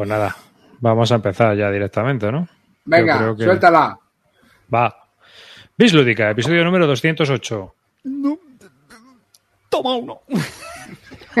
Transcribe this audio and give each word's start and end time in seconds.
Pues 0.00 0.08
nada, 0.08 0.34
vamos 0.80 1.12
a 1.12 1.16
empezar 1.16 1.54
ya 1.54 1.70
directamente, 1.70 2.32
¿no? 2.32 2.48
Venga, 2.86 3.12
Yo 3.12 3.18
creo 3.18 3.36
que- 3.36 3.44
suéltala. 3.44 3.98
Va. 4.74 4.96
Bislúdica, 5.76 6.30
episodio 6.30 6.64
número 6.64 6.86
208. 6.86 7.74
Toma 9.68 9.96
uno. 9.96 10.22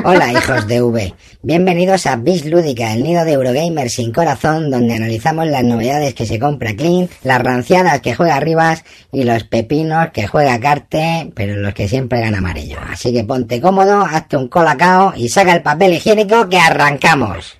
Hola 0.04 0.30
hijos 0.34 0.66
de 0.66 0.82
V, 0.82 1.14
bienvenidos 1.40 2.04
a 2.04 2.16
Bis 2.16 2.44
Lúdica, 2.44 2.92
el 2.92 3.02
nido 3.02 3.24
de 3.24 3.32
Eurogamer 3.32 3.88
sin 3.88 4.12
corazón, 4.12 4.70
donde 4.70 4.92
analizamos 4.92 5.46
las 5.46 5.64
novedades 5.64 6.12
que 6.12 6.26
se 6.26 6.38
compra 6.38 6.74
Clint, 6.76 7.10
las 7.22 7.40
ranciadas 7.40 8.02
que 8.02 8.14
juega 8.14 8.40
Rivas 8.40 8.84
y 9.10 9.24
los 9.24 9.44
pepinos 9.44 10.10
que 10.10 10.26
juega 10.26 10.60
Carte, 10.60 11.32
pero 11.34 11.56
los 11.56 11.72
que 11.72 11.88
siempre 11.88 12.20
gana 12.20 12.36
amarillo. 12.38 12.76
Así 12.90 13.10
que 13.10 13.24
ponte 13.24 13.58
cómodo, 13.58 14.02
hazte 14.02 14.36
un 14.36 14.48
colacao 14.48 15.14
y 15.16 15.30
saca 15.30 15.54
el 15.54 15.62
papel 15.62 15.94
higiénico 15.94 16.46
que 16.50 16.58
arrancamos. 16.58 17.56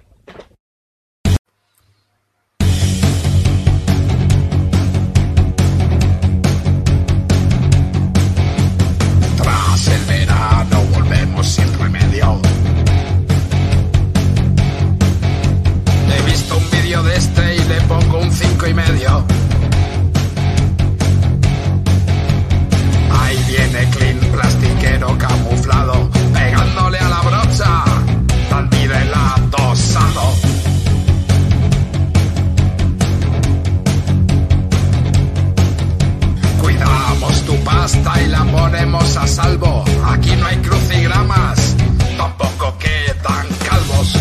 A 39.16 39.27
salvo. 39.27 39.85
Aquí 40.05 40.30
no 40.37 40.47
hay 40.47 40.57
crucigramas, 40.59 41.77
tampoco 42.16 42.77
quedan 42.79 43.47
calvos. 43.69 44.13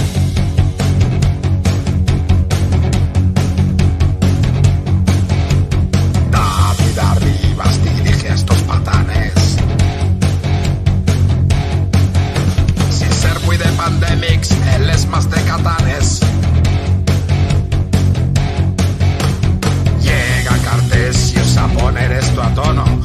David 6.32 7.00
Arribas 7.00 7.84
dirige 7.84 8.30
a 8.30 8.34
estos 8.34 8.58
patanes. 8.64 9.34
Sin 12.90 13.12
ser 13.12 13.40
muy 13.46 13.58
de 13.58 13.66
pandemics, 13.66 14.52
él 14.76 14.90
es 14.90 15.08
más 15.08 15.30
de 15.30 15.42
catanes. 15.44 16.20
Llega 20.02 20.58
Cartesius 20.64 21.58
a 21.58 21.68
poner 21.68 22.12
esto 22.14 22.42
a 22.42 22.54
tono. 22.56 22.99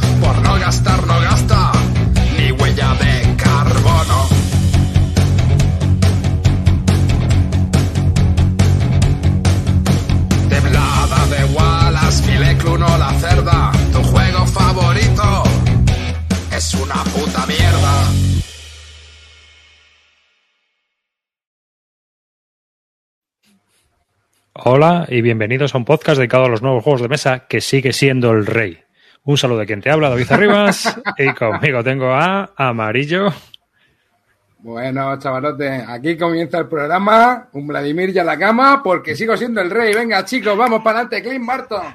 Es 16.64 16.74
una 16.74 16.94
puta 17.04 17.46
mierda. 17.46 18.10
Hola 24.54 25.06
y 25.08 25.20
bienvenidos 25.20 25.74
a 25.74 25.78
un 25.78 25.84
podcast 25.84 26.16
dedicado 26.18 26.44
a 26.44 26.48
los 26.48 26.62
nuevos 26.62 26.82
juegos 26.82 27.02
de 27.02 27.08
mesa 27.08 27.46
que 27.48 27.60
sigue 27.60 27.92
siendo 27.92 28.30
el 28.30 28.46
rey. 28.46 28.78
Un 29.24 29.36
saludo 29.36 29.58
de 29.58 29.66
quien 29.66 29.82
te 29.82 29.90
habla, 29.90 30.08
David 30.08 30.32
Arribas, 30.32 30.98
y 31.18 31.34
conmigo 31.34 31.84
tengo 31.84 32.14
a 32.14 32.52
Amarillo. 32.56 33.26
Bueno, 34.60 35.18
chavalote, 35.18 35.84
aquí 35.86 36.16
comienza 36.16 36.58
el 36.58 36.68
programa. 36.68 37.50
Un 37.52 37.66
Vladimir 37.66 38.10
ya 38.10 38.22
a 38.22 38.24
la 38.24 38.38
cama 38.38 38.82
porque 38.82 39.14
sigo 39.14 39.36
siendo 39.36 39.60
el 39.60 39.70
rey. 39.70 39.92
Venga, 39.92 40.24
chicos, 40.24 40.56
vamos 40.56 40.82
para 40.82 41.00
adelante, 41.00 41.28
Clint 41.28 41.46
Barton. 41.46 41.94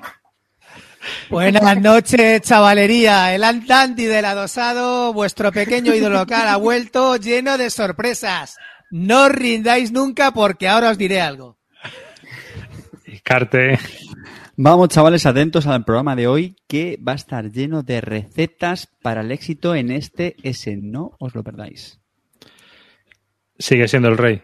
Buenas 1.30 1.80
noches, 1.80 2.42
chavalería. 2.42 3.34
El 3.36 3.44
Antanti 3.44 4.06
del 4.06 4.26
adosado, 4.26 5.14
vuestro 5.14 5.52
pequeño 5.52 5.94
ídolo 5.94 6.20
local 6.20 6.48
ha 6.48 6.58
vuelto 6.58 7.16
lleno 7.18 7.58
de 7.58 7.70
sorpresas. 7.70 8.58
No 8.92 9.26
os 9.26 9.32
rindáis 9.32 9.92
nunca 9.92 10.32
porque 10.32 10.68
ahora 10.68 10.90
os 10.90 10.98
diré 10.98 11.22
algo. 11.22 11.58
Carte. 13.24 13.78
Vamos, 14.58 14.90
chavales, 14.90 15.26
atentos 15.26 15.68
al 15.68 15.86
programa 15.86 16.16
de 16.16 16.28
hoy 16.28 16.56
que 16.68 16.98
va 16.98 17.14
a 17.14 17.16
estar 17.16 17.52
lleno 17.52 17.84
de 17.84 18.02
recetas 18.02 18.90
para 19.02 19.22
el 19.22 19.32
éxito 19.32 19.76
en 19.76 19.92
este 19.92 20.36
S. 20.44 20.76
No 20.82 21.12
os 21.20 21.34
lo 21.36 21.44
perdáis. 21.44 22.02
Sigue 23.58 23.88
siendo 23.88 24.10
el 24.10 24.18
rey. 24.18 24.42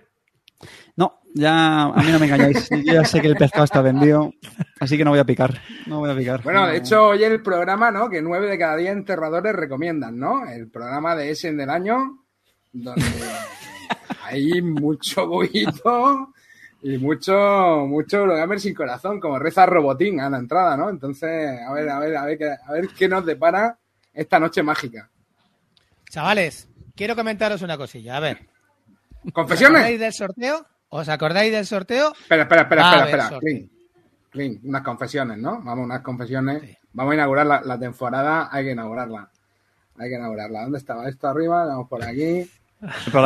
No, 0.98 1.20
ya 1.34 1.84
a 1.84 2.02
mí 2.04 2.12
no 2.12 2.20
me 2.20 2.26
engañáis. 2.26 2.70
Yo 2.86 2.94
ya 2.94 3.04
sé 3.04 3.22
que 3.22 3.28
el 3.28 3.36
pescado 3.36 3.66
está 3.66 3.82
vendido, 3.82 4.32
así 4.80 4.98
que 4.98 5.04
no 5.04 5.12
voy 5.12 5.20
a 5.20 5.26
picar. 5.26 5.60
No 5.88 6.00
voy 6.00 6.10
a 6.10 6.16
picar. 6.16 6.42
Bueno, 6.44 6.66
de 6.68 6.74
No. 6.74 6.78
hecho, 6.78 7.08
hoy 7.08 7.24
el 7.24 7.42
programa, 7.42 7.92
¿no? 7.92 8.10
Que 8.10 8.22
nueve 8.22 8.48
de 8.48 8.58
cada 8.58 8.78
diez 8.78 8.92
enterradores 8.92 9.54
recomiendan, 9.54 10.18
¿no? 10.18 10.48
El 10.48 10.70
programa 10.70 11.16
de 11.16 11.32
Essen 11.32 11.58
del 11.58 11.70
año, 11.70 12.24
donde 12.72 13.02
hay 14.24 14.62
mucho 14.62 15.28
bullito 15.28 16.34
y 16.82 16.98
mucho, 16.98 17.86
mucho 17.88 18.18
Eurogamer 18.20 18.60
sin 18.60 18.74
corazón, 18.74 19.20
como 19.20 19.38
reza 19.40 19.66
Robotín 19.66 20.22
a 20.22 20.30
la 20.30 20.38
entrada, 20.38 20.78
¿no? 20.78 20.90
Entonces, 20.90 21.60
a 21.68 21.74
ver, 21.74 21.90
a 21.90 22.00
ver, 22.00 22.16
a 22.16 22.26
ver, 22.26 22.38
qué- 22.38 22.56
a 22.66 22.72
ver 22.72 22.88
qué 22.98 23.08
nos 23.10 23.26
depara 23.26 23.78
esta 24.14 24.40
noche 24.40 24.64
mágica. 24.64 25.10
Chavales, 26.10 26.70
quiero 26.96 27.16
comentaros 27.16 27.62
una 27.64 27.76
cosilla. 27.78 28.16
A 28.18 28.20
ver, 28.22 28.48
¿os 29.26 29.34
¿Confesiones? 29.34 29.78
acordáis 29.82 30.00
del 30.00 30.14
sorteo? 30.14 30.66
¿Os 30.96 31.10
acordáis 31.10 31.52
del 31.52 31.66
sorteo? 31.66 32.14
Espera, 32.14 32.44
espera, 32.44 32.62
espera, 32.62 32.82
espera, 32.82 33.24
espera. 33.24 33.40
Clean, 33.40 33.70
Clean, 34.30 34.60
unas 34.64 34.82
confesiones, 34.82 35.38
¿no? 35.38 35.62
Vamos, 35.62 35.84
unas 35.84 36.00
confesiones. 36.00 36.78
Vamos 36.94 37.12
a 37.12 37.16
inaugurar 37.16 37.46
la, 37.46 37.62
la 37.66 37.78
temporada, 37.78 38.48
hay 38.50 38.64
que 38.64 38.72
inaugurarla. 38.72 39.30
Hay 39.98 40.10
que 40.10 40.16
inaugurarla. 40.16 40.62
¿Dónde 40.62 40.78
estaba 40.78 41.10
esto 41.10 41.28
arriba? 41.28 41.66
Vamos 41.66 41.90
por 41.90 42.02
aquí. 42.02 42.50
Lo 43.12 43.22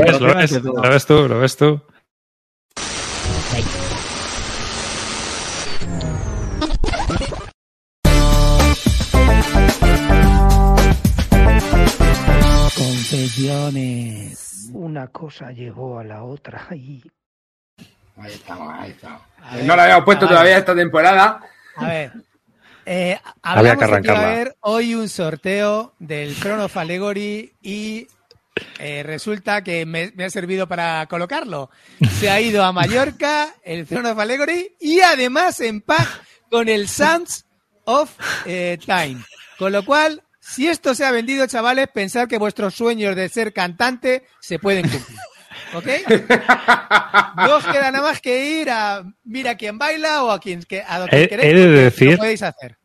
ves, 0.00 0.20
lo 0.20 0.34
ves, 0.34 0.62
lo 0.62 0.90
ves 0.90 1.06
tú, 1.06 1.28
lo 1.28 1.38
ves 1.40 1.56
tú. 1.56 1.82
Una 14.72 15.08
cosa 15.08 15.50
llegó 15.52 15.98
a 15.98 16.04
la 16.04 16.24
otra 16.24 16.66
y 16.74 17.02
Ahí 18.16 18.34
estamos, 18.34 18.72
ahí 18.78 18.90
estamos. 18.90 19.22
Ver, 19.54 19.64
no 19.64 19.74
la 19.74 19.84
habíamos 19.84 20.04
puesto 20.04 20.28
todavía 20.28 20.58
esta 20.58 20.74
temporada. 20.74 21.40
A 21.76 21.86
ver. 21.86 22.12
Eh, 22.84 23.18
Había 23.42 23.76
que 23.76 24.10
haber 24.10 24.56
hoy 24.60 24.94
un 24.94 25.08
sorteo 25.08 25.94
del 25.98 26.36
Chrono 26.36 26.64
of 26.66 26.76
Allegory 26.76 27.52
y 27.62 28.06
eh, 28.78 29.02
resulta 29.02 29.62
que 29.62 29.86
me, 29.86 30.12
me 30.14 30.24
ha 30.24 30.30
servido 30.30 30.66
para 30.66 31.06
colocarlo. 31.06 31.70
Se 32.18 32.30
ha 32.30 32.40
ido 32.40 32.64
a 32.64 32.72
Mallorca 32.72 33.54
el 33.62 33.86
Throne 33.86 34.10
of 34.10 34.18
Allegory 34.18 34.76
y 34.80 35.00
además 35.00 35.60
en 35.60 35.80
paz 35.80 36.08
con 36.50 36.68
el 36.68 36.88
Sounds 36.88 37.46
of 37.84 38.10
eh, 38.44 38.78
Time. 38.84 39.22
Con 39.58 39.72
lo 39.72 39.84
cual, 39.84 40.22
si 40.52 40.68
esto 40.68 40.94
se 40.94 41.04
ha 41.04 41.10
vendido, 41.10 41.46
chavales, 41.46 41.88
pensad 41.88 42.28
que 42.28 42.38
vuestros 42.38 42.74
sueños 42.74 43.16
de 43.16 43.28
ser 43.28 43.52
cantante 43.52 44.24
se 44.40 44.58
pueden 44.58 44.88
cumplir. 44.88 45.18
¿Ok? 45.74 45.86
No 47.36 47.56
os 47.56 47.66
queda 47.66 47.90
nada 47.90 48.02
más 48.02 48.20
que 48.20 48.60
ir 48.60 48.70
a 48.70 49.02
mira 49.24 49.54
quién 49.56 49.78
baila 49.78 50.24
o 50.24 50.30
a 50.30 50.40
quien 50.40 50.62
que 50.62 50.82
a 50.86 50.98
donde 50.98 51.24
He- 51.24 51.28
queréis. 51.28 51.52
he 51.52 51.56
de 51.56 51.68
decir- 51.90 52.10
Lo 52.12 52.18
podéis 52.18 52.42
hacer. 52.42 52.76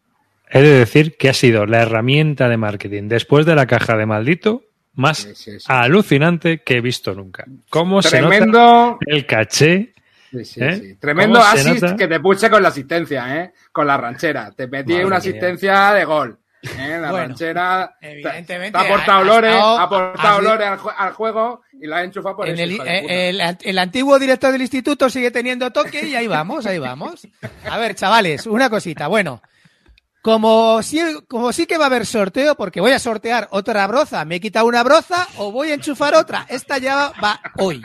He 0.50 0.62
de 0.62 0.80
decir 0.80 1.18
que 1.18 1.30
ha 1.30 1.33
sido 1.33 1.65
la 1.65 1.81
herramienta 1.81 2.47
de 2.47 2.57
marketing 2.57 3.03
después 3.09 3.45
de 3.45 3.56
la 3.56 3.65
caja 3.68 3.97
de 3.97 4.06
maldito 4.06 4.63
más 4.95 5.18
Sí, 5.19 5.36
sí, 5.36 5.59
sí. 5.59 5.65
alucinante 5.68 6.62
que 6.63 6.77
he 6.77 6.81
visto 6.81 7.13
nunca. 7.13 7.45
¿Cómo 7.69 8.01
se 8.01 8.21
nota 8.21 8.30
Tremendo. 8.36 8.97
el 9.06 9.25
caché? 9.25 9.94
Sí, 10.31 10.45
sí, 10.45 10.59
¿Eh? 10.63 10.75
sí. 10.75 10.95
Tremendo 10.95 11.39
¿Cómo 11.39 11.51
se 11.57 11.69
assist 11.69 11.95
que 11.97 12.07
te 12.07 12.19
puse 12.19 12.50
con 12.50 12.62
la 12.63 12.69
asistencia, 12.69 13.41
¿eh? 13.44 13.53
Con 13.71 13.88
la 13.88 13.97
ranchera. 13.97 14.51
Te 14.51 14.68
metí 14.68 14.94
Madre 14.94 15.06
una 15.06 15.15
mía. 15.15 15.19
asistencia 15.19 15.91
de 15.94 16.06
gol. 16.06 16.38
¿Eh? 16.77 16.97
La 17.01 17.11
Bueno, 17.11 17.27
ranchera. 17.27 17.97
evidentemente, 18.01 18.71
Te 18.71 18.77
ha 18.77 18.81
aportado 18.81 19.23
ha- 19.49 19.79
ha 19.79 19.83
aportado 19.83 20.41
Lore 20.41 20.65
al, 20.65 20.77
jue- 20.79 20.93
al 20.97 21.13
juego 21.13 21.61
y 21.79 21.87
la 21.87 21.97
ha 21.97 22.03
enchufado 22.03 22.35
por 22.37 22.47
En 22.49 22.55
eso. 22.59 22.63
el, 22.83 22.87
eh, 22.87 23.29
el- 23.29 23.57
el 23.61 23.77
antiguo 23.79 24.17
director 24.19 24.51
del 24.51 24.61
instituto 24.61 25.09
sigue 25.09 25.31
teniendo 25.31 25.69
toque 25.71 26.05
y 26.07 26.15
ahí 26.15 26.27
vamos, 26.27 26.65
ahí 26.65 26.79
vamos. 26.79 27.27
A 27.69 27.77
ver, 27.77 27.95
chavales, 27.95 28.45
una 28.47 28.69
cosita. 28.69 29.07
Bueno, 29.07 29.41
como 30.27 30.83
sí, 30.83 31.00
como 31.29 31.53
sí 31.53 31.65
que 31.65 31.77
va 31.77 31.85
a 31.85 31.88
haber 31.88 32.06
sorteo, 32.06 32.56
porque 32.56 32.81
voy 32.81 32.91
a 32.91 33.00
sortear 33.00 33.47
otra 33.51 33.88
broza, 33.88 34.25
me 34.25 34.35
he 34.35 34.39
quitado 34.41 34.65
una 34.65 34.83
broza 34.83 35.25
o 35.38 35.53
voy 35.53 35.71
a 35.71 35.75
enchufar 35.75 36.15
otra. 36.15 36.45
Esta 36.50 36.79
ya 36.79 37.13
va 37.24 37.39
hoy. 37.59 37.81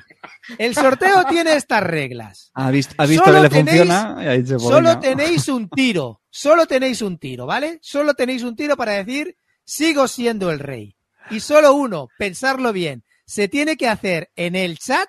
El 0.58 0.74
sorteo 0.74 1.22
tiene 1.26 1.54
estas 1.54 1.84
reglas. 1.84 2.50
Ha 2.54 2.72
visto, 2.72 2.96
ha 2.98 3.06
visto 3.06 3.24
Solo 3.24 3.36
que 3.36 3.42
le 3.42 3.48
tenéis- 3.48 3.78
funciona 3.78 4.34
y 4.34 4.46
Solo 4.58 4.98
tenéis 4.98 5.46
un 5.46 5.68
tiro, 5.68 6.20
solo 6.30 6.66
tenéis 6.66 7.00
un 7.00 7.16
tiro, 7.16 7.46
¿vale? 7.46 7.78
Solo 7.80 8.14
tenéis 8.14 8.42
un 8.42 8.56
tiro 8.56 8.76
para 8.76 8.90
decir 8.94 9.36
sigo 9.64 10.08
siendo 10.08 10.50
el 10.50 10.58
rey. 10.58 10.96
Y 11.30 11.38
solo 11.38 11.74
uno, 11.74 12.08
pensarlo 12.18 12.72
bien, 12.72 13.04
se 13.24 13.46
tiene 13.46 13.76
que 13.76 13.86
hacer 13.86 14.30
en 14.34 14.56
el 14.56 14.80
chat 14.80 15.08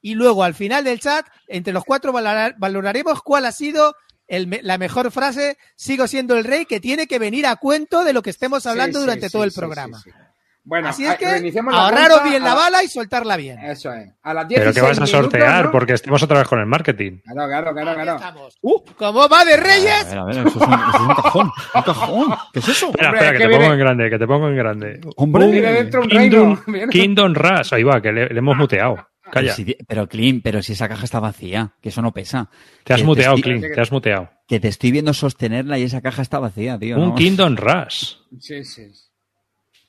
y 0.00 0.16
luego 0.16 0.42
al 0.42 0.54
final 0.54 0.82
del 0.82 0.98
chat, 0.98 1.24
entre 1.46 1.72
los 1.72 1.84
cuatro 1.84 2.10
valorar- 2.12 2.56
valoraremos 2.58 3.22
cuál 3.22 3.46
ha 3.46 3.52
sido 3.52 3.94
el 4.28 4.60
la 4.62 4.78
mejor 4.78 5.10
frase, 5.10 5.56
sigo 5.76 6.06
siendo 6.06 6.36
el 6.36 6.44
rey, 6.44 6.64
que 6.66 6.80
tiene 6.80 7.06
que 7.06 7.18
venir 7.18 7.46
a 7.46 7.56
cuento 7.56 8.04
de 8.04 8.12
lo 8.12 8.22
que 8.22 8.30
estemos 8.30 8.66
hablando 8.66 8.98
Sí, 8.98 9.04
durante 9.04 9.26
sí, 9.28 9.32
todo 9.32 9.44
el 9.44 9.52
programa. 9.52 9.98
sí, 10.02 10.10
sí. 10.10 10.16
Bueno, 10.64 10.90
Así 10.90 11.04
es 11.04 11.16
que 11.16 11.26
ahorraros 11.72 12.22
bien 12.22 12.44
la 12.44 12.54
bala 12.54 12.84
y 12.84 12.88
soltarla 12.88 13.36
bien. 13.36 13.58
Eso 13.58 13.92
es. 13.92 14.12
A 14.22 14.32
las 14.32 14.46
10 14.46 14.60
Pero 14.60 14.72
que 14.72 14.80
vas 14.80 15.00
a 15.00 15.06
sortear 15.08 15.72
porque 15.72 15.94
estemos 15.94 16.22
otra 16.22 16.38
vez 16.38 16.46
con 16.46 16.60
el 16.60 16.66
marketing. 16.66 17.18
Claro, 17.24 17.48
claro, 17.48 17.72
claro, 17.74 17.94
claro. 17.94 18.14
estamos. 18.14 18.58
¿Cómo 18.96 19.28
va 19.28 19.44
de 19.44 19.54
A 19.54 19.56
Reyes? 19.56 20.06
ver, 20.08 20.18
a 20.18 20.24
ver, 20.24 20.36
eso 20.38 20.48
es 20.50 20.54
un, 20.54 20.72
eso 20.72 20.94
es 20.94 21.00
un 21.00 21.14
cajón. 21.16 21.50
Un 21.74 21.82
cajón. 21.82 22.34
¿Qué 22.52 22.58
es 22.60 22.68
eso? 22.68 22.86
Espera, 22.90 23.08
espera, 23.08 23.26
es 23.26 23.32
que, 23.32 23.38
que 23.38 23.42
te 23.42 23.48
viene- 23.48 23.64
pongo 23.64 23.72
en 23.74 23.80
grande, 23.80 24.10
que 24.10 24.18
te 24.20 24.26
pongo 24.28 24.48
en 24.48 24.56
grande. 24.56 25.00
Hombre, 25.16 25.46
Viene 25.50 25.72
dentro 25.72 26.00
un 26.02 26.08
Kingdom, 26.08 26.58
reino. 26.68 26.90
Kingdom 26.92 27.34
Rush. 27.34 27.74
Ahí 27.74 27.82
va, 27.82 28.00
que 28.00 28.12
le, 28.12 28.28
le 28.28 28.38
hemos 28.38 28.56
muteado. 28.56 29.04
Pero 29.40 29.52
si, 29.54 29.76
pero 29.86 30.08
Clean, 30.08 30.40
pero 30.40 30.62
si 30.62 30.72
esa 30.72 30.88
caja 30.88 31.04
está 31.04 31.20
vacía, 31.20 31.72
que 31.80 31.88
eso 31.88 32.02
no 32.02 32.12
pesa. 32.12 32.48
Te 32.84 32.92
has 32.94 33.00
Que 33.00 33.06
muteado, 33.06 33.36
estoy- 33.36 33.58
Clint. 33.58 33.74
Te 33.74 33.80
has 33.80 33.90
muteado. 33.92 34.30
Que 34.46 34.60
te 34.60 34.68
estoy 34.68 34.90
viendo 34.90 35.12
sostenerla 35.14 35.78
y 35.78 35.84
esa 35.84 36.00
caja 36.02 36.22
está 36.22 36.38
vacía, 36.38 36.78
tío. 36.78 36.96
Un 36.96 37.10
¿no? 37.10 37.14
Kingdom 37.14 37.56
Rush. 37.56 38.14
Sí, 38.38 38.64
sí. 38.64 38.90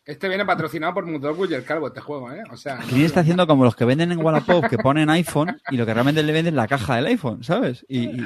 Este 0.05 0.27
viene 0.27 0.45
patrocinado 0.45 0.93
por 0.95 1.05
Mutoku 1.05 1.45
y 1.45 1.53
el 1.53 1.63
Calvo, 1.63 1.87
este 1.87 2.01
juego, 2.01 2.29
¿eh? 2.31 2.43
O 2.51 2.57
sea, 2.57 2.77
Clean 2.79 3.05
está 3.05 3.21
haciendo 3.21 3.47
como 3.47 3.63
los 3.63 3.73
que 3.73 3.85
venden 3.85 4.11
en 4.11 4.19
Wallapop, 4.23 4.65
que 4.67 4.77
ponen 4.77 5.09
iPhone 5.09 5.57
y 5.71 5.77
lo 5.77 5.85
que 5.85 5.93
realmente 5.93 6.21
le 6.23 6.33
venden 6.33 6.53
es 6.55 6.57
la 6.57 6.67
caja 6.67 6.97
del 6.97 7.05
iPhone, 7.05 7.41
¿sabes? 7.41 7.85
Y, 7.87 8.09
y- 8.09 8.25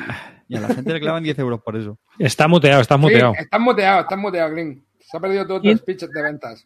y 0.49 0.55
a 0.55 0.61
la 0.61 0.69
gente 0.69 0.91
le 0.91 0.99
clavan 0.99 1.21
10 1.23 1.37
euros 1.37 1.61
por 1.61 1.75
eso. 1.77 1.99
Está 2.17 2.47
muteado, 2.47 2.81
está 2.81 2.97
muteado. 2.97 3.33
Sí, 3.33 3.41
estás 3.43 3.59
muteado, 3.61 4.01
estás 4.01 4.17
muteado, 4.17 4.51
Green. 4.51 4.83
Se 4.99 5.17
ha 5.17 5.19
perdido 5.19 5.45
todo 5.45 5.57
tu 5.57 5.63
¿Quién? 5.63 5.77
speech 5.77 6.01
de 6.01 6.21
ventas. 6.23 6.65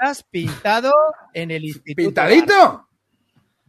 Estás 0.00 0.24
pintado 0.24 0.92
en 1.34 1.50
el 1.52 1.64
Instituto 1.64 1.96
¿Pintadito? 1.96 2.87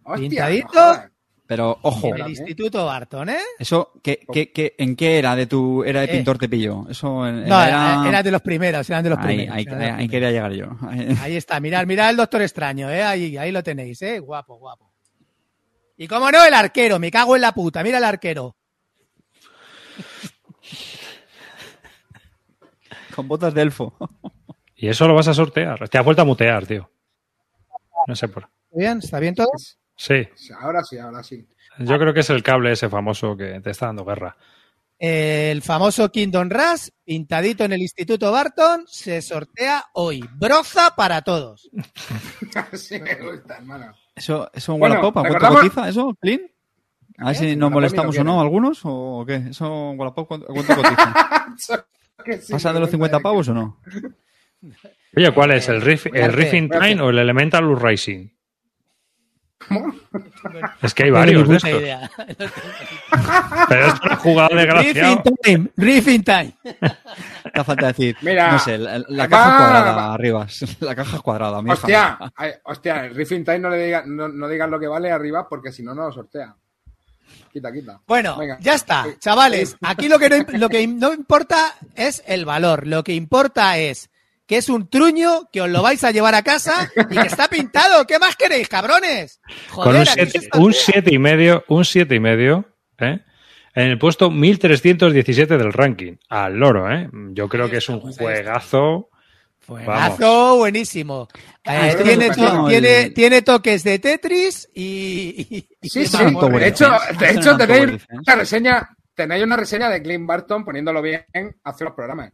Hostia, 0.09 0.47
Pintadito. 0.47 0.67
no. 0.73 1.03
Pero, 1.47 1.79
ojo, 1.81 2.13
En 2.15 2.21
el 2.21 2.29
Instituto 2.29 2.85
Barton, 2.85 3.27
¿eh? 3.29 3.39
eso, 3.57 3.93
¿qué, 4.03 4.19
qué, 4.31 4.51
qué- 4.51 4.75
en 4.77 4.95
qué 4.95 5.17
era 5.17 5.35
de 5.35 5.47
tu, 5.47 5.83
era 5.83 6.01
de 6.01 6.05
Eh. 6.05 6.09
pintor 6.09 6.37
te 6.37 6.47
pilló? 6.47 6.85
Eso 6.87 7.25
en- 7.27 7.49
No, 7.49 7.59
era... 7.63 8.03
era 8.07 8.21
de 8.21 8.29
los 8.29 8.43
primeros, 8.43 8.87
eran 8.87 9.03
de 9.03 9.09
los 9.09 9.17
ahí, 9.17 9.25
primeros. 9.25 9.55
ahí, 9.55 9.59
ahí 9.61 9.65
primeros. 9.65 10.11
quería 10.11 10.29
llegar 10.31 10.51
yo. 10.53 10.67
Ahí 11.23 11.35
está, 11.35 11.59
mirad, 11.59 11.87
mirad 11.87 12.11
el 12.11 12.17
Doctor 12.17 12.43
Extraño, 12.43 12.87
¿eh? 12.91 13.01
Ahí, 13.01 13.35
ahí 13.35 13.51
lo 13.51 13.63
tenéis, 13.63 13.99
¿eh? 14.03 14.19
Guapo, 14.19 14.57
guapo. 14.59 14.91
Y 15.97 16.07
cómo 16.07 16.29
no, 16.31 16.45
el 16.45 16.53
arquero, 16.53 16.99
me 16.99 17.09
cago 17.09 17.35
en 17.35 17.41
la 17.41 17.51
puta, 17.51 17.81
mira 17.81 17.97
el 17.97 18.03
arquero. 18.03 18.55
Con 23.15 23.27
botas 23.27 23.53
de 23.53 23.61
elfo. 23.63 23.95
Y 24.75 24.87
eso 24.87 25.07
lo 25.07 25.15
vas 25.15 25.27
a 25.27 25.33
sortear. 25.33 25.89
Te 25.89 25.97
has 25.97 26.05
vuelto 26.05 26.21
a 26.21 26.25
mutear, 26.25 26.65
tío. 26.65 26.89
No 28.07 28.15
sé 28.15 28.27
por. 28.27 28.43
¿Está 28.43 28.77
bien? 28.77 28.97
¿Está 28.99 29.19
bien 29.19 29.35
todo? 29.35 29.49
Sí, 29.99 30.25
Ahora 30.61 30.81
sí, 30.81 30.97
ahora 30.97 31.21
sí. 31.21 31.45
yo 31.77 31.99
creo 31.99 32.13
que 32.13 32.21
es 32.21 32.29
el 32.29 32.41
cable 32.41 32.71
ese 32.71 32.87
famoso 32.87 33.35
que 33.35 33.59
te 33.59 33.71
está 33.71 33.87
dando 33.87 34.05
guerra. 34.05 34.37
El 34.97 35.61
famoso 35.61 36.09
Kingdom 36.09 36.49
Rush, 36.49 36.87
pintadito 37.03 37.65
en 37.65 37.73
el 37.73 37.81
Instituto 37.81 38.31
Barton, 38.31 38.85
se 38.87 39.21
sortea 39.21 39.83
hoy. 39.93 40.23
Broza 40.37 40.95
para 40.95 41.21
todos. 41.21 41.69
sí, 42.73 42.97
me 43.01 43.15
gusta, 43.15 43.57
hermano. 43.57 43.93
¿Eso, 44.15 44.49
eso 44.53 44.77
Bueno, 44.77 44.95
Wallapop? 44.95 45.17
¿A 45.17 45.29
cuánto 45.29 45.47
cotiza 45.49 45.89
eso, 45.89 46.15
Clean? 46.21 46.41
A 47.17 47.25
ver 47.27 47.35
si 47.35 47.55
nos 47.57 47.69
molestamos 47.69 48.17
o 48.17 48.23
no 48.23 48.39
algunos, 48.39 48.79
o 48.85 49.25
qué. 49.27 49.35
¿Eso 49.49 49.91
en 49.91 49.99
Wallapop 49.99 50.27
cuánto, 50.29 50.47
cotiza? 50.47 51.55
Sí, 52.41 52.53
¿Pasa 52.53 52.71
de 52.71 52.79
los 52.79 52.87
me 52.89 52.91
50 52.91 53.17
gusta. 53.17 53.23
pavos 53.23 53.47
o 53.49 53.53
no? 53.53 53.81
Oye, 55.15 55.33
¿cuál 55.33 55.51
es? 55.51 55.67
¿El, 55.67 55.81
riff, 55.81 56.05
el 56.13 56.31
Riffing. 56.31 56.69
Time 56.69 57.01
o 57.01 57.09
el 57.09 57.17
Elemental 57.17 57.77
Racing? 57.77 58.29
Es 60.81 60.93
que 60.93 61.03
hay 61.03 61.09
varios 61.11 61.47
de 61.47 61.57
estos. 61.57 61.69
idea. 61.71 62.09
Pero 63.69 63.85
esto 63.87 64.07
lo 64.07 64.13
ha 64.13 64.15
jugado 64.17 64.55
desgraciado. 64.55 65.15
Riffing 65.23 65.35
time, 65.43 65.69
riffing 65.77 66.23
time. 66.23 66.53
Te 67.53 67.63
falta 67.63 67.87
decir, 67.87 68.15
Mira, 68.21 68.51
no 68.53 68.59
sé, 68.59 68.77
la, 68.77 68.99
la 69.07 69.23
va- 69.23 69.29
caja 69.29 69.57
cuadrada 69.57 69.91
va- 69.95 70.13
arriba. 70.13 70.47
La 70.79 70.95
caja 70.95 71.19
cuadrada, 71.19 71.61
mi 71.61 71.71
Hostia, 71.71 72.17
hija. 72.19 72.31
ay, 72.35 72.51
hostia, 72.63 73.05
el 73.05 73.15
Riffing 73.15 73.43
Time 73.43 73.59
no 73.59 73.69
le 73.69 73.85
digas 73.85 74.05
no, 74.07 74.27
no 74.29 74.47
digas 74.47 74.69
lo 74.69 74.79
que 74.79 74.87
vale 74.87 75.11
arriba 75.11 75.47
porque 75.47 75.71
si 75.71 75.83
no, 75.83 75.93
no 75.93 76.03
lo 76.05 76.11
sortea. 76.11 76.55
Quita, 77.51 77.71
quita. 77.71 77.99
Bueno, 78.07 78.37
Venga. 78.37 78.57
ya 78.61 78.75
está, 78.75 79.05
chavales. 79.19 79.75
Aquí 79.81 80.07
lo 80.07 80.19
que, 80.19 80.29
no, 80.29 80.37
lo 80.57 80.69
que 80.69 80.85
no 80.87 81.13
importa 81.13 81.75
es 81.95 82.23
el 82.27 82.45
valor. 82.45 82.85
Lo 82.87 83.03
que 83.03 83.13
importa 83.13 83.77
es 83.77 84.09
que 84.49 84.57
es 84.57 84.67
un 84.67 84.89
truño, 84.89 85.47
que 85.53 85.61
os 85.61 85.69
lo 85.69 85.83
vais 85.83 86.03
a 86.03 86.09
llevar 86.09 86.33
a 86.33 86.41
casa 86.41 86.91
y 87.11 87.15
que 87.15 87.27
está 87.27 87.47
pintado. 87.47 88.05
¿Qué 88.07 88.17
más 88.17 88.35
queréis, 88.35 88.67
cabrones? 88.67 89.39
Con 89.71 89.89
un 89.95 90.01
aquí 90.01 90.09
se 90.09 90.13
7 90.25 90.37
está- 90.39 90.57
un 90.59 90.73
siete 90.73 91.13
y 91.13 91.19
medio, 91.19 91.63
un 91.67 91.85
siete 91.85 92.15
y 92.15 92.19
medio, 92.19 92.65
¿eh? 92.97 93.19
En 93.75 93.83
el 93.87 93.99
puesto 93.99 94.31
1317 94.31 95.55
del 95.55 95.71
ranking. 95.71 96.15
Al 96.29 96.55
loro, 96.57 96.91
¿eh? 96.91 97.07
Yo 97.31 97.47
creo 97.47 97.69
que 97.69 97.77
es 97.77 97.87
un 97.89 98.01
ahí 98.07 98.13
juegazo. 98.17 99.09
Juegazo 99.67 100.57
buenísimo. 100.57 101.27
Eh, 101.63 101.89
esto 101.89 102.03
tiene, 102.03 102.29
to- 102.31 102.65
tiene, 102.67 103.01
el- 103.03 103.13
tiene 103.13 103.41
toques 103.43 103.83
de 103.83 103.99
Tetris 103.99 104.67
y. 104.73 105.45
y- 105.47 105.67
y 105.79 105.89
Sí, 105.89 106.07
sí. 106.07 106.17
vamos, 106.17 106.49
De 106.51 106.65
¿eh? 106.65 106.67
hecho, 106.69 106.89
de 107.19 107.29
hecho 107.31 107.55
tenéis 107.55 107.85
Defense. 107.91 108.05
una 108.25 108.35
reseña, 108.35 108.89
tenéis 109.13 109.43
una 109.43 109.57
reseña 109.57 109.89
de 109.89 110.01
Clint 110.01 110.25
Barton 110.25 110.65
poniéndolo 110.65 111.03
bien 111.03 111.23
hace 111.63 111.83
los 111.83 111.93
programas. 111.93 112.31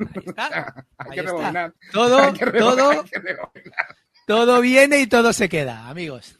Ahí 0.00 0.22
está. 0.26 0.74
Hay 0.98 1.10
Ahí 1.10 1.14
que 1.14 1.20
está. 1.20 1.72
Todo, 1.92 2.18
Hay 2.18 2.32
que 2.32 2.44
rebobinar, 2.44 2.76
todo, 2.76 2.90
hay 2.90 3.08
que 3.08 3.18
rebobinar. 3.18 3.96
todo 4.26 4.60
viene 4.60 5.00
y 5.00 5.06
todo 5.06 5.32
se 5.32 5.48
queda, 5.48 5.88
amigos. 5.88 6.36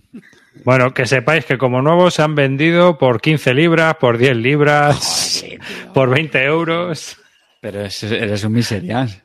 Bueno, 0.65 0.93
que 0.93 1.07
sepáis 1.07 1.45
que 1.45 1.59
como 1.59 1.81
nuevos 1.83 2.15
se 2.15 2.23
han 2.23 2.35
vendido 2.35 2.99
por 2.99 3.21
15 3.21 3.55
libras, 3.55 3.97
por 3.97 4.19
10 4.19 4.37
libras, 4.37 5.45
por 5.95 6.11
20 6.11 6.43
euros. 6.45 7.17
Pero 7.61 7.83
es- 7.85 8.03
eres 8.03 8.43
un 8.45 8.53
miserias. 8.53 9.23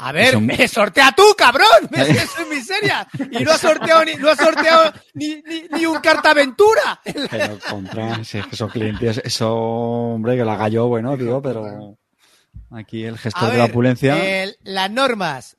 A 0.00 0.12
ver, 0.12 0.28
Eso- 0.28 0.40
me 0.40 0.68
sortea 0.68 1.10
tú, 1.12 1.24
cabrón. 1.36 1.66
Me 1.90 2.02
es 2.10 2.38
en 2.38 2.48
miseria. 2.50 3.06
Y 3.32 3.42
no 3.42 3.50
ha 3.50 3.58
sorteado 3.58 4.04
ni, 4.04 4.14
no 4.14 4.28
ha 4.28 4.36
sorteado 4.36 4.92
ni, 5.14 5.42
ni, 5.42 5.62
ni 5.72 5.86
un 5.86 5.98
cartaventura. 6.00 7.00
Pero 7.30 7.58
contra, 7.68 8.22
si 8.22 8.38
es 8.38 8.46
que 8.46 8.54
son 8.54 8.68
clientes, 8.70 9.20
eso, 9.24 9.52
hombre, 9.54 10.36
que 10.36 10.44
lo 10.44 10.52
haga 10.52 10.68
yo, 10.68 10.86
bueno, 10.86 11.16
tío, 11.16 11.42
pero 11.42 11.97
aquí 12.70 13.04
el 13.04 13.14
A 13.14 13.18
gestor 13.18 13.50
de 13.52 13.58
la 13.58 13.64
opulencia. 13.66 14.42
el- 14.42 14.56
las 14.62 14.90
normas. 14.90 15.56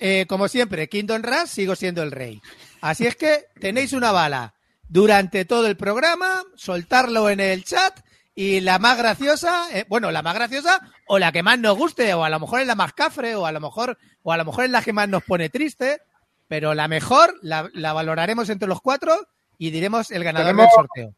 Eh, 0.00 0.26
como 0.28 0.48
siempre, 0.48 0.88
Kingdom 0.88 1.22
Rush 1.22 1.46
sigo 1.48 1.76
siendo 1.76 2.02
el 2.02 2.10
rey. 2.10 2.40
Así 2.80 3.06
es 3.06 3.14
que 3.16 3.44
tenéis 3.60 3.92
una 3.92 4.10
bala 4.12 4.54
durante 4.88 5.44
todo 5.44 5.66
el 5.66 5.76
programa, 5.76 6.42
soltarlo 6.56 7.30
en 7.30 7.40
el 7.40 7.64
chat 7.64 8.00
y 8.34 8.60
la 8.60 8.78
más 8.78 8.98
graciosa, 8.98 9.66
eh, 9.72 9.84
bueno, 9.88 10.10
la 10.10 10.22
más 10.22 10.34
graciosa 10.34 10.80
o 11.06 11.18
la 11.18 11.30
que 11.32 11.42
más 11.42 11.58
nos 11.58 11.76
guste, 11.76 12.12
o 12.14 12.24
a 12.24 12.30
lo 12.30 12.40
mejor 12.40 12.60
es 12.60 12.66
la 12.66 12.74
más 12.74 12.92
cafre, 12.92 13.34
o 13.36 13.46
a 13.46 13.52
lo 13.52 13.60
mejor, 13.60 13.98
o 14.22 14.32
a 14.32 14.36
lo 14.36 14.44
mejor 14.44 14.64
es 14.64 14.70
la 14.70 14.82
que 14.82 14.92
más 14.92 15.08
nos 15.08 15.22
pone 15.24 15.48
triste, 15.48 16.00
pero 16.48 16.74
la 16.74 16.88
mejor 16.88 17.34
la, 17.42 17.68
la 17.74 17.92
valoraremos 17.92 18.48
entre 18.48 18.68
los 18.68 18.80
cuatro 18.80 19.16
y 19.58 19.70
diremos 19.70 20.10
el 20.10 20.24
ganador 20.24 20.52
Tenemos- 20.52 20.66
del 20.66 20.74
sorteo. 20.74 21.14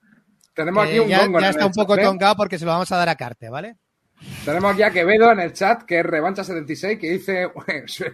Tenemos 0.55 0.87
aquí 0.87 0.99
un 0.99 1.09
ya, 1.09 1.27
ya 1.41 1.51
está 1.51 1.65
un 1.67 1.73
poco 1.73 1.97
¿eh? 1.97 2.03
tongado 2.03 2.37
porque 2.37 2.59
se 2.59 2.65
lo 2.65 2.73
vamos 2.73 2.91
a 2.93 2.97
dar 2.97 3.09
a 3.09 3.15
Carte, 3.17 3.49
¿vale? 3.49 3.77
Tenemos 4.45 4.73
aquí 4.73 4.83
a 4.83 4.91
Quevedo 4.91 5.33
en 5.33 5.41
el 5.41 5.53
chat, 5.53 5.83
que 5.83 6.01
es 6.01 6.05
Revancha76, 6.07 6.99
que 6.99 7.11
dice, 7.11 7.51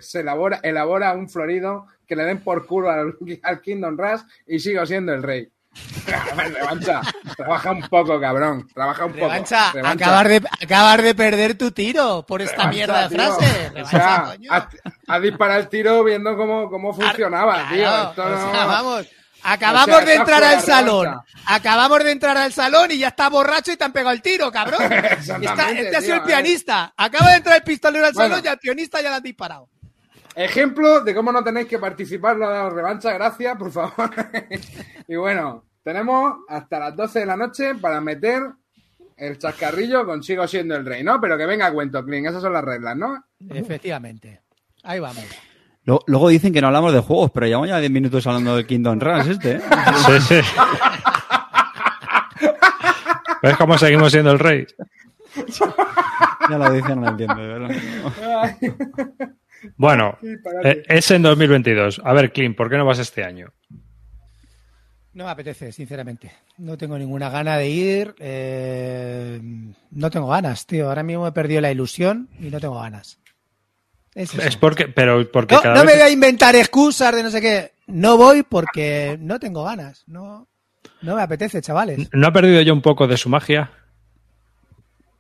se 0.01 0.21
elabora, 0.21 0.61
elabora 0.63 1.13
un 1.15 1.29
florido 1.29 1.87
que 2.07 2.15
le 2.17 2.25
den 2.25 2.39
por 2.39 2.67
culo 2.67 2.91
al, 2.91 3.15
al 3.43 3.61
Kingdom 3.61 3.97
Rush 3.99 4.21
y 4.47 4.59
sigo 4.59 4.85
siendo 4.87 5.13
el 5.13 5.23
rey. 5.23 5.49
A 6.07 6.43
Revancha, 6.45 7.01
trabaja 7.37 7.71
un 7.73 7.83
poco, 7.83 8.19
cabrón. 8.19 8.67
Trabaja 8.73 9.05
un 9.05 9.13
poco. 9.13 9.27
Revancha. 9.27 9.71
Acabar, 9.85 10.29
de, 10.29 10.43
acabar 10.63 11.03
de 11.03 11.15
perder 11.15 11.59
tu 11.59 11.71
tiro 11.71 12.25
por 12.27 12.41
esta 12.41 12.57
Revancha, 12.71 12.75
mierda 12.75 13.03
de 13.03 13.09
tío. 13.09 13.19
frase. 13.19 13.67
O 13.67 13.71
Revancha, 13.75 13.91
sea, 13.91 14.25
coño. 14.27 14.53
has, 14.53 14.65
has 15.09 15.23
disparado 15.23 15.61
el 15.61 15.69
tiro 15.69 16.03
viendo 16.05 16.35
cómo, 16.37 16.71
cómo 16.71 16.95
funcionaba, 16.95 17.69
tío. 17.71 18.09
Esto 18.09 18.25
o 18.25 18.29
no- 18.31 18.53
sea, 18.53 18.65
vamos. 18.65 19.07
Acabamos 19.49 19.95
O 19.95 19.99
sea, 19.99 20.05
de 20.07 20.15
entrar 20.15 20.43
al 20.43 20.61
salón. 20.61 21.21
Acabamos 21.47 22.03
de 22.03 22.11
entrar 22.11 22.37
al 22.37 22.53
salón 22.53 22.91
y 22.91 22.99
ya 22.99 23.09
está 23.09 23.29
borracho 23.29 23.71
y 23.71 23.77
te 23.77 23.85
han 23.85 23.93
pegado 23.93 24.13
el 24.13 24.21
tiro, 24.21 24.51
cabrón. 24.51 24.81
Está- 24.93 25.71
este 25.71 25.97
ha 25.97 26.01
sido 26.01 26.15
el 26.17 26.23
pianista. 26.23 26.93
Acaba 26.97 27.31
de 27.31 27.37
entrar 27.37 27.57
el 27.59 27.63
pistolero 27.63 28.07
al 28.07 28.13
Bueno. 28.13 28.31
salón 28.31 28.45
y 28.45 28.49
al 28.49 28.59
pianista 28.59 29.01
ya 29.01 29.11
le 29.11 29.17
han 29.17 29.23
disparado. 29.23 29.69
Ejemplo 30.35 31.01
de 31.01 31.15
cómo 31.15 31.31
no 31.31 31.45
tenéis 31.45 31.69
que 31.69 31.79
participar 31.79 32.37
la 32.37 32.69
revancha, 32.69 33.13
gracias, 33.13 33.57
por 33.57 33.71
favor. 33.71 34.11
y 35.09 35.15
bueno, 35.15 35.65
tenemos 35.85 36.39
hasta 36.49 36.79
las 36.81 36.97
12 36.97 37.21
de 37.21 37.27
la 37.27 37.37
noche 37.37 37.75
para 37.77 38.01
meter 38.01 38.43
el 39.17 39.39
chascarrillo 39.39 40.05
consigo 40.05 40.47
siendo 40.49 40.75
el 40.75 40.85
rey, 40.85 41.05
¿no? 41.05 41.21
Pero 41.21 41.39
que 41.39 41.47
venga 41.47 41.67
a 41.67 41.73
cuento, 41.73 42.05
Clean, 42.05 42.27
esas 42.27 42.43
son 42.43 42.53
las 42.53 42.65
reglas, 42.65 42.97
¿no? 42.97 43.25
Efectivamente. 43.49 44.43
Ahí 44.83 44.99
vamos. 45.01 45.25
Luego, 45.87 46.03
luego 46.09 46.29
dicen 46.29 46.53
que 46.53 46.61
no 46.61 46.67
hablamos 46.67 46.93
de 46.93 47.01
juegos, 47.01 47.31
pero 47.33 47.47
llevamos 47.47 47.69
ya 47.69 47.79
10 47.79 47.91
minutos 47.93 48.27
hablando 48.27 48.57
del 48.57 48.67
Kingdom 48.67 48.99
Rush 49.01 49.31
este, 49.31 49.53
¿eh? 49.53 49.61
Sí, 50.07 50.21
sí. 50.21 50.41
¿Ves 53.43 53.57
cómo 53.57 53.79
seguimos 53.79 54.11
siendo 54.13 54.33
el 54.33 54.39
rey? 54.39 54.67
Ya 56.49 56.59
la 56.59 56.69
audiencia 56.69 56.95
no 56.95 57.03
la 57.03 57.11
entiende, 57.11 57.43
de 57.43 57.49
¿verdad? 57.49 58.57
Bueno, 59.77 60.17
eh, 60.65 60.83
es 60.87 61.11
en 61.11 61.23
2022. 61.23 62.01
A 62.05 62.13
ver, 62.13 62.33
Clint, 62.33 62.57
¿por 62.57 62.71
qué 62.71 62.77
no 62.77 62.85
vas 62.87 63.01
este 63.01 63.25
año? 63.25 63.53
No 65.13 65.25
me 65.25 65.31
apetece, 65.31 65.73
sinceramente. 65.73 66.31
No 66.59 66.79
tengo 66.79 66.97
ninguna 66.97 67.31
gana 67.31 67.57
de 67.57 67.69
ir. 67.69 68.15
eh, 68.21 69.41
no 69.91 70.11
tengo 70.11 70.29
ganas, 70.29 70.67
tío. 70.67 70.89
Ahora 70.89 71.03
mismo 71.03 71.27
he 71.27 71.33
perdido 71.33 71.61
la 71.61 71.73
ilusión 71.73 72.29
y 72.39 72.49
no 72.49 72.61
tengo 72.61 72.79
ganas. 72.81 73.19
Es 74.17 74.57
porque, 74.57 74.89
pero 74.89 75.31
porque 75.31 75.55
No, 75.55 75.61
cada 75.63 75.75
no 75.75 75.85
me 75.85 75.93
voy 75.93 76.01
a 76.01 76.09
inventar 76.11 76.57
excusas 76.57 77.15
de 77.15 77.23
no 77.23 77.31
sé 77.31 77.41
qué. 77.43 77.73
No 77.87 78.17
voy 78.17 78.43
porque 78.43 79.19
no 79.21 79.39
tengo 79.39 79.63
ganas. 79.65 80.05
No, 80.07 80.49
no 81.03 81.17
me 81.17 81.23
apetece, 81.23 81.61
chavales. 81.61 82.09
¿No 82.13 82.27
ha 82.27 82.33
perdido 82.33 82.63
yo 82.63 82.73
un 82.73 82.81
poco 82.81 83.07
de 83.07 83.19
su 83.19 83.29
magia? 83.29 83.71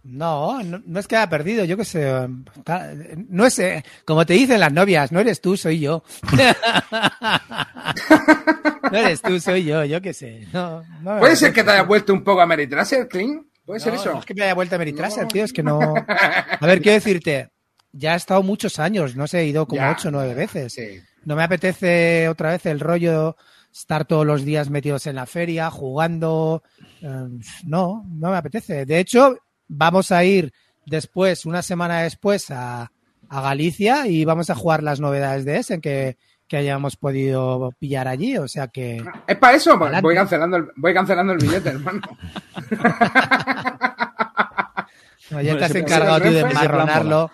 No, 0.02 0.62
no, 0.62 0.80
no 0.86 1.00
es 1.00 1.06
que 1.08 1.16
haya 1.16 1.28
perdido, 1.28 1.64
yo 1.64 1.76
qué 1.76 1.84
sé. 1.84 2.28
No 3.28 3.44
es, 3.44 3.58
eh, 3.58 3.84
como 4.04 4.24
te 4.24 4.34
dicen 4.34 4.60
las 4.60 4.72
novias, 4.72 5.10
no 5.12 5.20
eres 5.20 5.40
tú, 5.40 5.56
soy 5.56 5.80
yo. 5.80 6.02
no 8.92 8.98
eres 8.98 9.20
tú, 9.20 9.38
soy 9.40 9.64
yo, 9.64 9.84
yo 9.84 10.00
qué 10.00 10.14
sé. 10.14 10.46
No, 10.52 10.82
no 11.02 11.18
¿Puede 11.18 11.36
ser 11.36 11.52
que 11.52 11.64
te 11.64 11.70
hayas 11.70 11.86
vuelto 11.86 12.12
un 12.12 12.22
poco 12.22 12.40
a 12.40 12.46
Meritraser, 12.46 13.08
Clint? 13.08 13.46
¿Puede 13.64 13.80
ser 13.80 13.94
No, 13.94 14.00
eso? 14.00 14.12
no 14.12 14.20
es 14.20 14.24
que 14.26 14.34
me 14.34 14.44
haya 14.44 14.54
vuelto 14.54 14.76
a 14.76 14.78
Meritraser, 14.78 15.26
tío, 15.26 15.44
es 15.44 15.52
que 15.52 15.62
no. 15.64 15.80
A 15.80 16.66
ver, 16.66 16.80
quiero 16.80 16.94
decirte, 16.94 17.50
ya 17.96 18.14
he 18.14 18.16
estado 18.16 18.42
muchos 18.42 18.78
años, 18.78 19.16
no 19.16 19.26
sé, 19.26 19.40
he 19.40 19.46
ido 19.46 19.66
como 19.66 19.80
Ya, 19.80 19.92
ocho 19.92 20.08
o 20.08 20.10
nueve 20.10 20.34
veces. 20.34 20.72
Sí. 20.74 21.00
No 21.24 21.34
me 21.36 21.42
apetece 21.42 22.28
otra 22.28 22.50
vez 22.50 22.66
el 22.66 22.80
rollo 22.80 23.36
estar 23.72 24.04
todos 24.04 24.24
los 24.26 24.44
días 24.44 24.70
metidos 24.70 25.06
en 25.06 25.16
la 25.16 25.26
feria, 25.26 25.70
jugando. 25.70 26.62
eh, 27.02 27.28
no, 27.64 28.04
no 28.08 28.30
me 28.30 28.36
apetece. 28.36 28.86
De 28.86 28.98
hecho, 28.98 29.36
vamos 29.68 30.12
a 30.12 30.24
ir 30.24 30.52
después, 30.86 31.44
una 31.46 31.62
semana 31.62 32.00
después, 32.02 32.50
a, 32.50 32.90
a 33.28 33.40
Galicia 33.40 34.06
y 34.06 34.24
vamos 34.24 34.48
a 34.50 34.54
jugar 34.54 34.82
las 34.82 35.00
novedades 35.00 35.44
de 35.44 35.58
Essen 35.58 35.80
que, 35.80 36.16
que 36.48 36.56
hayamos 36.56 36.96
podido 36.96 37.72
pillar 37.78 38.06
allí. 38.08 38.38
O 38.38 38.46
sea 38.48 38.68
que. 38.68 39.04
¿Es 39.26 39.36
para 39.36 39.56
eso? 39.56 39.72
Pues 39.72 39.82
Adelante. 39.88 40.02
voy 40.06 40.14
cancelando, 40.14 40.56
el, 40.58 40.68
voy 40.76 40.94
cancelando 40.94 41.32
el 41.32 41.38
billete, 41.38 41.68
hermano. 41.70 42.00
no, 45.30 45.40
ya 45.40 45.52
Bueno, 45.52 45.58
te 45.58 45.64
has 45.64 45.70
ese- 45.70 45.78
encargado 45.80 46.18
tú 46.18 46.24
de 46.30 46.38
ese 46.38 46.48
embarronarlo. 46.48 47.30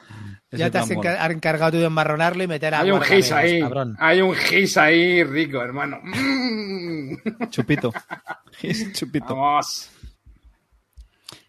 Ese 0.52 0.58
Ya 0.58 0.70
te 0.70 0.78
has 0.78 0.90
encargado 1.30 1.72
tú 1.72 1.78
de 1.78 1.86
embarronarlo 1.86 2.42
y 2.42 2.46
meter 2.46 2.74
a 2.74 2.80
Hay 2.80 2.90
un 2.90 3.00
gis 3.00 3.32
ahí. 3.32 3.60
cabrón. 3.60 3.96
Hay 3.98 4.20
un 4.20 4.34
gis 4.34 4.76
ahí 4.76 5.24
rico, 5.24 5.60
hermano. 5.62 5.98
Mm. 6.02 7.16
Chupito. 7.48 7.90
Chupito. 8.92 9.34
Vamos. 9.34 9.90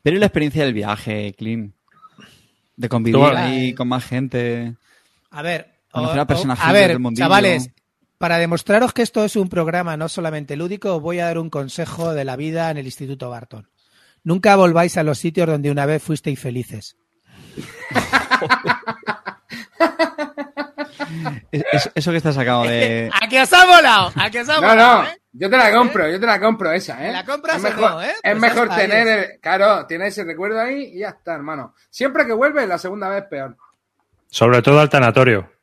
Pero 0.01 0.15
¿y 0.17 0.19
la 0.19 0.25
experiencia 0.27 0.63
del 0.63 0.73
viaje, 0.73 1.35
Clean? 1.37 1.73
De 2.75 2.89
convivir 2.89 3.19
Tú- 3.19 3.25
ahí 3.27 3.73
con 3.73 3.87
más 3.89 4.05
gente. 4.05 4.75
A 5.31 5.41
ver, 5.41 5.79
Conocer 5.91 6.19
a 6.21 6.25
personajes 6.27 6.65
a 6.65 6.71
ver, 6.71 6.87
del 6.89 6.99
mundillo. 6.99 7.25
chavales, 7.25 7.69
para 8.17 8.37
demostraros 8.37 8.93
que 8.93 9.01
esto 9.01 9.23
es 9.25 9.35
un 9.35 9.49
programa 9.49 9.95
no 9.97 10.07
solamente 10.09 10.55
lúdico, 10.55 10.95
os 10.95 11.01
voy 11.01 11.19
a 11.19 11.25
dar 11.25 11.37
un 11.37 11.49
consejo 11.49 12.13
de 12.13 12.23
la 12.25 12.35
vida 12.35 12.71
en 12.71 12.77
el 12.77 12.85
Instituto 12.85 13.29
Barton. 13.29 13.67
Nunca 14.23 14.55
volváis 14.55 14.97
a 14.97 15.03
los 15.03 15.19
sitios 15.19 15.47
donde 15.47 15.69
una 15.71 15.85
vez 15.85 16.01
fuisteis 16.01 16.39
felices. 16.39 16.95
Es- 21.51 21.63
es- 21.71 21.91
eso 21.95 22.11
que 22.11 22.17
está 22.17 22.31
sacado 22.33 22.63
de. 22.63 23.09
¿A 23.21 23.27
qué 23.27 23.41
os 23.41 23.53
ha 23.53 23.65
volado? 23.65 24.11
¿A 24.15 24.29
qué 24.29 24.41
os 24.41 24.49
ha 24.49 24.55
No, 24.55 24.61
volado? 24.67 25.03
no, 25.03 25.07
eh? 25.09 25.17
yo 25.33 25.49
te 25.49 25.57
la 25.57 25.71
compro, 25.71 26.09
yo 26.09 26.19
te 26.19 26.25
la 26.25 26.39
compro 26.39 26.71
esa, 26.71 27.07
¿eh? 27.07 27.11
¿La 27.11 27.23
compras 27.23 27.57
es 27.57 27.63
mejor, 27.63 27.91
no, 27.91 28.01
eh? 28.03 28.09
Es 28.11 28.19
Pues 28.21 28.39
mejor 28.39 28.69
tener, 28.69 29.07
el, 29.07 29.39
claro, 29.39 29.85
tienes 29.85 30.09
ese 30.09 30.23
recuerdo 30.23 30.59
ahí 30.59 30.91
y 30.95 30.99
ya 30.99 31.09
está, 31.09 31.33
hermano. 31.35 31.75
Siempre 31.89 32.25
que 32.25 32.33
vuelves, 32.33 32.67
la 32.67 32.77
segunda 32.77 33.09
vez 33.09 33.23
peor. 33.29 33.55
Sobre 34.29 34.61
todo 34.61 34.79
al 34.79 34.89
tanatorio. 34.89 35.49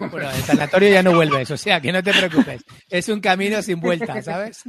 Bueno, 0.00 0.28
el 0.28 0.42
sanatorio 0.42 0.88
ya 0.90 1.00
no 1.02 1.12
vuelves, 1.14 1.48
o 1.52 1.56
sea, 1.56 1.80
que 1.80 1.92
no 1.92 2.02
te 2.02 2.12
preocupes. 2.12 2.64
Es 2.90 3.08
un 3.08 3.20
camino 3.20 3.62
sin 3.62 3.78
vuelta, 3.80 4.20
¿sabes? 4.20 4.64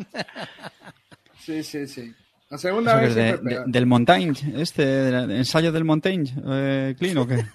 Sí, 1.40 1.64
sí, 1.64 1.88
sí. 1.88 2.14
La 2.50 2.58
segunda 2.58 2.96
vez 2.96 3.14
de- 3.14 3.38
de- 3.38 3.64
del 3.66 3.86
Montaigne, 3.86 4.34
este, 4.56 4.86
del 4.86 5.32
ensayo 5.32 5.72
del 5.72 5.84
Montaigne, 5.84 6.34
eh, 6.48 6.96
Clean, 6.98 7.18
¿o 7.18 7.28
qué? 7.28 7.46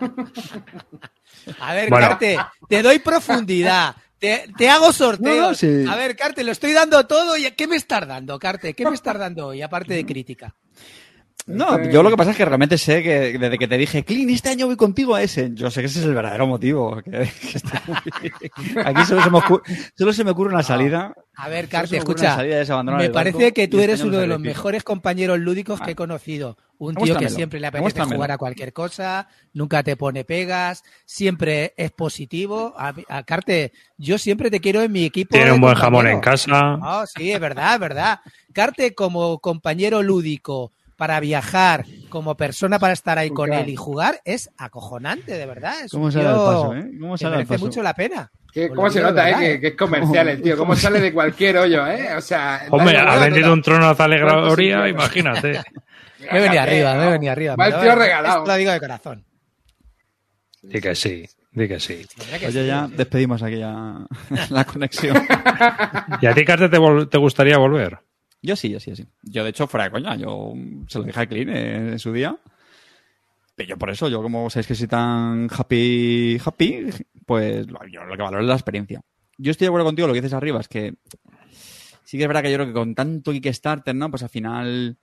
A 1.60 1.74
ver, 1.74 1.88
Bueno. 1.90 2.08
Carte, 2.08 2.38
te 2.68 2.82
doy 2.82 2.98
profundidad. 2.98 3.94
Te, 4.18 4.44
te 4.56 4.68
hago 4.68 4.92
sorteos. 4.92 5.36
No, 5.36 5.48
no, 5.48 5.54
sí. 5.54 5.84
A 5.88 5.96
ver, 5.96 6.14
Carte, 6.16 6.44
lo 6.44 6.52
estoy 6.52 6.72
dando 6.72 7.04
todo. 7.06 7.36
y 7.36 7.50
¿Qué 7.52 7.66
me 7.66 7.76
estás 7.76 8.06
dando, 8.06 8.38
Carte? 8.38 8.74
¿Qué 8.74 8.84
me 8.84 8.94
estás 8.94 9.18
dando 9.18 9.48
hoy, 9.48 9.62
aparte 9.62 9.94
de 9.94 10.06
crítica? 10.06 10.54
No, 11.46 11.76
Este- 11.76 11.92
yo 11.92 12.02
lo 12.04 12.10
que 12.10 12.16
pasa 12.16 12.30
es 12.30 12.36
que 12.36 12.44
realmente 12.44 12.78
sé 12.78 13.02
que 13.02 13.36
desde 13.38 13.58
que 13.58 13.66
te 13.66 13.76
dije, 13.76 14.04
Clean, 14.04 14.30
este 14.30 14.50
año 14.50 14.66
voy 14.66 14.76
contigo 14.76 15.14
a 15.16 15.22
ese, 15.22 15.50
yo 15.54 15.70
sé 15.72 15.80
que 15.80 15.86
ese 15.86 15.98
es 15.98 16.04
el 16.04 16.14
verdadero 16.14 16.46
motivo. 16.46 17.02
que- 17.02 17.10
que 17.10 17.56
estoy 17.58 17.80
muy- 17.88 18.82
Aquí 18.84 19.04
solo 19.04 19.22
se, 19.22 19.30
me 19.30 19.38
ocurre, 19.38 19.62
solo 19.96 20.12
se 20.12 20.22
me 20.24 20.30
ocurre 20.30 20.52
una 20.54 20.62
salida. 20.62 21.14
A 21.34 21.48
ver, 21.48 21.68
Carte, 21.68 21.96
escucha. 21.96 22.36
Me 22.96 23.10
parece 23.10 23.52
que 23.52 23.66
tú 23.66 23.78
este 23.78 23.84
eres 23.92 24.02
uno 24.02 24.18
de 24.18 24.26
los 24.26 24.38
mejores 24.38 24.84
compañeros 24.84 25.38
lúdicos 25.40 25.78
que 25.80 25.84
he 25.84 25.94
Vale. 25.94 25.96
conocido. 25.96 26.56
Un 26.78 26.94
tío 26.96 27.16
que 27.16 27.28
siempre 27.28 27.58
le 27.60 27.68
apetece 27.68 28.02
jugar 28.04 28.30
a 28.32 28.38
cualquier 28.38 28.72
cosa, 28.72 29.28
nunca 29.52 29.82
te 29.82 29.96
pone 29.96 30.24
pegas, 30.24 30.82
siempre 31.04 31.74
es 31.76 31.90
positivo. 31.90 32.74
A, 32.76 32.92
a 33.08 33.22
Carte, 33.24 33.72
yo 33.96 34.18
siempre 34.18 34.50
te 34.50 34.60
quiero 34.60 34.82
en 34.82 34.92
mi 34.92 35.04
equipo. 35.04 35.34
Tiene 35.34 35.52
un 35.52 35.60
buen 35.60 35.74
jamón 35.74 36.06
en 36.06 36.20
casa. 36.20 36.78
Ah, 36.82 37.04
sí, 37.06 37.32
es 37.32 37.40
verdad, 37.40 37.74
es 37.74 37.80
verdad. 37.80 38.20
Carte 38.52 38.94
como 38.94 39.38
compañero 39.38 40.02
lúdico 40.02 40.72
para 41.02 41.18
viajar, 41.18 41.84
como 42.10 42.36
persona 42.36 42.78
para 42.78 42.92
estar 42.92 43.18
ahí 43.18 43.30
con 43.30 43.46
Claro. 43.48 43.64
él 43.64 43.70
y 43.70 43.74
jugar, 43.74 44.20
es 44.24 44.50
acojonante, 44.56 45.36
de 45.36 45.46
verdad. 45.46 45.74
Es 45.84 45.90
¿Cómo 45.90 46.04
un 46.04 46.12
sale 46.12 46.28
al 46.28 46.34
tío 46.34 46.44
paso, 46.46 46.74
eh? 46.76 46.84
Mucho 47.58 47.82
la 47.82 47.92
pena. 47.92 48.30
Os 48.54 48.68
¿Cómo 48.76 48.88
se 48.88 49.00
nota, 49.02 49.28
eh? 49.28 49.34
Que, 49.54 49.60
que 49.60 49.66
es 49.68 49.74
comercial 49.76 50.28
el 50.28 50.40
tío. 50.40 50.56
¿Cómo 50.56 50.76
sale 50.76 51.00
de 51.00 51.12
cualquier 51.12 51.56
hoyo, 51.56 51.84
eh? 51.88 52.14
O 52.16 52.20
sea... 52.20 52.66
Hombre, 52.70 52.92
dale, 52.98 53.20
vendido 53.30 53.52
un 53.52 53.62
trono 53.62 53.92
de 53.92 54.00
alegría, 54.04 54.30
¿Cuántos 54.30 54.88
imagínate. 54.90 55.60
Me 56.30 56.38
he 56.38 56.40
venido 56.40 56.62
arriba, 56.62 56.94
me 56.94 57.08
he 57.08 57.10
venido 57.10 57.32
arriba. 57.32 57.56
Va 57.56 57.66
el 57.66 57.80
tío 57.80 57.94
regalado. 57.96 58.38
Esto 58.38 58.52
lo 58.52 58.56
digo 58.56 58.70
de 58.70 58.78
corazón. 58.78 59.24
Di 60.62 60.80
que 60.80 60.94
sí, 60.94 61.26
di 61.50 61.66
que 61.66 61.80
sí. 61.80 62.06
Oye, 62.32 62.52
sí. 62.52 62.64
ya 62.64 62.86
despedimos 62.86 63.42
aquí 63.42 63.58
ya 63.58 64.06
la 64.50 64.64
conexión. 64.64 65.16
¿Y 66.20 66.26
a 66.26 66.32
ti, 66.32 66.44
Carte, 66.44 66.68
te, 66.68 66.78
vol- 66.78 67.08
te 67.10 67.18
gustaría 67.18 67.58
volver? 67.58 67.98
Yo 68.42 68.56
sí, 68.56 68.68
yo 68.70 68.80
sí, 68.80 68.90
yo 68.90 68.96
sí. 68.96 69.06
Yo, 69.22 69.44
de 69.44 69.50
hecho, 69.50 69.66
fuera 69.68 69.84
de 69.84 69.90
coña, 69.92 70.16
yo 70.16 70.52
se 70.88 70.98
lo 70.98 71.04
dije 71.04 71.20
a 71.20 71.26
Clean 71.26 71.48
en, 71.48 71.88
en 71.90 71.98
su 71.98 72.12
día. 72.12 72.36
Pero 73.54 73.68
yo 73.68 73.76
por 73.78 73.90
eso, 73.90 74.08
yo 74.08 74.22
como 74.22 74.48
sabéis 74.50 74.66
que 74.66 74.74
soy 74.74 74.88
tan 74.88 75.48
happy, 75.56 76.38
happy, 76.44 76.86
pues 77.26 77.66
lo- 77.70 77.86
yo 77.86 78.02
lo 78.04 78.16
que 78.16 78.22
valoro 78.22 78.42
es 78.42 78.48
la 78.48 78.54
experiencia. 78.54 79.00
Yo 79.38 79.50
estoy 79.50 79.66
de 79.66 79.68
acuerdo 79.68 79.86
contigo, 79.86 80.08
lo 80.08 80.14
que 80.14 80.20
dices 80.20 80.32
arriba 80.34 80.60
es 80.60 80.68
que 80.68 80.94
sí 82.04 82.16
que 82.18 82.24
es 82.24 82.28
verdad 82.28 82.42
que 82.42 82.50
yo 82.50 82.56
creo 82.56 82.66
que 82.68 82.72
con 82.72 82.94
tanto 82.94 83.32
Kickstarter, 83.32 83.94
¿no? 83.94 84.10
Pues 84.10 84.22
al 84.22 84.28
final 84.28 84.96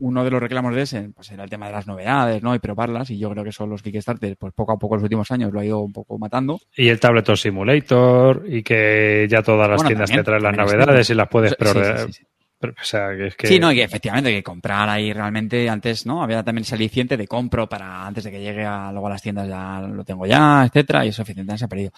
uno 0.00 0.22
de 0.24 0.30
los 0.30 0.40
reclamos 0.40 0.74
de 0.76 0.82
ese, 0.82 1.10
pues 1.14 1.30
era 1.32 1.42
el 1.42 1.50
tema 1.50 1.66
de 1.66 1.72
las 1.72 1.88
novedades, 1.88 2.40
¿no? 2.42 2.54
Y 2.54 2.60
probarlas, 2.60 3.10
y 3.10 3.18
yo 3.18 3.30
creo 3.30 3.42
que 3.42 3.50
son 3.52 3.68
los 3.70 3.82
Kickstarter, 3.82 4.36
pues 4.36 4.52
poco 4.54 4.72
a 4.72 4.78
poco 4.78 4.94
en 4.94 4.98
los 4.98 5.04
últimos 5.04 5.30
años 5.32 5.52
lo 5.52 5.58
ha 5.60 5.64
ido 5.64 5.80
un 5.80 5.92
poco 5.92 6.18
matando. 6.18 6.60
Y 6.76 6.88
el 6.88 7.00
Tabletop 7.00 7.36
Simulator, 7.36 8.44
y 8.48 8.62
que 8.62 9.26
ya 9.28 9.42
todas 9.42 9.68
las 9.68 9.76
Bueno, 9.78 9.88
tiendas 9.88 10.08
también, 10.08 10.24
te 10.24 10.30
traen 10.30 10.42
las 10.44 10.56
novedades 10.56 11.10
y 11.10 11.14
las 11.14 11.28
puedes 11.28 11.50
Sí, 11.58 11.64
sí, 12.06 12.12
sí, 12.12 12.24
sí. 12.60 12.68
O 12.68 12.84
sea, 12.84 13.16
que 13.16 13.26
es 13.28 13.36
que... 13.36 13.48
Sí, 13.48 13.58
no, 13.60 13.70
y 13.72 13.76
que 13.76 13.82
efectivamente 13.84 14.30
que 14.30 14.42
comprar 14.42 14.88
ahí 14.88 15.12
realmente 15.12 15.68
antes, 15.68 16.06
¿no? 16.06 16.22
Había 16.22 16.42
también 16.42 16.62
ese 16.64 16.74
aliciente 16.74 17.16
de 17.16 17.26
compro 17.28 17.68
para 17.68 18.06
antes 18.06 18.24
de 18.24 18.30
que 18.32 18.40
llegue 18.40 18.64
a, 18.64 18.90
luego 18.92 19.06
a 19.06 19.10
las 19.10 19.22
tiendas 19.22 19.48
ya 19.48 19.80
lo 19.80 20.04
tengo 20.04 20.26
ya, 20.26 20.64
etcétera, 20.66 21.04
y 21.06 21.08
eso 21.10 21.22
efectivamente 21.22 21.58
se 21.58 21.64
ha 21.64 21.68
perdido. 21.68 21.92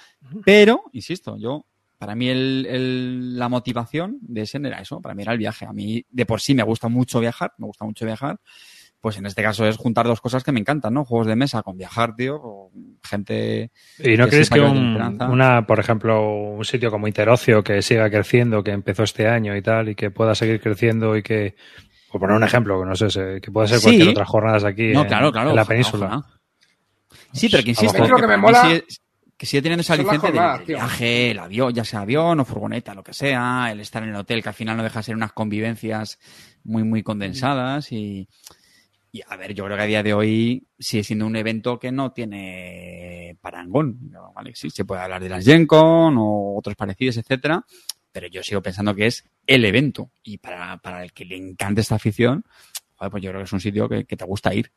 Pero, 0.45 0.85
insisto, 0.93 1.37
yo, 1.39 1.67
para 1.99 2.15
mí 2.15 2.29
el, 2.29 2.67
el- 2.69 3.39
la 3.39 3.49
motivación 3.49 4.19
de 4.21 4.43
ese 4.43 4.59
era 4.59 4.81
eso, 4.81 5.01
para 5.01 5.15
mí 5.15 5.23
era 5.23 5.33
el 5.33 5.39
viaje. 5.39 5.65
A 5.67 5.73
mí 5.73 6.05
de 6.11 6.27
por 6.27 6.41
sí 6.41 6.55
me 6.55 6.63
gusta 6.63 6.89
mucho 6.89 7.21
viajar, 7.21 7.53
me 7.59 7.67
gusta 7.67 7.85
mucho 7.85 8.05
viajar, 8.07 8.39
pues 9.01 9.17
en 9.17 9.27
este 9.27 9.43
caso 9.43 9.67
es 9.67 9.77
juntar 9.77 10.07
dos 10.07 10.21
cosas 10.21 10.45
que 10.45 10.53
me 10.53 10.61
encantan, 10.61 10.93
¿no? 10.95 11.05
Juegos 11.05 11.27
de 11.27 11.37
mesa 11.37 11.63
con 11.63 11.77
viajar, 11.79 12.15
tío, 12.17 12.41
con 12.41 12.99
gente... 13.03 13.71
¿Y 13.99 14.17
no 14.17 14.25
que 14.27 14.31
crees 14.33 14.51
que 14.51 14.57
que 14.61 14.65
un, 14.67 15.01
una, 15.31 15.67
por 15.67 15.81
ejemplo, 15.81 16.31
un 16.33 16.65
sitio 16.65 16.91
como 16.91 17.09
Interocio 17.09 17.65
que 17.65 17.81
siga 17.83 18.11
creciendo, 18.11 18.63
que 18.63 18.73
empezó 18.73 19.03
este 19.05 19.27
año 19.29 19.57
y 19.57 19.63
tal, 19.63 19.89
y 19.89 19.95
que 19.95 20.11
pueda 20.11 20.35
seguir 20.35 20.61
creciendo 20.61 21.17
y 21.17 21.23
que, 21.23 21.55
por 22.13 22.21
poner 22.21 22.37
un 22.37 22.45
ejemplo, 22.45 22.79
que 22.81 22.87
no 22.87 22.95
sé, 22.95 23.41
que 23.41 23.51
pueda 23.51 23.67
ser 23.69 23.79
Sí. 23.79 23.85
cualquier 23.85 24.09
otra 24.11 24.27
jornadas 24.27 24.65
aquí 24.65 24.93
No, 24.93 25.03
en, 25.03 25.09
claro, 25.09 25.33
claro. 25.33 25.51
en 25.51 25.57
la 25.57 25.65
península? 25.65 26.07
ojalá. 26.07 26.27
Sí, 27.33 27.49
pero 27.51 27.63
que 27.63 27.71
insisto. 27.71 28.07
Lo 28.07 28.17
que 28.19 28.27
me 28.27 28.37
mola 28.37 28.63
sigue- 28.65 28.85
que 29.37 29.47
sigue 29.47 29.63
teniendo 29.63 29.83
jornadas, 29.85 30.59
del 30.59 30.67
tío. 30.67 30.77
viaje, 30.77 31.31
el 31.31 31.39
avión, 31.39 31.73
ya 31.73 31.83
sea 31.85 32.01
avión 32.01 32.41
o 32.41 32.45
furgoneta, 32.45 32.93
lo 32.93 33.03
que 33.03 33.15
sea, 33.15 33.69
el 33.73 33.81
estar 33.81 34.03
en 34.03 34.11
el 34.11 34.17
hotel, 34.17 34.43
que 34.43 34.51
al 34.51 34.55
final 34.55 34.77
no 34.77 34.83
deja 34.83 34.99
de 34.99 35.05
ser 35.05 35.15
unas 35.17 35.33
convivencias 35.33 36.19
muy, 36.63 36.85
muy 36.85 37.03
condensadas 37.03 37.91
y, 37.93 38.29
Y 39.13 39.23
a 39.27 39.37
ver, 39.37 39.55
yo 39.55 39.65
creo 39.65 39.77
que 39.77 39.83
a 39.83 39.87
día 39.87 40.03
de 40.03 40.15
hoy 40.15 40.69
sigue 40.79 41.03
siendo 41.03 41.27
un 41.27 41.35
evento 41.35 41.79
que 41.79 41.91
no 41.91 42.13
tiene 42.13 43.37
parangón. 43.41 44.13
¿vale? 44.35 44.53
Sí, 44.55 44.71
se 44.71 44.85
puede 44.85 45.03
hablar 45.03 45.23
de 45.23 45.29
las 45.29 45.45
Gen 45.45 45.67
Con 45.67 46.17
o 46.17 46.57
otros 46.57 46.77
parecidos, 46.77 47.17
etcétera, 47.17 47.65
pero 48.13 48.29
yo 48.29 48.43
sigo 48.43 48.63
pensando 48.63 48.95
que 48.95 49.07
es 49.07 49.25
el 49.47 49.65
evento. 49.65 50.11
Y 50.23 50.39
para, 50.39 50.79
para 50.79 51.03
el 51.03 51.13
que 51.13 51.25
le 51.25 51.37
encante 51.37 51.81
esta 51.81 51.97
afición, 51.97 52.45
pues 52.97 53.23
yo 53.23 53.31
creo 53.31 53.41
que 53.41 53.45
es 53.45 53.53
un 53.53 53.61
sitio 53.61 53.89
que, 53.89 54.05
que 54.05 54.17
te 54.17 54.25
gusta 54.25 54.55
ir. 54.55 54.71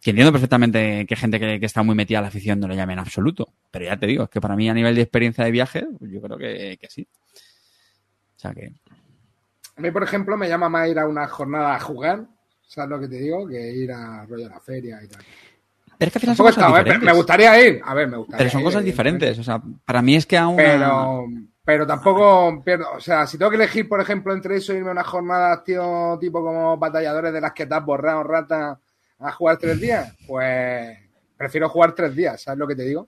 Que 0.00 0.10
entiendo 0.10 0.32
perfectamente 0.32 1.06
que 1.06 1.16
gente 1.16 1.40
que, 1.40 1.58
que 1.58 1.66
está 1.66 1.82
muy 1.82 1.94
metida 1.94 2.18
a 2.18 2.22
la 2.22 2.28
afición 2.28 2.60
no 2.60 2.68
le 2.68 2.76
llame 2.76 2.92
en 2.92 2.98
absoluto. 2.98 3.54
Pero 3.70 3.86
ya 3.86 3.96
te 3.96 4.06
digo, 4.06 4.24
es 4.24 4.30
que 4.30 4.40
para 4.40 4.56
mí 4.56 4.68
a 4.68 4.74
nivel 4.74 4.94
de 4.94 5.02
experiencia 5.02 5.44
de 5.44 5.50
viaje, 5.50 5.86
pues 5.98 6.10
yo 6.10 6.20
creo 6.20 6.36
que, 6.36 6.76
que 6.78 6.88
sí. 6.90 7.08
O 8.36 8.38
sea 8.38 8.52
que. 8.52 8.74
A 9.76 9.80
mí, 9.80 9.90
por 9.90 10.02
ejemplo, 10.02 10.36
me 10.36 10.48
llama 10.48 10.68
más 10.68 10.88
ir 10.90 10.98
a 10.98 11.08
una 11.08 11.26
jornada 11.26 11.74
a 11.74 11.80
jugar, 11.80 12.26
¿sabes 12.66 12.90
lo 12.90 13.00
que 13.00 13.08
te 13.08 13.16
digo? 13.16 13.46
Que 13.46 13.70
ir 13.72 13.92
a 13.92 14.24
rollo 14.26 14.44
de 14.44 14.50
la 14.50 14.60
feria 14.60 15.00
y 15.02 15.08
tal. 15.08 15.22
Pero 15.96 16.08
es 16.08 16.12
que 16.12 16.18
al 16.18 16.20
final 16.20 16.36
son 16.36 16.46
cosas 16.46 16.66
diferentes. 16.66 17.02
me 17.02 17.12
gustaría 17.12 17.68
ir. 17.68 17.80
A 17.84 17.94
ver, 17.94 18.08
me 18.08 18.16
gustaría 18.16 18.38
Pero 18.38 18.50
son 18.50 18.60
ir, 18.60 18.64
cosas 18.66 18.84
diferentes. 18.84 19.38
O 19.38 19.44
sea, 19.44 19.62
para 19.84 20.02
mí 20.02 20.16
es 20.16 20.26
que 20.26 20.36
aún. 20.36 20.56
Pero, 20.56 21.26
pero 21.64 21.86
tampoco 21.86 22.62
pierdo. 22.64 22.86
O 22.96 23.00
sea, 23.00 23.26
si 23.26 23.38
tengo 23.38 23.50
que 23.50 23.56
elegir, 23.56 23.88
por 23.88 24.00
ejemplo, 24.00 24.32
entre 24.34 24.56
eso 24.56 24.72
y 24.72 24.76
irme 24.78 24.88
a 24.88 24.92
una 24.92 25.04
jornada, 25.04 25.62
tío, 25.62 26.18
tipo 26.20 26.42
como 26.42 26.76
batalladores 26.76 27.32
de 27.32 27.40
las 27.40 27.52
que 27.52 27.66
te 27.66 27.74
has 27.74 27.84
borrado, 27.84 28.22
rata, 28.24 28.78
a 29.20 29.32
jugar 29.32 29.56
tres 29.58 29.80
días, 29.80 30.12
pues 30.26 30.98
prefiero 31.36 31.68
jugar 31.68 31.94
tres 31.94 32.14
días, 32.14 32.42
¿sabes 32.42 32.58
lo 32.58 32.66
que 32.66 32.74
te 32.76 32.82
digo? 32.82 33.06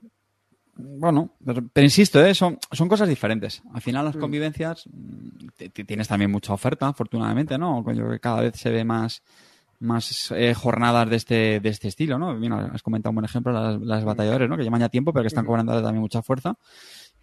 Bueno, 0.79 1.31
pero, 1.43 1.61
pero 1.73 1.85
insisto, 1.85 2.23
¿eh? 2.23 2.33
son, 2.35 2.57
son 2.71 2.87
cosas 2.87 3.09
diferentes. 3.09 3.61
Al 3.73 3.81
final 3.81 4.03
Mm. 4.05 4.07
las 4.07 4.17
convivencias 4.17 4.85
mm, 4.87 5.47
t- 5.57 5.69
t- 5.69 5.83
tienes 5.83 6.07
también 6.07 6.31
mucha 6.31 6.53
oferta, 6.53 6.87
afortunadamente, 6.87 7.57
¿no? 7.57 7.79
Yo 7.87 7.93
creo 8.03 8.11
que 8.11 8.19
cada 8.19 8.41
vez 8.41 8.55
se 8.55 8.69
ve 8.69 8.83
más, 8.85 9.21
más 9.79 10.31
eh, 10.31 10.53
jornadas 10.53 11.09
de 11.09 11.15
este, 11.15 11.59
de 11.59 11.69
este 11.69 11.87
estilo, 11.87 12.17
¿no? 12.17 12.33
Mira, 12.33 12.71
has 12.73 12.81
comentado 12.81 13.11
un 13.11 13.15
buen 13.15 13.25
ejemplo 13.25 13.51
las, 13.51 13.79
las 13.81 14.03
batalladores, 14.03 14.49
¿no? 14.49 14.57
Que 14.57 14.63
llevan 14.63 14.81
ya 14.81 14.89
tiempo, 14.89 15.13
pero 15.13 15.23
que 15.23 15.27
están 15.27 15.45
cobrando 15.45 15.73
también 15.81 16.01
mucha 16.01 16.21
fuerza. 16.21 16.55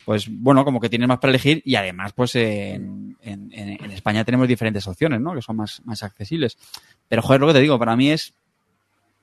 Pues 0.05 0.29
bueno, 0.31 0.65
como 0.65 0.81
que 0.81 0.89
tienes 0.89 1.09
más 1.09 1.19
para 1.19 1.31
elegir 1.31 1.63
y 1.65 1.77
además, 1.77 2.13
pues 2.13 2.35
en, 2.37 3.17
en, 3.23 3.91
España 3.91 4.25
tenemos 4.25 4.47
diferentes 4.47 4.87
opciones, 4.87 5.21
¿no? 5.21 5.35
Que 5.35 5.43
son 5.43 5.57
más, 5.57 5.81
más 5.85 6.03
accesibles. 6.03 6.59
Pero 7.09 7.23
joder, 7.23 7.41
lo 7.41 7.47
que 7.49 7.55
te 7.55 7.61
digo, 7.61 7.79
para 7.79 7.97
mí 7.97 8.11
es 8.11 8.35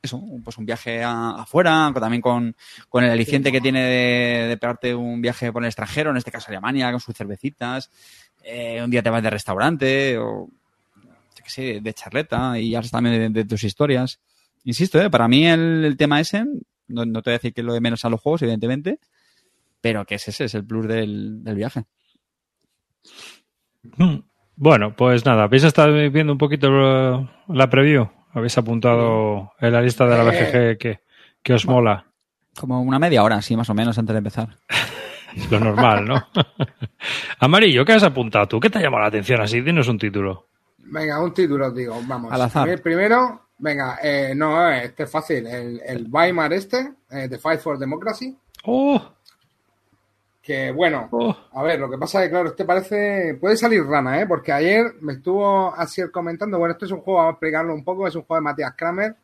eso, 0.01 0.21
pues 0.43 0.57
un 0.57 0.65
viaje 0.65 1.03
a- 1.03 1.41
afuera, 1.41 1.91
también 1.93 2.21
con, 2.21 2.55
con 2.89 3.03
el 3.03 3.11
aliciente 3.11 3.51
que 3.51 3.61
tiene 3.61 3.81
de, 3.83 4.47
de 4.47 4.57
pegarte 4.57 4.95
un 4.95 5.21
viaje 5.21 5.51
por 5.51 5.61
el 5.63 5.67
extranjero, 5.67 6.09
en 6.09 6.17
este 6.17 6.31
caso 6.31 6.47
Alemania, 6.49 6.89
con 6.91 6.99
sus 6.99 7.15
cervecitas, 7.15 7.91
eh, 8.43 8.81
un 8.83 8.89
día 8.89 9.03
te 9.03 9.11
vas 9.11 9.21
de 9.21 9.29
restaurante, 9.29 10.17
o 10.17 10.49
yo 11.41 11.43
qué 11.43 11.49
sé, 11.49 11.79
de 11.81 11.93
charleta, 11.93 12.59
y 12.59 12.75
hablas 12.75 12.91
también 12.91 13.33
de, 13.33 13.41
de 13.41 13.47
tus 13.47 13.63
historias. 13.63 14.19
Insisto, 14.63 15.01
eh, 15.01 15.09
para 15.09 15.27
mí 15.27 15.47
el, 15.47 15.83
el 15.85 15.97
tema 15.97 16.19
ese, 16.19 16.45
no, 16.87 17.05
no 17.05 17.21
te 17.21 17.29
voy 17.29 17.33
a 17.33 17.37
decir 17.37 17.53
que 17.53 17.63
lo 17.63 17.73
de 17.73 17.81
menos 17.81 18.05
a 18.05 18.09
los 18.09 18.21
juegos, 18.21 18.41
evidentemente, 18.43 18.99
pero 19.81 20.05
que 20.05 20.15
es 20.15 20.27
ese, 20.27 20.45
es 20.45 20.53
el 20.53 20.65
plus 20.65 20.87
del, 20.87 21.43
del 21.43 21.55
viaje. 21.55 21.83
Mm. 23.97 24.17
Bueno, 24.55 24.95
pues 24.95 25.25
nada, 25.25 25.43
¿habéis 25.43 25.63
estado 25.63 25.93
viendo 26.11 26.33
un 26.33 26.37
poquito 26.37 27.27
la 27.47 27.69
preview? 27.69 28.07
¿Habéis 28.31 28.57
apuntado 28.57 29.53
en 29.59 29.73
la 29.73 29.81
lista 29.81 30.05
de 30.05 30.17
la 30.17 30.23
BGG 30.23 30.77
que, 30.77 30.99
que 31.41 31.53
os 31.53 31.65
mola? 31.65 32.05
Como 32.55 32.79
una 32.81 32.99
media 32.99 33.23
hora, 33.23 33.41
sí, 33.41 33.57
más 33.57 33.69
o 33.69 33.73
menos, 33.73 33.97
antes 33.97 34.13
de 34.13 34.17
empezar. 34.19 34.57
Lo 35.49 35.59
normal, 35.59 36.05
¿no? 36.05 36.27
Amarillo, 37.39 37.83
¿qué 37.85 37.93
has 37.93 38.03
apuntado 38.03 38.47
tú? 38.47 38.59
¿Qué 38.59 38.69
te 38.69 38.77
ha 38.77 38.81
llamado 38.81 39.01
la 39.01 39.07
atención 39.07 39.41
así? 39.41 39.61
Dinos 39.61 39.87
un 39.87 39.97
título. 39.97 40.50
Venga, 40.83 41.21
un 41.21 41.33
título, 41.33 41.67
os 41.67 41.75
digo, 41.75 41.99
vamos. 42.07 42.31
Al 42.31 42.41
azar. 42.41 42.81
Primero, 42.81 43.47
venga, 43.57 43.99
eh, 44.01 44.33
no, 44.35 44.69
este 44.71 45.03
es 45.03 45.09
fácil, 45.09 45.47
el, 45.47 45.81
el 45.85 46.07
Weimar 46.09 46.51
este, 46.53 46.93
eh, 47.09 47.27
The 47.29 47.37
Fight 47.37 47.59
for 47.61 47.77
Democracy, 47.77 48.37
¡Oh! 48.65 49.01
que 50.41 50.71
bueno, 50.71 51.07
¡Oh! 51.11 51.35
A 51.53 51.61
ver, 51.63 51.79
lo 51.79 51.89
que 51.89 51.97
pasa 51.97 52.19
es 52.19 52.25
que, 52.25 52.31
claro, 52.31 52.49
este 52.49 52.65
parece. 52.65 53.37
Puede 53.39 53.55
salir 53.57 53.83
rana, 53.85 54.19
¿eh? 54.19 54.25
Porque 54.25 54.51
ayer 54.51 54.95
me 55.01 55.13
estuvo 55.13 55.73
así 55.75 56.01
comentando. 56.09 56.57
Bueno, 56.57 56.73
esto 56.73 56.85
es 56.85 56.91
un 56.91 57.01
juego, 57.01 57.19
vamos 57.19 57.31
a 57.31 57.33
explicarlo 57.33 57.73
un 57.75 57.83
poco. 57.83 58.07
Es 58.07 58.15
un 58.15 58.23
juego 58.23 58.41
de 58.41 58.43
Matías 58.49 58.73
Kramer 58.75 59.15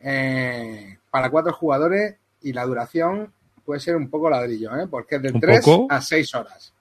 eh, 0.00 0.98
para 1.10 1.30
cuatro 1.30 1.52
jugadores 1.52 2.16
y 2.42 2.52
la 2.52 2.64
duración 2.64 3.32
puede 3.64 3.80
ser 3.80 3.96
un 3.96 4.08
poco 4.08 4.30
ladrillo, 4.30 4.76
¿eh? 4.76 4.86
Porque 4.88 5.16
es 5.16 5.22
de 5.22 5.32
¿Un 5.32 5.40
3 5.40 5.64
poco? 5.64 5.86
a 5.92 6.00
6 6.00 6.34
horas. 6.34 6.72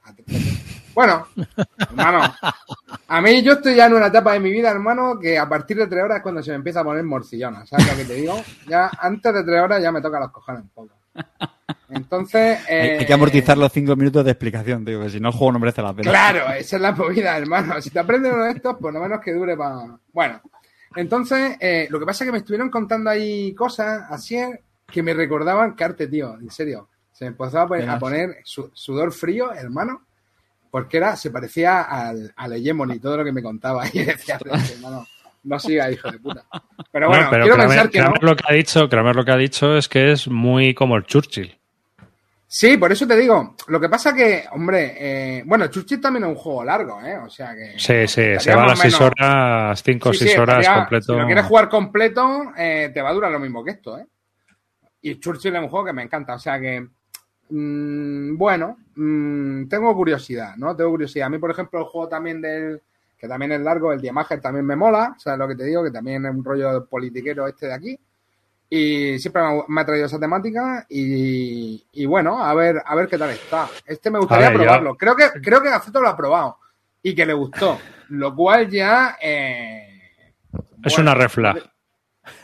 Bueno, 0.93 1.27
hermano, 1.77 2.21
a 3.08 3.21
mí 3.21 3.41
yo 3.41 3.54
estoy 3.54 3.75
ya 3.75 3.88
en 3.88 3.93
una 3.93 4.08
etapa 4.08 4.34
de 4.34 4.39
mi 4.39 4.51
vida, 4.51 4.69
hermano, 4.69 5.19
que 5.19 5.38
a 5.38 5.47
partir 5.47 5.77
de 5.77 5.88
3 5.88 6.04
horas 6.04 6.17
es 6.17 6.23
cuando 6.23 6.43
se 6.43 6.51
me 6.51 6.58
empieza 6.58 6.82
a 6.82 6.84
poner 6.84 7.04
morcillona. 7.04 7.65
¿Sabes 7.65 7.88
lo 7.88 7.97
que 7.97 8.06
te 8.06 8.13
digo? 8.15 8.41
Ya 8.67 8.89
antes 8.99 9.34
de 9.34 9.43
3 9.43 9.62
horas 9.62 9.82
ya 9.82 9.91
me 9.91 10.01
toca 10.01 10.19
los 10.19 10.32
cojones 10.32 10.63
un 10.63 10.69
poco. 10.69 10.95
Entonces. 11.89 12.60
Hay, 12.67 12.75
eh, 12.75 12.97
hay 12.99 13.06
que 13.06 13.13
amortizar 13.13 13.58
los 13.58 13.71
cinco 13.71 13.95
minutos 13.95 14.23
de 14.25 14.32
explicación, 14.32 14.86
digo, 14.86 15.01
que 15.01 15.10
si 15.10 15.19
no 15.19 15.30
el 15.30 15.36
juego 15.36 15.54
no 15.54 15.60
merece 15.60 15.82
la 15.82 15.93
pena. 15.93 16.10
Claro, 16.10 16.54
esa 16.54 16.75
es 16.75 16.82
la 16.82 16.91
movida, 16.91 17.38
hermano. 17.38 17.82
Si 17.82 17.89
te 17.89 17.99
aprendes 17.99 18.34
uno 18.34 18.43
de 18.43 18.51
estos, 18.51 18.77
por 18.77 18.93
lo 18.93 18.99
menos 18.99 19.19
que 19.21 19.34
dure 19.34 19.56
para. 19.56 19.97
Bueno, 20.13 20.41
entonces, 20.95 21.58
eh, 21.60 21.88
lo 21.89 21.99
que 21.99 22.06
pasa 22.06 22.23
es 22.23 22.27
que 22.27 22.32
me 22.34 22.39
estuvieron 22.39 22.69
contando 22.69 23.10
ahí 23.10 23.54
cosas 23.54 24.04
así 24.10 24.38
que 24.88 25.01
me 25.01 25.13
recordaban 25.13 25.73
Carte, 25.73 26.08
tío, 26.08 26.36
en 26.36 26.49
serio. 26.49 26.89
Se 27.12 27.25
me 27.25 27.30
empezó 27.30 27.62
a 27.62 27.67
poner, 27.99 28.30
a 28.30 28.41
sudor 28.43 29.12
frío, 29.12 29.54
hermano, 29.54 30.01
porque 30.71 30.97
era, 30.97 31.15
se 31.15 31.29
parecía 31.29 31.81
al, 31.84 32.34
al 32.36 32.53
Hegemony, 32.53 32.99
todo 32.99 33.17
lo 33.17 33.23
que 33.25 33.31
me 33.31 33.43
contaba. 33.43 33.84
Y 33.93 34.03
decía, 34.03 34.39
hermano, 34.73 35.05
no 35.43 35.60
siga, 35.60 35.91
hijo 35.91 36.10
de 36.10 36.17
puta. 36.19 36.43
Pero 36.91 37.10
bueno, 37.10 37.25
No, 37.25 37.29
pero 37.29 37.43
quiero 37.43 37.57
Kramer, 37.57 37.69
pensar 37.77 37.89
que 37.91 38.01
no. 38.01 38.13
Lo 38.27 38.36
que 38.36 38.43
ha 38.47 38.53
dicho, 38.53 38.89
Kramer 38.89 39.15
lo 39.15 39.25
que 39.25 39.31
ha 39.31 39.38
dicho 39.38 39.75
es 39.77 39.88
que 39.89 40.12
es 40.13 40.27
muy 40.27 40.73
como 40.73 40.95
el 40.97 41.03
Churchill. 41.05 41.57
Sí, 42.53 42.75
por 42.75 42.91
eso 42.91 43.07
te 43.07 43.15
digo. 43.15 43.55
Lo 43.67 43.79
que 43.79 43.88
pasa 43.88 44.13
que, 44.13 44.43
hombre, 44.51 44.95
eh, 45.39 45.43
bueno, 45.45 45.67
Churchill 45.67 46.01
también 46.01 46.25
es 46.25 46.29
un 46.31 46.36
juego 46.36 46.65
largo, 46.65 47.01
¿eh? 47.01 47.17
O 47.17 47.29
sea 47.29 47.55
que. 47.55 47.79
Sí, 47.79 48.07
sí, 48.07 48.38
se 48.39 48.53
va 48.55 48.63
a 48.63 48.67
las 48.67 48.79
o 48.79 48.81
6 48.81 48.93
menos- 48.99 49.13
horas, 49.17 49.84
5 49.86 50.10
o 50.10 50.13
Sí, 50.13 50.19
6 50.19 50.31
sí, 50.34 50.38
horas 50.38 50.60
estaría- 50.60 50.79
completo. 50.81 51.13
Si 51.13 51.19
lo 51.19 51.25
quieres 51.27 51.45
jugar 51.45 51.69
completo, 51.69 52.51
eh, 52.57 52.91
te 52.93 53.01
va 53.01 53.10
a 53.10 53.13
durar 53.13 53.31
lo 53.31 53.39
mismo 53.39 53.63
que 53.63 53.71
esto, 53.71 53.97
¿eh? 53.97 54.05
Y 55.01 55.17
Churchill 55.19 55.55
es 55.55 55.62
un 55.62 55.69
juego 55.69 55.86
que 55.86 55.93
me 55.93 56.03
encanta, 56.03 56.34
o 56.36 56.39
sea 56.39 56.60
que. 56.60 56.86
Mm, 57.52 58.38
bueno, 58.38 58.78
mm, 58.96 59.68
tengo 59.68 59.94
curiosidad, 59.96 60.56
¿no? 60.58 60.76
Tengo 60.76 60.90
curiosidad. 60.92 61.28
A 61.28 61.30
mí, 61.30 61.38
por 61.38 61.52
ejemplo, 61.52 61.80
el 61.80 61.86
juego 61.86 62.08
también 62.10 62.42
del. 62.42 62.82
que 63.18 63.28
también 63.28 63.52
es 63.52 63.62
largo, 63.62 63.94
el 63.94 64.02
Diamager 64.02 64.42
también 64.42 64.66
me 64.66 64.76
mola, 64.76 65.16
¿sabes 65.20 65.38
lo 65.38 65.48
que 65.48 65.56
te 65.56 65.66
digo? 65.66 65.84
Que 65.84 65.92
también 65.92 66.26
es 66.26 66.32
un 66.34 66.44
rollo 66.44 66.86
politiquero 66.88 67.48
este 67.48 67.68
de 67.68 67.74
aquí. 67.74 68.00
Y 68.74 69.20
siempre 69.20 69.42
me 69.68 69.82
ha, 69.82 69.86
traído 69.86 70.06
esa 70.06 70.18
temática 70.20 70.86
y, 70.90 71.86
y 71.92 72.06
bueno, 72.06 72.42
a 72.42 72.54
ver, 72.54 72.82
a 72.86 72.96
ver 72.96 73.08
qué 73.10 73.18
tal 73.18 73.30
está. 73.32 73.68
Este 73.86 74.10
me 74.10 74.18
gustaría 74.18 74.48
ver, 74.48 74.58
yo- 74.58 74.64
probarlo. 74.64 74.96
Creo 74.96 75.16
que, 75.16 75.26
creo 75.42 75.62
que 75.62 75.70
Gaceto 75.70 76.00
lo 76.02 76.08
ha 76.08 76.16
probado 76.16 76.58
y 77.04 77.14
que 77.14 77.26
le 77.26 77.34
gustó. 77.34 77.78
Lo 78.10 78.34
cual 78.34 78.70
ya. 78.70 79.18
eh, 79.22 80.02
Es 80.84 80.96
bueno, 80.96 81.12
una 81.12 81.14
red 81.16 81.30
flag. 81.30 81.72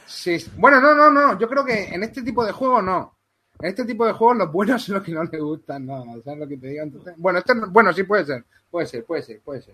Sí, 0.06 0.38
bueno, 0.58 0.80
no, 0.82 0.94
no, 0.94 1.10
no. 1.10 1.40
Yo 1.40 1.48
creo 1.48 1.64
que 1.64 1.86
en 1.94 2.04
este 2.04 2.22
tipo 2.24 2.46
de 2.46 2.52
juegos 2.52 2.84
no. 2.84 3.17
En 3.60 3.70
este 3.70 3.86
tipo 3.86 4.06
de 4.06 4.14
juegos 4.14 4.38
los 4.38 4.52
buenos 4.52 4.82
son 4.86 4.96
los 4.96 5.04
que 5.04 5.12
no 5.12 5.24
le 5.24 5.40
gustan, 5.40 5.86
no. 5.86 6.04
¿Sabes 6.24 6.40
lo 6.40 6.48
que 6.48 6.58
te 6.58 6.68
digo? 6.68 6.84
Entonces, 6.84 7.14
bueno, 7.18 7.40
este, 7.40 7.56
no- 7.56 7.70
bueno, 7.70 7.92
sí 7.94 8.04
puede 8.04 8.26
ser. 8.26 8.44
Puede 8.70 8.86
ser, 8.88 9.04
puede 9.06 9.22
ser, 9.22 9.40
puede 9.44 9.62
ser. 9.62 9.74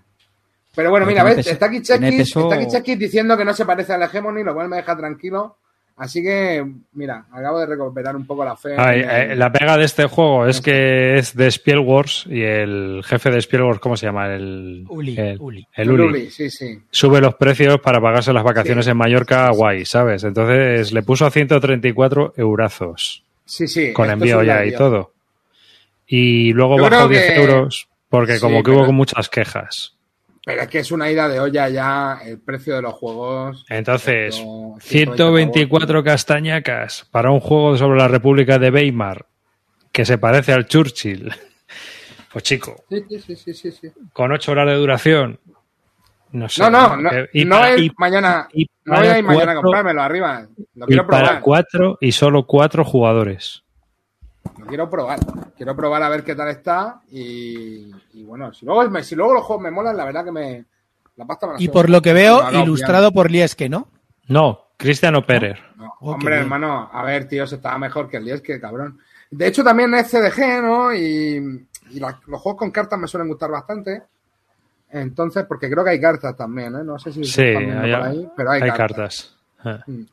Pero 0.76 0.90
bueno, 0.90 1.06
mira, 1.06 1.24
ves, 1.24 1.46
está 1.46 1.68
aquí 1.68 1.82
Chekis, 1.82 2.16
peso- 2.18 2.44
está 2.44 2.56
aquí 2.56 2.68
Chekis 2.68 2.98
diciendo 3.00 3.38
que 3.38 3.46
no 3.46 3.54
se 3.54 3.66
parece 3.66 3.94
al 3.94 4.02
Hegemony, 4.04 4.44
lo 4.44 4.54
cual 4.56 4.70
me 4.70 4.78
deja 4.78 4.96
tranquilo. 4.98 5.58
Así 5.96 6.24
que, 6.24 6.66
mira, 6.94 7.26
acabo 7.32 7.60
de 7.60 7.68
recuperar 7.68 8.16
un 8.16 8.26
poco 8.26 8.44
la 8.44 8.56
fe. 8.56 8.74
Ay, 8.76 9.02
en- 9.02 9.10
eh, 9.32 9.36
la 9.36 9.52
pega 9.52 9.78
de 9.78 9.86
este 9.86 10.06
juego 10.06 10.48
es 10.48 10.60
que 10.62 11.20
es 11.20 11.36
de 11.36 11.52
Spielwars 11.52 12.26
y 12.28 12.42
el 12.42 13.04
jefe 13.06 13.30
de 13.30 13.40
Spielwars, 13.42 13.80
¿cómo 13.80 13.96
se 13.96 14.08
llama? 14.08 14.34
El 14.34 14.86
Uli, 14.90 15.16
el, 15.16 15.38
Uli. 15.40 15.68
el 15.76 15.92
Uli. 15.92 16.32
Sí, 16.32 16.50
sí. 16.50 16.80
Sube 16.90 17.22
los 17.22 17.36
precios 17.36 17.80
para 17.80 18.02
pagarse 18.02 18.34
las 18.34 18.44
vacaciones 18.44 18.86
Sí. 18.86 18.92
en 18.92 18.98
Mallorca, 18.98 19.48
guay, 19.52 19.86
¿sabes? 19.86 20.24
Entonces 20.24 20.92
le 20.92 21.04
puso 21.04 21.28
a 21.28 21.30
134 21.32 22.34
eurazos 22.38 23.23
Sí, 23.46 23.68
sí. 23.68 23.94
con 23.94 24.10
envío 24.10 24.42
ya 24.44 24.66
y 24.66 24.74
todo. 24.74 25.14
Y 26.08 26.54
luego 26.54 26.78
Yo 26.78 26.84
bajó 26.84 26.96
creo 26.96 27.08
10 27.10 27.26
que- 27.28 27.36
euros 27.42 27.88
porque 28.10 28.36
Sí, 28.36 28.42
como 28.42 28.64
que 28.64 28.72
pero- 28.72 28.84
hubo 28.84 28.92
muchas 28.94 29.30
quejas. 29.30 29.96
Pero 30.46 30.62
es 30.64 30.68
que 30.68 30.80
es 30.80 30.92
una 30.92 31.10
ida 31.10 31.30
de 31.30 31.40
olla 31.40 31.70
ya 31.70 32.20
el 32.26 32.38
precio 32.40 32.76
de 32.76 32.82
los 32.82 32.94
juegos. 32.96 33.66
Entonces, 33.70 34.36
Esto, 34.36 34.76
124 34.82 36.04
castañacas 36.04 37.08
para 37.12 37.32
un 37.32 37.40
juego 37.40 37.78
sobre 37.78 37.98
la 38.00 38.10
República 38.10 38.60
de 38.60 38.70
Weimar 38.70 39.26
que 39.94 40.04
se 40.06 40.18
parece 40.18 40.52
al 40.54 40.66
Churchill. 40.68 41.32
Pues 42.34 42.44
chico, 42.46 42.84
Sí, 42.90 43.04
sí, 43.08 43.20
sí, 43.20 43.36
sí, 43.36 43.54
sí, 43.54 43.72
sí. 43.72 43.90
con 44.12 44.32
8 44.32 44.52
horas 44.54 44.66
de 44.68 44.74
duración. 44.74 45.40
No 46.34 46.50
sé. 46.50 46.62
No, 46.62 46.70
no, 46.70 46.98
no, 46.98 47.10
y 47.32 47.46
no 47.46 47.56
para- 47.56 47.70
es 47.76 47.82
y- 47.82 47.92
mañana. 47.98 48.48
y 48.54 48.68
no 48.86 48.96
voy 48.96 49.06
a 49.06 49.08
para 49.08 49.20
ir 49.20 49.24
mañana 49.26 49.52
a 49.52 49.56
comprármelo 49.56 50.02
arriba. 50.02 50.48
Lo 50.76 50.86
y 50.86 50.88
quiero 50.88 51.08
para 51.08 51.24
probar. 51.26 51.42
cuatro 51.42 51.98
y 52.02 52.12
solo 52.12 52.46
cuatro 52.46 52.84
jugadores. 52.84 53.64
Lo 54.58 54.66
quiero 54.66 54.90
probar. 54.90 55.20
Quiero 55.56 55.76
probar 55.76 56.04
a 56.04 56.10
ver 56.10 56.24
qué 56.24 56.36
tal 56.36 56.50
está. 56.50 57.02
Y, 57.12 57.92
y 58.14 58.24
bueno, 58.24 58.52
si 58.54 58.66
luego, 58.66 59.02
si 59.02 59.16
luego 59.16 59.34
los 59.36 59.44
juegos 59.44 59.64
me 59.64 59.72
molan, 59.72 59.96
la 59.96 60.06
verdad 60.06 60.26
que 60.26 60.32
me. 60.32 60.66
La 61.16 61.26
pasta 61.26 61.48
me 61.48 61.54
la 61.54 61.62
Y 61.62 61.68
por 61.70 61.90
lo 61.90 62.02
que 62.02 62.12
veo, 62.14 62.42
No, 62.42 62.52
no, 62.52 62.64
ilustrado 62.64 63.12
por 63.12 63.30
Lieske, 63.30 63.70
¿no? 63.70 63.88
No, 64.28 64.70
Cristiano 64.78 65.26
Pérez. 65.26 65.60
No, 65.78 65.94
Oh, 66.00 66.14
hombre, 66.14 66.38
hermano, 66.38 66.90
a 66.92 67.04
ver, 67.04 67.28
tío, 67.28 67.46
se 67.46 67.56
estaba 67.56 67.78
mejor 67.78 68.10
que 68.10 68.18
el 68.18 68.26
10, 68.26 68.42
que 68.42 68.60
cabrón. 68.60 69.00
De 69.30 69.48
hecho, 69.48 69.64
también 69.64 69.94
es 69.94 70.10
CDG, 70.10 70.62
¿no? 70.62 70.94
Y, 70.94 71.68
y 71.92 72.00
la- 72.00 72.20
los 72.28 72.42
juegos 72.42 72.58
con 72.60 72.72
cartas 72.72 73.00
me 73.00 73.08
suelen 73.08 73.28
gustar 73.30 73.52
bastante. 73.52 74.02
Entonces, 74.94 75.46
porque 75.48 75.70
creo 75.70 75.84
que 75.84 75.90
hay 75.90 76.00
cartas 76.00 76.38
también, 76.38 76.76
¿eh? 76.76 76.84
No 76.84 76.98
sé 77.00 77.12
si 77.12 77.24
Sí, 77.24 77.32
se 77.32 77.48
están 77.54 77.66
viendo 77.66 77.84
hay, 77.84 77.92
por 77.94 78.04
ahí, 78.08 78.28
pero 78.38 78.52
hay, 78.52 78.62
hay 78.62 78.70
cartas. 78.72 79.36
cartas. 79.64 79.84
Eh. 79.88 79.92
Mm. 79.92 80.06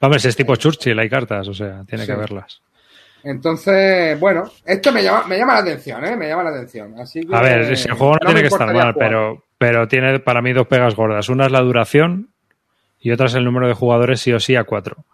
Vamos, 0.00 0.22
si 0.22 0.28
es 0.28 0.36
tipo 0.36 0.54
Churchill, 0.54 0.98
hay 0.98 1.08
cartas, 1.08 1.48
o 1.48 1.54
sea, 1.54 1.82
tiene 1.84 2.04
Sí. 2.04 2.12
que 2.12 2.16
verlas. 2.18 2.60
Entonces, 3.24 4.18
bueno, 4.20 4.44
esto 4.64 4.92
me 4.92 5.02
llama, 5.02 5.26
me 5.26 5.36
llama 5.38 5.54
la 5.54 5.58
atención, 5.60 6.04
¿eh? 6.04 6.16
Me 6.16 6.28
llama 6.28 6.44
la 6.44 6.50
atención. 6.50 6.94
Así 7.00 7.26
que, 7.26 7.34
A 7.34 7.40
ver, 7.42 7.76
si 7.76 7.88
el 7.88 7.94
juego 7.94 8.12
no, 8.14 8.18
tiene 8.26 8.42
que 8.42 8.46
estar 8.48 8.66
mal, 8.66 8.92
jugar. 8.92 8.94
pero, 8.96 9.44
pero 9.58 9.88
tiene 9.88 10.20
para 10.20 10.40
mí 10.40 10.52
dos 10.52 10.68
pegas 10.68 10.94
gordas. 10.94 11.28
Una 11.28 11.46
es 11.46 11.52
la 11.52 11.60
duración 11.60 12.28
y 13.00 13.10
otra 13.10 13.26
es 13.26 13.34
el 13.34 13.44
número 13.44 13.66
de 13.66 13.74
jugadores 13.74 14.20
sí 14.20 14.32
o 14.32 14.38
sí 14.40 14.54
a 14.54 14.64
cuatro. 14.64 15.04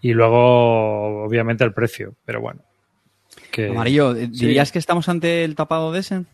Y 0.00 0.12
luego, 0.14 1.24
obviamente, 1.24 1.62
el 1.64 1.72
precio, 1.72 2.14
pero 2.24 2.40
bueno. 2.40 2.60
Que... 3.52 3.68
Amarillo, 3.68 4.16
eh, 4.16 4.26
¿dirías 4.28 4.72
que 4.72 4.78
estamos 4.80 5.08
ante 5.08 5.44
el 5.44 5.54
tapado 5.54 5.92
de 5.92 6.00
Essen? 6.00 6.26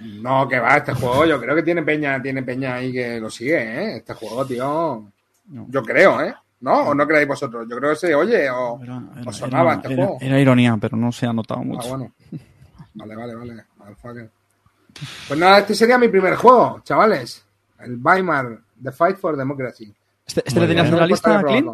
No, 0.00 0.46
que 0.48 0.58
va, 0.58 0.76
este 0.78 0.92
juego 0.94 1.24
yo 1.24 1.40
creo 1.40 1.54
que 1.54 1.62
tiene 1.62 1.82
peña, 1.82 2.20
tiene 2.20 2.42
peña 2.42 2.74
ahí 2.74 2.92
que 2.92 3.20
lo 3.20 3.30
sigue, 3.30 3.56
¿eh? 3.62 3.96
Este 3.98 4.14
juego, 4.14 4.44
tío. 4.46 5.04
No. 5.46 5.66
Yo 5.68 5.82
creo, 5.82 6.20
¿eh? 6.22 6.34
¿No? 6.60 6.88
¿O 6.88 6.94
no 6.94 7.06
creéis 7.06 7.28
vosotros? 7.28 7.66
Yo 7.68 7.76
creo 7.76 7.90
que 7.90 7.96
se 7.96 8.14
oye 8.14 8.48
o, 8.50 8.80
Era, 8.82 9.02
era- 9.16 9.30
o 9.30 9.32
sonaba 9.32 9.72
era- 9.72 9.80
este 9.82 9.92
era- 9.94 10.04
juego. 10.06 10.18
era 10.20 10.40
ironía, 10.40 10.76
pero 10.80 10.96
no 10.96 11.12
se 11.12 11.26
ha 11.26 11.32
notado 11.32 11.60
Ah, 11.60 11.64
mucho. 11.64 11.88
bueno. 11.88 12.12
Vale, 12.94 13.16
vale, 13.16 13.34
vale. 13.34 13.64
Pues 15.28 15.38
nada, 15.40 15.58
este 15.58 15.74
sería 15.74 15.98
mi 15.98 16.08
primer 16.08 16.36
juego, 16.36 16.80
chavales. 16.84 17.44
El 17.80 17.98
Weimar, 18.02 18.60
The 18.82 18.92
Fight 18.92 19.16
for 19.18 19.36
Democracy. 19.36 19.92
¿Este, 20.26 20.42
este 20.46 20.60
lo 20.60 20.66
tenías 20.66 20.90
la 20.90 21.06
lista, 21.06 21.42
Clint? 21.42 21.68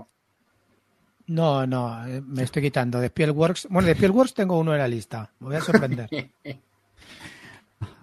No, 1.27 1.65
no, 1.67 2.07
eh, 2.09 2.21
me 2.27 2.43
estoy 2.43 2.63
quitando. 2.63 2.99
De 2.99 3.07
Spielworks. 3.09 3.69
Bueno, 3.71 3.87
de 3.87 3.95
Spielworks 3.95 4.35
tengo 4.35 4.59
uno 4.59 4.73
en 4.73 4.79
la 4.81 4.89
lista. 4.89 5.31
Me 5.39 5.47
voy 5.49 5.57
a 5.57 5.61
sorprender. 5.61 6.09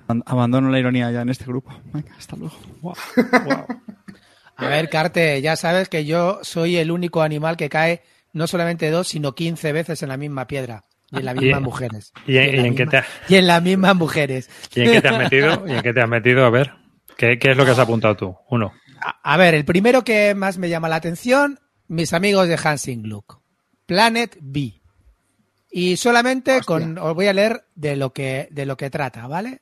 Ab- 0.07 0.23
Abandono 0.25 0.69
la 0.69 0.79
ironía 0.79 1.11
ya 1.11 1.21
en 1.21 1.29
este 1.29 1.45
grupo. 1.45 1.71
Venga, 1.93 2.15
hasta 2.17 2.35
luego. 2.35 2.55
A 4.55 4.67
ver, 4.67 4.89
Carte, 4.89 5.41
ya 5.41 5.55
sabes 5.55 5.87
que 5.89 6.05
yo 6.05 6.39
soy 6.41 6.77
el 6.77 6.91
único 6.91 7.21
animal 7.21 7.57
que 7.57 7.69
cae 7.69 8.01
no 8.33 8.47
solamente 8.47 8.89
dos, 8.89 9.07
sino 9.07 9.35
15 9.35 9.71
veces 9.71 10.01
en 10.03 10.09
la 10.09 10.17
misma 10.17 10.47
piedra. 10.47 10.83
Y 11.11 11.17
en 11.19 11.25
las 11.25 11.35
Y- 11.35 11.39
mismas 11.39 11.61
mujeres. 11.61 12.13
¿Y, 12.25 12.37
en- 12.37 12.55
la 12.57 12.61
y 12.63 12.67
en 12.67 12.75
qué 12.75 12.85
te, 12.85 13.03
y 13.29 13.35
en 13.35 13.47
las 13.47 13.61
mismas 13.63 13.95
mujeres. 13.95 14.49
¿Y 14.75 14.81
en 14.81 14.91
qué 14.91 15.01
te 15.01 15.07
has 15.07 15.17
metido? 15.17 15.67
¿Y 15.67 15.71
en 15.73 15.81
qué 15.81 15.93
te 15.93 16.01
has 16.01 16.09
metido? 16.09 16.45
A 16.45 16.49
ver, 16.49 16.73
¿qué, 17.17 17.37
qué 17.39 17.51
es 17.51 17.57
lo 17.57 17.65
que 17.65 17.71
has 17.71 17.79
apuntado 17.79 18.15
tú? 18.17 18.35
Uno. 18.49 18.73
A, 19.01 19.33
a 19.33 19.37
ver, 19.37 19.53
el 19.53 19.63
primero 19.63 20.03
que 20.03 20.33
más 20.35 20.57
me 20.57 20.69
llama 20.69 20.89
la 20.89 20.97
atención, 20.97 21.59
mis 21.87 22.11
amigos 22.13 22.47
de 22.47 22.59
Hansing 22.61 23.03
Gluck. 23.03 23.39
Planet 23.85 24.37
B. 24.41 24.81
Y 25.71 25.95
solamente 25.97 26.51
Hostia. 26.57 26.65
con, 26.65 26.97
os 26.97 27.13
voy 27.13 27.27
a 27.27 27.33
leer 27.33 27.63
de 27.75 27.95
lo 27.95 28.11
que, 28.11 28.47
de 28.51 28.65
lo 28.65 28.75
que 28.75 28.89
trata, 28.89 29.27
¿vale? 29.27 29.61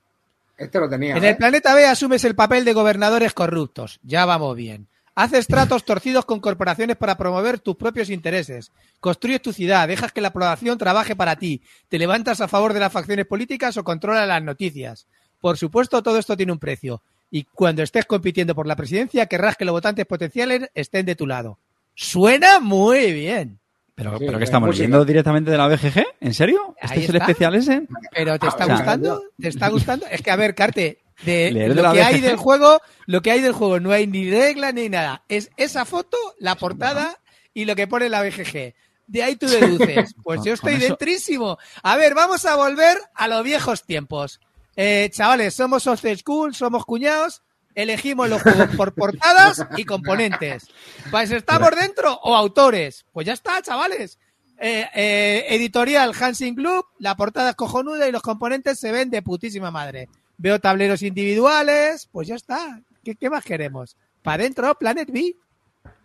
Este 0.58 0.80
lo 0.80 0.90
tenía. 0.90 1.18
En 1.18 1.24
¿eh? 1.24 1.30
el 1.30 1.38
planeta 1.38 1.74
B 1.74 1.86
asumes 1.86 2.24
el 2.24 2.36
papel 2.36 2.66
de 2.66 2.74
gobernadores 2.74 3.34
corruptos. 3.34 4.00
Ya 4.04 4.26
vamos 4.26 4.56
bien. 4.56 4.88
Haces 5.18 5.48
tratos 5.48 5.86
torcidos 5.86 6.26
con 6.26 6.42
corporaciones 6.42 6.98
para 6.98 7.18
promover 7.18 7.60
tus 7.60 7.78
propios 7.78 8.10
intereses. 8.10 8.74
Construyes 9.00 9.42
tu 9.42 9.54
ciudad, 9.54 9.88
dejas 9.88 10.12
que 10.12 10.20
la 10.20 10.34
población 10.34 10.78
trabaje 10.78 11.16
para 11.16 11.38
ti. 11.38 11.62
Te 11.88 11.98
levantas 11.98 12.42
a 12.42 12.50
favor 12.50 12.74
de 12.74 12.82
las 12.82 12.92
facciones 12.92 13.26
políticas 13.26 13.78
o 13.78 13.84
controlas 13.86 14.28
las 14.28 14.44
noticias. 14.44 15.08
Por 15.40 15.58
supuesto, 15.58 16.04
todo 16.04 16.18
esto 16.18 16.36
tiene 16.36 16.52
un 16.52 16.60
precio. 16.60 17.02
Y 17.32 17.46
cuando 17.46 17.82
estés 17.82 18.06
compitiendo 18.06 18.56
por 18.56 18.68
la 18.68 18.76
presidencia, 18.76 19.26
querrás 19.28 19.56
que 19.56 19.64
los 19.64 19.72
votantes 19.72 20.06
potenciales 20.06 20.70
estén 20.74 21.06
de 21.06 21.16
tu 21.16 21.26
lado. 21.26 21.60
Suena 21.94 22.60
muy 22.60 23.14
bien. 23.14 23.60
¿Pero, 23.96 24.18
Sí, 24.18 24.26
pero 24.26 24.38
que 24.38 24.44
estamos 24.44 24.68
música. 24.68 24.82
leyendo 24.84 25.06
directamente 25.06 25.52
de 25.52 25.58
la 25.58 25.68
BGG? 25.68 26.04
¿En 26.20 26.34
serio? 26.34 26.76
¿Este 26.82 26.94
Ahí 26.96 27.04
es 27.04 27.10
el 27.10 27.16
está. 27.16 27.26
especial 27.32 27.56
ese? 27.56 27.88
Pero 28.14 28.38
¿te 28.38 28.48
está 28.48 28.64
o 28.66 28.68
sea, 28.68 28.76
gustando? 28.76 29.24
¿Te 29.40 29.48
está 29.48 29.70
gustando? 29.70 30.06
Es 30.08 30.22
que, 30.22 30.32
a 30.32 30.36
ver, 30.36 30.54
Carte, 30.54 31.00
de 31.24 31.52
Leer 31.52 31.70
de 31.70 31.76
lo 31.76 31.82
la 31.84 31.94
que 31.94 32.02
hay 32.04 32.20
del 32.20 32.36
juego, 32.36 32.82
lo 33.06 33.22
que 33.22 33.32
hay 33.32 33.40
del 33.40 33.54
juego, 33.54 33.80
no 33.80 33.92
hay 33.92 34.06
ni 34.06 34.30
regla 34.30 34.72
ni 34.74 34.90
nada. 34.90 35.24
Es 35.30 35.50
esa 35.56 35.86
foto, 35.86 36.18
la 36.40 36.56
portada 36.56 37.20
y 37.54 37.64
lo 37.66 37.76
que 37.76 37.88
pone 37.88 38.10
la 38.10 38.22
BGG. 38.22 38.74
De 39.08 39.24
ahí 39.24 39.36
tú 39.38 39.48
deduces. 39.48 40.14
Pues 40.24 40.42
yo 40.44 40.54
estoy 40.54 40.78
dentrísimo. 40.78 41.58
A 41.84 41.96
ver, 41.96 42.16
vamos 42.16 42.46
a 42.46 42.56
volver 42.58 42.98
a 43.14 43.28
los 43.30 43.44
viejos 43.44 43.86
tiempos. 43.86 44.42
Eh, 44.76 45.10
chavales, 45.14 45.54
somos 45.54 45.88
old 45.88 46.18
school, 46.18 46.54
somos 46.54 46.84
cuñados, 46.84 47.44
elegimos 47.76 48.30
los 48.30 48.42
juegos 48.42 48.76
por 48.76 48.94
portadas 48.94 49.66
y 49.78 49.84
componentes. 49.86 50.68
Pues 51.12 51.30
estamos 51.32 51.70
dentro 51.72 52.14
o 52.24 52.36
autores. 52.36 53.06
Pues 53.12 53.28
ya 53.28 53.34
está, 53.34 53.62
chavales. 53.62 54.18
Eh, 54.58 54.86
eh, 54.96 55.46
editorial 55.50 56.14
Hansing 56.20 56.56
Club, 56.56 56.86
la 57.00 57.16
portada 57.16 57.50
es 57.52 57.56
cojonuda 57.56 58.08
y 58.08 58.12
los 58.12 58.22
componentes 58.22 58.80
se 58.80 58.92
ven 58.92 59.10
de 59.10 59.22
putísima 59.22 59.70
madre. 59.70 60.08
Veo 60.38 60.60
tableros 60.60 61.02
individuales, 61.02 62.08
pues 62.12 62.28
ya 62.28 62.36
está. 62.36 62.80
¿Qué, 63.04 63.16
qué 63.16 63.30
más 63.30 63.44
queremos? 63.44 63.98
Para 64.24 64.42
adentro, 64.44 64.74
Planet 64.76 65.10
B. 65.12 65.36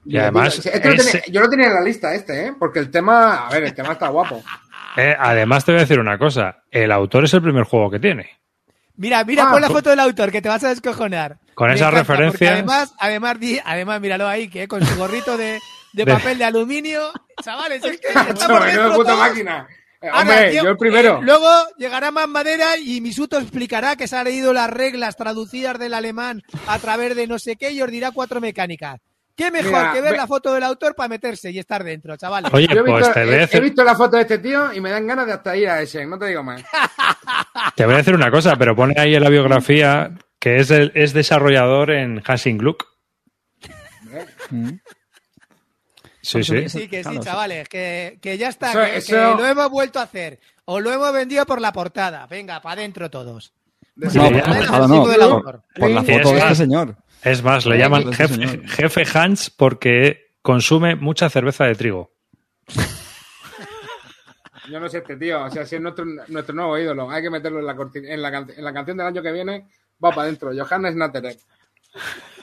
Y 0.04 0.16
además, 0.16 0.64
este 0.64 0.88
lo 0.88 0.94
ese- 0.94 1.24
yo 1.30 1.40
lo 1.40 1.48
tenía 1.48 1.68
en 1.68 1.74
la 1.74 1.82
lista 1.82 2.14
este, 2.14 2.46
¿eh? 2.46 2.54
Porque 2.58 2.78
el 2.78 2.90
tema, 2.90 3.46
a 3.46 3.50
ver, 3.50 3.64
el 3.64 3.74
tema 3.74 3.92
está 3.92 4.08
guapo. 4.08 4.42
eh, 4.96 5.14
además 5.18 5.64
te 5.64 5.72
voy 5.72 5.78
a 5.78 5.82
decir 5.82 6.00
una 6.00 6.18
cosa. 6.18 6.64
El 6.70 6.90
autor 6.92 7.24
es 7.24 7.34
el 7.34 7.42
primer 7.42 7.64
juego 7.64 7.90
que 7.90 7.98
tiene. 8.00 8.30
Mira, 8.96 9.24
mira, 9.24 9.44
Ah, 9.44 9.50
pon 9.52 9.60
la 9.60 9.68
con- 9.68 9.76
foto 9.76 9.90
del 9.90 10.00
autor, 10.00 10.30
que 10.30 10.42
te 10.42 10.48
vas 10.48 10.62
a 10.64 10.68
descojonar. 10.68 11.38
Con 11.54 11.68
Me 11.68 11.74
esas 11.74 11.92
referencias- 11.94 12.52
Además, 12.52 12.94
además, 12.98 13.40
di- 13.40 13.60
además, 13.64 14.00
míralo 14.00 14.28
ahí, 14.28 14.48
que 14.48 14.68
con 14.68 14.84
su 14.84 14.96
gorrito 14.96 15.36
de, 15.36 15.58
de 15.92 16.04
De- 16.04 16.12
papel 16.12 16.38
de 16.38 16.44
aluminio. 16.44 17.10
Chavales, 17.42 17.82
es 17.84 17.98
que 18.00 18.08
estamos 18.28 18.64
dentro 18.66 18.94
puta 18.94 19.16
máquina. 19.16 19.66
Eh, 20.02 20.08
Ahora, 20.08 20.20
hombre, 20.20 20.50
tío, 20.50 20.62
yo 20.64 20.70
el 20.70 20.76
primero. 20.78 21.18
eh, 21.18 21.24
luego 21.24 21.48
llegará 21.76 22.10
más 22.10 22.26
madera 22.26 22.78
y 22.78 23.00
Misuto 23.02 23.38
explicará 23.38 23.96
que 23.96 24.08
se 24.08 24.16
ha 24.16 24.24
leído 24.24 24.52
las 24.54 24.70
reglas 24.70 25.14
traducidas 25.16 25.78
del 25.78 25.92
alemán 25.92 26.42
a 26.66 26.78
través 26.78 27.14
de 27.16 27.26
no 27.26 27.38
sé 27.38 27.56
qué 27.56 27.70
y 27.72 27.82
os 27.82 27.90
dirá 27.90 28.10
cuatro 28.10 28.40
mecánicas. 28.40 28.98
¿Qué 29.40 29.50
mejor 29.50 29.70
Mira, 29.72 29.92
que 29.94 30.00
ver 30.02 30.10
ve- 30.12 30.16
la 30.18 30.26
foto 30.26 30.52
del 30.52 30.62
autor 30.64 30.94
para 30.94 31.08
meterse 31.08 31.50
y 31.50 31.58
estar 31.58 31.82
dentro, 31.82 32.16
chavales? 32.16 32.52
Oye, 32.52 32.66
Yo 32.72 32.80
he 32.80 32.84
pues 32.84 32.96
visto, 33.06 33.12
te 33.14 33.24
voy, 33.24 33.28
a 33.28 33.32
he- 33.32 33.36
he 33.36 33.40
decir, 33.40 33.62
visto 33.62 33.82
la 33.84 33.96
foto 33.96 34.16
de 34.16 34.22
este 34.22 34.38
tío 34.38 34.72
y 34.72 34.80
me 34.80 34.90
dan 34.90 35.06
ganas 35.06 35.26
de 35.26 35.32
hasta 35.32 35.56
ir 35.56 35.68
a 35.68 35.80
ese, 35.80 36.04
no 36.04 36.18
te 36.18 36.26
digo 36.26 36.42
más. 36.42 36.62
te 37.74 37.84
voy 37.86 37.94
a 37.94 37.98
decir 37.98 38.14
una 38.14 38.30
cosa, 38.30 38.56
pero 38.56 38.76
pone 38.76 38.94
ahí 38.98 39.14
en 39.14 39.22
la 39.22 39.30
biografía 39.30 40.10
que 40.38 40.56
es, 40.56 40.70
el, 40.70 40.92
es 40.94 41.12
desarrollador 41.12 41.90
en 41.90 42.22
Hansing 42.26 42.58
Gluck. 42.58 42.84
Mm. 44.50 44.70
Sí, 46.22 46.44
sí. 46.44 46.68
sí, 46.68 46.86
que 46.88 47.02
sí, 47.02 47.18
chavales, 47.20 47.66
que, 47.68 48.18
que 48.20 48.36
ya 48.36 48.48
está, 48.48 48.70
Eso- 48.70 48.80
que, 48.80 48.96
eso- 48.98 49.36
que 49.36 49.42
lo 49.42 49.46
hemos 49.46 49.70
vuelto 49.70 49.98
a 50.00 50.02
hacer. 50.02 50.38
O 50.66 50.78
lo 50.80 50.92
hemos 50.92 51.12
vendido 51.12 51.46
por 51.46 51.60
la 51.60 51.72
portada. 51.72 52.26
Venga, 52.26 52.60
para 52.60 52.74
adentro 52.74 53.10
todos. 53.10 53.52
No, 53.96 54.10
por 54.12 54.32
la 54.32 54.86
no, 54.86 55.42
por, 55.42 55.62
por 55.74 56.04
foto 56.06 56.32
de 56.32 56.38
este 56.38 56.54
señor. 56.54 56.96
Es 57.22 57.42
más, 57.42 57.66
le 57.66 57.76
llaman 57.78 58.12
jefe, 58.12 59.04
Hans 59.14 59.50
porque 59.50 60.32
consume 60.42 60.94
mucha 60.96 61.28
cerveza 61.28 61.64
de 61.64 61.74
trigo. 61.74 62.12
Yo 64.70 64.78
no 64.78 64.88
sé 64.88 64.98
este 64.98 65.16
tío, 65.16 65.42
o 65.44 65.50
sea, 65.50 65.66
si 65.66 65.76
es 65.76 65.82
nuestro, 65.82 66.04
nuestro 66.28 66.54
nuevo 66.54 66.78
ídolo, 66.78 67.10
hay 67.10 67.22
que 67.22 67.30
meterlo 67.30 67.58
en 67.58 67.66
la, 67.66 67.74
corti- 67.76 68.06
en 68.08 68.22
la, 68.22 68.30
can- 68.30 68.50
en 68.56 68.64
la 68.64 68.72
canción 68.72 68.96
del 68.96 69.06
año 69.08 69.20
que 69.22 69.32
viene, 69.32 69.66
va 70.02 70.10
para 70.10 70.22
adentro. 70.22 70.52
Johannes 70.56 70.94
Natterer, 70.94 71.36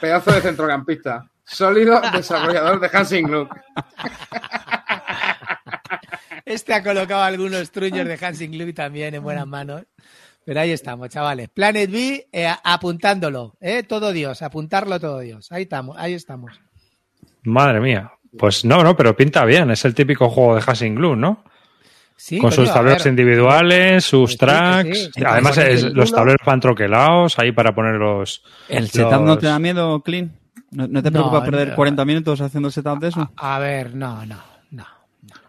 pedazo 0.01 0.31
de 0.33 0.41
centrocampista, 0.41 1.29
sólido 1.45 2.01
desarrollador 2.11 2.79
de 2.81 2.89
Hansing 2.91 3.27
Gluck. 3.27 3.55
Este 6.45 6.73
ha 6.73 6.83
colocado 6.83 7.23
algunos 7.23 7.71
truños 7.71 8.07
de 8.07 8.17
Hansing 8.25 8.51
Gluck 8.51 8.75
también 8.75 9.15
en 9.15 9.23
buenas 9.23 9.47
manos. 9.47 9.83
Pero 10.47 10.61
ahí 10.61 10.71
estamos, 10.71 11.09
chavales. 11.09 11.49
Planet 11.49 11.91
B, 11.91 12.25
eh, 12.31 12.47
apuntándolo. 12.63 13.57
¿eh? 13.59 13.83
Todo 13.83 14.13
Dios, 14.13 14.41
apuntarlo 14.41 14.97
todo 14.97 15.19
Dios. 15.19 15.51
Ahí 15.51 15.63
estamos, 15.63 15.97
ahí 15.99 16.13
estamos. 16.13 16.53
Madre 17.43 17.81
mía. 17.81 18.13
Pues 18.39 18.63
no, 18.63 18.81
no, 18.81 18.95
pero 18.95 19.13
pinta 19.13 19.43
bien. 19.43 19.69
Es 19.71 19.83
el 19.83 19.93
típico 19.93 20.29
juego 20.29 20.55
de 20.55 20.63
Hansing 20.65 20.95
Gluck, 20.95 21.17
¿no? 21.17 21.43
Sí, 22.15 22.37
Con 22.39 22.49
coño, 22.51 22.61
sus 22.63 22.73
tableros 22.73 23.03
ver. 23.03 23.11
individuales, 23.11 24.05
sus 24.05 24.31
sí, 24.31 24.37
tracks. 24.37 25.09
sí. 25.13 25.21
Además, 25.25 25.57
es- 25.57 25.83
los 25.83 26.13
tableros 26.13 26.39
van 26.45 26.61
troquelados 26.61 27.37
ahí 27.39 27.51
para 27.51 27.75
poner 27.75 27.95
los. 27.95 28.41
¿El 28.69 28.83
los- 28.83 28.91
setup 28.91 29.21
no 29.23 29.37
te 29.37 29.47
da 29.47 29.59
miedo, 29.59 30.01
Clean? 30.01 30.31
¿No, 30.71 30.87
no 30.87 31.03
te 31.03 31.11
No, 31.11 31.19
preocupa 31.19 31.43
perder 31.43 31.67
no. 31.71 31.75
40 31.75 32.05
minutos 32.05 32.39
haciendo 32.39 32.67
el 32.69 32.73
setup 32.73 32.99
de 32.99 33.09
eso? 33.09 33.29
A 33.35 33.59
ver, 33.59 33.93
no, 33.95 34.25
no, 34.25 34.37
no. 34.71 34.85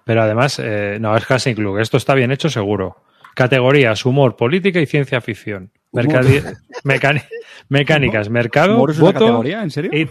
Pero 0.02 0.22
además, 0.22 0.58
eh, 0.60 0.98
no, 1.00 1.16
es 1.16 1.30
Hansing 1.30 1.54
Gluck. 1.54 1.78
Esto 1.78 1.96
está 1.98 2.14
bien 2.14 2.32
hecho, 2.32 2.50
seguro. 2.50 2.96
Categorías: 3.38 4.04
humor, 4.04 4.34
política 4.34 4.80
y 4.80 4.86
ciencia 4.86 5.20
ficción. 5.20 5.70
Mercadi- 5.92 6.42
Mecánicas, 7.70 8.28
mercado, 8.30 8.76
¿Humor 8.76 8.90
es 8.92 8.96
una 8.98 9.06
voto 9.06 9.18
categoría? 9.20 9.62
¿En 9.62 9.70
serio? 9.70 9.90
y, 9.92 10.08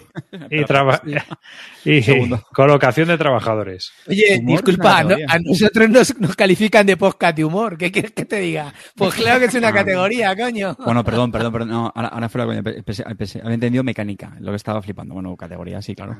y, 1.85 2.31
colocación 2.53 3.07
de 3.07 3.17
trabajadores. 3.17 3.91
Oye, 4.07 4.39
disculpa, 4.43 5.03
no- 5.03 5.15
a 5.27 5.39
nosotros 5.39 5.89
nos, 5.89 6.19
nos 6.19 6.35
califican 6.35 6.85
de 6.85 6.97
podcast 6.97 7.35
de 7.35 7.45
humor. 7.45 7.77
¿Qué 7.77 7.91
quieres 7.91 8.11
que 8.11 8.25
te 8.25 8.39
diga? 8.39 8.73
Pues 8.95 9.15
claro 9.15 9.39
que 9.39 9.45
es 9.47 9.55
una 9.55 9.73
categoría, 9.73 10.35
coño. 10.35 10.75
Bueno, 10.83 11.03
perdón, 11.03 11.31
perdón, 11.31 11.51
perdón. 11.51 11.69
No, 11.69 11.91
ahora, 11.93 12.07
ahora 12.09 12.29
fuera 12.29 12.45
coña. 12.45 12.63
pe- 12.63 12.83
pensé- 12.83 13.03
pensé- 13.17 13.41
había 13.41 13.55
entendido 13.55 13.83
mecánica, 13.83 14.35
lo 14.39 14.51
que 14.51 14.57
estaba 14.57 14.81
flipando. 14.81 15.15
Bueno, 15.15 15.35
categoría, 15.35 15.81
sí, 15.81 15.95
claro. 15.95 16.15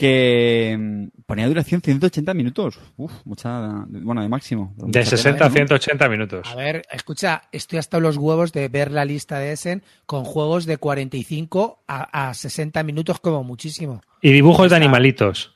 Que 0.00 0.76
mm, 0.78 1.22
ponía 1.26 1.46
duración 1.46 1.82
180 1.82 2.32
minutos. 2.32 2.78
Uf, 2.96 3.12
mucha. 3.24 3.84
Bueno, 3.88 4.22
de 4.22 4.28
máximo. 4.28 4.72
De 4.76 4.86
Mucha 4.86 5.04
60 5.04 5.34
tela, 5.36 5.46
a 5.46 5.48
¿no? 5.50 5.54
180 5.54 6.08
minutos. 6.08 6.48
A 6.50 6.54
ver, 6.54 6.82
escucha, 6.90 7.42
estoy 7.52 7.78
hasta 7.78 8.00
los 8.00 8.16
huevos 8.16 8.52
de 8.52 8.68
ver 8.68 8.90
la 8.90 9.04
lista 9.04 9.38
de 9.38 9.52
Essen 9.52 9.82
con 10.06 10.24
juegos 10.24 10.64
de 10.64 10.78
45 10.78 11.84
a, 11.86 12.28
a 12.30 12.34
60 12.34 12.82
minutos 12.82 13.20
como 13.20 13.44
muchísimo. 13.44 14.00
Y 14.22 14.32
dibujos 14.32 14.70
de 14.70 14.76
animalitos. 14.76 15.52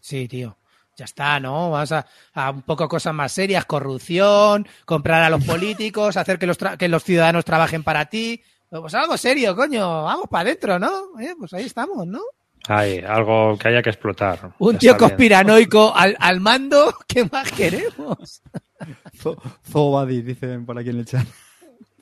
Sí, 0.00 0.28
tío. 0.28 0.56
Ya 0.96 1.04
está, 1.04 1.40
¿no? 1.40 1.70
Vamos 1.72 1.90
a, 1.92 2.06
a 2.34 2.50
un 2.50 2.62
poco 2.62 2.88
cosas 2.88 3.14
más 3.14 3.32
serias, 3.32 3.64
corrupción, 3.64 4.66
comprar 4.84 5.22
a 5.24 5.30
los 5.30 5.44
políticos, 5.46 6.16
hacer 6.16 6.38
que 6.38 6.46
los, 6.46 6.58
tra- 6.58 6.76
que 6.76 6.88
los 6.88 7.02
ciudadanos 7.02 7.44
trabajen 7.44 7.82
para 7.82 8.06
ti. 8.06 8.42
Pues 8.70 8.94
algo 8.94 9.16
serio, 9.16 9.56
coño. 9.56 10.04
Vamos 10.04 10.26
para 10.30 10.42
adentro, 10.42 10.78
¿no? 10.78 11.18
Eh, 11.20 11.34
pues 11.38 11.52
ahí 11.52 11.64
estamos, 11.64 12.06
¿no? 12.06 12.20
Ay, 12.66 12.98
algo 12.98 13.56
que 13.56 13.68
haya 13.68 13.82
que 13.82 13.90
explotar. 13.90 14.52
Un 14.58 14.74
Está 14.74 14.78
tío 14.80 14.96
conspiranoico 14.96 15.94
al, 15.94 16.16
al 16.20 16.40
mando, 16.40 16.94
¿qué 17.06 17.24
más 17.30 17.50
queremos? 17.52 18.42
Zo- 19.22 19.40
Zobadi, 19.70 20.22
dicen 20.22 20.66
por 20.66 20.78
aquí 20.78 20.90
en 20.90 20.98
el 20.98 21.04
chat. 21.06 21.26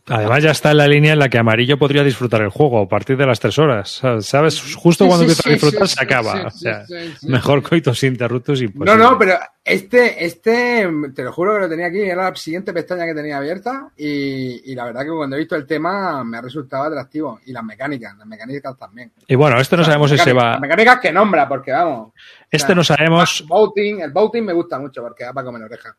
Además 0.09 0.43
ya 0.43 0.53
está 0.53 0.71
en 0.71 0.77
la 0.77 0.87
línea 0.87 1.15
en 1.15 1.19
la 1.19 1.29
que 1.29 1.39
Amarillo 1.39 1.79
podría 1.79 2.05
disfrutar 2.05 2.41
el 2.43 2.51
juego 2.51 2.81
a 2.81 2.89
partir 2.89 3.17
de 3.17 3.27
las 3.27 3.41
tres 3.41 3.59
horas. 3.59 4.01
¿Sabes? 4.21 4.75
Justo 4.77 5.07
cuando 5.07 5.25
empieza 5.25 5.49
a 5.49 5.53
disfrutar 5.53 5.89
se 5.89 6.03
acaba. 6.03 6.47
o 6.47 6.51
sea, 6.51 6.85
mejor 7.23 7.61
sí. 7.61 7.69
coitus 7.69 8.05
interruptus 8.05 8.63
imposible. 8.63 8.97
No, 8.97 9.11
no, 9.11 9.19
pero 9.19 9.37
este, 9.65 10.25
este, 10.25 10.89
te 11.13 11.23
lo 11.25 11.33
juro 11.33 11.55
que 11.55 11.61
lo 11.61 11.69
tenía 11.69 11.87
aquí, 11.87 12.03
era 12.03 12.31
la 12.31 12.37
siguiente 12.37 12.73
pestaña 12.73 13.05
que 13.05 13.15
tenía 13.15 13.39
abierta 13.39 13.91
y, 13.97 14.71
y 14.71 14.75
la 14.77 14.85
verdad 14.85 15.03
que 15.03 15.11
cuando 15.11 15.35
he 15.35 15.41
visto 15.41 15.57
el 15.57 15.67
tema 15.67 16.23
me 16.23 16.39
ha 16.39 16.41
resultado 16.41 16.85
atractivo. 16.85 17.41
Y 17.45 17.53
las 17.53 17.65
mecánicas, 17.65 18.17
las 18.17 18.27
mecánicas 18.29 18.77
también. 18.79 19.13
Y 19.27 19.35
bueno, 19.35 19.61
este 19.61 19.77
no 19.77 19.83
O 19.83 19.85
sea, 19.85 19.95
sabemos 19.95 20.11
si 20.13 20.19
se 20.19 20.33
va. 20.33 20.53
Las 20.53 20.61
mecánicas 20.61 21.01
que 21.01 21.13
nombra, 21.13 21.49
porque 21.49 21.73
vamos. 21.73 22.13
Este 22.49 22.77
no 22.77 22.85
sabemos. 22.85 23.45
Voting, 23.49 24.03
el 24.03 24.13
voting 24.13 24.45
me 24.45 24.53
gusta 24.53 24.79
mucho 24.79 25.03
porque 25.03 25.25
da 25.25 25.33
para 25.33 25.45
comer 25.45 25.63
oreja. 25.63 25.97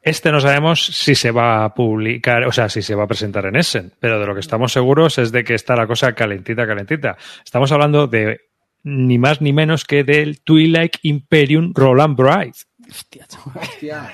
Este 0.07 0.31
no 0.31 0.39
sabemos 0.39 0.85
si 0.85 1.15
se 1.15 1.31
va 1.31 1.65
a 1.65 1.73
publicar, 1.73 2.45
o 2.45 2.51
sea, 2.53 2.69
si 2.69 2.81
se 2.81 2.95
va 2.95 3.03
a 3.03 3.07
presentar 3.07 3.45
en 3.45 3.57
Essen, 3.57 3.91
pero 3.99 4.17
de 4.17 4.25
lo 4.25 4.33
que 4.33 4.39
estamos 4.39 4.71
seguros 4.71 5.17
es 5.17 5.33
de 5.33 5.43
que 5.43 5.53
está 5.53 5.75
la 5.75 5.85
cosa 5.85 6.13
calentita, 6.13 6.65
calentita. 6.65 7.17
Estamos 7.43 7.73
hablando 7.73 8.07
de 8.07 8.39
ni 8.83 9.17
más 9.17 9.41
ni 9.41 9.51
menos 9.51 9.83
que 9.83 10.05
del 10.05 10.39
Twilight 10.39 10.95
Imperium 11.01 11.73
Roland 11.75 12.15
Bright. 12.15 12.55
Hostia, 12.89 13.27
chaval. 13.27 13.67
Hostia. 13.67 14.09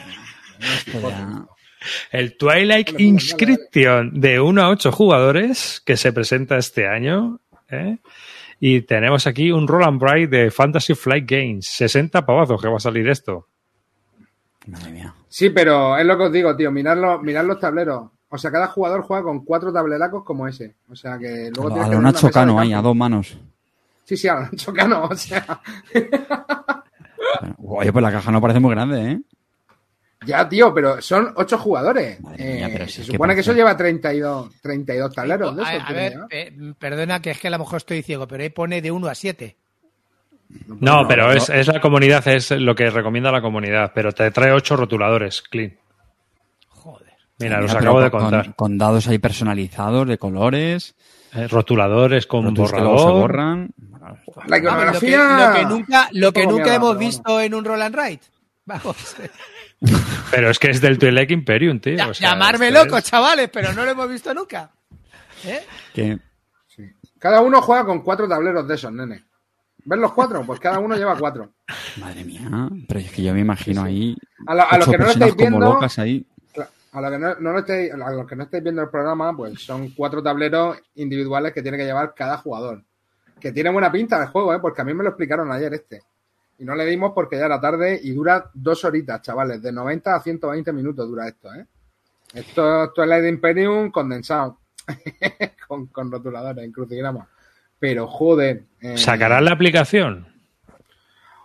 El 2.11 2.37
Twilight 2.37 2.91
dale, 2.93 3.03
Inscription 3.03 4.19
de 4.19 4.39
1 4.39 4.61
a 4.63 4.69
8 4.69 4.91
jugadores 4.91 5.79
que 5.85 5.95
se 5.95 6.11
presenta 6.11 6.57
este 6.57 6.87
año. 6.87 7.39
¿eh? 7.69 7.97
Y 8.59 8.81
tenemos 8.81 9.27
aquí 9.27 9.51
un 9.51 9.67
Roland 9.67 9.99
Bright 9.99 10.29
de 10.31 10.49
Fantasy 10.49 10.95
Flight 10.95 11.29
Games. 11.29 11.67
60 11.67 12.25
pavazos 12.25 12.59
que 12.59 12.67
va 12.67 12.77
a 12.77 12.79
salir 12.79 13.07
esto. 13.09 13.49
Madre 14.67 14.91
mía. 14.91 15.13
Sí, 15.27 15.49
pero 15.49 15.97
es 15.97 16.05
lo 16.05 16.17
que 16.17 16.23
os 16.25 16.31
digo, 16.31 16.55
tío. 16.55 16.71
Mirad 16.71 16.97
los, 16.97 17.21
mirad 17.21 17.45
los 17.45 17.59
tableros. 17.59 18.09
O 18.29 18.37
sea, 18.37 18.51
cada 18.51 18.67
jugador 18.67 19.01
juega 19.03 19.23
con 19.23 19.43
cuatro 19.45 19.71
tableracos 19.71 20.23
como 20.23 20.47
ese. 20.47 20.75
O 20.89 20.95
sea, 20.95 21.17
que 21.19 21.51
luego 21.53 21.69
A 21.69 21.73
tienes 21.73 21.75
lo 21.75 21.75
que 21.75 21.83
tener 21.83 21.97
una 21.99 22.11
Nacho 22.11 22.31
Cano 22.31 22.59
ahí, 22.59 22.73
a 22.73 22.81
dos 22.81 22.95
manos. 22.95 23.37
Sí, 24.05 24.17
sí, 24.17 24.27
a 24.27 24.35
lo 24.35 24.41
Nacho 24.41 24.73
Cano. 24.73 25.03
O 25.11 25.15
sea, 25.15 25.61
Bueno, 27.39 27.55
Oye, 27.79 27.91
pues 27.91 28.03
la 28.03 28.11
caja 28.11 28.31
no 28.31 28.41
parece 28.41 28.59
muy 28.59 28.71
grande, 28.71 29.11
¿eh? 29.11 29.21
ya, 30.25 30.47
tío, 30.47 30.73
pero 30.73 31.01
son 31.01 31.33
ocho 31.35 31.57
jugadores. 31.57 32.19
Madre 32.21 32.53
mía, 32.55 32.67
Eh, 32.67 32.69
pero 32.73 32.85
si 32.87 33.03
se 33.03 33.11
supone 33.11 33.33
que, 33.35 33.41
eso 33.41 33.53
lleva 33.53 33.75
32, 33.75 34.61
32 34.61 35.13
tableros. 35.13 35.55
De 35.55 35.63
a, 35.63 35.75
esos 35.75 35.89
a 35.89 35.93
ver, 35.93 36.13
eh, 36.29 36.73
perdona 36.79 37.21
que 37.21 37.31
es 37.31 37.39
que 37.39 37.47
a 37.47 37.51
lo 37.51 37.59
mejor 37.59 37.77
estoy 37.77 38.01
ciego, 38.01 38.27
pero 38.27 38.43
ahí 38.43 38.49
pone 38.49 38.81
de 38.81 38.91
1 38.91 39.07
a 39.07 39.15
7. 39.15 39.57
No, 40.79 41.07
pero 41.07 41.27
no. 41.27 41.31
es, 41.33 41.49
es 41.49 41.67
la 41.67 41.79
comunidad, 41.81 42.27
es 42.27 42.51
lo 42.51 42.75
que 42.75 42.89
recomienda 42.89 43.31
la 43.31 43.41
comunidad, 43.41 43.91
pero 43.93 44.11
te 44.11 44.29
trae 44.31 44.51
8 44.51 44.75
rotuladores, 44.75 45.41
clean. 45.41 45.77
Joder. 46.69 47.13
Mira, 47.39 47.61
los 47.61 47.73
acabo 47.73 48.01
de 48.01 48.11
con- 48.11 48.21
contar. 48.21 48.55
Con, 48.55 48.77
dados 48.77 49.07
ahí 49.07 49.19
personalizados, 49.19 50.07
de 50.07 50.17
colores, 50.17 50.95
Eh, 51.35 51.47
rotuladores 51.47 52.27
con 52.27 52.45
rotus 52.45 52.71
que 52.71 52.79
luego 52.79 52.97
se 52.97 53.03
borrador. 53.05 53.21
borran. 53.21 53.69
La 53.79 53.99
Vamos, 53.99 54.21
lo, 54.35 54.51
que, 54.53 54.57
iconografía. 54.59 55.47
lo 55.47 55.53
que 55.55 55.65
nunca, 55.65 56.09
lo 56.11 56.31
que 56.33 56.41
Todo 56.43 56.51
nunca 56.51 56.63
mierda, 56.65 56.75
hemos 56.75 56.97
visto 56.97 57.41
en 57.41 57.53
un 57.55 57.65
Roll 57.65 57.81
and 57.81 57.95
Ride. 57.95 58.19
Vamos. 58.65 59.15
Pero 60.31 60.49
es 60.49 60.59
que 60.59 60.69
es 60.69 60.79
del 60.81 60.97
Twilight 60.99 61.31
Imperium, 61.31 61.79
tío. 61.79 61.95
Ya- 61.97 62.07
o 62.09 62.13
sea, 62.13 62.29
llamarme 62.31 62.69
loco, 62.71 62.97
es- 62.97 63.03
chavales, 63.05 63.49
pero 63.51 63.73
no 63.73 63.83
lo 63.83 63.91
hemos 63.91 64.09
visto 64.09 64.33
nunca. 64.33 64.71
¿Eh? 65.45 65.59
Que, 65.93 66.17
Sí. 66.67 66.83
Cada 67.19 67.41
uno 67.41 67.61
juega 67.61 67.85
con 67.85 68.01
cuatro 68.01 68.27
tableros 68.27 68.67
de 68.67 68.75
esos, 68.75 68.91
nene. 68.91 69.23
¿Ves 69.85 69.99
los 69.99 70.13
cuatro? 70.13 70.43
Pues 70.45 70.59
cada 70.59 70.79
uno 70.79 70.95
lleva 70.95 71.17
cuatro. 71.17 71.49
madre 71.99 72.23
mía. 72.23 72.69
Pero 72.87 72.99
es 72.99 73.11
que 73.11 73.23
yo 73.23 73.33
me 73.33 73.41
imagino 73.41 73.83
ahí. 73.83 74.15
A, 74.47 74.55
lo- 74.55 74.69
a 74.71 74.77
los 74.77 74.87
que 74.87 74.97
no 74.97 75.05
lo 75.05 75.11
estáis 75.11 75.35
viendo, 75.35 75.79
ahí. 75.97 76.25
a, 76.93 77.01
lo 77.01 77.11
que 77.11 77.17
no, 77.19 77.35
no 77.35 77.51
lo 77.51 77.59
estáis- 77.59 77.91
a 77.93 78.11
los 78.11 78.27
que 78.27 78.35
no 78.35 78.43
estáis 78.43 78.63
viendo 78.63 78.81
el 78.81 78.89
programa, 78.89 79.35
pues 79.35 79.59
son 79.61 79.89
cuatro 79.91 80.23
tableros 80.23 80.77
individuales 80.95 81.51
que 81.53 81.61
tiene 81.61 81.77
que 81.77 81.85
llevar 81.85 82.13
cada 82.15 82.37
jugador. 82.37 82.81
Que 83.39 83.51
tiene 83.51 83.69
buena 83.71 83.91
pinta 83.91 84.21
el 84.21 84.29
juego, 84.29 84.53
¿eh? 84.53 84.59
Porque 84.59 84.81
a 84.81 84.85
mí 84.85 84.93
me 84.93 85.03
lo 85.03 85.09
explicaron 85.09 85.51
ayer 85.51 85.73
este. 85.73 86.01
Y 86.59 86.63
no 86.65 86.75
le 86.75 86.85
dimos 86.85 87.11
porque 87.13 87.37
ya 87.37 87.45
era 87.45 87.59
tarde 87.59 87.99
y 88.01 88.11
dura 88.11 88.49
dos 88.53 88.85
horitas, 88.85 89.21
chavales. 89.21 89.61
De 89.61 89.71
90 89.71 90.15
a 90.15 90.21
120 90.21 90.71
minutos 90.71 91.07
dura 91.09 91.27
esto, 91.27 91.53
¿eh? 91.53 91.65
Esto, 92.33 92.85
esto 92.85 93.03
es 93.03 93.09
la 93.09 93.19
de 93.19 93.27
Imperium 93.29 93.91
condensado. 93.91 94.59
con, 95.67 95.87
con 95.87 96.11
rotuladores, 96.11 96.63
en 96.63 96.71
crucigrama. 96.71 97.27
Pero 97.83 98.07
joder. 98.07 98.63
eh, 98.79 98.97
¿Sacarán 98.97 99.43
la 99.43 99.51
aplicación? 99.51 100.25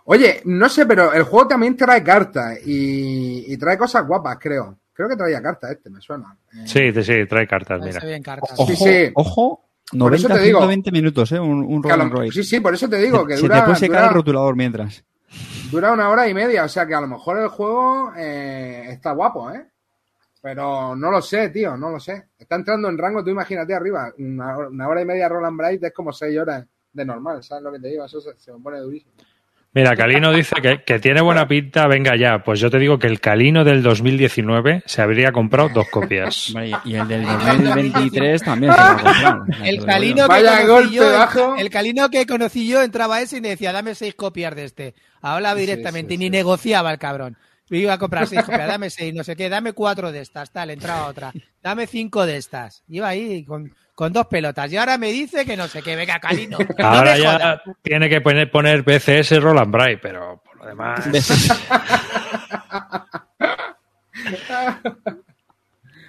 Oye, 0.05 0.39
no 0.45 0.69
sé, 0.69 0.85
pero 0.85 1.11
el 1.11 1.23
juego 1.23 1.49
también 1.49 1.75
trae 1.75 2.01
cartas 2.01 2.59
y, 2.65 3.43
y 3.53 3.57
trae 3.57 3.77
cosas 3.77 4.07
guapas, 4.07 4.37
creo. 4.39 4.77
Creo 4.93 5.09
que 5.09 5.17
traía 5.17 5.41
cartas 5.41 5.71
este, 5.71 5.89
me 5.89 5.99
suena. 5.99 6.33
Eh, 6.53 6.63
Sí, 6.65 6.93
sí, 6.93 7.03
sí, 7.03 7.25
trae 7.27 7.45
cartas, 7.45 7.81
mira. 7.81 7.99
bien 8.05 8.23
cartas. 8.23 8.53
Ojo, 8.57 8.73
sí. 8.73 9.11
ojo. 9.15 9.65
Por 9.91 10.15
eso 10.15 10.29
90 10.29 10.33
te 10.35 10.39
digo. 10.45 10.59
120 10.59 10.91
minutos, 10.93 11.31
¿eh? 11.33 11.39
Un, 11.41 11.61
un 11.65 11.91
and 11.91 12.09
roll. 12.13 12.31
sí, 12.31 12.41
sí, 12.43 12.61
por 12.61 12.73
eso 12.73 12.87
te 12.87 12.97
digo 12.99 13.25
que 13.27 13.35
Se 13.35 13.41
dura, 13.41 13.55
te 13.59 13.63
puede 13.65 13.79
secar 13.79 13.97
dura- 13.97 14.07
el 14.07 14.13
rotulador 14.13 14.55
mientras. 14.55 15.03
dura 15.69 15.91
una 15.91 16.07
hora 16.09 16.25
y 16.29 16.33
media. 16.33 16.63
O 16.63 16.69
sea 16.69 16.85
que 16.85 16.95
a 16.95 17.01
lo 17.01 17.07
mejor 17.07 17.37
el 17.37 17.49
juego 17.49 18.13
eh, 18.15 18.85
está 18.91 19.11
guapo, 19.11 19.51
¿eh? 19.51 19.65
Pero 20.41 20.95
no 20.95 21.11
lo 21.11 21.21
sé, 21.21 21.49
tío, 21.49 21.75
no 21.75 21.89
lo 21.89 21.99
sé. 21.99 22.27
Está 22.37 22.55
entrando 22.55 22.87
en 22.89 22.97
rango, 22.97 23.23
tú 23.23 23.29
imagínate 23.29 23.73
arriba. 23.73 24.13
Una, 24.17 24.55
hora- 24.57 24.69
una 24.69 24.87
hora 24.87 25.01
y 25.01 25.05
media 25.05 25.27
Roland 25.27 25.57
Bright 25.57 25.83
es 25.83 25.93
como 25.93 26.13
seis 26.13 26.37
horas 26.39 26.65
de 26.93 27.05
normal, 27.05 27.43
¿sabes 27.43 27.63
lo 27.63 27.71
que 27.71 27.79
te 27.79 27.89
digo? 27.89 28.05
Eso 28.05 28.21
se, 28.21 28.35
se 28.37 28.51
me 28.53 28.59
pone 28.59 28.79
durísimo. 28.79 29.11
Mira, 29.71 29.95
Calino 29.95 30.31
dice 30.33 30.55
que, 30.63 30.81
que 30.83 30.97
tiene 30.97 31.21
buena 31.21 31.47
pinta, 31.47 31.85
venga 31.87 32.15
ya. 32.15 32.41
Pues 32.43 32.59
yo 32.59 32.71
te 32.71 32.79
digo 32.79 32.97
que 32.97 33.05
el 33.05 33.19
Calino 33.21 33.63
del 33.63 33.83
2019 33.83 34.81
se 34.87 35.01
habría 35.03 35.31
comprado 35.31 35.69
dos 35.69 35.87
copias. 35.89 36.51
Y 36.85 36.95
el 36.95 37.07
del 37.07 37.23
2023 37.23 38.41
también 38.41 38.73
se 38.73 38.79
va 38.79 38.91
a 38.91 38.95
comprar. 39.43 39.67
El 39.67 39.85
calino, 39.85 40.27
Vaya 40.27 40.61
conocí 40.61 40.67
golpe 40.67 40.95
yo, 40.95 41.03
bajo. 41.13 41.55
el 41.55 41.69
calino 41.69 42.09
que 42.09 42.25
conocí 42.25 42.67
yo 42.67 42.81
entraba 42.81 43.17
a 43.17 43.21
ese 43.21 43.37
y 43.37 43.41
me 43.41 43.49
decía, 43.49 43.71
dame 43.71 43.93
seis 43.93 44.15
copias 44.15 44.55
de 44.55 44.65
este. 44.65 44.95
Hablaba 45.21 45.55
Sí, 45.59 45.61
directamente 45.67 46.09
sí, 46.09 46.15
y 46.15 46.17
ni 46.17 46.25
sí. 46.25 46.29
negociaba 46.31 46.91
el 46.91 46.97
cabrón. 46.97 47.37
Iba 47.69 47.93
a 47.93 47.97
comprar 47.97 48.27
seis 48.27 48.41
copias, 48.43 48.67
dame 48.67 48.89
seis, 48.89 49.13
no 49.13 49.23
sé 49.23 49.35
qué, 49.35 49.49
dame 49.49 49.73
cuatro 49.73 50.11
de 50.11 50.21
estas, 50.21 50.51
tal, 50.51 50.69
entraba 50.71 51.07
otra. 51.07 51.31
Dame 51.61 51.85
cinco 51.87 52.25
de 52.25 52.37
estas. 52.37 52.83
Iba 52.87 53.09
ahí 53.09 53.43
con, 53.45 53.73
con 53.95 54.11
dos 54.13 54.27
pelotas. 54.27 54.71
Y 54.71 54.77
ahora 54.77 54.97
me 54.97 55.11
dice 55.11 55.45
que 55.45 55.55
no 55.57 55.67
sé 55.67 55.81
qué, 55.83 55.95
venga, 55.95 56.19
calino. 56.19 56.57
no 56.77 56.85
Ahora 56.87 57.13
me 57.13 57.21
ya 57.21 57.33
jodas. 57.33 57.61
tiene 57.81 58.09
que 58.09 58.21
poner, 58.21 58.49
poner 58.49 58.83
BCS 58.83 59.39
Roland 59.41 59.71
Bright, 59.71 59.99
pero 60.01 60.41
por 60.43 60.57
lo 60.57 60.65
demás. 60.65 61.05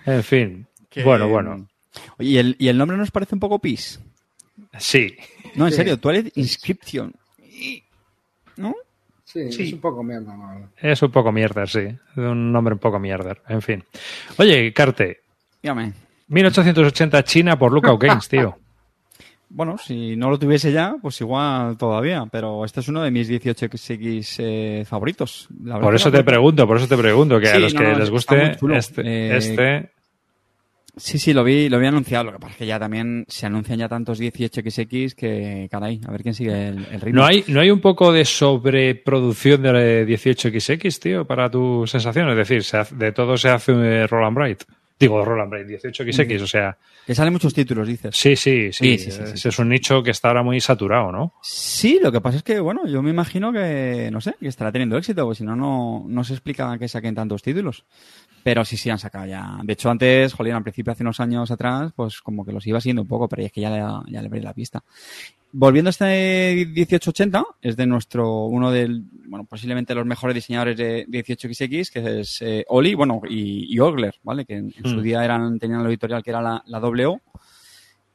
En 0.06 0.22
fin. 0.24 0.66
Que- 0.88 1.04
Bueno, 1.04 1.28
bueno. 1.28 1.68
Oye, 2.18 2.28
¿y 2.30 2.38
el, 2.38 2.56
y 2.58 2.68
el 2.68 2.78
nombre 2.78 2.96
nos 2.96 3.10
parece 3.10 3.34
un 3.34 3.40
poco 3.40 3.58
pis. 3.58 4.00
Sí. 4.78 5.16
No, 5.54 5.66
en 5.66 5.72
Sí. 5.72 5.76
serio, 5.76 5.98
Twilight 5.98 6.36
Inscription. 6.36 7.14
¿No? 8.56 8.74
Sí, 9.32 9.52
Sí. 9.52 9.62
es 9.64 9.72
un 9.72 9.80
poco 9.80 10.02
mierda. 10.02 10.34
¿no? 10.36 10.70
Es 10.76 11.02
un 11.02 11.10
poco 11.10 11.30
mierder, 11.30 11.68
sí. 11.68 11.86
Un 12.16 12.50
nombre 12.52 12.74
un 12.74 12.80
poco 12.80 12.98
mierder. 12.98 13.40
En 13.48 13.62
fin. 13.62 13.84
Oye, 14.38 14.72
Carte. 14.72 15.20
Dígame. 15.62 15.92
1880 16.28 17.22
China 17.24 17.58
por 17.58 17.72
Lookout 17.72 18.02
Games, 18.02 18.28
tío. 18.28 18.56
Bueno, 19.52 19.78
si 19.78 20.14
no 20.16 20.30
lo 20.30 20.38
tuviese 20.38 20.70
ya, 20.72 20.94
pues 21.02 21.20
igual 21.20 21.76
todavía. 21.76 22.24
Pero 22.30 22.64
este 22.64 22.80
es 22.80 22.88
uno 22.88 23.02
de 23.02 23.10
mis 23.10 23.28
18X 23.28 24.36
eh, 24.38 24.84
favoritos. 24.86 25.48
La 25.64 25.80
Por 25.80 25.94
eso 25.94 26.10
te 26.10 26.22
pregunto, 26.22 26.66
por 26.66 26.76
eso 26.76 26.86
te 26.88 26.96
pregunto, 26.96 27.38
que 27.40 27.48
a 27.48 27.58
los 27.58 27.74
no, 27.74 27.80
que 27.80 27.86
no, 27.92 27.98
les 27.98 28.10
guste 28.10 28.56
este, 28.76 29.02
Eh, 29.04 29.36
este 29.36 29.90
Sí, 30.96 31.18
sí, 31.18 31.32
lo 31.32 31.44
vi, 31.44 31.68
lo 31.68 31.78
vi 31.78 31.86
anunciado. 31.86 32.24
Lo 32.24 32.32
que 32.32 32.38
pasa 32.38 32.52
es 32.52 32.58
que 32.58 32.66
ya 32.66 32.78
también 32.78 33.24
se 33.28 33.46
anuncian 33.46 33.78
ya 33.78 33.88
tantos 33.88 34.20
18XX 34.20 35.14
que, 35.14 35.68
caray, 35.70 36.00
a 36.06 36.10
ver 36.10 36.22
quién 36.22 36.34
sigue 36.34 36.68
el, 36.68 36.84
ritmo. 37.00 37.20
¿No 37.20 37.26
hay, 37.26 37.44
¿No 37.48 37.60
hay 37.60 37.70
un 37.70 37.80
poco 37.80 38.12
de 38.12 38.24
sobreproducción 38.24 39.62
de 39.62 40.06
18XX, 40.06 40.98
tío, 40.98 41.26
para 41.26 41.50
tu 41.50 41.86
sensación? 41.86 42.28
Es 42.30 42.36
decir, 42.36 42.62
hace- 42.78 42.94
de 42.94 43.12
todo 43.12 43.36
se 43.36 43.48
hace 43.48 43.72
un 43.72 44.08
Roland 44.08 44.36
Bright. 44.36 44.62
Digo, 45.00 45.24
Roland 45.24 45.50
Bright, 45.50 45.66
18XX, 45.66 46.42
o 46.42 46.46
sea, 46.46 46.76
Que 47.06 47.14
salen 47.14 47.32
muchos 47.32 47.54
títulos, 47.54 47.88
dices. 47.88 48.14
sí, 48.14 48.36
sí, 48.36 48.70
sí. 48.70 48.98
Sí, 48.98 49.10
sí, 49.10 49.48
es 49.48 49.58
un 49.58 49.70
nicho 49.70 50.02
que 50.02 50.10
está 50.10 50.28
ahora 50.28 50.42
muy 50.42 50.60
saturado, 50.60 51.10
¿no? 51.10 51.32
Sí, 51.42 51.98
lo 52.02 52.12
que 52.12 52.20
pasa 52.20 52.36
es 52.36 52.42
que, 52.42 52.60
bueno, 52.60 52.86
yo 52.86 53.00
me 53.02 53.08
imagino 53.08 53.50
que, 53.50 54.10
no 54.12 54.20
sé, 54.20 54.34
que 54.38 54.48
estará 54.48 54.70
teniendo 54.70 54.98
éxito, 54.98 55.24
porque 55.24 55.38
si 55.38 55.44
no, 55.44 55.56
no, 55.56 56.04
no 56.06 56.22
se 56.22 56.34
explica 56.34 56.76
que 56.78 56.86
saquen 56.86 57.14
tantos 57.14 57.42
títulos. 57.42 57.84
Pero 58.42 58.64
sí, 58.64 58.76
sí, 58.76 58.90
han 58.90 58.98
sacado 58.98 59.24
ya. 59.26 59.58
De 59.62 59.72
hecho, 59.72 59.90
antes, 59.90 60.34
Jolín, 60.34 60.52
al 60.54 60.62
principio, 60.62 60.92
hace 60.92 61.02
unos 61.02 61.18
años 61.20 61.50
atrás, 61.50 61.92
pues 61.96 62.20
como 62.20 62.44
que 62.44 62.52
los 62.52 62.66
iba 62.66 62.80
siguiendo 62.80 63.02
un 63.02 63.08
poco, 63.08 63.26
pero 63.28 63.42
es 63.42 63.52
que 63.52 63.60
ya 63.62 63.70
le, 63.70 63.78
ya 64.12 64.20
le 64.20 64.26
abrí 64.26 64.40
la 64.40 64.52
pista. 64.54 64.82
Volviendo 65.52 65.88
a 65.88 65.90
este 65.90 66.64
1880, 66.74 67.44
es 67.60 67.76
de 67.76 67.86
nuestro, 67.86 68.44
uno 68.46 68.70
del, 68.70 69.02
bueno, 69.26 69.44
posiblemente 69.46 69.94
los 69.94 70.06
mejores 70.06 70.34
diseñadores 70.34 70.76
de 70.76 71.06
18XX, 71.08 71.90
que 71.90 72.20
es 72.20 72.40
eh, 72.42 72.64
Oli, 72.68 72.94
bueno, 72.94 73.20
y, 73.28 73.66
y 73.74 73.78
Ogler, 73.80 74.14
¿vale? 74.22 74.44
Que 74.44 74.54
en, 74.58 74.72
en 74.76 74.84
su 74.90 74.96
Mm. 74.98 75.02
día 75.02 75.24
eran, 75.24 75.58
tenían 75.58 75.82
la 75.82 75.88
editorial 75.88 76.22
que 76.22 76.30
era 76.30 76.40
la, 76.40 76.62
la 76.66 76.78
WO. 76.78 77.20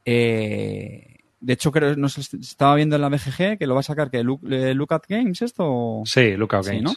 Eh, 0.04 1.16
de 1.40 1.52
hecho, 1.52 1.70
creo, 1.70 1.94
no 1.96 2.08
sé, 2.08 2.22
estaba 2.40 2.74
viendo 2.74 2.96
en 2.96 3.02
la 3.02 3.08
BGG 3.08 3.58
que 3.58 3.66
lo 3.66 3.74
va 3.74 3.80
a 3.80 3.84
sacar, 3.84 4.10
que 4.10 4.22
Look, 4.22 4.40
eh, 4.50 4.74
Look 4.74 4.92
at 4.94 5.02
Games, 5.08 5.42
esto. 5.42 6.02
Sí, 6.04 6.36
Lookout 6.36 6.64
Sí, 6.64 6.70
Games. 6.70 6.82
¿no? 6.84 6.92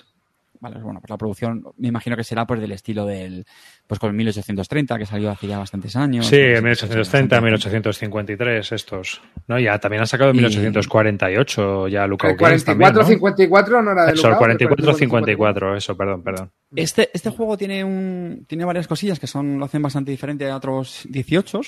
Vale, 0.61 0.77
bueno, 0.81 0.99
pues 0.99 1.09
la 1.09 1.17
producción 1.17 1.63
me 1.77 1.87
imagino 1.87 2.17
que 2.17 2.23
será 2.25 2.45
pues 2.45 2.59
del 2.59 2.73
estilo 2.73 3.05
del, 3.05 3.45
pues 3.87 3.97
con 3.97 4.09
el 4.09 4.15
1830, 4.17 4.97
que 4.97 5.05
salió 5.05 5.31
hace 5.31 5.47
ya 5.47 5.57
bastantes 5.57 5.95
años. 5.95 6.25
Sí, 6.25 6.35
Pues, 6.35 6.61
1830, 6.63 7.35
bastante- 7.37 7.41
1853, 7.45 8.71
estos. 8.73 9.21
No, 9.47 9.57
ya 9.57 9.79
también 9.79 10.01
han 10.01 10.07
sacado 10.07 10.31
en 10.31 10.35
Y- 10.35 10.39
1848 10.39 11.87
ya 11.87 12.05
Lookout 12.07 12.31
El 12.31 12.37
Games 12.37 12.65
también, 12.65 12.91
44, 12.91 13.01
¿no? 13.01 13.07
54 13.07 13.81
no 13.81 13.91
era 13.91 14.05
de 14.05 14.11
Eso, 14.13 14.27
el 14.27 14.31
Lookout, 14.33 14.39
44, 14.39 14.93
54, 14.95 15.77
eso, 15.77 15.95
perdón, 15.95 16.23
perdón. 16.23 16.51
Este, 16.75 17.09
este 17.13 17.29
juego 17.29 17.57
tiene 17.57 17.83
un, 17.83 18.45
tiene 18.47 18.65
varias 18.65 18.87
cosillas 18.87 19.17
que 19.19 19.27
son, 19.27 19.57
lo 19.59 19.65
hacen 19.65 19.81
bastante 19.81 20.11
diferente 20.11 20.49
a 20.49 20.57
otros 20.57 21.03
18. 21.09 21.61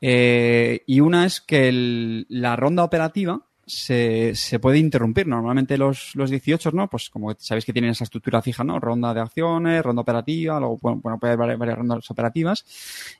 eh, 0.00 0.82
y 0.86 1.00
una 1.00 1.24
es 1.26 1.40
que 1.40 1.68
el- 1.68 2.26
la 2.28 2.54
ronda 2.56 2.84
operativa 2.84 3.40
se, 3.68 4.34
se 4.34 4.58
puede 4.58 4.78
interrumpir. 4.78 5.26
Normalmente 5.26 5.78
los, 5.78 6.14
los 6.14 6.30
18, 6.30 6.72
¿no? 6.72 6.88
Pues 6.88 7.10
como 7.10 7.34
sabéis 7.38 7.64
que 7.64 7.72
tienen 7.72 7.90
esa 7.92 8.04
estructura 8.04 8.42
fija, 8.42 8.64
¿no? 8.64 8.80
Ronda 8.80 9.14
de 9.14 9.20
acciones, 9.20 9.82
ronda 9.82 10.02
operativa, 10.02 10.58
luego, 10.58 10.78
bueno, 10.80 11.18
puede 11.20 11.34
haber 11.34 11.56
varias, 11.56 11.78
rondas 11.78 12.10
operativas. 12.10 12.64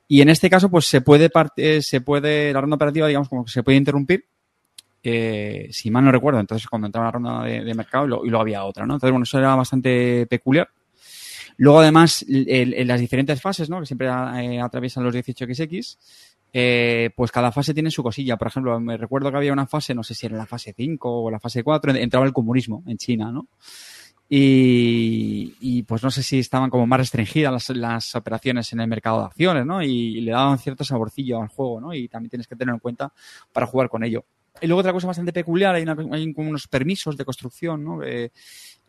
Y 0.08 0.20
en 0.22 0.30
este 0.30 0.50
caso, 0.50 0.68
pues 0.70 0.86
se 0.86 1.00
puede, 1.00 1.30
part- 1.30 1.52
eh, 1.56 1.80
se 1.82 2.00
puede, 2.00 2.52
la 2.52 2.60
ronda 2.60 2.76
operativa, 2.76 3.06
digamos, 3.06 3.28
como 3.28 3.44
que 3.44 3.52
se 3.52 3.62
puede 3.62 3.78
interrumpir 3.78 4.24
eh, 5.02 5.68
si 5.70 5.90
mal 5.90 6.04
no 6.04 6.10
recuerdo, 6.12 6.40
entonces 6.40 6.66
cuando 6.66 6.86
entraba 6.86 7.06
la 7.06 7.12
ronda 7.12 7.42
de, 7.44 7.62
de 7.64 7.74
mercado 7.74 8.24
y, 8.24 8.30
lo- 8.30 8.40
había 8.40 8.64
otra, 8.64 8.84
¿no? 8.84 8.94
Entonces, 8.94 9.12
bueno, 9.12 9.22
eso 9.24 9.38
era 9.38 9.54
bastante 9.54 10.26
peculiar. 10.26 10.68
Luego, 11.56 11.80
además, 11.80 12.24
en 12.28 12.86
las 12.86 13.00
diferentes 13.00 13.40
fases, 13.40 13.68
¿no? 13.68 13.80
Que 13.80 13.86
siempre 13.86 14.06
eh, 14.08 14.60
atraviesan 14.60 15.02
los 15.04 15.14
18XX, 15.14 15.98
eh, 16.52 17.10
pues 17.16 17.30
cada 17.30 17.52
fase 17.52 17.74
tiene 17.74 17.90
su 17.90 18.02
cosilla. 18.02 18.36
Por 18.36 18.48
ejemplo, 18.48 18.78
me 18.80 18.96
recuerdo 18.96 19.30
que 19.30 19.36
había 19.36 19.52
una 19.52 19.66
fase, 19.66 19.94
no 19.94 20.02
sé 20.02 20.14
si 20.14 20.26
era 20.26 20.36
la 20.36 20.46
fase 20.46 20.72
5 20.76 21.22
o 21.22 21.30
la 21.30 21.38
fase 21.40 21.62
4, 21.62 21.90
en- 21.90 21.96
entraba 21.98 22.26
el 22.26 22.32
comunismo 22.32 22.82
en 22.86 22.96
China, 22.98 23.30
¿no? 23.32 23.48
Y, 24.30 25.54
y, 25.60 25.82
pues 25.84 26.02
no 26.02 26.10
sé 26.10 26.22
si 26.22 26.38
estaban 26.38 26.68
como 26.68 26.86
más 26.86 27.00
restringidas 27.00 27.50
las, 27.52 27.70
las 27.70 28.14
operaciones 28.14 28.70
en 28.74 28.80
el 28.80 28.88
mercado 28.88 29.20
de 29.20 29.26
acciones, 29.26 29.64
¿no? 29.64 29.82
Y, 29.82 30.20
le 30.20 30.32
daban 30.32 30.58
cierto 30.58 30.84
saborcillo 30.84 31.40
al 31.40 31.48
juego, 31.48 31.80
¿no? 31.80 31.94
Y 31.94 32.08
también 32.08 32.28
tienes 32.30 32.46
que 32.46 32.54
tenerlo 32.54 32.74
en 32.76 32.80
cuenta 32.80 33.12
para 33.52 33.66
jugar 33.66 33.88
con 33.88 34.04
ello. 34.04 34.24
Y 34.60 34.66
luego 34.66 34.80
otra 34.80 34.92
cosa 34.92 35.06
bastante 35.06 35.32
peculiar, 35.32 35.74
hay, 35.76 35.82
una- 35.84 35.96
unos 36.36 36.66
permisos 36.68 37.16
de 37.16 37.24
construcción, 37.24 37.82
¿no? 37.84 38.00
Eh, 38.04 38.30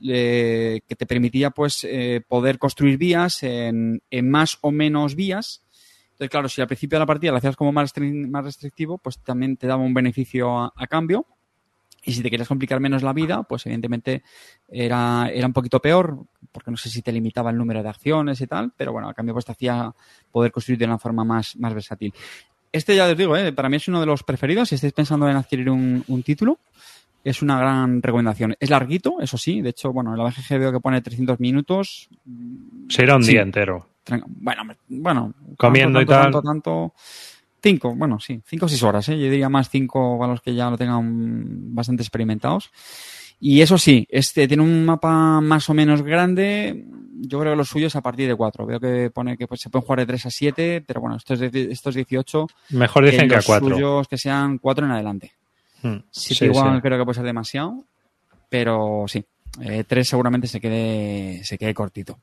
que 0.02 0.95
te 0.95 1.06
permitía 1.06 1.52
pues 1.52 1.84
eh, 1.84 2.22
poder 2.28 2.58
construir 2.58 2.98
vías 2.98 3.43
en, 3.43 4.02
en 4.10 4.30
más 4.30 4.58
o 4.62 4.72
menos 4.72 5.15
vías. 5.15 5.62
Entonces, 6.19 6.29
claro, 6.32 6.49
si 6.49 6.60
al 6.60 6.67
principio 6.67 6.97
de 6.97 6.99
la 6.99 7.05
partida 7.05 7.32
lo 7.32 7.38
hacías 7.38 7.55
como 7.55 7.71
más, 7.71 7.93
más 7.97 8.43
restrictivo, 8.43 8.97
pues 8.97 9.19
también 9.19 9.55
te 9.55 9.67
daba 9.67 9.82
un 9.82 9.93
beneficio 9.93 10.60
a, 10.60 10.73
a 10.75 10.88
cambio. 10.88 11.25
Y 12.03 12.12
si 12.12 12.21
te 12.21 12.29
querías 12.29 12.47
complicar 12.49 12.82
menos 12.82 13.03
la 13.03 13.13
vida, 13.13 13.43
pues 13.43 13.65
evidentemente 13.65 14.23
era, 14.67 15.29
era 15.34 15.47
un 15.47 15.53
poquito 15.53 15.79
peor, 15.82 16.17
porque 16.51 16.71
no 16.71 16.77
sé 16.77 16.89
si 16.89 17.01
te 17.01 17.12
limitaba 17.13 17.51
el 17.51 17.58
número 17.58 17.82
de 17.84 17.88
acciones 17.89 18.41
y 18.41 18.47
tal, 18.47 18.73
pero 18.75 18.91
bueno, 18.91 19.08
a 19.10 19.13
cambio 19.13 19.34
pues 19.34 19.45
te 19.45 19.51
hacía 19.53 19.93
poder 20.32 20.51
construir 20.51 20.77
de 20.79 20.86
una 20.86 20.97
forma 20.97 21.23
más, 21.23 21.55
más 21.58 21.73
versátil. 21.73 22.13
Este 22.71 22.95
ya 22.95 23.08
les 23.08 23.17
digo, 23.17 23.36
¿eh? 23.38 23.51
para 23.53 23.69
mí 23.69 23.77
es 23.77 23.88
uno 23.88 23.99
de 24.01 24.05
los 24.05 24.23
preferidos. 24.23 24.69
Si 24.69 24.75
estáis 24.75 24.93
pensando 24.93 25.27
en 25.29 25.36
adquirir 25.38 25.69
un, 25.69 26.03
un 26.08 26.23
título, 26.23 26.60
es 27.23 27.41
una 27.41 27.60
gran 27.60 28.01
recomendación. 28.01 28.55
Es 28.60 28.69
larguito, 28.69 29.17
eso 29.21 29.38
sí. 29.38 29.62
De 29.62 29.69
hecho, 29.69 29.91
bueno, 29.91 30.12
en 30.12 30.17
la 30.19 30.25
BGG 30.25 30.58
veo 30.60 30.71
que 30.71 30.79
pone 30.79 31.01
300 31.01 31.39
minutos. 31.39 32.10
Se 32.89 33.03
irá 33.03 33.15
un 33.15 33.23
Sí. 33.23 33.32
día 33.32 33.41
entero. 33.41 33.88
Bueno, 34.28 34.63
bueno. 34.88 35.34
Comiendo 35.58 36.02
y 36.02 36.06
tanto, 36.06 36.41
tal. 36.41 36.43
Tanto, 36.43 36.91
tanto, 36.91 36.93
Cinco, 37.62 37.93
bueno, 37.93 38.19
sí, 38.22 38.41
cinco 38.45 38.67
o 38.67 38.69
seis 38.69 38.82
horas, 38.84 39.10
¿eh? 39.10 39.17
Yo 39.19 39.30
diría 39.30 39.50
más 39.50 39.69
cinco 39.69 40.17
para 40.17 40.32
los 40.32 40.41
que 40.41 40.56
ya 40.56 40.69
lo 40.69 40.78
tengan 40.78 41.76
bastante 41.76 42.04
experimentados. 42.04 42.72
Y 43.41 43.62
eso 43.62 43.78
sí, 43.78 44.08
este 44.10 44.48
tiene 44.48 44.63
un 44.63 44.86
mapa 44.86 45.41
más 45.41 45.69
o 45.69 45.74
menos 45.74 46.02
grande. 46.02 46.86
Yo 47.22 47.39
creo 47.39 47.54
que 47.54 47.58
lo 47.58 47.65
suyo 47.65 47.88
es 47.88 47.95
a 47.98 48.02
partir 48.02 48.28
de 48.30 48.36
cuatro. 48.36 48.65
Veo 48.65 48.80
que 48.80 49.10
pone 49.13 49.38
que 49.38 49.48
pues, 49.48 49.60
se 49.62 49.69
pueden 49.69 49.86
jugar 49.86 50.00
de 50.00 50.06
3 50.06 50.26
a 50.26 50.30
7, 50.30 50.84
pero 50.88 51.02
bueno, 51.02 51.17
estos, 51.17 51.41
estos 51.41 51.95
18, 51.95 52.48
Mejor 52.72 53.06
dicen 53.06 53.28
que 53.28 53.36
a 53.36 53.38
los 53.38 53.45
cuatro. 53.45 53.76
suyos 53.76 54.08
que 54.08 54.17
sean 54.17 54.58
cuatro 54.58 54.86
en 54.86 54.91
adelante. 54.91 55.34
Mm, 55.84 55.95
Sí, 56.12 56.34
sí, 56.34 56.39
que 56.39 56.45
igual 56.45 56.76
sí. 56.78 56.82
creo 56.82 56.98
que 56.98 57.06
puede 57.06 57.15
ser 57.15 57.26
demasiado, 57.26 57.84
pero 58.50 59.06
sí, 59.08 59.24
eh, 59.62 59.84
tres 59.86 60.08
seguramente 60.08 60.48
se 60.48 60.60
quede, 60.62 61.41
se 61.43 61.58
quede 61.58 61.74
cortito. 61.74 62.19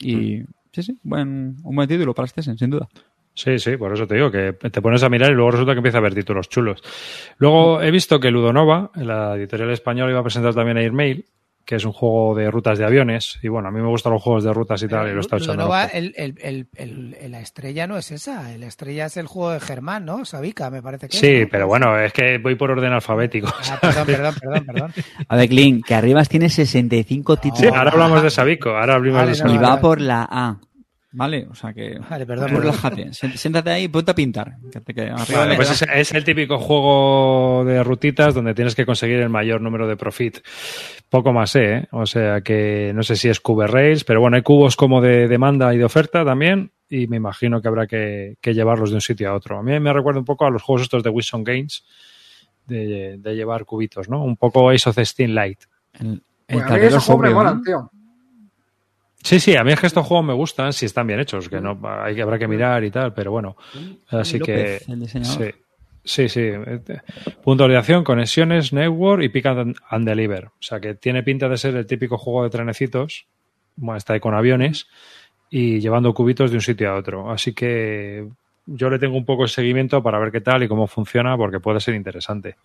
Y 0.00 0.42
sí, 0.72 0.82
sí, 0.82 0.98
buen, 1.02 1.56
un 1.62 1.76
buen 1.76 1.88
título 1.88 2.14
para 2.14 2.26
este, 2.26 2.42
sin 2.42 2.70
duda. 2.70 2.88
Sí, 3.34 3.58
sí, 3.58 3.76
por 3.76 3.92
eso 3.92 4.06
te 4.06 4.16
digo 4.16 4.30
que 4.30 4.52
te 4.52 4.82
pones 4.82 5.02
a 5.02 5.08
mirar 5.08 5.30
y 5.30 5.34
luego 5.34 5.52
resulta 5.52 5.72
que 5.72 5.78
empieza 5.78 5.98
a 5.98 6.00
haber 6.00 6.14
títulos 6.14 6.48
chulos. 6.48 6.82
Luego 7.38 7.80
he 7.80 7.90
visto 7.90 8.20
que 8.20 8.30
Ludonova, 8.30 8.90
la 8.96 9.36
editorial 9.36 9.70
española, 9.70 10.10
iba 10.10 10.20
a 10.20 10.24
presentar 10.24 10.54
también 10.54 10.76
Airmail, 10.76 11.24
que 11.64 11.76
es 11.76 11.84
un 11.84 11.92
juego 11.92 12.34
de 12.34 12.50
rutas 12.50 12.78
de 12.78 12.84
aviones. 12.84 13.38
Y 13.42 13.48
bueno, 13.48 13.68
a 13.68 13.70
mí 13.70 13.80
me 13.80 13.86
gustan 13.88 14.12
los 14.12 14.22
juegos 14.22 14.42
de 14.42 14.52
rutas 14.52 14.82
y 14.82 14.88
tal, 14.88 15.08
y 15.08 15.12
lo 15.12 15.20
estado 15.20 15.42
echando. 15.42 15.66
Ojo. 15.68 15.76
el, 15.92 16.12
el- 16.16 16.34
el- 16.40 16.66
el- 16.74 17.16
el- 17.20 17.30
la 17.30 17.40
estrella 17.40 17.86
no 17.86 17.96
es 17.96 18.10
esa. 18.10 18.42
La 18.58 18.66
estrella 18.66 19.06
es 19.06 19.16
el 19.16 19.26
juego 19.28 19.52
de 19.52 19.60
Germán, 19.60 20.04
¿no? 20.04 20.24
Sabica, 20.24 20.68
me 20.70 20.82
parece 20.82 21.08
que 21.08 21.16
es, 21.16 21.20
Sí, 21.20 21.40
¿no? 21.42 21.48
pero 21.50 21.68
bueno, 21.68 21.96
es 21.98 22.12
que 22.12 22.38
voy 22.38 22.56
por 22.56 22.70
orden 22.72 22.92
alfabético. 22.92 23.48
Ah, 23.70 23.78
perdón, 23.80 24.06
perdón, 24.06 24.34
perdón, 24.40 24.66
perdón. 24.66 24.92
A 25.28 25.36
ver, 25.36 25.48
Clint, 25.48 25.84
que 25.86 25.94
arriba 25.94 26.24
tiene 26.24 26.48
65 26.48 27.36
Sí, 27.36 27.40
títulos 27.42 27.72
ahora 27.76 27.90
hablamos 27.92 28.22
de 28.22 28.30
Sabico, 28.30 28.70
ahora 28.70 28.94
hablamos 28.96 29.20
Vale, 29.20 29.32
de 29.32 29.38
no, 29.38 29.44
Sabico. 29.48 29.62
y 29.62 29.66
va 29.66 29.80
por 29.80 30.00
la 30.00 30.28
A. 30.30 30.56
¿Vale? 31.12 31.46
O 31.50 31.54
sea 31.54 31.72
que. 31.72 31.98
Vale, 32.08 32.24
perdón, 32.24 32.50
relájate. 32.56 33.12
Siéntate 33.12 33.70
ahí 33.70 33.84
y 33.84 33.88
ponte 33.88 34.12
a 34.12 34.14
pintar. 34.14 34.56
Que 34.70 34.80
te- 34.80 35.10
Vale, 35.34 35.56
pues 35.56 35.70
es, 35.72 35.82
es 35.92 36.12
el 36.14 36.22
típico 36.22 36.58
juego 36.58 37.64
de 37.64 37.82
rutitas 37.82 38.32
donde 38.32 38.54
tienes 38.54 38.76
que 38.76 38.86
conseguir 38.86 39.18
el 39.18 39.28
mayor 39.28 39.60
número 39.60 39.88
de 39.88 39.96
profit. 39.96 40.38
Poco 41.08 41.32
más 41.32 41.50
sé, 41.50 41.74
¿eh? 41.74 41.88
O 41.90 42.06
sea 42.06 42.42
que 42.42 42.92
no 42.94 43.02
sé 43.02 43.16
si 43.16 43.28
es 43.28 43.40
Cube 43.40 43.66
Rails, 43.66 44.04
pero 44.04 44.20
bueno, 44.20 44.36
hay 44.36 44.42
cubos 44.42 44.76
como 44.76 45.00
de 45.00 45.26
demanda 45.26 45.74
y 45.74 45.78
de 45.78 45.84
oferta 45.84 46.24
también 46.24 46.70
y 46.88 47.08
me 47.08 47.16
imagino 47.16 47.60
que 47.60 47.66
habrá 47.68 47.86
que, 47.88 48.36
que 48.40 48.54
llevarlos 48.54 48.90
de 48.90 48.96
un 48.96 49.00
sitio 49.00 49.30
a 49.30 49.34
otro. 49.34 49.58
A 49.58 49.62
mí 49.64 49.78
me 49.80 49.92
recuerda 49.92 50.20
un 50.20 50.24
poco 50.24 50.44
a 50.46 50.50
los 50.50 50.62
juegos 50.62 50.82
estos 50.82 51.02
de 51.02 51.10
Wilson 51.10 51.42
Games 51.42 51.84
de, 52.66 53.16
de 53.18 53.34
llevar 53.34 53.64
cubitos, 53.64 54.08
¿no? 54.08 54.22
Un 54.22 54.36
poco 54.36 54.70
Ace 54.70 54.88
of 54.88 54.98
Steam 55.02 55.32
Light. 55.32 55.58
El, 55.98 56.22
el 56.46 56.58
Pues 56.58 56.64
a 56.70 56.74
mí 56.76 56.80
esos 56.86 57.04
juegos 57.04 57.22
me 57.22 57.30
molan, 57.34 57.56
¿no? 57.56 57.62
tío. 57.64 57.90
Sí, 59.22 59.38
sí, 59.38 59.54
a 59.54 59.64
mí 59.64 59.72
es 59.72 59.80
que 59.80 59.86
estos 59.86 60.06
juegos 60.06 60.26
me 60.26 60.32
gustan 60.32 60.72
si 60.72 60.86
están 60.86 61.06
bien 61.06 61.20
hechos, 61.20 61.48
que 61.48 61.60
no 61.60 61.78
hay 61.84 62.14
que 62.14 62.22
habrá 62.22 62.38
que 62.38 62.48
mirar 62.48 62.82
y 62.84 62.90
tal, 62.90 63.12
pero 63.12 63.30
bueno, 63.30 63.56
así 64.08 64.38
que 64.40 64.80
el 64.88 65.06
sí, 65.06 65.50
sí, 66.04 66.28
sí. 66.28 66.52
Puntos 67.42 67.68
de 67.68 67.76
acción, 67.76 68.02
conexiones, 68.02 68.72
network 68.72 69.22
y 69.22 69.28
pick 69.28 69.46
and, 69.46 69.76
and 69.90 70.08
deliver. 70.08 70.46
O 70.46 70.62
sea 70.62 70.80
que 70.80 70.94
tiene 70.94 71.22
pinta 71.22 71.48
de 71.48 71.58
ser 71.58 71.76
el 71.76 71.86
típico 71.86 72.16
juego 72.16 72.44
de 72.44 72.50
trenecitos, 72.50 73.26
bueno, 73.76 73.98
está 73.98 74.14
ahí 74.14 74.20
con 74.20 74.34
aviones 74.34 74.86
y 75.50 75.80
llevando 75.80 76.14
cubitos 76.14 76.50
de 76.50 76.56
un 76.56 76.62
sitio 76.62 76.90
a 76.90 76.96
otro. 76.96 77.30
Así 77.30 77.52
que 77.52 78.26
yo 78.66 78.88
le 78.88 78.98
tengo 78.98 79.16
un 79.16 79.24
poco 79.24 79.42
de 79.42 79.48
seguimiento 79.48 80.02
para 80.02 80.18
ver 80.18 80.32
qué 80.32 80.40
tal 80.40 80.62
y 80.62 80.68
cómo 80.68 80.86
funciona, 80.86 81.36
porque 81.36 81.60
puede 81.60 81.80
ser 81.80 81.94
interesante. 81.94 82.56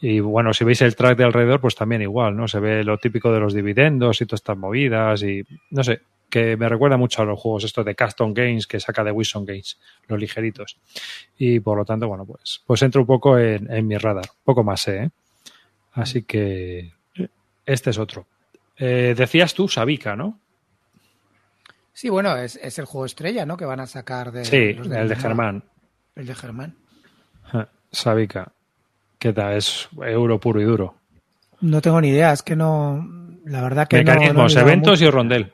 Y 0.00 0.20
bueno, 0.20 0.54
si 0.54 0.64
veis 0.64 0.80
el 0.82 0.96
track 0.96 1.18
de 1.18 1.24
alrededor, 1.24 1.60
pues 1.60 1.74
también 1.74 2.00
igual, 2.02 2.36
¿no? 2.36 2.48
Se 2.48 2.58
ve 2.58 2.84
lo 2.84 2.98
típico 2.98 3.32
de 3.32 3.40
los 3.40 3.52
dividendos 3.52 4.20
y 4.20 4.26
todas 4.26 4.40
estas 4.40 4.56
movidas 4.56 5.22
y 5.22 5.44
no 5.70 5.84
sé, 5.84 6.00
que 6.30 6.56
me 6.56 6.68
recuerda 6.68 6.96
mucho 6.96 7.20
a 7.20 7.24
los 7.26 7.38
juegos 7.38 7.64
estos 7.64 7.84
de 7.84 7.94
Custom 7.94 8.32
Games 8.32 8.66
que 8.66 8.80
saca 8.80 9.04
de 9.04 9.10
Wilson 9.10 9.44
Games, 9.44 9.78
los 10.08 10.18
ligeritos. 10.18 10.78
Y 11.36 11.60
por 11.60 11.76
lo 11.76 11.84
tanto, 11.84 12.08
bueno, 12.08 12.24
pues, 12.24 12.62
pues 12.66 12.80
entro 12.82 13.02
un 13.02 13.06
poco 13.06 13.38
en, 13.38 13.70
en 13.70 13.86
mi 13.86 13.98
radar. 13.98 14.26
Poco 14.44 14.64
más 14.64 14.88
¿eh? 14.88 15.10
Así 15.92 16.22
que 16.22 16.92
este 17.66 17.90
es 17.90 17.98
otro. 17.98 18.26
Eh, 18.78 19.14
decías 19.16 19.52
tú 19.52 19.68
Sabica, 19.68 20.16
¿no? 20.16 20.38
Sí, 21.92 22.08
bueno, 22.08 22.34
es, 22.36 22.56
es 22.56 22.78
el 22.78 22.86
juego 22.86 23.04
estrella, 23.04 23.44
¿no? 23.44 23.56
Que 23.58 23.66
van 23.66 23.80
a 23.80 23.86
sacar 23.86 24.32
de. 24.32 24.44
Sí, 24.46 24.72
los 24.72 24.86
el 24.86 25.08
de 25.08 25.16
Germán. 25.16 25.64
El 26.14 26.26
de 26.26 26.34
Germán. 26.34 26.76
Sabica. 27.92 28.52
¿Qué 29.20 29.32
tal? 29.32 29.56
Es 29.56 29.88
euro 30.02 30.40
puro 30.40 30.60
y 30.60 30.64
duro. 30.64 30.94
No 31.60 31.80
tengo 31.80 32.00
ni 32.00 32.08
idea, 32.08 32.32
es 32.32 32.42
que 32.42 32.56
no. 32.56 33.06
La 33.44 33.60
verdad 33.62 33.86
que 33.86 34.02
no- 34.02 34.12
no. 34.14 34.18
Mecanismos, 34.18 34.52
mirado 34.52 34.66
eventos 34.68 34.90
mucho. 34.98 35.04
y 35.04 35.10
rondel. 35.10 35.52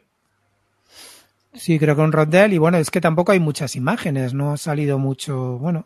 Sí, 1.52 1.78
creo 1.78 1.96
que 1.96 2.02
un 2.02 2.12
rondel. 2.12 2.52
Y 2.52 2.58
bueno, 2.58 2.78
es 2.78 2.90
que 2.90 3.00
tampoco 3.00 3.32
hay 3.32 3.40
muchas 3.40 3.76
imágenes, 3.76 4.32
no 4.34 4.52
ha 4.52 4.56
salido 4.56 4.98
mucho. 4.98 5.58
Bueno, 5.58 5.84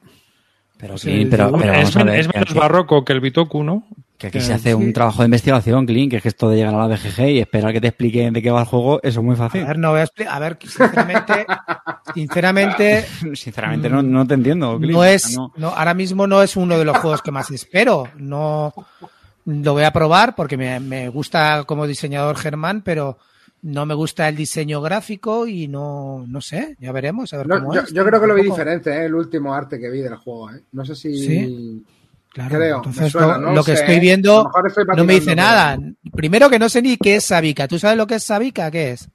Pero, 0.80 0.96
Sí, 0.98 1.26
pero, 1.30 1.52
pero 1.52 1.74
es, 1.74 1.94
a 1.96 2.04
ver, 2.04 2.20
es 2.20 2.34
menos 2.34 2.54
barroco 2.54 3.04
que 3.04 3.12
el 3.12 3.20
Bitoku, 3.20 3.62
¿no? 3.62 3.84
que 4.16 4.26
aquí 4.26 4.40
se 4.42 4.52
hace 4.52 4.68
sí. 4.70 4.74
un 4.74 4.92
trabajo 4.92 5.22
de 5.22 5.26
investigación, 5.26 5.86
Clint, 5.86 6.10
que 6.10 6.16
es 6.18 6.22
que 6.22 6.28
esto 6.28 6.50
de 6.50 6.56
llegar 6.56 6.74
a 6.74 6.86
la 6.86 6.94
BGG 6.94 7.20
y 7.30 7.38
esperar 7.38 7.72
que 7.72 7.80
te 7.80 7.88
expliquen 7.88 8.34
de 8.34 8.42
qué 8.42 8.50
va 8.50 8.60
el 8.60 8.66
juego, 8.66 9.00
eso 9.02 9.20
es 9.20 9.24
muy 9.24 9.34
a 9.34 9.38
fácil. 9.38 9.64
ver, 9.64 9.78
no 9.78 9.90
voy 9.92 10.00
a 10.00 10.02
explicar. 10.04 10.34
A 10.34 10.38
ver, 10.38 10.58
sinceramente, 10.60 11.46
sinceramente, 12.14 13.06
Sinceramente 13.34 13.88
no, 13.88 14.02
no 14.02 14.26
te 14.26 14.34
entiendo, 14.34 14.76
Clint. 14.78 14.92
no 14.92 14.98
O 15.00 15.02
sea, 15.02 15.12
es, 15.14 15.36
no- 15.36 15.52
no, 15.56 15.68
ahora 15.68 15.94
mismo 15.94 16.26
no 16.26 16.42
es 16.42 16.56
uno 16.56 16.78
de 16.78 16.84
los 16.84 16.98
juegos 16.98 17.22
que 17.22 17.30
más 17.30 17.50
espero. 17.50 18.08
No 18.16 18.72
lo 19.46 19.72
voy 19.72 19.84
a 19.84 19.90
probar 19.92 20.34
porque 20.34 20.56
me, 20.56 20.78
me 20.80 21.08
gusta 21.08 21.64
como 21.64 21.86
diseñador 21.86 22.36
Germán, 22.36 22.82
pero 22.82 23.18
no 23.62 23.86
me 23.86 23.94
gusta 23.94 24.28
el 24.28 24.36
diseño 24.36 24.80
gráfico 24.80 25.46
y 25.46 25.68
no, 25.68 26.24
no 26.26 26.40
sé, 26.40 26.76
ya 26.80 26.92
veremos. 26.92 27.32
A 27.34 27.38
ver 27.38 27.46
No, 27.46 27.58
cómo 27.60 27.74
yo, 27.74 27.80
es. 27.82 27.92
yo 27.92 28.04
creo 28.04 28.20
que 28.20 28.26
lo 28.26 28.34
vi 28.34 28.42
diferente, 28.42 28.90
¿eh? 28.90 29.04
el 29.06 29.14
último 29.14 29.54
arte 29.54 29.78
que 29.78 29.90
vi 29.90 30.00
del 30.00 30.16
juego. 30.16 30.50
¿eh? 30.52 30.62
No 30.72 30.84
sé 30.84 30.94
si. 30.94 31.16
Sí. 31.26 31.84
Claro, 32.32 32.56
Creo, 32.56 32.76
entonces 32.76 33.10
suena, 33.10 33.38
lo, 33.38 33.46
no 33.48 33.52
lo 33.54 33.64
que 33.64 33.74
sé, 33.74 33.80
estoy 33.80 33.96
¿eh? 33.96 34.00
Viendo 34.00 34.48
estoy 34.68 34.84
no 34.96 35.04
me 35.04 35.14
dice 35.14 35.34
nada. 35.34 35.76
Primero 36.12 36.48
que 36.48 36.60
no 36.60 36.68
sé 36.68 36.80
ni 36.80 36.96
qué 36.96 37.16
es 37.16 37.24
Sabica. 37.24 37.66
¿Tú 37.66 37.76
sabes 37.78 37.96
lo 37.96 38.06
que 38.06 38.14
es 38.14 38.22
Sabica? 38.22 38.70
¿Qué 38.70 38.92
es? 38.92 39.08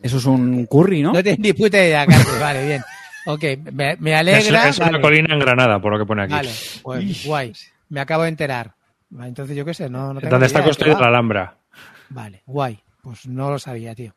Eso 0.00 0.18
es 0.18 0.24
un 0.24 0.66
curry, 0.66 1.02
¿no? 1.02 1.12
No 1.12 1.22
tienes 1.22 1.40
ni 1.40 1.52
puta 1.52 1.78
idea, 1.78 2.06
Carlos. 2.06 2.40
Vale, 2.40 2.66
bien. 2.66 2.82
Ok, 3.26 3.44
me, 3.72 3.96
me 3.98 4.14
alegra. 4.14 4.68
es, 4.68 4.76
es 4.76 4.78
una 4.78 4.92
vale. 4.92 5.00
colina 5.02 5.34
en 5.34 5.40
Granada, 5.40 5.80
por 5.80 5.92
lo 5.92 5.98
que 5.98 6.06
pone 6.06 6.22
aquí. 6.22 6.32
Vale, 6.32 6.50
pues 6.82 7.26
guay. 7.26 7.52
Me 7.88 8.00
acabo 8.00 8.22
de 8.22 8.28
enterar. 8.30 8.72
Entonces 9.20 9.56
yo 9.56 9.64
qué 9.64 9.74
sé, 9.74 9.90
no, 9.90 10.14
no 10.14 10.20
tengo 10.20 10.30
¿Dónde 10.30 10.44
ni 10.44 10.46
está 10.46 10.62
construida 10.62 11.00
la 11.00 11.08
Alhambra? 11.08 11.56
Vale, 12.10 12.42
guay. 12.46 12.80
Pues 13.02 13.26
no 13.26 13.50
lo 13.50 13.58
sabía, 13.58 13.94
tío. 13.94 14.14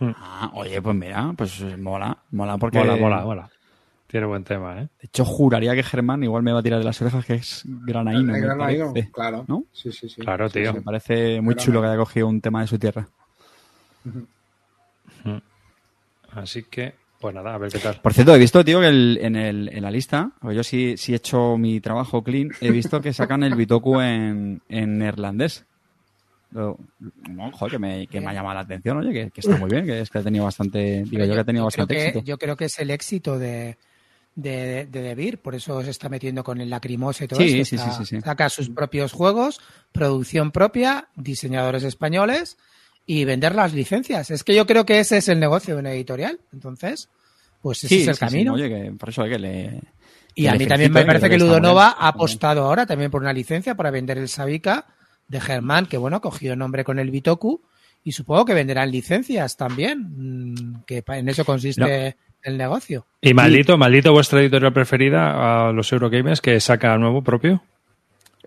Ah, 0.00 0.50
oye, 0.54 0.80
pues 0.80 0.96
mira, 0.96 1.32
pues 1.36 1.60
eh, 1.60 1.76
mola, 1.76 2.16
mola 2.30 2.56
porque... 2.56 2.78
Mola, 2.78 2.96
mola, 2.96 3.22
mola. 3.24 3.50
Tiene 4.06 4.26
buen 4.26 4.42
tema, 4.44 4.80
¿eh? 4.80 4.88
De 5.00 5.06
hecho, 5.06 5.24
juraría 5.24 5.74
que 5.74 5.82
Germán 5.82 6.22
igual 6.24 6.42
me 6.42 6.52
va 6.52 6.60
a 6.60 6.62
tirar 6.62 6.78
de 6.80 6.84
las 6.84 7.00
orejas 7.00 7.24
que 7.24 7.34
es 7.34 7.62
granaíno, 7.64 8.34
El 8.34 8.40
me 8.40 8.46
granadino, 8.46 8.92
parece. 8.92 9.12
claro. 9.12 9.44
¿No? 9.46 9.64
Sí, 9.72 9.92
sí, 9.92 10.08
sí. 10.08 10.20
Claro, 10.22 10.48
tío. 10.50 10.72
Me 10.72 10.82
parece 10.82 11.40
muy 11.40 11.54
chulo 11.54 11.80
que 11.80 11.86
haya 11.88 11.96
cogido 11.96 12.26
un 12.26 12.40
tema 12.40 12.62
de 12.62 12.66
su 12.66 12.78
tierra. 12.78 13.06
Así 16.32 16.64
que, 16.64 16.94
pues 17.20 17.34
nada, 17.34 17.54
a 17.54 17.58
ver 17.58 17.70
qué 17.70 17.78
tal. 17.78 18.00
Por 18.00 18.14
cierto, 18.14 18.34
he 18.34 18.38
visto, 18.38 18.64
tío, 18.64 18.80
que 18.80 18.88
el- 18.88 19.18
en, 19.20 19.36
el, 19.36 19.68
en 19.68 19.82
la 19.82 19.90
lista, 19.90 20.32
porque 20.40 20.56
yo 20.56 20.64
sí, 20.64 20.96
sí 20.96 21.12
he 21.12 21.16
hecho 21.16 21.56
mi 21.58 21.80
trabajo 21.80 22.22
clean, 22.24 22.50
he 22.60 22.70
visto 22.70 23.00
que 23.00 23.12
sacan 23.12 23.42
el 23.42 23.54
Bitoku 23.54 24.00
en, 24.00 24.62
en 24.68 24.98
neerlandés. 24.98 25.66
No, 26.52 26.76
joder, 27.52 27.70
que 27.72 27.78
me, 27.78 28.06
que 28.08 28.20
me 28.20 28.30
ha 28.30 28.34
llamado 28.34 28.54
la 28.54 28.60
atención, 28.60 28.98
oye, 28.98 29.12
que, 29.12 29.30
que 29.30 29.40
está 29.40 29.56
muy 29.56 29.70
bien, 29.70 29.86
que 29.86 30.00
es 30.00 30.10
que 30.10 30.18
ha 30.18 30.22
tenido 30.22 30.44
bastante, 30.44 31.04
digo 31.06 31.24
yo 31.24 31.34
que 31.34 31.40
ha 31.40 31.44
tenido 31.44 31.64
bastante 31.64 31.94
que, 31.94 32.06
éxito. 32.08 32.24
yo 32.24 32.38
creo 32.38 32.56
que 32.56 32.64
es 32.64 32.78
el 32.80 32.90
éxito 32.90 33.38
de, 33.38 33.76
de, 34.34 34.86
de 34.86 35.00
Debir, 35.02 35.38
por 35.38 35.54
eso 35.54 35.82
se 35.82 35.90
está 35.90 36.08
metiendo 36.08 36.42
con 36.42 36.60
el 36.60 36.68
lacrimosa 36.68 37.24
y 37.24 37.28
todo 37.28 37.40
Sí, 37.40 37.60
eso. 37.60 37.64
sí, 37.70 37.76
Está- 37.76 37.90
sí, 37.92 38.04
sí, 38.04 38.16
sí. 38.16 38.20
Saca 38.22 38.48
sus 38.48 38.68
propios 38.70 39.12
juegos, 39.12 39.60
producción 39.92 40.50
propia, 40.50 41.08
diseñadores 41.14 41.84
españoles 41.84 42.58
y 43.06 43.24
vender 43.24 43.54
las 43.54 43.72
licencias. 43.72 44.30
Es 44.30 44.42
que 44.44 44.54
yo 44.54 44.66
creo 44.66 44.84
que 44.84 44.98
ese 44.98 45.18
es 45.18 45.28
el 45.28 45.38
negocio 45.40 45.74
de 45.74 45.80
una 45.80 45.92
editorial. 45.92 46.40
Entonces, 46.52 47.08
pues 47.62 47.84
ese 47.84 47.94
Sí, 47.96 48.02
es 48.02 48.08
el 48.08 48.18
camino. 48.18 48.54
oye, 48.54 48.68
que 48.68 48.92
por 48.92 49.08
eso 49.08 49.22
hay 49.22 49.30
que 49.30 49.38
le... 49.38 49.80
Y 50.34 50.46
a 50.46 50.54
mí 50.54 50.66
también 50.66 50.92
me 50.92 51.00
¿eh? 51.02 51.04
parece 51.04 51.28
que 51.28 51.38
Ludonova 51.38 51.94
ha 51.98 52.08
apostado 52.08 52.62
ahora 52.64 52.86
también 52.86 53.10
por 53.10 53.20
una 53.20 53.32
licencia 53.32 53.74
para 53.74 53.90
vender 53.90 54.16
el 54.18 54.28
Sabica 54.28 54.86
de 55.30 55.40
Germán, 55.40 55.86
que 55.86 55.96
bueno, 55.96 56.16
ha 56.18 56.20
cogido 56.20 56.56
nombre 56.56 56.84
con 56.84 56.98
el 56.98 57.10
Bitoku 57.10 57.62
y 58.04 58.12
supongo 58.12 58.44
que 58.44 58.54
venderán 58.54 58.90
licencias 58.90 59.56
también, 59.56 60.52
mm, 60.54 60.82
que 60.86 61.02
en 61.06 61.28
eso 61.28 61.44
consiste 61.44 62.16
el 62.42 62.56
negocio. 62.58 63.06
Y 63.20 63.32
maldito, 63.34 63.76
maldito 63.78 64.12
vuestra 64.12 64.40
editorial 64.40 64.72
preferida, 64.72 65.68
a 65.68 65.72
los 65.72 65.92
Eurogamers, 65.92 66.40
que 66.40 66.58
saca 66.60 66.96
nuevo 66.98 67.22
propio. 67.22 67.62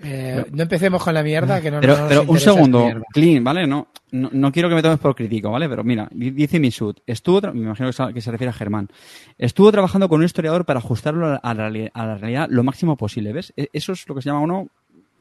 Eh, 0.01 0.43
no 0.51 0.63
empecemos 0.63 1.03
con 1.03 1.13
la 1.13 1.21
mierda, 1.21 1.61
que 1.61 1.69
no 1.69 1.79
Pero, 1.79 1.93
no 1.93 1.99
nos 2.01 2.09
pero 2.09 2.23
un 2.23 2.39
segundo. 2.39 2.89
Clean, 3.13 3.43
¿vale? 3.43 3.67
No, 3.67 3.89
no, 4.11 4.29
no 4.33 4.51
quiero 4.51 4.67
que 4.67 4.73
me 4.75 4.81
tomes 4.81 4.97
por 4.97 5.15
crítico, 5.15 5.51
¿vale? 5.51 5.69
Pero 5.69 5.83
mira, 5.83 6.09
di- 6.11 6.31
dice 6.31 6.59
Misut, 6.59 6.99
estuvo, 7.05 7.39
me 7.53 7.61
imagino 7.61 7.89
que 7.89 7.93
se, 7.93 8.13
que 8.13 8.19
se 8.21 8.31
refiere 8.31 8.49
a 8.49 8.53
Germán, 8.53 8.89
estuvo 9.37 9.71
trabajando 9.71 10.09
con 10.09 10.19
un 10.19 10.25
historiador 10.25 10.65
para 10.65 10.79
ajustarlo 10.79 11.39
a 11.41 11.53
la, 11.53 11.67
a 11.93 12.05
la 12.07 12.17
realidad 12.17 12.47
lo 12.49 12.63
máximo 12.63 12.97
posible, 12.97 13.33
¿ves? 13.33 13.53
E- 13.55 13.69
Eso 13.71 13.91
es 13.91 14.07
lo 14.09 14.15
que 14.15 14.23
se 14.23 14.29
llama 14.29 14.41
uno 14.41 14.67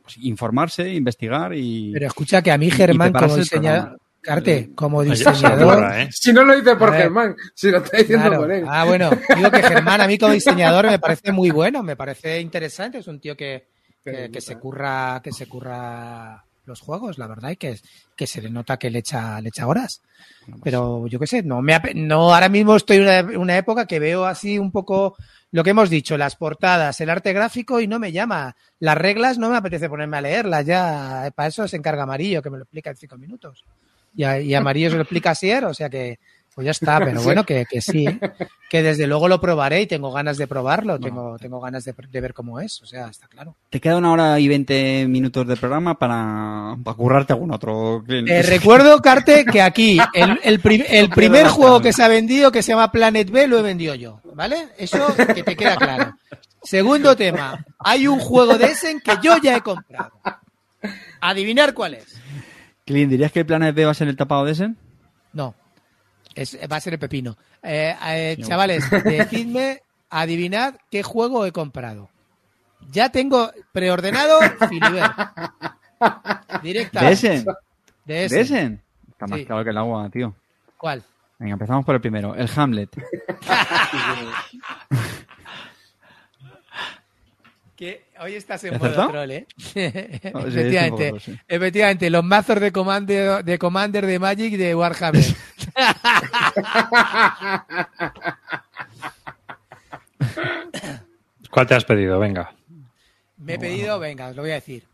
pues, 0.02 0.16
informarse, 0.18 0.92
investigar 0.92 1.54
y... 1.54 1.92
Pero 1.92 2.06
escucha 2.06 2.42
que 2.42 2.50
a 2.52 2.58
mí 2.58 2.70
Germán 2.70 3.12
como 3.12 3.36
diseñador. 3.36 3.98
Carte, 4.20 4.70
como 4.76 5.02
diseñador, 5.02 5.92
¿eh? 5.98 6.08
Si 6.12 6.32
no 6.32 6.44
lo 6.44 6.54
dice 6.54 6.76
por. 6.76 6.94
Germán, 6.94 7.34
si 7.56 7.72
lo 7.72 7.78
está 7.78 7.96
diciendo 7.96 8.28
Claro. 8.28 8.42
por 8.42 8.52
él. 8.52 8.64
Ah, 8.68 8.84
bueno, 8.84 9.10
digo 9.36 9.50
que 9.50 9.62
Germán 9.62 10.00
a 10.00 10.06
mí 10.06 10.16
como 10.16 10.32
diseñador 10.32 10.86
me 10.86 11.00
parece 11.00 11.32
muy 11.32 11.50
bueno, 11.50 11.82
me 11.82 11.96
parece 11.96 12.40
interesante, 12.40 12.98
es 12.98 13.08
un 13.08 13.18
tío 13.18 13.36
que, 13.36 13.66
que, 14.04 14.30
que 14.32 14.40
se 14.40 14.56
curra, 14.58 15.20
que 15.24 15.32
se 15.32 15.46
curra 15.48 16.44
los 16.66 16.80
juegos, 16.80 17.18
la 17.18 17.26
verdad, 17.26 17.50
y 17.50 17.56
que, 17.56 17.76
que 18.14 18.28
se 18.28 18.40
le 18.40 18.48
nota 18.48 18.76
que 18.76 18.90
le 18.90 19.00
echa, 19.00 19.40
le 19.40 19.48
echa 19.48 19.66
horas. 19.66 20.00
Pero 20.62 21.08
yo 21.08 21.18
qué 21.18 21.26
sé, 21.26 21.42
no 21.42 21.60
me 21.60 21.80
no 21.96 22.32
ahora 22.32 22.48
mismo 22.48 22.76
estoy 22.76 22.98
en 22.98 23.02
una, 23.02 23.40
una 23.40 23.56
época 23.56 23.86
que 23.86 23.98
veo 23.98 24.24
así 24.24 24.56
un 24.56 24.70
poco 24.70 25.16
lo 25.52 25.62
que 25.62 25.70
hemos 25.70 25.88
dicho, 25.90 26.16
las 26.18 26.34
portadas, 26.36 27.00
el 27.00 27.10
arte 27.10 27.32
gráfico 27.32 27.80
y 27.80 27.86
no 27.86 27.98
me 27.98 28.10
llama. 28.10 28.56
Las 28.80 28.98
reglas 28.98 29.38
no 29.38 29.50
me 29.50 29.56
apetece 29.58 29.88
ponerme 29.88 30.16
a 30.16 30.22
leerlas 30.22 30.66
ya, 30.66 31.30
para 31.36 31.48
eso 31.48 31.68
se 31.68 31.76
encarga 31.76 32.02
Amarillo, 32.02 32.42
que 32.42 32.50
me 32.50 32.56
lo 32.58 32.64
explica 32.64 32.90
en 32.90 32.96
cinco 32.96 33.16
minutos. 33.18 33.64
Y, 34.16 34.24
a- 34.24 34.40
y 34.40 34.54
Amarillo 34.54 34.90
se 34.90 34.96
lo 34.96 35.02
explica 35.02 35.30
ayer, 35.30 35.64
o 35.64 35.72
sea 35.74 35.88
que 35.88 36.18
pues 36.54 36.66
ya 36.66 36.70
está, 36.72 36.98
pero 36.98 37.22
bueno, 37.22 37.44
que, 37.44 37.64
que 37.64 37.80
sí, 37.80 38.04
que 38.68 38.82
desde 38.82 39.06
luego 39.06 39.26
lo 39.26 39.40
probaré 39.40 39.80
y 39.82 39.86
tengo 39.86 40.12
ganas 40.12 40.36
de 40.36 40.46
probarlo, 40.46 40.98
tengo, 41.00 41.38
tengo 41.38 41.60
ganas 41.60 41.82
de, 41.84 41.94
de 42.10 42.20
ver 42.20 42.34
cómo 42.34 42.60
es, 42.60 42.82
o 42.82 42.86
sea, 42.86 43.08
está 43.08 43.26
claro. 43.26 43.56
Te 43.70 43.80
queda 43.80 43.96
una 43.96 44.12
hora 44.12 44.38
y 44.38 44.48
veinte 44.48 45.06
minutos 45.08 45.46
de 45.48 45.56
programa 45.56 45.98
para, 45.98 46.76
para 46.84 46.94
currarte 46.94 47.32
algún 47.32 47.52
otro 47.52 48.02
Clean. 48.06 48.28
Eh, 48.28 48.42
recuerdo, 48.42 49.00
Carte, 49.00 49.46
que 49.46 49.62
aquí 49.62 49.98
el, 50.12 50.38
el 50.42 50.60
primer 51.10 51.48
juego 51.48 51.80
que 51.80 51.94
se 51.94 52.02
ha 52.02 52.08
vendido, 52.08 52.52
que 52.52 52.62
se 52.62 52.72
llama 52.72 52.92
Planet 52.92 53.30
B, 53.30 53.48
lo 53.48 53.58
he 53.58 53.62
vendido 53.62 53.94
yo, 53.94 54.20
¿vale? 54.34 54.68
Eso 54.78 55.14
que 55.16 55.42
te 55.42 55.56
queda 55.56 55.76
claro. 55.76 56.14
Segundo 56.62 57.16
tema, 57.16 57.64
hay 57.78 58.06
un 58.06 58.18
juego 58.20 58.56
de 58.56 58.66
Essen 58.66 59.00
que 59.00 59.12
yo 59.22 59.36
ya 59.38 59.56
he 59.56 59.60
comprado. 59.62 60.12
Adivinar 61.20 61.74
cuál 61.74 61.94
es. 61.94 62.16
Clean, 62.84 63.08
¿dirías 63.08 63.32
que 63.32 63.40
el 63.40 63.46
Planet 63.46 63.74
B 63.74 63.84
va 63.84 63.92
a 63.92 63.94
ser 63.94 64.08
el 64.08 64.16
tapado 64.16 64.44
de 64.44 64.52
ese? 64.52 64.70
No, 65.32 65.54
es, 66.34 66.58
va 66.70 66.76
a 66.76 66.80
ser 66.80 66.94
el 66.94 66.98
pepino. 66.98 67.36
Eh, 67.62 67.96
eh, 68.06 68.36
chavales, 68.42 68.84
decidme, 69.04 69.82
adivinad 70.10 70.74
qué 70.90 71.02
juego 71.02 71.46
he 71.46 71.52
comprado. 71.52 72.10
Ya 72.90 73.10
tengo 73.10 73.50
preordenado 73.72 74.40
Filiber. 74.68 75.08
Directa. 76.62 77.00
¿De 77.00 77.12
ese? 77.12 77.28
De 77.28 77.44
¿De 78.04 78.24
ese. 78.24 78.40
ese? 78.40 78.78
Está 79.10 79.26
más 79.28 79.38
Sí. 79.38 79.46
claro 79.46 79.62
que 79.64 79.70
el 79.70 79.78
agua, 79.78 80.10
tío. 80.10 80.34
¿Cuál? 80.76 81.02
Venga, 81.42 81.54
empezamos 81.54 81.84
por 81.84 81.96
el 81.96 82.00
primero, 82.00 82.36
el 82.36 82.48
Hamlet. 82.54 82.88
Que 87.74 88.04
hoy 88.20 88.34
estás 88.34 88.62
en 88.62 88.74
¿He 88.74 88.78
modo 88.78 89.08
troll, 89.08 89.30
¿eh? 89.32 89.46
Sí, 89.56 89.80
efectivamente, 89.80 90.90
poco 90.90 91.18
troll, 91.18 91.20
sí. 91.20 91.36
efectivamente, 91.48 92.10
los 92.10 92.22
mazos 92.22 92.60
de 92.60 92.70
Commander, 92.70 93.44
de 93.44 93.58
Commander 93.58 94.06
de 94.06 94.20
Magic 94.20 94.56
de 94.56 94.72
Warhammer. 94.76 95.24
¿Cuál 101.50 101.66
te 101.66 101.74
has 101.74 101.84
pedido? 101.84 102.20
Venga. 102.20 102.54
Me 103.38 103.54
he 103.54 103.58
pedido, 103.58 103.98
venga, 103.98 104.28
os 104.28 104.36
lo 104.36 104.42
voy 104.42 104.52
a 104.52 104.54
decir. 104.54 104.84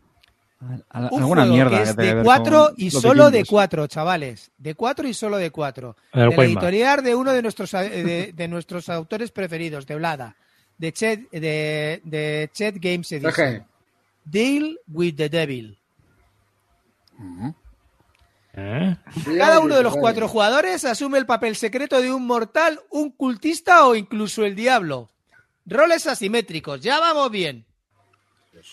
Al- 0.61 0.83
Un 1.11 1.21
alguna 1.21 1.41
juego 1.43 1.53
mierda 1.53 1.77
que 1.77 1.83
es 1.89 1.95
de 1.95 2.21
cuatro 2.23 2.71
y 2.75 2.91
solo 2.91 3.31
de 3.31 3.45
cuatro, 3.45 3.87
chavales. 3.87 4.51
De 4.57 4.75
cuatro 4.75 5.07
y 5.07 5.13
solo 5.13 5.37
de 5.37 5.51
cuatro. 5.51 5.95
El 6.11 6.19
de 6.19 6.25
la 6.25 6.29
Weimar. 6.37 6.45
editorial 6.45 7.03
de 7.03 7.15
uno 7.15 7.31
de 7.31 7.41
nuestros, 7.41 7.73
eh, 7.75 7.89
de, 8.03 8.33
de 8.33 8.47
nuestros 8.49 8.89
autores 8.89 9.31
preferidos, 9.31 9.85
de 9.87 9.95
Blada. 9.95 10.35
De 10.77 10.91
Chet, 10.91 11.29
de, 11.31 12.01
de 12.03 12.49
Chet 12.53 12.75
Games 12.79 13.09
Edition. 13.11 13.65
Deal 14.25 14.77
with 14.89 15.15
the 15.15 15.29
Devil. 15.29 15.77
¿Eh? 18.53 18.95
Cada 19.37 19.59
uno 19.59 19.75
de 19.75 19.83
los 19.83 19.95
cuatro 19.95 20.27
jugadores 20.27 20.83
asume 20.85 21.17
el 21.19 21.25
papel 21.25 21.55
secreto 21.55 22.01
de 22.01 22.11
un 22.11 22.25
mortal, 22.25 22.79
un 22.89 23.11
cultista 23.11 23.85
o 23.85 23.95
incluso 23.95 24.43
el 24.43 24.55
diablo. 24.55 25.09
Roles 25.65 26.07
asimétricos, 26.07 26.81
ya 26.81 26.99
vamos 26.99 27.29
bien. 27.31 27.65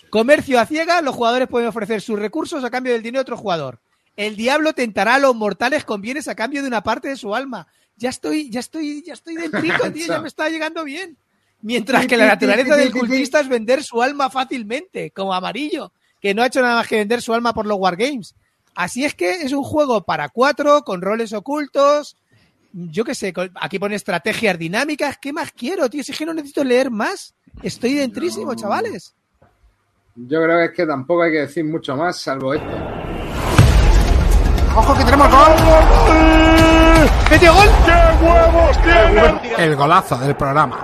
Comercio 0.09 0.59
a 0.59 0.65
ciegas, 0.65 1.03
los 1.03 1.15
jugadores 1.15 1.47
pueden 1.47 1.69
ofrecer 1.69 2.01
sus 2.01 2.19
recursos 2.19 2.63
a 2.63 2.69
cambio 2.69 2.93
del 2.93 3.03
dinero 3.03 3.19
de 3.19 3.23
otro 3.23 3.37
jugador. 3.37 3.79
El 4.15 4.35
diablo 4.35 4.73
tentará 4.73 5.15
a 5.15 5.19
los 5.19 5.35
mortales 5.35 5.85
con 5.85 6.01
bienes 6.01 6.27
a 6.27 6.35
cambio 6.35 6.61
de 6.61 6.67
una 6.67 6.81
parte 6.81 7.07
de 7.09 7.17
su 7.17 7.35
alma. 7.35 7.67
Ya 7.95 8.09
estoy, 8.09 8.49
ya 8.49 8.59
estoy, 8.59 9.03
ya 9.05 9.13
estoy 9.13 9.35
dentro, 9.35 9.61
tío, 9.91 10.07
ya 10.07 10.19
me 10.19 10.27
está 10.27 10.49
llegando 10.49 10.83
bien. 10.83 11.17
Mientras 11.61 12.05
que 12.05 12.17
la 12.17 12.27
naturaleza 12.27 12.75
del 12.75 12.91
cultista 12.91 13.39
es 13.39 13.47
vender 13.47 13.83
su 13.83 14.01
alma 14.01 14.29
fácilmente, 14.29 15.11
como 15.11 15.33
amarillo, 15.33 15.91
que 16.21 16.33
no 16.33 16.41
ha 16.41 16.47
hecho 16.47 16.61
nada 16.61 16.75
más 16.75 16.87
que 16.87 16.97
vender 16.97 17.21
su 17.21 17.33
alma 17.33 17.53
por 17.53 17.65
los 17.65 17.77
wargames. 17.79 18.35
Así 18.75 19.03
es 19.03 19.15
que 19.15 19.41
es 19.41 19.53
un 19.53 19.63
juego 19.63 20.03
para 20.03 20.29
cuatro, 20.29 20.83
con 20.83 21.01
roles 21.01 21.33
ocultos. 21.33 22.15
Yo 22.73 23.03
qué 23.03 23.15
sé, 23.15 23.33
aquí 23.55 23.79
pone 23.79 23.95
estrategias 23.95 24.59
dinámicas. 24.59 25.17
¿Qué 25.17 25.33
más 25.33 25.51
quiero, 25.51 25.89
tío? 25.89 26.03
Si 26.03 26.11
es 26.11 26.17
que 26.17 26.25
no 26.27 26.33
necesito 26.33 26.63
leer 26.63 26.91
más. 26.91 27.33
Estoy 27.63 27.95
dentrísimo, 27.95 28.53
chavales. 28.53 29.15
Yo 30.19 30.41
creo 30.41 30.57
que 30.57 30.65
es 30.65 30.71
que 30.71 30.87
tampoco 30.87 31.21
hay 31.21 31.31
que 31.31 31.41
decir 31.41 31.63
mucho 31.63 31.95
más, 31.95 32.19
salvo 32.19 32.51
esto. 32.51 32.67
¡Ojo 34.75 34.97
que 34.97 35.03
tenemos 35.03 35.29
gol! 35.29 35.51
¡Metió 37.29 37.53
gol! 37.53 37.67
El 39.59 39.75
golazo 39.75 40.17
del 40.17 40.35
programa. 40.35 40.83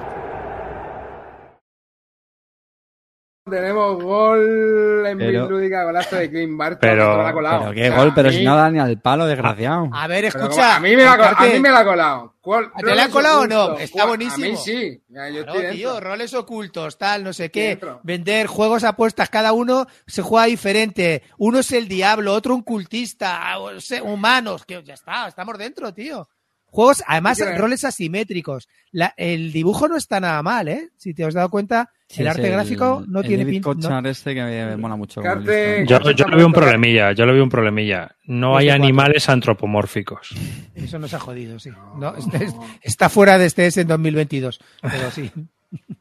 Tenemos 3.53 4.01
gol 4.01 5.05
en 5.05 5.17
Pero- 5.17 5.41
Bislúdica, 5.41 5.83
golazo 5.83 6.15
de 6.15 6.29
Clint 6.29 6.57
Barton. 6.57 6.79
Pero- 6.79 7.33
colado. 7.33 7.59
Pero 7.59 7.73
qué 7.73 7.89
O 7.89 7.91
sea, 7.93 7.97
gol, 7.97 8.13
pero 8.15 8.31
si 8.31 8.45
no 8.45 8.55
da 8.55 8.71
ni 8.71 8.79
al 8.79 9.01
palo, 9.01 9.25
desgraciado. 9.25 9.89
A 9.91 10.07
ver, 10.07 10.25
escucha. 10.25 10.77
a 10.77 10.79
mí 10.79 10.95
me 10.95 11.03
la, 11.03 11.13
a 11.13 11.45
mí 11.47 11.59
me 11.59 11.69
la 11.69 11.79
ha 11.79 11.83
colado. 11.83 12.35
¿Cuál- 12.39 12.71
¿Te 12.77 12.95
la 12.95 13.03
ha 13.05 13.09
colado 13.09 13.41
o 13.41 13.47
no? 13.47 13.77
Está 13.77 13.93
¿Cuál? 14.03 14.07
buenísimo. 14.07 14.45
A 14.45 14.49
mí 14.49 14.55
sí. 14.57 15.03
Ya, 15.09 15.27
yo 15.29 15.43
Claro, 15.43 15.59
estoy 15.59 15.75
tío, 15.75 15.99
roles 15.99 16.33
ocultos, 16.33 16.97
tal, 16.97 17.25
no 17.25 17.33
sé 17.33 17.51
qué. 17.51 17.67
Dentro. 17.69 17.99
Vender 18.03 18.47
juegos 18.47 18.85
apuestas, 18.85 19.29
cada 19.29 19.51
uno 19.51 19.87
se 20.07 20.21
juega 20.21 20.45
diferente. 20.45 21.23
Uno 21.37 21.59
es 21.59 21.71
el 21.73 21.89
diablo, 21.89 22.33
otro 22.33 22.55
un 22.55 22.63
cultista, 22.63 23.57
o 23.59 23.77
sea, 23.81 24.03
humanos, 24.03 24.63
que 24.65 24.81
ya 24.83 24.93
está, 24.93 25.27
estamos 25.27 25.57
dentro, 25.57 25.93
tío. 25.93 26.29
Juegos, 26.65 27.03
además, 27.05 27.39
roles 27.57 27.83
asimétricos. 27.83 28.67
La- 28.91 29.13
el 29.17 29.51
dibujo 29.51 29.87
no 29.89 29.95
está 29.97 30.19
nada 30.19 30.41
mal, 30.41 30.67
¿eh? 30.69 30.89
Si 30.97 31.13
te 31.13 31.23
has 31.25 31.33
dado 31.35 31.49
cuenta, 31.49 31.91
el 32.17 32.27
arte 32.27 32.49
gráfico 32.49 33.03
no 33.07 33.19
el 33.21 33.27
tiene 33.27 33.43
David 33.45 33.63
pinta. 33.63 34.01
no- 34.01 34.09
este 34.09 34.33
que 34.35 34.43
me 34.43 34.77
mola 34.77 34.95
mucho. 34.95 35.21
Carte- 35.21 35.85
Yo, 35.87 35.99
yo 36.11 36.27
le 36.27 36.35
veo 36.35 36.47
un 36.47 36.53
problemilla, 36.53 37.11
yo 37.13 37.25
le 37.25 37.33
veo 37.33 37.43
un 37.43 37.49
problemilla. 37.49 38.15
No 38.25 38.51
Dos 38.51 38.59
hay 38.59 38.69
animales 38.69 39.27
antropomórficos. 39.29 40.29
Eso 40.75 40.99
nos 40.99 41.13
ha 41.13 41.19
jodido, 41.19 41.59
sí. 41.59 41.69
No, 41.97 42.15
este 42.15 42.45
es- 42.45 42.55
está 42.81 43.09
fuera 43.09 43.37
de 43.37 43.45
este 43.45 43.65
S 43.65 43.81
en 43.81 43.87
2022, 43.87 44.59
pero 44.81 45.11
sí. 45.11 45.31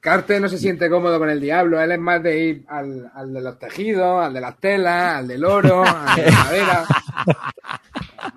Carte 0.00 0.38
no 0.38 0.48
se 0.50 0.58
siente 0.58 0.90
cómodo 0.90 1.18
con 1.18 1.30
el 1.30 1.40
diablo. 1.40 1.80
Él 1.80 1.92
es 1.92 1.98
más 1.98 2.22
de 2.22 2.38
ir 2.44 2.64
al, 2.68 3.10
al 3.14 3.32
de 3.32 3.40
los 3.40 3.58
tejidos, 3.58 4.22
al 4.22 4.34
de 4.34 4.40
las 4.42 4.58
telas, 4.58 5.14
al 5.18 5.28
del 5.28 5.44
oro, 5.44 5.82
al 5.82 6.16
de 6.16 6.30
la 6.30 6.44
madera. 6.44 6.84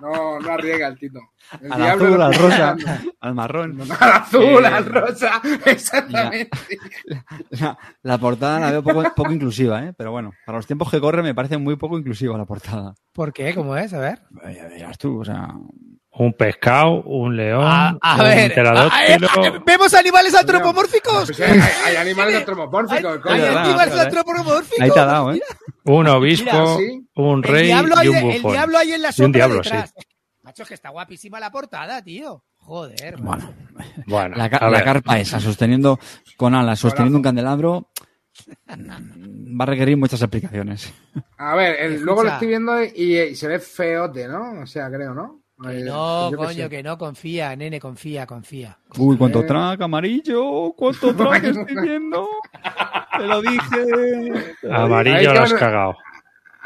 No, 0.00 0.40
no 0.40 0.50
arriesga 0.52 0.88
el 0.88 0.98
Tito. 0.98 1.20
El 1.60 1.72
Al 1.72 1.78
diablo 1.82 2.06
azul, 2.06 2.22
al 2.22 2.34
rosa, 2.34 2.76
al 3.20 3.34
marrón. 3.34 3.78
Al 4.00 4.12
azul, 4.12 4.42
Eh, 4.64 4.66
al 4.66 4.84
rosa. 4.86 5.40
Exactamente. 5.64 6.50
La, 7.50 7.78
la 8.02 8.18
portada 8.18 8.58
la 8.60 8.70
veo 8.72 8.82
poco, 8.82 9.02
poco 9.14 9.32
inclusiva, 9.32 9.82
¿eh? 9.84 9.92
Pero 9.96 10.10
bueno, 10.10 10.32
para 10.44 10.58
los 10.58 10.66
tiempos 10.66 10.90
que 10.90 11.00
corren 11.00 11.24
me 11.24 11.34
parece 11.34 11.56
muy 11.58 11.76
poco 11.76 11.98
inclusiva 11.98 12.36
la 12.36 12.44
portada. 12.44 12.94
¿Por 13.12 13.32
qué? 13.32 13.54
¿Cómo 13.54 13.76
es? 13.76 13.92
A 13.94 13.98
ver. 14.00 14.18
Eh, 14.44 14.54
Ya 14.56 14.68
verás 14.68 14.98
tú, 14.98 15.20
o 15.20 15.24
sea... 15.24 15.48
Un 16.18 16.32
pescado, 16.32 17.02
un 17.02 17.36
león, 17.36 17.62
A, 17.62 17.94
a 18.00 18.14
un 18.14 18.20
ver. 18.22 18.58
ah, 18.66 18.88
eh, 19.06 19.18
¿Vemos 19.66 19.92
animales 19.92 20.34
antropomórficos? 20.34 21.26
Pues 21.26 21.38
hay, 21.42 21.60
hay 21.84 21.96
animales 21.96 22.36
antropomórficos, 22.36 23.20
Hay, 23.26 23.32
hay 23.42 23.48
animales 23.54 23.88
verdad. 23.90 24.04
antropomórficos. 24.06 24.80
Ahí 24.80 24.90
te 24.90 24.98
ha 25.00 25.04
dado, 25.04 25.34
¿eh? 25.34 25.42
un 25.84 26.08
obispo, 26.08 26.50
Mira, 26.50 26.76
sí. 26.78 27.06
un 27.16 27.36
El 27.36 27.42
rey 27.42 27.66
diablo, 27.66 27.94
hay, 27.98 28.06
y 28.06 28.08
un 28.08 28.16
el 28.16 28.32
bufón. 28.38 28.52
diablo 28.52 28.78
hay 28.78 28.92
en 28.92 29.02
la 29.02 29.08
Y 29.08 29.10
un 29.10 29.12
sombra 29.12 29.38
diablo, 29.46 29.56
detrás. 29.56 29.92
Macho, 30.56 30.62
es 30.62 30.68
que 30.70 30.74
está 30.74 30.88
guapísima 30.88 31.38
la 31.38 31.50
portada, 31.50 32.00
tío. 32.02 32.42
Joder. 32.56 33.18
Bueno, 33.18 33.52
Bueno, 34.06 34.36
la, 34.36 34.48
la 34.48 34.82
carpa 34.82 35.18
esa, 35.18 35.38
sosteniendo 35.38 35.98
con 36.38 36.54
alas, 36.54 36.78
sosteniendo 36.78 37.18
un 37.18 37.22
candelabro, 37.22 37.90
va 38.66 39.64
a 39.64 39.66
requerir 39.66 39.98
muchas 39.98 40.22
explicaciones. 40.22 40.94
A 41.36 41.54
ver, 41.56 41.76
el- 41.78 42.00
luego 42.00 42.22
lo 42.24 42.30
estoy 42.30 42.48
viendo 42.48 42.82
y, 42.82 43.18
y 43.18 43.34
se 43.36 43.48
ve 43.48 43.58
feote, 43.58 44.26
¿no? 44.28 44.62
O 44.62 44.66
sea, 44.66 44.88
creo, 44.90 45.12
¿no? 45.12 45.42
Que 45.62 45.80
Eh, 45.80 45.84
no, 45.84 46.30
yo 46.30 46.36
coño, 46.38 46.64
sé. 46.64 46.68
que 46.70 46.82
no, 46.82 46.96
confía, 46.96 47.54
nene, 47.54 47.78
confía, 47.78 48.26
confía. 48.26 48.78
Uy, 48.96 49.18
cuánto 49.18 49.40
Eh. 49.40 49.44
track, 49.44 49.82
amarillo, 49.82 50.72
cuánto 50.74 51.14
track 51.16 51.44
estoy 51.44 51.82
viendo. 51.82 52.26
Te 53.18 53.26
lo 53.26 53.42
dije. 53.42 54.54
Amarillo 54.70 55.34
lo 55.34 55.40
has 55.42 55.52
cagado. 55.52 55.96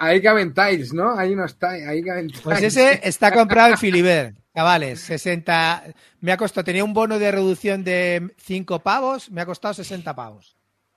Ahí 0.02 0.22
caben 0.22 0.54
tiles, 0.54 0.94
¿no? 0.94 1.14
Ahí 1.18 1.36
no 1.36 1.44
está, 1.44 1.72
ahí 1.72 2.02
caben 2.02 2.28
tiles. 2.28 2.40
Pues 2.42 2.62
ese 2.62 3.00
está 3.06 3.30
comprado 3.32 3.72
en 3.72 3.76
Filiber, 3.78 4.34
chavales. 4.54 4.98
60. 5.00 5.84
Me 6.20 6.32
ha 6.32 6.38
costado, 6.38 6.64
tenía 6.64 6.82
un 6.84 6.94
bono 6.94 7.18
de 7.18 7.30
reducción 7.30 7.84
de 7.84 8.32
5 8.38 8.78
pavos, 8.78 9.30
me 9.30 9.42
ha 9.42 9.46
costado 9.46 9.74
60 9.74 10.14
pavos. 10.16 10.56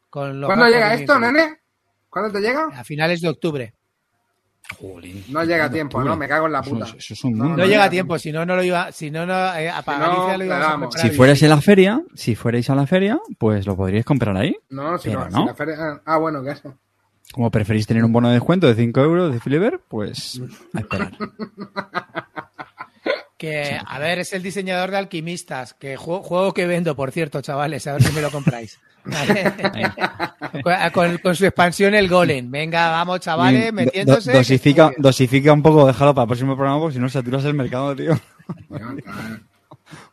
Con 0.10 0.40
los 0.40 0.48
¿Cuándo 0.48 0.68
llega 0.68 0.94
esto, 0.94 1.20
nene? 1.20 1.60
¿Cuándo 2.10 2.32
te 2.32 2.40
llega? 2.40 2.68
A 2.74 2.84
finales 2.86 3.20
de 3.20 3.28
octubre. 3.28 3.74
Jolín. 4.80 5.26
No 5.28 5.44
llega 5.44 5.66
a 5.66 5.70
tiempo, 5.70 6.02
¿no? 6.02 6.16
Me 6.16 6.28
cago 6.28 6.46
en 6.46 6.54
la 6.54 6.62
puta. 6.62 6.86
Eso, 6.86 7.14
es 7.14 7.24
un 7.26 7.34
No, 7.38 7.44
mundo. 7.44 7.50
No 7.50 7.50
no 7.58 7.64
llega 7.66 7.68
llega 7.76 7.84
a 7.84 7.90
tiempo, 7.90 8.18
si 8.18 8.32
no, 8.32 8.46
no 8.46 8.56
lo 8.56 8.64
iba. 8.64 8.92
Si 8.94 9.12
no, 9.12 9.26
no, 9.26 9.34
eh, 9.56 9.70
a 9.70 9.82
Si 9.84 9.90
no, 9.92 10.38
lo 10.38 10.46
íbamos 10.46 10.96
a 10.96 11.00
Si 11.00 11.10
fuerais 11.10 11.44
en 11.44 11.50
la 11.50 11.60
feria, 11.62 12.02
si 12.16 12.36
fuerais 12.36 12.70
a 12.70 12.76
la 12.76 12.88
feria, 12.88 13.20
pues 13.38 13.66
lo 13.68 13.76
podríais 13.76 14.06
comprar 14.06 14.38
ahí. 14.38 14.56
No, 14.70 14.98
si 14.98 15.10
Pero 15.10 15.26
no, 15.26 15.30
no. 15.30 15.42
si 15.42 15.46
la 15.48 15.56
feria- 15.56 16.02
Ah, 16.06 16.18
bueno, 16.18 16.42
que 16.42 16.52
eso. 16.52 16.78
Como 17.32 17.50
preferís 17.50 17.88
tener 17.88 18.04
un 18.04 18.12
bono 18.14 18.28
de 18.28 18.36
descuento 18.36 18.68
de 18.68 18.76
5 18.76 19.02
euros 19.02 19.34
de 19.34 19.40
Filiber, 19.40 19.80
pues 19.88 20.42
a 20.74 20.80
esperar. 20.80 21.12
Que, 23.38 23.78
a 23.86 24.00
ver, 24.00 24.20
es 24.20 24.32
el 24.32 24.42
diseñador 24.42 24.90
de 24.90 24.96
Alquimistas, 24.98 25.74
que 25.74 25.98
juego, 25.98 26.24
juego 26.24 26.54
que 26.54 26.66
vendo, 26.66 26.96
por 26.96 27.12
cierto, 27.12 27.42
chavales, 27.42 27.86
a 27.88 27.92
ver 27.94 28.02
si 28.04 28.14
me 28.14 28.22
lo 28.22 28.32
compráis. 28.32 28.80
con, 30.64 30.74
con- 30.94 31.18
con 31.18 31.36
su 31.36 31.46
expansión 31.46 31.94
el 31.94 32.08
Golem. 32.08 32.50
Venga, 32.50 32.90
vamos, 32.90 33.20
chavales, 33.20 33.66
Do- 33.66 33.74
metiéndose. 33.74 34.32
do- 34.32 34.38
dosifica, 34.38 34.92
dosifica 34.98 35.52
un 35.52 35.62
poco, 35.62 35.86
déjalo 35.88 36.14
para 36.16 36.24
el 36.24 36.28
próximo 36.30 36.56
programa, 36.56 36.80
porque 36.80 36.94
si 36.94 37.00
no 37.02 37.10
saturas 37.10 37.44
el 37.44 37.54
mercado, 37.54 37.94
tío. 37.94 38.18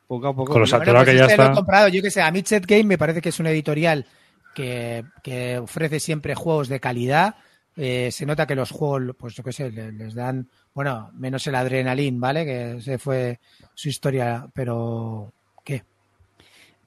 Poco 0.08 0.26
a 0.26 0.34
poco. 0.34 0.50
Con 0.52 0.62
los 0.62 0.70
tío. 0.70 0.78
saturado 0.80 1.04
que 1.04 1.14
ya 1.16 1.26
este 1.26 1.36
lo 1.36 1.44
he 1.44 1.54
comprado, 1.54 1.86
yo 1.86 2.02
que 2.02 2.10
sé, 2.10 2.20
a 2.22 2.32
Midset 2.32 2.66
Game 2.66 2.82
me 2.84 2.98
parece 2.98 3.20
que 3.22 3.28
es 3.28 3.38
una 3.38 3.50
editorial 3.50 4.06
que, 4.54 5.04
que 5.22 5.58
ofrece 5.58 6.00
siempre 6.00 6.34
juegos 6.34 6.68
de 6.68 6.80
calidad. 6.80 7.36
Eh, 7.76 8.10
se 8.12 8.26
nota 8.26 8.46
que 8.46 8.54
los 8.56 8.70
juegos, 8.70 9.14
pues 9.18 9.34
yo 9.34 9.42
qué 9.44 9.52
sé, 9.52 9.70
le- 9.70 9.92
les 9.92 10.14
dan, 10.14 10.48
bueno, 10.74 11.10
menos 11.14 11.46
el 11.46 11.54
adrenalín, 11.54 12.20
¿vale? 12.20 12.44
Que 12.44 12.72
ese 12.78 12.98
fue 12.98 13.38
su 13.74 13.88
historia, 13.88 14.48
pero 14.52 15.32
¿qué? 15.64 15.84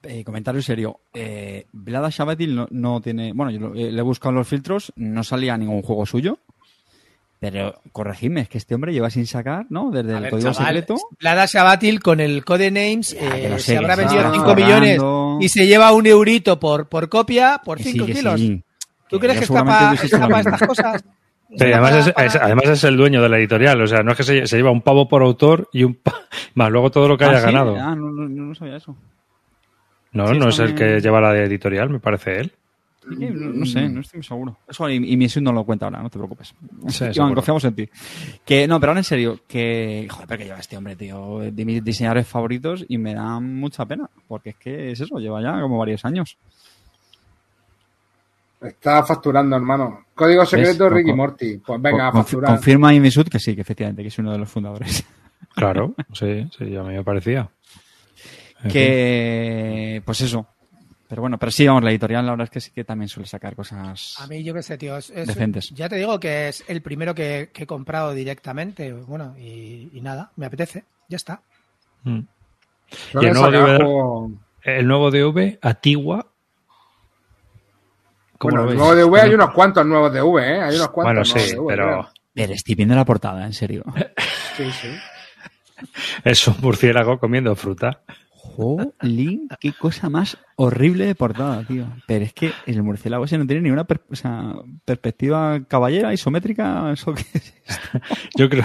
Eh, 0.02 0.22
comentario 0.22 0.60
serio. 0.60 1.00
Eh, 1.14 1.66
Vlada 1.72 2.10
Shabatil 2.10 2.54
no, 2.54 2.68
no 2.70 3.00
tiene. 3.00 3.32
Bueno, 3.32 3.50
yo 3.50 3.74
eh, 3.74 3.90
le 3.90 3.98
he 3.98 4.02
buscado 4.02 4.30
en 4.30 4.36
los 4.36 4.48
filtros, 4.48 4.92
no 4.96 5.24
salía 5.24 5.56
ningún 5.56 5.80
juego 5.82 6.04
suyo. 6.04 6.38
Pero 7.50 7.80
corregidme, 7.92 8.42
es 8.42 8.48
que 8.48 8.58
este 8.58 8.74
hombre 8.74 8.92
lleva 8.92 9.10
sin 9.10 9.26
sacar, 9.26 9.66
¿no? 9.68 9.90
Desde 9.90 10.12
A 10.12 10.16
el 10.16 10.22
ver, 10.22 10.30
código 10.30 10.52
chaval, 10.52 10.66
secreto. 10.74 10.96
Lada 11.20 11.46
Shabatil 11.46 12.00
con 12.00 12.20
el 12.20 12.44
Codenames 12.44 13.12
eh, 13.14 13.48
lo 13.50 13.58
sé, 13.58 13.72
se 13.72 13.76
habrá 13.78 13.96
vendido 13.96 14.20
está 14.20 14.32
5 14.32 14.54
millones 14.54 15.00
y 15.40 15.48
se 15.48 15.66
lleva 15.66 15.92
un 15.92 16.06
eurito 16.06 16.58
por, 16.60 16.88
por 16.88 17.08
copia 17.08 17.60
por 17.64 17.78
Que 17.78 17.84
sí, 17.84 17.90
5 17.92 18.06
que 18.06 18.12
kilos. 18.12 18.40
sí. 18.40 18.62
¿Tú 19.08 19.18
Que 19.20 19.26
crees 19.28 19.46
que 19.48 19.52
lo 19.54 19.64
mismo. 19.64 20.38
estas 20.38 20.62
cosas? 20.66 21.04
Pero 21.56 21.76
además, 21.76 22.08
es, 22.16 22.36
además 22.36 22.64
es 22.66 22.84
el 22.84 22.96
dueño 22.96 23.22
de 23.22 23.28
la 23.28 23.38
editorial, 23.38 23.80
o 23.80 23.86
sea, 23.86 24.02
no 24.02 24.10
es 24.12 24.16
que 24.16 24.22
se, 24.24 24.46
se 24.46 24.56
lleva 24.56 24.70
un 24.72 24.80
pavo 24.82 25.06
por 25.06 25.22
autor 25.22 25.68
y 25.72 25.84
un 25.84 25.94
pa- 25.94 26.14
más 26.54 26.70
luego 26.70 26.90
todo 26.90 27.06
lo 27.06 27.16
que 27.18 27.24
haya 27.24 27.36
Ah, 27.36 27.40
¿sí? 27.40 27.46
ganado. 27.46 27.76
Ah, 27.76 27.94
no, 27.94 28.10
no, 28.10 28.28
no 28.28 28.54
sabía 28.54 28.76
eso. 28.76 28.96
No, 30.12 30.28
sí, 30.28 30.38
no 30.38 30.48
es 30.48 30.58
el 30.60 30.74
que 30.74 31.00
lleva 31.00 31.20
la 31.20 31.36
editorial, 31.36 31.90
me 31.90 32.00
parece 32.00 32.40
él. 32.40 32.52
No, 33.06 33.52
no 33.52 33.66
sé, 33.66 33.88
no 33.88 34.00
estoy 34.00 34.18
muy 34.18 34.24
seguro. 34.24 34.58
Eso 34.66 34.88
y, 34.88 34.94
y 35.12 35.16
mi 35.16 35.26
no 35.40 35.52
lo 35.52 35.64
cuenta 35.64 35.86
ahora, 35.86 36.02
no 36.02 36.08
te 36.08 36.18
preocupes. 36.18 36.54
Sí, 36.88 37.04
Iván, 37.14 37.34
confiamos 37.34 37.64
en 37.64 37.74
ti. 37.74 37.88
Que, 38.44 38.66
no, 38.66 38.80
pero 38.80 38.90
ahora 38.92 39.00
en 39.00 39.04
serio, 39.04 39.40
que. 39.46 40.06
Joder, 40.10 40.26
pero 40.26 40.38
que 40.38 40.44
lleva 40.44 40.58
este 40.58 40.76
hombre, 40.76 40.96
tío. 40.96 41.40
De 41.40 41.64
mis 41.64 41.84
diseñadores 41.84 42.26
favoritos 42.26 42.84
y 42.88 42.96
me 42.98 43.14
da 43.14 43.40
mucha 43.40 43.84
pena. 43.84 44.08
Porque 44.26 44.50
es 44.50 44.56
que 44.56 44.92
es 44.92 45.00
eso, 45.00 45.18
lleva 45.18 45.42
ya 45.42 45.60
como 45.60 45.78
varios 45.78 46.04
años. 46.04 46.38
Está 48.62 49.04
facturando, 49.04 49.56
hermano. 49.56 50.06
Código 50.14 50.46
secreto 50.46 50.84
¿Ves? 50.84 50.92
Ricky 50.94 51.10
Con- 51.10 51.16
Morty. 51.18 51.58
Pues 51.58 51.82
venga, 51.82 52.08
a 52.08 52.12
Con- 52.12 52.22
facturar. 52.22 52.50
confirma 52.54 52.94
Imisud 52.94 53.28
que 53.28 53.38
sí, 53.38 53.54
que 53.54 53.60
efectivamente, 53.60 54.02
que 54.02 54.08
es 54.08 54.18
uno 54.18 54.32
de 54.32 54.38
los 54.38 54.48
fundadores. 54.48 55.04
Claro, 55.54 55.94
sí, 56.12 56.48
sí, 56.56 56.74
a 56.74 56.82
mí 56.82 56.94
me 56.94 57.04
parecía. 57.04 57.48
En 58.56 58.62
fin. 58.62 58.72
que. 58.72 60.02
Pues 60.04 60.20
eso. 60.22 60.46
Pero 61.08 61.20
bueno, 61.20 61.38
pero 61.38 61.52
sí, 61.52 61.66
vamos, 61.66 61.84
la 61.84 61.90
editorial 61.90 62.24
la 62.24 62.32
verdad 62.32 62.44
es 62.44 62.50
que 62.50 62.60
sí 62.60 62.70
que 62.70 62.82
también 62.84 63.08
suele 63.08 63.28
sacar 63.28 63.54
cosas. 63.54 64.16
A 64.20 64.26
mí 64.26 64.42
yo 64.42 64.54
qué 64.54 64.62
sé, 64.62 64.78
tío. 64.78 64.96
es- 64.96 65.10
es- 65.10 65.26
Decentes. 65.28 65.70
Ya 65.70 65.88
te 65.88 65.96
digo 65.96 66.18
que 66.18 66.48
es 66.48 66.64
el 66.66 66.80
primero 66.82 67.14
que, 67.14 67.50
que 67.52 67.64
he 67.64 67.66
comprado 67.66 68.12
directamente. 68.14 68.92
Bueno, 68.92 69.34
y, 69.38 69.90
y 69.92 70.00
nada, 70.00 70.30
me 70.36 70.46
apetece. 70.46 70.84
Ya 71.08 71.16
está. 71.16 71.40
Mm. 72.04 72.20
Y 73.20 73.26
el 73.26 73.32
nuevo 73.34 73.50
juego- 73.76 74.30
El 74.62 74.86
nuevo 74.88 75.10
DV, 75.10 75.58
Atigua. 75.60 76.26
¿Cómo 78.38 78.56
Bueno, 78.56 78.70
el 78.72 78.76
nuevo 78.78 78.94
DV 78.94 79.20
hay 79.20 79.34
unos 79.34 79.50
cuantos 79.52 79.86
nuevos 79.86 80.12
DV, 80.12 80.38
¿eh? 80.38 80.60
Hay 80.62 80.76
unos 80.76 80.88
cuantos 80.90 81.30
Bueno, 81.32 81.46
sí, 81.46 81.54
DV, 81.54 81.66
pero 81.68 81.84
creo. 81.86 82.08
Pero 82.34 82.52
estoy 82.54 82.74
viendo 82.74 82.94
la 82.96 83.04
portada, 83.04 83.44
en 83.46 83.52
serio. 83.52 83.84
Sí, 84.56 84.70
sí. 84.72 84.88
Es 86.24 86.46
un 86.48 86.56
murciélago 86.60 87.18
comiendo 87.18 87.54
fruta. 87.56 88.00
Jolín, 88.44 89.48
qué 89.58 89.72
cosa 89.72 90.08
más 90.08 90.38
horrible 90.56 91.06
de 91.06 91.14
portada, 91.14 91.64
tío. 91.64 91.86
Pero 92.06 92.24
es 92.24 92.32
que 92.32 92.52
el 92.66 92.82
murciélago 92.82 93.24
ese 93.24 93.38
no 93.38 93.46
tiene 93.46 93.62
ni 93.62 93.70
una 93.70 93.84
perspectiva 93.84 95.64
caballera, 95.66 96.12
isométrica. 96.12 96.92
¿Eso 96.92 97.14
qué 97.14 97.24
es? 97.32 97.54
Yo 98.36 98.48
creo, 98.48 98.64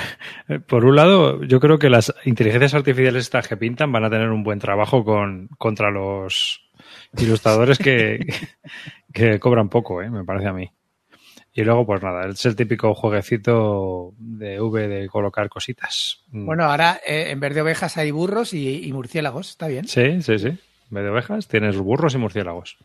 por 0.68 0.86
un 0.86 0.96
lado, 0.96 1.42
yo 1.44 1.60
creo 1.60 1.80
que 1.80 1.90
las 1.90 2.14
inteligencias 2.26 2.74
artificiales 2.74 3.24
estas 3.24 3.48
que 3.48 3.58
pintan 3.58 3.92
van 3.92 4.04
a 4.04 4.10
tener 4.10 4.30
un 4.30 4.44
buen 4.44 4.60
trabajo 4.60 5.06
con, 5.06 5.48
contra 5.58 5.90
los 5.90 6.62
ilustradores 7.18 7.78
que, 7.78 8.20
que 9.14 9.40
cobran 9.40 9.70
poco, 9.70 10.02
¿eh? 10.02 10.10
me 10.10 10.26
parece 10.26 10.48
a 10.50 10.54
mí. 10.54 10.70
Y 11.60 11.64
luego, 11.66 11.86
pues 11.86 12.02
nada, 12.02 12.26
es 12.30 12.46
el 12.46 12.56
típico 12.56 12.96
jueguecito 12.96 14.14
de 14.18 14.62
V 14.62 14.88
de 14.88 15.10
colocar 15.10 15.50
cositas. 15.50 16.22
Mm. 16.32 16.46
Bueno, 16.46 16.64
ahora 16.64 17.02
eh, 17.06 17.32
en 17.32 17.40
vez 17.42 17.54
de 17.54 17.62
ovejas 17.62 17.98
hay 17.98 18.12
burros 18.12 18.54
y, 18.54 18.86
y 18.86 18.94
murciélagos, 18.94 19.50
está 19.50 19.68
bien. 19.68 19.86
Sí, 19.88 20.22
sí, 20.22 20.40
sí. 20.40 20.48
En 20.48 20.58
vez 20.92 21.04
de 21.04 21.10
ovejas 21.10 21.48
tienes 21.50 21.76
burros 21.78 22.16
y 22.16 22.18
murciélagos. 22.18 22.78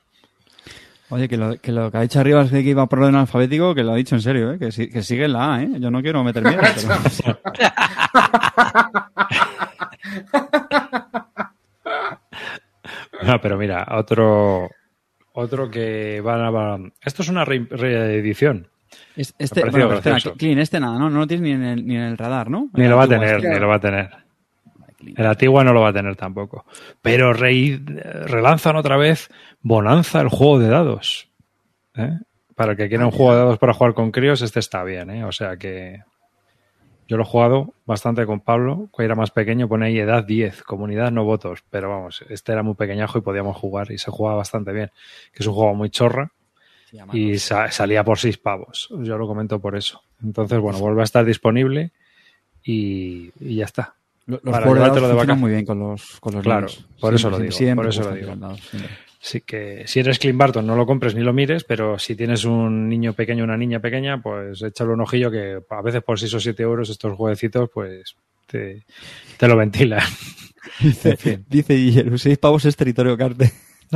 Oye, 1.11 1.29
que 1.29 1.37
lo, 1.37 1.57
que 1.61 1.71
lo 1.71 1.93
que 1.93 1.99
ha 1.99 2.01
dicho 2.01 2.19
arriba 2.19 2.43
es 2.43 2.51
que 2.51 2.61
iba 2.63 2.87
por 2.87 2.99
orden 2.99 3.15
alfabético, 3.15 3.75
que 3.77 3.85
lo 3.85 3.93
ha 3.93 3.97
dicho 3.97 4.17
en 4.17 4.23
serio, 4.23 4.53
¿eh? 4.53 4.59
que, 4.59 4.73
si- 4.73 4.91
que 4.91 5.03
sigue 5.05 5.29
la 5.29 5.55
A, 5.55 5.63
¿eh? 5.63 5.69
Yo 5.79 5.89
no 5.91 6.03
quiero 6.03 6.25
meter 6.25 6.43
miedo. 6.43 6.61
pero- 7.23 7.39
No, 13.23 13.41
pero 13.41 13.57
mira, 13.57 13.87
otro, 13.93 14.69
otro 15.35 15.71
que 15.71 16.21
van 16.21 16.41
a... 16.41 16.91
Esto 17.05 17.23
es 17.23 17.29
una 17.29 17.45
re- 17.45 17.67
reedición. 17.71 18.69
Es- 19.17 19.35
Este, 19.39 19.65
bueno, 19.69 19.93
espera. 19.93 20.19
Clean, 20.37 20.59
este 20.59 20.81
nada, 20.81 20.99
¿no? 20.99 21.11
No 21.11 21.21
lo 21.21 21.27
tienes 21.27 21.43
ni 21.45 21.51
en 21.53 21.63
el, 21.65 21.87
ni 21.87 21.97
en 21.97 22.03
el 22.03 22.17
radar, 22.19 22.49
¿no? 22.51 22.71
Ni 22.75 22.89
lo 22.89 22.97
va 22.97 23.05
a 23.05 23.09
tener, 23.09 23.43
ni 23.45 23.59
lo 23.59 23.69
va 23.69 23.77
a 23.77 23.81
tener. 23.81 24.11
El 25.17 25.27
Antigua 25.27 25.63
no 25.65 25.73
lo 25.75 25.83
va 25.83 25.89
a 25.91 25.93
tener 25.93 26.17
tampoco. 26.17 26.65
Pero 27.03 27.33
re- 27.35 27.79
relanzan 28.27 28.77
otra 28.77 28.97
vez 28.97 29.29
Bonanza, 29.61 30.21
el 30.23 30.29
juego 30.29 30.59
de 30.59 30.69
dados. 30.69 31.29
¿eh? 31.97 32.19
Para 32.55 32.73
el 32.73 32.79
que 32.79 32.89
quiera 32.89 33.05
un 33.05 33.11
juego 33.11 33.33
de 33.33 33.39
dados 33.39 33.59
para 33.59 33.75
jugar 33.75 33.93
con 33.95 34.11
críos, 34.13 34.41
este 34.41 34.61
está 34.61 34.83
bien. 34.85 35.11
¿eh? 35.11 35.25
O 35.25 35.33
sea 35.33 35.57
que 35.59 36.03
yo 37.09 37.17
lo 37.17 37.23
he 37.23 37.27
jugado 37.27 37.75
bastante 37.87 38.25
con 38.27 38.41
Pablo. 38.41 38.89
Cuando 38.91 39.05
era 39.05 39.15
más 39.15 39.31
pequeño 39.31 39.69
pone 39.69 39.87
ahí 39.87 39.99
edad 39.99 40.25
10, 40.25 40.63
comunidad 40.63 41.11
no 41.13 41.25
votos. 41.25 41.63
Pero 41.71 41.91
vamos, 41.91 42.25
este 42.29 42.53
era 42.53 42.63
muy 42.63 42.75
pequeñajo 42.75 43.19
y 43.19 43.21
podíamos 43.21 43.57
jugar 43.57 43.91
y 43.93 43.99
se 43.99 44.11
jugaba 44.11 44.37
bastante 44.39 44.73
bien. 44.73 44.91
Que 45.33 45.43
es 45.43 45.47
un 45.47 45.55
juego 45.55 45.75
muy 45.75 45.91
chorra 45.91 46.33
y 47.17 47.39
sa- 47.39 47.71
salía 47.71 48.05
por 48.05 48.19
seis 48.19 48.39
pavos. 48.39 48.89
Yo 49.03 49.19
lo 49.19 49.27
comento 49.27 49.59
por 49.61 49.77
eso. 49.77 50.03
Entonces, 50.23 50.59
bueno, 50.61 50.79
vuelve 50.79 51.01
a 51.03 51.05
estar 51.05 51.25
disponible 51.25 51.91
y, 52.63 53.31
y 53.41 53.57
ya 53.57 53.65
está. 53.67 53.95
Lo- 54.27 54.41
Los 54.43 54.53
para 54.53 54.67
juegos 54.67 54.95
de 55.09 55.15
vaca- 55.15 55.35
muy 55.35 55.51
bien 55.51 55.67
con 55.67 55.79
los, 55.79 56.19
con 56.21 56.33
los 56.35 56.43
Claro, 56.43 56.67
niños. 56.67 56.87
por 57.01 57.15
eso 57.15 57.29
lo 57.29 57.39
digo, 57.39 57.53
siempre 57.53 57.85
por 57.85 57.93
eso 57.93 58.03
lo 58.09 58.15
digo. 58.17 58.35
Así 59.25 59.41
que 59.41 59.85
si 59.87 60.01
eres 60.01 60.19
Clint 60.19 60.39
Barton, 60.39 60.67
no 60.67 60.77
lo 60.77 60.85
compres 60.85 61.15
ni 61.15 61.23
lo 61.23 61.33
mires, 61.33 61.65
pero 61.65 61.99
si 61.99 62.15
tienes 62.15 62.45
un 62.45 62.91
niño 62.91 63.15
pequeño 63.15 63.43
o 63.43 63.47
una 63.47 63.57
niña 63.57 63.81
pequeña, 63.81 64.21
pues 64.21 64.61
échale 64.61 64.91
un 64.91 65.01
ojillo 65.01 65.31
que 65.31 65.61
a 65.67 65.81
veces 65.81 66.03
por 66.03 66.21
6 66.21 66.35
o 66.35 66.41
7 66.41 66.63
euros 66.63 66.91
estos 66.91 67.17
jueguecitos, 67.17 67.71
pues 67.73 68.17
te, 68.47 68.85
te 69.39 69.49
lo 69.49 69.57
ventilan. 69.57 70.03
Dice, 70.81 71.45
dice 71.47 71.75
Guillermo, 71.75 72.19
seis 72.19 72.39
pavos 72.39 72.65
es 72.65 72.75
territorio 72.75 73.19
carte. 73.19 73.53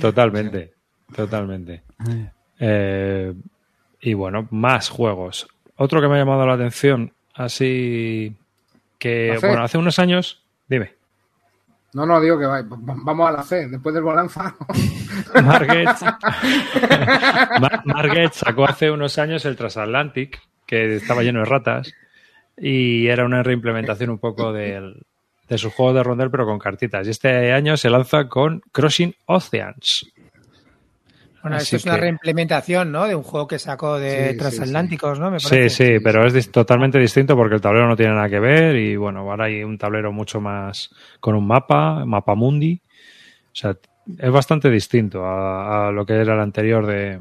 Totalmente, 0.00 0.72
totalmente. 1.14 1.82
Eh, 2.58 3.34
y 4.00 4.14
bueno, 4.14 4.48
más 4.50 4.88
juegos. 4.88 5.46
Otro 5.76 6.00
que 6.00 6.08
me 6.08 6.14
ha 6.14 6.18
llamado 6.18 6.46
la 6.46 6.54
atención, 6.54 7.12
así 7.34 8.34
que, 8.98 9.36
bueno, 9.40 9.62
hace 9.64 9.78
unos 9.78 9.98
años, 9.98 10.39
dime, 10.70 10.94
No, 11.92 12.06
no, 12.06 12.20
digo 12.20 12.38
que 12.38 12.46
va- 12.46 12.62
vamos 12.64 13.28
a 13.28 13.32
la 13.32 13.42
C, 13.42 13.66
después 13.68 13.92
del 13.94 14.04
Bonanza. 14.04 14.54
Marget, 15.44 15.88
Mar- 17.60 17.82
Marget 17.84 18.32
sacó 18.32 18.64
hace 18.64 18.90
unos 18.90 19.18
años 19.18 19.44
el 19.44 19.56
Transatlantic, 19.56 20.40
que 20.66 20.96
estaba 20.96 21.22
lleno 21.22 21.40
de 21.40 21.46
ratas, 21.46 21.92
y 22.56 23.06
era 23.08 23.24
una 23.24 23.42
reimplementación 23.42 24.10
un 24.10 24.18
poco 24.18 24.52
del- 24.52 25.02
de 25.48 25.58
su 25.58 25.70
juego 25.70 25.92
de 25.94 26.02
rondel, 26.04 26.30
pero 26.30 26.46
con 26.46 26.60
cartitas. 26.60 27.06
Y 27.06 27.10
este 27.10 27.52
año 27.52 27.76
se 27.76 27.90
lanza 27.90 28.28
con 28.28 28.60
Crossing 28.70 29.14
Oceans. 29.26 30.06
Bueno, 31.42 31.56
Así 31.56 31.76
esto 31.76 31.88
es 31.88 31.94
una 31.94 31.96
reimplementación, 31.96 32.92
¿no? 32.92 33.06
De 33.06 33.14
un 33.14 33.22
juego 33.22 33.46
que 33.46 33.58
sacó 33.58 33.98
de 33.98 34.26
Sí, 34.26 34.32
sí, 34.32 34.36
transatlánticos, 34.38 35.18
¿no? 35.18 35.30
Me 35.30 35.40
Sí, 35.40 35.48
parece. 35.48 35.94
sí, 35.98 36.04
pero 36.04 36.26
es 36.26 36.34
dis- 36.34 36.50
totalmente 36.50 36.98
distinto 36.98 37.34
porque 37.34 37.54
el 37.54 37.60
tablero 37.62 37.88
no 37.88 37.96
tiene 37.96 38.14
nada 38.14 38.28
que 38.28 38.40
ver 38.40 38.76
y 38.76 38.96
bueno, 38.96 39.20
ahora 39.20 39.46
hay 39.46 39.62
un 39.64 39.78
tablero 39.78 40.12
mucho 40.12 40.40
más 40.40 40.90
con 41.18 41.34
un 41.34 41.46
mapa, 41.46 42.04
mapa 42.04 42.34
mundi. 42.34 42.80
O 43.46 43.54
sea, 43.54 43.74
es 44.18 44.30
bastante 44.30 44.68
distinto 44.70 45.24
a, 45.24 45.88
a 45.88 45.92
lo 45.92 46.04
que 46.04 46.12
era 46.14 46.34
el 46.34 46.40
anterior 46.40 46.86
de 46.86 47.18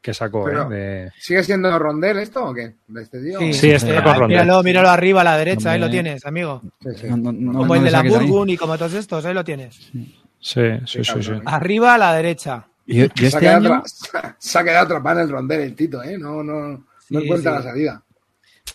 que 0.00 0.14
sacó, 0.14 0.44
Pero- 0.44 0.72
¿eh? 0.72 0.74
De- 0.74 1.10
¿Sigue 1.18 1.44
siendo 1.44 1.78
rondel 1.78 2.18
esto 2.18 2.44
o 2.46 2.54
qué? 2.54 2.74
¿De 2.88 3.02
este 3.02 3.22
tío? 3.22 3.38
Sí, 3.52 3.70
este 3.70 3.96
Ah, 3.98 4.02
con 4.02 4.14
rondel. 4.14 4.28
Míralo, 4.40 4.62
míralo 4.62 4.88
arriba 4.88 5.20
a 5.20 5.24
la 5.24 5.36
derecha, 5.36 5.72
ahí 5.72 5.78
lo 5.78 5.90
tienes, 5.90 6.24
amigo. 6.26 6.62
Sí, 6.80 6.88
sí. 6.96 7.06
No, 7.08 7.16
no, 7.18 7.32
no, 7.32 7.52
Como 7.52 7.66
no 7.66 7.74
el 7.76 7.84
de 7.84 7.90
la. 7.90 8.02
Burgun 8.02 8.48
y 8.50 8.56
como 8.56 8.76
todos 8.78 8.94
estos, 8.94 9.24
ahí 9.26 9.34
lo 9.34 9.44
tienes. 9.44 9.92
Sí, 10.40 10.70
sí, 10.86 11.04
sí, 11.04 11.22
sí. 11.22 11.32
Arriba 11.44 11.94
a 11.94 11.98
la 11.98 12.14
derecha. 12.14 12.66
Yo, 12.86 13.06
yo 13.06 13.10
Se, 13.16 13.22
ha 13.24 13.26
este 13.28 13.38
quedado 13.40 13.74
año, 13.74 13.82
se 14.38 14.58
ha 14.58 14.64
quedado 14.64 14.84
atrapado 14.86 15.20
en 15.20 15.26
el 15.26 15.30
rondel 15.32 15.60
el 15.60 15.74
Tito, 15.74 16.02
¿eh? 16.02 16.18
No, 16.18 16.42
no, 16.42 16.84
no 17.10 17.20
encuentra 17.20 17.52
sí. 17.52 17.56
la 17.58 17.62
salida. 17.62 18.02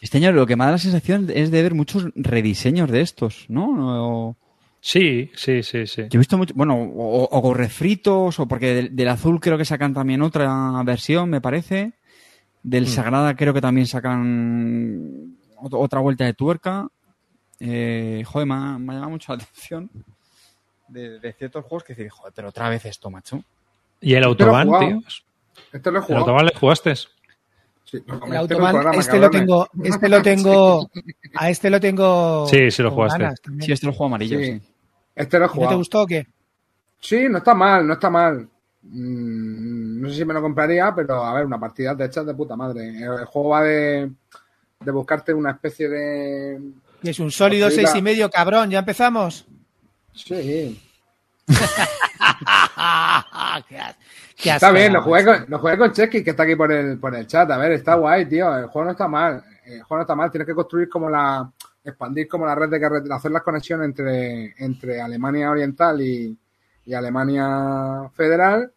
este 0.01 0.17
año 0.17 0.31
lo 0.31 0.45
que 0.45 0.55
me 0.55 0.65
da 0.65 0.71
la 0.71 0.77
sensación 0.77 1.29
es 1.33 1.51
de 1.51 1.61
ver 1.63 1.73
muchos 1.73 2.05
rediseños 2.15 2.89
de 2.91 3.01
estos, 3.01 3.45
¿no? 3.49 4.27
O- 4.29 4.37
Sí, 4.79 5.31
sí, 5.35 5.63
sí, 5.63 5.85
sí. 5.87 6.03
Yo 6.03 6.17
he 6.17 6.17
visto 6.19 6.37
mucho, 6.37 6.53
bueno, 6.55 6.75
o, 6.75 7.23
o- 7.25 7.49
o 7.49 7.53
refritos, 7.53 8.39
o 8.39 8.47
porque 8.47 8.73
del, 8.73 8.95
del 8.95 9.07
azul 9.09 9.39
creo 9.41 9.57
que 9.57 9.65
sacan 9.65 9.93
también 9.93 10.21
otra 10.21 10.81
versión, 10.85 11.29
me 11.29 11.41
parece. 11.41 11.93
Del 12.63 12.83
Mm. 12.85 12.87
Sagrada 12.87 13.35
creo 13.35 13.53
que 13.53 13.59
también 13.59 13.87
sacan 13.87 15.35
ot- 15.57 15.73
otra 15.77 15.99
vuelta 15.99 16.23
de 16.25 16.33
tuerca. 16.35 16.87
Eh, 17.59 18.23
joder, 18.25 18.47
me 18.47 18.53
ha, 18.53 18.77
me 18.77 18.91
ha 18.93 18.95
llamado 18.95 19.09
mucho 19.11 19.35
la 19.35 19.43
atención 19.43 19.89
de, 20.87 21.19
de 21.19 21.33
ciertos 21.33 21.65
juegos 21.65 21.83
que 21.83 21.93
decir, 21.93 22.09
joder, 22.09 22.31
pero 22.35 22.49
otra 22.49 22.69
vez 22.69 22.85
esto, 22.85 23.09
macho. 23.09 23.43
¿Y 24.01 24.13
el 24.13 24.23
he 24.23 24.25
Autobahn, 24.25 24.67
jugado. 24.67 24.87
tío? 24.87 25.01
Este 25.73 25.91
lo 25.91 25.97
he 25.97 25.99
¿El 26.01 26.05
jugado. 26.05 26.19
Autobahn 26.25 26.45
le 26.45 26.53
jugaste? 26.59 26.95
Sí, 26.95 28.03
lo 28.05 28.19
comenté 28.19 28.25
El 28.27 28.33
en 28.33 28.37
Autobahn, 28.39 28.71
programa, 28.73 28.99
este 28.99 29.17
lo 29.19 29.29
tengo, 29.29 29.67
este 29.83 30.09
lo 30.09 30.21
tengo, 30.21 30.89
a 31.35 31.49
este 31.49 31.69
lo 31.69 31.79
tengo. 31.79 32.47
Sí, 32.47 32.71
sí 32.71 32.83
lo 32.83 32.91
jugaste. 32.91 33.19
ganas. 33.23 33.41
Sí, 33.61 33.71
este 33.71 33.85
lo 33.87 33.93
juego 33.93 34.05
amarillo, 34.07 34.39
Sí. 34.39 34.45
sí. 34.45 34.61
Este 35.15 35.39
lo 35.39 35.45
he 35.45 35.47
¿Y 35.47 35.49
¿No 35.49 35.53
te 35.53 35.57
jugado. 35.59 35.77
gustó 35.77 36.01
o 36.01 36.05
qué? 36.07 36.27
Sí, 36.99 37.27
no 37.29 37.37
está 37.39 37.53
mal, 37.53 37.87
no 37.87 37.93
está 37.93 38.09
mal. 38.09 38.47
Mm, 38.83 40.01
no 40.01 40.09
sé 40.09 40.15
si 40.15 40.25
me 40.25 40.33
lo 40.33 40.41
compraría, 40.41 40.93
pero 40.95 41.23
a 41.23 41.33
ver, 41.33 41.45
una 41.45 41.59
partida 41.59 41.95
de 41.95 42.05
hechas 42.05 42.25
de 42.25 42.33
puta 42.33 42.55
madre. 42.55 42.89
El, 42.89 43.03
el 43.19 43.25
juego 43.25 43.49
va 43.49 43.63
de, 43.63 44.11
de 44.81 44.91
buscarte 44.91 45.33
una 45.33 45.51
especie 45.51 45.87
de. 45.89 46.59
Y 47.03 47.09
es 47.09 47.19
un 47.19 47.31
sólido 47.31 47.69
seis 47.71 47.89
y 47.95 48.01
medio, 48.01 48.29
cabrón. 48.29 48.69
¿Ya 48.69 48.79
empezamos? 48.79 49.45
Sí. 50.13 50.79
qué, 54.37 54.51
Está 54.51 54.71
bien, 54.71 54.93
lo 54.93 55.01
jugué 55.01 55.25
con, 55.25 55.45
lo 55.47 55.59
jugué 55.59 55.77
con 55.77 55.91
Chesky, 55.91 56.23
que 56.23 56.31
está 56.31 56.43
aquí 56.43 56.55
por 56.55 56.71
el, 56.71 56.99
por 56.99 57.15
el 57.15 57.25
chat. 57.25 57.49
A 57.49 57.57
ver, 57.57 57.71
está 57.73 57.95
guay, 57.95 58.25
tío. 58.25 58.55
El 58.55 58.67
juego 58.67 58.85
no 58.85 58.91
está 58.91 59.07
mal. 59.07 59.43
El 59.65 59.81
juego 59.83 59.97
no 59.97 60.01
está 60.01 60.15
mal. 60.15 60.29
Tienes 60.29 60.47
que 60.47 60.55
construir 60.55 60.89
como 60.89 61.09
la. 61.09 61.49
expandir 61.83 62.27
como 62.27 62.45
la 62.45 62.55
red 62.55 62.69
de 62.69 62.79
carretera, 62.79 63.15
hacer 63.15 63.31
las 63.31 63.43
conexiones 63.43 63.85
entre, 63.85 64.53
entre 64.57 65.01
Alemania 65.01 65.49
Oriental 65.49 66.01
y, 66.01 66.37
y 66.85 66.93
Alemania 66.93 68.09
Federal. 68.13 68.71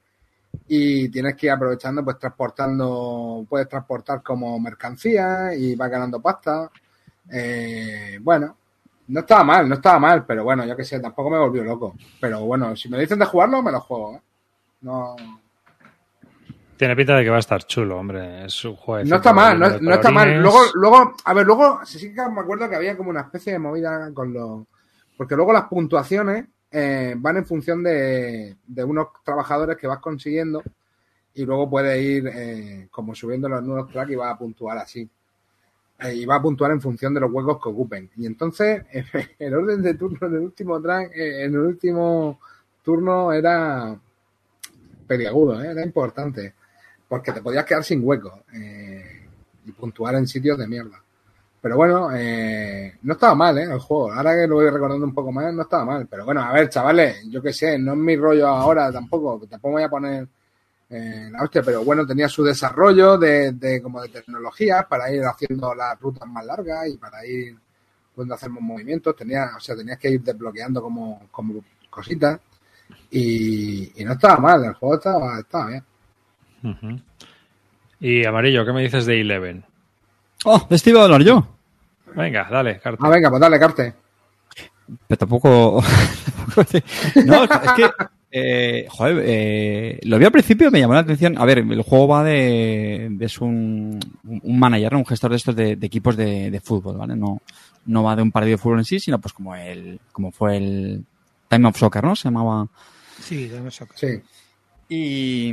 Y 0.69 1.09
tienes 1.11 1.37
que 1.37 1.47
ir 1.47 1.53
aprovechando, 1.53 2.05
pues 2.05 2.19
transportando, 2.19 3.45
puedes 3.49 3.69
transportar 3.69 4.23
como 4.23 4.59
mercancía 4.59 5.55
y 5.55 5.75
vas 5.75 5.91
ganando 5.91 6.21
pasta. 6.21 6.71
Eh, 7.33 8.19
bueno, 8.21 8.57
no 9.11 9.21
estaba 9.21 9.45
mal, 9.45 9.69
no 9.69 9.75
estaba 9.75 9.99
mal, 9.99 10.25
pero 10.25 10.45
bueno, 10.45 10.65
yo 10.65 10.77
que 10.77 10.85
sé, 10.85 11.01
tampoco 11.01 11.31
me 11.31 11.39
volvió 11.39 11.65
loco. 11.65 11.95
Pero 12.21 12.41
bueno, 12.45 12.75
si 12.77 12.89
me 12.89 12.99
dicen 12.99 13.19
de 13.19 13.25
jugarlo, 13.25 13.63
me 13.63 13.73
lo 13.73 13.81
juego. 13.81 14.15
¿eh? 14.15 14.21
No, 14.83 15.17
Tiene 16.77 16.97
pinta 16.97 17.17
de 17.17 17.25
que 17.25 17.31
va 17.31 17.37
a 17.37 17.41
estar 17.41 17.65
chulo, 17.65 17.99
hombre. 17.99 18.47
Es 18.47 18.65
un 18.65 18.77
juego 18.77 19.05
No 19.05 19.17
está 19.17 19.33
mal, 19.33 19.59
no, 19.59 19.69
no 19.81 19.95
está 19.95 20.11
mal. 20.11 20.41
Luego, 20.41 20.61
luego, 20.75 21.15
a 21.25 21.35
ver, 21.35 21.45
luego, 21.45 21.81
sí 21.85 21.99
sí 21.99 22.15
que 22.15 22.29
me 22.29 22.41
acuerdo 22.41 22.69
que 22.69 22.77
había 22.77 22.97
como 22.97 23.11
una 23.11 23.23
especie 23.23 23.53
de 23.53 23.59
movida 23.59 24.13
con 24.15 24.33
los. 24.33 24.63
Porque 25.17 25.37
luego 25.37 25.53
las 25.53 25.65
puntuaciones 25.65 26.47
eh, 26.71 27.15
van 27.17 27.39
en 27.39 27.47
función 27.47 27.83
de, 27.83 28.57
de 28.67 28.85
unos 28.85 29.09
trabajadores 29.25 29.77
que 29.77 29.87
vas 29.87 29.99
consiguiendo 29.99 30.63
y 31.35 31.45
luego 31.45 31.69
puedes 31.69 32.01
ir 32.03 32.27
eh, 32.29 32.89
como 32.91 33.15
subiendo 33.15 33.49
los 33.49 33.63
nuevos 33.63 33.91
tracks 33.91 34.13
y 34.13 34.17
vas 34.17 34.33
a 34.33 34.39
puntuar 34.39 34.79
así. 34.79 35.09
Eh, 36.03 36.15
y 36.15 36.25
va 36.25 36.37
a 36.37 36.43
puntuar 36.43 36.71
en 36.71 36.81
función 36.81 37.13
de 37.13 37.21
los 37.21 37.31
huecos 37.31 37.63
que 37.63 37.69
ocupen. 37.69 38.11
Y 38.17 38.27
entonces, 38.27 38.83
el 39.39 39.55
orden 39.55 39.83
de 39.83 39.95
turno 39.95 40.27
en 40.27 40.35
el 40.35 40.41
último 40.41 40.81
track, 40.81 41.13
eh, 41.15 41.45
en 41.45 41.55
el 41.55 41.61
último 41.61 42.41
turno 42.83 43.33
era 43.33 43.99
peliagudo, 45.07 45.63
¿eh? 45.63 45.73
era 45.73 45.85
importante. 45.85 46.55
porque 47.09 47.33
te 47.33 47.43
podías 47.43 47.65
quedar 47.65 47.83
sin 47.83 48.05
hueco 48.05 48.45
eh, 48.55 49.27
y 49.67 49.73
puntuar 49.73 50.15
en 50.15 50.29
sitios 50.29 50.57
de 50.57 50.69
mierda. 50.69 51.03
Pero 51.61 51.77
bueno, 51.77 52.11
eh, 52.15 52.97
no 53.03 53.15
estaba 53.15 53.35
mal, 53.35 53.59
¿eh? 53.59 53.65
El 53.65 53.81
juego. 53.81 54.13
Ahora 54.13 54.35
que 54.35 54.47
lo 54.47 54.55
voy 54.55 54.71
recordando 54.71 55.05
un 55.05 55.13
poco 55.13 55.33
más, 55.33 55.53
no 55.53 55.63
estaba 55.63 55.85
mal. 55.85 56.07
Pero 56.09 56.25
bueno, 56.25 56.41
a 56.41 56.53
ver, 56.53 56.69
chavales, 56.69 57.25
yo 57.29 57.43
qué 57.43 57.53
sé, 57.53 57.79
no 57.79 57.93
es 57.93 57.99
mi 57.99 58.17
rollo 58.17 58.47
ahora 58.49 58.91
tampoco, 58.93 59.47
tampoco 59.49 59.73
voy 59.73 59.83
a 59.83 59.89
poner 59.91 60.29
eh, 60.91 61.29
la 61.31 61.43
hostia, 61.43 61.63
pero 61.63 61.85
bueno, 61.85 62.05
tenía 62.05 62.29
su 62.29 62.43
desarrollo 62.43 63.17
de, 63.17 63.53
de 63.53 63.81
como 63.81 64.03
de 64.03 64.09
tecnologías 64.09 64.87
para 64.87 65.11
ir 65.13 65.23
haciendo 65.25 65.75
las 65.75 65.99
rutas 66.01 66.29
más 66.29 66.45
largas 66.45 66.89
y 66.89 66.97
para 66.97 67.25
ir 67.25 67.57
pudiendo 68.15 68.35
hacer 68.35 68.51
más 68.51 68.63
movimientos. 68.63 69.15
Tenía, 69.15 69.53
o 69.57 69.61
sea, 69.61 69.77
tenías 69.77 69.99
que 69.99 70.11
ir 70.11 70.23
desbloqueando 70.23 70.83
como, 70.83 71.29
como 71.31 71.63
cositas. 71.89 72.41
Y, 73.11 74.01
y 74.01 74.05
no 74.05 74.13
estaba 74.13 74.37
mal, 74.39 74.65
el 74.65 74.75
juego 74.75 74.97
estaba, 74.97 75.39
estaba 75.39 75.69
bien. 75.69 75.85
Y 78.01 78.27
Amarillo, 78.27 78.65
¿qué 78.65 78.73
me 78.73 78.83
dices 78.83 79.07
de 79.07 79.21
Eleven? 79.21 79.65
Oh, 80.45 80.67
de 80.69 80.77
este 80.77 80.91
iba 80.91 81.03
a 81.03 81.05
hablar 81.05 81.23
yo. 81.23 81.47
Venga, 82.15 82.49
dale, 82.51 82.81
carta. 82.81 83.07
Ah, 83.07 83.11
venga, 83.11 83.31
pues 83.31 83.41
dale, 83.41 83.59
Carte. 83.59 83.95
Pero 85.07 85.19
tampoco. 85.19 85.83
no, 87.25 87.45
es 87.45 87.73
que. 87.77 87.91
Eh, 88.33 88.87
joder, 88.89 89.23
eh, 89.27 89.99
lo 90.05 90.19
vi 90.19 90.25
al 90.25 90.33
principio, 90.33 90.71
me 90.71 90.79
llamó 90.81 90.95
la 90.95 91.01
atención. 91.01 91.37
A 91.39 91.45
ver, 91.45 91.59
el 91.59 91.83
juego 91.83 92.09
va 92.09 92.23
de. 92.25 93.09
de- 93.11 93.27
es 93.27 93.41
un, 93.41 93.99
un 94.25 94.59
manager, 94.59 94.95
un 94.95 95.07
gestor 95.07 95.31
de 95.31 95.37
estos 95.37 95.57
de, 95.57 95.77
de 95.77 95.87
equipos 95.87 96.17
de, 96.17 96.51
de 96.51 96.61
fútbol, 96.61 96.97
¿vale? 96.99 97.17
No, 97.17 97.41
no 97.87 98.03
va 98.03 98.15
de 98.17 98.23
un 98.23 98.31
partido 98.33 98.53
de 98.57 98.59
fútbol 98.63 98.79
en 98.79 98.85
sí, 98.85 99.01
sino 99.01 99.19
pues 99.21 99.33
como 99.33 99.55
el. 99.57 99.99
como 100.13 100.31
fue 100.33 100.57
el 100.57 101.05
Time 101.49 101.69
of 101.69 101.77
Soccer, 101.79 102.05
¿no? 102.05 102.15
Se 102.15 102.29
llamaba. 102.29 102.67
Sí, 103.21 103.49
de 103.49 103.61
no 103.61 103.71
sé. 103.71 103.85
Sí. 103.95 104.07
Y, 104.93 105.53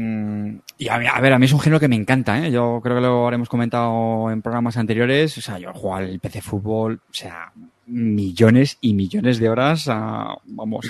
y 0.80 0.88
a, 0.90 0.96
a 0.96 1.22
ver, 1.22 1.32
a 1.32 1.38
mí 1.38 1.46
es 1.46 1.54
un 1.54 1.60
género 1.60 1.80
que 1.80 1.88
me 1.88 1.96
encanta, 1.96 2.44
¿eh? 2.44 2.52
Yo 2.52 2.80
creo 2.82 2.96
que 2.96 3.02
lo 3.02 3.24
habremos 3.26 3.48
comentado 3.48 4.32
en 4.32 4.42
programas 4.42 4.78
anteriores. 4.78 5.38
O 5.38 5.42
sea, 5.42 5.60
yo 5.60 5.72
jugado 5.74 6.06
al 6.08 6.20
PC 6.20 6.42
fútbol, 6.42 7.02
o 7.08 7.14
sea, 7.14 7.52
millones 7.86 8.80
y 8.82 8.96
millones 8.96 9.38
de 9.38 9.48
horas 9.48 9.88
a, 9.90 10.36
vamos, 10.46 10.88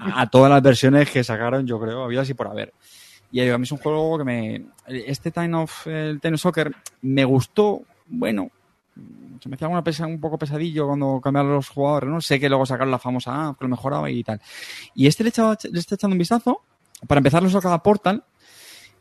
a, 0.00 0.20
a 0.20 0.26
todas 0.28 0.50
las 0.50 0.62
versiones 0.62 1.10
que 1.10 1.24
sacaron, 1.24 1.66
yo 1.66 1.80
creo, 1.80 2.04
había 2.04 2.20
así 2.20 2.34
por 2.34 2.48
haber. 2.48 2.74
Y 3.32 3.40
a 3.48 3.56
mí 3.56 3.64
es 3.64 3.72
un 3.72 3.78
juego 3.78 4.18
que 4.18 4.24
me... 4.24 4.66
Este 4.86 5.30
Time 5.30 5.54
of, 5.56 5.86
el 5.86 6.20
Soccer 6.36 6.74
me 7.02 7.24
gustó, 7.24 7.82
bueno, 8.06 8.50
se 9.40 9.48
me 9.48 9.54
hacía 9.54 9.68
una 9.68 9.82
pesa, 9.84 10.06
un 10.06 10.20
poco 10.20 10.38
pesadillo 10.38 10.86
cuando 10.88 11.20
cambiaron 11.22 11.52
los 11.54 11.68
jugadores, 11.70 12.10
¿no? 12.10 12.20
Sé 12.20 12.38
que 12.38 12.48
luego 12.50 12.66
sacaron 12.66 12.90
la 12.90 12.98
famosa 12.98 13.48
app 13.48 13.58
que 13.58 13.64
lo 13.64 13.70
mejoraba 13.70 14.10
y 14.10 14.22
tal. 14.24 14.40
Y 14.94 15.06
este 15.06 15.24
le, 15.24 15.28
he 15.28 15.30
echado- 15.30 15.56
le 15.72 15.78
está 15.78 15.94
echando 15.94 16.12
un 16.14 16.18
vistazo. 16.18 16.62
Para 17.06 17.18
empezar, 17.18 17.42
lo 17.42 17.50
sacaba 17.50 17.82
Portal. 17.82 18.24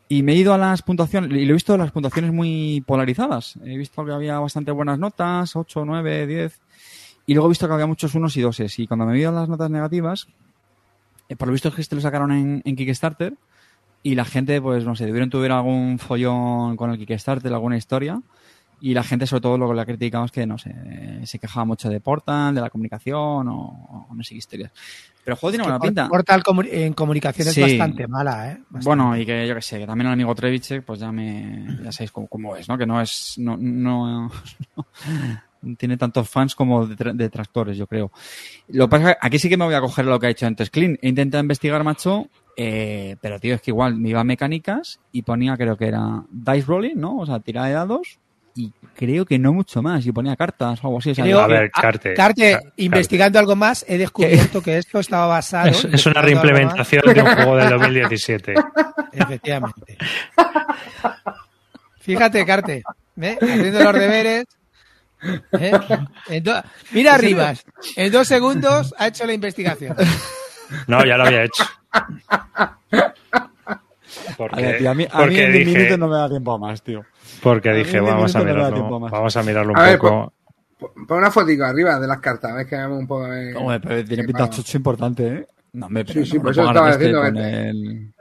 Y 0.10 0.24
me 0.24 0.34
he 0.34 0.36
ido 0.36 0.54
a 0.54 0.58
las 0.58 0.84
puntuaciones, 0.84 1.30
y 1.32 1.45
lo 1.45 1.52
he 1.52 1.54
visto 1.54 1.78
las 1.78 1.91
puntuaciones 1.91 2.32
muy 2.32 2.82
polarizadas. 2.88 3.60
He 3.66 3.78
visto 3.78 4.06
que 4.06 4.14
había 4.14 4.39
bastante 4.39 4.72
buenas 4.72 4.98
notas, 4.98 5.56
8, 5.56 5.84
9, 5.86 6.28
10. 6.28 6.62
Y 7.26 7.34
luego 7.34 7.48
he 7.48 7.52
visto 7.52 7.68
que 7.68 7.74
había 7.74 7.88
muchos 7.88 8.16
unos 8.16 8.38
y 8.38 8.41
doses. 8.41 8.80
Y 8.80 8.88
cuando 8.88 9.06
me 9.06 9.16
he 9.16 9.20
ido 9.20 9.30
a 9.30 9.34
las 9.34 9.50
notas 9.50 9.70
negativas, 9.70 10.28
eh, 11.28 11.36
por 11.36 11.50
lo 11.50 11.52
visto 11.52 11.68
es 11.68 11.76
que 11.76 11.82
este 11.82 11.95
lo 11.95 12.02
sacaron 12.02 12.32
en, 12.32 12.62
en 12.64 12.76
Kickstarter. 12.78 13.34
Y 14.02 14.16
la 14.16 14.24
gente, 14.24 14.62
pues 14.62 14.86
no 14.86 14.95
sé, 14.95 15.06
debieron 15.06 15.30
tuviera 15.30 15.58
algún 15.58 16.00
follón 16.00 16.78
con 16.78 16.91
el 16.91 16.98
Kickstarter, 16.98 17.52
alguna 17.52 17.76
historia. 17.76 18.22
Y 18.80 18.93
la 18.93 19.04
gente, 19.04 19.28
sobre 19.28 19.41
todo, 19.41 19.58
lo 19.58 19.68
que 19.68 19.76
la 19.76 19.86
criticaba 19.86 20.26
es 20.26 20.32
que, 20.32 20.45
no 20.45 20.58
sé, 20.58 20.74
se 21.26 21.39
quejaba 21.39 21.66
mucho 21.66 21.89
de 21.89 22.00
Portal, 22.00 22.56
de 22.56 22.62
la 22.62 22.70
comunicación 22.70 23.48
o, 23.50 24.08
o 24.10 24.16
no 24.16 24.24
sé 24.24 24.36
qué 24.36 24.38
historias. 24.38 24.72
Pero 25.28 25.36
el 25.36 25.39
juego 25.41 25.51
tiene 25.51 25.63
buena 25.65 25.80
pinta. 25.82 26.07
Portal 26.07 26.41
comu- 26.41 26.69
en 26.71 26.93
comunicación 26.93 27.49
Sí. 27.49 27.61
es 27.61 27.78
bastante 27.78 28.07
mala, 28.07 28.49
¿eh? 28.49 28.57
Bastante. 28.69 28.86
Bueno, 28.86 29.17
y 29.17 29.25
que 29.25 29.45
yo 29.45 29.55
que 29.55 29.61
sé, 29.61 29.78
que 29.78 29.86
también 29.86 30.07
el 30.07 30.13
amigo 30.13 30.34
Treviche, 30.34 30.82
pues 30.84 31.01
ya 31.01 31.11
me, 31.11 31.65
ya 31.84 31.91
sabéis 31.91 32.13
cómo, 32.13 32.28
cómo 32.28 32.55
es, 32.55 32.69
¿no? 32.69 32.78
Que 32.78 32.86
no 32.86 33.01
es, 33.01 33.34
no, 33.38 33.57
no, 33.59 34.32
no 35.61 35.75
tiene 35.78 35.97
tantos 35.97 36.30
fans 36.30 36.55
como 36.55 36.88
detra- 36.88 37.13
detractores, 37.13 37.75
yo 37.75 37.88
creo. 37.88 38.09
Lo 38.69 38.86
que 38.86 38.89
pasa 38.89 39.09
es 39.11 39.15
que 39.17 39.28
aquí 39.28 39.39
sí 39.39 39.49
que 39.49 39.57
me 39.57 39.65
voy 39.65 39.73
a 39.73 39.82
coger 39.82 40.05
lo 40.05 40.17
que 40.17 40.28
ha 40.28 40.30
hecho 40.30 40.47
antes 40.47 40.69
Clean. 40.69 40.97
He 41.01 41.09
intentado 41.09 41.41
investigar, 41.41 41.84
macho, 41.84 42.30
eh, 42.55 43.17
pero 43.19 43.38
tío, 43.38 43.55
es 43.55 43.61
que 43.61 43.71
igual 43.71 43.95
me 43.97 44.07
iba 44.07 44.21
a 44.21 44.23
mecánicas 44.23 45.01
y 45.11 45.23
ponía, 45.23 45.57
creo 45.57 45.75
que 45.75 45.88
era 45.88 46.23
dice 46.32 46.65
rolling, 46.67 46.95
¿no? 46.95 47.17
O 47.17 47.25
sea, 47.25 47.41
tirada 47.41 47.67
de 47.67 47.73
dados 47.73 48.19
y 48.58 48.74
creo 48.95 49.26
que 49.26 49.38
no 49.39 49.53
mucho 49.53 49.82
más. 49.82 50.05
Y 50.05 50.12
ponía 50.12 50.36
cartas 50.36 50.84
o 50.84 50.88
algo 50.88 50.99
así. 50.99 51.14
Creo- 51.14 51.39
A 51.39 51.47
ver, 51.47 51.72
Carte. 51.72 52.14
Carte, 52.14 52.53
Ca- 52.62 52.72
investigando 52.78 53.39
algo 53.39 53.55
más, 53.55 53.86
he 53.88 53.97
descubierto 53.97 54.62
que 54.62 54.78
esto 54.78 54.99
estaba 54.99 55.28
basado. 55.28 55.70
Es, 55.70 55.86
es 55.86 56.05
una 56.05 56.22
reimplementación 56.22 57.03
de 57.14 57.22
un 57.22 57.28
juego 57.36 57.55
del 57.58 57.70
2017. 57.70 58.53
Efectivamente. 59.14 59.97
Fíjate, 61.99 62.45
Carte, 62.45 62.84
¿eh? 63.22 63.38
haciendo 63.41 63.84
los 63.84 63.93
deberes. 63.93 64.45
¿eh? 65.60 65.72
Mira 66.91 67.16
arriba, 67.16 67.53
en 67.95 68.12
dos 68.12 68.28
segundos 68.28 68.93
ha 68.97 69.08
hecho 69.08 69.26
la 69.26 69.34
investigación. 69.34 69.95
No, 70.88 71.03
ya 71.05 71.18
lo 71.18 71.26
había 71.26 71.43
hecho. 71.43 71.64
A 74.30 74.36
Porque, 74.38 74.61
ver, 74.61 74.78
tío, 74.80 74.89
a 74.91 74.93
mí, 74.93 75.03
a 75.03 75.17
mí 75.17 75.23
porque 75.23 75.45
en 75.45 75.51
10 75.53 75.65
dije, 75.65 75.78
minutos 75.78 75.99
no 75.99 76.07
me 76.07 76.15
da 76.17 76.30
tiempo 76.30 76.53
a 76.53 76.57
más, 76.57 76.82
tío. 76.84 77.05
porque 77.41 77.73
dije 77.73 77.99
vamos 77.99 78.36
a 78.36 78.39
no 78.39 78.45
me 78.45 78.51
da 78.51 78.57
mirarlo, 78.69 78.99
más. 78.99 79.11
vamos 79.11 79.38
a 79.38 79.43
mirarlo 79.43 79.71
un 79.73 79.80
A 79.80 79.84
ver, 79.84 79.97
poco. 79.99 80.34
Pon 81.07 81.17
una 81.17 81.32
fotico 81.32 81.63
arriba 81.63 81.99
de 81.99 82.07
las 82.07 82.19
cartas, 82.19 82.51
a 82.51 82.55
ver 82.55 82.67
que 82.67 82.75
veamos 82.75 82.99
un 82.99 83.07
poco 83.07 83.25
de... 83.28 83.55
Hombre, 83.55 83.80
pero 83.80 84.05
tiene 84.05 84.23
pinta 84.25 84.47
chocho 84.49 84.78
importante, 84.78 85.28
¿eh? 85.28 85.47
No, 85.73 85.88
hombre, 85.88 86.05
pero 86.05 86.23
Sí, 86.23 86.32
sí, 86.32 86.38
no 86.38 86.43
por 86.43 86.55
me 86.55 86.61
eso 86.61 86.67
estaba 86.67 86.89
este 86.91 87.03
diciendo 87.05 87.21
el- 87.23 87.28
Hombre, 87.28 87.69
el. 87.69 88.13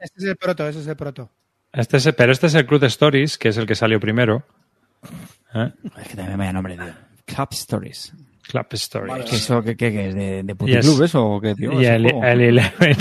Este 0.00 0.18
es 0.18 0.24
el 0.24 0.36
proto, 0.36 0.68
ese 0.68 0.80
es 0.80 0.86
el 0.86 0.96
proto. 0.96 1.30
Este 1.72 1.96
es, 1.98 2.12
pero 2.16 2.32
este 2.32 2.46
es 2.46 2.54
el 2.54 2.66
Club 2.66 2.82
Stories, 2.84 3.36
que 3.38 3.48
es 3.50 3.56
el 3.58 3.66
que 3.66 3.74
salió 3.74 4.00
primero. 4.00 4.42
¿Eh? 5.54 5.70
Es 6.00 6.08
que 6.08 6.16
también 6.16 6.30
me 6.32 6.36
vaya 6.38 6.52
nombre, 6.52 6.74
tío. 6.76 6.94
Club 7.26 7.48
Stories. 7.52 8.12
Club 8.48 8.66
Stories. 8.72 9.24
¿Qué 9.30 9.36
eso? 9.36 9.62
¿Qué, 9.62 9.76
qué, 9.76 9.92
qué 9.92 10.08
es? 10.08 10.14
¿De, 10.14 10.42
de 10.42 10.54
puticlub 10.54 10.94
es- 11.02 11.10
eso 11.10 11.26
o 11.26 11.40
qué, 11.40 11.54
tío? 11.54 11.78
Y 11.80 11.84
el, 11.86 12.06
el 12.06 12.40
Eleven. 12.40 12.96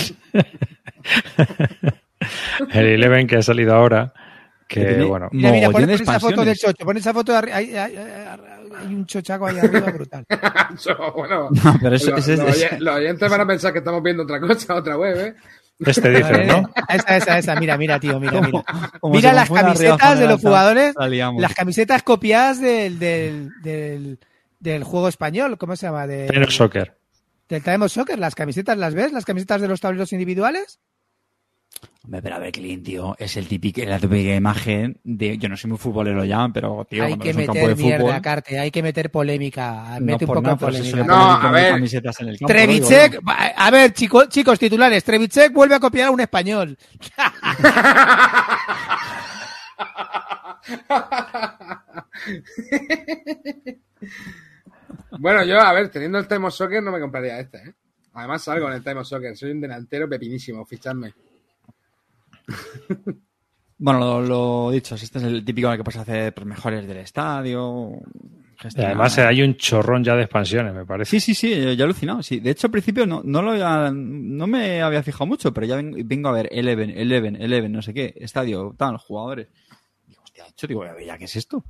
el 2.74 2.86
Eleven 2.86 3.28
que 3.28 3.38
ha 3.38 3.42
salido 3.42 3.74
ahora. 3.76 4.14
Que 4.68 4.82
Que 4.82 4.86
tiene- 4.88 5.04
bueno. 5.06 5.30
Mira, 5.32 5.52
mira, 5.52 5.70
pon, 5.70 5.90
esa 5.90 6.20
foto 6.20 6.44
del 6.44 6.58
chocho, 6.58 6.84
pon 6.86 6.98
esa 6.98 7.14
foto 7.14 7.32
de 7.42 7.54
hay, 7.54 7.76
hay- 7.76 7.98
un 8.86 9.06
chochaco 9.06 9.48
ahí 9.48 9.58
arriba 9.58 9.80
brutal. 9.94 10.26
Eso, 10.76 10.94
bueno, 11.16 11.50
No, 11.52 11.78
pero 11.82 11.96
eso, 11.96 12.12
los, 12.12 12.20
ese 12.20 12.34
es- 12.34 12.40
los 12.40 12.50
ese- 12.50 12.68
oye- 12.68 12.80
los 12.80 12.96
oyentes 12.96 13.30
van 13.30 13.42
a 13.42 13.48
pensar 13.48 13.72
que 13.72 13.80
estamos 13.80 14.04
viendo 14.04 14.24
otra 14.24 14.40
cosa, 14.42 14.76
otra 14.76 14.98
web, 14.98 15.18
¿eh? 15.18 15.36
Este 15.80 16.10
dices, 16.10 16.48
¿no? 16.48 16.70
Esa, 16.90 17.18
esa, 17.18 17.38
esa, 17.38 17.56
mira, 17.56 17.78
mira, 17.78 18.00
tío, 18.00 18.20
mira, 18.20 18.42
mira. 18.42 18.64
como 19.00 19.14
Mira 19.14 19.32
las 19.32 19.48
camisetas 19.50 20.20
de 20.20 20.28
los 20.28 20.42
jugadores, 20.42 20.96
la 20.98 21.32
las 21.38 21.54
camisetas 21.54 22.02
copiadas 22.04 22.60
del, 22.60 22.98
del, 22.98 23.52
del, 23.62 24.20
del 24.60 24.84
juego 24.84 25.08
español, 25.08 25.58
¿cómo 25.60 25.76
se 25.76 25.86
llama? 25.86 26.08
De, 26.08 26.26
Tenor 26.28 26.52
Soccer. 26.52 26.98
del 27.48 27.62
Time 27.64 27.86
of 27.86 27.92
Soccer, 27.92 28.18
las 28.18 28.34
camisetas, 28.34 28.76
¿las 28.76 28.96
ves? 28.96 29.14
Las 29.14 29.24
camisetas 29.24 29.62
de 29.62 29.68
los 29.68 29.80
tableros 29.80 30.12
individuales. 30.14 30.80
Hombre, 32.08 32.22
pero 32.22 32.36
a 32.36 32.40
ver, 32.40 32.54
Clint, 32.54 32.86
tío, 32.86 33.18
es 33.20 33.36
el 33.36 33.50
típico, 33.50 33.82
la 33.84 34.00
típica 34.00 34.34
imagen 34.34 34.98
de. 35.04 35.38
Yo 35.38 35.50
no 35.50 35.58
soy 35.58 35.72
muy 35.72 35.78
futbolero 35.78 36.24
ya, 36.24 36.48
pero, 36.54 36.88
tío, 36.90 37.04
hay 37.04 37.10
cuando 37.10 37.24
que 37.24 37.34
ves 37.34 37.36
un 37.36 37.46
campo 37.48 37.54
meter 37.56 37.68
de 37.70 37.76
fútbol. 37.76 37.88
mierda, 38.06 38.22
Carte, 38.22 38.60
hay 38.60 38.72
que 38.72 38.82
meter 38.82 39.12
polémica, 39.12 39.98
no 40.00 40.06
mete 40.06 40.24
un 40.24 40.28
por 40.28 40.36
poco 40.38 40.42
nada, 40.44 40.56
de 40.56 40.66
polémica. 40.66 41.04
No, 41.04 41.32
a 41.34 41.52
ver. 41.52 41.72
camisetas 41.74 42.22
en 42.22 42.30
el 42.30 42.40
campo, 42.40 42.54
Trevicek, 42.54 43.12
digo, 43.12 43.24
va- 43.28 43.48
a 43.58 43.72
ver, 43.72 43.92
chicos, 43.92 44.30
chicos 44.30 44.58
titulares, 44.58 45.04
Trevicek 45.04 45.52
vuelve 45.52 45.76
a 45.76 45.82
copiar 45.82 46.08
a 46.08 46.12
un 46.12 46.22
español. 46.22 46.78
Bueno, 55.20 55.44
yo, 55.44 55.60
a 55.60 55.74
ver, 55.74 55.90
teniendo 55.90 56.18
el 56.18 56.28
Time 56.28 56.48
of 56.48 56.54
Soccer 56.54 56.82
no 56.84 56.92
me 56.92 57.00
compraría 57.00 57.40
este, 57.40 57.58
¿eh? 57.58 57.74
Además 58.14 58.44
salgo 58.44 58.68
en 58.68 58.74
el 58.76 58.84
Time 58.84 59.00
of 59.02 59.08
Soccer, 59.08 59.36
soy 59.38 59.52
un 59.52 59.62
delantero 59.62 60.10
pepinísimo, 60.10 60.66
fichadme. 60.66 61.14
Bueno, 63.80 64.00
lo, 64.00 64.22
lo 64.22 64.72
dicho, 64.72 64.96
este 64.96 65.20
es 65.20 65.24
el 65.24 65.46
típico 65.46 65.68
en 65.68 65.74
el 65.74 65.78
que 65.78 65.84
puedes 65.84 66.02
hacer 66.02 66.34
mejores 66.46 66.88
del 66.88 66.98
estadio. 66.98 67.92
Y 67.94 68.60
gestionar- 68.60 68.86
además 68.88 69.16
eh, 69.20 69.22
hay 69.22 69.44
un 69.44 69.56
chorrón 69.56 70.04
ya 70.04 70.16
de 70.16 70.24
expansiones, 70.24 70.74
me 70.74 70.84
parece. 70.84 71.12
Sí, 71.12 71.20
sí, 71.20 71.36
sí, 71.36 71.62
yo 71.62 71.74
ya 71.74 71.84
he 71.84 71.86
alucinado. 71.86 72.24
Sí. 72.24 72.40
De 72.40 72.50
hecho, 72.50 72.66
al 72.66 72.72
principio 72.72 73.06
no, 73.06 73.22
no, 73.24 73.44
lo 73.44 73.52
había- 73.52 73.92
no 73.94 74.48
me 74.48 74.82
había 74.82 75.04
fijado 75.04 75.28
mucho, 75.28 75.54
pero 75.54 75.68
ya 75.68 75.76
ven- 75.76 76.08
vengo 76.08 76.30
a 76.30 76.32
ver 76.32 76.50
Eleven, 76.52 76.90
Eleven, 76.90 77.36
Eleven, 77.40 77.72
no 77.72 77.84
sé 77.84 77.94
qué, 77.94 78.16
estadio, 78.18 78.74
tal, 78.76 78.98
jugadores. 78.98 79.48
Digo, 80.08 80.24
hostia, 80.24 80.48
hecho, 80.48 80.66
digo, 80.66 80.84
ya, 81.06 81.18
¿qué 81.20 81.26
es 81.26 81.36
esto? 81.36 81.64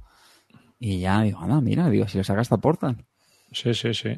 Y 0.80 1.00
ya 1.02 1.24
digo, 1.24 1.40
anda, 1.42 1.60
mira, 1.60 1.90
digo, 1.90 2.08
si 2.08 2.18
lo 2.20 2.24
saca 2.24 2.40
hasta 2.40 2.56
Portal. 2.56 3.04
Sí, 3.52 3.74
sí, 3.74 3.94
sí. 3.94 4.18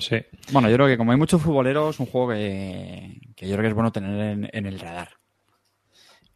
Sí. 0.00 0.16
Bueno, 0.50 0.68
yo 0.68 0.74
creo 0.74 0.88
que 0.88 0.98
como 0.98 1.12
hay 1.12 1.18
muchos 1.18 1.40
futboleros, 1.40 2.00
un 2.00 2.06
juego 2.06 2.30
que, 2.30 3.20
que 3.36 3.46
yo 3.46 3.54
creo 3.54 3.62
que 3.62 3.68
es 3.68 3.74
bueno 3.74 3.92
tener 3.92 4.20
en, 4.32 4.50
en 4.52 4.66
el 4.66 4.80
radar. 4.80 5.10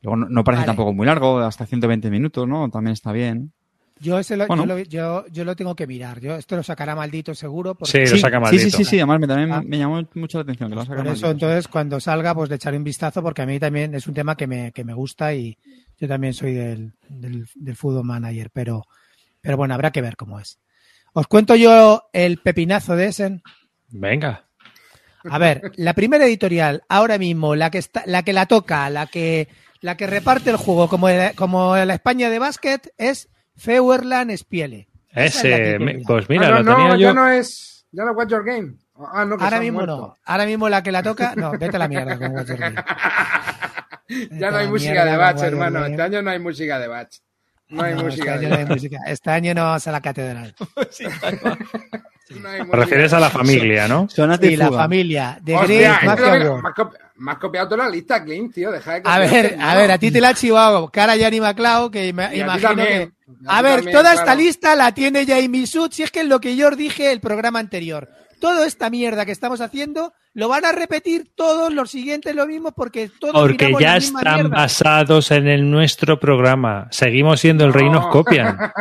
Luego 0.03 0.16
no, 0.16 0.26
no 0.28 0.44
parece 0.44 0.61
Vale. 0.62 0.66
tampoco 0.66 0.92
muy 0.92 1.07
largo, 1.07 1.38
hasta 1.38 1.64
120 1.66 2.11
minutos, 2.11 2.46
¿no? 2.48 2.68
También 2.70 2.92
está 2.92 3.12
bien. 3.12 3.53
Yo, 4.00 4.18
ese 4.18 4.36
lo, 4.36 4.48
Bueno. 4.48 4.64
yo, 4.66 4.74
lo, 4.74 4.78
yo, 4.82 5.24
yo 5.30 5.44
lo 5.44 5.55
tengo 5.55 5.76
que 5.76 5.86
mirar. 5.86 6.18
Yo, 6.20 6.34
esto 6.34 6.57
lo 6.57 6.64
sacará 6.64 6.96
maldito 6.96 7.34
seguro. 7.36 7.76
Sí, 7.84 7.98
Porque, 7.98 8.11
lo 8.11 8.16
saca 8.18 8.38
sí, 8.38 8.42
maldito. 8.42 8.62
sí, 8.64 8.70
sí, 8.72 8.84
sí, 8.84 8.96
además 8.98 9.20
me, 9.20 9.26
también 9.28 9.53
Ah. 9.53 9.62
me 9.64 9.78
llamó 9.78 10.03
mucho 10.14 10.38
la 10.38 10.42
atención 10.42 10.70
que 10.70 10.74
lo 10.74 10.84
Por 10.84 10.96
eso, 10.98 11.05
maldito. 11.05 11.30
entonces, 11.30 11.68
cuando 11.68 12.00
salga, 12.00 12.34
pues 12.34 12.50
le 12.50 12.57
echaré 12.57 12.76
un 12.76 12.82
vistazo 12.84 13.22
porque 13.22 13.42
a 13.42 13.46
mí 13.46 13.61
también 13.61 13.94
es 13.94 14.09
un 14.09 14.14
tema 14.14 14.36
que 14.36 14.48
me, 14.48 14.72
que 14.72 14.82
me 14.82 14.92
gusta 14.92 15.32
y 15.34 15.57
yo 16.00 16.09
también 16.09 16.34
soy 16.34 16.53
del, 16.55 16.94
del, 17.09 17.46
del 17.55 17.76
Football 17.76 18.05
Manager, 18.07 18.50
pero, 18.53 18.82
pero 19.40 19.57
bueno, 19.57 19.74
habrá 19.74 19.92
que 19.92 20.03
ver 20.03 20.16
cómo 20.16 20.40
es. 20.40 20.59
Os 21.12 21.28
cuento 21.28 21.55
yo 21.55 22.09
el 22.12 22.38
pepinazo 22.38 22.96
de 22.96 23.07
Essen. 23.07 23.42
Venga. 23.90 24.46
A 25.30 25.38
ver, 25.38 25.70
la 25.76 25.94
primera 25.94 26.26
editorial, 26.26 26.82
ahora 26.88 27.18
mismo, 27.18 27.55
la 27.55 27.70
que 27.70 27.78
está, 27.78 28.03
la 28.07 28.24
que 28.24 28.32
la 28.32 28.46
toca, 28.46 28.90
la 28.90 29.07
que, 29.07 29.46
la 29.82 29.96
que 29.96 30.06
reparte 30.06 30.48
el 30.50 30.56
juego 30.56 30.88
como, 30.88 31.08
como 31.36 31.76
la 31.76 31.94
España 31.94 32.30
de 32.30 32.38
básquet 32.38 32.92
es 32.96 33.28
Feuerland 33.56 34.34
Spiele. 34.36 34.88
Es 35.10 35.36
Ese, 35.36 35.78
pues 36.06 36.28
mira, 36.30 36.46
Ah, 36.48 36.50
no, 36.50 36.56
lo 36.58 36.62
no, 36.62 36.76
tenía 36.76 36.90
ya 36.92 36.96
yo. 37.08 37.14
no 37.14 37.28
es. 37.28 37.84
Ya 37.92 38.04
no 38.04 38.12
es 38.12 38.16
Watch 38.16 38.30
Your 38.30 38.44
Game. 38.44 38.74
Ah, 39.12 39.24
no, 39.26 39.36
que 39.36 39.40
se 39.40 39.44
Ahora 39.44 39.60
mismo 39.60 39.78
muerto. 39.80 39.96
no. 39.98 40.16
Ahora 40.24 40.46
mismo 40.46 40.68
la 40.68 40.82
que 40.82 40.92
la 40.92 41.02
toca, 41.02 41.34
no, 41.36 41.50
vete 41.58 41.76
a 41.76 41.78
la 41.78 41.88
mierda 41.88 42.18
con 42.18 42.32
Game. 42.34 42.74
Ya 44.32 44.50
no 44.50 44.58
hay 44.58 44.68
música 44.68 45.04
de 45.06 45.16
Watcher 45.16 45.46
hermano. 45.48 45.80
Game. 45.80 45.90
Este 45.92 46.02
año 46.02 46.22
no 46.22 46.30
hay 46.30 46.38
música 46.38 46.78
de 46.78 46.86
Batch. 46.88 47.16
No 47.68 47.82
hay 47.82 47.94
No, 47.94 48.02
música 48.02 48.34
este 48.34 48.48
no 48.48 48.56
hay 48.56 48.64
música. 48.66 48.98
Este 49.06 49.30
año 49.30 49.54
no 49.54 49.62
vamos 49.64 49.86
a 49.86 49.92
la 49.92 50.00
catedral. 50.00 50.54
No 52.30 52.48
hay 52.48 52.58
Te 52.58 52.64
música 52.64 52.76
refieres 52.76 53.12
a 53.12 53.20
la 53.20 53.28
familia, 53.30 53.88
¿no? 53.88 54.08
Sonate 54.08 54.46
Y 54.52 54.56
la 54.56 54.70
familia 54.72 55.38
de 55.42 55.54
Hostia, 55.54 55.94
esto 55.94 56.06
Mafia 56.06 56.50
War. 56.52 56.74
Me 57.16 57.32
has 57.32 57.38
copiado 57.38 57.68
toda 57.68 57.84
la 57.84 57.90
lista, 57.90 58.22
Clint, 58.24 58.54
tío. 58.54 58.70
Deja 58.70 58.94
de 58.94 59.02
A 59.04 59.18
ver, 59.18 59.56
a 59.60 59.74
ver, 59.76 59.90
a 59.92 59.98
ti 59.98 60.10
te 60.10 60.20
la 60.20 60.30
ha 60.30 60.34
chivado 60.34 60.88
cara 60.90 61.16
Yanni 61.16 61.40
McLeod, 61.40 61.90
que 61.90 62.08
imagino 62.08 62.58
también. 62.58 62.86
que... 62.86 63.12
A 63.46 63.62
ver, 63.62 63.76
también, 63.76 63.96
toda 63.96 64.14
esta 64.14 64.34
lista 64.34 64.74
la 64.76 64.92
tiene 64.92 65.24
Jamie 65.26 65.66
Sud, 65.66 65.90
si 65.92 66.02
es 66.02 66.10
que 66.10 66.20
es 66.20 66.26
lo 66.26 66.40
que 66.40 66.54
yo 66.56 66.68
os 66.68 66.76
dije 66.76 67.12
el 67.12 67.20
programa 67.20 67.58
anterior. 67.58 68.08
Toda 68.40 68.66
esta 68.66 68.90
mierda 68.90 69.24
que 69.24 69.30
estamos 69.30 69.60
haciendo 69.60 70.12
lo 70.34 70.48
van 70.48 70.64
a 70.64 70.72
repetir 70.72 71.30
todos 71.36 71.72
los 71.72 71.92
siguientes 71.92 72.34
lo 72.34 72.44
mismo 72.46 72.72
porque 72.72 73.08
todos 73.20 73.34
Porque 73.34 73.70
ya 73.78 73.92
la 73.94 74.00
misma 74.00 74.18
están 74.20 74.34
mierda. 74.34 74.56
basados 74.56 75.30
en 75.30 75.46
el 75.46 75.70
nuestro 75.70 76.18
programa. 76.18 76.88
Seguimos 76.90 77.38
siendo 77.40 77.64
el 77.64 77.72
rey, 77.72 77.88
nos 77.88 78.08
copian. 78.08 78.58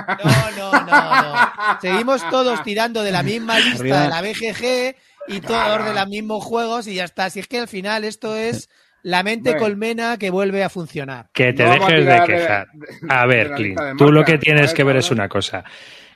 No, 0.58 0.72
no, 0.72 0.72
no, 0.72 1.22
no. 1.22 1.80
Seguimos 1.80 2.28
todos 2.32 2.64
tirando 2.64 3.04
de 3.04 3.12
la 3.12 3.22
misma 3.24 3.60
lista 3.60 3.80
Arriba. 3.82 4.02
de 4.02 4.10
la 4.10 4.22
BGG 4.22 4.96
y 5.32 5.42
todos 5.42 5.86
de 5.86 5.94
los 5.94 6.08
mismos 6.08 6.44
juegos 6.44 6.88
y 6.88 6.96
ya 6.96 7.06
está. 7.06 7.30
Si 7.30 7.40
es 7.40 7.48
que 7.48 7.60
al 7.60 7.68
final 7.68 8.04
esto 8.04 8.36
es 8.36 8.70
la 9.04 9.24
mente 9.24 9.52
Bueno. 9.52 9.66
colmena 9.66 10.18
que 10.18 10.30
vuelve 10.30 10.64
a 10.64 10.70
funcionar. 10.70 11.30
Que 11.34 11.54
te 11.54 11.64
No 11.64 11.72
dejes 11.72 12.06
de 12.06 12.24
quejar. 12.26 12.68
de- 12.74 12.88
A 13.14 13.26
ver, 13.26 13.52
Clint, 13.54 13.80
tú 13.98 14.12
lo 14.12 14.24
que 14.24 14.38
tienes 14.38 14.74
que 14.74 14.84
ver 14.84 14.98
es 14.98 15.10
una 15.12 15.28
cosa. 15.30 15.64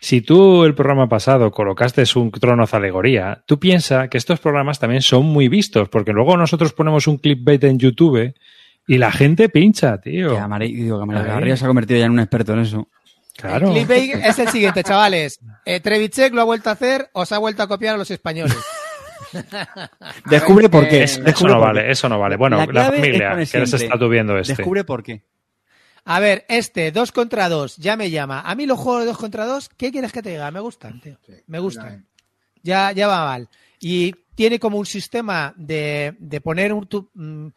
Si 0.01 0.22
tú 0.22 0.66
el 0.66 0.76
programa 0.76 1.09
pasado 1.09 1.49
colocaste 1.49 2.03
un 2.16 2.30
trono 2.32 2.66
de 2.66 2.78
alegoría, 2.78 3.41
tú 3.47 3.59
piensas 3.59 4.07
que 4.09 4.18
estos 4.20 4.39
programas 4.39 4.78
también 4.78 5.01
son 5.01 5.26
muy 5.26 5.47
vistos, 5.47 5.89
porque 5.89 6.11
luego 6.11 6.38
nosotros 6.38 6.74
ponemos 6.74 7.07
un 7.07 7.18
clickbait 7.18 7.63
en 7.63 7.80
YouTube 7.80 8.36
y 8.88 8.97
la 8.99 9.11
gente 9.11 9.49
pincha, 9.49 9.99
tío. 9.99 10.38
Amarillo 10.38 10.99
se 11.57 11.63
ha 11.66 11.68
convertido 11.68 11.99
ya 12.01 12.05
en 12.05 12.11
un 12.11 12.20
experto 12.20 12.53
en 12.53 12.59
eso. 12.59 12.88
Claro. 13.36 13.68
El 13.70 13.74
clickbait 13.86 14.16
es 14.24 14.38
el 14.38 14.47
siguiente, 14.49 14.84
chavales. 14.84 15.39
Eh, 15.66 15.80
Trevicek 15.80 16.34
lo 16.34 16.41
ha 16.41 16.45
vuelto 16.45 16.70
a 16.70 16.74
hacer, 16.74 17.09
os 17.13 17.32
ha 17.32 17.39
vuelto 17.39 17.63
a 17.63 17.68
copiar 17.68 17.95
a 17.95 17.97
los 17.97 18.11
españoles. 18.11 18.55
Descubre 20.29 20.69
por 20.69 20.88
qué. 20.88 20.99
eh, 20.99 21.03
Eso 21.03 21.21
Descubre 21.23 21.53
no 21.53 21.59
vale, 21.59 21.81
qué. 21.83 21.91
eso 21.91 22.09
no 22.09 22.19
vale. 22.19 22.36
Bueno, 22.36 22.57
La 22.57 22.65
la, 22.67 22.81
es 22.81 22.88
familia, 22.88 23.29
poner 23.31 23.47
que 23.47 23.59
les 23.59 23.73
está 23.73 23.95
viendo 24.07 24.38
este. 24.38 24.53
Descubre 24.55 24.83
por 24.83 25.03
qué. 25.03 25.21
A 26.05 26.19
ver, 26.19 26.45
este, 26.47 26.91
dos 26.91 27.11
contra 27.11 27.49
dos, 27.49 27.77
ya 27.77 27.95
me 27.95 28.11
llama. 28.11 28.41
A 28.41 28.53
mí 28.55 28.65
los 28.65 28.77
juegos 28.79 29.01
de 29.01 29.07
dos 29.07 29.17
contra 29.17 29.45
dos, 29.45 29.69
¿qué 29.69 29.91
quieres 29.91 30.11
que 30.11 30.21
te 30.21 30.29
diga? 30.29 30.51
Me 30.51 30.59
gustan, 30.59 30.99
tío. 31.01 31.17
Me 31.47 31.59
gustan. 31.59 32.05
Ya, 32.61 32.91
ya 32.91 33.07
va 33.07 33.25
mal. 33.25 33.49
Y 33.79 34.13
tiene 34.36 34.59
como 34.59 34.77
un 34.77 34.86
sistema 34.86 35.53
de, 35.55 36.15
de 36.19 36.41
poner 36.41 36.73
un, 36.73 36.86
tu- 36.88 37.09
mm, 37.13 37.47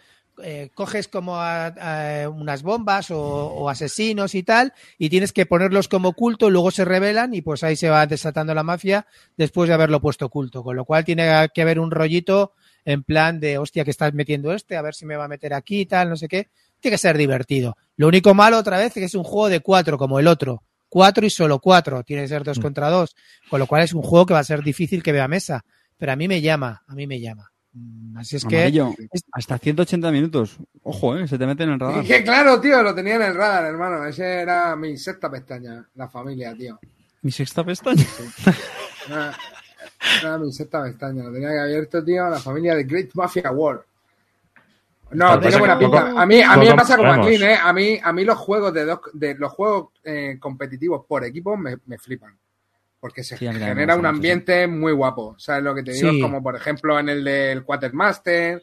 eh, 0.43 0.71
coges 0.75 1.09
como 1.09 1.37
a- 1.37 1.67
a 1.67 2.29
unas 2.29 2.63
bombas 2.63 3.11
o, 3.11 3.19
o 3.21 3.69
asesinos 3.69 4.35
y 4.35 4.43
tal, 4.43 4.73
y 4.99 5.09
tienes 5.09 5.33
que 5.33 5.47
ponerlos 5.47 5.89
como 5.89 6.11
oculto, 6.11 6.51
luego 6.51 6.71
se 6.71 6.85
revelan 6.85 7.35
y 7.35 7.43
pues 7.43 7.63
ahí 7.65 7.77
se 7.77 7.89
va 7.91 8.07
desatando 8.07 8.55
la 8.55 8.63
mafia 8.63 9.07
después 9.37 9.69
de 9.69 9.75
haberlo 9.75 10.01
puesto 10.01 10.27
oculto. 10.27 10.63
Con 10.63 10.77
lo 10.77 10.85
cual 10.85 11.05
tiene 11.05 11.49
que 11.55 11.63
haber 11.63 11.79
un 11.81 11.91
rollito 11.91 12.53
en 12.85 13.03
plan 13.03 13.39
de, 13.41 13.59
hostia, 13.59 13.85
que 13.85 13.91
estás 13.91 14.15
metiendo 14.15 14.53
este, 14.53 14.77
a 14.77 14.83
ver 14.83 14.95
si 14.95 15.05
me 15.07 15.17
va 15.17 15.25
a 15.25 15.29
meter 15.29 15.53
aquí 15.55 15.81
y 15.81 15.87
tal, 15.87 16.09
no 16.09 16.17
sé 16.17 16.29
qué. 16.29 16.49
Tiene 16.81 16.95
que 16.95 16.99
ser 16.99 17.19
divertido. 17.19 17.77
Lo 17.97 18.07
único 18.09 18.33
malo 18.35 18.57
otra 18.59 18.79
vez 18.79 18.89
es 18.89 18.93
que 18.95 19.05
es 19.05 19.15
un 19.15 19.25
juego 19.25 19.49
de 19.49 19.61
cuatro 19.61 19.99
como 19.99 20.19
el 20.21 20.27
otro. 20.29 20.63
Cuatro 20.89 21.27
y 21.27 21.31
solo 21.31 21.59
cuatro. 21.59 22.03
Tiene 22.05 22.23
que 22.23 22.29
ser 22.29 22.45
dos 22.45 22.59
contra 22.63 22.89
dos. 22.89 23.15
Con 23.51 23.59
lo 23.59 23.67
cual 23.67 23.83
es 23.83 23.93
un 23.93 24.03
juego 24.03 24.25
que 24.25 24.33
va 24.35 24.41
a 24.41 24.45
ser 24.45 24.63
difícil 24.63 25.03
que 25.03 25.13
vea 25.13 25.27
mesa. 25.29 25.65
Pero 25.99 26.13
a 26.13 26.17
mí 26.17 26.29
me 26.29 26.41
llama, 26.41 26.83
a 26.87 26.95
mí 26.95 27.07
me 27.07 27.21
llama. 27.21 27.51
Mm, 27.79 28.17
Así 28.19 28.37
es 28.37 28.45
que 28.45 28.57
hasta 29.33 29.59
180 29.59 30.11
minutos. 30.11 30.57
Ojo, 30.83 31.17
eh, 31.17 31.29
se 31.29 31.39
te 31.39 31.47
mete 31.47 31.63
en 31.65 31.71
el 31.71 31.81
radar. 31.81 32.05
Y 32.05 32.07
que 32.09 32.25
claro, 32.25 32.61
tío, 32.61 32.83
lo 32.83 32.95
tenía 32.95 33.15
en 33.17 33.23
el 33.23 33.35
radar, 33.35 33.65
hermano. 33.67 34.05
Ese 34.05 34.25
era 34.41 34.75
mi 34.77 34.97
sexta 34.97 35.31
pestaña, 35.31 35.87
la 35.95 36.09
familia, 36.09 36.55
tío. 36.55 36.79
Mi 37.23 37.31
sexta 37.31 37.65
pestaña. 37.65 38.05
Era, 39.09 39.33
era 40.23 40.39
mi 40.39 40.53
sexta 40.53 40.83
pestaña, 40.83 41.25
lo 41.25 41.33
tenía 41.33 41.51
que 41.51 41.59
abierto, 41.61 42.05
tío, 42.05 42.29
la 42.29 42.39
familia 42.41 42.75
de 42.75 42.85
Great 42.85 43.11
Mafia 43.15 43.51
War. 43.53 43.85
No, 45.11 45.41
tiene 45.41 45.57
buena 45.59 45.79
pinta. 45.79 46.07
poco- 46.07 46.19
A 46.19 46.27
mí, 46.27 46.43
a 46.43 46.57
mí 46.57 46.67
me 46.67 46.75
pasa 46.77 46.97
como 46.97 47.09
a. 47.13 47.27
Clean, 47.27 47.43
¿eh? 47.51 47.59
A 47.63 47.73
mí, 47.73 47.99
a 48.03 48.13
mí 48.13 48.25
los 48.25 48.37
juegos 48.37 48.75
de 48.75 48.85
dos, 48.85 49.01
de 49.15 49.35
los 49.37 49.53
juegos 49.53 49.89
eh, 50.05 50.37
competitivos 50.39 51.07
por 51.07 51.25
equipo 51.25 51.57
me, 51.57 51.79
me 51.87 51.97
flipan. 51.99 52.37
Porque 53.01 53.23
se 53.23 53.37
Sí, 53.37 53.47
genera 53.47 53.95
un 53.95 54.01
mucho, 54.03 54.09
ambiente 54.09 54.67
muy 54.67 54.93
guapo. 54.93 55.37
¿Sabes 55.39 55.63
lo 55.63 55.75
que 55.75 55.83
te 55.85 55.93
digo? 55.93 56.11
Sí. 56.11 56.21
Como, 56.21 56.43
por 56.43 56.57
ejemplo, 56.57 56.99
en 56.99 57.09
el 57.09 57.23
del 57.23 57.63
Quartermaster. 57.65 58.63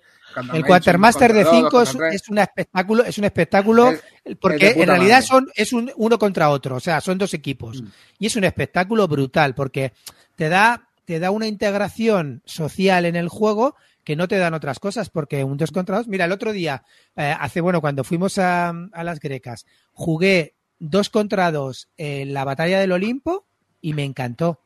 el 0.54 0.66
Quartermaster 0.66 1.32
de 1.34 1.44
contra 1.46 1.70
dos, 1.70 1.90
5 1.90 2.02
dos 2.02 2.14
es, 2.14 2.30
un 2.30 2.38
espectáculo, 2.40 3.04
es 3.06 3.18
un 3.18 3.24
espectáculo 3.24 3.92
Es- 3.92 4.04
porque 4.42 4.68
es 4.68 4.78
en 4.78 4.88
realidad 4.88 5.16
madre. 5.18 5.28
son 5.28 5.48
es 5.56 5.72
un 5.72 5.92
uno 5.96 6.20
contra 6.20 6.50
otro, 6.50 6.76
o 6.76 6.80
sea, 6.82 7.00
son 7.00 7.18
dos 7.18 7.34
equipos. 7.34 7.82
Mm. 7.82 7.88
Y 8.20 8.26
es 8.28 8.36
un 8.36 8.44
espectáculo 8.44 9.08
brutal 9.08 9.56
porque 9.56 9.94
te 10.36 10.50
da 10.50 10.90
te 11.06 11.20
da 11.20 11.30
una 11.32 11.48
integración 11.48 12.42
social 12.46 13.06
en 13.06 13.16
el 13.16 13.30
juego 13.30 13.76
que 14.04 14.16
no 14.16 14.28
te 14.28 14.38
dan 14.38 14.54
otras 14.56 14.80
cosas, 14.80 15.10
porque 15.10 15.44
un 15.44 15.56
dos 15.58 15.72
contra 15.72 15.98
dos. 15.98 16.08
Mira, 16.08 16.26
el 16.26 16.32
otro 16.32 16.52
día, 16.52 16.84
eh, 17.16 17.34
hace 17.40 17.62
bueno, 17.62 17.80
cuando 17.80 18.04
fuimos 18.04 18.38
a, 18.40 18.70
a 18.92 19.04
las 19.04 19.20
grecas, 19.20 19.66
jugué 19.94 20.56
dos 20.80 21.10
contra 21.10 21.52
dos 21.52 21.88
en 21.96 22.34
la 22.34 22.44
batalla 22.44 22.80
del 22.80 22.92
Olimpo 22.92 23.45
y 23.86 23.94
me 23.94 24.04
encantó. 24.04 24.60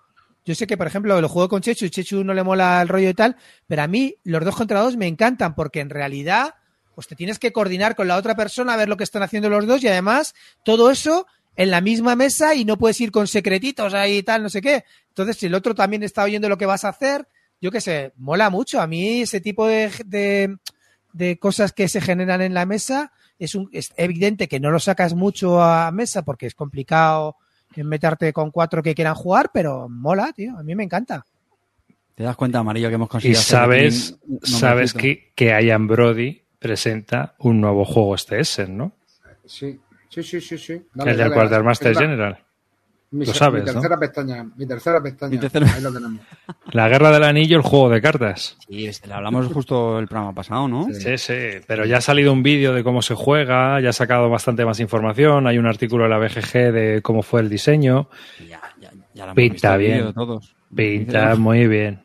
Yo 0.46 0.56
sé 0.56 0.66
que, 0.66 0.78
por 0.78 0.88
ejemplo, 0.88 1.20
lo 1.20 1.28
juego 1.28 1.50
con 1.50 1.62
Chechu 1.62 1.86
y 1.86 1.90
Chechu 1.90 2.24
no 2.24 2.34
le 2.34 2.42
mola 2.42 2.82
el 2.82 2.88
rollo 2.88 3.10
y 3.10 3.14
tal, 3.14 3.36
pero 3.68 3.82
a 3.82 3.88
mí 3.88 4.16
los 4.24 4.46
dos 4.46 4.56
contra 4.56 4.80
dos 4.80 4.96
me 4.96 5.08
encantan 5.08 5.56
porque 5.56 5.82
en 5.82 5.90
realidad 5.90 6.56
pues 6.96 7.08
te 7.08 7.18
tienes 7.18 7.38
que 7.38 7.52
coordinar 7.52 7.98
con 7.98 8.08
la 8.08 8.16
otra 8.16 8.34
persona 8.36 8.74
a 8.74 8.78
ver 8.78 8.88
lo 8.88 8.96
que 8.96 9.04
están 9.04 9.22
haciendo 9.22 9.50
los 9.50 9.68
dos 9.68 9.84
y 9.84 9.90
además 9.90 10.36
todo 10.64 10.90
eso 10.90 11.28
en 11.58 11.70
la 11.70 11.82
misma 11.82 12.16
mesa 12.16 12.56
y 12.56 12.64
no 12.64 12.78
puedes 12.78 13.02
ir 13.02 13.12
con 13.12 13.28
secretitos 13.28 13.94
ahí 13.94 14.20
y 14.20 14.24
tal, 14.24 14.42
no 14.42 14.50
sé 14.50 14.62
qué. 14.62 14.86
Entonces, 15.10 15.36
si 15.36 15.48
el 15.48 15.54
otro 15.54 15.76
también 15.76 16.04
está 16.04 16.24
oyendo 16.24 16.48
lo 16.48 16.58
que 16.58 16.66
vas 16.66 16.86
a 16.86 16.90
hacer, 16.90 17.28
yo 17.60 17.72
qué 17.72 17.82
sé, 17.82 18.14
mola 18.16 18.50
mucho. 18.50 18.80
A 18.80 18.88
mí 18.88 19.22
ese 19.22 19.42
tipo 19.42 19.68
de, 19.68 19.92
de, 20.06 20.56
de 21.12 21.38
cosas 21.40 21.74
que 21.74 21.90
se 21.90 22.00
generan 22.00 22.42
en 22.42 22.54
la 22.54 22.66
mesa 22.66 23.12
es, 23.38 23.54
un, 23.54 23.70
es 23.74 23.92
evidente 23.98 24.48
que 24.48 24.62
no 24.62 24.72
lo 24.72 24.80
sacas 24.80 25.14
mucho 25.14 25.62
a 25.62 25.92
mesa 25.92 26.24
porque 26.24 26.48
es 26.48 26.56
complicado 26.56 27.36
meterte 27.78 28.34
con 28.34 28.52
cuatro 28.52 28.82
que 28.84 28.96
quieran 28.96 29.16
jugar, 29.16 29.52
pero 29.54 29.88
mola, 29.90 30.32
tío. 30.34 30.58
A 30.58 30.64
mí 30.64 30.76
me 30.76 30.84
encanta. 30.84 31.26
Te 32.16 32.24
das 32.24 32.36
cuenta, 32.36 32.60
Amarillo, 32.60 32.90
que 32.90 32.96
hemos 32.96 33.08
Y 33.08 33.12
conseguido. 33.12 33.40
hacer 33.40 33.58
sabes, 33.58 34.12
aquí 34.14 34.24
un- 34.28 34.34
un 34.42 34.48
sabes 34.48 34.94
que, 34.94 35.32
que 35.36 35.46
Ian 35.64 35.88
Brody 35.88 36.42
presenta 36.60 37.36
un 37.40 37.62
nuevo 37.62 37.86
juego 37.86 38.16
este 38.16 38.40
Essen, 38.40 38.78
¿no? 38.78 38.92
Sí, 39.46 39.80
sí, 40.10 40.22
sí, 40.24 40.42
sí. 40.42 40.58
sí. 40.58 40.82
el 41.06 41.18
del 41.18 41.32
Quartermaster 41.34 41.96
General. 41.96 42.40
Mi, 43.12 43.26
Lo 43.26 43.34
sabes, 43.34 43.64
mi 43.64 43.68
¿no? 43.68 43.74
tercera 43.74 43.98
pestaña, 43.98 44.46
mi 44.56 44.68
tercera 44.68 45.02
pestaña. 45.02 45.32
Mi 45.32 45.38
tercera- 45.40 45.74
Ahí 45.74 45.82
lo 45.82 45.92
tenemos. 45.92 46.20
La 46.72 46.88
Guerra 46.90 47.10
del 47.12 47.24
Anillo, 47.24 47.58
el 47.58 47.64
juego 47.64 47.90
de 47.90 48.02
cartas. 48.02 48.56
Sí, 48.68 48.86
este, 48.86 49.08
le 49.08 49.16
hablamos 49.16 49.48
justo 49.48 49.98
el 49.98 50.08
programa 50.08 50.34
pasado, 50.34 50.68
¿no? 50.68 50.88
Sí, 50.94 51.18
sí, 51.18 51.34
pero 51.66 51.86
ya 51.86 51.98
ha 51.98 52.02
salido 52.02 52.32
un 52.32 52.44
vídeo 52.44 52.72
de 52.74 52.84
cómo 52.84 53.02
se 53.02 53.16
juega, 53.16 53.80
ya 53.82 53.90
ha 53.90 53.94
sacado 53.94 54.30
bastante 54.30 54.64
más 54.64 54.80
información, 54.80 55.48
hay 55.48 55.58
un 55.58 55.66
artículo 55.66 56.04
de 56.04 56.10
la 56.12 56.20
BGG 56.20 56.72
de 56.72 57.00
cómo 57.02 57.24
fue 57.24 57.42
el 57.42 57.50
diseño. 57.50 58.10
Ya, 58.48 58.62
ya, 58.80 58.92
ya 59.16 59.26
lo 59.26 59.32
hemos 59.32 59.36
Pinta 59.36 59.76
visto 59.78 59.94
bien. 60.04 60.14
todos. 60.14 60.56
Pinta 60.76 61.36
muy 61.38 61.68
bien. 61.68 62.04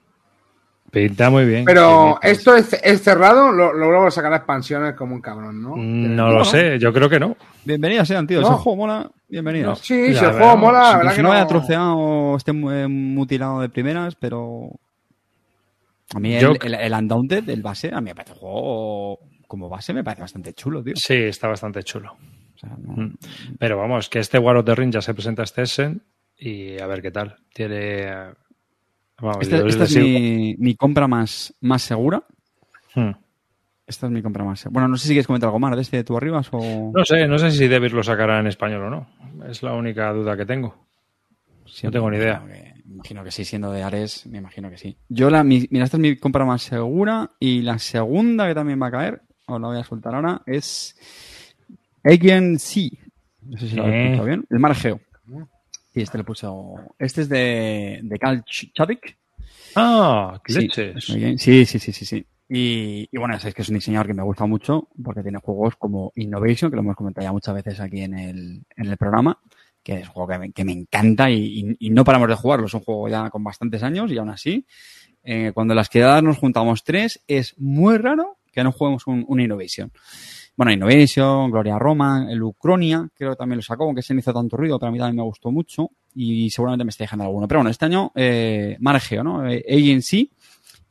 Pinta 0.95 1.29
muy 1.29 1.45
bien. 1.45 1.65
Pero 1.65 2.19
Sí, 2.23 2.29
esto 2.31 2.55
es, 2.57 2.73
es 2.83 3.03
cerrado, 3.03 3.51
lo, 3.53 3.73
luego 3.73 4.11
sacará 4.11 4.37
expansiones 4.37 4.95
como 4.95 5.15
un 5.17 5.21
cabrón, 5.21 5.61
¿no? 5.61 5.77
No 5.77 6.31
lo 6.31 6.45
sé, 6.45 6.79
yo 6.79 6.93
creo 6.93 7.09
que 7.11 7.19
no. 7.21 7.37
Bienvenidos 7.65 8.07
sean, 8.09 8.27
tío. 8.27 8.41
No. 8.41 8.47
Ese 8.47 8.57
juego 8.57 8.77
mola. 8.77 9.11
Bienvenidos. 9.29 9.81
Sí, 9.81 10.13
Ya 10.13 10.19
si 10.21 10.25
el 10.25 10.31
veremos. 10.33 10.37
juego 10.39 10.57
mola, 10.57 10.79
la 10.81 10.91
Que 10.93 10.97
verdad 10.99 11.11
si 11.11 11.17
que 11.17 11.23
no 11.25 11.33
haya 11.33 11.47
troceado 11.47 11.97
o 11.97 12.37
esté 12.37 12.53
eh, 12.53 12.87
mutilado 12.89 13.61
de 13.61 13.69
primeras, 13.69 14.15
pero. 14.15 14.71
A 16.15 16.21
mí 16.21 16.39
Yo- 16.39 16.53
el, 16.53 16.59
el, 16.63 16.75
el 16.75 16.93
Undaunted, 16.93 17.49
el 17.49 17.63
base, 17.63 17.91
a 17.93 18.01
mí 18.01 18.11
me 18.11 18.15
parece 18.15 18.35
un 18.35 18.39
juego 18.39 19.19
como 19.49 19.69
base, 19.69 19.93
me 19.93 20.05
parece 20.05 20.23
bastante 20.23 20.53
chulo, 20.55 20.83
tío. 20.83 20.95
Sí, 20.97 21.15
está 21.15 21.49
bastante 21.49 21.83
chulo. 21.83 22.13
O 22.55 22.59
sea, 22.59 22.71
no- 22.79 22.95
Mm. 23.03 23.17
Pero 23.59 23.77
vamos, 23.79 24.09
que 24.09 24.21
este 24.21 24.39
War 24.39 24.57
of 24.57 24.65
the 24.65 24.75
Ring 24.77 24.93
ya 24.93 25.03
se 25.03 25.13
presenta 25.13 25.43
este 25.43 25.63
Essen 25.63 26.03
y 26.39 26.79
a 26.81 26.87
ver 26.87 27.03
qué 27.03 27.11
tal. 27.11 27.35
Tiene. 27.53 28.07
Vamos, 29.21 29.39
Esta, 29.41 29.85
es 29.85 29.97
mi, 29.97 30.57
mi 30.59 30.75
compra 30.75 31.07
más, 31.09 31.55
más 31.61 31.83
segura. 31.83 32.23
Hmm. 32.95 33.11
Esta 33.87 34.07
es 34.07 34.13
mi 34.13 34.23
compra 34.23 34.45
más 34.45 34.61
segura. 34.61 34.73
Bueno, 34.75 34.89
no 34.89 34.97
sé 34.97 35.05
si 35.09 35.15
quieres 35.15 35.27
comentar 35.27 35.49
algo 35.49 35.59
más 35.61 35.75
de 35.77 35.83
este 35.83 35.99
de 35.99 36.05
tú 36.05 36.17
arribas 36.17 36.49
o... 36.53 36.93
No 36.95 37.05
sé, 37.05 37.27
no 37.29 37.39
sé 37.39 37.51
si 37.51 37.69
David 37.69 37.93
lo 37.93 38.03
sacará 38.03 38.41
en 38.41 38.47
español 38.47 38.83
o 38.85 38.91
no. 38.91 39.07
Es 39.49 39.63
la 39.63 39.75
única 39.75 40.13
duda 40.13 40.37
que 40.37 40.47
tengo. 40.47 40.75
Sí, 41.67 41.87
no 41.87 41.93
tengo 41.93 42.11
ni 42.11 42.17
idea. 42.19 42.43
imagino 42.45 42.53
que- 42.55 42.75
Me 42.87 42.95
imagino 42.95 43.25
que 43.25 43.31
sí, 43.31 43.45
siendo 43.45 43.71
de 43.73 43.83
Ares, 43.83 44.27
me 44.27 44.39
imagino 44.39 44.71
que 44.71 44.79
sí. 44.79 44.97
Yo 45.09 45.29
la, 45.31 45.43
mi- 45.45 45.67
mira, 45.71 45.85
esta 45.85 45.97
es 45.97 46.01
mi 46.01 46.17
compra 46.17 46.45
más 46.45 46.63
segura 46.63 47.31
y 47.41 47.63
la 47.63 47.79
segunda 47.79 48.47
que 48.49 48.55
también 48.55 48.81
va 48.81 48.87
a 48.89 48.91
caer, 48.93 49.23
os 49.47 49.61
la 49.61 49.69
voy 49.69 49.79
a 49.79 49.85
soltar 49.85 50.15
ahora, 50.15 50.43
es 50.47 50.97
Aegean 52.05 52.59
Sea. 52.59 52.89
No 53.43 53.59
sé 53.59 53.69
si 53.69 53.77
lo 53.77 53.85
habéis 53.85 54.19
Eh. 54.19 54.25
bien. 54.25 54.47
El 54.51 54.59
Mar 54.59 54.73
Egeo. 54.73 55.01
Y 55.95 56.03
este 56.03 56.19
le 56.19 56.25
puse... 56.25 56.47
Este 56.99 57.23
es 57.23 57.29
de, 57.29 58.01
de 58.03 58.19
Carl 58.19 58.43
Ch- 58.45 58.73
Chadwick. 58.75 59.17
Ah, 59.77 60.41
Sí, 60.47 60.55
sí, 61.39 61.67
sí, 61.67 61.79
sí, 61.79 61.93
sí, 61.93 62.05
sí. 62.07 62.27
Y, 62.49 63.09
y 63.11 63.19
bueno, 63.19 63.35
ya 63.35 63.41
sabéis 63.41 63.55
que 63.55 63.63
es 63.63 63.69
un 63.69 63.77
diseñador 63.77 64.07
que 64.09 64.15
me 64.15 64.23
gusta 64.23 64.45
mucho 64.47 64.89
porque 65.03 65.23
tiene 65.23 65.39
juegos 65.39 65.77
como 65.77 66.13
Innovation, 66.17 66.71
que 66.71 66.77
lo 66.77 66.83
hemos 66.83 66.97
comentado 66.97 67.25
ya 67.27 67.33
muchas 67.33 67.55
veces 67.55 67.81
aquí 67.81 68.03
en 68.03 68.19
el, 68.19 68.63
en 68.77 68.87
el 68.87 68.97
programa, 68.97 69.39
que 69.83 70.01
es 70.01 70.07
un 70.09 70.13
juego 70.15 70.29
que 70.29 70.39
me, 70.39 70.53
que 70.53 70.65
me 70.65 70.73
encanta 70.73 71.31
y, 71.31 71.61
y- 71.61 71.77
y 71.87 71.91
no 71.91 72.05
paramos 72.05 72.29
de 72.29 72.35
jugarlo. 72.35 72.67
Es 72.67 72.75
un 72.75 72.81
juego 72.81 73.09
ya 73.09 73.31
con 73.31 73.43
bastantes 73.43 73.83
años 73.83 74.11
y 74.13 74.19
aún 74.19 74.31
así, 74.31 74.67
eh, 75.23 75.53
cuando 75.55 75.75
las 75.75 75.89
quedadas 75.89 76.23
nos 76.23 76.39
juntamos 76.39 76.85
tres, 76.85 77.23
es 77.27 77.55
muy 77.59 77.97
raro 77.99 78.37
que 78.53 78.63
no 78.63 78.73
juguemos 78.73 79.07
un, 79.07 79.25
un 79.27 79.41
Innovation. 79.41 79.91
Bueno, 80.57 80.73
Innovation, 80.73 81.51
Gloria 81.51 81.79
Roma, 81.79 82.27
el 82.31 82.43
Ucronia, 82.43 83.09
creo 83.15 83.31
que 83.31 83.37
también 83.37 83.57
lo 83.57 83.63
sacó, 83.63 83.85
aunque 83.85 84.03
se 84.03 84.15
me 84.15 84.21
hizo 84.21 84.33
tanto 84.33 84.57
ruido, 84.57 84.79
pero 84.79 84.89
a 84.89 84.93
mí 84.93 84.99
también 84.99 85.17
me 85.17 85.23
gustó 85.23 85.51
mucho 85.51 85.91
y 86.15 86.49
seguramente 86.51 86.85
me 86.85 86.91
estoy 86.91 87.05
dejando 87.05 87.25
alguno. 87.25 87.49
Pero 87.49 87.59
bueno, 87.61 87.71
este 87.71 87.87
año, 87.87 88.13
eh, 88.15 88.77
Mar 88.81 88.95
Egeo, 88.97 89.25
¿no? 89.25 89.49
Eh, 89.49 89.65
Agency. 89.69 90.31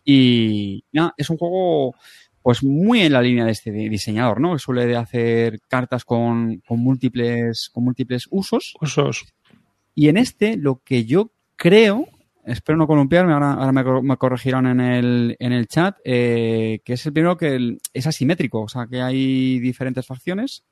Y 0.03 0.83
nada, 0.91 1.13
es 1.15 1.29
un 1.29 1.37
juego 1.37 1.95
pues 2.41 2.61
muy 2.61 2.99
en 3.01 3.13
la 3.13 3.21
línea 3.21 3.45
de 3.45 3.51
este 3.51 3.71
di- 3.71 3.87
diseñador, 3.87 4.41
¿no? 4.41 4.51
Que 4.51 4.59
suele 4.59 4.85
de 4.85 4.97
hacer 4.97 5.61
cartas 5.69 6.03
con, 6.03 6.61
con 6.67 6.79
múltiples, 6.81 7.69
con 7.71 7.85
múltiples 7.85 8.27
usos. 8.31 8.73
Usos. 8.81 9.23
Y 9.95 10.09
en 10.09 10.17
este, 10.17 10.57
lo 10.57 10.81
que 10.83 11.05
yo 11.05 11.31
creo, 11.55 12.05
espero 12.45 12.77
no 12.77 12.87
columpiarme, 12.87 13.33
ahora, 13.33 13.53
ahora 13.53 13.71
me, 13.71 13.83
me 14.01 14.17
en 14.71 14.79
el, 14.81 15.35
en 15.39 15.51
el 15.53 15.67
chat, 15.67 15.97
eh, 16.03 16.79
que 16.83 16.93
es 16.93 17.05
el 17.05 17.13
primero 17.13 17.37
que 17.37 17.55
el- 17.55 17.79
es 17.93 18.07
asimétrico, 18.07 18.61
o 18.61 18.67
sea, 18.69 18.87
que 18.87 19.01
hay 19.01 19.59
diferentes 19.59 20.05
facciones. 20.05 20.63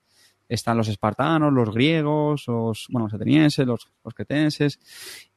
Están 0.49 0.76
los 0.76 0.89
espartanos, 0.89 1.53
los 1.53 1.74
griegos, 1.74 2.43
los, 2.47 2.88
bueno, 2.89 3.05
los 3.07 3.13
atenienses, 3.13 3.65
los, 3.65 3.88
los 4.03 4.13
cretenses. 4.13 4.80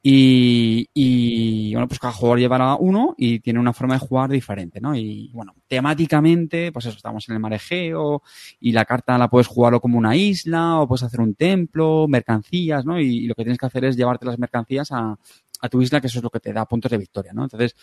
Y, 0.03 0.87
y, 0.93 1.71
bueno, 1.73 1.87
pues 1.87 1.99
cada 2.01 2.11
jugador 2.13 2.39
llevará 2.39 2.75
uno 2.75 3.15
y 3.17 3.39
tiene 3.39 3.59
una 3.61 3.71
forma 3.71 3.93
de 3.93 4.01
jugar 4.05 4.29
diferente, 4.29 4.81
¿no? 4.81 4.93
Y 4.93 5.31
bueno, 5.33 5.55
temáticamente, 5.67 6.71
pues 6.73 6.85
eso, 6.87 6.97
estamos 6.97 7.27
en 7.29 7.35
el 7.35 7.39
mar 7.39 7.53
Egeo 7.53 8.21
y 8.59 8.73
la 8.73 8.83
carta 8.83 9.17
la 9.17 9.29
puedes 9.29 9.47
jugarlo 9.47 9.79
como 9.79 9.97
una 9.97 10.17
isla 10.17 10.81
o 10.81 10.87
puedes 10.87 11.03
hacer 11.03 11.21
un 11.21 11.33
templo, 11.33 12.07
mercancías, 12.09 12.85
¿no? 12.85 12.99
Y, 12.99 13.19
y 13.19 13.27
lo 13.27 13.35
que 13.35 13.43
tienes 13.43 13.57
que 13.57 13.65
hacer 13.67 13.85
es 13.85 13.95
llevarte 13.95 14.25
las 14.25 14.37
mercancías 14.37 14.91
a, 14.91 15.17
a 15.65 15.69
tu 15.69 15.81
isla, 15.81 16.01
que 16.01 16.07
eso 16.07 16.19
es 16.19 16.23
lo 16.23 16.29
que 16.29 16.39
te 16.39 16.53
da 16.53 16.65
puntos 16.65 16.91
de 16.91 16.97
victoria, 16.97 17.33
¿no? 17.33 17.43
Entonces, 17.43 17.75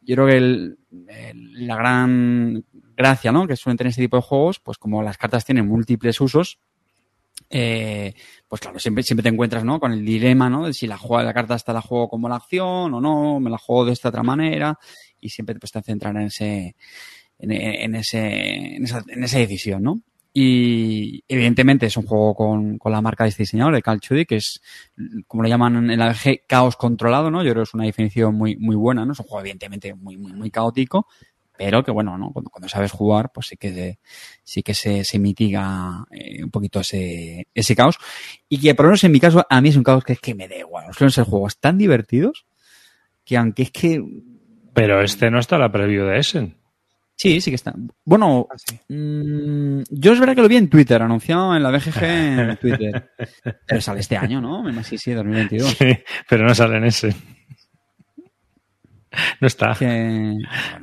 yo 0.00 0.14
creo 0.14 0.26
que 0.26 0.36
el- 0.36 0.78
la 1.66 1.76
gran 1.76 2.64
gracia, 2.96 3.32
¿no? 3.32 3.46
Que 3.46 3.56
suelen 3.56 3.76
tener 3.76 3.90
este 3.90 4.02
tipo 4.02 4.16
de 4.16 4.22
juegos, 4.22 4.60
pues 4.60 4.78
como 4.78 5.02
las 5.02 5.18
cartas 5.18 5.44
tienen 5.44 5.66
múltiples 5.66 6.20
usos, 6.20 6.58
eh, 7.50 8.14
pues 8.48 8.60
claro, 8.60 8.78
siempre, 8.78 9.02
siempre 9.04 9.22
te 9.22 9.28
encuentras, 9.28 9.64
¿no? 9.64 9.78
Con 9.78 9.92
el 9.92 10.04
dilema, 10.04 10.48
¿no? 10.50 10.66
De 10.66 10.72
si 10.72 10.86
la, 10.86 10.98
la 11.22 11.34
carta 11.34 11.54
esta 11.54 11.72
la 11.72 11.82
juego 11.82 12.08
como 12.08 12.28
la 12.28 12.36
acción 12.36 12.94
o 12.94 13.00
no, 13.00 13.38
me 13.40 13.50
la 13.50 13.58
juego 13.58 13.84
de 13.84 13.92
esta 13.92 14.08
otra 14.08 14.22
manera, 14.22 14.78
y 15.20 15.28
siempre 15.28 15.54
pues, 15.56 15.72
te 15.72 15.82
centrar 15.82 16.16
en 16.16 16.22
ese, 16.22 16.76
en, 17.38 17.94
ese, 17.94 18.76
esa, 18.76 19.04
en 19.08 19.24
esa 19.24 19.38
decisión, 19.38 19.82
¿no? 19.82 20.02
Y 20.38 21.24
evidentemente 21.28 21.86
es 21.86 21.96
un 21.96 22.04
juego 22.04 22.34
con, 22.34 22.76
con 22.76 22.92
la 22.92 23.00
marca 23.00 23.24
de 23.24 23.30
este 23.30 23.44
diseñador, 23.44 23.74
de 23.74 23.80
Cal 23.80 24.00
Chudi, 24.00 24.26
que 24.26 24.36
es, 24.36 24.60
como 25.26 25.42
lo 25.42 25.48
llaman 25.48 25.88
en 25.88 25.98
la 25.98 26.10
VG, 26.10 26.42
caos 26.46 26.76
controlado, 26.76 27.30
¿no? 27.30 27.42
Yo 27.42 27.52
creo 27.52 27.62
que 27.62 27.68
es 27.68 27.72
una 27.72 27.86
definición 27.86 28.34
muy, 28.34 28.54
muy 28.56 28.76
buena, 28.76 29.06
¿no? 29.06 29.14
Es 29.14 29.20
un 29.20 29.24
juego 29.24 29.40
evidentemente 29.40 29.94
muy, 29.94 30.18
muy, 30.18 30.50
caótico, 30.50 31.06
pero 31.56 31.82
que 31.82 31.90
bueno, 31.90 32.18
¿no? 32.18 32.32
Cuando, 32.34 32.68
sabes 32.68 32.92
jugar, 32.92 33.32
pues 33.32 33.46
sí 33.46 33.56
que 33.56 33.72
se, 33.72 33.98
sí 34.44 34.62
que 34.62 34.74
se, 34.74 35.04
se 35.04 35.18
mitiga 35.18 36.04
eh, 36.10 36.44
un 36.44 36.50
poquito 36.50 36.80
ese, 36.80 37.48
ese 37.54 37.74
caos. 37.74 37.96
Y 38.46 38.60
que 38.60 38.74
por 38.74 38.84
lo 38.84 38.90
menos 38.90 39.04
en 39.04 39.12
mi 39.12 39.20
caso, 39.20 39.42
a 39.48 39.60
mí 39.62 39.70
es 39.70 39.76
un 39.76 39.84
caos 39.84 40.04
que 40.04 40.12
es 40.12 40.20
que 40.20 40.34
me 40.34 40.48
da 40.48 40.56
igual. 40.56 40.84
Los 40.88 41.14
ser 41.14 41.24
juegos 41.24 41.58
tan 41.58 41.78
divertidos 41.78 42.44
que 43.24 43.38
aunque 43.38 43.62
es 43.62 43.70
que 43.70 44.04
Pero 44.74 45.00
este 45.00 45.30
no 45.30 45.38
está 45.38 45.56
la 45.56 45.72
preview 45.72 46.04
de 46.04 46.18
Essen. 46.18 46.58
Sí, 47.18 47.40
sí 47.40 47.50
que 47.50 47.54
está. 47.54 47.72
Bueno, 48.04 48.46
mm, 48.88 49.82
yo 49.90 50.12
es 50.12 50.20
verdad 50.20 50.34
que 50.34 50.42
lo 50.42 50.48
vi 50.48 50.56
en 50.58 50.68
Twitter, 50.68 51.00
anunciado 51.00 51.56
en 51.56 51.62
la 51.62 51.70
BGG 51.70 52.02
en 52.02 52.56
Twitter. 52.58 53.10
Pero 53.66 53.80
sale 53.80 54.00
este 54.00 54.16
año, 54.18 54.40
¿no? 54.40 54.64
Sí, 54.84 54.98
sí, 54.98 55.12
2022. 55.12 55.70
Sí, 55.78 55.98
pero 56.28 56.44
no 56.46 56.54
sale 56.54 56.76
en 56.76 56.84
Essen. 56.84 57.14
No 59.40 59.46
está. 59.46 59.74
Que, 59.78 60.34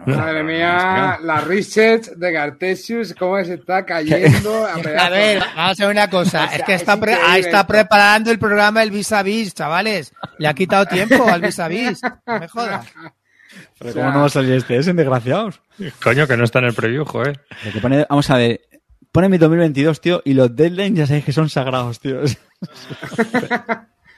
bueno, 0.04 0.20
Madre 0.20 0.40
no, 0.42 0.50
mía, 0.50 1.20
la 1.22 1.42
research 1.42 2.14
de 2.16 2.34
Cartesius, 2.34 3.14
cómo 3.14 3.44
se 3.44 3.56
está 3.56 3.86
cayendo 3.86 4.66
a 4.66 4.78
ver, 5.10 5.44
vamos 5.56 5.80
a 5.80 5.86
ver 5.86 5.92
una 5.96 6.10
cosa. 6.10 6.46
O 6.46 6.48
sea, 6.48 6.56
es 6.58 6.64
que 6.64 6.74
es 6.74 6.82
está, 6.82 7.00
pre- 7.00 7.14
ah, 7.14 7.38
está 7.38 7.60
esto. 7.60 7.68
preparando 7.68 8.32
el 8.32 8.40
programa 8.40 8.82
el 8.82 8.90
vis 8.90 9.12
a 9.12 9.22
vis, 9.22 9.54
chavales. 9.54 10.14
Le 10.40 10.48
ha 10.48 10.56
quitado 10.56 10.88
tiempo 10.88 11.28
al 11.28 11.42
vis 11.42 11.60
a 11.60 11.68
vis. 11.68 12.02
No 12.26 12.40
me 12.40 12.48
jodas. 12.48 12.88
Pero 13.84 13.94
¿Cómo 13.96 14.12
no 14.12 14.20
va 14.22 14.26
a 14.26 14.30
salir 14.30 14.54
este? 14.54 14.78
Es 14.78 14.86
desgraciados. 14.88 15.62
Coño, 16.02 16.26
que 16.28 16.36
no 16.38 16.44
está 16.46 16.60
en 16.60 16.66
el 16.66 16.74
preview, 16.74 17.04
joder. 17.06 17.42
Lo 17.66 17.74
que 17.74 17.80
pone, 17.82 18.06
vamos 18.10 18.30
a 18.30 18.38
ver. 18.38 18.62
Pone 19.12 19.30
mi 19.30 19.38
2022, 19.38 20.02
tío, 20.02 20.22
y 20.26 20.34
los 20.34 20.56
deadlines 20.56 20.98
ya 20.98 21.06
sabéis 21.08 21.26
que 21.26 21.34
son 21.34 21.50
sagrados, 21.50 22.00
tío. 22.00 22.22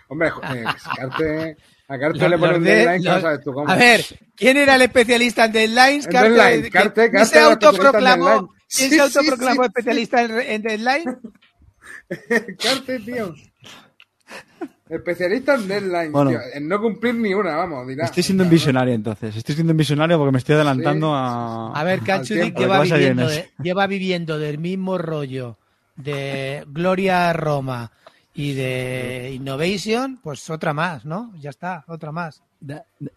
Hombre, 0.07 0.29
joder, 0.29 0.65
Carte, 0.95 1.57
a 1.87 1.97
Carte 1.99 2.19
Los- 2.19 2.29
le 2.29 2.37
pone 2.37 2.51
los 2.51 2.57
un 2.59 2.63
de- 2.63 2.75
deadline, 2.75 3.01
que 3.01 3.07
no 3.09 3.13
los- 3.15 3.21
sabes 3.23 3.43
tú 3.43 3.53
cómo. 3.53 3.69
A 3.69 3.75
ver, 3.75 4.05
¿quién 4.35 4.57
era 4.57 4.75
el 4.75 4.81
especialista 4.83 5.45
en 5.45 5.51
deadlines? 5.51 6.07
Carte- 6.07 6.29
deadline, 6.29 6.63
que- 6.63 6.69
Carte- 6.71 7.09
¿Quién 7.09 7.11
Carte 7.11 7.25
se 7.33 7.39
autoproclamó. 7.39 8.47
¿quién 8.47 8.59
Sí, 8.67 8.89
se 8.89 8.95
sí, 8.95 8.99
autoproclamó 8.99 9.63
sí. 9.63 9.67
especialista 9.67 10.21
en, 10.21 10.39
en 10.41 10.61
deadline? 10.61 11.17
Carte, 12.63 12.99
tío. 12.99 13.33
Especialista 14.87 15.55
en 15.55 15.67
deadlines, 15.67 16.11
Bueno. 16.11 16.29
tío. 16.29 16.39
En 16.53 16.67
no 16.67 16.79
cumplir 16.79 17.15
ni 17.15 17.33
una, 17.33 17.55
vamos, 17.55 17.87
dirá. 17.87 18.05
Estoy 18.05 18.21
siendo 18.21 18.43
un 18.43 18.49
visionario 18.51 18.93
entonces. 18.93 19.35
Estoy 19.35 19.55
siendo 19.55 19.71
un 19.71 19.77
visionario 19.77 20.17
porque 20.19 20.31
me 20.31 20.37
estoy 20.37 20.55
adelantando 20.55 21.07
Sí. 21.07 21.13
a. 21.15 21.71
A 21.73 21.83
ver, 21.83 22.01
tiempo. 22.01 22.59
lleva 22.59 22.81
viviendo, 22.83 23.27
de- 23.27 23.49
lleva 23.63 23.87
viviendo 23.87 24.37
del 24.37 24.59
mismo 24.59 24.97
rollo 24.99 25.57
de 25.95 26.63
Gloria 26.67 27.33
Roma 27.33 27.91
y 28.35 28.53
de 28.53 29.31
Innovation, 29.33 30.19
pues 30.21 30.47
otra 30.51 30.73
más, 30.73 31.03
¿no? 31.05 31.33
Ya 31.39 31.49
está, 31.49 31.83
otra 31.87 32.11
más. 32.11 32.43
Da- 32.59 32.85
da- 32.99 33.11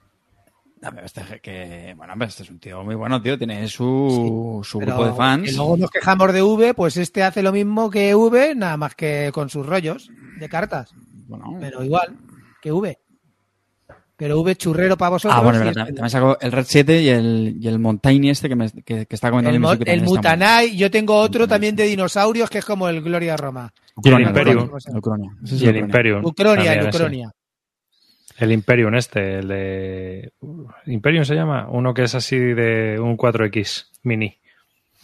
Dame, 0.80 1.02
este 1.04 1.22
que, 1.42 1.92
bueno, 1.96 2.14
este 2.24 2.44
es 2.44 2.50
un 2.50 2.60
tío 2.60 2.84
muy 2.84 2.94
bueno, 2.94 3.20
tío. 3.20 3.36
Tiene 3.36 3.66
su, 3.68 4.60
su 4.64 4.78
grupo 4.78 5.06
de 5.06 5.12
fans. 5.12 5.50
que 5.50 5.56
luego 5.56 5.76
nos 5.76 5.90
quejamos 5.90 6.32
de 6.32 6.40
V, 6.40 6.72
pues 6.72 6.96
este 6.96 7.24
hace 7.24 7.42
lo 7.42 7.50
mismo 7.52 7.90
que 7.90 8.14
V, 8.14 8.54
nada 8.54 8.76
más 8.76 8.94
que 8.94 9.30
con 9.34 9.50
sus 9.50 9.66
rollos 9.66 10.08
de 10.38 10.48
cartas. 10.48 10.94
Bueno, 11.28 11.56
Pero 11.60 11.84
igual 11.84 12.16
que 12.60 12.72
V. 12.72 12.98
Pero 14.16 14.40
V 14.40 14.56
churrero 14.56 14.96
para 14.98 15.10
vosotros. 15.10 15.38
ah, 15.38 15.44
bueno, 15.44 15.60
verdad, 15.60 15.84
también, 15.86 16.10
sacó 16.10 16.36
el 16.40 16.50
Red 16.50 16.64
7 16.66 17.02
y 17.02 17.08
el, 17.08 17.56
y 17.60 17.68
el 17.68 17.78
Montaigne 17.78 18.30
este 18.30 18.48
que, 18.48 18.56
me, 18.56 18.68
que, 18.84 19.06
que 19.06 19.14
está 19.14 19.30
comentando 19.30 19.54
el, 19.54 19.60
mo- 19.60 19.68
Mutanai, 20.16 20.76
yo 20.76 20.90
tengo 20.90 21.14
otro 21.14 21.42
Mutanai, 21.42 21.48
también 21.54 21.76
de 21.76 21.84
dinosaurios 21.84 22.50
que 22.50 22.58
es 22.58 22.64
como 22.64 22.88
el 22.88 23.00
Gloria 23.00 23.36
Roma. 23.36 23.72
Y 24.02 24.08
el 24.08 24.14
es 25.44 25.62
Y 25.62 25.66
el. 25.66 25.76
Ucronia, 26.24 26.56
también 26.64 26.72
el 26.80 26.86
ese. 26.88 26.96
Ucronia. 26.96 27.30
El 28.38 28.52
Imperium 28.52 28.94
este, 28.94 29.38
el 29.40 29.48
de... 29.48 30.32
Imperium 30.86 31.24
se 31.24 31.34
llama, 31.34 31.68
uno 31.70 31.92
que 31.94 32.04
es 32.04 32.14
así 32.14 32.36
de 32.38 32.98
un 33.00 33.16
4X 33.16 33.86
mini. 34.04 34.38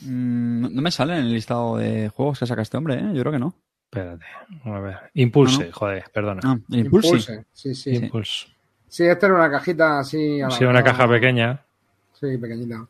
Mm, 0.00 0.60
no- 0.60 0.70
no 0.70 0.82
me 0.82 0.90
sale 0.90 1.14
en 1.14 1.20
el 1.26 1.32
listado 1.32 1.76
de 1.76 2.08
juegos 2.08 2.38
que 2.40 2.46
saca 2.46 2.62
este 2.62 2.76
hombre, 2.76 2.94
¿eh? 2.96 3.10
Yo 3.12 3.20
creo 3.20 3.32
que 3.32 3.38
no. 3.38 3.54
Espérate, 3.94 4.24
a 4.64 4.78
ver. 4.80 4.96
Impulse, 5.14 5.66
No, 5.66 5.72
joder, 5.72 6.04
perdona. 6.12 6.40
Ah, 6.44 6.58
el 6.72 6.78
Impulse. 6.80 7.08
sí. 7.08 7.14
Impulse. 7.32 7.44
Sí, 7.52 7.74
sí. 7.74 7.90
Sí, 7.96 8.04
Impulse. 8.04 8.46
esta 8.88 9.26
era 9.26 9.34
una 9.36 9.50
cajita 9.50 9.98
así. 10.00 10.40
a 10.40 10.48
la- 10.48 10.54
Sí, 10.54 10.64
una 10.64 10.82
caja 10.82 11.08
pequeña. 11.08 11.60
Sí, 12.18 12.36
pequeñita. 12.38 12.86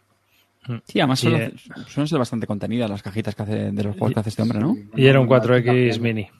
Sí, 0.87 0.99
además 0.99 1.21
suelen, 1.21 1.43
eh, 1.43 1.55
suelen 1.89 2.09
ser 2.09 2.19
bastante 2.19 2.47
contenidas 2.47 2.89
las 2.89 3.03
cajitas 3.03 3.35
que 3.35 3.43
hace 3.43 3.71
de 3.71 3.83
los 3.85 3.93
juegos 3.97 4.15
que 4.15 4.21
hace 4.21 4.31
este 4.31 4.41
hombre, 4.43 4.59
¿no? 4.61 4.73
Sí, 4.75 4.89
Y 4.97 5.07
era 5.07 5.21
un 5.21 5.27
una 5.29 5.39
4X 5.43 5.65
cajita 5.65 5.99
mini. 5.99 6.31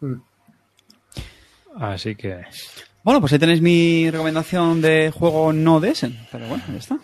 Mm. 0.00 0.14
Así 1.80 2.14
que... 2.14 2.42
Bueno, 3.04 3.20
pues 3.20 3.32
ahí 3.32 3.38
tenéis 3.38 3.62
mi 3.62 4.10
recomendación 4.10 4.82
de 4.82 5.10
juego 5.14 5.52
no 5.52 5.80
de 5.80 5.90
Essen. 5.90 6.18
Pero 6.30 6.46
bueno, 6.48 6.62
ya 6.68 6.76
está. 6.76 6.98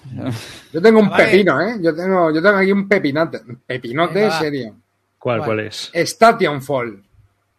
Yo 0.73 0.83
tengo 0.83 0.99
un 1.01 1.07
Ah, 1.07 1.11
vale. 1.11 1.25
pepino, 1.27 1.61
¿eh? 1.63 1.77
Yo 1.81 1.95
tengo, 1.95 2.31
yo 2.35 2.43
tengo 2.43 2.57
aquí 2.59 2.73
un 2.73 2.89
pepinote. 2.89 3.41
Pepinote 3.67 4.15
Venga, 4.15 4.39
serio. 4.39 4.77
¿Cuál, 5.25 5.39
¿Cuál? 5.39 5.49
cuál 5.49 5.61
es? 5.61 5.91
Station 5.95 6.61
Fall. 6.63 7.03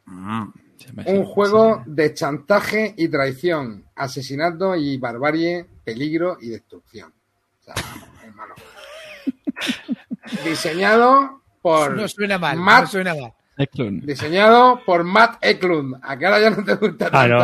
Ah, 0.06 0.48
Un 1.08 1.26
juego 1.26 1.78
sí. 1.84 1.92
de 1.96 2.14
chantaje 2.14 2.94
y 2.96 3.08
traición, 3.08 3.86
asesinato 3.96 4.76
y 4.76 5.00
barbarie, 5.00 5.66
peligro 5.84 6.38
y 6.40 6.50
destrucción. 6.50 7.12
O 7.12 7.64
sea, 7.64 7.74
hermano. 8.24 8.54
Diseñado 10.44 11.42
por 11.62 11.96
No 11.96 12.08
suena 12.08 12.38
mal, 12.38 12.58
Matt- 12.58 12.82
no 12.84 12.88
suena 12.88 13.16
mal. 13.16 13.34
Eklund. 13.58 14.04
diseñado 14.06 14.82
por 14.86 15.04
Matt 15.04 15.38
Eklund. 15.44 15.96
¿A 16.04 16.18
qué 16.20 16.26
ahora 16.28 16.42
ya 16.42 16.50
no 16.52 16.64
te 16.64 16.76
gusta 16.76 17.08
Ah, 17.08 17.10
tanto, 17.12 17.28
no, 17.30 17.44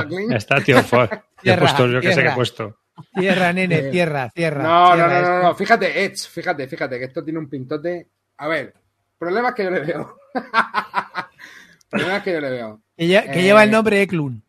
Ford. 0.84 1.10
Yo 1.10 1.18
he 1.18 1.42
Tierra, 1.42 1.60
puesto, 1.62 1.88
yo 1.88 2.02
que 2.02 2.08
sé 2.08 2.08
que 2.08 2.12
he 2.12 2.16
tierra. 2.22 2.36
puesto. 2.36 2.78
Tierra, 3.16 3.54
nene, 3.54 3.82
tierra, 3.90 4.30
tierra. 4.30 4.62
No, 4.62 4.90
no, 4.90 4.94
tierra, 4.96 5.08
no, 5.08 5.14
no, 5.30 5.36
esto. 5.38 5.48
no. 5.48 5.56
Fíjate, 5.56 6.04
Edge, 6.06 6.28
fíjate, 6.30 6.68
fíjate, 6.68 7.00
que 7.00 7.06
esto 7.06 7.24
tiene 7.24 7.40
un 7.40 7.50
pintote. 7.50 8.08
A 8.38 8.48
ver, 8.48 8.74
problemas 9.22 9.54
que 9.54 9.64
yo 9.66 9.70
le 9.70 9.80
veo. 9.82 10.18
problemas 11.90 12.24
que 12.24 12.34
yo 12.34 12.42
le 12.42 12.50
veo. 12.50 12.82
Que, 12.98 13.06
lle- 13.08 13.32
que 13.32 13.40
Eh, 13.40 13.44
lleva 13.44 13.64
el 13.64 13.72
nombre 13.72 14.02
Eklund. 14.02 14.42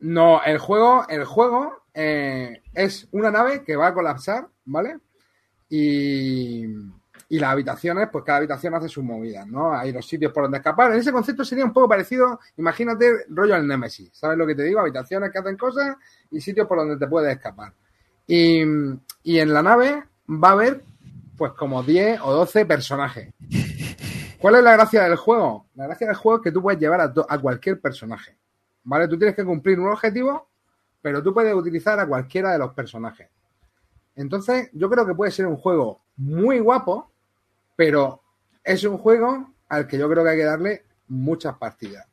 No, 0.00 0.42
el 0.44 0.58
juego, 0.58 1.06
el 1.08 1.24
juego 1.24 1.82
eh, 1.94 2.62
es 2.74 3.08
una 3.12 3.30
nave 3.30 3.64
que 3.64 3.74
va 3.76 3.88
a 3.88 3.94
colapsar, 3.94 4.46
¿vale? 4.66 4.98
Y, 5.70 6.64
y 7.30 7.38
las 7.38 7.50
habitaciones, 7.52 8.08
pues 8.12 8.24
cada 8.24 8.38
habitación 8.38 8.74
hace 8.74 8.88
sus 8.88 9.02
movidas, 9.02 9.46
¿no? 9.46 9.72
Hay 9.72 9.92
los 9.92 10.06
sitios 10.06 10.32
por 10.32 10.44
donde 10.44 10.58
escapar. 10.58 10.92
En 10.92 10.98
ese 11.00 11.10
concepto 11.12 11.44
sería 11.44 11.64
un 11.64 11.72
poco 11.72 11.88
parecido, 11.88 12.38
imagínate, 12.58 13.24
rollo 13.30 13.54
al 13.54 13.66
Nemesis, 13.66 14.10
¿sabes 14.12 14.36
lo 14.38 14.46
que 14.46 14.54
te 14.54 14.62
digo? 14.62 14.80
Habitaciones 14.80 15.30
que 15.32 15.38
hacen 15.38 15.56
cosas 15.56 15.96
y 16.30 16.40
sitios 16.40 16.66
por 16.68 16.78
donde 16.78 16.96
te 16.96 17.06
puedes 17.08 17.34
escapar. 17.34 17.72
Y, 18.26 18.62
y 19.24 19.38
en 19.38 19.52
la 19.54 19.62
nave 19.62 20.04
va 20.28 20.50
a 20.50 20.52
haber, 20.52 20.82
pues 21.36 21.52
como 21.52 21.82
10 21.82 22.20
o 22.22 22.32
12 22.32 22.66
personajes. 22.66 23.32
¿Cuál 24.40 24.56
es 24.56 24.62
la 24.62 24.72
gracia 24.72 25.02
del 25.04 25.16
juego? 25.16 25.66
La 25.74 25.86
gracia 25.86 26.06
del 26.06 26.16
juego 26.16 26.38
es 26.38 26.44
que 26.44 26.52
tú 26.52 26.62
puedes 26.62 26.80
llevar 26.80 27.00
a, 27.00 27.38
cualquier 27.38 27.80
personaje. 27.80 28.36
¿Vale? 28.84 29.08
Tú 29.08 29.18
tienes 29.18 29.34
que 29.36 29.44
cumplir 29.44 29.78
un 29.80 29.88
objetivo, 29.90 30.48
pero 31.02 31.22
tú 31.22 31.34
puedes 31.34 31.54
utilizar 31.54 31.98
a 32.00 32.06
cualquiera 32.06 32.52
de 32.52 32.58
los 32.58 32.72
personajes. 32.72 33.28
Entonces, 34.16 34.70
yo 34.72 34.88
creo 34.88 35.06
que 35.06 35.14
puede 35.14 35.30
ser 35.30 35.46
un 35.46 35.56
juego 35.56 36.00
muy 36.16 36.58
guapo, 36.58 37.10
pero 37.76 38.22
es 38.64 38.82
un 38.84 38.98
juego 38.98 39.50
al 39.68 39.86
que 39.86 39.98
yo 39.98 40.08
creo 40.08 40.24
que 40.24 40.30
hay 40.30 40.36
que 40.38 40.44
darle 40.44 40.84
muchas 41.08 41.56
partidas 41.56 42.06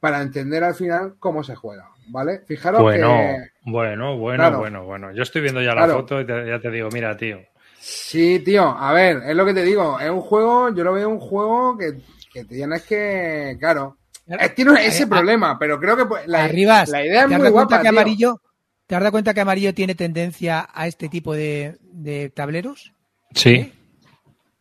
para 0.00 0.22
entender 0.22 0.64
al 0.64 0.74
final 0.74 1.14
cómo 1.18 1.44
se 1.44 1.54
juega, 1.54 1.90
¿vale? 2.08 2.40
Fijaros 2.46 2.80
Bueno, 2.80 3.08
que 3.08 3.70
bueno, 3.70 4.16
bueno, 4.16 4.42
Claro. 4.42 4.58
bueno, 4.58 4.84
bueno. 4.84 5.12
Yo 5.12 5.22
estoy 5.22 5.42
viendo 5.42 5.60
ya 5.60 5.74
la 5.74 5.84
Claro. 5.84 5.94
foto 6.00 6.20
y 6.20 6.26
te- 6.26 6.46
ya 6.48 6.58
te 6.60 6.70
digo, 6.70 6.88
mira, 6.90 7.16
tío. 7.16 7.38
Sí, 7.82 8.40
tío, 8.40 8.68
a 8.78 8.92
ver, 8.92 9.22
es 9.26 9.34
lo 9.34 9.46
que 9.46 9.54
te 9.54 9.62
digo, 9.64 9.98
es 9.98 10.10
un 10.10 10.20
juego, 10.20 10.74
yo 10.74 10.84
lo 10.84 10.92
veo 10.92 11.08
un 11.08 11.18
juego 11.18 11.78
que, 11.78 11.94
que 12.32 12.44
tienes 12.44 12.82
que, 12.82 13.56
claro, 13.58 13.96
es- 14.26 14.54
tiene 14.54 14.86
ese 14.86 15.04
Eh, 15.04 15.06
problema, 15.06 15.58
pero 15.58 15.80
creo 15.80 15.96
que 15.96 16.04
pues, 16.04 16.26
la, 16.26 16.44
Arribas, 16.44 16.90
la 16.90 17.04
idea 17.04 17.22
es 17.22 17.28
¿te 17.28 17.34
has 17.34 17.40
muy 17.40 17.48
guapa, 17.50 17.76
que 17.78 17.82
tío. 17.82 17.90
amarillo, 17.90 18.40
¿Te 18.86 18.96
has 18.96 19.00
dado 19.02 19.12
cuenta 19.12 19.32
que 19.32 19.40
amarillo 19.40 19.72
tiene 19.72 19.94
tendencia 19.94 20.68
a 20.74 20.86
este 20.88 21.08
tipo 21.08 21.32
de, 21.32 21.78
de 21.92 22.28
tableros? 22.30 22.92
Sí. 23.34 23.72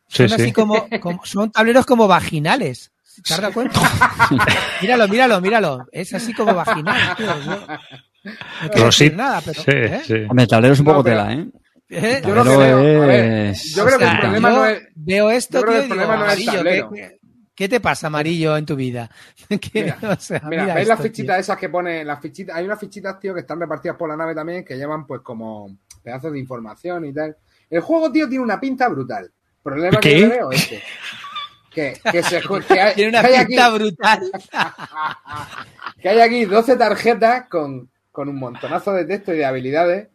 Sí, 0.08 0.28
son 0.28 0.30
sí. 0.30 0.36
así 0.44 0.52
como, 0.54 0.88
como- 1.02 1.26
son 1.26 1.52
tableros 1.52 1.86
como 1.86 2.08
vaginales. 2.08 2.92
¿Te 3.28 3.34
has 3.34 3.42
dado 3.42 3.54
cuenta? 3.54 3.82
míralo, 4.82 5.08
míralo, 5.08 5.42
míralo. 5.42 5.88
Es 5.92 6.14
así 6.14 6.34
como 6.34 6.54
vaginal, 6.54 7.18
tío. 7.18 7.28
No 7.36 8.70
quiero 8.72 8.86
decir 8.86 9.14
Rosit- 9.14 9.16
nada, 9.16 9.42
pero. 9.44 9.62
sí, 9.62 9.72
¿eh? 9.72 10.02
sí. 10.06 10.14
Hombre, 10.30 10.44
el 10.44 10.48
tablero 10.50 10.74
es 10.76 10.80
un 10.80 10.86
No, 10.86 10.92
poco 10.92 11.04
pero- 11.04 11.18
tela, 11.24 11.34
¿eh? 11.34 11.48
¿Eh? 11.90 12.22
Yo 12.26 12.36
lo 12.36 12.44
que 12.44 12.50
Tablero 12.50 12.78
veo, 12.78 13.04
a 13.04 13.06
ver, 13.08 13.54
yo 13.56 13.86
creo 13.86 13.98
que 13.98 14.06
el 14.06 14.20
problema 14.20 14.50
yo 14.52 14.56
no 14.58 14.66
es. 14.66 14.82
Veo 14.96 15.32
esto, 15.32 15.60
yo 15.60 15.66
creo 15.66 15.74
que 15.74 15.88
tío, 15.88 15.94
el 15.96 16.00
digo, 16.00 16.08
problema 16.08 16.16
no 16.18 16.24
amarillo. 16.24 16.64
¿qué, 16.94 17.20
qué 17.56 17.70
te 17.70 17.80
pasa, 17.80 18.08
amarillo, 18.08 18.56
en 18.58 18.66
tu 18.66 18.76
vida? 18.76 19.10
¿Qué- 19.50 19.84
Mira, 19.84 19.98
o 20.18 20.20
sea, 20.20 20.42
Mira, 20.46 20.62
mira 20.64 20.76
¿veis 20.76 20.88
las 20.88 21.00
tío. 21.00 21.08
fichitas 21.08 21.40
esas 21.40 21.58
que 21.58 21.70
pone? 21.70 22.06
Las 22.06 22.20
fichitas, 22.22 22.56
hay 22.56 22.66
unas 22.66 22.80
fichitas, 22.80 23.20
tío, 23.20 23.34
que 23.34 23.40
están 23.42 23.60
repartidas 23.60 23.98
por 23.98 24.08
la 24.10 24.16
nave 24.16 24.36
también, 24.36 24.64
que 24.64 24.78
llevan 24.78 25.08
pues 25.08 25.22
como 25.22 25.78
pedazos 26.04 26.32
de 26.32 26.40
información 26.40 27.06
y 27.06 27.14
tal. 27.14 27.36
El 27.70 27.82
juego, 27.82 28.12
tío, 28.12 28.28
tiene 28.30 28.44
una 28.44 28.60
pinta 28.60 28.88
brutal. 28.88 29.32
Problema 29.64 30.00
que 30.00 30.10
¿Qué? 30.12 30.20
yo 30.22 30.28
le 30.28 30.34
veo 30.36 30.52
este. 30.52 30.82
Que, 31.72 32.00
que 32.12 32.24
se 32.24 32.42
que 32.68 32.80
hay, 32.80 32.96
Tiene 32.96 33.10
una 33.10 33.22
que 33.22 33.28
hay 33.28 33.36
aquí, 33.36 33.48
pinta 33.48 33.70
brutal. 33.70 34.32
que 36.02 36.10
hay 36.10 36.20
aquí 36.22 36.46
12 36.46 36.76
tarjetas 36.78 37.46
con, 37.50 37.90
con 38.12 38.30
un 38.30 38.38
montonazo 38.40 38.94
de 38.94 39.06
texto 39.06 39.34
y 39.34 39.38
de 39.38 39.46
habilidades 39.46 40.08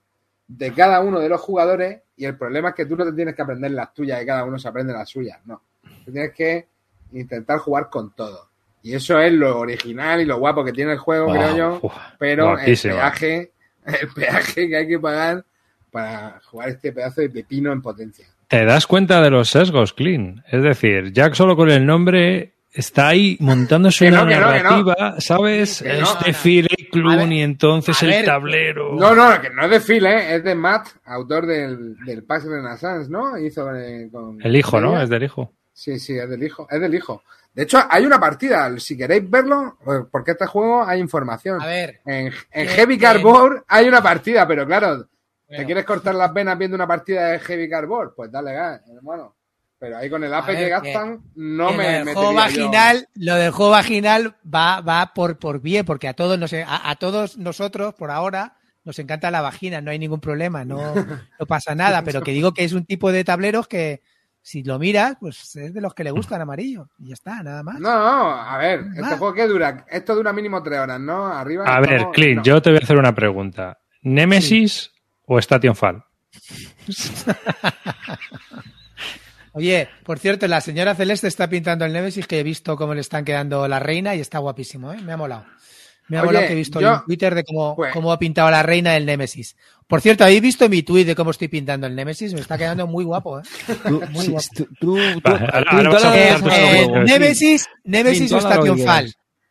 de 0.57 0.73
cada 0.73 1.01
uno 1.01 1.21
de 1.21 1.29
los 1.29 1.41
jugadores 1.41 2.01
y 2.17 2.25
el 2.25 2.37
problema 2.37 2.71
es 2.71 2.75
que 2.75 2.87
tú 2.87 2.97
no 2.97 3.05
te 3.05 3.13
tienes 3.13 3.35
que 3.35 3.43
aprender 3.43 3.71
las 3.73 3.93
tuyas 3.93 4.23
y 4.23 4.27
cada 4.27 4.45
uno 4.45 4.59
se 4.59 4.69
aprende 4.69 4.93
las 4.93 5.09
suyas, 5.09 5.41
no. 5.45 5.63
Tú 6.05 6.13
tienes 6.13 6.33
que 6.33 6.67
intentar 7.13 7.59
jugar 7.59 7.89
con 7.91 8.15
todo. 8.15 8.49
Y 8.83 8.95
eso 8.95 9.19
es 9.19 9.33
lo 9.33 9.59
original 9.59 10.21
y 10.21 10.25
lo 10.27 10.39
guapo 10.39 10.65
que 10.65 10.73
tiene 10.73 10.93
el 10.93 10.99
juego, 10.99 11.27
Wow, 11.27 11.35
creo 11.35 11.57
yo. 11.57 11.79
uf, 11.83 11.93
Pero 12.19 12.59
el 12.59 12.79
peaje, 12.79 13.53
el 13.87 14.09
peaje 14.15 14.69
que 14.69 14.77
hay 14.77 14.87
que 14.89 14.99
pagar 14.99 15.45
para 15.91 16.41
jugar 16.45 16.69
este 16.69 16.93
pedazo 16.93 17.21
de 17.23 17.31
pepino 17.31 17.73
en 17.73 17.81
potencia. 17.81 18.27
Te 18.49 18.65
das 18.65 18.87
cuenta 18.87 19.23
de 19.23 19.31
los 19.31 19.49
sesgos, 19.49 19.93
Clean. 19.95 20.45
Es 20.51 20.63
decir, 20.63 21.13
Jack 21.13 21.35
solo 21.35 21.57
con 21.57 21.71
el 21.71 21.85
nombre 21.87 22.54
está 22.75 23.09
ahí 23.09 23.37
montándose 23.41 24.05
Que 24.05 24.11
una 24.11 24.23
no, 24.23 24.29
que 24.29 24.35
no, 24.35 24.41
no. 24.41 24.47
narrativa, 24.53 25.21
¿sabes? 25.21 25.83
Que 25.83 25.89
no. 25.89 25.95
este 25.95 26.31
No, 26.31 26.33
no. 26.33 26.39
Phil 26.43 26.69
Clun 26.91 27.17
ver, 27.17 27.33
y 27.33 27.43
entonces 27.43 28.03
el 28.03 28.11
ver. 28.11 28.25
tablero. 28.25 28.95
No, 28.95 29.15
no, 29.15 29.41
que 29.41 29.51
no 29.51 29.65
es 29.65 29.71
de 29.71 29.81
Phil, 29.81 30.05
¿eh? 30.07 30.35
es 30.37 30.45
de 30.45 30.55
Matt, 30.55 30.89
autor 31.05 31.47
del, 31.47 31.97
del 32.05 32.25
Pax 32.25 32.45
Renaissance, 32.45 33.11
¿no? 33.11 33.39
Hizo 33.39 33.75
eh, 33.75 34.09
con, 34.13 34.41
El 34.43 34.55
hijo, 34.57 34.81
¿no? 34.81 35.01
Es 35.01 35.09
del 35.09 35.23
hijo. 35.23 35.53
Sí, 35.73 35.99
sí, 35.99 36.17
es 36.19 36.29
del 36.29 36.43
hijo, 36.43 36.67
es 36.71 36.81
del 36.81 36.95
hijo. 36.95 37.23
De 37.53 37.63
hecho, 37.65 37.79
hay 37.89 38.05
una 38.05 38.19
partida, 38.19 38.73
si 38.79 38.97
queréis 38.97 39.29
verlo, 39.31 39.79
eh, 39.87 40.05
porque 40.11 40.33
este 40.33 40.47
juego 40.47 40.85
hay 40.85 41.01
información. 41.01 41.61
A 41.63 41.67
ver, 41.67 42.01
En, 42.05 42.33
en 42.53 42.69
Heavy 42.69 42.99
Cardboard 42.99 43.65
hay 43.69 43.89
una 43.89 44.03
partida, 44.03 44.47
pero 44.47 44.67
claro, 44.67 45.07
¿te 45.49 45.65
quieres 45.65 45.85
cortar 45.85 46.15
las 46.17 46.33
venas 46.33 46.59
viendo 46.59 46.75
una 46.75 46.87
partida 46.87 47.29
de 47.29 47.39
Heavy 47.39 47.69
Cardboard? 47.69 48.15
Pues 48.17 48.31
dale 48.33 48.53
gas, 48.53 48.81
hermano. 48.89 49.37
Pero 49.85 49.99
ahí 49.99 50.09
con 50.09 50.25
el 50.25 50.33
AP 50.33 50.47
que 50.47 50.57
que- 50.57 50.69
gastan, 50.71 51.21
no 51.35 51.69
que 51.69 51.77
me 51.77 52.05
metería 52.07 52.31
yo. 52.31 52.35
vaginal, 52.35 53.09
lo 53.17 53.35
del 53.35 53.51
juego 53.51 53.71
vaginal 53.73 54.35
va, 54.43 54.81
va 54.81 55.13
por, 55.13 55.39
por 55.39 55.61
bien, 55.61 55.85
porque 55.85 56.09
a 56.09 56.15
todos, 56.15 56.39
nos, 56.39 56.55
a, 56.55 56.89
a 56.91 56.97
todos 56.97 57.37
nosotros, 57.37 57.93
por 57.93 58.11
ahora, 58.11 58.57
nos 58.83 58.99
encanta 58.99 59.31
la 59.31 59.43
vagina, 59.43 59.83
no 59.83 59.91
hay 59.91 59.99
ningún 59.99 60.21
problema, 60.21 60.65
no, 60.65 60.79
no 61.39 61.47
pasa 61.47 61.75
nada, 61.75 62.03
pero 62.03 62.23
que 62.23 62.31
digo 62.31 62.55
que 62.55 62.65
es 62.65 62.73
un 62.73 62.87
tipo 62.87 63.13
de 63.13 63.25
tableros 63.25 63.69
que 63.69 64.01
si 64.41 64.63
lo 64.63 64.79
miras, 64.79 65.17
pues 65.21 65.55
es 65.57 65.75
de 65.75 65.81
los 65.83 65.93
que 65.93 66.05
le 66.05 66.11
gustan 66.13 66.41
amarillo, 66.41 66.89
y 66.99 67.09
ya 67.09 67.15
está, 67.15 67.43
nada 67.43 67.63
más. 67.63 67.79
No, 67.79 67.91
no, 67.93 68.31
a 68.41 68.57
ver, 68.57 68.85
este 68.97 69.17
juego 69.19 69.35
que 69.35 69.47
dura, 69.47 69.85
esto 69.91 70.15
dura 70.15 70.33
mínimo 70.33 70.63
tres 70.63 70.79
horas, 70.81 70.99
¿no? 70.99 71.27
Arriba. 71.27 71.65
A 71.67 71.81
ver, 71.81 71.93
estamos- 71.93 72.15
Clint, 72.15 72.37
no. 72.39 72.43
yo 72.43 72.63
te 72.63 72.71
voy 72.71 72.79
a 72.79 72.83
hacer 72.83 72.97
una 72.97 73.15
pregunta. 73.15 73.79
¿Nemesis 74.01 74.93
o 75.27 75.39
Station 75.39 75.77
Fall? 75.77 76.03
Oye, 79.55 79.89
por 80.05 80.19
cierto, 80.19 80.47
la 80.49 80.61
señora 80.61 80.95
Celeste 80.95 81.29
está 81.29 81.49
pintando 81.49 81.85
el 81.85 81.93
Nemesis 81.93 82.27
que 82.27 82.41
he 82.41 82.43
visto 82.43 82.77
cómo 82.77 82.95
le 82.95 83.01
están 83.01 83.25
quedando 83.25 83.67
la 83.69 83.79
reina 83.79 84.15
y 84.15 84.21
está 84.21 84.39
guapísimo, 84.39 84.93
¿eh? 84.93 85.01
Me 85.01 85.13
ha 85.13 85.17
molado. 85.17 85.45
Me 86.09 86.19
ha 86.19 86.21
Oye, 86.21 86.27
molado 86.27 86.47
que 86.49 86.53
he 86.53 86.57
visto 86.57 86.81
yo- 86.81 86.95
en 86.97 87.05
Twitter 87.07 87.35
de 87.35 87.45
cómo, 87.45 87.77
Pues- 87.77 87.93
cómo 87.93 88.13
ha 88.13 88.19
pintado 88.19 88.51
la 88.51 88.63
reina 88.63 88.93
del 88.93 89.07
Nemesis. 89.07 89.57
Por 89.87 90.01
cierto, 90.03 90.25
¿habéis 90.25 90.43
visto 90.43 90.69
mi 90.69 90.83
tweet 90.83 91.05
de 91.07 91.15
cómo 91.15 91.31
estoy 91.31 91.49
pintando 91.49 91.87
el 91.87 91.95
Nemesis? 91.95 92.35
Me 92.35 92.41
está 92.41 92.59
quedando 92.59 92.87
muy 92.87 93.05
guapo, 93.05 93.39
¿eh? 93.39 93.43
Muy 94.13 94.29
guapo. 94.29 94.47
tú, 94.55 94.67
tú, 94.81 94.97
tú- 95.21 95.23
Vale, 95.23 95.47
ahora- 95.47 95.61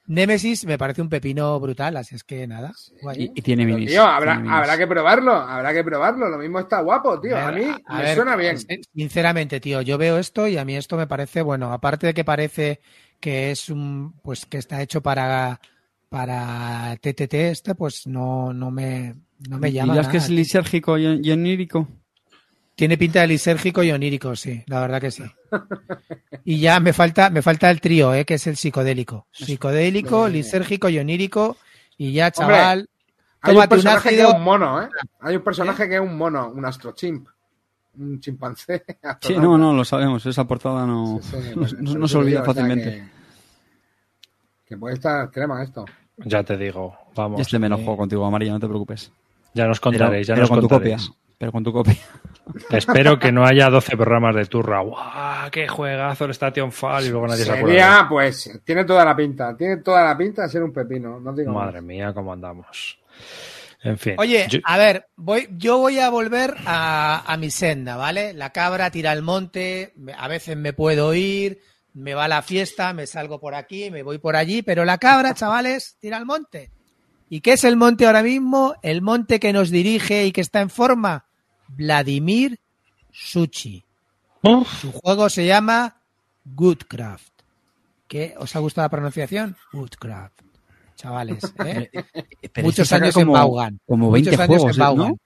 Nemesis, 0.05 0.65
me 0.65 0.77
parece 0.77 1.01
un 1.01 1.09
pepino 1.09 1.59
brutal, 1.59 1.95
así 1.97 2.15
es 2.15 2.23
que 2.23 2.45
nada. 2.45 2.73
guay. 3.01 3.23
Y, 3.23 3.39
y 3.39 3.41
tiene 3.41 3.65
minis. 3.65 3.91
tío, 3.91 4.03
habrá, 4.03 4.33
tiene 4.33 4.49
minis. 4.49 4.57
habrá 4.57 4.77
que 4.77 4.87
probarlo, 4.87 5.33
habrá 5.33 5.73
que 5.73 5.83
probarlo. 5.83 6.29
Lo 6.29 6.37
mismo 6.37 6.59
está 6.59 6.81
guapo, 6.81 7.19
tío. 7.21 7.37
A 7.37 7.51
mí 7.51 7.63
A 7.85 7.97
me 7.97 8.03
ver, 8.03 8.15
suena 8.15 8.35
bien. 8.35 8.57
Sinceramente, 8.93 9.59
tío, 9.59 9.81
yo 9.81 9.97
veo 9.97 10.17
esto 10.17 10.47
y 10.47 10.57
a 10.57 10.65
mí 10.65 10.75
esto 10.75 10.97
me 10.97 11.07
parece, 11.07 11.41
bueno, 11.41 11.71
aparte 11.71 12.07
de 12.07 12.13
que 12.13 12.25
parece 12.25 12.81
que 13.19 13.51
es 13.51 13.69
un, 13.69 14.13
pues 14.21 14.45
que 14.45 14.57
está 14.57 14.81
hecho 14.81 15.01
para 15.01 15.59
para 16.09 16.95
TTT 17.01 17.34
este, 17.34 17.73
pues 17.73 18.05
no, 18.05 18.53
no 18.53 18.69
me, 18.69 19.15
no 19.49 19.57
me 19.57 19.71
llama. 19.71 19.93
¿Dirás 19.93 20.09
que 20.09 20.17
es 20.17 20.30
lisérgico 20.30 20.97
y, 20.97 21.19
y 21.23 21.31
onírico? 21.31 21.88
Tiene 22.75 22.97
pinta 22.97 23.21
de 23.21 23.27
lisérgico 23.27 23.83
y 23.83 23.91
onírico, 23.91 24.35
sí, 24.35 24.63
la 24.65 24.81
verdad 24.81 24.99
que 24.99 25.11
sí. 25.11 25.23
Y 26.43 26.59
ya 26.59 26.79
me 26.79 26.91
falta, 26.91 27.29
me 27.29 27.41
falta 27.43 27.69
el 27.69 27.79
trío, 27.79 28.13
eh, 28.15 28.25
que 28.25 28.33
es 28.35 28.47
el 28.47 28.57
psicodélico. 28.57 29.27
Psicodélico, 29.31 30.27
lisérgico 30.27 30.89
y 30.89 30.97
onírico. 30.97 31.57
Y 31.97 32.13
ya, 32.13 32.31
Hombre, 32.35 32.55
chaval, 32.57 32.89
Hay 33.41 33.55
un 33.55 33.67
personaje 33.67 34.09
que 34.09 34.21
es 34.21 34.33
un 34.33 34.41
mono, 34.41 34.81
¿eh? 34.81 34.89
Hay 35.19 35.35
un 35.35 35.43
personaje 35.43 35.87
que 35.87 35.95
es 35.95 36.01
un 36.01 36.17
mono, 36.17 36.49
un 36.49 36.65
astrochimp. 36.65 37.27
Un 37.95 38.19
chimpancé. 38.19 38.83
Sí, 39.21 39.35
no, 39.37 39.55
no, 39.57 39.71
lo 39.71 39.85
sabemos. 39.85 40.25
Esa 40.25 40.45
portada 40.45 40.87
no, 40.87 41.19
Sí, 41.21 41.29
sí, 41.31 41.49
no, 41.55 41.61
pues, 41.61 41.73
no- 41.73 41.91
por 41.91 41.99
no 41.99 42.05
eso 42.05 42.07
se 42.07 42.17
olvida 42.17 42.39
digo, 42.41 42.41
o 42.41 42.45
sea, 42.45 42.53
fácilmente. 42.53 42.89
Que, 42.91 43.03
que 44.65 44.77
puede 44.77 44.95
estar 44.95 45.29
crema 45.29 45.61
esto. 45.63 45.85
Ya 46.17 46.43
te 46.43 46.57
digo, 46.57 46.97
vamos. 47.15 47.39
Este 47.41 47.59
me 47.59 47.67
eh, 47.67 47.67
enojó 47.67 47.95
contigo, 47.95 48.25
Amarilla, 48.25 48.53
no 48.53 48.59
te 48.59 48.67
preocupes. 48.67 49.11
Ya 49.53 49.67
nos 49.67 49.79
contaréis, 49.79 50.25
ya 50.25 50.33
pero 50.33 50.41
nos 50.43 50.49
con 50.49 50.61
tu 50.61 50.67
contaréis. 50.69 51.07
copia. 51.07 51.17
Pero 51.44 51.52
con 51.52 51.61
tu 51.61 51.74
copia. 51.74 51.98
Espero 52.70 53.20
que 53.20 53.30
no 53.34 53.45
haya 53.45 53.70
12 53.70 53.98
programas 53.98 54.34
de 54.34 54.45
turra. 54.45 54.80
¡Guau! 54.80 55.52
¡Qué 55.52 55.68
juegazo 55.68 56.24
el 56.24 56.32
Station 56.32 56.72
Fall! 56.72 57.03
Y 57.06 57.10
luego 57.10 57.28
nadie 57.28 57.44
se 57.44 57.52
acuerda. 57.52 57.68
Sería, 57.68 58.06
pues, 58.07 58.61
tiene 58.64 58.86
toda 58.86 59.03
la 59.03 59.14
pinta. 59.14 59.53
Tiene 59.57 59.78
toda 59.78 60.06
la 60.06 60.18
pinta 60.18 60.44
de 60.44 60.48
ser 60.49 60.64
un 60.64 60.72
pepino. 60.72 61.20
No 61.20 61.34
digo 61.34 61.52
Madre 61.52 61.82
más. 61.82 61.84
mía, 61.84 62.14
cómo 62.14 62.32
andamos. 62.32 62.98
En 63.82 63.98
fin. 63.98 64.15
Oye, 64.20 64.48
yo- 64.49 64.60
a 64.64 64.78
ver, 64.78 65.07
voy, 65.18 65.49
yo 65.57 65.80
voy 65.80 65.99
a 65.99 66.10
volver 66.10 66.56
a, 66.65 67.24
a 67.28 67.36
mi 67.36 67.52
senda, 67.52 67.98
¿vale? 67.98 68.32
La 68.32 68.52
cabra 68.52 68.90
tira 68.90 69.11
al 69.11 69.22
monte, 69.22 69.94
a 70.18 70.30
veces 70.30 70.56
me 70.56 70.72
puedo 70.72 71.14
ir, 71.14 71.60
me 71.94 72.14
va 72.14 72.24
a 72.24 72.30
la 72.30 72.41
fiesta, 72.41 72.94
me 72.94 73.06
salgo 73.06 73.41
por 73.41 73.53
aquí, 73.53 73.91
me 73.91 74.02
voy 74.02 74.18
por 74.18 74.38
allí, 74.38 74.61
pero 74.61 74.86
la 74.86 74.98
cabra, 74.98 75.34
chavales, 75.34 75.98
tira 75.99 76.15
al 76.15 76.26
monte. 76.26 76.72
¿Y 77.30 77.41
qué 77.41 77.53
es 77.53 77.65
el 77.65 77.76
monte 77.76 78.06
ahora 78.06 78.24
mismo? 78.24 78.76
El 78.82 79.02
monte 79.02 79.41
que 79.41 79.52
nos 79.52 79.70
dirige 79.72 80.26
y 80.26 80.32
que 80.32 80.40
está 80.40 80.61
en 80.61 80.70
forma. 80.70 81.26
Vladimir 81.75 82.59
Suchi. 83.11 83.83
Su 84.81 84.91
juego 84.91 85.29
se 85.29 85.45
llama 85.45 86.01
Goodcraft. 86.45 87.31
¿Qué? 88.07 88.35
¿Os 88.37 88.55
ha 88.55 88.59
gustado 88.59 88.85
la 88.85 88.89
pronunciación? 88.89 89.55
Goodcraft. 89.71 90.41
Chavales, 90.95 91.43
¿eh? 91.65 91.89
Pero 92.51 92.65
Muchos 92.67 92.91
este 92.91 92.95
años 92.95 93.17
en 93.17 93.31
Vaughan. 93.31 93.79
Como 93.87 94.11
20 94.11 94.31
Muchos 94.31 94.39
años 94.39 94.47
juegos, 94.47 94.71
en 94.71 94.75
¿eh? 94.75 94.79
Vaughan. 94.79 95.07
¿no? 95.09 95.17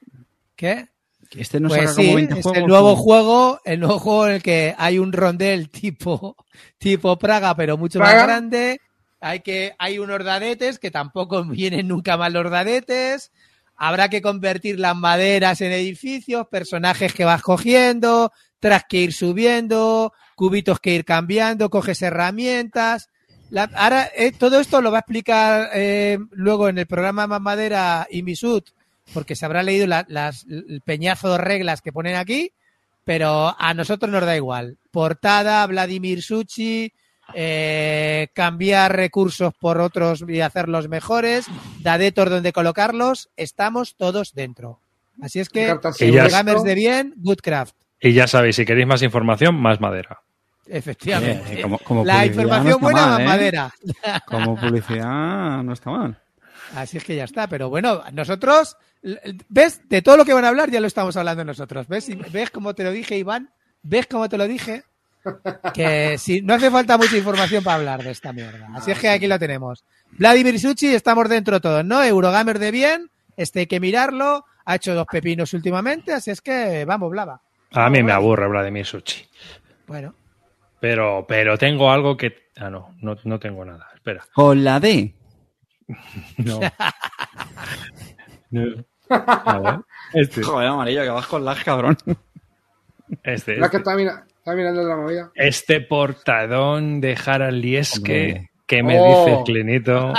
¿Qué? 0.56 0.88
Que 1.30 1.42
Este 1.42 1.60
no 1.60 1.70
Pues 1.70 1.82
saca 1.82 1.94
sí, 1.94 2.04
como 2.04 2.16
20 2.16 2.40
es 2.40 2.42
juegos. 2.44 2.58
el 2.58 2.68
nuevo 2.68 2.96
juego, 2.96 3.60
el 3.66 3.80
nuevo 3.82 4.00
juego 4.00 4.28
en 4.28 4.34
el 4.36 4.44
que 4.44 4.76
hay 4.78 5.00
un 5.00 5.12
rondel 5.12 5.70
tipo, 5.70 6.36
tipo 6.78 7.18
Praga, 7.18 7.56
pero 7.56 7.78
mucho 7.78 8.00
Praga. 8.00 8.14
más 8.20 8.24
grande. 8.28 8.82
Hay 9.20 9.40
que, 9.42 9.74
hay 9.80 10.00
unos 10.00 10.24
dadetes 10.24 10.80
que 10.80 10.92
tampoco 10.92 11.44
vienen 11.46 11.88
nunca 11.88 12.16
más 12.18 12.32
los 12.32 12.50
dadetes. 12.50 13.32
Habrá 13.78 14.10
que 14.10 14.22
convertir 14.22 14.80
las 14.80 14.96
maderas 14.96 15.62
en 15.62 15.72
edificios, 15.72 16.48
personajes 16.48 17.14
que 17.14 17.26
vas 17.26 17.42
cogiendo, 17.44 18.32
tras 18.60 18.86
que 18.90 18.98
ir 18.98 19.14
subiendo, 19.14 20.14
cubitos 20.36 20.80
que 20.80 20.96
ir 20.96 21.06
cambiando, 21.06 21.70
coges 21.70 22.02
herramientas. 22.02 23.10
La- 23.52 23.70
ahora, 23.76 24.10
eh, 24.16 24.32
todo 24.32 24.60
esto 24.60 24.82
lo 24.82 24.92
va 24.92 24.98
a 24.98 25.02
explicar 25.02 25.70
eh, 25.74 26.18
luego 26.32 26.68
en 26.70 26.80
el 26.80 26.88
programa 26.88 27.28
Más 27.28 27.40
Madera 27.42 28.08
y 28.10 28.24
Misut, 28.24 28.70
porque 29.14 29.36
se 29.36 29.46
habrá 29.46 29.64
leído 29.64 29.88
la- 29.88 30.06
las, 30.10 30.46
el 30.50 30.82
peñazo 30.84 31.32
de 31.32 31.38
reglas 31.38 31.82
que 31.82 31.94
ponen 31.94 32.16
aquí, 32.16 32.52
pero 33.06 33.56
a 33.58 33.74
nosotros 33.74 34.12
nos 34.12 34.26
da 34.26 34.36
igual. 34.36 34.78
Portada, 34.92 35.66
Vladimir 35.68 36.22
Suchi, 36.24 36.92
eh, 37.34 38.28
cambiar 38.34 38.96
recursos 38.96 39.54
por 39.60 39.80
otros 39.80 40.24
y 40.28 40.42
hacerlos 40.42 40.88
mejores, 40.90 41.46
dadetos 41.82 42.30
donde 42.30 42.54
colocarlos, 42.54 43.30
estamos 43.38 43.96
todos 43.96 44.34
dentro. 44.34 44.80
Así 45.22 45.40
es 45.40 45.50
que, 45.50 45.78
gamers 46.32 46.64
de 46.64 46.76
bien, 46.76 47.14
Goodcraft, 47.18 47.76
y 48.00 48.14
ya 48.14 48.28
sabéis, 48.28 48.56
si 48.56 48.66
queréis 48.66 48.86
más 48.88 49.02
información, 49.02 49.56
más 49.56 49.80
madera. 49.82 50.20
efectivamente. 50.68 51.60
Eh, 51.60 51.62
como- 51.62 51.80
como 51.80 52.06
la 52.06 52.26
información 52.26 52.74
no 52.74 52.80
buena, 52.80 53.02
mal, 53.02 53.10
más 53.12 53.20
¿eh? 53.22 53.26
madera. 53.26 53.74
Como 54.28 54.56
publicidad 54.60 55.64
no 55.64 55.74
está 55.74 55.90
mal. 55.92 56.20
Así 56.76 56.98
es 56.98 57.04
que 57.06 57.16
ya 57.16 57.24
está, 57.24 57.48
pero 57.48 57.70
bueno, 57.70 58.04
nosotros, 58.12 58.76
¿ves? 59.48 59.82
De 59.88 60.02
todo 60.02 60.18
lo 60.18 60.26
que 60.26 60.34
van 60.34 60.44
a 60.46 60.50
hablar 60.50 60.70
ya 60.70 60.82
lo 60.82 60.88
estamos 60.88 61.16
hablando 61.16 61.46
nosotros, 61.46 61.88
¿ves? 61.88 62.10
¿Ves 62.32 62.50
cómo 62.52 62.74
te 62.76 62.84
lo 62.84 62.92
dije, 62.92 63.18
Iván? 63.18 63.50
¿Ves 63.84 64.06
cómo 64.08 64.28
te 64.28 64.38
lo 64.38 64.48
dije? 64.48 64.84
Que 65.74 66.18
si 66.18 66.42
no 66.42 66.54
hace 66.56 66.72
falta 66.72 66.98
mucha 66.98 67.18
información 67.18 67.64
para 67.64 67.78
hablar 67.78 68.04
de 68.04 68.12
esta 68.12 68.34
mierda. 68.34 68.68
Así 68.76 68.92
es 68.92 69.00
que 69.00 69.10
aquí 69.10 69.28
lo 69.28 69.38
tenemos. 69.40 69.84
Vladimir 70.12 70.60
Suchi, 70.60 70.94
estamos 70.94 71.28
dentro 71.30 71.60
todos, 71.62 71.84
¿no? 71.86 72.04
Eurogamer 72.04 72.60
de 72.60 72.72
bien, 72.72 73.12
este 73.36 73.62
hay 73.62 73.68
que 73.68 73.80
mirarlo, 73.80 74.46
ha 74.66 74.76
hecho 74.76 74.96
dos 74.96 75.06
pepinos 75.12 75.54
últimamente, 75.54 76.14
así 76.14 76.32
es 76.32 76.42
que 76.42 76.86
vamos, 76.86 77.12
Blava. 77.12 77.42
A 77.72 77.90
mí 77.90 78.02
me 78.02 78.12
aburre 78.12 78.48
Vladimir 78.48 78.86
Suchi. 78.86 79.26
Bueno, 79.88 80.14
Pero, 80.80 81.26
pero 81.28 81.58
tengo 81.58 81.92
algo 81.92 82.16
que. 82.18 82.50
Ah, 82.58 82.70
no, 82.70 82.96
no, 83.02 83.16
no 83.24 83.40
tengo 83.40 83.64
nada. 83.66 83.88
Espera. 83.94 84.26
Con 84.34 84.64
la 84.64 84.80
D. 84.80 85.14
No. 86.38 86.60
No. 88.50 88.62
A 89.10 89.60
ver. 89.60 89.80
Este. 90.14 90.42
Joder, 90.42 90.68
amarillo, 90.70 91.04
que 91.04 91.10
vas 91.10 91.28
con 91.28 91.44
las 91.44 91.62
cabrón. 91.64 91.98
Este, 93.24 93.60
es 93.60 93.70
que 93.70 93.78
este. 93.78 93.92
Mirando 94.56 94.84
la 94.84 94.96
movida. 94.96 95.32
Este 95.36 95.82
portadón 95.82 97.02
de 97.02 97.18
Harald 97.26 97.62
Lieske 97.64 98.50
que 98.66 98.84
me 98.84 98.98
Oh. 99.00 99.26
dice 99.26 99.44
Clinito. 99.46 100.14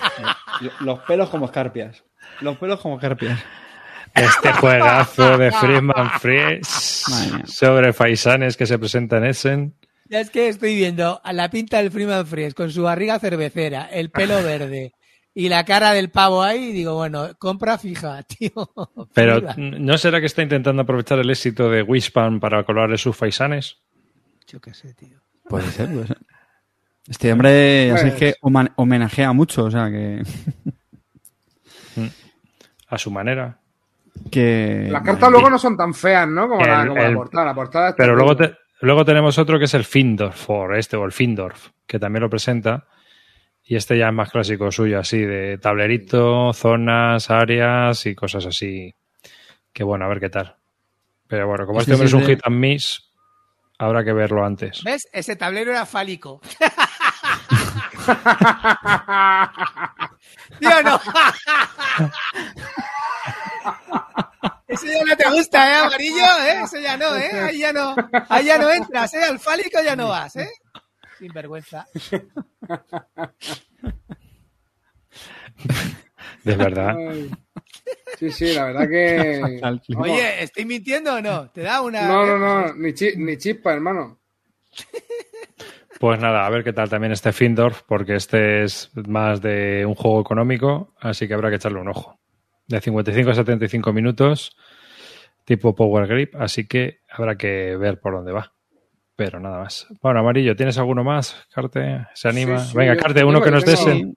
Los 0.80 1.00
pelos 1.00 1.28
como 1.30 1.46
escarpias. 1.46 2.04
Los 2.40 2.56
pelos 2.58 2.80
como 2.80 2.96
escarpias. 2.96 3.38
Este 4.14 4.52
juegazo 4.52 5.38
de 5.38 5.52
Friedman 5.52 6.10
Fries 6.20 6.66
sobre 7.46 7.92
Faisanes 7.92 8.56
que 8.56 8.66
se 8.66 8.78
presenta 8.78 9.18
en 9.18 9.24
Essen. 9.26 9.74
ya 10.08 10.20
es 10.20 10.30
que 10.30 10.48
estoy 10.48 10.74
viendo 10.74 11.20
a 11.22 11.32
la 11.32 11.48
pinta 11.50 11.78
del 11.78 11.90
Freeman 11.92 12.26
Fries 12.26 12.54
con 12.54 12.70
su 12.72 12.82
barriga 12.82 13.18
cervecera, 13.20 13.84
el 13.90 14.10
pelo 14.10 14.42
verde 14.42 14.92
y 15.44 15.48
la 15.48 15.64
cara 15.64 15.92
del 15.92 16.10
pavo 16.10 16.42
ahí, 16.42 16.70
y 16.70 16.72
digo, 16.72 16.94
bueno, 16.94 17.28
compra 17.38 17.78
fija, 17.78 18.22
tío. 18.38 18.50
Pero. 19.14 19.40
¿no 19.56 19.96
será 19.98 20.20
que 20.20 20.26
está 20.26 20.42
intentando 20.42 20.82
aprovechar 20.82 21.18
el 21.18 21.30
éxito 21.30 21.70
de 21.70 21.82
Wispan 21.82 22.40
para 22.40 22.62
colarle 22.64 22.98
sus 22.98 23.16
Faisanes? 23.16 23.78
Yo 24.46 24.60
qué 24.60 24.74
sé, 24.74 24.94
tío. 24.94 25.18
Puede 25.48 25.68
ser, 25.70 25.88
puede 25.92 26.06
ser. 26.06 26.18
Este 27.08 27.32
hombre, 27.32 27.88
ya 27.88 27.96
sabéis 27.96 28.14
Pues- 28.14 28.34
que 28.34 28.70
homenajea 28.76 29.32
mucho, 29.32 29.64
o 29.64 29.70
sea 29.70 29.90
que. 29.90 30.22
A 32.88 32.98
su 32.98 33.10
manera. 33.10 33.58
que 34.30 34.88
Las 34.90 35.02
cartas 35.02 35.30
luego 35.30 35.48
no 35.48 35.58
son 35.58 35.76
tan 35.76 35.94
feas, 35.94 36.28
¿no? 36.28 36.48
Como, 36.48 36.64
la, 36.64 36.82
El- 36.82 36.94
la 36.94 37.14
portada. 37.14 37.44
La 37.46 37.54
portada 37.54 37.88
está 37.90 37.96
Pero 38.02 38.16
luego, 38.16 38.36
te- 38.36 38.54
luego 38.80 39.04
tenemos 39.04 39.38
otro 39.38 39.58
que 39.58 39.66
es 39.66 39.74
el 39.74 39.84
Findorf, 39.84 40.48
este, 40.76 40.96
o 40.96 41.04
el 41.04 41.12
Findorf, 41.12 41.68
que 41.86 41.98
también 41.98 42.22
lo 42.22 42.30
presenta. 42.30 42.86
Y 43.70 43.76
este 43.76 43.96
ya 43.96 44.08
es 44.08 44.12
más 44.12 44.32
clásico 44.32 44.72
suyo, 44.72 44.98
así, 44.98 45.20
de 45.20 45.56
tablerito, 45.58 46.52
zonas, 46.52 47.30
áreas 47.30 48.04
y 48.04 48.16
cosas 48.16 48.44
así. 48.44 48.92
Que 49.72 49.84
bueno, 49.84 50.06
a 50.06 50.08
ver 50.08 50.18
qué 50.18 50.28
tal. 50.28 50.56
Pero 51.28 51.46
bueno, 51.46 51.66
como 51.66 51.78
Este 51.78 51.92
este 51.92 51.94
hombre 51.94 52.06
es 52.08 52.12
es 52.12 52.14
un 52.14 52.26
de- 52.26 52.34
hit 52.34 52.40
and 52.44 52.56
miss, 52.56 53.12
habrá 53.78 54.02
que 54.02 54.12
verlo 54.12 54.44
antes. 54.44 54.82
¿Ves? 54.82 55.06
Ese 55.12 55.36
tablero 55.36 55.70
era 55.70 55.86
fálico. 55.86 56.40
Tío, 60.58 60.82
no. 60.82 61.00
Eso 64.68 64.86
ya 64.86 65.04
no 65.04 65.16
te 65.16 65.28
gusta, 65.30 65.70
¿eh, 65.70 65.74
amarillo? 65.84 66.24
¿eh? 66.46 66.60
Eso 66.64 66.78
ya 66.78 66.96
no, 66.96 67.16
¿eh? 67.16 67.30
Ahí 67.40 67.58
ya 67.58 67.72
no, 67.72 67.94
ahí 68.28 68.44
ya 68.46 68.58
no 68.58 68.70
entras, 68.70 69.12
¿eh? 69.14 69.24
Al 69.24 69.38
fálico 69.40 69.78
ya 69.84 69.96
no 69.96 70.08
vas, 70.08 70.36
¿eh? 70.36 70.48
Sin 71.20 71.32
vergüenza. 71.32 71.86
De 76.44 76.56
verdad. 76.56 76.96
Sí, 78.18 78.30
sí, 78.30 78.52
la 78.54 78.66
verdad 78.66 78.88
que. 78.88 79.60
Oye, 79.96 80.42
¿estoy 80.42 80.64
mintiendo 80.64 81.14
o 81.14 81.20
no? 81.20 81.50
¿Te 81.50 81.62
da 81.62 81.80
una...? 81.82 82.08
No, 82.08 82.26
no, 82.26 82.38
no, 82.38 82.74
ni, 82.74 82.92
chi- 82.94 83.16
ni 83.16 83.36
chispa, 83.36 83.72
hermano. 83.72 84.18
Pues 85.98 86.18
nada, 86.18 86.46
a 86.46 86.50
ver 86.50 86.64
qué 86.64 86.72
tal 86.72 86.88
también 86.88 87.12
este 87.12 87.32
Findorf, 87.32 87.82
porque 87.86 88.14
este 88.16 88.64
es 88.64 88.90
más 89.06 89.42
de 89.42 89.84
un 89.86 89.94
juego 89.94 90.20
económico, 90.22 90.94
así 90.98 91.28
que 91.28 91.34
habrá 91.34 91.50
que 91.50 91.56
echarle 91.56 91.80
un 91.80 91.88
ojo. 91.88 92.18
De 92.66 92.80
55 92.80 93.30
a 93.30 93.34
75 93.34 93.92
minutos, 93.92 94.56
tipo 95.44 95.74
Power 95.74 96.06
Grip, 96.06 96.36
así 96.36 96.66
que 96.66 97.00
habrá 97.10 97.36
que 97.36 97.76
ver 97.76 98.00
por 98.00 98.14
dónde 98.14 98.32
va. 98.32 98.54
Pero 99.20 99.38
nada 99.38 99.58
más. 99.58 99.86
Bueno, 100.00 100.20
Amarillo, 100.20 100.56
¿tienes 100.56 100.78
alguno 100.78 101.04
más? 101.04 101.36
Carte, 101.54 102.06
¿se 102.14 102.26
anima? 102.30 102.58
Sí, 102.60 102.70
sí, 102.70 102.76
Venga, 102.78 102.96
Carte, 102.96 103.22
uno 103.22 103.42
que 103.42 103.50
nos 103.50 103.66
des. 103.66 103.84
tengo- 103.84 104.14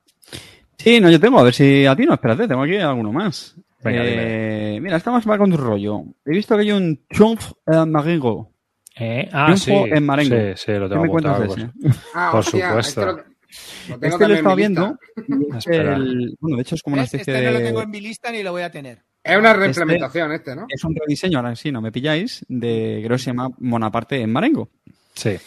Sí, 0.78 1.02
no, 1.02 1.10
yo 1.10 1.20
tengo, 1.20 1.40
a 1.40 1.44
ver 1.44 1.54
si 1.54 1.86
a 1.86 1.94
ti 1.94 2.06
no, 2.06 2.14
espérate, 2.14 2.48
tengo 2.48 2.64
aquí 2.64 2.78
alguno 2.78 3.12
más. 3.12 3.54
Venga, 3.84 4.02
Eh, 4.06 4.80
mira, 4.82 4.96
esta 4.96 5.12
más 5.12 5.30
va 5.30 5.38
con 5.38 5.52
tu 5.52 5.58
rollo. 5.58 6.04
He 6.26 6.32
visto 6.32 6.56
que 6.56 6.62
hay 6.62 6.72
un 6.72 7.02
Triumph 7.10 7.52
en 7.68 7.92
Marengo. 7.92 8.50
Eh, 8.96 9.28
Ah, 9.34 9.58
sí. 9.58 9.74
en 9.74 10.06
Marengo. 10.06 10.38
Sí, 10.38 10.64
sí, 10.68 10.72
lo 10.72 10.88
¿Qué 10.88 10.96
tengo 10.96 11.04
apuntado. 11.04 11.42
de 11.42 11.48
ese? 11.48 11.70
Ah, 12.16 12.30
Por 12.32 12.40
hostia, 12.40 12.68
supuesto. 12.70 13.02
Este 13.02 13.06
lo, 13.06 13.18
lo 13.96 14.00
tengo 14.00 14.16
Este 14.16 14.42
lo 14.42 14.50
mi 14.52 14.56
viendo. 14.56 15.00
Espera. 15.58 15.96
El- 15.98 16.38
bueno, 16.40 16.56
de 16.56 16.62
hecho 16.62 16.76
es 16.76 16.82
como 16.82 16.94
una 16.94 17.04
especie 17.04 17.34
Este 17.34 17.46
no 17.46 17.52
lo 17.52 17.60
de... 17.60 17.66
tengo 17.66 17.82
en 17.82 17.90
mi 17.90 18.00
lista 18.00 18.32
ni 18.32 18.42
lo 18.42 18.54
voy 18.54 18.62
a 18.62 18.72
tener. 18.72 19.00
Es 19.24 19.38
una 19.38 19.54
reimplementación 19.54 20.32
este, 20.34 20.56
¿no? 20.56 20.66
Es 20.68 20.84
un 20.84 20.96
rediseño, 20.96 21.38
ahora 21.38 21.56
sí, 21.56 21.72
no 21.72 21.82
me 21.82 21.92
pilláis, 21.92 22.46
de 22.50 23.02
creo 23.06 23.18
que 23.18 23.24
se 23.24 23.30
llama 23.32 23.50
Monaparte 23.60 24.22
en 24.22 24.32
Marengo. 24.32 24.70
Sí. 25.14 25.38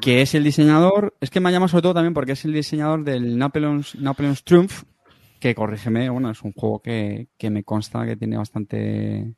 Que 0.00 0.22
es 0.22 0.34
el 0.34 0.44
diseñador, 0.44 1.14
es 1.20 1.30
que 1.30 1.40
me 1.40 1.52
llama 1.52 1.68
sobre 1.68 1.82
todo 1.82 1.94
también 1.94 2.14
porque 2.14 2.32
es 2.32 2.44
el 2.44 2.52
diseñador 2.52 3.04
del 3.04 3.38
Napoleon's, 3.38 3.94
Napoleon's 3.94 4.44
Triumph, 4.44 4.82
que 5.40 5.54
corrígeme, 5.54 6.10
bueno, 6.10 6.30
es 6.30 6.42
un 6.42 6.52
juego 6.52 6.80
que, 6.80 7.28
que 7.38 7.50
me 7.50 7.64
consta 7.64 8.04
que 8.04 8.16
tiene 8.16 8.36
bastante 8.36 9.34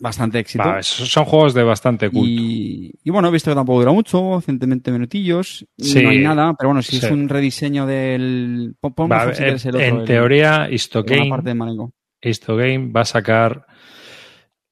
bastante 0.00 0.38
éxito. 0.38 0.64
Son 0.82 1.24
juegos 1.24 1.52
de 1.54 1.62
bastante 1.62 2.08
culto. 2.10 2.26
Y, 2.28 2.92
y 3.02 3.10
bueno, 3.10 3.28
he 3.28 3.30
visto 3.32 3.50
que 3.50 3.54
tampoco 3.54 3.80
dura 3.80 3.92
mucho, 3.92 4.40
120 4.40 4.90
minutillos, 4.92 5.66
Sí. 5.76 6.02
no 6.02 6.10
hay 6.10 6.18
nada, 6.20 6.54
pero 6.58 6.68
bueno, 6.70 6.82
si 6.82 6.98
Sí. 6.98 7.04
es 7.06 7.10
un 7.12 7.28
rediseño 7.28 7.84
del... 7.86 8.76
si 9.32 9.42
en, 9.42 9.46
quieres 9.46 9.64
el 9.66 9.74
otro, 9.76 9.86
en 9.86 9.96
el- 9.98 10.04
teoría, 10.06 10.68
Marengo. 11.54 11.92
Histogame 12.20 12.90
va 12.92 13.02
a 13.02 13.04
sacar 13.04 13.66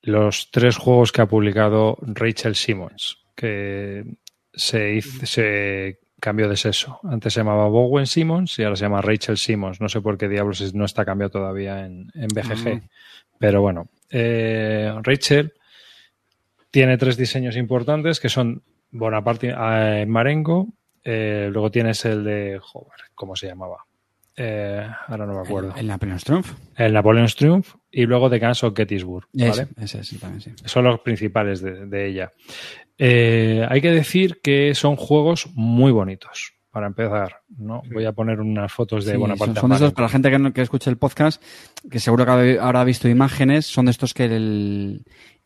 los 0.02 0.50
tres 0.50 0.76
juegos 0.76 1.12
que 1.12 1.22
ha 1.22 1.26
publicado 1.26 1.96
Rachel 2.02 2.54
Simmons, 2.54 3.18
que 3.34 4.04
se, 4.52 4.94
hizo- 4.94 5.26
se 5.26 5.98
cambió 6.20 6.48
de 6.48 6.56
sexo. 6.56 7.00
Antes 7.04 7.34
se 7.34 7.40
llamaba 7.40 7.68
Bowen 7.68 8.06
Simmons 8.06 8.58
y 8.58 8.62
ahora 8.62 8.76
se 8.76 8.84
llama 8.84 9.02
Rachel 9.02 9.36
Simmons. 9.36 9.80
No 9.80 9.88
sé 9.88 10.00
por 10.00 10.16
qué 10.16 10.28
diablos 10.28 10.74
no 10.74 10.84
está 10.84 11.04
cambiado 11.04 11.30
todavía 11.30 11.84
en, 11.84 12.10
en 12.14 12.28
BGG. 12.28 12.82
Pero 13.38 13.60
bueno, 13.60 13.88
eh, 14.10 14.92
Rachel 15.02 15.52
tiene 16.70 16.98
tres 16.98 17.16
diseños 17.16 17.56
importantes 17.56 18.20
que 18.20 18.28
son 18.28 18.62
Bonaparte 18.90 19.54
eh, 19.56 20.06
Marengo, 20.06 20.68
eh, 21.02 21.48
luego 21.52 21.70
tienes 21.70 22.04
el 22.04 22.24
de, 22.24 22.58
joder, 22.60 23.00
¿cómo 23.14 23.36
se 23.36 23.46
llamaba? 23.46 23.84
Eh, 24.36 24.86
ahora 25.08 25.26
no 25.26 25.34
me 25.34 25.40
acuerdo. 25.40 25.72
El, 25.72 25.80
el 25.80 25.86
Napoleon 25.86 26.18
Triumph. 26.18 26.52
El 26.76 26.92
Napoleon's 26.92 27.36
Triumph 27.36 27.74
y 27.90 28.04
luego 28.04 28.28
de 28.28 28.38
Guns 28.38 28.62
of 28.64 28.74
Gettysburg. 28.76 29.26
¿vale? 29.32 29.68
Ese, 29.80 30.18
también 30.18 30.40
sí. 30.40 30.52
Son 30.64 30.84
los 30.84 31.00
principales 31.00 31.62
de, 31.62 31.86
de 31.86 32.06
ella. 32.06 32.32
Hay 32.98 33.80
que 33.80 33.90
decir 33.90 34.40
que 34.42 34.74
son 34.74 34.96
juegos 34.96 35.48
muy 35.54 35.92
bonitos. 35.92 36.55
Para 36.76 36.88
empezar, 36.88 37.40
¿no? 37.56 37.80
Voy 37.90 38.04
a 38.04 38.12
poner 38.12 38.38
unas 38.38 38.70
fotos 38.70 39.06
de 39.06 39.12
Sí, 39.12 39.16
Bonaparte. 39.16 39.54
son, 39.54 39.60
son 39.62 39.70
de 39.70 39.76
estos, 39.76 39.92
para 39.94 40.04
la 40.04 40.08
gente 40.10 40.30
que, 40.30 40.38
no- 40.38 40.52
que 40.52 40.60
escuche 40.60 40.90
el 40.90 40.98
podcast, 40.98 41.42
que 41.90 41.98
seguro 42.00 42.26
que 42.26 42.58
habrá 42.60 42.84
visto 42.84 43.08
imágenes, 43.08 43.64
son 43.64 43.86
de 43.86 43.92
estos 43.92 44.12
que 44.12 44.26
el, 44.26 45.02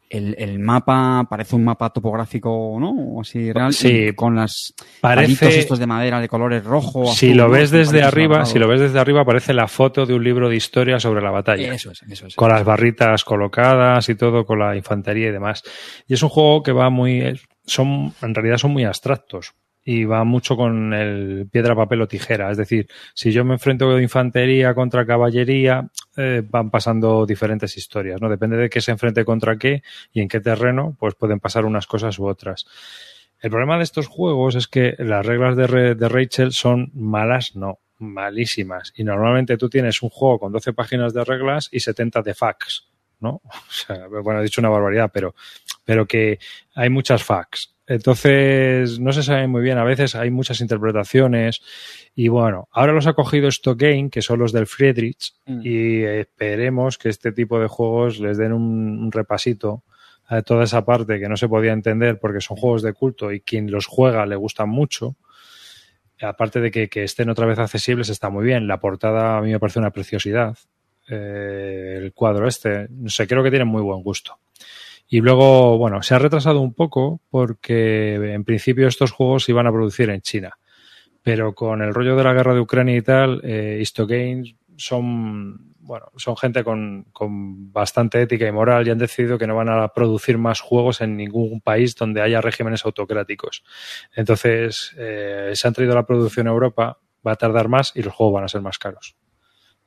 el, 0.08 0.34
el 0.40 0.58
mapa 0.58 1.24
parece 1.30 1.54
un 1.54 1.62
mapa 1.62 1.90
topográfico, 1.90 2.76
¿no? 2.80 2.90
O 2.90 3.20
así 3.20 3.52
real. 3.52 3.72
Sí. 3.72 4.10
con 4.16 4.34
las 4.34 4.74
Parece- 5.00 5.56
estos 5.60 5.78
de 5.78 5.86
madera 5.86 6.20
de 6.20 6.28
colores 6.28 6.64
rojo. 6.64 7.06
Si 7.06 7.32
lo 7.32 7.48
ves 7.48 7.70
desde 7.70 8.02
arriba, 8.02 8.44
si 8.44 8.58
lo 8.58 8.66
ves 8.66 8.80
desde 8.80 8.98
arriba, 8.98 9.24
parece 9.24 9.54
la 9.54 9.68
foto 9.68 10.06
de 10.06 10.14
un 10.14 10.24
libro 10.24 10.48
de 10.48 10.56
historia 10.56 10.98
sobre 10.98 11.22
la 11.22 11.30
batalla. 11.30 11.72
Eso 11.72 11.92
es, 11.92 12.02
eso 12.10 12.26
es. 12.26 12.34
con 12.34 12.48
las 12.48 12.64
barritas 12.64 13.22
colocadas 13.22 14.08
y 14.08 14.16
todo, 14.16 14.44
con 14.44 14.58
la 14.58 14.74
infantería 14.74 15.28
y 15.28 15.30
demás. 15.30 15.62
Y 16.08 16.14
es 16.14 16.22
un 16.24 16.28
juego 16.28 16.64
que 16.64 16.72
va 16.72 16.90
muy, 16.90 17.38
son, 17.64 18.12
en 18.20 18.34
realidad 18.34 18.56
son 18.56 18.72
muy 18.72 18.82
abstractos 18.82 19.54
y 19.84 20.04
va 20.04 20.24
mucho 20.24 20.56
con 20.56 20.92
el 20.92 21.48
piedra, 21.50 21.74
papel 21.74 22.02
o 22.02 22.08
tijera. 22.08 22.50
Es 22.50 22.56
decir, 22.56 22.88
si 23.14 23.32
yo 23.32 23.44
me 23.44 23.54
enfrento 23.54 23.94
de 23.94 24.02
infantería 24.02 24.74
contra 24.74 25.06
caballería, 25.06 25.88
eh, 26.16 26.42
van 26.48 26.70
pasando 26.70 27.24
diferentes 27.26 27.76
historias, 27.76 28.20
¿no? 28.20 28.28
Depende 28.28 28.56
de 28.56 28.68
qué 28.68 28.80
se 28.80 28.90
enfrente 28.90 29.24
contra 29.24 29.56
qué 29.56 29.82
y 30.12 30.20
en 30.20 30.28
qué 30.28 30.40
terreno, 30.40 30.96
pues 30.98 31.14
pueden 31.14 31.40
pasar 31.40 31.64
unas 31.64 31.86
cosas 31.86 32.18
u 32.18 32.26
otras. 32.26 32.66
El 33.40 33.50
problema 33.50 33.78
de 33.78 33.84
estos 33.84 34.06
juegos 34.06 34.54
es 34.54 34.68
que 34.68 34.94
las 34.98 35.24
reglas 35.24 35.56
de, 35.56 35.94
de 35.94 36.08
Rachel 36.08 36.52
son 36.52 36.90
malas, 36.94 37.56
no, 37.56 37.78
malísimas. 37.98 38.92
Y 38.96 39.04
normalmente 39.04 39.56
tú 39.56 39.70
tienes 39.70 40.02
un 40.02 40.10
juego 40.10 40.40
con 40.40 40.52
12 40.52 40.72
páginas 40.72 41.14
de 41.14 41.24
reglas 41.24 41.68
y 41.72 41.80
70 41.80 42.22
de 42.22 42.34
facts, 42.34 42.88
¿no? 43.18 43.40
O 43.44 43.72
sea, 43.72 44.08
bueno, 44.08 44.40
he 44.40 44.44
dicho 44.44 44.60
una 44.60 44.68
barbaridad, 44.68 45.10
pero, 45.12 45.34
pero 45.84 46.06
que 46.06 46.38
hay 46.74 46.90
muchas 46.90 47.22
facts. 47.22 47.74
Entonces, 47.90 49.00
no 49.00 49.12
se 49.12 49.24
sabe 49.24 49.48
muy 49.48 49.62
bien, 49.62 49.76
a 49.76 49.82
veces 49.82 50.14
hay 50.14 50.30
muchas 50.30 50.60
interpretaciones 50.60 51.60
y 52.14 52.28
bueno, 52.28 52.68
ahora 52.70 52.92
los 52.92 53.08
ha 53.08 53.14
cogido 53.14 53.50
Stockgame, 53.50 54.10
que 54.10 54.22
son 54.22 54.38
los 54.38 54.52
del 54.52 54.68
Friedrich, 54.68 55.34
Mm. 55.44 55.60
y 55.64 56.04
esperemos 56.04 56.98
que 56.98 57.08
este 57.08 57.32
tipo 57.32 57.58
de 57.58 57.66
juegos 57.66 58.20
les 58.20 58.38
den 58.38 58.52
un, 58.52 59.00
un 59.02 59.10
repasito 59.10 59.82
a 60.26 60.42
toda 60.42 60.62
esa 60.62 60.84
parte 60.84 61.18
que 61.18 61.28
no 61.28 61.36
se 61.36 61.48
podía 61.48 61.72
entender 61.72 62.20
porque 62.20 62.40
son 62.40 62.56
juegos 62.56 62.82
de 62.82 62.92
culto 62.92 63.32
y 63.32 63.40
quien 63.40 63.68
los 63.72 63.86
juega 63.86 64.24
le 64.24 64.36
gustan 64.36 64.68
mucho. 64.68 65.16
Aparte 66.22 66.60
de 66.60 66.70
que, 66.70 66.88
que 66.88 67.02
estén 67.02 67.28
otra 67.28 67.46
vez 67.46 67.58
accesibles, 67.58 68.08
está 68.08 68.30
muy 68.30 68.44
bien. 68.44 68.68
La 68.68 68.78
portada 68.78 69.38
a 69.38 69.42
mí 69.42 69.50
me 69.50 69.58
parece 69.58 69.80
una 69.80 69.90
preciosidad. 69.90 70.56
Eh, 71.08 71.96
el 72.00 72.12
cuadro 72.12 72.46
este, 72.46 72.86
no 72.90 73.08
sé, 73.08 73.26
creo 73.26 73.42
que 73.42 73.50
tiene 73.50 73.64
muy 73.64 73.82
buen 73.82 74.00
gusto. 74.02 74.38
Y 75.12 75.20
luego, 75.22 75.76
bueno, 75.76 76.02
se 76.04 76.14
ha 76.14 76.20
retrasado 76.20 76.60
un 76.60 76.72
poco 76.72 77.20
porque 77.30 78.14
en 78.14 78.44
principio 78.44 78.86
estos 78.86 79.10
juegos 79.10 79.42
se 79.42 79.50
iban 79.50 79.66
a 79.66 79.72
producir 79.72 80.08
en 80.08 80.20
China. 80.20 80.56
Pero 81.24 81.52
con 81.52 81.82
el 81.82 81.92
rollo 81.92 82.14
de 82.14 82.22
la 82.22 82.32
guerra 82.32 82.54
de 82.54 82.60
Ucrania 82.60 82.96
y 82.96 83.02
tal, 83.02 83.40
eh, 83.42 83.78
Histogames 83.82 84.54
son, 84.76 85.74
bueno, 85.80 86.06
son 86.16 86.36
gente 86.36 86.62
con, 86.62 87.08
con 87.12 87.72
bastante 87.72 88.22
ética 88.22 88.46
y 88.46 88.52
moral 88.52 88.86
y 88.86 88.90
han 88.90 88.98
decidido 88.98 89.36
que 89.36 89.48
no 89.48 89.56
van 89.56 89.68
a 89.68 89.88
producir 89.88 90.38
más 90.38 90.60
juegos 90.60 91.00
en 91.00 91.16
ningún 91.16 91.60
país 91.60 91.96
donde 91.96 92.22
haya 92.22 92.40
regímenes 92.40 92.84
autocráticos. 92.86 93.64
Entonces, 94.14 94.94
eh, 94.96 95.50
se 95.54 95.66
han 95.66 95.74
traído 95.74 95.96
la 95.96 96.06
producción 96.06 96.46
a 96.46 96.50
Europa, 96.50 97.00
va 97.26 97.32
a 97.32 97.36
tardar 97.36 97.66
más 97.66 97.90
y 97.96 98.02
los 98.04 98.14
juegos 98.14 98.34
van 98.34 98.44
a 98.44 98.48
ser 98.48 98.60
más 98.60 98.78
caros. 98.78 99.16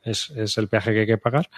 Es, 0.04 0.30
es 0.36 0.58
el 0.58 0.68
peaje 0.68 0.92
que 0.92 1.00
hay 1.00 1.06
que 1.06 1.18
pagar. 1.18 1.48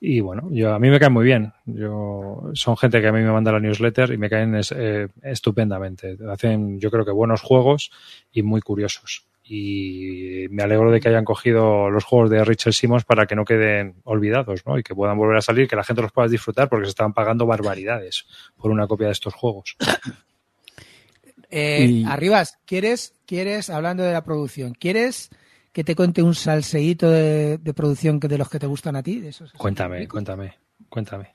Y 0.00 0.20
bueno, 0.20 0.48
yo, 0.52 0.72
a 0.72 0.78
mí 0.78 0.88
me 0.90 1.00
caen 1.00 1.12
muy 1.12 1.24
bien. 1.24 1.52
Yo, 1.66 2.50
son 2.54 2.76
gente 2.76 3.00
que 3.00 3.08
a 3.08 3.12
mí 3.12 3.20
me 3.20 3.32
manda 3.32 3.50
la 3.52 3.58
newsletter 3.60 4.12
y 4.12 4.18
me 4.18 4.30
caen 4.30 4.54
es- 4.54 4.72
eh, 4.76 5.08
estupendamente. 5.22 6.16
Hacen, 6.30 6.78
yo 6.78 6.90
creo 6.90 7.04
que 7.04 7.10
buenos 7.10 7.42
juegos 7.42 7.90
y 8.32 8.42
muy 8.42 8.60
curiosos. 8.60 9.24
Y 9.50 10.46
me 10.50 10.62
alegro 10.62 10.90
de 10.92 11.00
que 11.00 11.08
hayan 11.08 11.24
cogido 11.24 11.88
los 11.90 12.04
juegos 12.04 12.28
de 12.30 12.44
Richard 12.44 12.74
Simmons 12.74 13.04
para 13.04 13.26
que 13.26 13.34
no 13.34 13.44
queden 13.46 13.94
olvidados, 14.04 14.64
¿no? 14.66 14.78
Y 14.78 14.82
que 14.82 14.94
puedan 14.94 15.16
volver 15.16 15.38
a 15.38 15.40
salir, 15.42 15.66
que 15.66 15.74
la 15.74 15.84
gente 15.84 16.02
los 16.02 16.12
pueda 16.12 16.28
disfrutar 16.28 16.68
porque 16.68 16.84
se 16.84 16.90
estaban 16.90 17.14
pagando 17.14 17.46
barbaridades 17.46 18.26
por 18.58 18.70
una 18.70 18.86
copia 18.86 19.06
de 19.06 19.14
estos 19.14 19.32
juegos. 19.34 19.76
Eh, 21.50 21.86
Y- 21.88 22.04
Arribas, 22.04 22.58
¿quieres, 22.66 23.14
quieres, 23.26 23.70
hablando 23.70 24.02
de 24.02 24.12
la 24.12 24.22
producción, 24.22 24.74
¿quieres 24.74 25.30
que 25.78 25.84
te 25.84 25.94
cuente 25.94 26.24
un 26.24 26.34
salseíto 26.34 27.08
de, 27.08 27.56
de 27.56 27.72
producción 27.72 28.18
que 28.18 28.26
de 28.26 28.36
los 28.36 28.50
que 28.50 28.58
te 28.58 28.66
gustan 28.66 28.96
a 28.96 29.02
ti? 29.04 29.20
De 29.20 29.28
esos 29.28 29.52
Cuéntame, 29.52 30.08
cuéntame, 30.08 30.58
cuéntame. 30.88 31.32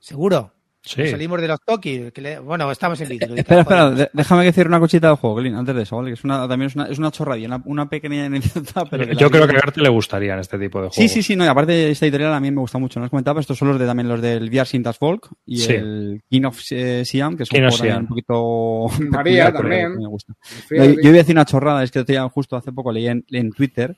Seguro. 0.00 0.55
Sí. 0.88 1.00
Nos 1.00 1.10
Salimos 1.10 1.40
de 1.40 1.48
los 1.48 1.60
Toki. 1.62 2.10
le- 2.14 2.38
Bueno, 2.38 2.70
estamos 2.70 3.00
en 3.00 3.08
vídeo. 3.08 3.34
Espera, 3.34 3.62
espera, 3.62 3.90
de- 3.90 4.08
déjame 4.12 4.44
decir 4.44 4.68
una 4.68 4.78
cosita 4.78 5.08
del 5.08 5.16
juego, 5.16 5.34
Glyn, 5.36 5.56
antes 5.56 5.74
de 5.74 5.82
eso, 5.82 5.96
¿vale? 5.96 6.10
Que 6.10 6.14
es 6.14 6.22
una, 6.22 6.46
también 6.46 6.68
es 6.68 6.76
una, 6.76 6.86
es 6.86 6.98
una 7.00 7.10
chorradilla, 7.10 7.48
una, 7.48 7.62
una 7.64 7.88
pequeña 7.88 8.24
anécdota, 8.26 8.84
pero... 8.88 9.04
que 9.04 9.14
la 9.14 9.20
Yo 9.20 9.28
creo 9.28 9.48
que 9.48 9.56
a 9.56 9.60
Garte 9.60 9.80
le 9.80 9.88
gustarían 9.88 10.38
este 10.38 10.56
tipo 10.60 10.78
de 10.80 10.88
juegos. 10.88 10.94
Sí, 10.94 11.08
sí, 11.08 11.24
sí, 11.24 11.34
no, 11.34 11.44
y 11.44 11.48
aparte 11.48 11.90
esta 11.90 12.06
editorial 12.06 12.32
a 12.34 12.38
mí 12.38 12.52
me 12.52 12.60
gusta 12.60 12.78
mucho, 12.78 13.00
no 13.00 13.06
os 13.06 13.10
comentaba, 13.10 13.40
estos 13.40 13.58
son 13.58 13.66
los 13.66 13.80
de 13.80 13.84
también 13.86 14.08
los 14.08 14.22
del 14.22 14.48
VR 14.48 14.64
Sintas 14.64 14.96
Folk 14.96 15.28
y 15.44 15.58
Sí. 15.58 15.72
el 15.72 16.22
King 16.30 16.44
of 16.44 16.60
eh, 16.70 17.04
Siam, 17.04 17.36
que 17.36 17.42
es 17.42 17.50
un 17.50 17.58
juego 17.58 17.76
también 17.76 18.06
poquito... 18.06 18.86
María 19.10 19.52
también. 19.52 19.96
me 19.98 20.06
gusta. 20.06 20.34
Yo, 20.70 20.84
yo 20.84 20.92
iba 21.00 21.10
a 21.10 21.12
decir 21.14 21.34
una 21.34 21.44
chorrada, 21.46 21.82
es 21.82 21.90
que 21.90 22.04
tenía 22.04 22.28
justo 22.28 22.54
hace 22.54 22.70
poco 22.70 22.92
leí 22.92 23.08
en, 23.08 23.24
en 23.32 23.50
Twitter, 23.50 23.96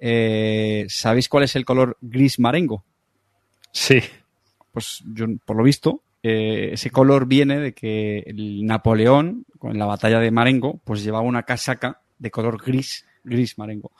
eh, 0.00 0.84
¿sabéis 0.88 1.28
cuál 1.28 1.44
es 1.44 1.54
el 1.54 1.64
color 1.64 1.96
gris 2.00 2.40
marengo? 2.40 2.84
Sí. 3.70 4.00
Pues 4.72 5.02
yo, 5.14 5.26
por 5.44 5.56
lo 5.56 5.62
visto, 5.62 6.02
eh, 6.26 6.70
ese 6.72 6.90
color 6.90 7.26
viene 7.26 7.58
de 7.60 7.74
que 7.74 8.20
el 8.26 8.64
Napoleón, 8.64 9.44
con 9.58 9.78
la 9.78 9.84
batalla 9.84 10.18
de 10.20 10.30
Marengo, 10.30 10.80
pues 10.82 11.04
llevaba 11.04 11.22
una 11.24 11.42
casaca 11.42 12.00
de 12.18 12.30
color 12.30 12.56
gris, 12.64 13.06
gris 13.22 13.58
marengo. 13.58 13.90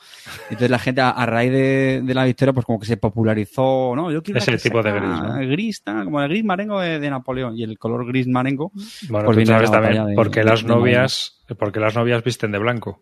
Entonces 0.45 0.71
la 0.71 0.79
gente, 0.79 1.01
a, 1.01 1.11
a 1.11 1.25
raíz 1.27 1.51
de, 1.51 2.01
de 2.03 2.13
la 2.15 2.25
victoria, 2.25 2.51
pues 2.53 2.65
como 2.65 2.79
que 2.79 2.87
se 2.87 2.97
popularizó, 2.97 3.93
¿no? 3.95 4.11
Yo 4.11 4.23
quiero 4.23 4.39
Ese 4.39 4.51
una 4.51 4.59
tipo 4.59 4.81
de 4.81 4.91
gris, 4.91 5.09
¿no? 5.09 5.35
Gris, 5.49 5.83
tal, 5.83 6.03
como 6.05 6.19
el 6.21 6.29
gris 6.29 6.43
marengo 6.43 6.79
de, 6.79 6.99
de 6.99 7.09
Napoleón. 7.11 7.55
Y 7.57 7.63
el 7.63 7.77
color 7.77 8.07
gris 8.07 8.27
marengo, 8.27 8.71
Bueno, 9.09 9.25
Pues 9.27 9.35
tú 9.35 9.37
viene 9.37 9.51
sabes 9.51 9.69
la 9.69 9.75
también 9.75 9.93
batalla 9.93 10.09
de- 10.09 10.15
por 10.15 10.31
qué 10.31 10.39
de- 10.39 10.45
las 10.47 10.63
de 10.63 10.67
novias, 10.67 11.43
porque 11.59 11.79
las 11.79 11.93
novias 11.95 12.23
visten 12.23 12.51
de 12.51 12.57
blanco. 12.57 13.01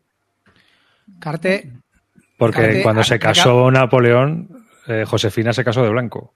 Carte, 1.20 1.72
Porque 2.38 2.62
Carte, 2.62 2.84
cuando 2.84 3.04
se 3.04 3.20
casó 3.20 3.70
Napoleón, 3.72 4.50
eh, 4.88 5.06
Josefina 5.08 5.54
se 5.54 5.64
casó 5.64 5.84
de 5.84 5.90
blanco. 5.90 6.34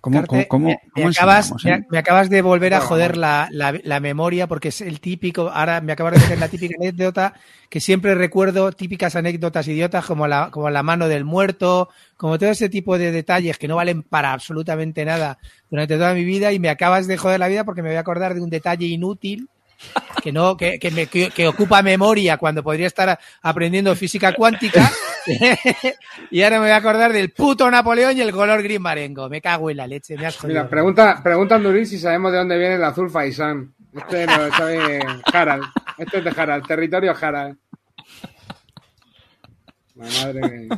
¿Cómo, 0.00 0.16
Carte, 0.16 0.28
cómo, 0.28 0.48
cómo, 0.48 0.66
me, 0.68 0.80
cómo 0.92 1.06
acabas, 1.18 1.50
eh? 1.50 1.86
me 1.90 1.98
acabas 1.98 2.30
de 2.30 2.42
volver 2.42 2.74
a 2.74 2.78
joder 2.88 3.16
la, 3.16 3.48
la- 3.50 3.80
la 3.82 4.00
memoria 4.00 4.46
porque 4.46 4.68
es 4.68 4.80
el 4.80 5.00
típico, 5.00 5.48
ahora 5.50 5.80
me 5.80 5.92
acabas 5.92 6.14
de 6.14 6.20
meter 6.20 6.38
la 6.38 6.48
típica 6.48 6.74
anécdota 6.78 7.34
que 7.70 7.80
siempre 7.80 8.14
recuerdo, 8.14 8.70
típicas 8.72 9.16
anécdotas 9.16 9.66
idiotas 9.68 10.04
como 10.04 10.26
la, 10.26 10.50
como 10.50 10.70
la 10.70 10.82
mano 10.82 11.08
del 11.08 11.24
muerto, 11.24 11.88
como 12.16 12.38
todo 12.38 12.50
ese 12.50 12.68
tipo 12.68 12.98
de 12.98 13.10
detalles 13.12 13.58
que 13.58 13.68
no 13.68 13.76
valen 13.76 14.02
para 14.02 14.32
absolutamente 14.32 15.04
nada 15.04 15.38
durante 15.70 15.96
toda 15.96 16.14
mi 16.14 16.24
vida 16.24 16.52
y 16.52 16.58
me 16.58 16.68
acabas 16.68 17.06
de 17.06 17.16
joder 17.16 17.40
la 17.40 17.48
vida 17.48 17.64
porque 17.64 17.82
me 17.82 17.88
voy 17.88 17.96
a 17.96 18.00
acordar 18.00 18.34
de 18.34 18.40
un 18.40 18.50
detalle 18.50 18.86
inútil 18.86 19.48
que 20.22 20.32
no 20.32 20.56
que, 20.56 20.78
que, 20.78 20.90
me- 20.90 21.06
que- 21.06 21.30
que 21.30 21.46
ocupa 21.48 21.82
memoria 21.82 22.36
cuando 22.38 22.62
podría 22.62 22.86
estar 22.86 23.18
aprendiendo 23.42 23.94
física 23.94 24.32
cuántica 24.34 24.90
y 26.30 26.42
ahora 26.42 26.56
me 26.56 26.66
voy 26.66 26.70
a 26.70 26.76
acordar 26.76 27.12
del 27.12 27.30
puto 27.32 27.70
Napoleón 27.70 28.16
y 28.16 28.20
el 28.20 28.32
color 28.32 28.62
gris 28.62 28.80
marengo 28.80 29.28
me 29.28 29.40
cago 29.40 29.70
en 29.70 29.76
la 29.78 29.86
leche 29.86 30.16
me 30.16 30.26
has 30.26 30.42
Mira, 30.44 30.68
pregunta, 30.68 31.20
pregunta 31.22 31.56
Anduril 31.56 31.86
si 31.86 31.98
sabemos 31.98 32.32
de 32.32 32.38
dónde 32.38 32.58
viene 32.58 32.74
el 32.76 32.84
azul 32.84 33.10
Faisán. 33.10 33.74
Este 33.94 34.26
lo 34.26 34.50
sabe 34.52 35.00
Harald. 35.32 35.62
Este 35.98 36.18
es 36.18 36.24
de 36.24 36.30
Harald, 36.36 36.66
territorio 36.66 37.14
Harald. 37.20 37.56
La 39.94 40.04
madre 40.04 40.40
que... 40.40 40.68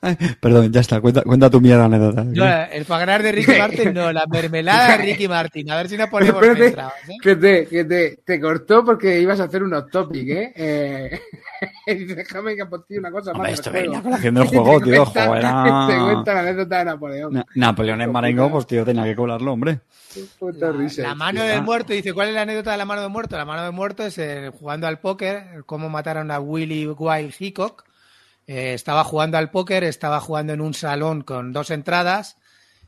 Ay, 0.00 0.16
perdón, 0.40 0.72
ya 0.72 0.80
está. 0.80 1.00
Cuenta, 1.00 1.22
cuenta 1.22 1.48
tu 1.50 1.60
mierda 1.60 1.84
anécdota. 1.84 2.24
No, 2.24 2.44
el 2.44 2.84
gras 2.84 3.22
de 3.22 3.32
Ricky 3.32 3.58
Martin, 3.58 3.94
no, 3.94 4.12
la 4.12 4.26
mermelada 4.26 4.96
de 4.96 5.04
Ricky 5.04 5.28
Martin. 5.28 5.70
A 5.70 5.76
ver 5.76 5.88
si 5.88 5.96
nos 5.96 6.08
ponemos 6.08 6.42
Espérate, 6.42 6.68
¿eh? 7.08 7.16
que, 7.22 7.36
te, 7.36 7.66
que 7.66 7.84
te, 7.84 8.18
te 8.24 8.40
cortó 8.40 8.84
porque 8.84 9.20
ibas 9.20 9.40
a 9.40 9.44
hacer 9.44 9.62
un 9.62 9.74
off 9.74 9.90
topic, 9.90 10.28
¿eh? 10.28 10.52
eh 10.56 11.20
déjame 12.16 12.56
que 12.56 12.62
aporte 12.62 12.98
una 12.98 13.10
cosa 13.10 13.32
Hombre, 13.32 13.50
más. 13.50 13.60
esto 13.60 13.70
la 13.72 13.78
juego. 13.80 14.02
colación 14.02 14.34
del 14.34 14.46
juego, 14.48 14.80
tío. 14.82 15.04
cuenta- 15.04 15.26
Joder, 15.26 15.42
Te 15.42 15.94
era... 15.94 16.04
cuenta 16.04 16.34
la 16.34 16.40
anécdota 16.40 16.78
de 16.78 16.84
Napoleón. 16.84 17.32
Na- 17.32 17.46
Napoleón 17.54 18.00
en 18.00 18.12
Marengo, 18.12 18.50
pues 18.50 18.66
tío, 18.66 18.84
tenía 18.84 19.04
que 19.04 19.16
colarlo, 19.16 19.52
hombre. 19.52 19.80
Risa. 20.76 21.02
La 21.02 21.14
mano 21.14 21.42
del 21.44 21.62
muerto, 21.62 21.92
dice, 21.92 22.12
¿cuál 22.12 22.28
es 22.28 22.34
la 22.34 22.42
anécdota 22.42 22.72
de 22.72 22.78
la 22.78 22.84
mano 22.84 23.02
del 23.02 23.10
muerto? 23.10 23.36
La 23.36 23.44
mano 23.44 23.62
del 23.62 23.72
muerto 23.72 24.04
es 24.04 24.18
eh, 24.18 24.50
jugando 24.58 24.86
al 24.88 24.98
póker, 24.98 25.62
cómo 25.66 25.88
mataron 25.88 26.30
a 26.32 26.40
Willie 26.40 26.88
Wild 26.88 27.32
Hickok. 27.38 27.84
Eh, 28.52 28.74
estaba 28.74 29.04
jugando 29.04 29.38
al 29.38 29.52
póker, 29.52 29.84
estaba 29.84 30.18
jugando 30.18 30.52
en 30.52 30.60
un 30.60 30.74
salón 30.74 31.22
con 31.22 31.52
dos 31.52 31.70
entradas 31.70 32.36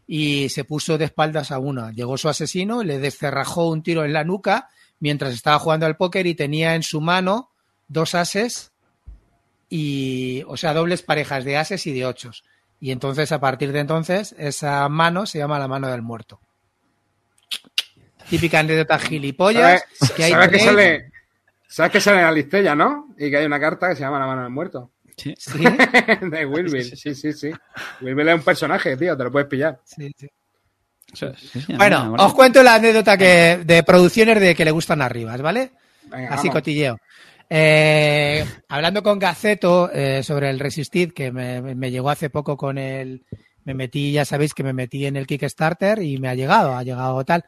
y 0.09 0.49
se 0.49 0.65
puso 0.65 0.99
de 0.99 1.05
espaldas 1.05 1.53
a 1.53 1.61
una. 1.61 1.93
Llegó 1.93 2.19
su 2.19 2.29
asesino, 2.29 2.83
le 2.83 2.99
descerrajó 2.99 3.69
un 3.69 3.85
tiro 3.85 4.05
en 4.05 4.13
la 4.13 4.25
nuca 4.25 4.71
mientras 4.99 5.33
estaba 5.33 5.61
jugando 5.61 5.87
al 5.87 5.97
póker 5.97 6.27
y 6.27 6.35
tenía 6.35 6.75
en 6.75 6.83
su 6.83 7.01
mano 7.01 7.53
dos 7.87 8.17
ases 8.17 8.73
y, 9.69 10.43
o 10.49 10.57
sea, 10.57 10.75
dobles 10.75 11.03
parejas 11.03 11.45
de 11.45 11.57
ases 11.57 11.87
y 11.87 11.93
de 11.93 12.07
ochos. 12.07 12.43
Y 12.81 12.91
entonces, 12.91 13.31
a 13.31 13.39
partir 13.39 13.71
de 13.71 13.79
entonces, 13.79 14.35
esa 14.39 14.89
mano 14.89 15.27
se 15.27 15.39
llama 15.39 15.61
la 15.61 15.69
mano 15.69 15.87
del 15.87 16.03
muerto. 16.03 16.41
Típica 18.29 18.59
anécdota 18.59 18.99
gilipollas. 18.99 19.85
¿Sabes, 19.95 20.49
que 20.49 20.59
sale, 20.59 21.13
sabes 21.69 21.93
que 21.93 22.01
sale 22.01 22.19
en 22.19 22.25
la 22.25 22.33
listella, 22.33 22.75
¿no? 22.75 23.15
Y 23.17 23.31
que 23.31 23.37
hay 23.37 23.47
una 23.47 23.61
carta 23.61 23.91
que 23.91 23.95
se 23.95 24.01
llama 24.01 24.19
La 24.19 24.27
mano 24.27 24.43
del 24.43 24.51
muerto. 24.51 24.91
Sí. 25.25 25.35
Sí, 25.39 25.59
de 26.31 26.47
Wilville. 26.47 26.97
Sí, 26.97 27.15
sí, 27.15 27.33
sí. 27.33 27.51
Wilville 28.01 28.31
es 28.33 28.37
un 28.39 28.43
personaje, 28.45 28.97
tío, 28.97 29.17
te 29.17 29.25
lo 29.25 29.31
puedes 29.33 29.49
pillar. 29.49 29.81
sí, 29.85 30.11
sí. 30.17 30.29
Sí, 31.15 31.27
sí, 31.37 31.61
Bueno, 31.77 32.15
os 32.19 32.33
cuento 32.33 32.63
la 32.63 32.77
anécdota 32.77 33.19
que, 33.19 33.61
de 33.65 33.83
producciones 33.83 34.41
de 34.41 34.55
que 34.55 34.65
le 34.65 34.71
gustan 34.71 35.03
arribas, 35.03 35.43
¿vale? 35.43 35.73
Venga, 36.05 36.29
Así 36.31 36.49
vamos. 36.49 36.55
cotilleo. 36.63 36.99
Eh, 37.51 38.43
hablando 38.69 39.03
con 39.03 39.19
Gaceto 39.19 39.91
eh, 39.93 40.23
sobre 40.23 40.49
el 40.49 40.59
Resistid, 40.59 41.13
que 41.13 41.31
me, 41.31 41.61
me 41.75 41.91
llegó 41.91 42.09
hace 42.09 42.31
poco 42.31 42.57
con 42.57 42.79
el. 42.79 43.25
Me 43.65 43.75
metí, 43.75 44.11
ya 44.13 44.25
sabéis 44.25 44.55
que 44.55 44.65
me 44.65 44.73
metí 44.73 45.05
en 45.05 45.17
el 45.17 45.27
Kickstarter 45.27 46.03
y 46.03 46.17
me 46.17 46.29
ha 46.31 46.35
llegado, 46.35 46.75
ha 46.75 46.83
llegado 46.83 47.23
tal. 47.27 47.45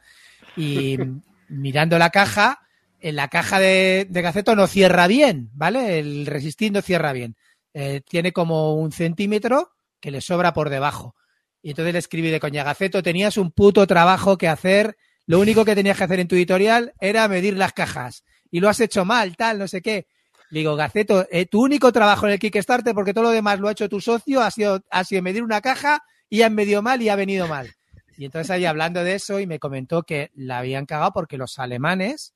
Y 0.55 0.97
mirando 1.49 1.97
la 1.97 2.11
caja, 2.11 2.59
en 3.01 3.15
la 3.15 3.29
caja 3.29 3.59
de, 3.59 4.05
de 4.07 4.21
Gaceto 4.21 4.55
no 4.55 4.67
cierra 4.67 5.07
bien, 5.07 5.49
¿vale? 5.55 5.97
El 5.97 6.27
Resistid 6.27 6.71
no 6.71 6.83
cierra 6.83 7.13
bien. 7.13 7.35
Eh, 7.77 7.99
tiene 8.07 8.31
como 8.31 8.75
un 8.75 8.93
centímetro 8.93 9.73
que 9.99 10.09
le 10.09 10.21
sobra 10.21 10.53
por 10.53 10.69
debajo. 10.69 11.13
Y 11.61 11.71
entonces 11.71 11.91
le 11.91 11.99
escribí 11.99 12.29
de 12.29 12.39
coña, 12.39 12.63
Gaceto, 12.63 13.03
tenías 13.03 13.37
un 13.37 13.51
puto 13.51 13.85
trabajo 13.85 14.37
que 14.37 14.47
hacer. 14.47 14.95
Lo 15.25 15.41
único 15.41 15.65
que 15.65 15.75
tenías 15.75 15.97
que 15.97 16.05
hacer 16.05 16.21
en 16.21 16.29
tu 16.29 16.35
editorial 16.35 16.93
era 17.01 17.27
medir 17.27 17.57
las 17.57 17.73
cajas. 17.73 18.23
Y 18.49 18.61
lo 18.61 18.69
has 18.69 18.79
hecho 18.79 19.03
mal, 19.03 19.35
tal, 19.35 19.59
no 19.59 19.67
sé 19.67 19.81
qué. 19.81 20.07
Le 20.51 20.59
digo, 20.59 20.77
Gaceto, 20.77 21.27
eh, 21.29 21.47
tu 21.47 21.65
único 21.65 21.91
trabajo 21.91 22.27
en 22.27 22.31
el 22.31 22.39
Kickstarter, 22.39 22.95
porque 22.95 23.13
todo 23.13 23.25
lo 23.25 23.31
demás 23.31 23.59
lo 23.59 23.67
ha 23.67 23.73
hecho 23.73 23.89
tu 23.89 23.99
socio, 23.99 24.39
ha 24.39 24.51
sido, 24.51 24.81
ha 24.89 25.03
sido 25.03 25.21
medir 25.21 25.43
una 25.43 25.59
caja 25.59 26.01
y 26.29 26.43
han 26.43 26.55
medido 26.55 26.81
mal 26.81 27.01
y 27.01 27.09
ha 27.09 27.17
venido 27.17 27.45
mal. 27.49 27.69
Y 28.17 28.23
entonces 28.23 28.51
ahí 28.51 28.63
hablando 28.63 29.03
de 29.03 29.15
eso 29.15 29.41
y 29.41 29.47
me 29.47 29.59
comentó 29.59 30.03
que 30.03 30.31
la 30.33 30.59
habían 30.59 30.85
cagado 30.85 31.11
porque 31.11 31.37
los 31.37 31.59
alemanes, 31.59 32.35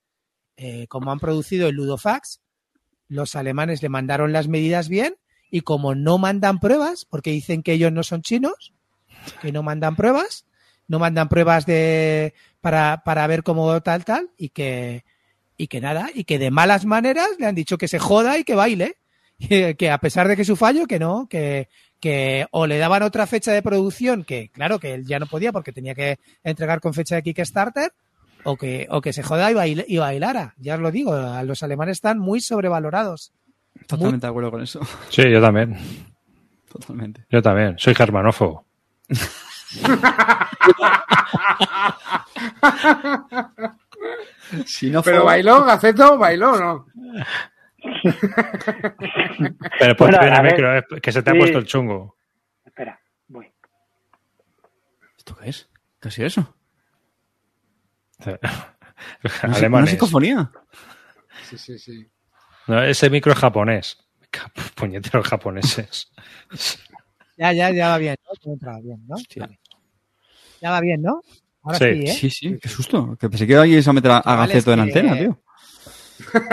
eh, 0.58 0.86
como 0.88 1.14
han 1.14 1.20
producido 1.20 1.70
el 1.70 1.76
Ludofax, 1.76 2.42
los 3.08 3.38
alemanes 3.38 3.82
le 3.82 3.88
mandaron 3.88 4.34
las 4.34 4.50
medidas 4.50 4.90
bien 4.90 5.16
y 5.52 5.62
como 5.62 5.96
no 5.96 6.18
mandan 6.18 6.60
pruebas, 6.60 7.06
porque 7.06 7.32
dicen 7.32 7.64
que 7.64 7.74
ellos 7.74 7.92
no 7.92 8.04
son 8.04 8.22
chinos, 8.22 8.74
que 9.42 9.52
no 9.52 9.64
mandan 9.64 9.96
pruebas, 9.96 10.46
no 10.88 11.00
mandan 11.00 11.30
pruebas 11.30 11.66
de 11.66 12.34
para, 12.62 13.04
para 13.06 13.26
ver 13.28 13.44
cómo 13.44 13.80
tal, 13.82 14.06
tal, 14.06 14.30
y 14.38 14.50
que, 14.50 15.04
y 15.58 15.68
que 15.68 15.82
nada, 15.82 16.10
y 16.14 16.24
que 16.24 16.40
de 16.40 16.52
malas 16.52 16.86
maneras 16.86 17.30
le 17.40 17.46
han 17.46 17.56
dicho 17.56 17.78
que 17.78 17.88
se 17.88 18.00
joda 18.00 18.38
y 18.38 18.44
que 18.44 18.56
baile. 18.56 18.96
Que, 19.78 19.90
a 19.90 19.98
pesar 20.00 20.28
de 20.28 20.36
que 20.36 20.44
su 20.44 20.58
fallo, 20.58 20.86
que 20.86 21.00
no, 21.00 21.28
que, 21.30 21.70
que 22.02 22.46
o 22.52 22.68
le 22.68 22.78
daban 22.78 23.04
otra 23.04 23.26
fecha 23.26 23.54
de 23.54 23.62
producción, 23.62 24.26
que 24.26 24.50
claro 24.50 24.80
que 24.82 24.94
él 24.94 25.06
ya 25.08 25.18
no 25.18 25.28
podía 25.28 25.54
porque 25.54 25.72
tenía 25.72 25.96
que 25.96 26.20
entregar 26.44 26.82
con 26.82 26.94
fecha 26.94 27.16
de 27.16 27.24
Kickstarter, 27.24 27.94
o 28.44 28.58
que, 28.58 28.88
o 28.90 29.00
que 29.00 29.14
se 29.14 29.24
joda 29.24 29.50
y, 29.50 29.54
baile- 29.54 29.86
y 29.88 29.98
bailara. 29.98 30.56
Ya 30.58 30.76
os 30.76 30.82
lo 30.82 30.92
digo, 30.92 31.16
los 31.44 31.64
alemanes 31.64 32.00
están 32.00 32.20
muy 32.20 32.42
sobrevalorados. 32.42 33.32
Totalmente 33.88 34.26
de 34.28 34.30
acuerdo 34.30 34.52
con 34.52 34.62
eso. 34.62 34.80
Sí, 35.10 35.30
yo 35.30 35.42
también. 35.42 35.78
Totalmente. 36.72 37.26
Yo 37.30 37.42
también. 37.42 37.78
Soy 37.78 37.96
germanófobo. 37.96 38.66
Si 44.66 44.90
no 44.90 45.04
Pero 45.04 45.26
bailó, 45.26 45.64
Gaceto, 45.64 46.18
bailó, 46.18 46.54
o 46.54 46.60
¿no? 46.60 46.86
Pero 49.80 49.96
ponte 49.96 50.18
Bueno, 50.18 50.36
el 50.38 50.44
micro, 50.44 50.78
eh, 50.78 50.84
que 51.02 51.12
se 51.12 51.22
te 51.22 51.30
ha 51.30 51.34
sí. 51.34 51.40
puesto 51.40 51.60
el 51.60 51.66
chungo. 51.66 52.18
Espera, 52.66 53.00
voy. 53.28 53.52
¿Esto 55.18 55.36
qué 55.36 55.50
es? 55.50 55.70
¿Qué 56.02 56.08
ha 56.08 56.12
sido 56.12 56.28
eso? 56.28 56.56
¿Una, 58.26 58.40
una 59.44 59.56
Alemanes. 59.56 59.92
psicofonía? 59.92 60.52
Sí, 61.44 61.58
sí, 61.58 61.78
sí. 61.80 62.08
No, 62.70 62.82
ese 62.84 63.10
micro 63.10 63.34
es 63.34 63.40
japonés. 63.40 63.98
Puñeteros 64.76 65.28
japoneses. 65.28 66.12
Ya, 67.36 67.52
ya, 67.52 67.72
ya 67.72 67.90
va 67.90 67.98
bien, 67.98 68.16
¿no? 68.26 68.32
Ya 68.46 68.52
entraba 68.52 68.80
bien, 68.80 69.02
¿no? 69.08 69.16
Ya 70.62 70.72
va 70.72 70.82
bien, 70.82 71.02
¿no? 71.02 71.22
Ahora 71.64 71.78
Sí. 71.80 71.86
sí, 71.86 72.04
¿eh? 72.04 72.14
Sí, 72.14 72.30
sí, 72.30 72.58
qué 72.62 72.70
susto. 72.70 73.18
Que 73.20 73.30
pensé 73.30 73.48
que 73.48 73.56
alguien 73.56 73.82
se 73.82 73.90
a 73.90 73.94
meter 73.94 74.12
a, 74.12 74.18
a 74.18 74.36
Gaceto 74.36 74.72
en 74.74 74.78
que- 74.78 74.82
antena, 74.84 75.18
tío. 75.18 75.42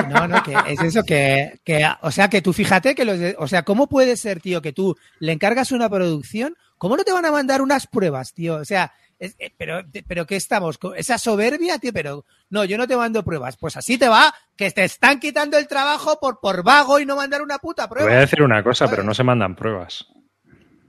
No, 0.09 0.29
no, 0.29 0.43
que 0.45 0.55
es 0.69 0.81
eso 0.81 1.03
que, 1.03 1.61
que, 1.65 1.85
o 2.01 2.11
sea, 2.13 2.29
que 2.31 2.41
tú 2.41 2.53
fíjate 2.53 2.95
que 2.95 3.05
los, 3.05 3.19
de- 3.19 3.35
o 3.39 3.49
sea, 3.49 3.65
¿cómo 3.65 3.89
puede 3.89 4.17
ser, 4.17 4.41
tío, 4.41 4.63
que 4.63 4.73
tú 4.73 4.97
le 5.19 5.33
encargas 5.33 5.73
una 5.73 5.89
producción? 5.91 6.57
¿Cómo 6.79 6.97
no 6.97 7.03
te 7.05 7.13
van 7.13 7.25
a 7.27 7.33
mandar 7.33 7.61
unas 7.63 7.87
pruebas, 7.89 8.33
tío? 8.33 8.57
O 8.57 8.65
sea, 8.65 8.93
es- 9.19 9.35
eh, 9.39 9.53
pero, 9.57 9.83
pero 10.07 10.27
¿qué 10.27 10.37
estamos? 10.37 10.79
¿Con 10.79 10.97
Esa 10.97 11.19
soberbia, 11.19 11.79
tío, 11.79 11.93
pero 11.93 12.25
no, 12.51 12.65
yo 12.65 12.77
no 12.79 12.87
te 12.87 12.97
mando 12.97 13.25
pruebas. 13.25 13.57
Pues 13.57 13.77
así 13.77 13.99
te 13.99 14.09
va, 14.09 14.35
que 14.57 14.71
te 14.71 14.85
están 14.85 15.21
quitando 15.21 15.57
el 15.59 15.67
trabajo 15.67 16.19
por, 16.21 16.41
por 16.41 16.63
vago 16.63 16.99
y 17.01 17.07
no 17.07 17.17
mandar 17.17 17.43
una 17.43 17.59
puta 17.59 17.85
Te 17.85 17.89
prueba. 17.91 18.09
voy 18.09 18.17
a 18.17 18.21
decir 18.21 18.43
una 18.43 18.63
cosa, 18.63 18.89
pero 18.89 19.03
no 19.03 19.15
se 19.15 19.25
mandan 19.25 19.55
pruebas. 19.57 20.07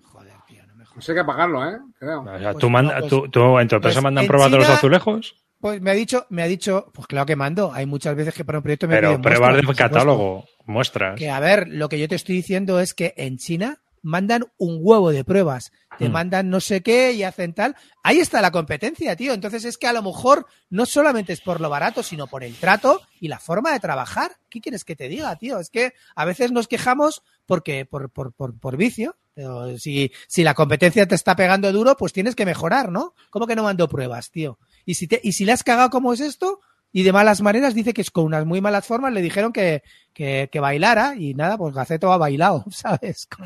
Joder, 0.04 0.34
tío, 0.48 0.66
no 0.68 0.76
me 0.76 0.84
jodas. 0.86 0.94
Pues 0.96 1.10
hay 1.10 1.16
que 1.16 1.24
pagarlo, 1.24 1.70
¿eh? 1.70 1.78
Creo. 2.00 2.22
O 2.22 2.26
sea, 2.40 2.52
Pues 2.52 2.58
tú, 2.62 2.70
manda- 2.70 2.94
no, 2.96 3.00
pues- 3.02 3.10
tú, 3.10 3.30
tú 3.30 3.60
en 3.60 3.68
tu 3.68 3.76
empresa 3.76 3.96
pues 3.96 4.04
mandan 4.04 4.24
en 4.24 4.28
pruebas 4.28 4.52
de 4.52 4.58
los 4.58 4.70
azulejos, 4.70 5.36
Pues 5.60 5.82
me 5.82 5.90
ha 5.90 5.94
dicho, 5.96 6.26
me 6.30 6.44
ha 6.44 6.48
dicho, 6.48 6.92
pues 6.94 7.08
claro 7.08 7.26
que 7.26 7.36
mando. 7.36 7.74
Hay 7.74 7.88
muchas 7.88 8.16
veces 8.16 8.34
que 8.34 8.46
para 8.46 8.60
un 8.60 8.64
proyecto 8.64 8.88
me 8.88 8.94
pero 8.96 9.20
pruebas 9.20 9.40
muestras, 9.40 9.56
de 9.58 9.64
por 9.64 9.76
supuesto. 9.76 9.94
catálogo, 9.96 10.46
muestras. 10.68 11.18
Que 11.18 11.32
a 11.32 11.40
ver, 11.40 11.68
lo 11.68 11.90
que 11.90 11.98
yo 12.00 12.08
te 12.08 12.14
estoy 12.16 12.36
diciendo 12.36 12.80
es 12.80 12.94
que 12.94 13.16
en 13.18 13.38
China 13.38 13.82
mandan 14.04 14.44
un 14.58 14.78
huevo 14.80 15.10
de 15.12 15.24
pruebas, 15.26 15.72
te 15.98 16.10
Mm. 16.10 16.12
mandan 16.12 16.50
no 16.50 16.60
sé 16.60 16.82
qué 16.82 17.12
y 17.14 17.24
hacen 17.24 17.54
tal. 17.54 17.76
Ahí 18.04 18.20
está 18.20 18.42
la 18.42 18.52
competencia, 18.52 19.16
tío. 19.16 19.34
Entonces 19.34 19.66
es 19.66 19.78
que 19.78 19.88
a 19.88 19.94
lo 19.94 20.04
mejor 20.04 20.46
no 20.70 20.86
solamente 20.86 21.34
es 21.34 21.42
por 21.42 21.60
lo 21.62 21.70
barato, 21.70 22.04
sino 22.04 22.28
por 22.28 22.44
el 22.44 22.56
trato 22.56 23.02
y 23.20 23.28
la 23.28 23.40
forma 23.40 23.72
de 23.74 23.80
trabajar. 23.80 24.38
¿Qué 24.50 24.62
quieres 24.62 24.84
que 24.86 24.96
te 24.96 25.08
diga, 25.10 25.36
tío? 25.38 25.60
Es 25.60 25.70
que 25.70 25.94
a 26.16 26.26
veces 26.26 26.52
nos 26.52 26.68
quejamos 26.68 27.24
porque 27.46 27.86
por, 27.86 28.10
por, 28.10 28.34
por, 28.34 28.58
por 28.60 28.78
vicio. 28.78 29.18
Pero 29.34 29.78
si, 29.78 30.12
si 30.28 30.44
la 30.44 30.56
competencia 30.56 31.08
te 31.08 31.14
está 31.14 31.36
pegando 31.36 31.72
duro, 31.72 31.96
pues 31.96 32.12
tienes 32.12 32.36
que 32.36 32.46
mejorar, 32.46 32.92
¿no? 32.92 33.14
¿Cómo 33.30 33.46
que 33.46 33.56
no 33.56 33.62
mando 33.64 33.88
pruebas, 33.88 34.32
tío? 34.32 34.58
Y 34.84 34.96
si, 34.96 35.08
te, 35.08 35.20
y 35.24 35.34
si 35.34 35.46
le 35.46 35.52
has 35.52 35.64
cagado 35.64 35.92
como 35.92 36.12
es 36.14 36.22
esto, 36.22 36.60
y 36.92 37.04
de 37.04 37.12
malas 37.14 37.42
maneras, 37.42 37.76
dice 37.76 37.94
que 37.94 38.02
es 38.02 38.12
con 38.12 38.26
unas 38.26 38.46
muy 38.46 38.62
malas 38.62 38.86
formas 38.86 39.14
le 39.14 39.22
dijeron 39.22 39.52
que, 39.54 39.84
que, 40.14 40.50
que 40.52 40.60
bailara 40.60 41.16
y 41.16 41.34
nada, 41.34 41.58
pues 41.58 41.76
Gaceto 41.76 42.12
ha 42.12 42.18
bailado, 42.18 42.66
¿sabes? 42.72 43.28
Con, 43.28 43.46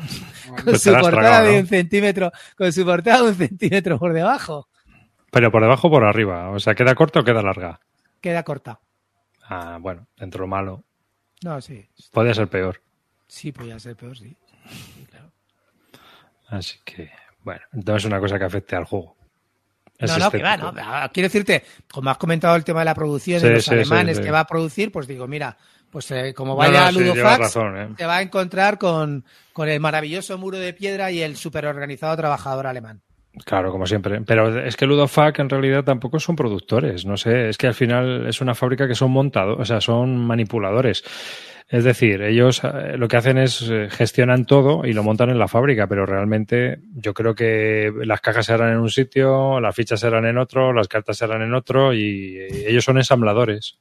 con 0.54 0.64
Pues 0.64 0.82
su 0.82 0.90
portada 0.90 1.10
tragado, 1.10 1.46
de 1.46 1.52
¿no? 1.54 1.58
un 1.60 1.66
centímetro, 1.66 2.32
con 2.56 2.72
su 2.72 2.84
portada 2.84 3.22
de 3.22 3.28
un 3.28 3.34
centímetro 3.34 3.98
por 3.98 4.12
debajo. 4.12 4.68
Pero 5.30 5.50
por 5.50 5.62
debajo 5.62 5.88
o 5.88 5.90
por 5.90 6.04
arriba. 6.04 6.50
O 6.50 6.60
sea, 6.60 6.74
¿queda 6.74 6.94
corta 6.94 7.20
o 7.20 7.24
queda 7.24 7.42
larga? 7.42 7.80
Queda 8.20 8.42
corta. 8.42 8.80
Ah, 9.44 9.78
bueno, 9.80 10.06
dentro 10.16 10.38
de 10.38 10.42
lo 10.42 10.48
malo. 10.48 10.84
No, 11.42 11.60
sí. 11.60 11.88
Puede 12.12 12.34
ser 12.34 12.48
peor. 12.48 12.80
Sí, 13.26 13.50
podría 13.50 13.78
ser 13.78 13.96
peor, 13.96 14.16
sí. 14.16 14.36
Sí, 14.68 15.06
claro. 15.10 15.32
Así 16.48 16.78
que, 16.84 17.10
bueno, 17.42 17.62
no 17.72 17.96
es 17.96 18.04
una 18.04 18.20
cosa 18.20 18.38
que 18.38 18.44
afecte 18.44 18.76
al 18.76 18.84
juego. 18.84 19.16
No, 20.06 20.18
no, 20.18 20.30
que 20.30 20.42
va, 20.42 20.56
no. 20.56 20.72
Quiero 21.12 21.26
decirte, 21.26 21.64
como 21.90 22.10
has 22.10 22.18
comentado 22.18 22.56
el 22.56 22.64
tema 22.64 22.80
de 22.80 22.86
la 22.86 22.94
producción 22.94 23.40
Sí, 23.40 23.46
de 23.46 23.54
los 23.54 23.64
sí, 23.64 23.74
alemanes 23.74 24.16
sí. 24.18 24.22
que 24.22 24.30
va 24.30 24.40
a 24.40 24.46
producir, 24.46 24.90
pues 24.92 25.06
digo, 25.06 25.26
mira, 25.26 25.56
pues 25.90 26.10
eh, 26.10 26.32
como 26.34 26.56
vaya 26.56 26.90
no, 26.90 27.00
Ludofax, 27.00 27.38
razón, 27.38 27.78
¿eh? 27.78 27.88
te 27.96 28.06
va 28.06 28.16
a 28.16 28.22
encontrar 28.22 28.78
con, 28.78 29.24
con 29.52 29.68
el 29.68 29.78
maravilloso 29.80 30.38
muro 30.38 30.58
de 30.58 30.72
piedra 30.72 31.10
y 31.10 31.20
el 31.20 31.36
súper 31.36 31.66
organizado 31.66 32.16
trabajador 32.16 32.66
alemán. 32.66 33.02
Claro, 33.44 33.72
como 33.72 33.86
siempre. 33.86 34.20
Pero 34.22 34.58
es 34.62 34.76
que 34.76 34.86
Ludofac 34.86 35.38
en 35.38 35.48
realidad 35.48 35.84
tampoco 35.84 36.20
son 36.20 36.36
productores. 36.36 37.06
No 37.06 37.16
sé, 37.16 37.48
es 37.48 37.56
que 37.56 37.66
al 37.66 37.74
final 37.74 38.26
es 38.26 38.40
una 38.40 38.54
fábrica 38.54 38.86
que 38.86 38.94
son 38.94 39.10
montados, 39.10 39.58
o 39.58 39.64
sea, 39.64 39.80
son 39.80 40.18
manipuladores. 40.18 41.02
Es 41.72 41.84
decir, 41.84 42.20
ellos 42.20 42.60
eh, 42.64 42.98
lo 42.98 43.08
que 43.08 43.16
hacen 43.16 43.38
es 43.38 43.62
eh, 43.62 43.88
gestionan 43.90 44.44
todo 44.44 44.84
y 44.84 44.92
lo 44.92 45.02
montan 45.02 45.30
en 45.30 45.38
la 45.38 45.48
fábrica, 45.48 45.86
pero 45.86 46.04
realmente 46.04 46.80
yo 46.92 47.14
creo 47.14 47.34
que 47.34 47.90
las 48.04 48.20
cajas 48.20 48.44
serán 48.44 48.74
en 48.74 48.78
un 48.78 48.90
sitio, 48.90 49.58
las 49.58 49.74
fichas 49.74 49.98
serán 49.98 50.26
en 50.26 50.36
otro, 50.36 50.74
las 50.74 50.86
cartas 50.86 51.16
serán 51.16 51.40
en 51.40 51.54
otro 51.54 51.94
y 51.94 52.36
eh, 52.36 52.68
ellos 52.68 52.84
son 52.84 52.98
ensambladores. 52.98 53.78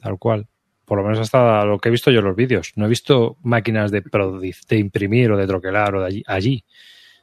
Tal 0.00 0.18
cual. 0.18 0.48
Por 0.86 0.96
lo 0.96 1.04
menos 1.04 1.18
hasta 1.18 1.66
lo 1.66 1.78
que 1.78 1.90
he 1.90 1.92
visto 1.92 2.10
yo 2.10 2.20
en 2.20 2.24
los 2.24 2.36
vídeos. 2.36 2.72
No 2.76 2.86
he 2.86 2.88
visto 2.88 3.36
máquinas 3.42 3.90
de, 3.90 4.02
de 4.02 4.76
imprimir 4.78 5.30
o 5.30 5.36
de 5.36 5.46
troquelar 5.46 5.94
o 5.96 6.00
de 6.00 6.06
allí, 6.06 6.22
allí, 6.26 6.64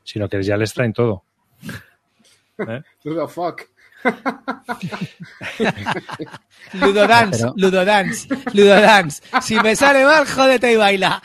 sino 0.03 0.29
que 0.29 0.43
ya 0.43 0.57
les 0.57 0.75
traen 0.75 0.93
todo. 0.93 1.23
¿Eh? 2.59 2.83
Who 3.03 3.15
the 3.15 3.27
fuck? 3.27 3.63
Ludodance, 6.73 7.37
Pero- 7.39 7.53
Ludodance, 7.57 8.27
Ludodance. 8.53 9.21
Si 9.41 9.59
me 9.59 9.75
sale 9.75 10.05
mal, 10.05 10.25
jódete 10.25 10.71
y 10.71 10.75
baila. 10.75 11.21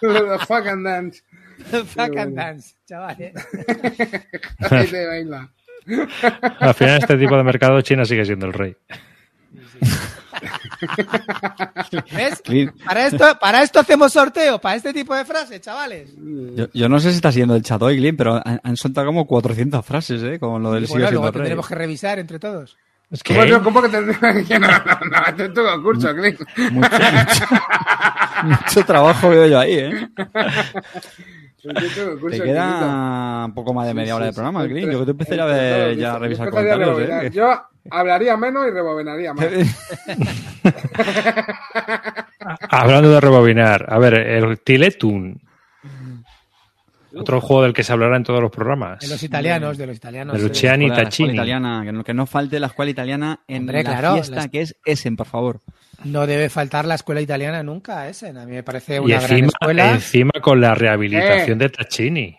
The 0.00 0.38
fuck 0.46 0.66
and 0.66 0.84
dance. 0.84 1.22
Fuck 1.68 2.16
and 2.16 2.36
dance, 2.36 2.74
chavales. 2.88 3.34
Ahí 4.70 4.86
te 4.86 5.06
baila. 5.06 5.50
Al 6.60 6.74
final, 6.74 6.98
este 6.98 7.16
tipo 7.16 7.36
de 7.36 7.42
mercado, 7.42 7.80
China 7.80 8.04
sigue 8.04 8.24
siendo 8.24 8.46
el 8.46 8.52
rey. 8.52 8.76
¿Ves? 12.14 12.42
Para 12.84 13.06
esto, 13.06 13.38
para 13.40 13.62
esto 13.62 13.80
hacemos 13.80 14.12
sorteo, 14.12 14.60
para 14.60 14.76
este 14.76 14.92
tipo 14.92 15.14
de 15.14 15.24
frases, 15.24 15.60
chavales. 15.60 16.10
Yo, 16.16 16.66
yo 16.72 16.88
no 16.88 17.00
sé 17.00 17.10
si 17.10 17.16
está 17.16 17.32
siendo 17.32 17.54
el 17.54 17.62
chat 17.62 17.80
hoy, 17.82 17.96
Glyn, 17.96 18.16
pero 18.16 18.40
han, 18.44 18.60
han 18.62 18.76
soltado 18.76 19.06
como 19.08 19.26
400 19.26 19.84
frases, 19.84 20.22
¿eh? 20.22 20.38
Con 20.38 20.62
lo 20.62 20.72
del 20.72 20.84
Y 20.84 20.86
sigue 20.86 20.98
bueno, 20.98 21.08
siendo 21.08 21.22
luego 21.22 21.32
tendremos 21.32 21.68
que 21.68 21.74
revisar 21.74 22.18
entre 22.18 22.38
todos. 22.38 22.76
Es 23.10 23.22
¿Cómo, 23.22 23.44
no, 23.44 23.62
¿Cómo 23.62 23.82
que 23.82 23.88
que 23.90 23.98
no, 24.58 24.68
no, 24.68 24.76
no, 25.10 25.26
este 25.26 25.46
es 25.46 25.54
tu 25.54 25.64
concurso, 25.64 26.14
Clint. 26.14 26.40
Mucho, 26.72 26.90
mucho, 26.90 27.46
mucho 28.44 28.84
trabajo 28.84 29.30
veo 29.30 29.46
yo 29.46 29.58
ahí, 29.58 29.74
¿eh? 29.78 30.08
Te 32.30 32.40
queda 32.40 33.46
un 33.46 33.54
poco 33.54 33.74
más 33.74 33.86
de 33.86 33.94
media 33.94 34.14
hora 34.14 34.26
de 34.26 34.32
programa, 34.32 34.64
Glyn. 34.64 34.90
Yo 34.90 35.00
que 35.00 35.04
te 35.06 35.10
empezaría 35.10 35.42
a 35.42 35.46
ver 35.46 35.96
ya 35.96 36.14
a 36.14 36.18
revisar 36.18 36.50
comentarios. 36.50 37.00
¿eh? 37.00 37.30
Yo 37.32 37.50
hablaría 37.90 38.36
menos 38.36 38.66
y 38.66 38.70
rebobinaría 38.70 39.32
más. 39.34 39.46
Hablando 42.70 43.10
de 43.10 43.20
rebobinar, 43.20 43.86
a 43.88 43.98
ver, 43.98 44.14
el 44.14 44.60
Tiletun. 44.60 45.40
Otro 47.16 47.40
juego 47.40 47.62
del 47.62 47.72
que 47.72 47.82
se 47.82 47.92
hablará 47.92 48.16
en 48.16 48.22
todos 48.22 48.40
los 48.40 48.50
programas. 48.50 49.00
De 49.00 49.08
los 49.08 49.22
italianos, 49.22 49.78
de 49.78 49.86
los 49.86 49.96
italianos. 49.96 50.34
De 50.36 50.40
eh. 50.40 50.48
Luciani 50.48 50.84
escuela 50.86 51.04
Taccini. 51.04 51.32
italiana, 51.32 51.82
que 51.84 51.92
no, 51.92 52.04
que 52.04 52.14
no 52.14 52.26
falte 52.26 52.60
la 52.60 52.66
escuela 52.68 52.90
italiana 52.90 53.40
en 53.48 53.62
Hombre, 53.62 53.82
la 53.82 53.90
claro, 53.90 54.14
fiesta 54.14 54.36
las- 54.36 54.48
que 54.48 54.60
es 54.60 54.76
Essen, 54.84 55.16
por 55.16 55.26
favor. 55.26 55.60
No 56.04 56.26
debe 56.26 56.48
faltar 56.48 56.84
la 56.84 56.94
escuela 56.94 57.20
italiana 57.20 57.62
nunca, 57.62 58.08
ese. 58.08 58.28
A 58.28 58.32
mí 58.44 58.52
me 58.52 58.62
parece 58.62 58.96
Y 58.96 58.98
una 58.98 59.14
gran 59.16 59.22
encima, 59.30 59.46
escuela. 59.48 59.90
encima 59.92 60.30
con 60.40 60.60
la 60.60 60.74
rehabilitación 60.74 61.60
Eh. 61.60 61.64
de 61.64 61.68
Taccini. 61.70 62.38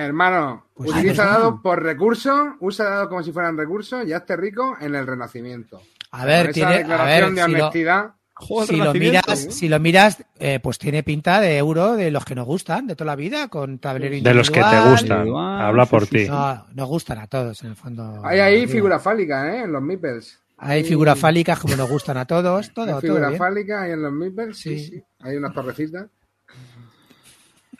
Hermano, 0.00 0.66
Pues 0.74 0.90
utiliza 0.90 1.22
sí. 1.24 1.28
dados 1.28 1.54
por 1.60 1.82
recursos, 1.82 2.40
usa 2.60 2.84
dados 2.88 3.08
como 3.08 3.22
si 3.24 3.32
fueran 3.32 3.56
recursos 3.58 4.06
y 4.06 4.12
hazte 4.12 4.36
rico 4.36 4.76
en 4.80 4.94
el 4.94 5.06
Renacimiento. 5.06 5.80
A 6.12 6.24
ver, 6.24 6.46
Con 6.46 6.54
tiene, 6.54 6.70
esa 6.70 6.78
a 6.78 6.78
declaración 6.78 7.34
ver, 7.34 7.34
de 7.34 7.44
si 7.44 7.50
lo, 7.50 7.58
honestidad. 7.64 8.14
Juego 8.34 8.60
del 8.66 8.68
si 8.68 8.76
lo 8.76 8.94
miras, 8.94 9.28
¿eh? 9.46 9.50
si 9.50 9.68
lo 9.68 9.80
miras, 9.80 10.24
eh, 10.38 10.60
pues 10.62 10.78
tiene 10.78 11.02
pinta 11.02 11.40
de 11.40 11.58
euro 11.58 11.96
de 11.96 12.12
los 12.12 12.24
que 12.24 12.36
nos 12.36 12.46
gustan 12.46 12.86
de 12.86 12.94
toda 12.94 13.06
la 13.06 13.16
vida, 13.16 13.48
con 13.48 13.80
tablero 13.80 14.14
De 14.22 14.34
los 14.34 14.48
que 14.52 14.60
te 14.62 14.80
gustan. 14.88 15.18
individual, 15.18 15.60
Habla 15.62 15.86
por 15.86 16.06
sí, 16.06 16.10
ti. 16.10 16.28
No, 16.28 16.64
nos 16.74 16.88
gustan 16.88 17.18
a 17.18 17.26
todos, 17.26 17.60
en 17.64 17.70
el 17.70 17.76
fondo. 17.76 18.20
Hay 18.24 18.38
ahí 18.38 18.60
Digo, 18.60 18.72
figura 18.72 19.00
fálica, 19.00 19.52
¿eh? 19.56 19.62
En 19.64 19.72
los 19.72 19.82
meeples. 19.82 20.38
Hay 20.58 20.84
figuras 20.84 21.18
fálicas 21.18 21.58
como 21.58 21.74
nos 21.74 21.88
gustan 21.90 22.16
a 22.18 22.24
todos, 22.24 22.68
Hay 22.68 22.72
todo, 22.74 22.86
todo 22.86 23.00
figura 23.00 23.28
bien. 23.30 23.38
fálica 23.38 23.82
ahí 23.82 23.90
en 23.90 24.02
los 24.02 24.12
meeples. 24.12 24.56
Sí, 24.56 24.78
Sí. 24.78 25.02
Hay 25.20 25.36
unas 25.36 25.52
torrecitas. 25.52 26.06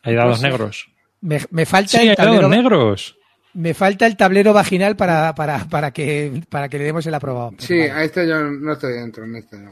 Hay 0.03 0.15
dados 0.17 0.41
sé. 0.41 0.49
negros. 0.49 0.89
Me, 1.21 1.41
me 1.51 1.67
falta 1.67 1.99
Sí, 1.99 2.09
el 2.09 2.17
tablero, 2.17 2.49
negros. 2.49 3.17
me 3.55 3.75
falta 3.75 4.07
el 4.07 4.17
tablero 4.17 4.53
vaginal 4.53 4.97
para, 4.97 5.35
para, 5.35 5.65
para 5.69 5.91
que 5.91 6.43
para 6.49 6.69
que 6.69 6.79
le 6.79 6.85
demos 6.85 7.07
el 7.07 7.15
aprobado. 7.15 7.53
Sí, 7.59 7.79
vale, 7.79 7.91
a 7.93 8.05
este 8.05 8.29
yo 8.29 8.41
no 8.43 8.73
estoy 8.73 8.93
dentro, 8.95 9.25
en 9.25 9.37
este 9.37 9.57
no. 9.59 9.71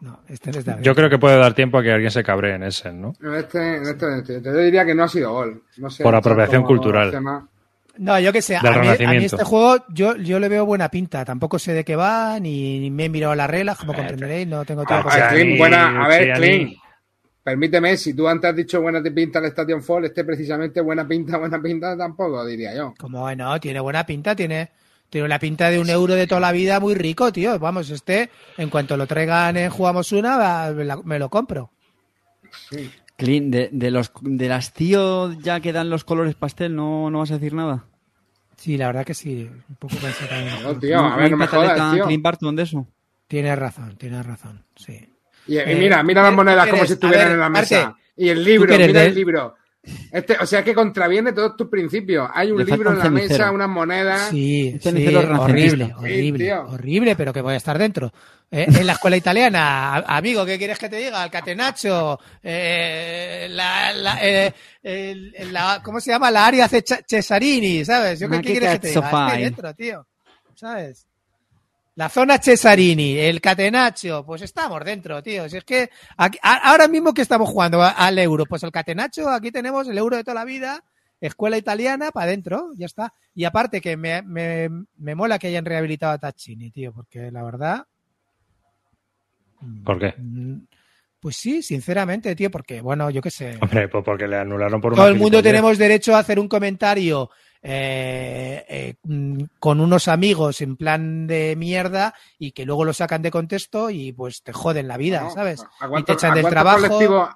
no, 0.00 0.20
este 0.28 0.50
no 0.50 0.58
está 0.58 0.72
bien. 0.72 0.82
Yo 0.84 0.94
creo 0.94 1.08
que 1.08 1.18
puede 1.18 1.36
dar 1.38 1.54
tiempo 1.54 1.78
a 1.78 1.82
que 1.82 1.92
alguien 1.92 2.10
se 2.10 2.24
cabree 2.24 2.54
en 2.56 2.64
ese, 2.64 2.92
¿no? 2.92 3.12
Este, 3.36 3.76
este 3.82 4.06
dentro. 4.06 4.40
Yo 4.52 4.56
diría 4.58 4.84
que 4.84 4.94
no 4.94 5.04
ha 5.04 5.08
sido 5.08 5.32
gol. 5.32 5.62
No 5.76 5.90
sé, 5.90 6.02
Por 6.02 6.14
apropiación 6.14 6.64
cultural. 6.64 7.12
No, 7.98 8.18
yo 8.18 8.32
que 8.32 8.40
sé, 8.40 8.56
a 8.56 8.62
mí, 8.62 8.88
a 8.88 9.14
este 9.16 9.44
juego 9.44 9.84
yo, 9.90 10.16
yo 10.16 10.38
le 10.40 10.48
veo 10.48 10.64
buena 10.64 10.88
pinta. 10.88 11.24
Tampoco 11.24 11.58
sé 11.58 11.74
de 11.74 11.84
qué 11.84 11.96
va, 11.96 12.40
ni, 12.40 12.78
ni 12.80 12.90
me 12.90 13.04
he 13.04 13.08
mirado 13.10 13.34
las 13.34 13.50
reglas, 13.50 13.76
como 13.76 13.92
comprenderéis, 13.92 14.46
no 14.48 14.64
tengo 14.64 14.82
A 14.82 14.86
tiempo. 14.86 15.08
ver, 15.10 15.28
Clint, 15.28 15.58
buena, 15.58 16.04
a 16.04 16.08
ver. 16.08 16.32
Clint. 16.34 16.78
Permíteme, 17.42 17.96
si 17.96 18.12
tú 18.14 18.28
antes 18.28 18.50
has 18.50 18.56
dicho 18.56 18.80
buena 18.82 19.02
pinta 19.02 19.38
el 19.38 19.46
Station 19.46 19.82
Fall, 19.82 20.04
este 20.04 20.24
precisamente 20.24 20.80
buena 20.80 21.06
pinta, 21.08 21.38
buena 21.38 21.60
pinta 21.60 21.96
tampoco, 21.96 22.44
diría 22.44 22.74
yo. 22.74 22.94
Como 22.98 23.20
bueno, 23.20 23.58
tiene 23.60 23.80
buena 23.80 24.04
pinta, 24.04 24.36
tiene, 24.36 24.70
tiene 25.08 25.26
la 25.28 25.38
pinta 25.38 25.70
de 25.70 25.80
un 25.80 25.88
euro 25.88 26.14
de 26.14 26.26
toda 26.26 26.40
la 26.40 26.52
vida 26.52 26.80
muy 26.80 26.94
rico, 26.94 27.32
tío. 27.32 27.58
Vamos, 27.58 27.88
este, 27.90 28.28
en 28.58 28.68
cuanto 28.68 28.96
lo 28.96 29.06
traigan 29.06 29.56
en 29.56 29.70
Jugamos 29.70 30.12
Una, 30.12 30.36
va- 30.36 30.70
me, 30.72 30.84
la- 30.84 31.02
me 31.02 31.18
lo 31.18 31.30
compro. 31.30 31.70
Clint, 33.16 33.52
de, 33.52 33.68
de 33.72 33.90
los 33.90 34.12
de 34.22 34.48
las 34.48 34.72
tío 34.72 35.32
ya 35.42 35.60
que 35.60 35.72
dan 35.72 35.90
los 35.90 36.04
colores 36.04 36.34
pastel, 36.34 36.74
¿no, 36.74 37.10
no 37.10 37.18
vas 37.18 37.30
a 37.30 37.34
decir 37.34 37.52
nada? 37.54 37.84
Sí, 38.56 38.76
la 38.76 38.86
verdad 38.86 39.04
que 39.06 39.14
sí, 39.14 39.48
un 39.68 39.76
poco 39.76 39.94
pensé 39.96 40.26
también. 40.26 40.62
No, 40.62 40.78
tío, 40.78 40.98
a 40.98 41.16
ver, 41.16 41.30
no 41.30 41.36
me 41.38 41.44
hay 41.44 41.50
cataleta 41.50 41.74
jodas, 41.74 41.94
tío. 41.96 42.04
Clint 42.04 42.22
Barton 42.22 42.56
de 42.56 42.62
eso? 42.62 42.86
Tienes 43.26 43.58
razón, 43.58 43.96
tienes 43.96 44.24
razón, 44.26 44.64
sí. 44.76 45.09
Y, 45.50 45.56
y 45.56 45.58
Eh, 45.58 45.76
mira, 45.78 46.02
mira 46.02 46.20
¿tú 46.20 46.24
las 46.24 46.30
qué- 46.30 46.36
monedas 46.36 46.68
como 46.68 46.86
si 46.86 46.92
estuvieran 46.92 47.24
ver, 47.26 47.34
en 47.34 47.40
la 47.40 47.48
mesa. 47.48 47.96
Y 48.16 48.28
el 48.28 48.38
¿tú 48.38 48.44
libro, 48.44 48.76
mira 48.78 49.00
de- 49.00 49.06
el 49.06 49.14
libro. 49.14 49.54
Este, 50.12 50.36
o 50.38 50.44
sea 50.44 50.62
que 50.62 50.74
contraviene 50.74 51.32
todos 51.32 51.56
tus 51.56 51.68
principios. 51.68 52.28
Hay 52.34 52.50
un 52.50 52.58
Le 52.58 52.64
libro 52.66 52.90
un 52.90 52.96
en 52.96 52.98
la 52.98 53.04
cenicero. 53.06 53.30
mesa, 53.38 53.50
unas 53.50 53.68
monedas. 53.70 54.28
Sí, 54.30 54.78
renacentista. 54.84 55.40
horrible, 55.40 55.86
Sí, 55.86 55.92
horrible, 55.96 56.54
horrible, 56.54 57.16
pero 57.16 57.32
que 57.32 57.40
voy 57.40 57.54
a 57.54 57.56
estar 57.56 57.78
dentro. 57.78 58.12
Eh, 58.50 58.66
en 58.68 58.86
la 58.86 58.92
escuela 58.92 59.16
italiana, 59.16 59.94
a- 59.94 60.16
amigo, 60.18 60.44
¿qué 60.44 60.58
quieres 60.58 60.78
que 60.78 60.90
te 60.90 60.96
diga? 60.96 61.24
El 61.24 61.30
catenaccio, 61.30 62.18
eh, 62.42 63.46
la, 63.50 63.92
la, 63.94 64.18
eh, 64.22 64.52
el- 64.82 65.32
el- 65.34 65.52
la- 65.52 65.80
¿cómo 65.82 65.98
se 66.00 66.10
llama? 66.10 66.30
La 66.30 66.46
área 66.46 66.68
Cesarini, 66.68 67.82
¿sabes? 67.84 68.20
Yo 68.20 68.28
qué, 68.28 68.40
quieres 68.42 68.72
que 68.72 68.78
te 68.80 68.88
diga? 68.88 69.26
Estoy 69.28 69.42
dentro, 69.42 69.74
tío, 69.74 70.06
¿sabes? 70.54 71.06
La 72.00 72.08
zona 72.08 72.38
Cesarini, 72.38 73.18
el 73.18 73.42
catenaccio, 73.42 74.24
pues 74.24 74.40
estamos 74.40 74.82
dentro, 74.82 75.22
tío. 75.22 75.46
Si 75.50 75.58
es 75.58 75.64
que 75.64 75.90
aquí- 76.16 76.38
a- 76.40 76.70
ahora 76.70 76.88
mismo 76.88 77.12
que 77.12 77.20
estamos 77.20 77.46
jugando 77.50 77.82
a- 77.82 77.90
al 77.90 78.18
euro, 78.18 78.46
pues 78.46 78.62
el 78.62 78.72
catenaccio, 78.72 79.28
aquí 79.28 79.50
tenemos 79.52 79.86
el 79.86 79.98
euro 79.98 80.16
de 80.16 80.24
toda 80.24 80.36
la 80.36 80.46
vida, 80.46 80.82
escuela 81.20 81.58
italiana, 81.58 82.10
para 82.10 82.24
adentro, 82.24 82.70
ya 82.74 82.86
está. 82.86 83.12
Y 83.34 83.44
aparte 83.44 83.82
que 83.82 83.98
me, 83.98 84.22
me, 84.22 84.70
me 84.96 85.14
mola 85.14 85.38
que 85.38 85.48
hayan 85.48 85.66
rehabilitado 85.66 86.14
a 86.14 86.18
Taccini, 86.18 86.70
tío, 86.70 86.90
porque 86.94 87.30
la 87.30 87.42
verdad... 87.42 87.84
¿Por 89.84 89.98
qué? 89.98 90.14
mm, 90.16 90.54
Pues 91.20 91.36
sí, 91.36 91.62
sinceramente, 91.62 92.34
tío, 92.34 92.50
porque, 92.50 92.80
bueno, 92.80 93.10
yo 93.10 93.20
qué 93.20 93.30
sé. 93.30 93.58
Hombre, 93.60 93.88
pues 93.88 94.02
porque 94.02 94.26
le 94.26 94.38
anularon 94.38 94.80
por 94.80 94.94
una 94.94 95.02
Todo 95.02 95.10
el 95.10 95.18
mundo 95.18 95.42
tenemos 95.42 95.76
derecho 95.76 96.16
a 96.16 96.20
hacer 96.20 96.38
un 96.38 96.48
comentario 96.48 97.28
eh, 97.62 98.64
eh, 98.68 98.94
mm, 99.02 99.42
con 99.58 99.80
unos 99.80 100.08
amigos 100.08 100.62
en 100.62 100.76
plan 100.76 101.26
de 101.26 101.54
mierda 101.56 102.14
y 102.38 102.52
que 102.52 102.64
luego 102.64 102.84
lo 102.84 102.94
sacan 102.94 103.20
de 103.20 103.30
contexto 103.30 103.90
y 103.90 104.12
pues 104.12 104.42
te 104.42 104.52
joden 104.52 104.88
la 104.88 104.96
vida, 104.96 105.22
¿no? 105.22 105.30
¿sabes? 105.30 105.64
¿A 105.80 105.98
Y 105.98 106.04
te 106.04 106.12
echan 106.14 106.34
del 106.34 106.48
trabajo. 106.48 107.28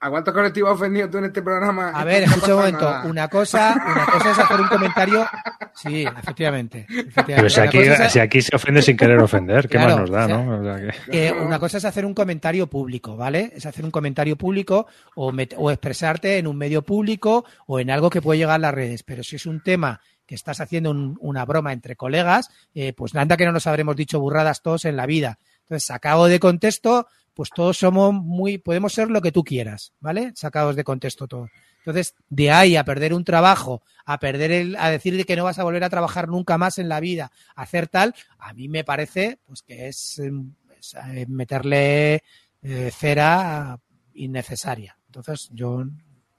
A- 0.00 0.06
¿A 0.06 0.10
cuántos 0.10 0.32
colectivos 0.34 0.70
has 0.70 0.76
ofendido 0.76 1.08
tú 1.10 1.18
en 1.18 1.24
este 1.26 1.42
programa? 1.42 1.90
A 1.90 2.04
ver, 2.04 2.24
escucha 2.24 2.54
un 2.54 2.60
momento. 2.60 2.84
nada. 2.90 3.04
Una 3.04 3.28
cosa, 3.28 3.74
una 3.86 4.06
cosa 4.06 4.30
es 4.32 4.38
hacer 4.38 4.60
un 4.60 4.68
comentario. 4.68 5.26
Sí, 5.74 6.02
efectivamente. 6.02 6.86
efectivamente. 6.88 7.34
Pero 7.36 7.48
si 7.50 7.60
aquí, 7.60 7.78
cosa 7.88 8.06
es- 8.06 8.12
si 8.12 8.18
aquí 8.20 8.42
se 8.42 8.54
ofende 8.56 8.82
sin 8.82 8.96
querer 8.96 9.18
ofender, 9.18 9.68
¿qué 9.68 9.78
Claro, 9.78 9.90
más 9.98 10.00
nos 10.00 10.10
da, 10.10 10.24
o 10.24 10.28
sea, 10.28 10.36
no? 10.38 10.60
O 10.60 10.64
sea 10.64 10.76
que- 11.10 11.26
Eh, 11.28 11.32
una 11.32 11.58
cosa 11.58 11.78
es 11.78 11.84
hacer 11.84 12.04
un 12.04 12.14
comentario 12.14 12.66
público, 12.68 13.16
¿vale? 13.16 13.52
Es 13.54 13.66
hacer 13.66 13.84
un 13.84 13.90
comentario 13.90 14.36
público 14.36 14.86
o, 15.14 15.32
met- 15.32 15.54
o 15.56 15.70
expresarte 15.70 16.38
en 16.38 16.46
un 16.46 16.56
medio 16.56 16.82
público 16.82 17.44
o 17.66 17.80
en 17.80 17.90
algo 17.90 18.10
que 18.10 18.22
puede 18.22 18.38
llegar 18.38 18.56
a 18.56 18.58
las 18.58 18.74
redes. 18.74 19.02
Pero 19.02 19.22
si 19.22 19.36
es 19.36 19.46
un 19.46 19.62
tema 19.62 20.00
que 20.26 20.34
estás 20.34 20.60
haciendo 20.60 20.90
un- 20.90 21.16
una 21.20 21.44
broma 21.44 21.72
entre 21.72 21.96
colegas, 21.96 22.50
eh, 22.74 22.92
pues 22.92 23.14
nada 23.14 23.36
que 23.36 23.46
no 23.46 23.52
nos 23.52 23.66
habremos 23.66 23.96
dicho 23.96 24.20
burradas 24.20 24.62
todos 24.62 24.84
en 24.84 24.96
la 24.96 25.06
vida. 25.06 25.38
Entonces, 25.62 25.86
sacado 25.86 26.26
de 26.26 26.40
contexto, 26.40 27.06
pues 27.38 27.50
todos 27.54 27.78
somos 27.78 28.12
muy, 28.12 28.58
podemos 28.58 28.92
ser 28.92 29.12
lo 29.12 29.22
que 29.22 29.30
tú 29.30 29.44
quieras, 29.44 29.92
¿vale? 30.00 30.32
Sacados 30.34 30.74
de 30.74 30.82
contexto 30.82 31.28
todos. 31.28 31.48
Entonces, 31.78 32.16
de 32.28 32.50
ahí 32.50 32.74
a 32.74 32.82
perder 32.82 33.14
un 33.14 33.22
trabajo, 33.22 33.80
a 34.04 34.18
perder 34.18 34.50
el, 34.50 34.74
a 34.74 34.90
decir 34.90 35.24
que 35.24 35.36
no 35.36 35.44
vas 35.44 35.60
a 35.60 35.62
volver 35.62 35.84
a 35.84 35.88
trabajar 35.88 36.26
nunca 36.26 36.58
más 36.58 36.78
en 36.78 36.88
la 36.88 36.98
vida, 36.98 37.30
a 37.54 37.62
hacer 37.62 37.86
tal, 37.86 38.12
a 38.40 38.52
mí 38.54 38.66
me 38.66 38.82
parece, 38.82 39.38
pues 39.46 39.62
que 39.62 39.86
es, 39.86 40.18
em, 40.18 40.52
es, 40.76 40.96
eh, 41.12 41.26
meterle 41.28 42.24
eh, 42.60 42.90
cera 42.92 43.78
innecesaria. 44.14 44.98
Entonces, 45.06 45.48
yo 45.52 45.84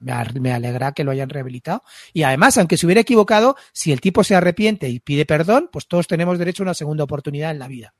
me, 0.00 0.52
alegra 0.52 0.92
que 0.92 1.02
lo 1.02 1.12
hayan 1.12 1.30
rehabilitado. 1.30 1.82
Y 2.12 2.24
además, 2.24 2.58
aunque 2.58 2.76
se 2.76 2.84
hubiera 2.84 3.00
equivocado, 3.00 3.56
si 3.72 3.90
el 3.90 4.02
tipo 4.02 4.22
se 4.22 4.34
arrepiente 4.34 4.90
y 4.90 5.00
pide 5.00 5.24
perdón, 5.24 5.70
pues 5.72 5.88
todos 5.88 6.06
tenemos 6.06 6.38
derecho 6.38 6.62
a 6.62 6.64
una 6.64 6.74
segunda 6.74 7.04
oportunidad 7.04 7.52
en 7.52 7.58
la 7.58 7.68
vida. 7.68 7.94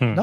Hmm. 0.00 0.16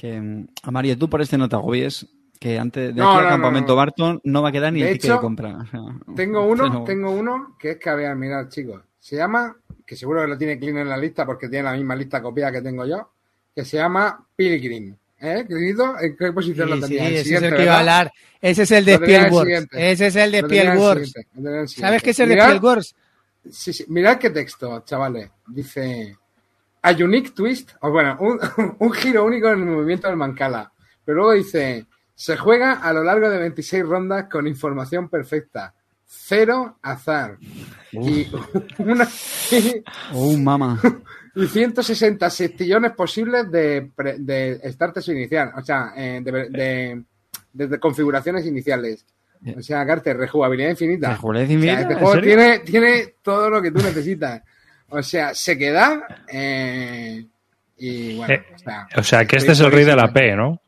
Que, 0.00 0.18
mm, 0.18 0.48
Amario, 0.62 0.96
tú 0.96 1.10
por 1.10 1.20
este 1.20 1.36
no 1.36 1.46
te 1.46 1.56
agobies, 1.56 2.06
que 2.38 2.58
antes 2.58 2.94
de 2.94 2.98
No, 2.98 3.12
aquí 3.12 3.24
no, 3.24 3.28
campamento 3.28 3.72
no. 3.72 3.76
Barton 3.76 4.20
no 4.24 4.40
va 4.40 4.48
a 4.48 4.52
quedar 4.52 4.72
ni 4.72 4.80
De 4.80 4.88
el 4.88 4.92
ticket 4.94 5.10
hecho, 5.10 5.14
de 5.16 5.20
compra. 5.20 5.58
O 5.58 5.66
sea, 5.70 6.14
Tengo 6.16 6.46
uno, 6.46 6.84
tengo 6.84 7.10
uno 7.10 7.54
que 7.58 7.72
es 7.72 7.76
que, 7.76 7.90
a 7.90 7.94
ver, 7.94 8.16
mirad, 8.16 8.48
chicos. 8.48 8.80
Se 8.98 9.16
llama, 9.16 9.54
que 9.84 9.96
seguro 9.96 10.22
que 10.22 10.28
lo 10.28 10.38
tiene 10.38 10.58
Clean 10.58 10.78
en 10.78 10.88
la 10.88 10.96
lista 10.96 11.26
porque 11.26 11.50
tiene 11.50 11.64
la 11.64 11.72
misma 11.74 11.94
lista 11.96 12.22
copiada 12.22 12.50
que 12.50 12.62
tengo 12.62 12.86
yo, 12.86 13.12
que 13.54 13.62
se 13.62 13.76
llama 13.76 14.26
Pilgrim. 14.34 14.96
¿Eh, 15.18 15.44
Clinito? 15.46 16.00
¿En 16.00 16.16
qué 16.16 16.32
posición 16.32 16.66
Sí, 16.66 16.74
lo 16.74 16.86
sí, 16.86 16.94
tenía? 16.94 17.08
El 17.08 17.14
ese 17.16 17.34
es 17.34 17.42
el 17.42 17.56
que 17.56 17.62
iba 17.62 17.74
a 17.74 17.78
hablar. 17.80 18.12
Ese 18.40 18.62
es 18.62 18.70
el 18.70 18.84
de 18.86 18.94
Spielworks. 18.94 19.66
Ese 19.72 20.06
es 20.06 20.16
el 20.16 20.32
de 20.32 20.38
Spielworks. 20.38 21.12
¿Sabes 21.76 22.02
qué 22.02 22.10
es 22.10 22.20
el 22.20 22.28
de 22.30 22.40
Spielworks? 22.40 22.94
Sí, 23.50 23.72
sí. 23.74 23.84
Mirad 23.88 24.16
qué 24.18 24.30
texto, 24.30 24.82
chavales. 24.86 25.30
Dice: 25.46 26.16
A 26.82 26.92
unique 26.92 27.30
twist, 27.34 27.72
o 27.82 27.90
bueno, 27.90 28.16
un, 28.20 28.38
un 28.78 28.92
giro 28.92 29.24
único 29.24 29.48
en 29.48 29.60
el 29.60 29.66
movimiento 29.66 30.08
del 30.08 30.16
Mancala. 30.16 30.72
Pero 31.04 31.16
luego 31.18 31.32
dice: 31.32 31.86
Se 32.14 32.36
juega 32.36 32.74
a 32.74 32.92
lo 32.92 33.02
largo 33.04 33.28
de 33.28 33.38
26 33.38 33.84
rondas 33.86 34.26
con 34.30 34.46
información 34.46 35.08
perfecta. 35.08 35.74
Cero 36.06 36.78
azar. 36.82 37.36
Y, 37.92 38.26
una, 38.78 39.06
Oh, 40.12 40.36
mama. 40.36 40.80
y 41.36 41.46
160 41.46 42.28
sextillones 42.30 42.92
posibles 42.92 43.50
de, 43.50 43.90
de 44.18 44.60
starters 44.72 45.06
inicial. 45.08 45.52
O 45.56 45.62
sea, 45.62 45.92
eh, 45.96 46.20
de, 46.22 47.04
de- 47.52 47.78
configuraciones 47.78 48.44
iniciales. 48.46 49.04
O 49.56 49.62
sea, 49.62 49.86
Carter, 49.86 50.16
rejugabilidad 50.18 50.70
infinita. 50.70 51.10
¿Rejugabilidad 51.12 51.46
O 51.46 51.48
sea, 51.48 51.54
infinita? 51.54 51.80
este 51.82 51.92
¿En 51.94 51.98
juego 52.00 52.20
tiene, 52.22 52.58
tiene 52.60 53.14
todo 53.22 53.48
lo 53.50 53.62
que 53.62 53.70
tú 53.70 53.78
necesitas. 53.82 54.42
O 54.90 55.02
sea, 55.02 55.34
se 55.34 55.56
queda. 55.58 56.22
eh, 56.32 57.24
y 57.78 58.16
bueno, 58.16 58.34
Eh, 58.34 58.44
o 58.54 58.58
sea, 58.58 58.86
O 58.96 59.02
sea, 59.02 59.24
que 59.24 59.36
este 59.36 59.52
es 59.52 59.60
el 59.60 59.72
rey 59.72 59.84
de 59.84 59.96
la. 59.96 60.12
P, 60.12 60.34
¿no? 60.36 60.60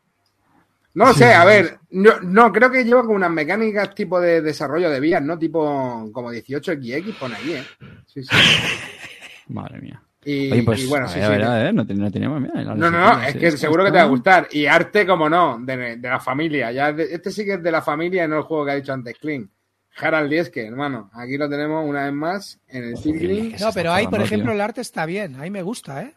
No 0.94 1.12
sé, 1.15 1.32
a 1.32 1.44
ver, 1.47 1.78
no, 1.90 2.20
no, 2.20 2.53
creo 2.53 2.70
que 2.70 2.85
lleva 2.85 3.01
como 3.03 3.15
unas 3.15 3.31
mecánicas 3.31 3.94
tipo 3.94 4.20
de 4.20 4.43
desarrollo 4.43 4.90
de 4.90 5.01
vías, 5.01 5.23
¿no? 5.23 5.39
Tipo 5.39 6.11
como 6.12 6.31
18XX, 6.32 7.15
pone 7.19 7.35
ahí, 7.36 7.53
¿eh? 7.55 7.65
Sí, 8.07 8.23
sí. 8.23 8.28
Madre 9.49 9.81
mía. 9.81 10.03
Y, 10.24 10.53
Oye, 10.53 10.62
pues, 10.62 10.81
y 10.85 10.86
bueno, 10.86 11.09
sí, 11.09 11.19
ver, 11.19 11.24
sí. 11.24 11.27
a 11.27 11.36
ver, 11.36 11.44
a 11.44 11.55
ver, 11.65 11.74
no, 11.74 11.86
ten- 11.86 11.99
no 11.99 12.11
teníamos 12.11 12.43
No, 12.43 12.74
no, 12.77 12.90
no, 12.90 13.23
es 13.23 13.35
que 13.36 13.51
seguro 13.53 13.85
que 13.85 13.90
te 13.90 13.97
va 13.97 14.05
a 14.05 14.07
gustar. 14.09 14.49
Y 14.53 14.66
arte, 14.66 15.05
como 15.07 15.28
no, 15.28 15.59
de, 15.61 15.97
de 15.97 16.09
la 16.09 16.20
familia. 16.20 16.70
Ya 16.70 16.93
de- 16.93 17.12
este 17.15 17.31
sí 17.32 17.44
que 17.44 17.55
es 17.55 17.62
de 17.62 17.73
la 17.73 17.82
familia 17.82 18.28
no 18.28 18.36
el 18.36 18.43
juego 18.43 18.65
que 18.66 18.70
ha 18.70 18.77
dicho 18.77 18.93
antes 18.93 19.19
Clean. 19.19 19.51
Harald 19.97 20.31
Lieske, 20.31 20.66
hermano. 20.66 21.10
Aquí 21.12 21.36
lo 21.36 21.48
tenemos 21.48 21.89
una 21.89 22.05
vez 22.05 22.12
más 22.14 22.60
en 22.69 22.85
el 22.85 22.94
Pilgrim. 23.02 23.55
No, 23.60 23.73
pero 23.73 23.93
ahí, 23.93 24.06
por 24.06 24.20
ejemplo, 24.20 24.48
tío. 24.51 24.55
el 24.55 24.60
arte 24.60 24.81
está 24.81 25.05
bien. 25.06 25.36
Ahí 25.40 25.51
me 25.51 25.62
gusta, 25.62 26.02
¿eh? 26.02 26.14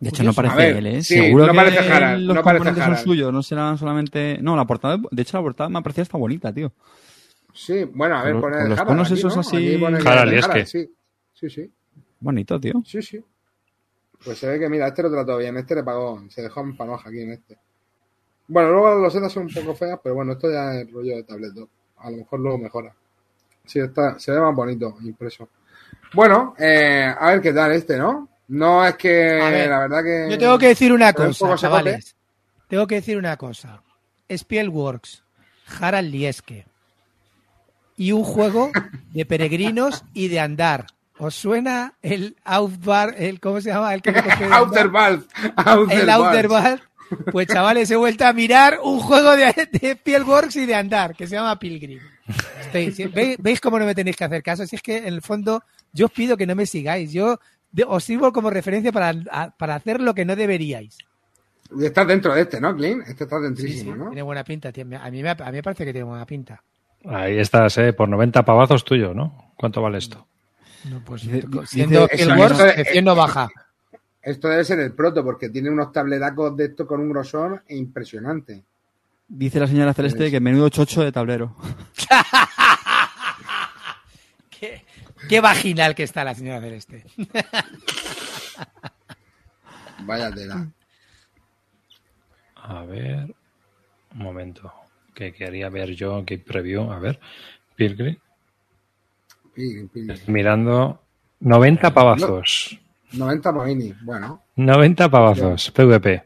De 0.00 0.10
hecho, 0.10 0.22
no 0.24 0.34
parece 0.34 0.54
A 0.54 0.56
ver, 0.58 0.76
él, 0.76 0.86
¿eh? 0.88 1.02
sí, 1.02 1.14
Seguro 1.14 1.46
no 1.46 1.52
que 1.52 1.56
parece 1.56 1.78
Harald, 1.90 2.24
los 2.26 2.34
no 2.36 2.42
parece 2.42 2.58
componentes 2.58 2.84
son 2.84 2.92
Harald. 2.92 3.04
suyos, 3.06 3.32
no 3.32 3.42
serán 3.42 3.78
solamente... 3.78 4.38
No, 4.42 4.54
la 4.54 4.66
portada, 4.66 4.98
de 5.10 5.22
hecho, 5.22 5.38
la 5.38 5.42
portada 5.42 5.70
me 5.70 5.78
ha 5.78 5.82
parecido 5.82 6.02
hasta 6.02 6.18
bonita, 6.18 6.52
tío. 6.52 6.70
Sí, 7.54 7.84
bueno, 7.94 8.16
a 8.18 8.24
ver, 8.24 8.32
Con- 8.34 8.42
pone 8.42 8.56
con 8.58 8.68
los 8.68 8.78
Harald 8.78 8.88
conos 8.88 9.10
aquí, 9.10 9.18
esos 9.20 9.34
¿no? 9.34 9.40
así- 9.40 10.06
Harald 10.06 10.32
Lieske. 10.32 10.66
Sí, 10.66 10.90
sí, 11.32 11.48
sí. 11.48 11.72
Bonito, 12.20 12.60
tío. 12.60 12.74
Sí, 12.84 13.00
sí. 13.00 13.24
Pues 14.22 14.36
se 14.38 14.48
ve 14.48 14.58
que, 14.58 14.68
mira, 14.68 14.88
este 14.88 15.02
lo 15.02 15.10
trató 15.10 15.38
bien. 15.38 15.56
Este 15.56 15.74
le 15.76 15.82
pagó. 15.82 16.22
Se 16.28 16.42
dejó 16.42 16.60
en 16.60 16.76
panoja 16.76 17.08
aquí 17.08 17.20
en 17.20 17.32
este. 17.32 17.56
Bueno, 18.48 18.70
luego 18.72 18.90
las 18.90 18.98
losetas 18.98 19.32
son 19.32 19.44
un 19.44 19.54
poco 19.54 19.74
feas, 19.74 19.98
pero 20.02 20.14
bueno, 20.14 20.32
esto 20.32 20.50
ya 20.50 20.74
es 20.74 20.90
rollo 20.92 21.16
de 21.16 21.22
tablet 21.22 21.52
2. 21.54 21.68
A 22.06 22.10
lo 22.10 22.18
mejor 22.18 22.38
luego 22.38 22.58
mejora. 22.58 22.94
Sí, 23.64 23.80
está, 23.80 24.16
se 24.20 24.30
ve 24.30 24.40
más 24.40 24.54
bonito 24.54 24.96
impreso. 25.02 25.48
Bueno, 26.14 26.54
eh, 26.56 27.12
a 27.18 27.30
ver 27.32 27.40
qué 27.40 27.52
tal 27.52 27.72
este, 27.72 27.96
¿no? 27.96 28.28
No 28.48 28.86
es 28.86 28.94
que, 28.94 29.08
ver, 29.08 29.68
la 29.68 29.80
verdad 29.80 30.04
que... 30.04 30.28
Yo 30.30 30.38
tengo 30.38 30.56
que 30.56 30.68
decir 30.68 30.92
una 30.92 31.12
cosa, 31.12 31.56
chavales. 31.56 32.14
Tengo 32.68 32.86
que 32.86 32.94
decir 32.94 33.18
una 33.18 33.36
cosa. 33.36 33.82
Spielworks, 34.28 35.24
Harald 35.80 36.12
Lieske 36.12 36.64
y 37.96 38.12
un 38.12 38.22
juego 38.22 38.70
de 39.12 39.26
peregrinos 39.26 40.04
y 40.14 40.28
de 40.28 40.38
andar. 40.38 40.86
¿Os 41.18 41.34
suena 41.34 41.94
el 42.02 42.36
Outbar, 42.44 43.16
el 43.18 43.40
cómo 43.40 43.60
se 43.60 43.70
llama? 43.70 43.94
El 43.94 44.02
que? 44.02 44.10
Outer 44.52 44.88
Valve. 44.90 45.24
el 45.90 46.08
Outer 46.08 46.46
Ball. 46.46 46.82
Pues 47.32 47.46
chavales, 47.48 47.90
he 47.90 47.96
vuelto 47.96 48.26
a 48.26 48.32
mirar 48.32 48.78
un 48.82 49.00
juego 49.00 49.32
de, 49.36 49.52
de 49.72 49.92
Spielworks 49.92 50.56
y 50.56 50.66
de 50.66 50.74
andar 50.74 51.14
que 51.14 51.26
se 51.26 51.34
llama 51.36 51.58
Pilgrim. 51.58 52.00
Estoy- 52.72 53.06
¿veis, 53.12 53.36
veis 53.38 53.60
cómo 53.60 53.78
no 53.78 53.86
me 53.86 53.94
tenéis 53.94 54.16
que 54.16 54.24
hacer 54.24 54.42
caso? 54.42 54.66
Si 54.66 54.76
es 54.76 54.82
que 54.82 54.96
en 54.98 55.06
el 55.06 55.22
fondo 55.22 55.62
yo 55.92 56.06
os 56.06 56.12
pido 56.12 56.36
que 56.36 56.46
no 56.46 56.54
me 56.54 56.66
sigáis. 56.66 57.12
Yo 57.12 57.38
de- 57.70 57.84
os 57.86 58.02
sirvo 58.04 58.32
como 58.32 58.50
referencia 58.50 58.92
para, 58.92 59.14
a- 59.30 59.50
para 59.50 59.74
hacer 59.76 60.00
lo 60.00 60.14
que 60.14 60.24
no 60.24 60.34
deberíais. 60.36 60.98
Y 61.78 61.84
estás 61.84 62.06
dentro 62.06 62.32
de 62.34 62.42
este, 62.42 62.60
¿no, 62.60 62.74
Clean? 62.76 63.02
Este 63.06 63.24
está 63.24 63.40
dentrísimo, 63.40 63.92
sí, 63.92 63.98
¿no? 63.98 64.06
Tiene 64.06 64.22
buena 64.22 64.44
pinta, 64.44 64.70
tío. 64.72 64.84
A 65.00 65.10
mí, 65.10 65.22
me, 65.22 65.30
a 65.30 65.34
mí 65.34 65.52
me 65.52 65.62
parece 65.62 65.84
que 65.84 65.92
tiene 65.92 66.04
buena 66.04 66.24
pinta. 66.26 66.62
Ahí 67.04 67.38
estás, 67.38 67.76
¿eh? 67.78 67.92
Por 67.92 68.08
90 68.08 68.44
pavazos 68.44 68.84
tuyo, 68.84 69.12
¿no? 69.14 69.52
¿Cuánto 69.56 69.82
vale 69.82 69.98
esto? 69.98 70.26
No, 70.84 71.02
pues, 71.04 71.22
siendo 71.22 72.06
dice- 72.06 72.80
el 72.80 72.86
100 72.86 73.04
no 73.04 73.16
baja. 73.16 73.48
Esto 74.26 74.48
debe 74.48 74.64
ser 74.64 74.80
el 74.80 74.92
proto, 74.92 75.22
porque 75.22 75.50
tiene 75.50 75.70
unos 75.70 75.92
tabletacos 75.92 76.56
de 76.56 76.64
esto 76.64 76.84
con 76.84 77.00
un 77.00 77.10
grosor 77.10 77.62
impresionante. 77.68 78.64
Dice 79.28 79.60
la 79.60 79.68
señora 79.68 79.94
Celeste 79.94 80.32
que 80.32 80.40
menudo 80.40 80.68
chocho 80.68 81.04
de 81.04 81.12
tablero. 81.12 81.54
Qué, 84.50 84.84
qué 85.28 85.40
vaginal 85.40 85.94
que 85.94 86.02
está 86.02 86.24
la 86.24 86.34
señora 86.34 86.60
Celeste. 86.60 87.04
Vaya 90.00 90.34
tela. 90.34 90.66
A 92.56 92.84
ver. 92.84 93.32
Un 94.12 94.18
momento. 94.18 94.72
Que 95.14 95.32
quería 95.32 95.68
ver 95.68 95.92
yo 95.92 96.24
que 96.24 96.38
preview. 96.38 96.90
A 96.90 96.98
ver. 96.98 97.20
Pilgrim. 97.76 98.16
Pilgrim, 99.54 99.88
Pilgrim. 99.88 100.18
Mirando. 100.26 101.00
90 101.38 101.94
pavazos. 101.94 102.80
90 103.12 103.52
Moini. 103.52 103.94
Bueno, 104.02 104.42
90 104.56 105.08
pavazos. 105.08 105.70
PvP. 105.70 106.24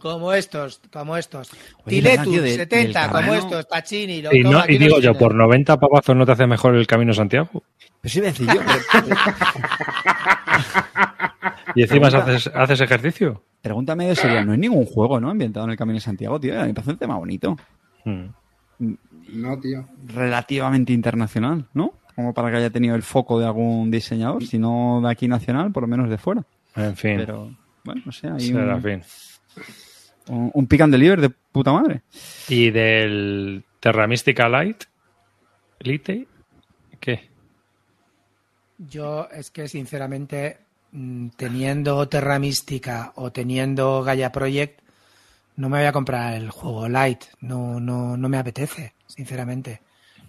Como 0.00 0.32
estos, 0.32 0.80
como 0.92 1.16
estos. 1.16 1.50
Oye, 1.84 2.00
¿verdad, 2.00 2.24
Tiletus, 2.24 2.32
tío, 2.32 2.42
de- 2.42 2.54
70, 2.56 3.00
del 3.00 3.10
como 3.10 3.34
estos. 3.34 3.66
Pacini. 3.66 4.22
Lo, 4.22 4.34
Y, 4.34 4.42
no, 4.42 4.64
y 4.68 4.78
digo 4.78 4.96
yo, 4.96 5.12
tienes. 5.12 5.18
por 5.18 5.34
90 5.34 5.76
pavazos 5.78 6.16
no 6.16 6.26
te 6.26 6.32
hace 6.32 6.46
mejor 6.46 6.74
el 6.74 6.86
camino 6.86 7.12
Santiago. 7.12 7.62
Pero 8.00 8.12
sí, 8.12 8.20
decir 8.20 8.46
yo. 8.46 8.60
Y 11.74 11.82
encima 11.82 12.08
haces, 12.08 12.50
haces 12.54 12.80
ejercicio. 12.80 13.42
Pregúntame 13.60 14.06
de 14.06 14.16
serio, 14.16 14.44
no 14.44 14.52
es 14.52 14.58
ningún 14.58 14.86
juego, 14.86 15.20
¿no? 15.20 15.30
Ambientado 15.30 15.64
en 15.66 15.72
el 15.72 15.76
Camino 15.76 15.96
de 15.96 16.00
Santiago, 16.00 16.38
tío. 16.40 16.54
Me 16.54 16.72
parece 16.72 16.92
un 16.92 16.98
tema 16.98 17.16
bonito. 17.18 17.56
Hmm. 18.04 18.26
No, 18.78 19.58
tío. 19.58 19.86
Relativamente 20.06 20.92
internacional, 20.92 21.66
¿no? 21.74 21.92
Como 22.16 22.34
para 22.34 22.50
que 22.50 22.56
haya 22.56 22.70
tenido 22.70 22.96
el 22.96 23.02
foco 23.02 23.38
de 23.38 23.46
algún 23.46 23.90
diseñador, 23.90 24.44
si 24.44 24.58
no 24.58 25.00
de 25.04 25.10
aquí 25.10 25.28
nacional, 25.28 25.70
por 25.70 25.82
lo 25.82 25.86
menos 25.86 26.10
de 26.10 26.18
fuera. 26.18 26.42
En 26.74 26.96
fin. 26.96 27.18
Pero, 27.18 27.54
bueno, 27.84 28.02
no 28.04 28.12
sé, 28.12 28.28
hay 28.28 28.40
será 28.40 28.76
un, 28.76 28.82
fin. 28.82 29.02
un, 30.28 30.50
un 30.52 30.66
pick 30.66 30.80
and 30.80 30.92
deliver 30.92 31.20
de 31.20 31.28
puta 31.28 31.72
madre. 31.72 32.02
Y 32.48 32.70
del 32.70 33.64
Terra 33.80 34.06
Mystica 34.06 34.48
Light. 34.48 34.84
Lite. 35.80 36.26
¿Qué? 36.98 37.28
Yo 38.78 39.28
es 39.30 39.50
que 39.50 39.68
sinceramente, 39.68 40.58
mm, 40.92 41.28
teniendo 41.36 42.08
Terra 42.08 42.38
Mística 42.38 43.12
o 43.14 43.30
teniendo 43.30 44.02
Gaia 44.02 44.32
Project, 44.32 44.80
no 45.56 45.68
me 45.68 45.78
voy 45.78 45.86
a 45.86 45.92
comprar 45.92 46.34
el 46.34 46.50
juego 46.50 46.88
Light. 46.88 47.24
No, 47.40 47.80
no, 47.80 48.16
no 48.16 48.28
me 48.28 48.38
apetece, 48.38 48.94
sinceramente. 49.06 49.80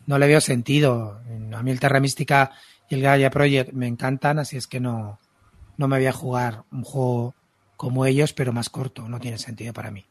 No 0.08 0.18
le 0.18 0.26
veo 0.28 0.42
sentido. 0.42 1.22
A 1.56 1.62
mí 1.64 1.70
el 1.72 1.80
Terra 1.80 2.00
Mística 2.00 2.52
y 2.90 2.96
el 2.96 3.02
Gaia 3.02 3.30
Project 3.30 3.74
me 3.74 3.86
encantan, 3.88 4.40
así 4.40 4.58
es 4.58 4.66
que 4.66 4.80
no, 4.80 5.20
no 5.78 5.88
me 5.88 5.98
voy 5.98 6.08
a 6.08 6.14
jugar 6.14 6.64
un 6.72 6.84
juego 6.84 7.36
como 7.76 8.06
ellos, 8.08 8.34
pero 8.34 8.52
más 8.54 8.70
corto. 8.70 9.08
No 9.08 9.20
tiene 9.20 9.38
sentido 9.38 9.74
para 9.74 9.92
mí. 9.92 10.04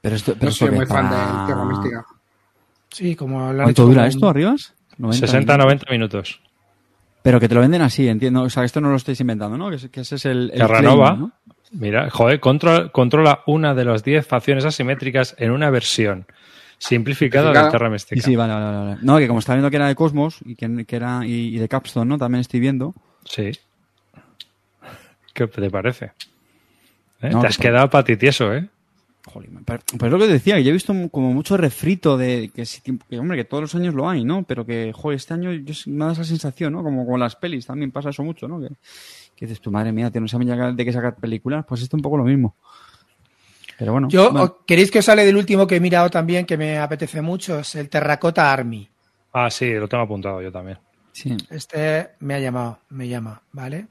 Pero 0.00 0.16
esto, 0.16 0.34
pero 0.34 0.46
No 0.46 0.50
soy 0.52 0.70
que 0.70 0.76
muy 0.76 0.86
fan 0.86 1.08
para- 1.08 1.40
de 1.40 1.46
Tierra 1.46 1.64
Mística. 1.64 2.06
Sí, 2.90 3.14
como 3.16 3.52
¿Cuánto 3.54 3.84
dura 3.84 4.06
esto, 4.06 4.28
Arribas? 4.28 4.74
90 4.96 5.26
60, 5.26 5.52
minutos. 5.52 5.64
90 5.66 5.92
minutos. 5.92 6.40
Pero 7.22 7.38
que 7.40 7.48
te 7.48 7.54
lo 7.54 7.60
venden 7.60 7.82
así, 7.82 8.08
entiendo. 8.08 8.42
O 8.42 8.50
sea, 8.50 8.62
que 8.62 8.66
esto 8.66 8.80
no 8.80 8.90
lo 8.90 8.96
estáis 8.96 9.20
inventando, 9.20 9.58
¿no? 9.58 9.68
Que, 9.70 9.76
ese- 9.76 9.90
que 9.90 10.00
ese 10.00 10.14
es 10.16 10.24
el, 10.24 10.50
el 10.52 10.58
Terranova. 10.60 11.06
claim, 11.16 11.20
¿no? 11.20 11.32
Mira, 11.72 12.08
joder, 12.10 12.40
controla, 12.40 12.88
controla 12.90 13.42
una 13.46 13.74
de 13.74 13.84
las 13.84 14.02
10 14.02 14.26
facciones 14.26 14.64
asimétricas 14.64 15.34
en 15.38 15.50
una 15.50 15.68
versión 15.68 16.26
simplificada 16.78 17.64
de. 17.64 17.70
Terra 17.70 17.90
Mística. 17.90 18.20
Sí, 18.20 18.36
vale, 18.36 18.54
vale, 18.54 18.78
vale. 18.78 18.98
No, 19.02 19.18
que 19.18 19.26
como 19.26 19.40
estaba 19.40 19.56
viendo 19.56 19.70
que 19.70 19.76
era 19.76 19.88
de 19.88 19.94
Cosmos 19.94 20.38
y 20.44 20.54
que, 20.54 20.84
que 20.86 20.96
era 20.96 21.26
y, 21.26 21.56
y 21.56 21.58
de 21.58 21.68
Capstone, 21.68 22.08
¿no? 22.08 22.18
También 22.18 22.40
estoy 22.40 22.60
viendo. 22.60 22.94
Sí. 23.24 23.50
¿Qué 25.34 25.46
te 25.46 25.70
parece? 25.70 26.12
¿Eh? 27.20 27.30
No, 27.30 27.40
te 27.40 27.48
has 27.48 27.58
quedado 27.58 27.90
patitieso, 27.90 28.54
¿eh? 28.54 28.68
Pero, 29.64 29.82
pero 29.98 30.06
es 30.06 30.12
lo 30.12 30.18
que 30.18 30.26
te 30.26 30.32
decía, 30.32 30.56
que 30.56 30.64
yo 30.64 30.70
he 30.70 30.72
visto 30.72 30.94
como 31.10 31.32
mucho 31.32 31.56
refrito 31.56 32.16
de 32.16 32.50
que, 32.54 33.18
hombre, 33.18 33.36
que 33.36 33.44
todos 33.44 33.60
los 33.60 33.74
años 33.74 33.94
lo 33.94 34.08
hay, 34.08 34.24
¿no? 34.24 34.44
Pero 34.44 34.64
que, 34.64 34.92
joder, 34.94 35.16
este 35.16 35.34
año 35.34 35.52
yo, 35.52 35.74
me 35.86 36.06
da 36.06 36.12
esa 36.12 36.24
sensación, 36.24 36.72
¿no? 36.72 36.82
Como 36.82 37.06
con 37.06 37.20
las 37.20 37.36
pelis 37.36 37.66
también 37.66 37.90
pasa 37.90 38.10
eso 38.10 38.22
mucho, 38.22 38.48
¿no? 38.48 38.60
Que, 38.60 38.68
Que 39.36 39.46
dices, 39.46 39.60
tu 39.60 39.70
madre 39.70 39.92
mía, 39.92 40.10
tío, 40.10 40.20
no 40.20 40.28
saben 40.28 40.48
ya 40.48 40.72
de 40.72 40.84
qué 40.84 40.92
sacar 40.92 41.16
películas. 41.16 41.64
Pues 41.68 41.82
esto 41.82 41.96
es 41.96 41.98
un 41.98 42.02
poco 42.02 42.16
lo 42.16 42.24
mismo. 42.24 42.56
Pero 43.78 43.92
bueno. 43.92 44.08
Yo, 44.08 44.32
bueno. 44.32 44.58
¿Queréis 44.66 44.90
que 44.90 44.98
os 44.98 45.04
sale 45.04 45.24
del 45.24 45.36
último 45.36 45.66
que 45.66 45.76
he 45.76 45.80
mirado 45.80 46.10
también, 46.10 46.44
que 46.44 46.56
me 46.56 46.78
apetece 46.78 47.22
mucho? 47.22 47.60
Es 47.60 47.74
el 47.76 47.88
Terracota 47.88 48.52
Army. 48.52 48.88
Ah, 49.32 49.50
sí, 49.50 49.72
lo 49.72 49.88
tengo 49.88 50.02
apuntado 50.04 50.42
yo 50.42 50.50
también. 50.50 50.78
Sí. 51.12 51.36
Este 51.50 52.10
me 52.20 52.34
ha 52.34 52.40
llamado, 52.40 52.80
me 52.90 53.08
llama, 53.08 53.40
¿vale? 53.52 53.86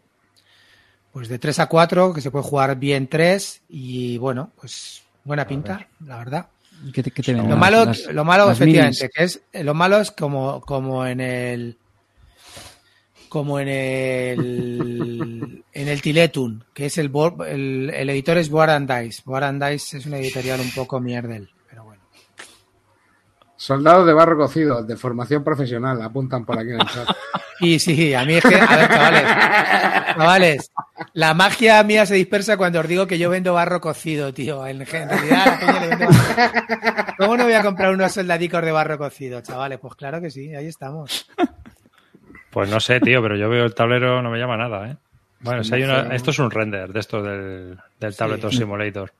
Pues 1.12 1.30
de 1.30 1.40
3 1.40 1.60
a 1.60 1.68
4, 1.68 2.14
que 2.14 2.22
se 2.22 2.32
puede 2.32 2.44
jugar 2.46 2.78
bien 2.78 3.08
3 3.08 3.62
y 3.70 4.18
bueno, 4.18 4.52
pues 4.60 5.02
buena 5.24 5.48
pinta, 5.48 5.88
la 6.06 6.18
verdad. 6.18 6.48
¿Qué 6.94 7.02
te, 7.02 7.10
qué 7.12 7.24
te 7.24 7.34
ven? 7.34 7.50
Lo 7.50 7.58
malo, 7.58 7.86
las- 7.86 8.06
lo 8.14 8.24
malo 8.24 8.46
las 8.48 8.58
efectivamente, 8.58 9.10
minis. 9.16 9.16
que 9.16 9.24
es 9.60 9.64
lo 9.66 9.74
malo 9.74 10.00
es 10.00 10.12
como, 10.12 10.62
como 10.62 11.06
en 11.08 11.20
el 11.22 11.78
como 13.28 13.60
en 13.60 13.68
el 13.68 15.64
en 15.74 15.88
el 15.88 16.02
Tiletun, 16.02 16.64
que 16.74 16.88
es 16.88 16.98
el, 16.98 17.12
el, 17.48 17.92
el 17.94 18.10
editor 18.10 18.38
es 18.38 18.50
Board 18.50 18.72
and 18.72 18.92
Dice. 18.92 19.22
Board 19.26 19.44
and 19.44 19.64
Dice 19.64 19.98
es 19.98 20.06
una 20.06 20.18
editorial 20.18 20.60
un 20.60 20.72
poco 20.72 21.00
mierdel, 21.00 21.50
pero 21.70 21.84
bueno. 21.84 22.02
Soldados 23.56 24.08
de 24.08 24.14
barro 24.14 24.38
cocido, 24.38 24.84
de 24.84 24.96
formación 24.96 25.44
profesional, 25.44 26.02
apuntan 26.02 26.46
por 26.46 26.58
aquí 26.58 26.72
en 26.72 26.82
el 26.82 26.88
chat. 26.88 27.08
Y 27.60 27.80
sí, 27.80 28.14
a 28.14 28.24
mí 28.24 28.36
es 28.36 28.44
que, 28.44 28.56
a 28.56 28.76
ver, 28.78 28.88
chavales, 28.88 29.24
chavales, 30.16 30.72
la 31.14 31.34
magia 31.34 31.82
mía 31.82 32.06
se 32.06 32.14
dispersa 32.14 32.56
cuando 32.56 32.80
os 32.80 32.88
digo 32.88 33.08
que 33.08 33.18
yo 33.18 33.32
vendo 33.32 33.54
barro 33.56 33.82
cocido, 33.82 34.32
tío. 34.32 34.66
En 34.68 34.82
en 34.82 34.88
realidad, 34.88 35.42
a 35.42 35.46
la 35.48 35.60
peña 35.60 35.80
le 35.80 35.88
vendo 35.88 36.06
barro. 36.06 37.16
¿Cómo 37.18 37.38
no 37.38 37.44
voy 37.46 37.54
a 37.54 37.64
comprar 37.64 37.92
unos 37.92 38.12
soldadicos 38.12 38.62
de 38.62 38.72
barro 38.72 39.00
cocido, 39.00 39.42
chavales? 39.42 39.80
Pues 39.80 39.96
claro 39.96 40.22
que 40.22 40.30
sí, 40.30 40.54
ahí 40.54 40.68
estamos. 40.68 41.28
Pues 42.52 42.70
no 42.70 42.80
sé, 42.80 43.00
tío, 43.00 43.22
pero 43.22 43.36
yo 43.36 43.50
veo 43.50 43.66
el 43.66 43.76
tablero, 43.76 44.22
no 44.22 44.30
me 44.32 44.40
llama 44.40 44.58
nada, 44.58 44.90
¿eh? 44.92 44.96
Bueno, 45.42 45.64
si 45.64 45.76
hay 45.76 45.84
una, 45.84 46.16
esto 46.16 46.32
es 46.32 46.40
un 46.40 46.50
render 46.50 46.92
de 46.92 47.00
esto 47.00 47.22
del, 47.22 47.78
del 48.00 48.16
Tabletop 48.16 48.52
Simulator. 48.52 49.14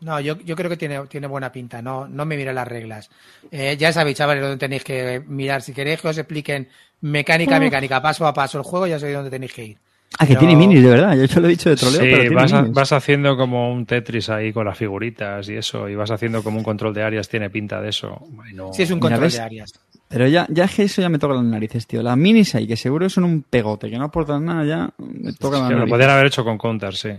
No, 0.00 0.18
yo, 0.18 0.36
yo 0.40 0.56
creo 0.56 0.68
que 0.68 0.76
tiene, 0.76 1.00
tiene 1.06 1.28
buena 1.28 1.52
pinta, 1.52 1.80
no, 1.80 2.08
no 2.08 2.24
me 2.24 2.36
mire 2.36 2.52
las 2.52 2.66
reglas. 2.66 3.08
Eh, 3.52 3.76
ya 3.78 3.92
sabéis, 3.92 4.16
chavales, 4.16 4.42
dónde 4.42 4.56
tenéis 4.58 4.82
que 4.82 5.22
mirar. 5.28 5.62
Si 5.62 5.72
queréis 5.72 6.00
que 6.00 6.08
os 6.08 6.18
expliquen 6.18 6.68
mecánica, 7.02 7.60
mecánica, 7.60 8.02
paso 8.02 8.26
a 8.26 8.34
paso 8.34 8.58
el 8.58 8.64
juego, 8.64 8.88
ya 8.88 8.98
sabéis 8.98 9.14
dónde 9.18 9.30
tenéis 9.30 9.52
que 9.52 9.64
ir. 9.64 9.78
Ah, 10.18 10.26
que 10.26 10.34
Pero- 10.34 10.40
tiene 10.40 10.56
minis, 10.56 10.82
de 10.82 10.90
verdad. 10.90 11.16
Yo, 11.16 11.24
yo 11.26 11.40
lo 11.40 11.46
he 11.46 11.50
dicho 11.50 11.70
de 11.70 11.76
troleo, 11.76 12.00
pero 12.00 12.16
Sí, 12.16 12.20
tiene 12.22 12.34
vas, 12.34 12.52
a- 12.52 12.62
vas 12.62 12.92
haciendo 12.92 13.36
como 13.36 13.72
un 13.72 13.86
Tetris 13.86 14.28
ahí 14.30 14.52
con 14.52 14.66
las 14.66 14.76
figuritas 14.76 15.48
y 15.48 15.54
eso, 15.56 15.88
y 15.88 15.94
vas 15.94 16.10
haciendo 16.10 16.42
como 16.42 16.58
un 16.58 16.64
control 16.64 16.92
de 16.92 17.02
áreas, 17.04 17.28
tiene 17.28 17.48
pinta 17.48 17.80
de 17.80 17.90
eso. 17.90 18.18
Bueno, 18.30 18.72
Sí, 18.72 18.82
es 18.82 18.90
un 18.90 18.98
control 18.98 19.30
de 19.30 19.40
áreas. 19.40 19.72
Pero 20.12 20.28
ya, 20.28 20.46
ya 20.50 20.64
es 20.64 20.74
que 20.74 20.82
eso 20.82 21.00
ya 21.00 21.08
me 21.08 21.18
toca 21.18 21.34
las 21.34 21.44
narices, 21.44 21.86
tío. 21.86 22.02
Las 22.02 22.16
minis 22.18 22.54
ahí, 22.54 22.66
que 22.66 22.76
seguro 22.76 23.08
son 23.08 23.24
un 23.24 23.42
pegote, 23.42 23.88
que 23.88 23.96
no 23.96 24.04
aportan 24.04 24.44
nada, 24.44 24.64
ya 24.64 24.90
me 24.98 25.32
toca 25.32 25.58
las 25.58 25.68
que 25.68 25.72
lo 25.72 25.78
narices. 25.80 25.88
podrían 25.90 26.10
haber 26.10 26.26
hecho 26.26 26.44
con 26.44 26.58
Counter, 26.58 26.94
sí. 26.94 27.10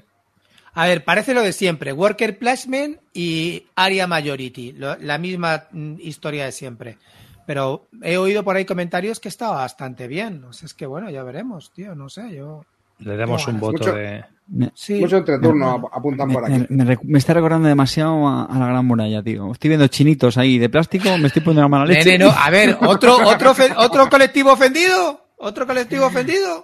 A 0.75 0.87
ver, 0.87 1.03
parece 1.03 1.33
lo 1.33 1.41
de 1.41 1.53
siempre. 1.53 1.91
Worker 1.93 2.37
Placement 2.37 2.99
y 3.13 3.63
Area 3.75 4.05
Majority. 4.07 4.73
Lo- 4.73 4.95
la 4.97 5.17
misma 5.17 5.63
mm, 5.71 5.95
historia 5.99 6.45
de 6.45 6.51
siempre. 6.51 6.97
Pero 7.45 7.87
he 8.01 8.17
oído 8.17 8.43
por 8.43 8.55
ahí 8.55 8.65
comentarios 8.65 9.19
que 9.19 9.27
está 9.29 9.49
bastante 9.49 10.07
bien. 10.07 10.43
O 10.45 10.53
sea, 10.53 10.65
es 10.67 10.73
que 10.73 10.85
bueno, 10.85 11.09
ya 11.09 11.23
veremos, 11.23 11.71
tío. 11.73 11.93
No 11.95 12.09
sé, 12.09 12.33
yo. 12.35 12.63
Le 12.99 13.17
demos 13.17 13.47
un 13.47 13.59
voto 13.59 13.79
Mucho- 13.79 13.93
de... 13.95 14.23
Me, 14.47 14.71
Sí. 14.75 14.95
Mucho 14.99 15.17
entreturno 15.17 15.69
ap- 15.71 15.85
apuntan 15.93 16.29
por 16.31 16.43
aquí. 16.45 16.65
me 16.69 17.17
está 17.17 17.33
recordando 17.33 17.67
demasiado 17.67 18.27
a, 18.27 18.45
a 18.45 18.59
la 18.59 18.67
gran 18.67 18.85
muralla, 18.85 19.23
tío. 19.23 19.51
Estoy 19.51 19.69
viendo 19.69 19.87
chinitos 19.87 20.37
ahí 20.37 20.57
de 20.59 20.69
plástico, 20.69 21.17
me 21.17 21.27
estoy 21.27 21.41
poniendo 21.41 21.61
la 21.63 21.67
mala 21.69 21.85
leche. 21.85 22.11
Nene, 22.11 22.25
no. 22.25 22.31
A 22.31 22.49
ver, 22.49 22.77
otro, 22.81 23.17
otro, 23.25 23.53
otro 23.77 24.09
colectivo 24.09 24.51
ofendido. 24.51 25.21
Otro 25.37 25.65
colectivo 25.67 26.05
ofendido. 26.05 26.63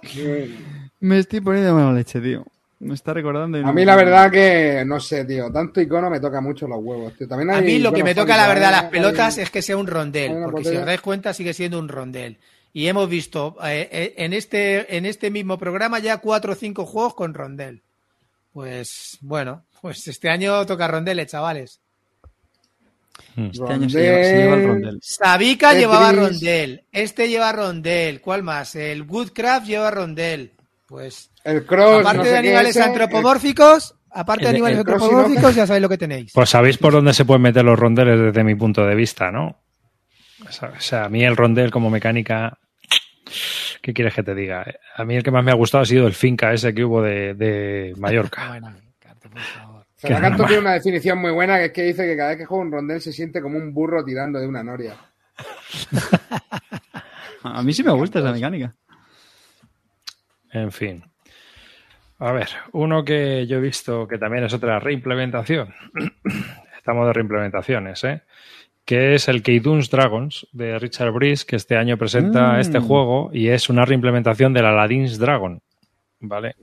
Me 1.00 1.18
estoy 1.18 1.40
poniendo 1.40 1.74
mala 1.74 1.92
leche, 1.92 2.20
tío. 2.20 2.44
Me 2.80 2.94
está 2.94 3.12
recordando. 3.12 3.58
y 3.58 3.62
A 3.62 3.72
mí 3.72 3.84
la 3.84 3.94
verdad 3.96 4.30
que, 4.30 4.84
no 4.86 4.98
sé, 5.00 5.24
tío, 5.26 5.50
tanto 5.52 5.80
icono 5.82 6.08
me 6.08 6.18
toca 6.18 6.40
mucho 6.40 6.66
los 6.66 6.78
huevos, 6.82 7.14
tío. 7.16 7.28
También 7.28 7.50
A 7.50 7.60
mí 7.60 7.78
lo 7.78 7.92
que 7.92 8.02
me 8.02 8.14
toca, 8.14 8.36
la 8.38 8.48
verdad, 8.48 8.70
las 8.70 8.84
pelotas 8.84 9.36
Hay- 9.36 9.44
es 9.44 9.50
que 9.50 9.60
sea 9.60 9.76
un 9.76 9.86
rondel, 9.86 10.32
porque 10.44 10.64
si 10.64 10.76
os 10.76 10.86
dais 10.86 11.00
cuenta 11.02 11.34
sigue 11.34 11.52
siendo 11.52 11.78
un 11.78 11.88
rondel. 11.88 12.38
Y 12.72 12.86
hemos 12.86 13.08
visto 13.08 13.56
eh, 13.64 13.88
eh, 13.90 14.14
en 14.18 14.32
este 14.32 14.96
en 14.96 15.06
este 15.06 15.30
mismo 15.30 15.58
programa 15.58 15.98
ya 15.98 16.18
cuatro 16.18 16.52
o 16.52 16.56
cinco 16.56 16.86
juegos 16.86 17.14
con 17.14 17.34
rondel. 17.34 17.82
Pues 18.52 19.18
bueno, 19.20 19.64
pues 19.80 20.06
este 20.08 20.28
año 20.28 20.64
toca 20.66 20.88
rondeles, 20.88 21.30
chavales. 21.30 21.80
Este 23.36 23.72
año 23.72 23.88
se 23.88 24.00
lleva, 24.00 24.24
se 24.24 24.36
lleva 24.36 24.54
el 24.54 24.66
rondel. 24.66 24.98
Sabica 25.02 25.68
Tetris. 25.68 25.82
llevaba 25.82 26.12
rondel, 26.12 26.84
este 26.92 27.28
lleva 27.28 27.52
rondel, 27.52 28.20
¿cuál 28.20 28.42
más? 28.42 28.74
El 28.74 29.02
Woodcraft 29.02 29.66
lleva 29.66 29.90
rondel. 29.90 30.52
Pues 30.86 31.30
El 31.44 31.64
cross, 31.64 32.00
aparte 32.00 32.18
no 32.18 32.24
de 32.24 32.30
sé 32.30 32.36
animales 32.36 32.76
ese, 32.76 32.82
antropomórficos, 32.82 33.94
aparte 34.10 34.44
de 34.44 34.50
animales 34.50 34.78
antropomórficos, 34.80 35.54
ya 35.54 35.66
sabéis 35.66 35.82
lo 35.82 35.88
que 35.88 35.98
tenéis. 35.98 36.32
Pues 36.32 36.50
sabéis 36.50 36.78
por 36.78 36.92
dónde 36.92 37.14
se 37.14 37.24
pueden 37.24 37.42
meter 37.42 37.64
los 37.64 37.78
rondeles 37.78 38.18
desde 38.18 38.42
mi 38.42 38.56
punto 38.56 38.84
de 38.84 38.94
vista, 38.94 39.30
¿no? 39.30 39.56
O 40.50 40.52
sea, 40.52 40.72
o 40.76 40.80
sea, 40.80 41.04
a 41.04 41.08
mí 41.08 41.24
el 41.24 41.36
rondel 41.36 41.70
como 41.70 41.90
mecánica... 41.90 42.58
¿Qué 43.80 43.94
quieres 43.94 44.12
que 44.12 44.22
te 44.22 44.34
diga? 44.34 44.66
A 44.96 45.04
mí 45.04 45.16
el 45.16 45.22
que 45.22 45.30
más 45.30 45.44
me 45.44 45.52
ha 45.52 45.54
gustado 45.54 45.82
ha 45.82 45.86
sido 45.86 46.06
el 46.06 46.12
finca 46.12 46.52
ese 46.52 46.74
que 46.74 46.84
hubo 46.84 47.00
de, 47.00 47.34
de 47.34 47.94
Mallorca. 47.96 48.48
Bueno, 48.60 48.74
por 49.20 49.40
favor. 49.40 49.86
Tiene 50.00 50.58
una 50.58 50.72
definición 50.72 51.18
muy 51.18 51.30
buena 51.30 51.58
que 51.58 51.66
es 51.66 51.72
que 51.72 51.82
dice 51.82 52.06
que 52.06 52.16
cada 52.16 52.30
vez 52.30 52.38
que 52.38 52.46
juega 52.46 52.64
un 52.64 52.72
rondel 52.72 53.00
se 53.00 53.12
siente 53.12 53.40
como 53.40 53.58
un 53.58 53.72
burro 53.72 54.04
tirando 54.04 54.40
de 54.40 54.48
una 54.48 54.64
noria. 54.64 54.96
A 57.42 57.62
mí 57.62 57.72
sí 57.72 57.82
me 57.82 57.92
gusta 57.92 58.18
esa 58.18 58.32
mecánica. 58.32 58.74
En 60.52 60.72
fin. 60.72 61.04
A 62.18 62.32
ver, 62.32 62.48
uno 62.72 63.04
que 63.04 63.46
yo 63.46 63.58
he 63.58 63.60
visto 63.60 64.08
que 64.08 64.18
también 64.18 64.44
es 64.44 64.52
otra 64.52 64.78
reimplementación. 64.78 65.74
Estamos 66.76 67.06
de 67.06 67.12
reimplementaciones, 67.12 68.04
¿eh? 68.04 68.22
Que 68.90 69.14
es 69.14 69.28
el 69.28 69.44
Keydunes 69.44 69.88
Dragons 69.88 70.48
de 70.50 70.76
Richard 70.80 71.12
Brice, 71.12 71.46
que 71.46 71.54
este 71.54 71.76
año 71.76 71.96
presenta 71.96 72.54
Mm. 72.54 72.58
este 72.60 72.80
juego 72.80 73.30
y 73.32 73.46
es 73.46 73.68
una 73.70 73.84
reimplementación 73.84 74.52
del 74.52 74.66
Aladdin's 74.66 75.16
Dragon, 75.16 75.62
¿vale? 76.18 76.56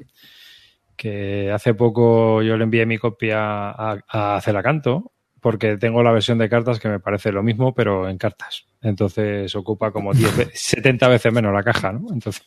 Que 0.97 1.51
hace 1.53 1.73
poco 1.73 2.41
yo 2.41 2.57
le 2.57 2.63
envié 2.65 2.85
mi 2.85 2.97
copia 2.97 3.69
a, 3.69 3.97
a 4.09 4.41
Celacanto 4.41 5.13
porque 5.39 5.77
tengo 5.77 6.03
la 6.03 6.11
versión 6.11 6.37
de 6.39 6.49
cartas 6.49 6.79
que 6.81 6.89
me 6.89 6.99
parece 6.99 7.31
lo 7.31 7.43
mismo, 7.43 7.73
pero 7.73 8.09
en 8.09 8.17
cartas. 8.17 8.65
Entonces 8.81 9.55
ocupa 9.55 9.91
como 9.91 10.13
10 10.13 10.35
ve- 10.37 10.49
70 10.53 11.07
veces 11.07 11.31
menos 11.31 11.53
la 11.53 11.63
caja, 11.63 11.93
¿no? 11.93 12.11
Entonces, 12.11 12.43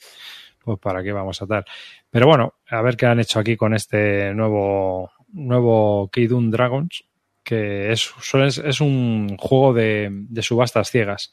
pues 0.62 0.78
para 0.78 1.02
qué 1.02 1.12
vamos 1.12 1.40
a 1.40 1.46
tal. 1.46 1.64
Pero 2.10 2.26
bueno, 2.26 2.52
a 2.68 2.82
ver 2.82 2.96
qué 2.98 3.06
han 3.06 3.20
hecho 3.20 3.38
aquí 3.38 3.56
con 3.56 3.72
este 3.72 4.34
nuevo, 4.34 5.10
nuevo 5.32 6.10
Keydun 6.12 6.50
Dragons, 6.50 7.04
que 7.42 7.92
es, 7.92 8.12
es 8.34 8.80
un 8.80 9.36
juego 9.38 9.72
de, 9.72 10.08
de 10.10 10.42
subastas 10.42 10.90
ciegas. 10.90 11.32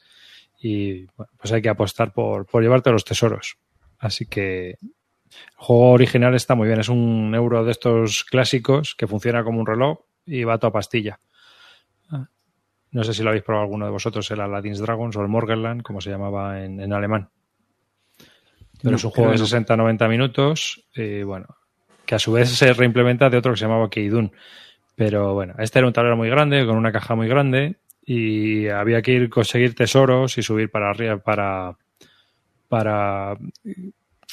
Y 0.59 1.05
bueno, 1.15 1.31
pues 1.38 1.51
hay 1.53 1.61
que 1.61 1.69
apostar 1.69 2.13
por, 2.13 2.45
por 2.45 2.63
llevarte 2.63 2.91
los 2.91 3.05
tesoros. 3.05 3.57
Así 3.99 4.25
que 4.25 4.77
el 4.79 5.55
juego 5.55 5.91
original 5.91 6.35
está 6.35 6.55
muy 6.55 6.67
bien. 6.67 6.79
Es 6.79 6.89
un 6.89 7.34
euro 7.35 7.63
de 7.63 7.71
estos 7.71 8.23
clásicos 8.23 8.95
que 8.95 9.07
funciona 9.07 9.43
como 9.43 9.59
un 9.59 9.65
reloj 9.65 9.99
y 10.25 10.43
va 10.43 10.53
a 10.53 10.57
toda 10.57 10.73
pastilla. 10.73 11.19
No 12.91 13.03
sé 13.03 13.13
si 13.13 13.21
lo 13.21 13.29
habéis 13.29 13.43
probado 13.43 13.65
alguno 13.65 13.85
de 13.85 13.91
vosotros, 13.91 14.31
el 14.31 14.39
Aladdin's 14.39 14.79
Dragons 14.79 15.15
o 15.17 15.21
el 15.21 15.27
Morgenland, 15.27 15.84
como 15.84 15.99
se 16.01 16.09
llamaba 16.09 16.63
en, 16.63 16.79
en 16.79 16.93
alemán. 16.93 17.29
Pero 18.81 18.91
No, 18.91 18.97
es 18.97 19.03
un 19.03 19.11
juego 19.11 19.31
de 19.31 19.38
creo 19.38 19.47
que 19.47 19.73
no. 19.75 19.84
60-90 19.84 20.09
minutos 20.09 20.85
y 20.95 21.23
bueno, 21.23 21.47
que 22.05 22.15
a 22.15 22.19
su 22.19 22.31
vez 22.31 22.49
se 22.49 22.71
reimplementa 22.73 23.29
de 23.29 23.38
otro 23.38 23.51
que 23.51 23.57
se 23.57 23.65
llamaba 23.65 23.89
Keydun. 23.89 24.31
Pero 24.98 25.36
bueno, 25.36 25.53
este 25.60 25.78
era 25.78 25.88
un 25.88 25.94
tablero 25.94 26.18
muy 26.18 26.28
grande, 26.28 26.65
con 26.65 26.76
una 26.76 26.91
caja 26.91 27.14
muy 27.14 27.28
grande 27.28 27.76
y 28.03 28.68
había 28.68 29.03
que 29.03 29.11
ir 29.11 29.30
conseguir 29.30 29.76
tesoros 29.76 30.40
y 30.40 30.41
subir 30.41 30.72
para 30.72 30.90
arriba 30.90 31.19
para 31.19 31.78
para 32.68 33.38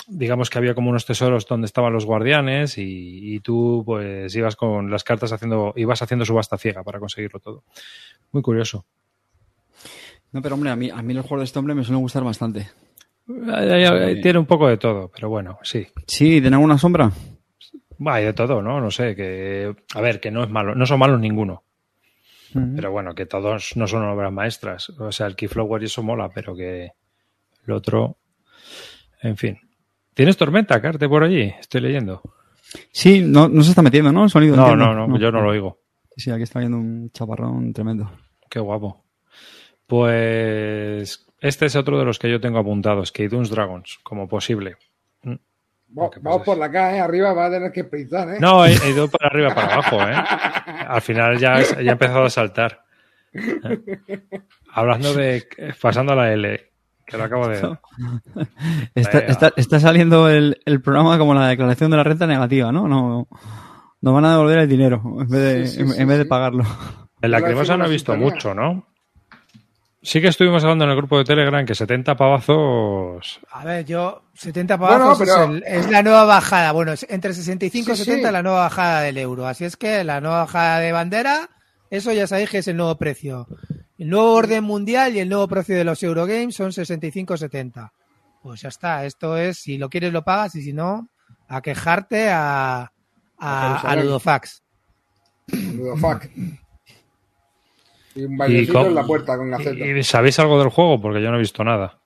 digamos 0.09 0.49
que 0.49 0.59
había 0.59 0.75
como 0.75 0.89
unos 0.89 1.05
tesoros 1.05 1.47
donde 1.47 1.67
estaban 1.67 1.93
los 1.93 2.07
guardianes 2.07 2.79
y, 2.79 3.35
y 3.35 3.41
tú 3.41 3.83
pues 3.85 4.35
ibas 4.35 4.57
con 4.57 4.91
las 4.91 5.05
cartas 5.05 5.33
haciendo 5.33 5.75
ibas 5.77 6.01
haciendo 6.01 6.25
subasta 6.25 6.57
ciega 6.57 6.83
para 6.83 6.99
conseguirlo 6.99 7.41
todo. 7.41 7.65
Muy 8.33 8.41
curioso. 8.41 8.87
No, 10.33 10.41
pero 10.41 10.55
hombre, 10.55 10.71
a 10.71 10.77
mí, 10.77 10.89
a 10.89 11.03
mí 11.03 11.13
los 11.13 11.27
juegos 11.27 11.43
de 11.43 11.45
este 11.45 11.59
hombre 11.59 11.75
me 11.75 11.85
suelen 11.85 12.01
gustar 12.01 12.25
bastante. 12.25 12.69
Tiene 14.23 14.39
un 14.39 14.47
poco 14.47 14.67
de 14.67 14.79
todo, 14.79 15.11
pero 15.15 15.29
bueno, 15.29 15.59
sí. 15.63 15.87
Sí, 16.07 16.41
¿tiene 16.41 16.57
alguna 16.57 16.79
sombra? 16.79 17.13
Hay 18.07 18.25
de 18.25 18.33
todo, 18.33 18.63
¿no? 18.63 18.81
No 18.81 18.91
sé, 18.91 19.15
que 19.15 19.75
a 19.95 20.01
ver, 20.01 20.21
que 20.21 20.31
no 20.31 20.43
es 20.45 20.51
malo, 20.51 20.75
no 20.75 20.87
son 20.87 20.99
malos 20.99 21.21
ninguno. 21.21 21.63
Mm. 22.55 22.77
Pero 22.77 22.93
bueno, 22.93 23.15
que 23.15 23.27
todos 23.27 23.77
no 23.77 23.87
son 23.87 24.05
obras 24.05 24.33
maestras. 24.33 24.91
O 24.91 25.13
sea, 25.13 25.27
el 25.27 25.37
Keyflower 25.37 25.83
y 25.83 25.87
eso 25.87 26.03
mola, 26.03 26.31
pero 26.35 26.55
que 26.55 26.93
el 27.67 27.73
otro. 27.73 28.17
En 29.23 29.37
fin. 29.37 29.59
¿Tienes 30.15 30.37
tormenta, 30.37 30.81
Carte, 30.81 31.09
por 31.09 31.25
allí? 31.25 31.53
Estoy 31.59 31.81
leyendo. 31.81 32.23
Sí, 32.93 33.21
no, 33.21 33.49
no 33.49 33.63
se 33.63 33.71
está 33.71 33.83
metiendo, 33.83 34.13
¿no? 34.13 34.25
El 34.25 34.31
sonido. 34.31 34.57
No, 34.57 34.77
no, 34.77 34.95
no, 34.95 35.19
yo 35.19 35.33
no 35.33 35.43
lo 35.43 35.51
oigo. 35.51 35.81
Sí, 36.17 36.31
aquí 36.31 36.45
está 36.45 36.61
viendo 36.61 36.79
un 36.79 37.11
chaparrón 37.11 37.73
tremendo. 37.73 38.11
Qué 38.49 38.61
guapo. 38.61 39.05
Pues 39.87 41.27
este 41.41 41.67
es 41.67 41.77
otro 41.77 41.99
de 41.99 42.05
los 42.05 42.19
que 42.19 42.31
yo 42.31 42.41
tengo 42.41 42.59
apuntados, 42.59 43.13
Keydunes 43.13 43.51
Dragons, 43.51 43.99
como 44.03 44.29
posible. 44.29 44.77
Vamos 46.23 46.43
por 46.43 46.57
la 46.59 46.71
calle, 46.71 46.99
arriba 47.01 47.33
va 47.33 47.47
a 47.47 47.51
tener 47.51 47.71
que 47.73 47.85
pisar, 47.85 48.29
¿eh? 48.31 48.39
No, 48.41 48.67
he, 48.67 48.73
he 48.75 48.91
ido 48.91 49.09
para 49.09 49.29
arriba, 49.29 49.55
para 49.55 49.75
abajo, 49.75 50.01
¿eh? 50.03 50.15
Al 50.89 51.01
final 51.01 51.39
ya, 51.39 51.61
ya 51.63 51.91
he 51.91 51.93
empezado 51.93 52.25
a 52.25 52.31
saltar. 52.31 52.83
Hablando 54.73 55.15
de... 55.15 55.45
Pasando 55.81 56.13
a 56.13 56.17
la 56.17 56.33
L, 56.33 56.61
que 57.07 57.17
lo 57.17 57.25
acabo 57.25 57.49
de... 57.49 57.57
Está, 58.95 59.19
está- 59.21 59.53
está 59.57 59.81
saliendo 59.81 60.29
el, 60.29 60.61
el 60.65 60.81
programa 60.83 61.17
como 61.19 61.35
la 61.35 61.49
declaración 61.49 61.91
de 61.91 61.97
la 61.97 62.05
renta 62.05 62.27
negativa, 62.27 62.73
¿no? 62.73 62.89
No, 62.89 63.29
nos 64.01 64.15
van 64.15 64.25
a 64.25 64.33
devolver 64.33 64.59
el 64.59 64.69
dinero 64.69 65.01
en 65.21 65.29
vez 65.29 65.41
de, 65.41 65.67
Sí, 65.67 65.75
sí, 65.77 65.81
en, 65.83 65.89
sí, 65.91 66.03
en 66.03 66.09
vez 66.09 66.19
de 66.19 66.25
pagarlo. 66.27 66.65
En 67.23 67.31
la 67.31 67.39
Iba 67.39 67.47
a 67.49 67.51
decir 67.51 67.55
Crimosa 67.65 67.77
no 67.77 67.87
he 67.87 67.91
visto 67.91 68.17
mucho, 68.17 68.55
¿no? 68.55 68.87
Sí 70.05 70.21
que 70.21 70.29
estuvimos 70.29 70.63
hablando 70.63 70.85
en 70.85 70.91
el 70.91 70.97
grupo 70.97 71.17
de 71.19 71.25
Telegram 71.25 71.65
que 71.65 71.75
70 71.75 72.15
pavazos... 72.15 73.41
A 73.51 73.65
ver, 73.65 73.85
yo 73.87 74.23
70 74.35 74.77
Bueno, 74.77 74.99
pavos 74.99 75.19
pero- 75.19 75.45
es, 75.45 75.49
el- 75.51 75.65
es 75.67 75.91
la 75.91 76.03
nueva 76.03 76.25
bajada. 76.25 76.73
Bueno, 76.73 76.93
es 76.93 77.07
entre 77.09 77.33
65 77.33 77.93
y 77.93 77.97
Sí, 77.97 78.05
70 78.05 78.29
sí. 78.29 78.33
la 78.33 78.43
nueva 78.43 78.61
bajada 78.61 79.01
del 79.01 79.17
euro. 79.19 79.47
Así 79.47 79.65
es 79.65 79.77
que 79.79 80.05
la 80.05 80.21
nueva 80.21 80.41
bajada 80.41 80.79
de 80.81 80.93
bandera, 80.93 81.49
eso 81.91 82.13
ya 82.13 82.27
sabéis 82.27 82.51
que 82.51 82.59
es 82.59 82.69
el 82.69 82.77
nuevo 82.77 82.97
precio. 82.99 83.47
El 83.97 84.11
nuevo 84.11 84.35
orden 84.35 84.63
mundial 84.65 85.15
y 85.17 85.21
el 85.21 85.29
nuevo 85.29 85.49
precio 85.49 85.75
de 85.77 85.85
los 85.85 86.03
Eurogames 86.03 86.55
son 86.55 86.71
65-70. 86.71 87.91
Pues 88.43 88.61
ya 88.61 88.69
está. 88.69 89.07
Esto 89.07 89.39
es, 89.39 89.57
si 89.59 89.79
lo 89.79 89.89
quieres 89.89 90.13
lo 90.13 90.23
pagas 90.23 90.55
y 90.57 90.63
si 90.63 90.75
no, 90.75 91.09
a 91.49 91.63
quejarte 91.63 92.29
a, 92.31 92.83
A 92.83 92.91
a, 93.39 93.75
a 93.77 93.79
Jerusalén. 93.79 94.07
Ludofax. 94.07 94.63
Y 98.15 98.25
un 98.25 98.35
¿Y, 98.35 98.37
bailecito 98.37 98.87
en 98.87 98.95
la 98.95 99.07
puerta 99.07 99.37
con 99.37 99.51
gaceta. 99.51 99.87
y- 99.87 99.99
y 99.99 100.03
sabéis 100.05 100.39
algo 100.39 100.59
del 100.59 100.69
juego? 100.71 101.01
Porque 101.01 101.23
yo 101.23 101.31
no 101.31 101.37
he 101.37 101.41
visto 101.41 101.65
nada. 101.65 101.99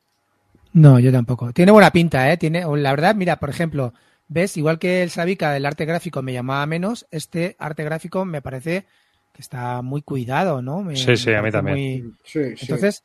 No, 0.72 0.98
yo 0.98 1.10
tampoco. 1.12 1.52
Tiene 1.52 1.72
buena 1.72 1.90
pinta, 1.90 2.30
¿eh? 2.32 2.36
Tiene, 2.36 2.64
la 2.76 2.90
verdad, 2.90 3.14
mira, 3.14 3.36
por 3.38 3.50
ejemplo, 3.50 3.94
ves, 4.28 4.56
igual 4.56 4.78
que 4.78 5.02
el 5.02 5.10
Sabica 5.10 5.52
del 5.52 5.66
arte 5.66 5.84
gráfico 5.84 6.22
me 6.22 6.32
llamaba 6.32 6.64
menos, 6.66 7.06
este 7.10 7.56
arte 7.58 7.84
gráfico 7.84 8.24
me 8.24 8.42
parece 8.42 8.86
que 9.32 9.42
está 9.42 9.82
muy 9.82 10.02
cuidado, 10.02 10.62
¿no? 10.62 10.82
Me- 10.82 10.96
Sí, 10.96 11.16
sí, 11.16 11.30
me 11.30 11.36
a 11.36 11.42
mí 11.42 11.50
también. 11.50 11.76
muy- 11.76 12.14
Sí, 12.24 12.56
sí. 12.56 12.62
Entonces. 12.62 13.02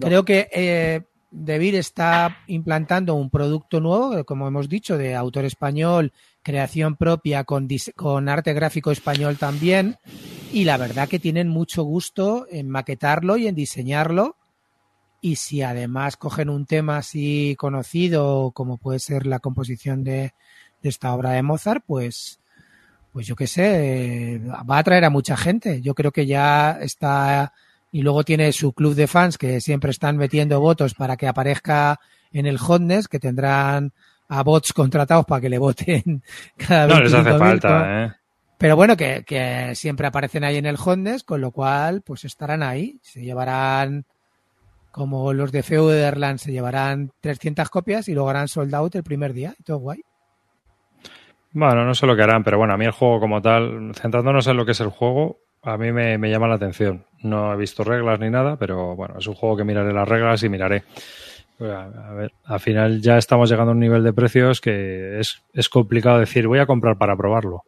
Creo 0.00 0.24
que 0.24 0.48
eh, 0.52 1.02
Debir 1.30 1.74
está 1.74 2.38
implantando 2.46 3.14
un 3.14 3.28
producto 3.28 3.80
nuevo, 3.80 4.24
como 4.24 4.46
hemos 4.46 4.68
dicho, 4.68 4.96
de 4.96 5.14
autor 5.16 5.44
español, 5.44 6.12
creación 6.44 6.94
propia 6.94 7.42
con, 7.42 7.66
con 7.96 8.28
arte 8.28 8.52
gráfico 8.52 8.92
español 8.92 9.36
también. 9.36 9.96
Y 10.52 10.64
la 10.64 10.76
verdad 10.76 11.08
que 11.08 11.18
tienen 11.18 11.48
mucho 11.48 11.82
gusto 11.82 12.46
en 12.48 12.68
maquetarlo 12.68 13.36
y 13.36 13.48
en 13.48 13.56
diseñarlo. 13.56 14.36
Y 15.20 15.36
si 15.36 15.62
además 15.62 16.16
cogen 16.16 16.50
un 16.50 16.66
tema 16.66 16.98
así 16.98 17.56
conocido, 17.58 18.52
como 18.52 18.76
puede 18.76 19.00
ser 19.00 19.26
la 19.26 19.40
composición 19.40 20.04
de, 20.04 20.34
de 20.82 20.88
esta 20.88 21.12
obra 21.12 21.30
de 21.30 21.42
Mozart, 21.42 21.82
pues, 21.84 22.38
pues 23.12 23.26
yo 23.26 23.34
qué 23.34 23.46
sé, 23.46 24.34
eh, 24.34 24.38
va 24.38 24.76
a 24.76 24.78
atraer 24.78 25.04
a 25.04 25.10
mucha 25.10 25.36
gente. 25.36 25.80
Yo 25.80 25.94
creo 25.94 26.12
que 26.12 26.26
ya 26.26 26.78
está 26.80 27.52
y 27.90 28.02
luego 28.02 28.24
tiene 28.24 28.52
su 28.52 28.72
club 28.72 28.94
de 28.96 29.06
fans 29.06 29.38
que 29.38 29.60
siempre 29.60 29.92
están 29.92 30.16
metiendo 30.16 30.60
votos 30.60 30.94
para 30.94 31.16
que 31.16 31.28
aparezca 31.28 32.00
en 32.32 32.44
el 32.44 32.58
hotness, 32.58 33.06
que 33.06 33.20
tendrán 33.20 33.92
a 34.28 34.42
bots 34.42 34.72
contratados 34.72 35.26
para 35.26 35.40
que 35.40 35.48
le 35.48 35.58
voten 35.58 36.22
cada 36.56 36.86
No 36.86 37.00
les 37.00 37.12
hace 37.12 37.30
25.000, 37.30 37.32
¿no? 37.32 37.38
falta, 37.38 38.04
¿eh? 38.04 38.12
Pero 38.58 38.76
bueno, 38.76 38.96
que, 38.96 39.24
que 39.26 39.74
siempre 39.74 40.06
aparecen 40.06 40.44
ahí 40.44 40.56
en 40.56 40.66
el 40.66 40.76
hotness, 40.76 41.24
con 41.24 41.40
lo 41.40 41.50
cual 41.50 42.02
pues 42.02 42.24
estarán 42.24 42.62
ahí. 42.62 42.98
Se 43.02 43.20
llevarán, 43.20 44.06
como 44.90 45.32
los 45.32 45.52
de 45.52 45.62
Feuderland, 45.62 46.38
se 46.38 46.52
llevarán 46.52 47.10
300 47.20 47.68
copias 47.68 48.08
y 48.08 48.14
luego 48.14 48.30
harán 48.30 48.48
sold 48.48 48.74
out 48.74 48.94
el 48.94 49.02
primer 49.02 49.32
día. 49.32 49.54
Y 49.58 49.64
todo 49.64 49.78
guay. 49.78 50.00
Bueno, 51.52 51.84
no 51.84 51.94
sé 51.94 52.06
lo 52.06 52.16
que 52.16 52.22
harán, 52.22 52.42
pero 52.42 52.58
bueno, 52.58 52.74
a 52.74 52.76
mí 52.76 52.84
el 52.84 52.92
juego 52.92 53.20
como 53.20 53.42
tal, 53.42 53.92
centrándonos 53.94 54.46
en 54.46 54.56
lo 54.56 54.64
que 54.64 54.72
es 54.72 54.80
el 54.80 54.88
juego, 54.88 55.40
a 55.62 55.76
mí 55.76 55.92
me, 55.92 56.18
me 56.18 56.30
llama 56.30 56.48
la 56.48 56.54
atención. 56.54 57.06
No 57.22 57.52
he 57.52 57.56
visto 57.56 57.84
reglas 57.84 58.18
ni 58.18 58.30
nada, 58.30 58.56
pero 58.56 58.96
bueno, 58.96 59.16
es 59.18 59.26
un 59.26 59.34
juego 59.34 59.56
que 59.56 59.64
miraré 59.64 59.92
las 59.92 60.08
reglas 60.08 60.42
y 60.42 60.48
miraré. 60.48 60.84
A 61.60 62.12
ver, 62.14 62.32
al 62.44 62.60
final 62.60 63.00
ya 63.00 63.16
estamos 63.16 63.48
llegando 63.48 63.70
a 63.70 63.74
un 63.74 63.80
nivel 63.80 64.02
de 64.02 64.12
precios 64.12 64.60
que 64.60 65.20
es, 65.20 65.42
es 65.52 65.68
complicado 65.68 66.18
decir, 66.18 66.46
voy 66.48 66.58
a 66.58 66.66
comprar 66.66 66.98
para 66.98 67.16
probarlo. 67.16 67.62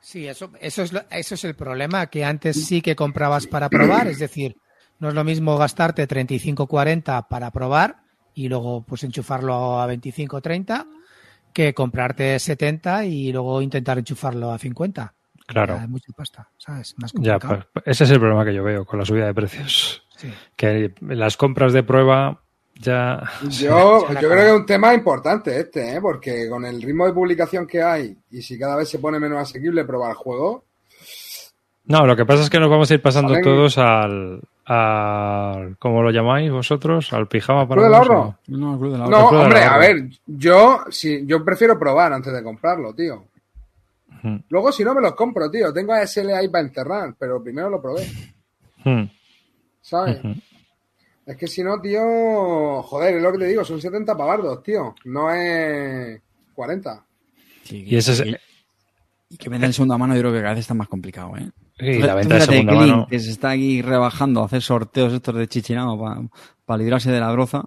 Sí, 0.00 0.26
eso, 0.26 0.50
eso, 0.60 0.82
es 0.82 0.92
lo- 0.92 1.04
eso 1.10 1.34
es 1.34 1.44
el 1.44 1.54
problema, 1.54 2.06
que 2.06 2.24
antes 2.24 2.64
sí 2.64 2.80
que 2.80 2.96
comprabas 2.96 3.46
para 3.46 3.68
probar, 3.68 4.06
es 4.06 4.18
decir, 4.18 4.56
no 5.00 5.08
es 5.08 5.14
lo 5.14 5.24
mismo 5.24 5.58
gastarte 5.58 6.06
35-40 6.08 7.26
para 7.28 7.50
probar 7.50 7.96
y 8.34 8.48
luego 8.48 8.84
pues 8.84 9.02
enchufarlo 9.04 9.80
a 9.80 9.86
25-30 9.86 10.86
que 11.52 11.74
comprarte 11.74 12.38
70 12.38 13.04
y 13.04 13.32
luego 13.32 13.60
intentar 13.62 13.98
enchufarlo 13.98 14.52
a 14.52 14.58
50. 14.58 15.14
Claro. 15.46 15.76
Es 15.76 15.88
mucha 15.88 16.12
pasta, 16.16 16.48
¿sabes? 16.56 16.94
Más 16.98 17.12
Ya, 17.18 17.38
pues, 17.38 17.64
ese 17.84 18.04
es 18.04 18.10
el 18.10 18.18
problema 18.18 18.44
que 18.44 18.54
yo 18.54 18.62
veo 18.64 18.84
con 18.84 18.98
la 18.98 19.04
subida 19.04 19.26
de 19.26 19.34
precios. 19.34 20.04
Sí. 20.16 20.32
Que 20.56 20.94
las 21.00 21.36
compras 21.36 21.72
de 21.72 21.82
prueba 21.82 22.42
ya... 22.80 23.22
Yo, 23.48 24.04
creo 24.08 24.30
que 24.30 24.46
es 24.46 24.52
un 24.52 24.66
tema 24.66 24.94
importante 24.94 25.58
este, 25.60 25.96
¿eh? 25.96 26.00
porque 26.00 26.48
con 26.48 26.64
el 26.64 26.80
ritmo 26.82 27.06
de 27.06 27.12
publicación 27.12 27.66
que 27.66 27.82
hay 27.82 28.16
y 28.30 28.42
si 28.42 28.58
cada 28.58 28.76
vez 28.76 28.88
se 28.88 28.98
pone 28.98 29.18
menos 29.18 29.38
asequible 29.40 29.84
probar 29.84 30.10
el 30.10 30.16
juego, 30.16 30.64
No, 31.84 32.04
lo 32.06 32.16
que 32.16 32.24
pasa 32.26 32.42
es 32.42 32.50
que 32.50 32.58
nos 32.60 32.68
vamos 32.70 32.90
a 32.90 32.94
ir 32.94 33.02
pasando 33.02 33.32
Salen- 33.34 33.44
todos 33.44 33.78
al, 33.78 34.40
al... 34.66 35.76
¿Cómo 35.78 36.02
lo 36.02 36.10
llamáis 36.10 36.50
vosotros? 36.50 37.12
¿Al 37.12 37.28
pijama 37.28 37.66
para 37.68 37.80
¿Club 37.82 37.84
del 37.84 37.94
ahorro? 37.94 38.38
No, 38.48 38.78
Club 38.78 38.96
No, 38.96 39.08
Club 39.08 39.30
del 39.30 39.40
hombre, 39.40 39.62
a 39.62 39.78
ver, 39.78 40.08
yo 40.26 40.80
sí, 40.90 41.22
yo 41.26 41.44
prefiero 41.44 41.78
probar 41.78 42.12
antes 42.12 42.32
de 42.32 42.42
comprarlo, 42.42 42.92
tío. 42.94 43.24
Ujú. 44.18 44.40
Luego 44.48 44.72
si 44.72 44.82
no 44.82 44.94
me 44.94 45.00
los 45.00 45.14
compro, 45.14 45.50
tío. 45.50 45.72
Tengo 45.72 45.92
a 45.92 46.04
SL 46.06 46.30
ahí 46.32 46.48
para 46.48 46.64
enterrar, 46.64 47.14
pero 47.18 47.40
primero 47.42 47.70
lo 47.70 47.80
probé, 47.80 48.04
Hmm. 48.84 49.04
¿sabes? 49.80 50.18
Ujú. 50.24 50.34
Es 51.26 51.36
que 51.36 51.48
si 51.48 51.62
no, 51.64 51.80
tío, 51.80 52.82
joder, 52.82 53.16
es 53.16 53.22
lo 53.22 53.32
que 53.32 53.38
te 53.38 53.46
digo, 53.46 53.64
son 53.64 53.80
70 53.80 54.16
pavardos, 54.16 54.62
tío. 54.62 54.94
No 55.06 55.30
es 55.32 56.20
40. 56.54 57.04
Sí, 57.64 57.82
Y 57.84 57.96
ese 57.96 58.12
es- 58.12 58.24
y- 58.26 58.36
y 59.30 59.36
que 59.36 59.48
vender 59.50 59.66
en 59.68 59.72
segunda 59.74 59.98
mano 59.98 60.14
yo 60.14 60.20
creo 60.20 60.32
que 60.32 60.40
cada 60.40 60.52
vez 60.54 60.60
está 60.60 60.74
más 60.74 60.86
complicado, 60.88 61.36
¿eh? 61.36 61.50
Tú 61.78 61.84
la 62.06 62.14
venta 62.14 62.36
de 62.36 62.40
segunda 62.42 62.72
mano. 62.74 63.06
que 63.10 63.18
se 63.18 63.30
está 63.32 63.50
aquí 63.50 63.82
rebajando 63.82 64.40
a 64.40 64.46
hacer 64.46 64.62
sorteos 64.62 65.12
estos 65.12 65.34
de 65.34 65.48
chichinado 65.48 65.98
para 66.64 66.78
librarse 66.78 67.10
de 67.10 67.20
la 67.20 67.32
broza. 67.32 67.64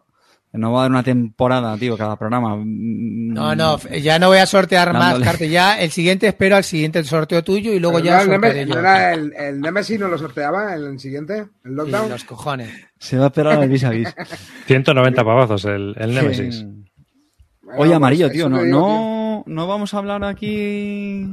Nos 0.51 0.73
va 0.73 0.79
a 0.79 0.81
dar 0.81 0.91
una 0.91 1.03
temporada, 1.03 1.77
tío, 1.77 1.95
cada 1.95 2.15
programa. 2.15 2.55
Mm, 2.55 3.33
No, 3.33 3.55
no, 3.55 3.75
f- 3.75 4.01
ya 4.01 4.17
no 4.17 4.29
voy 4.29 4.39
a 4.39 4.47
sortear 4.47 4.93
más 4.93 5.19
cartas. 5.19 5.47
Ya 5.47 5.79
el 5.79 5.91
siguiente 5.91 6.27
espero 6.27 6.55
al 6.55 6.63
siguiente 6.63 7.03
sorteo 7.03 7.43
tuyo 7.43 7.71
y 7.71 7.79
luego 7.79 7.97
Pero 7.97 8.05
ya 8.07 8.17
no, 8.17 8.21
el, 8.23 8.29
Nemesis, 8.41 8.67
yo. 8.67 8.73
¿no 8.73 8.79
era 8.79 9.13
el, 9.13 9.33
el 9.37 9.61
Nemesis 9.61 9.99
no 9.99 10.07
lo 10.07 10.17
sorteaba 10.17 10.73
el 10.73 10.99
siguiente, 10.99 11.37
el 11.37 11.47
Sí, 11.63 11.75
lockdown. 11.75 12.09
los 12.09 12.23
cojones. 12.23 12.71
Se 12.97 13.17
va 13.17 13.25
a 13.25 13.27
esperar 13.27 13.59
al 13.59 13.69
vis 13.69 13.83
a 13.83 13.91
vis. 13.91 14.07
190 14.65 15.23
pavazos 15.23 15.65
el, 15.65 15.93
el 15.99 16.15
Nemesis. 16.15 16.63
Bueno, 16.63 17.81
Oye, 17.81 17.89
pues 17.89 17.95
amarillo, 17.97 18.29
tío, 18.31 18.49
no, 18.49 18.63
digo, 18.63 18.79
no, 18.79 19.43
no 19.45 19.67
vamos 19.67 19.93
a 19.93 19.99
hablar 19.99 20.23
aquí 20.23 21.27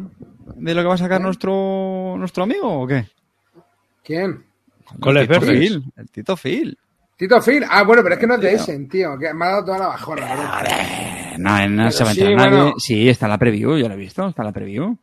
de 0.56 0.74
lo 0.74 0.82
que 0.82 0.88
va 0.88 0.94
a 0.94 0.98
sacar 0.98 1.22
¿Eh? 1.22 1.24
nuestro 1.24 2.16
nuestro 2.18 2.43
amigo 2.43 2.82
o 2.82 2.86
qué? 2.86 3.06
¿Quién? 4.05 4.44
Coles 5.01 5.22
el 5.22 5.28
Tito. 5.40 5.47
Phil, 5.52 5.84
el 5.97 6.10
Tito 6.10 6.36
Phil. 6.36 6.78
Tito 7.16 7.40
Phil. 7.40 7.64
Ah, 7.68 7.82
bueno, 7.82 8.02
pero 8.02 8.14
es 8.14 8.20
que 8.20 8.26
no 8.26 8.34
es 8.34 8.40
de 8.40 8.52
Essen, 8.55 8.88
tío. 8.88 9.18
Que 9.18 9.32
me 9.32 9.47
ha 9.47 9.48
dado 9.48 9.64
toda 9.64 9.78
la 9.78 9.86
bajona. 9.88 10.26
¿verdad? 10.26 10.66
Eh, 10.68 11.34
no, 11.38 11.68
no 11.68 11.76
Pero 11.84 11.90
se 11.90 12.05
va 12.05 12.10
a 12.10 12.14
sí, 12.14 12.20
nadie. 12.20 12.34
bueno. 12.36 12.74
Sí, 12.78 13.09
está 13.09 13.26
en 13.26 13.30
la 13.30 13.38
preview, 13.38 13.76
yo 13.78 13.88
lo 13.88 13.94
he 13.94 13.98
visto, 13.98 14.28
está 14.28 14.43
en 14.43 14.47
la 14.47 14.52
preview. 14.52 14.97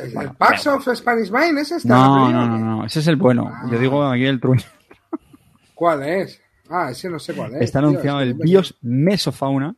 ¿El, 0.00 0.30
Pax 0.36 0.66
of 0.68 0.88
Spanish 0.94 1.30
Vine 1.30 1.60
ese 1.60 1.76
está 1.76 1.88
No, 1.88 2.30
en 2.30 2.36
la 2.36 2.40
no, 2.40 2.46
no, 2.46 2.52
preview? 2.56 2.66
no, 2.78 2.84
ese 2.86 3.00
es 3.00 3.06
el 3.06 3.16
bueno. 3.16 3.48
Ah. 3.52 3.68
Yo 3.70 3.78
digo 3.78 4.02
aquí 4.04 4.24
el 4.24 4.40
truño. 4.40 4.62
¿Cuál 5.74 6.02
es? 6.04 6.40
Ah, 6.70 6.90
ese 6.90 7.08
no 7.10 7.18
sé 7.18 7.34
cuál 7.34 7.54
es. 7.56 7.62
Está 7.62 7.80
tío, 7.80 7.88
anunciado 7.88 8.20
el 8.20 8.34
BIOS 8.34 8.76
Mesofauna. 8.82 9.74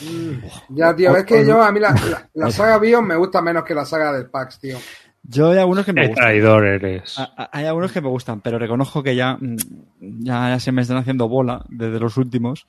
Mm. 0.00 0.32
Ya, 0.70 0.94
tío, 0.96 1.12
O- 1.12 1.16
es 1.16 1.24
que 1.24 1.40
o- 1.40 1.44
yo, 1.44 1.62
a 1.62 1.70
mí 1.72 1.80
la, 1.80 1.90
la, 1.90 2.28
la 2.32 2.50
saga 2.52 2.78
BIOS 2.78 3.02
me 3.02 3.16
gusta 3.16 3.42
menos 3.42 3.64
que 3.64 3.74
la 3.74 3.84
saga 3.84 4.12
del 4.12 4.30
Pax, 4.30 4.58
tío. 4.60 4.78
Yo 5.26 5.50
hay 5.50 5.58
algunos 5.58 5.84
que 5.86 5.92
me 5.92 6.02
Qué 6.02 6.08
gustan. 6.08 6.24
traidor 6.24 6.66
eres. 6.66 7.16
Hay 7.50 7.64
algunos 7.64 7.92
que 7.92 8.00
me 8.00 8.08
gustan, 8.08 8.40
pero 8.40 8.58
reconozco 8.58 9.02
que 9.02 9.16
ya, 9.16 9.36
mm, 9.40 9.56
ya, 10.00 10.50
ya 10.50 10.60
se 10.60 10.70
me 10.70 10.82
están 10.82 10.98
haciendo 10.98 11.28
bola 11.28 11.64
desde 11.68 11.98
los 11.98 12.16
últimos. 12.18 12.66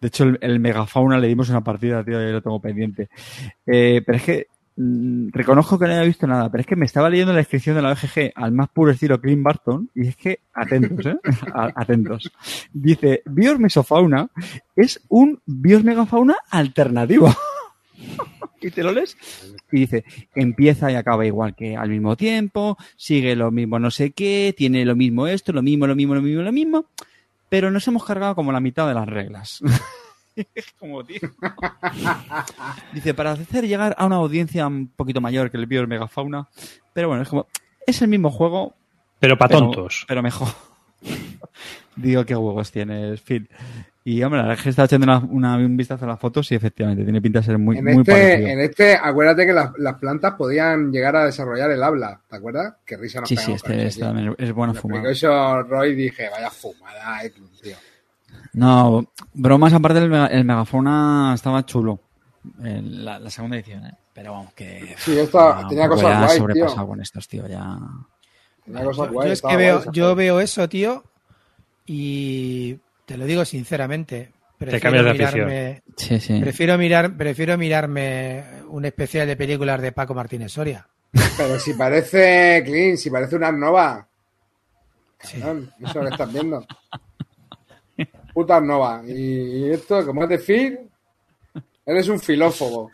De 0.00 0.08
hecho, 0.08 0.24
el, 0.24 0.38
el 0.40 0.58
Megafauna 0.58 1.18
le 1.18 1.28
dimos 1.28 1.48
una 1.48 1.62
partida, 1.62 2.02
tío, 2.04 2.20
y 2.20 2.32
lo 2.32 2.42
tengo 2.42 2.60
pendiente. 2.60 3.08
Eh, 3.66 4.02
pero 4.04 4.18
es 4.18 4.24
que 4.24 4.46
mm, 4.76 5.28
reconozco 5.30 5.78
que 5.78 5.86
no 5.86 5.92
había 5.92 6.04
visto 6.06 6.26
nada, 6.26 6.50
pero 6.50 6.62
es 6.62 6.66
que 6.66 6.74
me 6.74 6.86
estaba 6.86 7.08
leyendo 7.08 7.32
la 7.32 7.38
descripción 7.38 7.76
de 7.76 7.82
la 7.82 7.92
OGG 7.92 8.32
al 8.34 8.50
más 8.50 8.68
puro 8.70 8.90
estilo 8.90 9.20
Clint 9.20 9.44
Barton, 9.44 9.88
y 9.94 10.08
es 10.08 10.16
que, 10.16 10.40
atentos, 10.54 11.06
¿eh? 11.06 11.16
Atentos. 11.76 12.32
Dice, 12.72 13.22
Bios 13.26 13.60
Mesofauna 13.60 14.28
es 14.74 15.00
un 15.08 15.40
Bios 15.46 15.84
Megafauna 15.84 16.34
alternativo. 16.50 17.32
y 18.62 18.70
te 18.70 18.82
lo 18.82 18.92
lees 18.92 19.16
y 19.70 19.80
dice, 19.80 20.04
empieza 20.34 20.90
y 20.90 20.94
acaba 20.94 21.26
igual 21.26 21.54
que 21.54 21.76
al 21.76 21.88
mismo 21.88 22.16
tiempo, 22.16 22.76
sigue 22.96 23.34
lo 23.36 23.50
mismo 23.50 23.78
no 23.78 23.90
sé 23.90 24.12
qué, 24.12 24.54
tiene 24.56 24.84
lo 24.84 24.96
mismo 24.96 25.26
esto, 25.26 25.52
lo 25.52 25.62
mismo, 25.62 25.86
lo 25.86 25.94
mismo, 25.94 26.14
lo 26.14 26.22
mismo, 26.22 26.42
lo 26.42 26.52
mismo, 26.52 26.86
pero 27.48 27.70
nos 27.70 27.86
hemos 27.88 28.04
cargado 28.04 28.34
como 28.34 28.52
la 28.52 28.60
mitad 28.60 28.86
de 28.88 28.94
las 28.94 29.08
reglas. 29.08 29.60
Como 30.78 31.04
tío. 31.04 31.20
Dice, 32.94 33.12
para 33.12 33.32
hacer 33.32 33.66
llegar 33.66 33.94
a 33.98 34.06
una 34.06 34.16
audiencia 34.16 34.66
un 34.66 34.88
poquito 34.88 35.20
mayor 35.20 35.50
que 35.50 35.58
el 35.58 35.66
vídeo 35.66 35.86
Megafauna. 35.86 36.48
Pero 36.94 37.08
bueno, 37.08 37.22
es 37.22 37.28
como. 37.28 37.46
Es 37.86 38.00
el 38.00 38.08
mismo 38.08 38.30
juego, 38.30 38.74
Pero 39.18 39.36
para 39.36 39.48
pero, 39.50 39.60
tontos. 39.70 40.04
pero 40.08 40.22
mejor. 40.22 40.48
Digo, 41.96 42.24
qué 42.24 42.34
huevos 42.34 42.72
tienes, 42.72 43.20
Phil. 43.20 43.48
Y 44.04 44.20
hombre, 44.24 44.38
la 44.38 44.48
verdad 44.48 44.58
es 44.58 44.64
que 44.64 44.70
estaba 44.70 44.86
echando 44.86 45.04
una, 45.04 45.18
una- 45.18 45.56
un 45.64 45.76
vistazo 45.76 46.04
a 46.04 46.08
las 46.08 46.18
fotos 46.18 46.50
y 46.50 46.56
efectivamente 46.56 47.04
tiene 47.04 47.22
pinta 47.22 47.38
de 47.38 47.44
ser 47.46 47.58
muy, 47.58 47.78
En 47.78 47.84
muy 47.84 47.92
este, 47.98 48.12
parecido. 48.12 48.48
en 48.48 48.60
este, 48.60 48.94
acuérdate 48.96 49.46
que 49.46 49.52
las, 49.52 49.70
las 49.78 49.94
plantas 49.94 50.34
podían 50.34 50.90
llegar 50.90 51.14
a 51.14 51.24
desarrollar 51.26 51.70
el 51.70 51.82
habla, 51.82 52.20
¿te 52.28 52.36
acuerdas? 52.36 52.74
Qué 52.84 52.96
risa 52.96 53.20
nos 53.20 53.28
Sí, 53.28 53.36
sí, 53.36 53.52
este, 53.52 53.86
este 53.86 54.00
también 54.00 54.34
es 54.38 54.52
buena 54.52 54.74
fumada. 54.74 55.08
eso 55.10 55.62
Roy 55.62 55.90
y 55.90 55.94
dije, 55.94 56.28
vaya 56.30 56.50
fumada, 56.50 57.24
eh, 57.24 57.32
tío. 57.62 57.76
No, 58.54 59.06
bromas 59.34 59.72
aparte 59.72 59.98
el 60.00 60.44
Megafauna 60.44 61.32
estaba 61.34 61.64
chulo. 61.64 62.00
En 62.60 63.04
la, 63.04 63.20
la 63.20 63.30
segunda 63.30 63.56
edición, 63.56 63.86
¿eh? 63.86 63.94
Pero 64.12 64.32
vamos, 64.32 64.52
que. 64.54 64.94
Sí, 64.98 65.16
esto 65.16 65.38
ya, 65.62 65.68
tenía 65.68 65.88
cosas 65.88 66.20
ya 66.28 66.28
sobrepasado 66.36 66.80
tío. 66.80 66.86
con 66.88 67.00
estos, 67.00 67.28
tío. 67.28 67.46
Ya. 67.46 67.78
Tenía 68.64 68.84
cosas 68.84 69.06
Yo, 69.06 69.12
guays, 69.12 69.26
yo 69.28 69.32
es 69.32 69.38
estaba 69.38 69.50
que 69.52 69.56
guay 69.56 69.66
veo, 69.84 69.92
yo 69.92 70.14
veo 70.16 70.40
eso, 70.40 70.68
tío, 70.68 71.04
y 71.86 72.78
te 73.06 73.16
lo 73.16 73.24
digo 73.26 73.44
sinceramente. 73.44 74.32
Prefiero 74.58 74.82
cambias 74.82 75.04
de 75.04 75.10
afición. 75.10 75.46
mirarme, 75.48 75.82
Sí, 75.96 76.20
sí. 76.20 76.40
prefiero 76.40 76.78
mirar, 76.78 77.16
prefiero 77.16 77.58
mirarme 77.58 78.44
un 78.68 78.84
especial 78.84 79.26
de 79.26 79.36
películas 79.36 79.80
de 79.82 79.90
Paco 79.92 80.14
Martínez 80.14 80.52
Soria. 80.52 80.86
Pero 81.36 81.58
si 81.58 81.74
parece 81.74 82.62
clean, 82.64 82.96
si 82.96 83.10
parece 83.10 83.36
una 83.36 83.50
nova. 83.52 84.06
Sí. 85.20 85.38
Cabrón, 85.40 85.72
eso 85.80 85.88
es 85.88 85.94
lo 85.96 86.02
que 86.02 86.08
estás 86.10 86.32
viendo. 86.32 86.66
Puta 88.32 88.60
nova. 88.60 89.02
Y, 89.06 89.12
y 89.66 89.70
esto, 89.72 90.04
como 90.06 90.22
es 90.24 90.28
de 90.30 90.38
Phil, 90.38 90.78
eres 91.84 92.08
un 92.08 92.18
filófobo. 92.20 92.90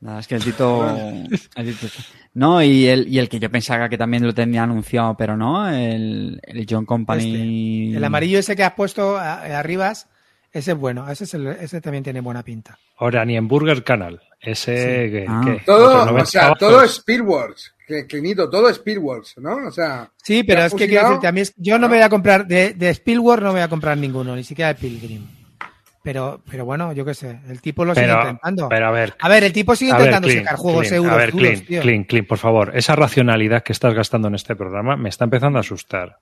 Nada, 0.00 0.20
es 0.20 0.28
que 0.28 0.36
el 0.36 0.44
Tito. 0.44 0.86
el 1.56 1.76
Tito- 1.76 1.88
No, 2.34 2.62
y 2.62 2.86
el, 2.86 3.08
y 3.08 3.18
el 3.18 3.28
que 3.28 3.40
yo 3.40 3.50
pensaba 3.50 3.88
que 3.88 3.98
también 3.98 4.24
lo 4.24 4.32
tenía 4.32 4.62
anunciado, 4.62 5.16
pero 5.16 5.36
no, 5.36 5.68
el, 5.68 6.40
el 6.44 6.66
John 6.68 6.86
Company. 6.86 7.86
Este, 7.90 7.96
El 7.98 8.04
amarillo 8.04 8.38
ese 8.38 8.54
que 8.54 8.62
has 8.64 8.74
puesto 8.74 9.16
arriba, 9.18 9.90
ese 9.90 10.08
es 10.72 10.76
bueno, 10.78 11.10
ese, 11.10 11.24
es 11.24 11.34
el- 11.34 11.48
ese 11.48 11.80
también 11.80 12.04
tiene 12.04 12.20
buena 12.20 12.42
pinta. 12.44 12.78
Ahora, 12.98 13.24
ni 13.24 13.36
en 13.36 13.48
Burger 13.48 13.82
Canal. 13.82 14.20
Ese 14.40 14.72
que. 15.10 15.26
Ah. 15.28 15.42
que- 15.44 15.64
Todo, 15.66 16.02
o 16.02 16.06
90 16.06 16.26
sea, 16.26 16.54
todo 16.54 16.82
es 16.82 16.92
Speedworks. 16.94 17.74
Que, 17.86 18.06
Clinito, 18.06 18.48
todo 18.50 18.68
es 18.68 18.76
Speedworks, 18.76 19.38
¿no? 19.38 19.66
O 19.66 19.70
sea, 19.72 20.12
Sí, 20.22 20.44
pero 20.44 20.60
¿Te 20.60 20.66
es 20.66 20.74
que 20.74 20.86
quiero 20.88 21.06
decirte, 21.08 21.26
a 21.26 21.32
mí 21.32 21.40
es- 21.40 21.54
yo 21.56 21.78
no 21.78 21.88
me 21.88 21.96
voy 21.96 22.04
a 22.04 22.08
comprar, 22.08 22.46
de, 22.46 22.74
de 22.74 23.02
no 23.06 23.22
me 23.24 23.50
voy 23.50 23.60
a 23.60 23.68
comprar 23.68 23.96
ninguno, 23.96 24.36
ni 24.36 24.44
siquiera 24.44 24.68
de 24.68 24.74
Pilgrim. 24.80 25.26
Pero, 26.08 26.40
pero 26.50 26.64
bueno, 26.64 26.94
yo 26.94 27.04
qué 27.04 27.12
sé, 27.12 27.38
el 27.50 27.60
tipo 27.60 27.84
lo 27.84 27.94
sigue 27.94 28.10
intentando. 28.10 28.66
pero 28.70 28.86
a 28.86 28.90
ver, 28.90 29.14
a 29.18 29.28
ver, 29.28 29.44
el 29.44 29.52
tipo 29.52 29.76
sigue 29.76 29.92
ver, 29.92 30.06
intentando 30.06 30.30
sacar 30.30 30.56
juegos 30.56 30.86
Clint, 30.86 30.96
euros 30.96 31.12
A 31.12 31.16
ver, 31.18 31.32
duros, 31.32 31.48
Clint, 31.50 31.66
tío. 31.66 31.82
Clint, 31.82 32.08
Clint, 32.08 32.26
por 32.26 32.38
favor. 32.38 32.70
Esa 32.74 32.96
racionalidad 32.96 33.62
que 33.62 33.74
estás 33.74 33.92
gastando 33.92 34.28
en 34.28 34.34
este 34.34 34.56
programa 34.56 34.96
me 34.96 35.10
está 35.10 35.24
empezando 35.24 35.58
a 35.58 35.60
asustar. 35.60 36.16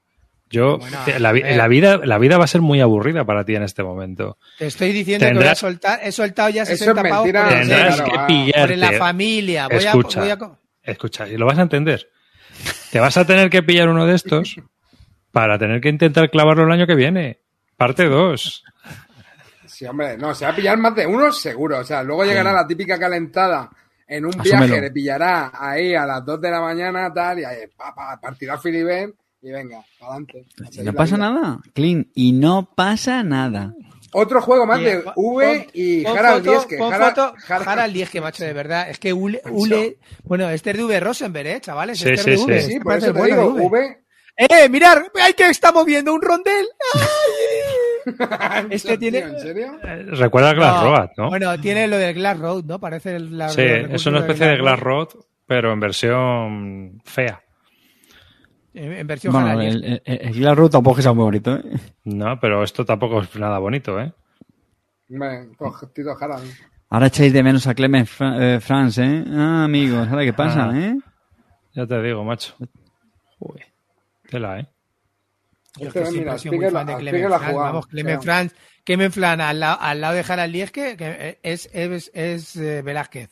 Yo, 0.50 0.78
Bueno, 0.78 0.98
la, 1.20 1.30
vida, 1.68 1.98
la 1.98 2.18
vida 2.18 2.36
va 2.36 2.42
a 2.42 2.48
ser 2.48 2.62
muy 2.62 2.80
aburrida 2.80 3.24
para 3.24 3.44
ti 3.44 3.54
en 3.54 3.62
este 3.62 3.84
momento. 3.84 4.38
Te 4.58 4.66
estoy 4.66 4.90
diciendo 4.90 5.24
que 5.24 5.34
voy 5.34 5.44
a 5.46 5.54
soltar, 5.54 6.00
he 6.02 6.10
soltado 6.10 6.48
ya 6.48 6.64
Eso 6.64 6.72
es 6.72 6.78
60 6.80 7.02
pavos 7.04 7.18
mentira, 7.18 7.44
por 7.44 7.52
el, 7.52 7.68
Tendrás 7.68 8.00
que 8.02 8.18
pillarte. 8.26 8.60
por 8.74 8.76
la 8.78 8.92
familia. 8.98 9.68
Voy 9.68 9.76
Escucha. 9.76 10.18
a, 10.18 10.22
voy 10.24 10.30
a 10.32 10.58
Escucha, 10.82 11.28
y 11.28 11.36
lo 11.36 11.46
vas 11.46 11.60
a 11.60 11.62
entender. 11.62 12.08
Te 12.90 12.98
vas 12.98 13.16
a 13.16 13.24
tener 13.24 13.50
que 13.50 13.62
pillar 13.62 13.88
uno 13.88 14.04
de 14.04 14.16
estos 14.16 14.56
para 15.30 15.60
tener 15.60 15.80
que 15.80 15.90
intentar 15.90 16.28
clavarlo 16.28 16.64
el 16.64 16.72
año 16.72 16.88
que 16.88 16.96
viene. 16.96 17.38
Parte 17.76 18.06
2. 18.06 18.64
Sí, 19.76 19.84
hombre, 19.86 20.16
no, 20.16 20.34
se 20.34 20.44
va 20.44 20.52
a 20.52 20.56
pillar 20.56 20.78
más 20.78 20.94
de 20.94 21.06
uno 21.06 21.30
seguro. 21.32 21.78
O 21.80 21.84
sea, 21.84 22.02
luego 22.02 22.24
llegará 22.24 22.52
la 22.52 22.66
típica 22.66 22.98
calentada 22.98 23.70
en 24.08 24.24
un 24.24 24.32
Asúmelo. 24.40 24.66
viaje, 24.66 24.80
le 24.80 24.90
pillará 24.90 25.50
ahí 25.52 25.94
a 25.94 26.06
las 26.06 26.24
2 26.24 26.40
de 26.40 26.50
la 26.50 26.60
mañana, 26.60 27.12
tal, 27.12 27.40
y 27.40 27.44
ahí, 27.44 27.58
pa, 27.76 27.94
pa, 27.94 28.18
partirá 28.20 28.56
Filibén 28.58 29.14
y 29.42 29.50
venga, 29.50 29.84
para 29.98 30.12
adelante. 30.12 30.44
Y 30.72 30.80
no 30.82 30.92
pasa 30.92 31.16
nada, 31.16 31.58
Clean. 31.74 32.08
Y 32.14 32.32
no 32.32 32.70
pasa 32.74 33.22
nada. 33.22 33.74
Otro 34.12 34.40
juego 34.40 34.64
más 34.64 34.78
Mira, 34.78 34.92
de 34.92 35.04
V 35.16 35.68
y 35.74 36.02
pon 36.04 36.16
Harald 36.18 36.44
foto, 36.44 36.50
Dieske. 36.52 36.78
pon 36.78 36.92
Harald- 36.94 37.14
foto, 37.14 37.34
Harald- 37.48 37.68
Harald 37.68 37.92
Dieske, 37.94 38.20
macho, 38.20 38.44
de 38.44 38.52
verdad. 38.52 38.88
Es 38.88 38.98
que 38.98 39.12
Ule, 39.12 39.42
Ule 39.50 39.98
bueno, 40.24 40.48
este 40.48 40.70
es 40.70 40.76
de 40.78 40.84
V 40.84 41.00
Rosenberg, 41.00 41.46
¿eh, 41.48 41.60
chavales? 41.60 41.98
Sí, 41.98 42.08
Este 42.08 42.34
es 42.34 42.40
sí, 42.40 42.46
de 42.46 42.52
V, 42.52 42.52
sí. 42.54 42.58
este 42.60 42.72
Sí, 42.74 42.80
por 42.80 42.96
eso 42.96 43.12
te 43.12 43.22
digo, 43.24 43.46
V. 43.54 43.98
¡Eh, 44.38 44.68
mirar! 44.68 45.10
¡Ay, 45.20 45.34
que 45.34 45.48
estamos 45.48 45.84
viendo 45.84 46.14
un 46.14 46.22
rondel! 46.22 46.66
Este 48.70 48.96
tiene- 48.98 49.18
¿En 49.18 49.38
serio? 49.40 49.78
Eh, 49.82 50.06
Recuerda 50.12 50.52
Glass 50.54 50.82
No, 50.82 50.82
Road, 50.96 51.10
¿no? 51.16 51.28
Bueno, 51.28 51.60
tiene 51.60 51.86
lo 51.88 51.96
del 51.98 52.14
Glass 52.14 52.38
Road, 52.38 52.64
¿no? 52.64 52.78
Parece 52.78 53.16
el, 53.16 53.36
la, 53.36 53.48
sí, 53.48 53.62
es 53.62 54.06
una 54.06 54.20
especie 54.20 54.46
de 54.46 54.56
Glass 54.58 54.80
Road, 54.80 55.08
pero 55.46 55.72
en 55.72 55.80
versión 55.80 57.00
fea. 57.04 57.42
En, 58.74 58.92
en 58.92 59.06
versión 59.06 59.32
Bueno, 59.32 59.60
el, 59.60 59.80
Dieske. 59.80 60.02
el, 60.04 60.20
el 60.28 60.34
Glass 60.34 60.56
Road 60.56 60.70
tampoco 60.70 61.00
es 61.00 61.06
muy 61.06 61.24
bonito, 61.24 61.56
¿eh? 61.56 61.62
No, 62.04 62.38
pero 62.40 62.62
esto 62.62 62.84
tampoco 62.84 63.20
es 63.22 63.34
nada 63.36 63.58
bonito, 63.58 63.98
¿eh? 64.00 64.12
Con 65.56 65.72
Tito 65.94 66.10
Harald. 66.20 66.50
Ahora 66.90 67.06
echáis 67.06 67.32
de 67.32 67.42
menos 67.42 67.66
a 67.66 67.74
Clement 67.74 68.06
Fra- 68.08 68.36
eh, 68.56 68.60
France, 68.60 69.02
¿eh? 69.04 69.24
Ah, 69.28 69.64
amigos, 69.64 70.06
¿ahora 70.08 70.24
qué 70.24 70.32
pasa, 70.32 70.70
Ah. 70.70 70.78
eh? 70.78 70.96
Ya 71.74 71.86
te 71.86 72.00
digo, 72.02 72.24
macho. 72.24 72.54
Joder. 73.38 73.66
Tela, 74.30 74.60
¿eh? 74.60 74.68
Yo 75.78 75.88
Este, 75.88 76.00
que 76.00 76.06
siempre 76.06 76.20
mira, 76.20 76.34
he 76.34 76.38
sido 76.38 76.52
muy 76.52 76.64
Spiegel- 76.66 76.72
fan 76.72 76.86
de 76.86 76.92
ha 76.92 77.38
Franz. 77.38 77.54
Vamos, 77.54 77.86
Clement 77.86 78.20
creo. 78.20 78.22
Franz, 78.22 78.54
Clement 78.84 79.12
Franz 79.14 79.40
al, 79.42 79.60
lado- 79.60 79.78
al 79.80 80.00
lado 80.00 80.14
de 80.14 80.24
Harald 80.28 80.52
Dieske, 80.52 80.96
que 80.96 81.38
es, 81.42 81.68
es, 81.72 82.10
es, 82.14 82.56
eh, 82.56 82.82
Velázquez. 82.82 83.30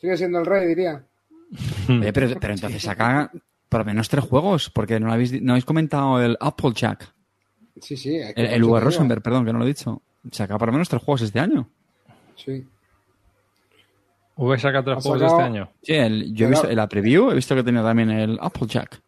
Sigue 0.00 0.16
siendo 0.16 0.40
el 0.40 0.46
rey, 0.46 0.66
diría. 0.68 1.04
Eh, 1.88 2.12
pero, 2.12 2.28
pero 2.40 2.54
entonces 2.54 2.82
saca 2.82 3.30
por 3.68 3.80
lo 3.80 3.84
menos 3.86 4.08
tres 4.08 4.24
juegos, 4.24 4.70
porque 4.70 4.98
no, 5.00 5.06
lo 5.06 5.12
habéis, 5.12 5.40
no 5.42 5.52
habéis 5.52 5.64
comentado 5.64 6.20
el 6.22 6.36
Applejack. 6.40 7.12
Sí, 7.80 7.96
sí. 7.96 8.16
El, 8.16 8.46
el. 8.46 8.62
Rosenberg, 8.80 9.22
perdón, 9.22 9.44
que 9.44 9.52
no 9.52 9.58
lo 9.58 9.64
he 9.64 9.68
dicho. 9.68 10.02
Saca 10.30 10.56
por 10.58 10.68
lo 10.68 10.72
menos 10.72 10.88
tres 10.88 11.02
juegos 11.02 11.22
este 11.22 11.40
año. 11.40 11.68
Sí. 12.36 12.66
¿V 14.36 14.58
saca 14.58 14.82
tres 14.82 15.02
juegos 15.02 15.20
sacado- 15.20 15.38
este 15.40 15.42
año? 15.42 15.70
Sí, 15.82 15.92
el- 15.94 16.34
yo 16.34 16.46
he 16.46 16.50
visto 16.50 16.68
en 16.68 16.76
la 16.76 16.88
preview, 16.88 17.30
he 17.30 17.34
visto 17.34 17.54
que 17.54 17.62
tenía 17.62 17.82
también 17.82 18.10
el 18.10 18.38
Applejack. 18.40 19.00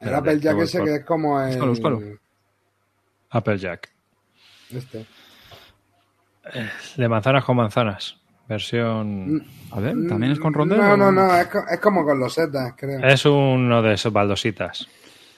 El 0.00 0.14
Applejack 0.14 0.56
que 0.56 0.62
ese 0.62 0.82
que 0.84 0.94
es 0.96 1.04
como 1.04 1.40
el... 1.40 1.48
Búscalo, 1.48 1.96
búscalo. 1.96 2.00
Applejack. 3.30 3.90
Este. 4.70 5.04
De 6.96 7.08
manzanas 7.08 7.44
con 7.44 7.56
manzanas. 7.56 8.16
Versión. 8.48 9.44
A 9.72 9.80
ver, 9.80 9.94
¿también 10.08 10.32
es 10.32 10.40
con 10.40 10.54
rondel? 10.54 10.78
No, 10.78 10.92
o- 10.92 10.96
no, 10.96 11.12
no, 11.12 11.34
es, 11.36 11.46
co- 11.48 11.64
es 11.70 11.78
como 11.80 12.02
con 12.04 12.18
los 12.18 12.32
setas, 12.32 12.72
creo. 12.76 13.00
Es 13.04 13.26
uno 13.26 13.82
de 13.82 13.92
esos 13.94 14.10
baldositas. 14.12 14.88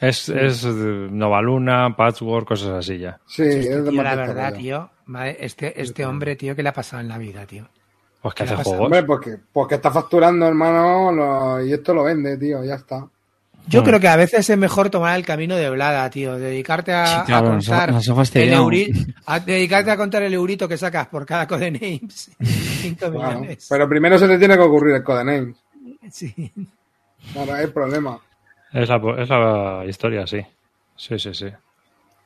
Es, 0.01 0.28
es 0.28 0.65
eh, 0.65 0.69
Novaluna, 1.11 1.95
Patchwork, 1.97 2.47
cosas 2.47 2.69
así 2.70 2.99
ya. 2.99 3.19
Sí, 3.27 3.43
es 3.43 3.85
de 3.85 3.91
Tío, 3.91 4.03
la 4.03 4.15
de 4.16 4.23
este 4.23 4.35
verdad, 4.35 4.55
tío, 4.57 4.91
este, 5.39 5.82
este 5.82 6.07
hombre, 6.07 6.37
tío, 6.37 6.55
¿qué 6.55 6.62
le 6.62 6.69
ha 6.69 6.73
pasado 6.73 7.03
en 7.03 7.09
la 7.09 7.19
vida, 7.19 7.45
tío? 7.47 7.69
Pues 8.23 8.35
que 8.35 8.45
¿Qué 8.45 8.55
hace 8.55 8.62
juegos. 8.62 8.85
Hombre, 8.87 9.03
porque, 9.03 9.37
porque 9.53 9.74
está 9.74 9.91
facturando, 9.91 10.47
hermano, 10.47 11.11
lo- 11.11 11.65
y 11.65 11.73
esto 11.73 11.93
lo 11.93 12.05
vende, 12.05 12.39
tío, 12.39 12.62
ya 12.65 12.77
está. 12.77 13.07
Yo 13.69 13.82
Mm. 13.82 13.85
creo 13.85 14.01
que 14.01 14.09
a 14.09 14.16
veces 14.16 14.49
es 14.51 14.59
mejor 14.59 14.91
tomar 14.91 15.16
el 15.16 15.24
camino 15.24 15.55
de 15.57 15.70
Blada, 15.70 16.09
tío. 16.11 16.37
Dedicarte 16.39 16.93
a, 16.93 17.07
Sí, 17.07 17.15
a 17.19 17.24
claro, 17.24 17.49
contar 17.51 17.93
nos 17.93 18.09
el 18.09 18.15
fastidiado. 18.15 18.65
euri- 18.66 19.15
a 19.27 19.39
dedicarte 19.41 19.91
a 19.93 19.97
contar 19.97 20.23
el 20.24 20.35
eurito 20.35 20.66
que 20.69 20.77
sacas 20.77 21.07
por 21.09 21.24
cada 21.24 21.47
codenames. 21.47 22.31
5 22.41 22.99
Claro. 23.12 23.39
millones. 23.41 23.66
Pero 23.70 23.89
primero 23.89 24.19
se 24.19 24.27
te 24.27 24.39
tiene 24.39 24.55
que 24.57 24.62
ocurrir 24.62 24.97
el 24.97 25.05
codename. 25.05 25.55
Sí. 26.11 26.53
Claro, 27.32 27.55
es 27.57 27.65
el 27.65 27.73
problema. 27.73 28.19
Es 28.73 28.89
la, 28.89 28.97
es 29.19 29.28
la 29.28 29.85
historia, 29.87 30.27
sí. 30.27 30.41
Sí, 30.97 31.19
sí, 31.19 31.32
sí. 31.35 31.47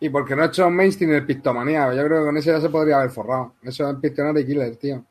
Y 0.01 0.09
porque 0.11 0.35
no 0.37 0.43
ha 0.43 0.47
hecho 0.47 0.69
mainstream 0.71 1.13
el 1.15 1.27
Pictomanía. 1.27 1.93
Yo 1.95 2.05
creo 2.05 2.21
que 2.21 2.27
con 2.27 2.37
ese 2.37 2.51
ya 2.53 2.61
se 2.61 2.69
podría 2.69 2.97
haber 2.99 3.11
forrado. 3.11 3.55
Eso 3.63 3.89
es 3.91 3.97
Pictionary 3.97 4.47
Killer, 4.47 4.77
tío. 4.77 5.03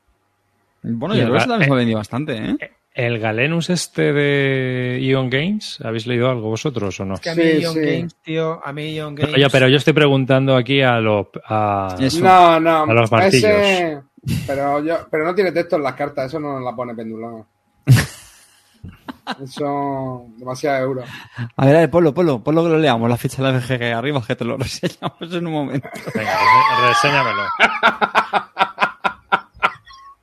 Bueno, 0.83 1.15
Y 1.15 1.19
yo 1.19 1.23
el 1.23 1.29
creo 1.29 1.33
que 1.33 1.43
eso 1.43 1.47
también 1.49 1.67
se 1.67 1.71
eh, 1.71 1.73
ha 1.73 1.77
vendido 1.77 1.97
bastante, 1.97 2.35
¿eh? 2.37 2.57
¿El 2.95 3.17
Galenus 3.19 3.69
este 3.71 4.13
de 4.13 4.99
Ion 5.01 5.29
Games? 5.29 5.79
¿Habéis 5.83 6.05
leído 6.05 6.29
algo 6.29 6.49
vosotros 6.49 6.99
o 6.99 7.05
no? 7.05 7.15
Es 7.15 7.21
que 7.21 7.29
a 7.31 7.35
mí 7.35 7.41
Sí, 7.43 7.61
Ion 7.61 7.73
sí. 7.73 7.79
Games, 7.79 8.15
tío, 8.23 8.61
a 8.63 8.71
mí 8.71 8.93
Ion 8.93 9.15
Games... 9.15 9.33
Oye, 9.33 9.47
pero 9.51 9.67
yo 9.67 9.77
estoy 9.77 9.93
preguntando 9.93 10.55
aquí 10.55 10.81
a 10.83 10.99
los... 10.99 11.27
A... 11.47 11.95
No, 12.21 12.59
no. 12.59 12.83
A 12.83 12.93
los 12.93 13.11
martillos. 13.11 13.43
ese- 13.51 13.99
Pero, 14.45 14.83
yo, 14.83 15.07
pero 15.09 15.25
no 15.25 15.33
tiene 15.33 15.51
texto 15.51 15.75
en 15.77 15.83
las 15.83 15.93
cartas. 15.95 16.27
Eso 16.27 16.39
no 16.39 16.53
nos 16.53 16.63
la 16.63 16.75
pone 16.75 16.93
pendulón. 16.93 17.45
Eso... 19.43 20.25
Demasiado 20.37 20.83
euro. 20.83 21.03
A 21.55 21.65
ver, 21.65 21.75
a 21.75 21.79
ver, 21.79 21.89
ponlo, 21.89 22.13
ponlo, 22.13 22.43
ponlo 22.43 22.63
que 22.63 22.69
lo 22.69 22.77
leamos, 22.77 23.09
la 23.09 23.17
ficha 23.17 23.41
de 23.41 23.51
la 23.53 23.59
FGG 23.59 23.83
arriba, 23.95 24.21
que 24.27 24.35
te 24.35 24.45
lo 24.45 24.55
reseñamos 24.59 25.19
en 25.33 25.47
un 25.47 25.53
momento. 25.53 25.89
Venga, 26.13 26.37
reséñamelo. 26.89 27.41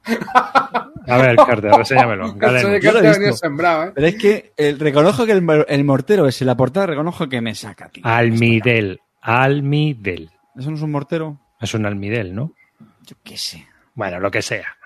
A 1.11 1.19
ver, 1.19 1.37
Carter, 1.37 1.71
reséñamelo. 1.73 2.35
Yo 2.81 2.93
lo 2.93 2.99
he 2.99 3.03
visto. 3.03 3.03
venido 3.19 3.37
sembrado, 3.37 3.85
¿eh? 3.85 3.93
Pero 3.95 4.07
es 4.07 4.15
que 4.17 4.53
eh, 4.57 4.77
reconozco 4.79 5.27
que 5.27 5.33
el, 5.33 5.43
mor- 5.43 5.67
el 5.69 5.85
mortero 5.85 6.27
es 6.27 6.41
la 6.43 6.57
portada, 6.57 6.87
reconozco 6.87 7.29
que 7.29 7.41
me 7.41 7.55
saca, 7.55 7.89
tío. 7.89 8.03
Almidel. 8.07 9.01
Almidel. 9.21 10.31
¿Eso 10.59 10.71
no 10.71 10.77
es 10.77 10.83
un 10.83 10.91
mortero? 10.91 11.41
Es 11.61 11.75
un 11.75 11.85
almidel, 11.87 12.35
¿no? 12.35 12.53
Yo 13.07 13.17
qué 13.25 13.37
sé. 13.37 13.67
Bueno, 13.95 14.19
lo 14.21 14.31
que 14.31 14.43
sea. 14.43 14.77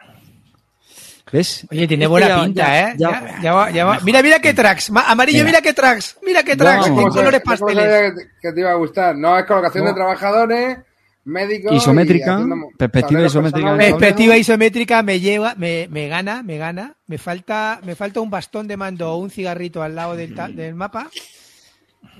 ¿Ves? 1.32 1.66
Oye, 1.70 1.88
tiene 1.88 2.06
buena 2.06 2.28
ya- 2.28 2.42
pinta, 2.44 2.62
ya- 2.62 2.80
¿eh? 2.90 2.94
ya- 2.96 3.10
Ya- 3.10 3.40
ya 3.42 3.52
va- 3.54 3.70
ya 3.70 3.84
va. 3.84 3.98
Mira, 4.04 4.22
mira 4.22 4.38
qué 4.38 4.54
tracks. 4.54 4.90
Ma- 4.90 5.08
Amarillo, 5.10 5.38
Mira. 5.38 5.46
mira 5.58 5.62
qué 5.62 5.72
tracks. 5.72 6.16
Mira 6.24 6.42
qué 6.44 6.54
tracks. 6.54 6.86
En 6.86 6.94
¿Cómo 6.94 7.08
colores 7.08 7.40
pasteles. 7.44 7.84
sabía 7.84 8.00
que 8.02 8.12
te- 8.22 8.30
que 8.40 8.52
te 8.52 8.60
iba 8.60 8.70
a 8.70 8.74
gustar? 8.74 9.16
No, 9.16 9.36
es 9.36 9.44
colocación 9.44 9.82
No. 9.84 9.90
de 9.90 9.94
trabajadores, 9.96 10.78
médicos. 11.24 11.72
y 11.72 11.76
Isométrica, 11.76 12.34
haciendo 12.34 12.68
perspectiva 12.76 13.22
isométrica. 13.24 13.76
Perspectiva 13.76 14.36
isométrica 14.36 15.02
me 15.02 15.20
lleva, 15.20 15.54
me, 15.56 15.88
me 15.90 16.08
gana, 16.08 16.42
me 16.42 16.58
gana. 16.58 16.96
Me 17.06 17.18
falta, 17.18 17.80
me 17.84 17.94
falta 17.94 18.20
un 18.20 18.30
bastón 18.30 18.66
de 18.68 18.76
mando 18.76 19.12
o 19.12 19.16
un 19.18 19.30
cigarrito 19.30 19.82
al 19.82 19.94
lado 19.94 20.16
del, 20.16 20.34
del 20.54 20.74
mapa. 20.74 21.10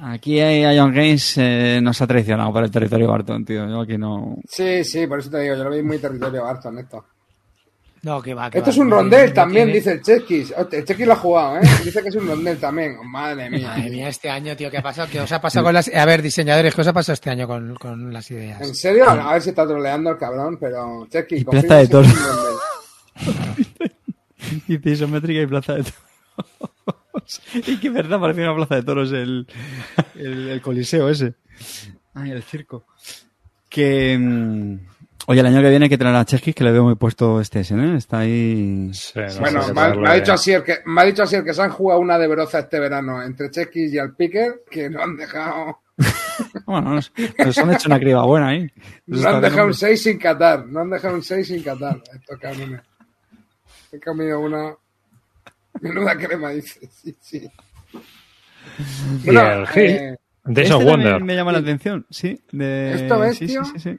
Aquí 0.00 0.40
hay 0.40 0.76
Ion 0.76 0.92
Games 0.92 1.34
eh, 1.38 1.78
nos 1.82 2.00
ha 2.02 2.06
traicionado 2.06 2.52
por 2.52 2.64
el 2.64 2.70
territorio 2.70 3.08
Barton, 3.08 3.44
tío. 3.44 3.68
Yo 3.68 3.80
aquí 3.80 3.96
no. 3.96 4.38
Sí, 4.48 4.84
sí, 4.84 5.06
por 5.06 5.20
eso 5.20 5.30
te 5.30 5.40
digo, 5.40 5.54
yo 5.56 5.64
lo 5.64 5.70
vi 5.70 5.82
muy 5.82 5.98
territorio 5.98 6.42
Barton 6.42 6.78
esto. 6.78 7.04
No, 8.04 8.20
que 8.22 8.34
va. 8.34 8.50
que 8.50 8.58
Esto 8.58 8.68
va, 8.68 8.72
es 8.74 8.78
un 8.78 8.90
rondel 8.90 9.28
no 9.28 9.34
también, 9.34 9.64
tiene- 9.66 9.78
dice 9.78 9.92
el 9.92 10.02
Cheskis. 10.02 10.52
Hostia, 10.56 10.78
El 10.78 10.84
Cheskis 10.84 11.06
lo 11.06 11.12
ha 11.14 11.16
jugado, 11.16 11.56
¿eh? 11.56 11.60
Dice 11.84 12.02
que 12.02 12.08
es 12.10 12.14
un 12.16 12.26
rondel 12.28 12.58
también. 12.58 12.96
Oh, 13.00 13.04
madre 13.04 13.48
mía. 13.50 13.68
Madre 13.68 13.90
mía, 13.90 14.08
este 14.08 14.28
año, 14.30 14.54
tío, 14.56 14.70
¿qué 14.70 14.78
ha 14.78 14.82
pasado? 14.82 15.08
¿Qué 15.10 15.20
os 15.20 15.32
ha 15.32 15.40
pasado 15.40 15.64
con 15.64 15.72
las... 15.74 15.88
A 15.94 16.04
ver, 16.04 16.20
diseñadores, 16.22 16.74
¿qué 16.74 16.80
os 16.82 16.86
ha 16.88 16.92
pasado 16.92 17.14
este 17.14 17.30
año 17.30 17.46
con, 17.46 17.74
con 17.76 18.12
las 18.12 18.30
¿En 18.30 18.36
ideas? 18.38 18.78
serio? 18.78 19.08
A 19.08 19.32
ver 19.32 19.42
si 19.42 19.48
está 19.50 19.66
troleando 19.66 20.10
el 20.10 20.18
cabrón, 20.18 20.58
pero 20.60 21.06
Cheskis. 21.10 21.40
Y 21.40 21.44
plaza 21.44 21.76
de 21.76 21.86
rondel. 21.86 22.12
Dice 24.68 24.90
isométrica 24.90 25.40
y 25.42 25.46
plaza 25.46 25.74
de 25.74 25.84
toros. 25.84 27.42
y 27.54 27.78
que 27.78 27.90
verdad, 27.90 28.20
parece 28.20 28.42
una 28.42 28.54
plaza 28.54 28.74
de 28.76 28.82
toros 28.82 29.12
el, 29.12 29.46
el, 30.16 30.48
el 30.48 30.60
coliseo 30.60 31.08
ese. 31.08 31.34
Ay, 32.14 32.30
el 32.32 32.42
circo. 32.42 32.84
Que. 33.68 34.16
mm, 34.18 34.78
Oye, 35.26 35.40
el 35.40 35.46
año 35.46 35.62
que 35.62 35.70
viene 35.70 35.86
hay 35.86 35.88
que 35.90 35.96
traer 35.98 36.16
a 36.16 36.24
Cheskis, 36.24 36.54
que 36.54 36.64
le 36.64 36.72
veo 36.72 36.84
muy 36.84 36.96
puesto 36.96 37.40
este 37.40 37.60
ese, 37.60 37.74
¿eh? 37.74 37.96
Está 37.96 38.18
ahí. 38.18 38.90
Sí, 38.92 39.12
no 39.18 39.40
Bueno, 39.40 39.60
me 39.72 39.80
ha, 39.80 39.88
darle- 39.88 40.00
me 40.02 40.08
ha 40.10 40.14
dicho 40.14 40.32
así 40.34 40.52
el 40.52 40.62
que, 40.62 40.78
me 40.84 41.00
ha 41.00 41.04
dicho 41.04 41.22
así 41.22 41.36
el 41.36 41.44
que 41.44 41.54
se 41.54 41.62
han 41.62 41.70
jugado 41.70 42.00
una 42.00 42.18
de 42.18 42.28
Veroza 42.28 42.58
este 42.58 42.78
verano 42.78 43.22
entre 43.22 43.50
Cheskis 43.50 43.94
y 43.94 43.98
Picker, 44.18 44.64
que 44.70 44.90
no 44.90 45.02
han 45.02 45.16
dejado, 45.16 45.80
Bueno, 46.66 46.94
nos, 46.94 47.12
nos 47.38 47.58
han 47.58 47.72
hecho 47.72 47.88
una 47.88 47.98
criba 47.98 48.24
buena 48.26 48.48
ahí. 48.48 48.66
Nos 49.06 49.22
no 49.22 49.28
han 49.30 49.40
dejado 49.40 49.62
un 49.62 49.70
viendo- 49.70 49.78
6 49.78 50.02
sin 50.02 50.18
catar, 50.18 50.66
no 50.66 50.80
han 50.80 50.90
dejado 50.90 51.14
un 51.14 51.22
6 51.22 51.46
sin 51.46 51.62
catar, 51.62 52.02
estos 52.12 52.38
cabrones. 52.38 52.80
He 53.92 54.00
comido 54.00 54.40
una 54.40 54.74
menuda 55.80 56.16
crema, 56.16 56.50
dice, 56.50 56.80
sí, 56.92 57.16
sí. 57.20 57.48
Y 59.24 59.28
el 59.36 59.66
Hit, 59.68 59.76
eh, 59.78 60.16
Days 60.44 60.68
Este 60.68 60.74
of 60.74 60.84
también 60.84 61.10
Wonder. 61.12 61.24
me 61.24 61.34
llama 61.36 61.52
la 61.52 61.58
atención, 61.60 62.04
sí. 62.10 62.42
De... 62.52 62.92
¿Esto 62.94 63.18
ves, 63.20 63.38
sí, 63.38 63.48
sí, 63.48 63.78
sí. 63.78 63.96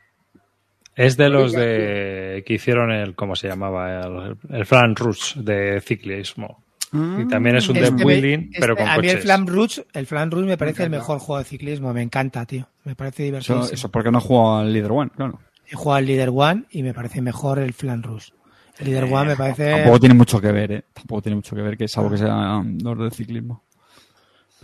Es 0.95 1.17
de 1.17 1.29
los 1.29 1.51
de 1.51 2.43
que 2.45 2.53
hicieron 2.53 2.91
el, 2.91 3.15
¿cómo 3.15 3.35
se 3.35 3.47
llamaba? 3.47 4.01
El, 4.01 4.37
el 4.49 4.65
Flan 4.65 4.95
Rush 4.95 5.35
de 5.35 5.81
ciclismo. 5.81 6.63
Ah. 6.93 7.17
Y 7.21 7.27
también 7.27 7.57
es 7.57 7.67
un 7.67 7.75
Este 7.75 7.91
deck 7.91 7.99
me- 7.99 8.05
building, 8.05 8.39
este- 8.45 8.59
pero 8.61 8.77
con 8.77 8.87
a 8.87 8.97
mí 8.97 9.09
el. 9.09 9.17
Flam 9.17 9.45
Rouge, 9.47 9.85
el 9.93 10.05
Flam 10.05 10.31
Rouge 10.31 10.45
me 10.47 10.57
parece 10.57 10.83
el 10.83 10.89
mejor 10.89 11.19
juego 11.19 11.39
de 11.39 11.45
ciclismo. 11.45 11.93
Me 11.93 12.01
encanta, 12.01 12.45
tío. 12.45 12.67
Me 12.85 12.95
parece 12.95 13.23
divertido. 13.23 13.67
eso 13.69 13.89
porque 13.91 14.11
no 14.11 14.21
juego 14.21 14.57
al 14.57 14.71
Leader 14.71 14.91
One, 14.91 15.11
claro. 15.15 15.39
He 15.67 15.75
jugado 15.75 15.97
al 15.97 16.05
Leader 16.05 16.29
One 16.33 16.63
y 16.71 16.83
me 16.83 16.93
parece 16.93 17.21
mejor 17.21 17.59
el 17.59 17.73
Flan 17.73 18.01
Rouge. 18.03 18.31
El 18.77 18.87
Leader 18.87 19.05
One 19.05 19.25
me 19.31 19.35
parece... 19.35 19.71
Tampoco 19.71 19.99
tiene 19.99 20.15
mucho 20.15 20.39
que 20.39 20.51
ver, 20.51 20.71
¿eh? 20.71 20.83
Tampoco 20.93 21.21
tiene 21.23 21.35
mucho 21.37 21.55
que 21.55 21.61
ver, 21.61 21.77
que 21.77 21.87
salvo 21.87 22.11
que 22.11 22.17
sea 22.17 22.57
um, 22.57 22.77
dos 22.77 22.99
de 22.99 23.09
ciclismo. 23.11 23.63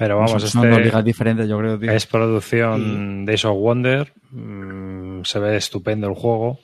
Pero 0.04 0.16
vamos, 0.18 0.32
son, 0.32 0.40
son 0.42 0.70
dos 0.70 0.80
ligas 0.80 0.94
este 0.96 1.04
diferentes, 1.04 1.48
yo 1.48 1.58
creo, 1.60 1.80
tío. 1.80 1.92
es 1.92 2.06
producción 2.08 3.26
Days 3.26 3.46
of 3.46 3.56
Wonder. 3.58 4.12
mm, 4.32 5.22
se 5.24 5.40
ve 5.40 5.58
estupendo 5.58 6.08
el 6.08 6.16
juego. 6.16 6.60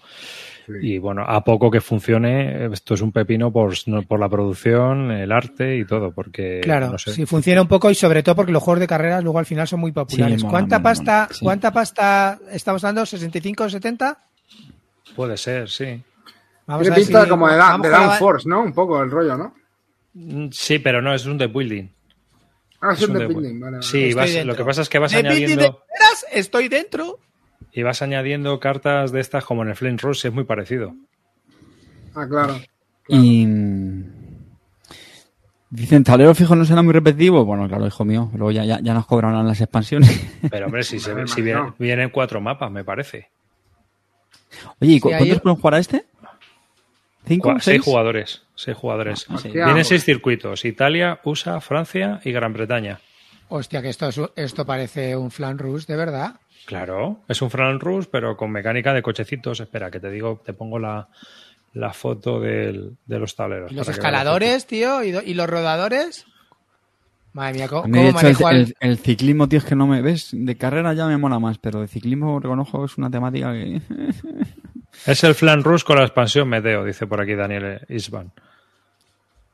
Y 0.82 0.98
bueno, 0.98 1.24
a 1.26 1.42
poco 1.46 1.72
que 1.72 1.80
funcione, 1.80 2.66
esto 2.74 2.96
es 2.96 3.02
un 3.02 3.14
pepino 3.14 3.52
por, 3.54 3.74
no- 3.86 4.02
por 4.02 4.20
la 4.20 4.28
producción, 4.28 5.12
el 5.12 5.32
arte 5.32 5.78
y 5.78 5.86
todo, 5.86 6.12
porque 6.12 6.60
Claro, 6.62 6.90
no 6.92 6.98
sé. 6.98 7.14
sí 7.14 7.26
funciona 7.26 7.62
un 7.62 7.70
poco 7.70 7.90
y 7.90 7.96
sobre 7.96 8.22
todo 8.22 8.36
porque 8.36 8.52
los 8.52 8.62
juegos 8.62 8.82
de 8.82 8.88
carreras 8.88 9.24
luego 9.24 9.40
al 9.40 9.46
final 9.46 9.66
son 9.66 9.80
muy 9.80 9.94
populares. 9.94 10.42
Sí, 10.42 10.46
mola, 10.46 10.52
¿Cuánta 10.52 10.80
mola, 10.80 10.84
pasta, 10.84 11.14
mola, 11.22 11.28
sí. 11.32 11.46
cuánta 11.46 11.72
pasta 11.72 12.40
estamos 12.52 12.82
dando? 12.82 13.04
¿65 13.04 13.62
o 13.62 13.70
70? 13.70 14.18
Puede 15.16 15.38
ser, 15.38 15.70
sí. 15.70 16.02
Vamos 16.66 16.82
tiene 16.82 16.98
pinta 16.98 17.24
si- 17.24 17.30
como 17.30 17.48
de, 17.48 17.56
da- 17.56 17.70
vamos 17.70 17.88
de 17.88 17.94
Downforce, 17.94 18.50
¿no? 18.50 18.62
Un 18.64 18.74
poco 18.74 19.02
el 19.02 19.10
rollo, 19.10 19.38
¿no? 19.38 19.54
Mm, 20.16 20.48
Sí, 20.52 20.80
pero 20.80 21.02
no, 21.02 21.14
es 21.14 21.26
un 21.28 21.38
deck 21.38 21.54
building. 21.54 21.88
Ah, 22.82 22.94
es 22.94 23.00
Es 23.02 23.06
un 23.06 23.12
un 23.12 23.20
de 23.20 23.28
deck 23.28 23.36
building, 23.38 23.60
vale, 23.60 23.78
vale. 23.78 23.84
Sí, 23.88 24.14
vas- 24.14 24.46
lo 24.46 24.56
que 24.56 24.64
pasa 24.64 24.82
es 24.84 24.90
que 24.90 25.00
vas 25.00 25.12
¿De 25.12 25.22
Building 25.24 25.36
añadiendo 25.38 25.64
de? 25.64 26.40
Estoy 26.40 26.68
dentro. 26.70 27.20
y 27.72 27.84
vas 27.84 28.02
añadiendo 28.02 28.60
cartas 28.60 29.12
de 29.12 29.20
estas 29.20 29.44
como 29.46 29.64
en 29.64 29.70
el 29.70 29.76
Flame 29.76 29.98
Rush, 29.98 30.26
es 30.28 30.34
muy 30.34 30.44
parecido. 30.44 30.94
Ah, 32.16 32.26
claro. 32.28 32.60
Y. 33.08 33.46
mm, 33.46 34.04
Dicen, 35.70 36.04
tablero 36.04 36.34
fijo 36.34 36.56
no 36.56 36.64
será 36.64 36.82
muy 36.82 36.94
repetitivo. 36.94 37.44
Bueno, 37.44 37.68
claro, 37.68 37.86
hijo 37.86 38.06
mío. 38.06 38.30
Luego 38.34 38.52
ya, 38.52 38.64
ya, 38.64 38.80
ya 38.80 38.94
nos 38.94 39.06
cobrarán 39.06 39.46
las 39.46 39.60
expansiones. 39.60 40.10
Pero 40.50 40.68
hombre, 40.68 40.84
si, 40.84 40.98
se, 41.00 41.28
si 41.28 41.42
vienen, 41.42 41.74
vienen 41.78 42.10
cuatro 42.10 42.40
mapas, 42.40 42.72
me 42.72 42.86
parece. 42.86 43.30
Oye, 44.80 44.94
¿y 44.94 45.00
cu- 45.00 45.10
Sí, 45.10 45.16
cuántos 45.16 45.36
ahí- 45.38 45.40
pueden 45.42 45.58
jugar 45.58 45.74
a 45.74 45.80
este? 45.80 46.06
¿Cinco? 47.28 47.52
Seis 47.54 47.64
¿Seis? 47.64 47.82
jugadores. 47.84 48.42
Seis 48.56 48.78
jugadores. 48.78 49.30
Hostia. 49.30 49.66
Vienen 49.66 49.86
seis 49.86 50.04
circuitos. 50.04 50.66
Italia, 50.66 51.20
USA, 51.24 51.60
Francia 51.62 52.20
y 52.24 52.32
Gran 52.32 52.54
Bretaña. 52.54 53.00
Hostia, 53.50 53.82
que 53.82 53.90
esto, 53.90 54.08
es- 54.10 54.20
esto 54.36 54.66
parece 54.66 55.16
un 55.16 55.32
Flan 55.32 55.58
Rouge, 55.58 55.86
de 55.88 55.96
verdad. 55.96 56.36
Claro, 56.66 57.22
es 57.30 57.42
un 57.42 57.50
Fran 57.50 57.80
Rush, 57.80 58.06
pero 58.12 58.36
con 58.36 58.52
mecánica 58.52 58.94
de 58.94 59.02
cochecitos. 59.02 59.60
Espera, 59.62 59.90
que 59.90 60.02
te 60.02 60.12
digo, 60.12 60.42
te 60.46 60.52
pongo 60.54 60.80
la, 60.80 61.08
la 61.74 61.94
foto 61.94 62.42
del- 62.42 62.98
de 63.06 63.20
los 63.20 63.36
tableros. 63.38 63.72
Los 63.72 63.88
escaladores, 63.88 64.68
tío, 64.68 65.02
y, 65.04 65.12
do- 65.12 65.22
y 65.22 65.34
los 65.34 65.48
rodadores. 65.50 66.26
Madre 67.32 67.54
mía, 67.54 67.68
¿cómo, 67.70 67.84
cómo 67.84 67.96
el, 68.08 68.14
manejo 68.14 68.48
al- 68.48 68.56
el- 68.58 68.76
el 68.82 68.98
ciclismo, 68.98 69.48
tío, 69.48 69.60
es 69.60 69.66
que 69.66 69.76
no 69.76 69.88
me 69.88 70.02
ves. 70.02 70.30
De 70.34 70.58
carrera 70.58 70.94
ya 70.94 71.06
me 71.08 71.18
mola 71.18 71.40
más, 71.40 71.58
pero 71.58 71.80
de 71.80 71.88
ciclismo 71.88 72.40
reconozco 72.40 72.80
que 72.80 72.86
es 72.88 72.98
una 72.98 73.10
temática 73.10 73.54
que. 73.54 73.80
Es 75.06 75.24
el 75.24 75.36
Flan 75.36 75.64
Rush 75.64 75.84
con 75.84 75.98
la 75.98 76.04
expansión 76.04 76.50
Meteo, 76.50 76.84
dice 76.84 77.08
por 77.08 77.22
aquí 77.22 77.36
Daniel 77.36 77.82
Isban. 77.90 78.32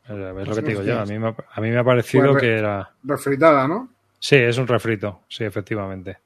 Es 0.08 0.10
lo 0.48 0.54
que 0.54 0.62
te 0.62 0.68
digo 0.70 0.82
yo. 0.82 0.98
A 1.00 1.06
mí 1.06 1.18
me, 1.18 1.28
ha- 1.28 1.36
a 1.52 1.60
mí 1.60 1.70
me 1.70 1.78
ha 1.78 1.84
parecido 1.84 2.32
Pues 2.32 2.34
re- 2.34 2.40
que 2.40 2.58
era. 2.58 2.90
Refritada, 3.04 3.66
¿no? 3.68 3.88
Sí, 4.18 4.36
es 4.36 4.58
un 4.58 4.66
refrito. 4.66 5.22
Sí, 5.28 5.44
efectivamente. 5.44 6.18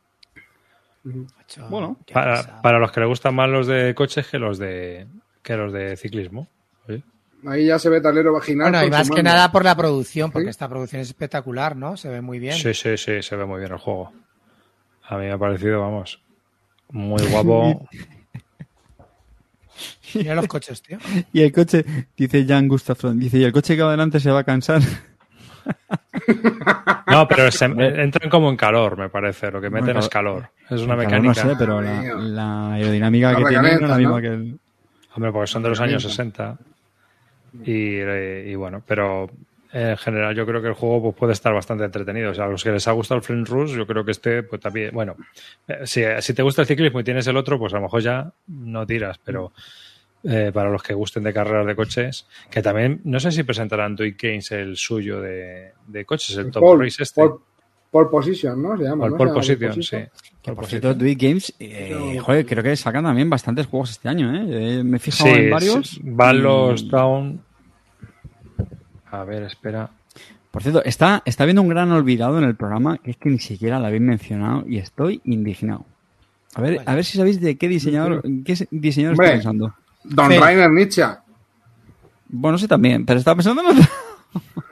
Bueno, 1.70 1.96
Para, 2.12 2.60
para 2.60 2.78
los 2.78 2.90
que 2.92 3.00
les 3.00 3.08
gustan 3.08 3.34
más 3.34 3.48
los 3.48 3.66
de 3.66 3.94
coches 3.94 4.26
que 4.26 4.38
los 4.38 4.58
de 4.58 5.06
que 5.42 5.56
los 5.56 5.72
de 5.72 5.96
ciclismo. 5.96 6.48
Sí. 6.86 7.02
Ahí 7.46 7.66
ya 7.66 7.78
se 7.78 7.88
ve 7.88 8.00
tablero 8.00 8.32
vaginal. 8.32 8.70
Bueno, 8.72 8.84
y 8.86 8.90
más 8.90 9.08
que 9.10 9.22
nada 9.22 9.50
por 9.52 9.64
la 9.64 9.76
producción, 9.76 10.30
porque 10.30 10.46
Sí. 10.46 10.50
esta 10.50 10.68
producción 10.68 11.00
es 11.00 11.08
espectacular, 11.08 11.76
¿no? 11.76 11.96
Se 11.96 12.08
ve 12.08 12.20
muy 12.20 12.38
bien. 12.38 12.54
Sí, 12.54 12.74
sí, 12.74 12.96
sí, 12.98 13.22
se 13.22 13.36
ve 13.36 13.46
muy 13.46 13.60
bien 13.60 13.72
el 13.72 13.78
juego. 13.78 14.12
A 15.04 15.16
mí 15.16 15.24
me 15.26 15.32
ha 15.32 15.38
parecido, 15.38 15.80
vamos, 15.80 16.20
muy 16.90 17.22
guapo. 17.28 17.88
Mira 20.14 20.34
los 20.34 20.46
coches, 20.46 20.82
tío. 20.82 20.98
Y 21.32 21.42
el 21.42 21.52
coche, 21.52 21.84
dice 22.16 22.44
Jan 22.46 22.68
Gustafsson, 22.68 23.18
dice, 23.18 23.38
y 23.38 23.44
el 23.44 23.52
coche 23.52 23.76
que 23.76 23.82
va 23.82 23.88
adelante 23.88 24.20
se 24.20 24.30
va 24.30 24.40
a 24.40 24.44
cansar. 24.44 24.82
No, 27.06 27.26
pero 27.26 27.50
se- 27.50 27.64
entran 27.66 28.28
como 28.30 28.50
en 28.50 28.56
calor, 28.56 28.96
me 28.98 29.08
parece. 29.08 29.50
Lo 29.50 29.60
que 29.60 29.70
meten 29.70 29.86
Bueno, 29.86 30.00
es 30.00 30.08
calor. 30.08 30.50
Es 30.68 30.80
una 30.82 30.96
mecánica. 30.96 31.44
No 31.44 31.50
sé, 31.50 31.56
pero 31.58 31.80
la, 31.80 32.72
aerodinámica 32.74 33.32
La 33.32 33.38
que 33.38 33.44
tiene 33.44 33.62
no 33.78 33.84
es 33.84 33.90
la 33.90 33.96
misma 33.96 34.16
¿no? 34.16 34.20
que 34.20 34.26
el... 34.28 34.58
Hombre, 35.14 35.32
porque 35.32 35.46
son 35.46 35.62
de 35.62 35.68
los 35.70 35.80
años 35.80 36.02
60. 36.02 36.58
Y, 37.64 37.96
eh, 37.96 38.48
y 38.50 38.54
bueno, 38.54 38.82
pero 38.86 39.30
en 39.72 39.96
general 39.96 40.34
yo 40.34 40.46
creo 40.46 40.62
que 40.62 40.68
el 40.68 40.74
juego 40.74 41.02
pues, 41.02 41.14
puede 41.16 41.32
estar 41.34 41.52
bastante 41.52 41.84
entretenido. 41.84 42.30
O 42.30 42.34
sea, 42.34 42.44
a 42.44 42.48
los 42.48 42.62
que 42.64 42.70
les 42.72 42.86
ha 42.88 42.92
gustado 42.92 43.18
el 43.18 43.24
Flame 43.24 43.44
Rush, 43.44 43.74
yo 43.76 43.86
creo 43.86 44.04
que 44.04 44.12
este 44.12 44.42
pues 44.42 44.60
también, 44.60 44.90
bueno, 44.92 45.16
eh, 45.66 45.80
si, 45.84 46.02
si 46.20 46.34
te 46.34 46.42
gusta 46.42 46.62
el 46.62 46.68
ciclismo 46.68 47.00
y 47.00 47.04
tienes 47.04 47.26
el 47.26 47.36
otro, 47.36 47.58
pues 47.58 47.72
a 47.74 47.76
lo 47.76 47.82
mejor 47.82 48.00
ya 48.02 48.32
no 48.46 48.86
tiras, 48.86 49.18
pero 49.22 49.52
eh, 50.24 50.50
para 50.52 50.70
los 50.70 50.82
que 50.82 50.94
gusten 50.94 51.22
de 51.22 51.32
carreras 51.32 51.66
de 51.66 51.76
coches, 51.76 52.26
que 52.50 52.60
también, 52.62 53.00
no 53.04 53.20
sé 53.20 53.30
si 53.30 53.42
presentarán 53.44 53.94
Toy 53.94 54.16
Games 54.20 54.50
el 54.52 54.76
suyo 54.76 55.20
de, 55.20 55.72
de 55.86 56.04
coches, 56.04 56.36
el 56.36 56.50
Top 56.50 56.62
Pole, 56.62 56.84
Race 56.86 57.02
este. 57.02 57.20
pole- 57.20 57.34
pole 57.90 58.08
position, 58.10 58.62
¿no? 58.62 58.76
Se 58.76 58.84
llama, 58.84 59.04
o 59.04 59.06
el 59.06 59.12
¿no? 59.12 59.18
Pole 59.18 59.30
Se 59.42 59.56
llama 59.56 59.74
Position, 59.74 59.82
sí. 59.82 60.20
Que 60.42 60.52
por 60.52 60.66
cierto, 60.66 60.96
Twitch 60.96 61.18
Games, 61.20 61.54
eh, 61.58 62.18
joder, 62.20 62.44
creo 62.46 62.62
que 62.62 62.74
sacan 62.76 63.04
también 63.04 63.28
bastantes 63.30 63.66
juegos 63.66 63.90
este 63.90 64.08
año, 64.08 64.34
¿eh? 64.34 64.78
Eh, 64.78 64.82
Me 64.84 64.96
he 64.96 65.00
Sí, 65.00 65.10
fijado 65.10 65.36
en 65.36 65.50
varios. 65.50 65.88
sí, 65.88 66.00
van 66.04 66.42
los 66.42 66.88
down. 66.88 67.42
A 69.10 69.24
ver, 69.24 69.42
espera. 69.44 69.90
Por 70.50 70.62
cierto, 70.62 70.82
está, 70.84 71.22
está 71.24 71.42
habiendo 71.44 71.62
un 71.62 71.68
gran 71.68 71.90
olvidado 71.92 72.38
en 72.38 72.44
el 72.44 72.56
programa, 72.56 72.98
que 72.98 73.10
es 73.12 73.16
que 73.16 73.28
ni 73.28 73.38
siquiera 73.38 73.78
lo 73.78 73.86
habéis 73.86 74.02
mencionado 74.02 74.64
y 74.66 74.78
estoy 74.78 75.20
indignado. 75.24 75.84
A 76.54 76.60
ver, 76.62 76.80
a 76.86 76.94
ver 76.94 77.04
si 77.04 77.18
sabéis 77.18 77.40
de 77.40 77.56
qué 77.56 77.68
diseñador, 77.68 78.22
qué 78.44 78.56
se- 78.56 78.68
diseñador 78.70 79.12
Hombre. 79.14 79.26
estoy 79.26 79.36
pensando. 79.38 79.74
Don 80.04 80.32
Sí. 80.32 80.38
Rainer 80.38 80.70
Nietzsche. 80.70 81.04
Bueno, 82.28 82.58
sí 82.58 82.66
también, 82.66 83.04
pero 83.04 83.18
estaba 83.18 83.36
pensando 83.36 83.62
en 83.62 83.68
otro. 83.68 83.84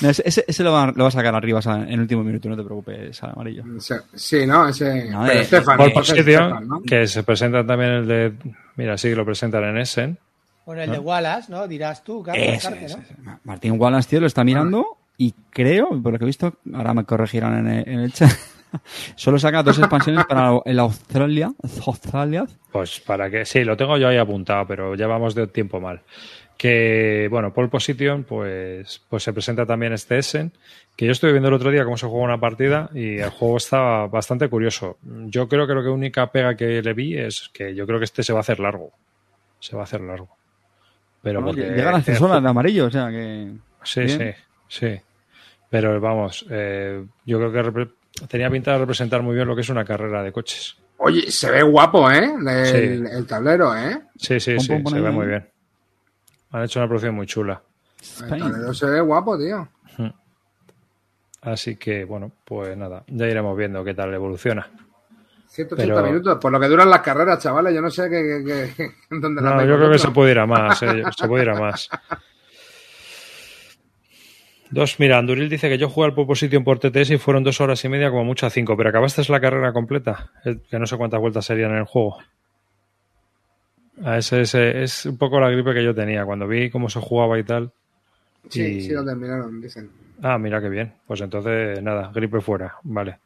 No, 0.00 0.10
ese, 0.10 0.22
ese- 0.26 0.44
ese 0.48 0.64
lo, 0.64 0.72
va, 0.72 0.86
lo 0.94 1.04
va 1.04 1.08
a 1.08 1.12
sacar 1.12 1.34
arriba 1.36 1.60
o 1.60 1.62
sea, 1.62 1.76
en 1.84 1.90
el 1.90 2.00
último 2.00 2.24
minuto, 2.24 2.48
no 2.48 2.56
te 2.56 2.64
preocupes, 2.64 3.22
amarillo. 3.22 3.62
Sí, 4.12 4.44
¿no? 4.44 4.66
Ese. 4.68 5.08
No, 5.08 5.20
pero 5.24 5.40
es 5.40 5.48
Position, 5.92 6.22
Stefan, 6.24 6.68
¿no? 6.68 6.82
que 6.82 7.06
se 7.06 7.22
presenta 7.22 7.64
también 7.64 7.90
el 7.92 8.06
de 8.08 8.32
Mira, 8.76 8.98
sí 8.98 9.08
que 9.10 9.14
lo 9.16 9.24
presentan 9.24 9.62
en 9.64 9.78
Essen. 9.78 10.18
Bueno, 10.64 10.82
el 10.82 10.90
de 10.90 10.98
Wallace, 10.98 11.50
¿no? 11.50 11.66
Dirás 11.66 12.04
tú, 12.04 12.22
Carlos, 12.22 12.68
Martín 13.44 13.80
Wallace, 13.80 14.08
tío, 14.08 14.20
lo 14.20 14.26
está 14.26 14.44
mirando 14.44 14.98
y 15.16 15.34
creo, 15.50 15.90
por 16.02 16.12
lo 16.12 16.18
que 16.18 16.24
he 16.24 16.26
visto, 16.26 16.54
ahora 16.72 16.94
me 16.94 17.04
corregirán 17.04 17.58
en 17.58 17.68
el, 17.68 17.88
en 17.88 18.00
el 18.00 18.12
chat, 18.12 18.30
solo 19.16 19.38
saca 19.38 19.62
dos 19.62 19.78
expansiones 19.78 20.24
para 20.26 20.60
el 20.64 20.78
Australia, 20.78 21.52
Australia. 21.86 22.46
Pues 22.70 23.00
para 23.00 23.30
que, 23.30 23.44
sí, 23.44 23.64
lo 23.64 23.76
tengo 23.76 23.96
yo 23.98 24.08
ahí 24.08 24.16
apuntado, 24.16 24.66
pero 24.66 24.94
ya 24.94 25.06
vamos 25.06 25.34
de 25.34 25.46
tiempo 25.46 25.80
mal. 25.80 26.00
Que, 26.56 27.26
bueno, 27.30 27.52
Pole 27.52 27.68
Position, 27.68 28.24
pues, 28.24 29.02
pues 29.08 29.22
se 29.22 29.32
presenta 29.32 29.66
también 29.66 29.92
este 29.92 30.18
Essen, 30.18 30.52
que 30.96 31.06
yo 31.06 31.12
estuve 31.12 31.32
viendo 31.32 31.48
el 31.48 31.54
otro 31.54 31.70
día 31.70 31.84
cómo 31.84 31.96
se 31.96 32.06
juega 32.06 32.24
una 32.24 32.38
partida 32.38 32.88
y 32.94 33.18
el 33.18 33.30
juego 33.30 33.56
está 33.56 34.06
bastante 34.06 34.48
curioso. 34.48 34.98
Yo 35.02 35.48
creo 35.48 35.66
que 35.66 35.74
lo 35.74 35.82
que 35.82 35.88
única 35.88 36.30
pega 36.30 36.56
que 36.56 36.80
le 36.80 36.92
vi 36.92 37.18
es 37.18 37.50
que 37.52 37.74
yo 37.74 37.86
creo 37.86 37.98
que 37.98 38.04
este 38.04 38.22
se 38.22 38.32
va 38.32 38.40
a 38.40 38.42
hacer 38.42 38.60
largo. 38.60 38.92
Se 39.58 39.74
va 39.74 39.82
a 39.82 39.84
hacer 39.84 40.02
largo. 40.02 40.41
Pero 41.22 41.44
porque 41.44 41.60
Llegan 41.62 41.92
las 41.94 42.08
el 42.08 42.22
horas 42.22 42.42
de 42.42 42.48
amarillo, 42.48 42.86
o 42.86 42.90
sea 42.90 43.08
que... 43.10 43.52
Sí, 43.84 44.00
Bien. 44.02 44.18
sí, 44.18 44.42
sí. 44.68 45.00
Pero 45.70 46.00
vamos, 46.00 46.44
eh, 46.50 47.04
yo 47.24 47.38
creo 47.38 47.72
que 47.72 47.88
tenía 48.28 48.50
pinta 48.50 48.72
de 48.72 48.78
representar 48.78 49.22
muy 49.22 49.34
bien 49.34 49.46
lo 49.48 49.54
que 49.54 49.62
es 49.62 49.68
una 49.68 49.84
carrera 49.84 50.22
de 50.22 50.32
coches. 50.32 50.76
Oye, 50.98 51.30
se 51.30 51.50
ve 51.50 51.62
guapo, 51.62 52.10
¿eh? 52.10 52.32
El, 52.46 52.66
Sí. 52.66 52.76
el 53.16 53.26
tablero, 53.26 53.76
¿eh? 53.76 54.02
Sí, 54.16 54.38
sí, 54.38 54.54
Pon, 54.56 54.60
sí, 54.64 54.68
pon, 54.72 54.82
pon 54.84 54.92
se 54.92 55.00
ve 55.00 55.08
ahí. 55.08 55.14
muy 55.14 55.26
bien. 55.26 55.48
Han 56.50 56.62
hecho 56.64 56.78
una 56.80 56.88
producción 56.88 57.14
muy 57.14 57.26
chula. 57.26 57.62
El 58.22 58.38
tablero 58.38 58.74
se 58.74 58.86
ve 58.86 59.00
guapo, 59.00 59.38
tío. 59.38 59.68
Así 61.40 61.74
que, 61.76 62.04
bueno, 62.04 62.30
pues 62.44 62.76
nada, 62.76 63.02
ya 63.08 63.26
iremos 63.26 63.56
viendo 63.56 63.82
qué 63.82 63.94
tal 63.94 64.14
evoluciona. 64.14 64.70
180 65.52 65.94
Pero- 65.94 66.06
minutos, 66.06 66.38
por 66.40 66.50
lo 66.50 66.58
que 66.58 66.66
duran 66.66 66.88
las 66.88 67.00
carreras, 67.02 67.38
chavales. 67.42 67.74
Yo 67.74 67.80
no 67.82 67.90
sé 67.90 68.08
qué, 68.08 68.42
qué, 68.46 68.72
qué- 68.76 68.90
dónde 69.10 69.42
No, 69.42 69.64
yo 69.64 69.76
creo 69.76 69.90
que 69.90 69.98
se 69.98 70.10
puede 70.10 70.32
ir 70.32 70.38
a 70.38 70.46
más, 70.46 70.82
eh, 70.82 71.02
se 71.16 71.28
puede 71.28 71.44
ir 71.44 71.50
a 71.50 71.54
más. 71.60 71.88
Dos, 74.70 74.98
mira, 74.98 75.18
Anduril 75.18 75.50
dice 75.50 75.68
que 75.68 75.76
yo 75.76 75.90
jugué 75.90 76.06
al 76.06 76.14
Position 76.14 76.64
por 76.64 76.78
TTS 76.78 77.10
y 77.10 77.18
fueron 77.18 77.44
dos 77.44 77.60
horas 77.60 77.84
y 77.84 77.88
media, 77.90 78.10
como 78.10 78.24
mucho 78.24 78.46
a 78.46 78.50
cinco, 78.50 78.74
pero 78.76 78.88
acabaste 78.88 79.22
la 79.30 79.40
carrera 79.40 79.72
completa, 79.72 80.30
Eh, 80.46 80.56
que 80.70 80.78
no 80.78 80.86
sé 80.86 80.96
cuántas 80.96 81.20
vueltas 81.20 81.44
serían 81.44 81.72
en 81.72 81.78
el 81.78 81.84
juego. 81.84 82.16
A 84.02 84.16
ese, 84.16 84.40
ese- 84.40 84.82
es 84.82 85.04
un 85.04 85.18
poco 85.18 85.38
la 85.38 85.50
gripe 85.50 85.74
que 85.74 85.84
yo 85.84 85.94
tenía 85.94 86.24
cuando 86.24 86.48
vi 86.48 86.70
cómo 86.70 86.88
se 86.88 86.98
jugaba 87.00 87.38
y 87.38 87.44
tal. 87.44 87.70
Sí, 88.48 88.62
y- 88.62 88.80
sí 88.80 88.92
lo 88.92 89.04
terminaron, 89.04 89.60
dicen. 89.60 89.90
Ah, 90.22 90.38
mira 90.38 90.60
qué 90.62 90.70
bien. 90.70 90.94
Pues 91.06 91.20
entonces, 91.20 91.82
nada, 91.82 92.10
gripe 92.14 92.40
fuera. 92.40 92.76
Vale. 92.84 93.18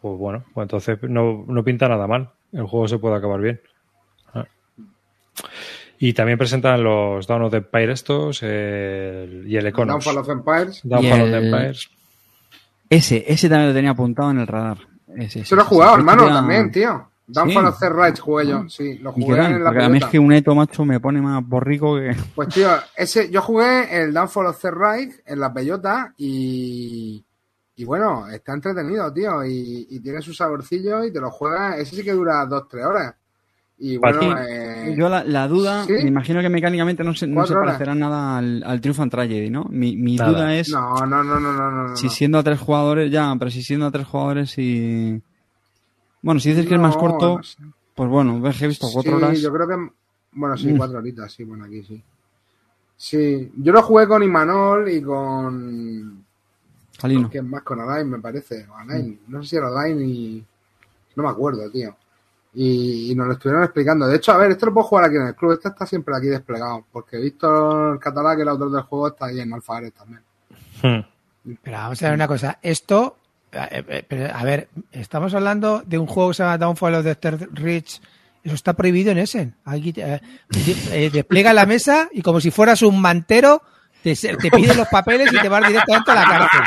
Pues 0.00 0.18
bueno, 0.18 0.44
pues 0.54 0.64
entonces 0.64 0.98
no, 1.02 1.44
no 1.48 1.64
pinta 1.64 1.88
nada 1.88 2.06
mal. 2.06 2.30
El 2.52 2.64
juego 2.66 2.86
se 2.88 2.98
puede 2.98 3.16
acabar 3.16 3.40
bien. 3.40 3.60
Ah. 4.34 4.44
Y 5.98 6.12
también 6.12 6.38
presentan 6.38 6.82
los 6.84 7.26
Down 7.26 7.42
of 7.42 7.50
the 7.50 7.56
Empire 7.58 7.92
estos 7.92 8.42
el- 8.42 9.44
y 9.46 9.56
el 9.56 9.66
Econos. 9.66 10.04
Downfall 10.04 10.18
of 10.18 10.28
Empires. 10.28 10.80
Downfall 10.84 11.18
Y 11.18 11.22
of 11.22 11.30
the 11.30 11.36
el- 11.38 11.44
Empires. 11.46 11.90
Ese, 12.90 13.24
ese 13.26 13.48
también 13.48 13.70
lo 13.70 13.74
tenía 13.74 13.90
apuntado 13.90 14.30
en 14.30 14.38
el 14.40 14.46
radar. 14.46 14.78
Ese, 15.16 15.40
Eso 15.40 15.56
lo 15.56 15.62
he 15.62 15.64
jugado, 15.64 15.92
ese. 15.92 16.00
hermano, 16.00 16.26
también, 16.28 16.70
tío. 16.70 17.08
Downfall 17.28 17.62
Sí. 17.64 17.68
of 17.70 17.78
the 17.80 17.88
Rights 17.90 18.20
jugué 18.20 18.46
yo. 18.46 18.68
Sí, 18.68 18.98
lo 18.98 19.10
¿Y 19.10 19.14
qué 19.14 19.22
jugué 19.22 19.44
en 19.46 19.64
la 19.64 19.70
Porque 19.70 19.82
a 19.84 19.88
mí 19.88 19.96
es 19.96 20.00
pelota. 20.04 20.10
que 20.12 20.18
un 20.20 20.32
Eto, 20.32 20.54
macho, 20.54 20.84
me 20.84 21.00
pone 21.00 21.20
más 21.20 21.44
borrico 21.44 21.96
que... 21.96 22.14
Pues 22.36 22.48
tío, 22.50 22.68
ese, 22.96 23.28
yo 23.32 23.42
jugué 23.42 24.00
el 24.00 24.14
Downfall 24.14 24.46
of 24.46 24.60
the 24.62 24.70
Right 24.70 25.12
en 25.26 25.40
la 25.40 25.48
bellota 25.48 26.14
y, 26.16 27.24
y 27.76 27.84
bueno, 27.84 28.26
está 28.28 28.54
entretenido, 28.54 29.12
tío, 29.12 29.44
y, 29.44 29.86
y 29.90 30.00
tiene 30.00 30.22
su 30.22 30.32
saborcillo 30.32 31.04
y 31.04 31.12
te 31.12 31.20
lo 31.20 31.30
juegas, 31.30 31.78
ese 31.78 31.96
sí 31.96 32.02
que 32.02 32.12
dura 32.12 32.44
dos, 32.46 32.66
tres 32.68 32.84
horas. 32.84 33.14
Y 33.78 33.98
¿Para 33.98 34.18
bueno, 34.18 34.34
ti? 34.36 34.42
eh, 34.48 34.94
Yo 34.96 35.08
la, 35.10 35.22
la 35.22 35.46
duda, 35.46 35.84
¿Sí? 35.84 35.92
me 35.92 36.08
imagino 36.08 36.40
que 36.40 36.48
mecánicamente 36.48 37.04
no 37.04 37.14
se, 37.14 37.26
no 37.26 37.46
se 37.46 37.52
parecerá 37.54 37.94
nada 37.94 38.38
al, 38.38 38.62
al 38.64 38.80
Triumph 38.80 39.00
and 39.00 39.10
Tragedy, 39.10 39.50
¿no? 39.50 39.66
Mi, 39.68 39.94
mi 39.96 40.16
Nada. 40.16 40.30
duda 40.30 40.54
es 40.56 40.70
no, 40.70 40.94
no, 41.06 41.22
no, 41.22 41.38
no, 41.38 41.52
no, 41.52 41.70
no, 41.88 41.96
si 41.96 42.08
siendo 42.08 42.38
a 42.38 42.42
tres 42.42 42.58
jugadores, 42.58 43.10
ya, 43.12 43.34
pero 43.38 43.50
si 43.50 43.62
siendo 43.62 43.84
a 43.86 43.90
tres 43.90 44.06
jugadores 44.06 44.54
y... 44.56 45.20
Bueno, 46.22 46.40
si 46.40 46.48
dices 46.50 46.66
que 46.66 46.74
es 46.74 46.80
más 46.80 46.96
corto, 46.96 47.36
no 47.36 47.42
sé. 47.42 47.58
pues 47.94 48.08
bueno, 48.08 48.40
ves 48.40 48.58
que 48.58 48.64
he 48.64 48.68
visto 48.68 48.86
cuatro 48.90 49.18
sí, 49.18 49.24
horas. 49.24 49.40
yo 49.40 49.52
creo 49.52 49.68
que, 49.68 49.76
bueno, 50.32 50.56
sí, 50.56 50.72
Mm. 50.72 50.76
cuatro 50.78 50.98
horitas, 50.98 51.30
sí, 51.32 51.44
bueno, 51.44 51.66
aquí 51.66 51.82
sí. 51.82 52.02
Sí, 52.96 53.52
yo 53.58 53.72
lo 53.74 53.82
jugué 53.82 54.08
con 54.08 54.22
Imanol 54.22 54.88
y 54.88 55.02
con... 55.02 56.24
Jalino. 57.00 57.30
¿Quién 57.30 57.48
más? 57.48 57.62
Con 57.62 57.80
Alain, 57.80 58.08
me 58.08 58.18
parece. 58.18 58.66
Alain. 58.76 59.20
No 59.28 59.42
sé 59.42 59.50
si 59.50 59.56
era 59.56 59.68
Alain 59.68 60.00
y. 60.00 60.44
No 61.14 61.22
me 61.22 61.28
acuerdo, 61.28 61.70
tío. 61.70 61.96
Y, 62.54 63.12
y 63.12 63.14
nos 63.14 63.26
lo 63.26 63.32
estuvieron 63.34 63.64
explicando. 63.64 64.06
De 64.06 64.16
hecho, 64.16 64.32
a 64.32 64.38
ver, 64.38 64.52
esto 64.52 64.66
lo 64.66 64.74
puedo 64.74 64.86
jugar 64.86 65.04
aquí 65.04 65.16
en 65.16 65.26
el 65.26 65.34
club. 65.34 65.52
Este 65.52 65.68
está 65.68 65.86
siempre 65.86 66.16
aquí 66.16 66.26
desplegado. 66.26 66.84
Porque 66.90 67.18
Víctor 67.18 67.98
Catalá, 68.00 68.34
que 68.34 68.42
es 68.42 68.42
el 68.42 68.48
autor 68.48 68.72
del 68.72 68.82
juego, 68.82 69.08
está 69.08 69.26
ahí 69.26 69.40
en 69.40 69.52
Alfares 69.52 69.92
también. 69.92 70.22
Hmm. 70.82 71.56
Pero 71.62 71.76
vamos 71.76 72.02
a 72.02 72.06
ver 72.06 72.14
una 72.14 72.28
cosa. 72.28 72.58
Esto, 72.62 73.16
eh, 73.52 74.04
eh, 74.10 74.30
a 74.32 74.44
ver, 74.44 74.68
estamos 74.90 75.34
hablando 75.34 75.82
de 75.86 75.98
un 75.98 76.06
juego 76.06 76.30
que 76.30 76.34
se 76.34 76.42
llama 76.42 76.58
Downfall 76.58 76.94
of 76.94 77.04
the 77.04 77.14
Third 77.14 77.48
Reach. 77.52 78.00
Eso 78.46 78.54
está 78.54 78.74
prohibido 78.74 79.10
en 79.10 79.18
Essen. 79.18 79.56
Aquí, 79.64 79.92
eh, 79.96 80.20
eh, 80.92 81.10
despliega 81.12 81.52
la 81.52 81.66
mesa 81.66 82.08
y 82.12 82.22
como 82.22 82.40
si 82.40 82.52
fueras 82.52 82.80
un 82.82 83.00
mantero, 83.00 83.60
te, 84.14 84.36
te 84.36 84.50
piden 84.50 84.76
los 84.76 84.88
papeles 84.88 85.32
y 85.32 85.38
te 85.40 85.48
vas 85.48 85.66
directamente 85.66 86.10
a 86.10 86.14
la 86.14 86.24
cárcel. 86.24 86.60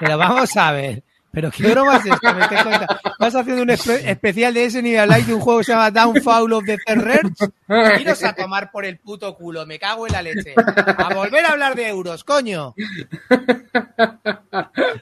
Pero 0.00 0.18
vamos 0.18 0.56
a 0.56 0.72
ver. 0.72 1.02
Pero 1.30 1.50
qué 1.50 1.68
broma 1.68 1.96
es 1.96 2.06
esta, 2.06 2.32
me 2.32 2.46
te 2.46 2.62
cuenta. 2.62 3.00
Vas 3.18 3.34
haciendo 3.34 3.62
un 3.62 3.68
espe- 3.68 4.08
especial 4.08 4.54
de 4.54 4.66
Essen 4.66 4.86
y 4.86 4.94
habláis 4.96 5.26
de 5.26 5.34
un 5.34 5.40
juego 5.40 5.58
que 5.58 5.64
se 5.64 5.72
llama 5.72 5.90
Downfall 5.90 6.52
of 6.52 6.64
the 6.64 6.78
Third. 6.86 7.32
Iros 8.00 8.22
a 8.22 8.34
tomar 8.34 8.70
por 8.70 8.84
el 8.84 8.98
puto 8.98 9.34
culo, 9.34 9.66
me 9.66 9.78
cago 9.80 10.06
en 10.06 10.12
la 10.12 10.22
leche. 10.22 10.54
A 10.96 11.12
volver 11.12 11.44
a 11.44 11.50
hablar 11.50 11.74
de 11.74 11.88
euros, 11.88 12.22
coño. 12.22 12.72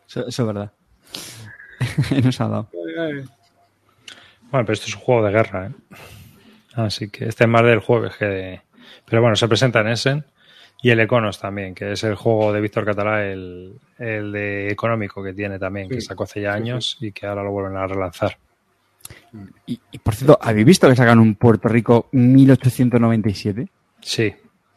Eso, 0.06 0.26
eso 0.26 0.42
es 0.42 0.46
verdad. 0.46 0.72
Nos 2.24 2.40
ha 2.40 2.48
dado. 2.48 2.68
Bueno, 2.72 3.28
pero 4.66 4.72
esto 4.72 4.86
es 4.86 4.94
un 4.94 5.00
juego 5.02 5.24
de 5.26 5.32
guerra, 5.32 5.66
¿eh? 5.66 5.70
Así 6.74 7.10
que 7.10 7.26
este 7.26 7.44
es 7.44 7.50
más 7.50 7.62
del 7.64 7.80
jueves 7.80 8.16
que 8.16 8.24
de... 8.24 8.60
Pero 9.04 9.20
bueno, 9.20 9.36
se 9.36 9.48
presenta 9.48 9.80
en 9.80 9.88
Essen 9.88 10.24
y 10.82 10.90
el 10.90 11.00
Econos 11.00 11.38
también, 11.38 11.74
que 11.74 11.92
es 11.92 12.02
el 12.04 12.16
juego 12.16 12.52
de 12.52 12.60
Víctor 12.60 12.84
Catalá, 12.84 13.24
el, 13.24 13.72
el 13.98 14.32
de 14.32 14.68
económico 14.68 15.22
que 15.22 15.32
tiene 15.32 15.59
también, 15.59 15.88
que 15.88 16.00
sacó 16.00 16.24
hace 16.24 16.40
ya 16.42 16.52
sí, 16.54 16.59
años 16.59 16.96
y 17.00 17.12
que 17.12 17.26
ahora 17.26 17.42
lo 17.44 17.52
vuelven 17.52 17.76
a 17.76 17.86
relanzar. 17.86 18.36
Y, 19.66 19.80
y, 19.90 19.98
por 19.98 20.14
cierto, 20.14 20.38
¿habéis 20.40 20.66
visto 20.66 20.88
que 20.88 20.96
sacan 20.96 21.18
un 21.18 21.34
Puerto 21.36 21.68
Rico 21.68 22.09
1897? 22.12 23.68
Sí, 24.00 24.34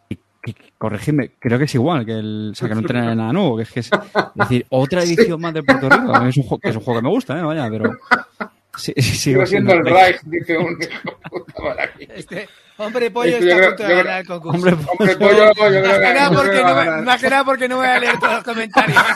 Que- 0.09 0.17
que- 0.43 0.55
Corregidme, 0.77 1.31
creo 1.39 1.57
que 1.57 1.63
es 1.65 1.75
igual 1.75 2.05
que 2.05 2.11
el. 2.13 2.51
Sea, 2.55 2.69
que 2.69 2.75
no 2.75 2.83
tiene 2.83 3.15
nada 3.15 3.33
nuevo. 3.33 3.57
Que 3.57 3.63
es, 3.63 3.71
que 3.71 3.79
es, 3.79 3.89
es 3.91 4.01
decir, 4.35 4.65
otra 4.69 5.01
edición 5.01 5.41
más 5.41 5.53
de 5.53 5.63
Puerto 5.63 5.89
Rico. 5.89 6.19
Mí 6.21 6.29
Es 6.29 6.37
un, 6.37 6.43
juego, 6.43 6.59
que 6.59 6.69
es 6.69 6.75
un 6.75 6.81
juego 6.83 6.99
que 6.99 7.03
me 7.03 7.09
gusta, 7.09 7.39
¿eh? 7.39 7.41
Vaya, 7.41 7.67
pero. 7.69 7.91
Sí, 8.77 8.91
sí, 8.97 9.01
Sigo 9.01 9.45
siendo 9.45 9.71
el 9.71 9.85
Reich, 9.85 10.19
dice 10.25 10.57
un 10.57 10.73
hijo 10.73 11.01
de 11.05 11.29
puta 11.29 11.53
por 11.53 11.79
aquí. 11.79 12.09
Este 12.13 12.49
hombre 12.77 13.11
pollo 13.11 13.37
está 13.37 13.55
a 13.55 13.67
punto 13.69 13.83
de 13.83 13.95
ganar 13.95 14.21
el 14.21 14.27
concurso. 14.27 14.57
Hombre, 14.57 14.73
Hombre, 14.97 15.15
pollo, 15.17 15.53
yo 15.53 15.55
creo 15.81 15.85
más, 15.85 15.99
que. 15.99 16.13
nada 16.13 16.31
porque 16.31 16.61
no, 16.61 16.67
a 16.67 16.83
me- 16.83 17.01
más 17.03 17.21
que 17.21 17.29
nada 17.29 17.43
porque 17.43 17.69
no 17.69 17.77
voy 17.77 17.87
a 17.87 17.99
leer 17.99 18.19
todos 18.19 18.33
los 18.33 18.43
comentarios. 18.43 19.03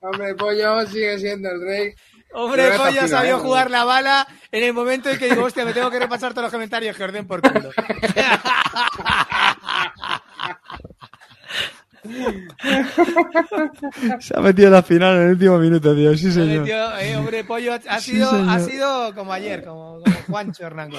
Hombre, 0.00 0.34
pollo 0.34 0.86
sigue 0.86 1.18
siendo 1.18 1.50
el 1.50 1.60
rey. 1.62 1.94
Hombre 2.32 2.70
pollo 2.76 3.08
sabió 3.08 3.36
¿eh? 3.36 3.40
jugar 3.40 3.70
la 3.70 3.84
bala 3.84 4.26
en 4.52 4.62
el 4.62 4.72
momento 4.74 5.08
en 5.08 5.18
que 5.18 5.30
digo, 5.30 5.44
hostia, 5.44 5.64
me 5.64 5.72
tengo 5.72 5.90
que 5.90 5.98
repasar 5.98 6.32
todos 6.32 6.44
los 6.44 6.52
comentarios 6.52 6.94
que 6.96 7.04
orden 7.04 7.26
por 7.26 7.40
culo. 7.40 7.70
Se 14.20 14.36
ha 14.36 14.40
metido 14.40 14.70
la 14.70 14.82
final 14.82 15.16
en 15.16 15.22
el 15.22 15.30
último 15.32 15.58
minuto, 15.58 15.94
tío. 15.94 16.16
Sí, 16.16 16.30
señor. 16.32 16.60
metió, 16.60 16.98
eh, 16.98 17.16
hombre 17.16 17.44
pollo 17.44 17.74
ha- 17.74 18.00
Sí, 18.00 18.12
sido, 18.12 18.30
ha 18.30 18.58
sido 18.60 19.14
como 19.14 19.32
ayer, 19.32 19.64
como, 19.64 20.00
como 20.00 20.16
Juancho 20.28 20.64
Hernán. 20.64 20.90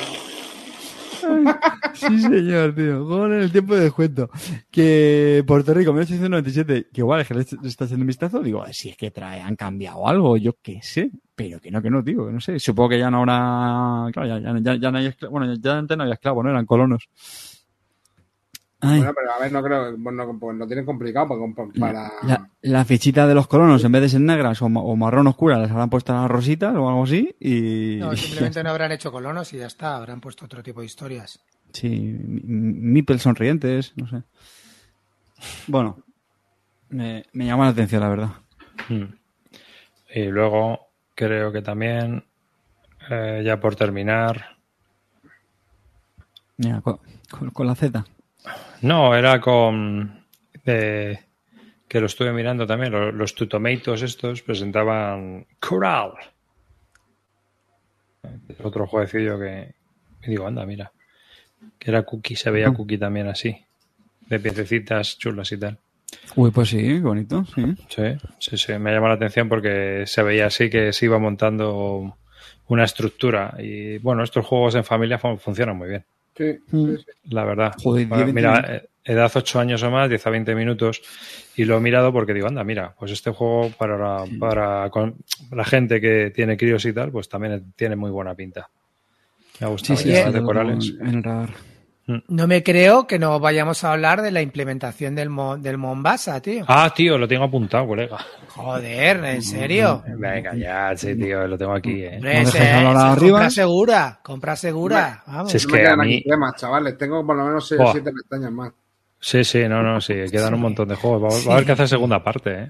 Sí, 1.95 2.21
señor, 2.21 2.75
tío. 2.75 3.03
Gol 3.05 3.33
en 3.33 3.41
el 3.41 3.51
tiempo 3.51 3.75
de 3.75 3.85
descuento. 3.85 4.29
Que 4.69 5.43
Puerto 5.47 5.73
Rico, 5.73 5.91
1897, 5.91 6.87
que 6.93 7.01
igual 7.01 7.21
es 7.21 7.27
que 7.27 7.33
le 7.33 7.45
le 7.61 7.67
está 7.67 7.85
haciendo 7.85 8.03
un 8.03 8.07
vistazo, 8.07 8.39
digo, 8.41 8.63
si 8.71 8.89
es 8.89 8.97
que 8.97 9.09
trae, 9.11 9.41
han 9.41 9.55
cambiado 9.55 10.07
algo, 10.07 10.37
yo 10.37 10.55
qué 10.61 10.79
sé. 10.83 11.09
Pero 11.35 11.59
que 11.59 11.71
no, 11.71 11.81
que 11.81 11.89
no, 11.89 12.03
tío, 12.03 12.27
que 12.27 12.33
no 12.33 12.39
sé. 12.39 12.59
Supongo 12.59 12.89
que 12.89 12.99
ya 12.99 13.09
no 13.11 13.19
habrá. 13.19 14.11
Claro, 14.11 14.27
ya, 14.27 14.39
ya, 14.39 14.59
ya, 14.61 14.75
ya 14.79 14.91
no 14.91 14.97
hay 14.99 15.07
esclavos. 15.07 15.31
Bueno, 15.39 15.53
ya 15.59 15.77
antes 15.77 15.97
no 15.97 16.03
había 16.03 16.15
esclavos, 16.15 16.43
¿no? 16.43 16.51
Eran 16.51 16.65
colonos. 16.65 17.09
Ay, 18.79 18.99
Bueno, 18.99 19.13
pero 19.15 19.31
a 19.33 19.39
ver, 19.39 19.51
no 19.51 19.63
creo 19.63 19.91
que 19.91 19.97
pues 20.01 20.15
no, 20.15 20.39
pues 20.39 20.57
lo 20.57 20.67
tienen 20.67 20.85
complicado 20.85 21.27
para. 21.27 21.71
para... 21.79 22.11
la, 22.23 22.49
la 22.61 22.85
fichita 22.85 23.25
de 23.25 23.33
los 23.33 23.47
colonos, 23.47 23.83
en 23.83 23.91
vez 23.91 24.03
de 24.03 24.09
ser 24.09 24.21
negras 24.21 24.61
o, 24.61 24.69
ma- 24.69 24.81
o 24.81 24.95
marrón 24.95 25.25
oscura, 25.27 25.57
les 25.57 25.71
habrán 25.71 25.89
puesto 25.89 26.13
las 26.13 26.29
rositas 26.29 26.75
o 26.75 26.87
algo 26.87 27.03
así. 27.03 27.35
Y. 27.39 27.97
No, 27.99 28.15
simplemente 28.15 28.63
no 28.63 28.69
habrán 28.69 28.91
hecho 28.91 29.11
colonos 29.11 29.51
y 29.53 29.57
ya 29.57 29.65
está, 29.67 29.95
habrán 29.95 30.21
puesto 30.21 30.45
otro 30.45 30.61
tipo 30.61 30.81
de 30.81 30.85
historias. 30.85 31.39
Sí, 31.73 31.89
mi- 31.89 32.41
mipel 32.43 33.19
sonrientes, 33.19 33.93
no 33.95 34.07
sé. 34.07 34.21
Bueno, 35.67 35.97
me, 36.89 37.25
me 37.33 37.45
llama 37.45 37.65
la 37.65 37.71
atención, 37.71 38.01
la 38.01 38.09
verdad. 38.09 38.29
Mm. 38.89 39.03
Y 40.15 40.25
luego 40.25 40.79
creo 41.15 41.51
que 41.51 41.61
también, 41.63 42.23
eh, 43.09 43.41
ya 43.43 43.59
por 43.59 43.75
terminar, 43.75 44.55
Mira, 46.57 46.81
con, 46.81 46.99
con- 47.29 47.49
con 47.51 47.67
la 47.67 47.75
Z. 47.75 48.05
No, 48.81 49.15
era 49.15 49.39
con. 49.41 50.23
eh, 50.65 51.19
que 51.87 51.99
lo 51.99 52.05
estuve 52.07 52.31
mirando 52.33 52.67
también. 52.67 52.91
Los, 52.91 53.13
los 53.13 53.35
estos 54.03 54.41
presentaban 54.41 55.45
Coral. 55.59 56.11
Otro 58.63 58.87
jueguecillo 58.87 59.39
que. 59.39 59.73
digo, 60.25 60.47
anda, 60.47 60.65
mira. 60.65 60.91
Que 61.79 61.91
era 61.91 62.03
cookie, 62.03 62.35
se 62.35 62.51
veía 62.51 62.67
cookie 62.73 62.97
también 62.97 63.27
así. 63.27 63.55
De 64.27 64.39
piececitas 64.39 65.17
chulas 65.17 65.51
y 65.51 65.57
tal. 65.57 65.77
Uy, 66.35 66.51
pues 66.51 66.69
sí, 66.69 66.99
bonito, 66.99 67.45
sí. 67.45 67.63
Sí, 67.89 68.03
sí, 68.39 68.57
sí. 68.57 68.77
Me 68.79 68.91
llamó 68.93 69.07
la 69.07 69.15
atención 69.15 69.47
porque 69.49 70.03
se 70.05 70.23
veía 70.23 70.47
así 70.47 70.69
que 70.69 70.93
se 70.93 71.05
iba 71.05 71.17
montando 71.19 72.17
una 72.67 72.83
estructura. 72.83 73.55
Y 73.59 73.97
bueno, 73.99 74.23
estos 74.23 74.45
juegos 74.45 74.75
en 74.75 74.83
familia 74.83 75.17
fun- 75.17 75.39
funcionan 75.39 75.77
muy 75.77 75.89
bien. 75.89 76.05
Sí, 76.37 76.59
Mm. 76.71 76.95
sí, 76.95 76.97
sí. 76.97 77.11
La 77.33 77.43
verdad. 77.43 77.73
Joder, 77.81 78.07
Bueno, 78.07 78.25
10, 78.25 78.35
20 78.35 78.51
mira, 78.51 78.75
eh, 78.75 78.89
edad 79.05 79.31
8 79.33 79.59
años 79.59 79.81
o 79.83 79.89
más, 79.91 80.07
10 80.09 80.25
a 80.27 80.29
20 80.29 80.53
minutos. 80.55 81.01
Y 81.55 81.65
lo 81.65 81.77
he 81.77 81.79
mirado 81.79 82.13
porque 82.13 82.33
digo, 82.33 82.47
anda, 82.47 82.63
mira, 82.63 82.93
pues 82.99 83.11
este 83.11 83.31
juego 83.31 83.71
para, 83.77 83.97
la- 83.97 84.25
para 84.39 84.89
con- 84.89 85.15
la 85.51 85.65
gente 85.65 85.99
que 86.01 86.31
tiene 86.35 86.55
críos 86.57 86.85
y 86.85 86.93
tal, 86.93 87.11
pues 87.11 87.27
también 87.27 87.73
tiene 87.75 87.95
muy 87.95 88.11
buena 88.11 88.35
pinta. 88.35 88.69
Me 89.59 89.65
ha 89.67 89.69
gustado. 89.69 89.97
sí, 89.97 90.03
sí, 90.03 90.15
en 90.99 91.15
el 91.15 91.23
radar. 91.23 91.49
No 92.27 92.47
me 92.47 92.63
creo 92.63 93.05
que 93.05 93.19
no 93.19 93.37
vayamos 93.39 93.83
a 93.83 93.91
hablar 93.91 94.21
de 94.21 94.31
la 94.31 94.41
implementación 94.41 95.13
del, 95.13 95.29
Mo- 95.29 95.57
del 95.57 95.77
Mombasa, 95.77 96.41
tío. 96.41 96.63
Ah, 96.67 96.93
tío, 96.95 97.17
lo 97.17 97.27
tengo 97.27 97.43
apuntado, 97.43 97.85
colega. 97.85 98.17
Joder, 98.47 99.23
¿en 99.25 99.41
serio? 99.43 100.03
Venga, 100.17 100.55
ya, 100.55 100.95
sí, 100.95 101.15
tío, 101.15 101.45
lo 101.47 101.57
tengo 101.57 101.73
aquí. 101.73 102.03
eh. 102.03 102.17
¿No? 102.21 103.15
Compra 103.19 103.49
segura, 103.49 104.19
compra 104.23 104.55
segura. 104.55 105.23
Vamos. 105.27 105.51
Sí, 105.51 105.57
es 105.57 105.65
No 105.67 105.71
que 105.73 105.77
me 105.77 105.83
quedan 105.83 105.99
a 105.99 106.03
aquí 106.03 106.11
mí- 106.13 106.23
temas, 106.23 106.55
chavales. 106.55 106.97
Tengo 106.97 107.25
por 107.25 107.35
lo 107.35 107.43
menos 107.45 107.67
6 107.67 107.79
o 107.79 107.83
Buah. 107.83 107.91
7 107.93 108.11
pestañas 108.13 108.51
más. 108.51 108.71
Sí, 109.19 109.43
sí, 109.43 109.67
no, 109.67 109.83
no, 109.83 109.99
sí, 109.99 110.13
quedan 110.31 110.53
un 110.53 110.61
montón 110.61 110.87
de 110.87 110.95
juegos. 110.95 111.21
Va, 111.23 111.47
va 111.47 111.51
a 111.51 111.53
haber 111.55 111.65
que 111.65 111.71
hacer 111.73 111.87
segunda 111.89 112.23
parte, 112.23 112.53
¿eh? 112.63 112.69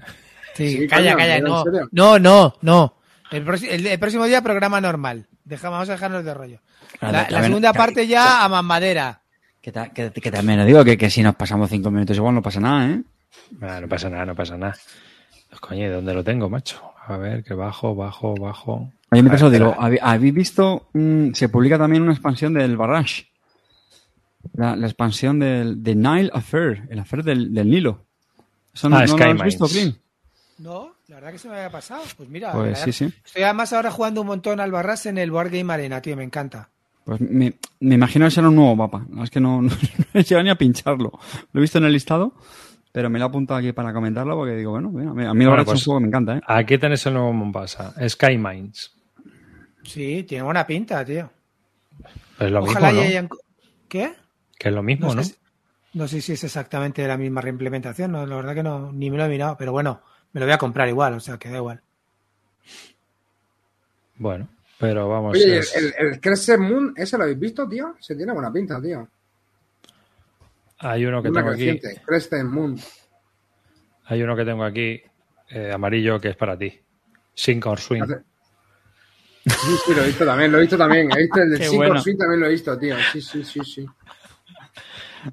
Sí, 0.54 0.70
Sí, 0.78 0.88
calla, 0.88 1.14
calla, 1.14 1.36
¿en 1.36 1.44
no, 1.44 1.64
no, 1.92 2.18
no, 2.18 2.54
no. 2.62 2.94
El, 3.30 3.46
proxi- 3.46 3.68
el- 3.70 3.86
el 3.86 3.98
próximo 4.00 4.24
día 4.24 4.42
programa 4.42 4.80
normal. 4.80 5.28
Deja- 5.44 5.68
vamos 5.68 5.88
a 5.88 5.92
dejarnos 5.92 6.24
de 6.24 6.34
rollo. 6.34 6.60
Claro, 6.98 7.26
La, 7.30 7.42
segunda 7.44 7.72
parte 7.72 8.06
ya 8.08 8.42
a 8.44 8.48
mamadera. 8.48 9.20
Que, 9.68 9.72
ta- 9.72 9.90
que- 9.90 10.10
que 10.10 10.30
también 10.30 10.58
lo 10.58 10.64
digo, 10.64 10.82
que, 10.82 10.96
que 10.96 11.10
si 11.10 11.22
nos 11.22 11.34
pasamos 11.34 11.68
cinco 11.68 11.90
minutos 11.90 12.16
igual 12.16 12.34
no 12.34 12.40
pasa 12.40 12.58
nada, 12.58 12.88
¿eh? 12.88 13.02
Ah, 13.60 13.78
no 13.82 13.86
pasa 13.86 14.08
nada, 14.08 14.24
no 14.24 14.34
pasa 14.34 14.56
nada. 14.56 14.74
Pues, 15.50 15.60
coño, 15.60 15.84
¿y 15.84 15.88
dónde 15.90 16.14
lo 16.14 16.24
tengo, 16.24 16.48
macho? 16.48 16.80
A 17.06 17.18
ver, 17.18 17.44
que 17.44 17.52
bajo, 17.52 17.94
bajo, 17.94 18.34
bajo. 18.34 18.90
Oye, 19.10 19.20
mientras 19.22 19.42
os 19.42 19.52
digo, 19.52 19.66
espera. 19.72 19.84
¿habí- 19.86 19.98
¿habéis 20.00 20.32
visto? 20.32 20.88
mm, 20.94 21.32
se 21.34 21.50
publica 21.50 21.76
también 21.76 22.02
una 22.02 22.12
expansión 22.12 22.54
del 22.54 22.78
Barrage. 22.78 23.26
La, 24.54 24.74
la 24.74 24.86
expansión 24.86 25.38
del 25.38 25.82
de 25.82 25.94
Nile 25.94 26.30
Affair, 26.32 26.84
el 26.88 26.98
affair 27.00 27.22
del, 27.22 27.52
del 27.52 27.68
Nilo. 27.68 28.06
¿Eso 28.72 28.88
no, 28.88 28.96
Ah, 28.96 29.00
no 29.04 29.06
lo 29.06 29.18
Sky 29.18 29.30
has 29.30 29.42
visto, 29.42 29.64
Mines. 29.64 29.78
Clint? 29.82 29.96
No, 30.60 30.94
la 31.08 31.16
verdad 31.16 31.32
que 31.32 31.38
se 31.38 31.48
me 31.50 31.56
había 31.56 31.70
pasado. 31.70 32.02
Pues 32.16 32.28
mira, 32.30 32.52
Pues 32.52 32.78
sí, 32.78 32.92
sí. 32.92 33.12
estoy 33.22 33.42
además 33.42 33.70
ahora 33.74 33.90
jugando 33.90 34.22
un 34.22 34.28
montón 34.28 34.60
al 34.60 34.72
Barras 34.72 35.04
en 35.04 35.18
el 35.18 35.30
Board 35.30 35.50
Game 35.50 35.70
Arena, 35.70 36.00
tío, 36.00 36.16
me 36.16 36.24
encanta. 36.24 36.70
Pues 37.08 37.22
me, 37.22 37.54
me 37.80 37.94
imagino 37.94 38.26
que 38.26 38.30
será 38.32 38.50
un 38.50 38.56
nuevo 38.56 38.76
mapa. 38.76 39.02
No, 39.08 39.24
es 39.24 39.30
que 39.30 39.40
no, 39.40 39.62
no, 39.62 39.70
he 40.12 40.22
llegado 40.22 40.44
ni 40.44 40.50
a 40.50 40.56
pincharlo. 40.56 41.10
Lo 41.52 41.58
he 41.58 41.62
visto 41.62 41.78
en 41.78 41.84
el 41.86 41.92
listado, 41.94 42.34
pero 42.92 43.08
me 43.08 43.18
lo 43.18 43.24
he 43.24 43.28
apuntado 43.28 43.58
aquí 43.58 43.72
para 43.72 43.94
comentarlo 43.94 44.36
porque 44.36 44.56
digo, 44.56 44.72
bueno, 44.72 44.90
mira, 44.90 45.10
a 45.10 45.14
mí 45.14 45.22
Bueno, 45.46 45.50
Barrage 45.52 45.64
pues- 45.70 45.80
es 45.80 45.86
un 45.86 45.92
juego 45.92 46.00
que 46.00 46.02
me 46.02 46.08
encanta, 46.08 46.36
¿eh? 46.36 46.40
Aquí 46.46 46.76
tenéis 46.76 47.06
el 47.06 47.14
nuevo 47.14 47.32
Mombasa, 47.32 47.94
Sky 48.06 48.36
Mines. 48.36 48.92
Sí, 49.84 50.22
tiene 50.24 50.44
buena 50.44 50.66
pinta, 50.66 51.02
tío. 51.02 51.30
Es 52.38 52.50
lo 52.50 52.60
Ojalá 52.60 52.88
mismo, 52.88 53.02
¿no? 53.02 53.08
hayan... 53.08 53.28
¿Qué? 53.88 54.12
Que 54.58 54.68
es 54.68 54.74
lo 54.74 54.82
mismo, 54.82 55.08
No 55.08 55.14
¿no? 55.14 55.22
sé, 55.24 55.30
si- 55.30 55.36
no 55.94 56.08
sé 56.08 56.20
si 56.20 56.32
es 56.32 56.44
exactamente 56.44 57.08
la 57.08 57.16
misma 57.16 57.40
reimplementación, 57.40 58.12
no, 58.12 58.26
la 58.26 58.36
verdad 58.36 58.54
que 58.54 58.62
no, 58.62 58.92
ni 58.92 59.10
me 59.10 59.16
lo 59.16 59.24
he 59.24 59.28
mirado, 59.30 59.56
pero 59.56 59.72
bueno, 59.72 60.02
me 60.34 60.40
lo 60.40 60.46
voy 60.46 60.52
a 60.52 60.58
comprar 60.58 60.86
igual, 60.90 61.14
o 61.14 61.20
sea, 61.20 61.38
que 61.38 61.48
da 61.48 61.56
igual. 61.56 61.80
Bueno, 64.16 64.48
pero 64.78 65.08
vamos. 65.08 65.34
Oye, 65.36 65.46
¿y 65.46 65.50
el, 65.52 65.58
es- 65.58 65.76
el, 65.76 65.94
el 65.98 66.20
Crescent 66.20 66.60
Moon, 66.62 66.94
¿ese 66.96 67.16
lo 67.16 67.24
habéis 67.24 67.38
visto, 67.38 67.68
tío? 67.68 67.96
Se 68.00 68.14
tiene 68.14 68.32
buena 68.32 68.52
pinta, 68.52 68.80
tío. 68.80 69.08
Hay 70.78 71.04
uno 71.06 71.22
que 71.22 71.28
Una 71.30 71.40
tengo 71.40 71.52
aquí. 71.54 71.80
Crescent 72.06 72.48
Moon. 72.50 72.78
hay 74.06 74.22
uno 74.22 74.36
que 74.36 74.44
tengo 74.44 74.64
aquí, 74.64 75.02
eh, 75.50 75.72
amarillo, 75.72 76.20
que 76.20 76.28
es 76.30 76.36
para 76.36 76.56
ti. 76.56 76.78
Sink 77.34 77.66
or 77.66 77.78
Swing. 77.80 78.02
Sí, 79.46 79.76
sí, 79.86 79.94
lo 79.94 80.02
he 80.02 80.06
visto 80.08 80.24
también, 80.26 80.52
lo 80.52 80.58
he 80.58 80.60
visto 80.62 80.76
también. 80.76 81.08
He 81.16 81.22
visto 81.22 81.40
el 81.40 81.50
Qué 81.58 81.64
5 81.64 81.76
bueno. 81.76 82.00
Swing 82.02 82.16
también 82.18 82.40
lo 82.40 82.46
he 82.46 82.50
visto, 82.50 82.78
tío. 82.78 82.96
Sí, 83.12 83.20
sí, 83.22 83.42
sí, 83.44 83.60
sí. 83.64 83.86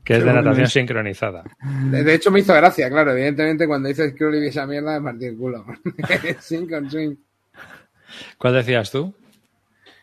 Que 0.04 0.14
es 0.18 0.20
de 0.24 0.30
Qué 0.32 0.34
natación 0.34 0.68
sincronizada. 0.68 1.44
De, 1.92 2.04
de 2.04 2.14
hecho, 2.16 2.32
me 2.32 2.40
hizo 2.40 2.54
gracia, 2.54 2.90
claro. 2.90 3.12
Evidentemente, 3.12 3.68
cuando 3.68 3.88
dices 3.90 4.14
Crowley 4.18 4.44
y 4.46 4.48
esa 4.48 4.66
mierda, 4.66 4.98
es 4.98 5.04
partir 5.04 5.30
el 5.30 5.38
culo. 5.38 5.66
Sink 6.40 6.72
or 6.72 6.90
Swing. 6.90 7.16
¿Cuál 8.38 8.54
decías 8.56 8.90
tú? 8.92 9.14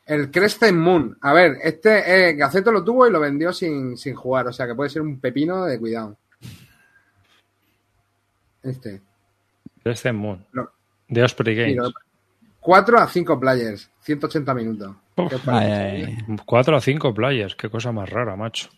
El 0.07 0.31
Crescent 0.31 0.77
Moon. 0.79 1.16
A 1.20 1.33
ver, 1.33 1.59
este 1.62 2.31
eh, 2.31 2.35
Gaceto 2.35 2.73
lo 2.73 2.83
tuvo 2.85 3.07
y 3.07 3.11
lo 3.12 3.20
vendió 3.20 3.53
sin, 3.53 3.97
sin 3.97 4.15
jugar. 4.15 4.47
O 4.49 4.53
sea 4.53 4.66
que 4.66 4.74
puede 4.74 4.91
ser 4.91 5.03
un 5.03 5.20
pepino 5.20 5.65
de 5.65 5.79
cuidado. 5.79 6.16
Este. 8.62 9.01
Crescent 9.83 10.19
Moon. 10.19 10.45
No. 10.53 10.69
De 11.09 11.23
Osprey 11.23 11.55
Games. 11.55 11.77
lo- 11.77 11.93
4 12.61 12.99
a 12.99 13.09
5 13.09 13.41
players. 13.41 13.91
180 14.03 14.55
minutos. 14.55 14.97
Uf. 15.16 15.49
Ay, 15.49 15.70
ay, 15.70 16.05
ay. 16.29 16.37
Cuatro 16.47 16.77
a 16.77 16.81
cinco 16.81 17.12
players. 17.12 17.55
Qué 17.55 17.69
cosa 17.69 17.93
más 17.93 18.09
rara, 18.09 18.35
macho. 18.37 18.69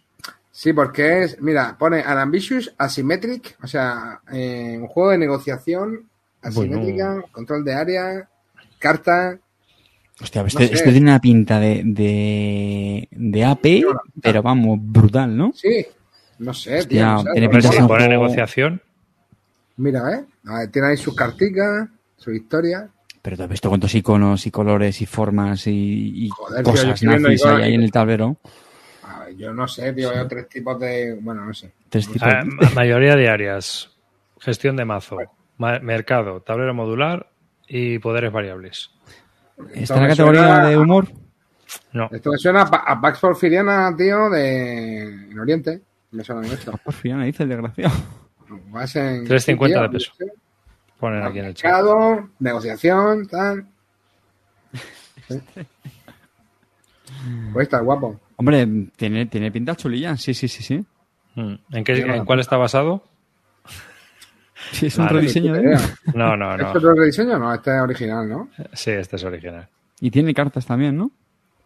Sí, 0.50 0.72
porque 0.72 1.22
es, 1.22 1.40
mira, 1.40 1.76
pone 1.78 2.00
An 2.02 2.18
Ambitious 2.18 2.74
Asymmetric, 2.78 3.56
o 3.62 3.66
sea, 3.66 4.20
eh, 4.32 4.76
un 4.80 4.86
juego 4.88 5.10
de 5.10 5.18
negociación 5.18 6.08
asimétrica, 6.42 7.08
Bueno. 7.12 7.26
control 7.32 7.64
de 7.64 7.74
área, 7.74 8.28
carta. 8.78 9.38
Hostia, 10.20 10.42
este, 10.42 10.68
sé. 10.68 10.74
este 10.74 10.90
tiene 10.92 11.10
una 11.10 11.20
pinta 11.20 11.58
de, 11.58 11.82
de, 11.84 13.08
de 13.10 13.44
AP, 13.44 13.82
pero 14.22 14.42
vamos, 14.42 14.78
brutal, 14.80 15.36
¿no? 15.36 15.52
Sí, 15.54 15.84
no 16.38 16.54
sé, 16.54 16.78
Hostia, 16.78 17.16
tío. 17.16 17.24
no 17.24 17.32
tiene 17.32 17.48
pinta 17.48 17.70
de 17.70 17.82
un 17.82 18.08
negociación, 18.08 18.82
Mira, 19.76 20.12
¿eh? 20.12 20.24
A 20.46 20.58
ver, 20.60 20.70
tiene 20.70 20.88
ahí 20.88 20.96
sus 20.96 21.14
carticas, 21.16 21.88
su 22.16 22.30
historia. 22.32 22.88
Pero 23.22 23.36
te 23.36 23.42
has 23.42 23.48
visto 23.48 23.68
cuántos 23.68 23.94
iconos 23.94 24.46
y 24.46 24.50
colores 24.50 25.00
y 25.00 25.06
formas 25.06 25.66
y, 25.66 26.26
y 26.26 26.28
Joder, 26.28 26.62
tío, 26.62 26.74
yo 26.74 26.80
cosas 26.82 27.00
viendo 27.00 27.28
nazis 27.28 27.44
hay 27.46 27.62
ahí 27.62 27.74
en 27.74 27.82
el 27.82 27.90
tablero. 27.90 28.36
A 29.02 29.24
ver, 29.24 29.36
yo 29.36 29.52
no 29.52 29.66
sé, 29.66 29.92
tío, 29.94 30.10
veo 30.10 30.28
tres 30.28 30.48
tipos 30.48 30.78
de. 30.78 31.18
Bueno, 31.20 31.44
no 31.44 31.52
sé. 31.54 31.72
Tres 31.88 32.06
tipos. 32.06 32.22
Ah, 32.22 32.44
ma- 32.44 32.70
mayoría 32.74 33.16
de 33.16 33.28
áreas, 33.28 33.90
gestión 34.40 34.76
de 34.76 34.84
mazo, 34.84 35.18
ma- 35.58 35.80
mercado, 35.80 36.40
tablero 36.42 36.72
modular 36.74 37.30
y 37.66 37.98
poderes 37.98 38.30
variables. 38.30 38.90
¿Está 39.74 39.96
en 39.96 40.02
la 40.02 40.08
categoría 40.08 40.58
de 40.66 40.76
humor? 40.78 41.08
No, 41.92 42.08
Esto 42.12 42.30
me 42.30 42.38
suena 42.38 42.62
a, 42.62 42.66
Pa- 42.70 42.84
a 42.86 43.00
Pax 43.00 43.18
Porfiriana, 43.20 43.94
tío, 43.96 44.28
de. 44.30 45.02
En 45.30 45.38
Oriente. 45.38 45.80
Me 46.12 46.22
suena 46.24 46.46
esto. 46.46 46.72
Por 46.84 46.94
fin, 46.94 47.20
dice 47.24 47.42
el 47.44 47.48
desgraciado. 47.48 47.94
Vas 48.68 48.94
en- 48.96 49.26
3,50 49.26 49.82
de 49.82 49.88
peso. 49.88 50.12
sé. 50.16 50.26
ponen 50.98 51.22
aquí 51.24 51.38
en 51.40 51.44
el 51.46 51.54
chat. 51.54 51.64
Mercado, 51.64 52.28
negociación, 52.38 53.26
tal. 53.26 53.66
Sí. 55.28 55.40
Puede 57.52 57.64
estar 57.64 57.82
guapo. 57.82 58.20
Hombre, 58.36 58.66
tiene, 58.96 59.26
tiene 59.26 59.50
pinta 59.50 59.74
chulilla, 59.76 60.16
sí, 60.16 60.34
sí, 60.34 60.48
sí, 60.48 60.62
sí. 60.62 60.84
Mm. 61.36 61.54
¿En, 61.72 61.84
qué, 61.84 61.92
¿En 62.00 62.24
cuál 62.24 62.40
está 62.40 62.56
basado? 62.56 63.04
Sí, 64.72 64.86
es 64.86 64.98
un 64.98 65.06
Vale, 65.06 65.20
rediseño 65.20 65.52
ni 65.52 65.62
de. 65.62 65.78
No, 66.14 66.36
no, 66.36 66.52
¿Esto 66.52 66.64
no. 66.64 66.70
es 66.70 66.76
otro 66.76 66.94
rediseño? 66.94 67.38
No, 67.38 67.54
este 67.54 67.74
es 67.76 67.82
original, 67.82 68.28
¿no? 68.28 68.48
Sí, 68.72 68.90
este 68.90 69.16
es 69.16 69.24
original. 69.24 69.68
Y 70.00 70.10
tiene 70.10 70.34
cartas 70.34 70.66
también, 70.66 70.96
¿no? 70.96 71.10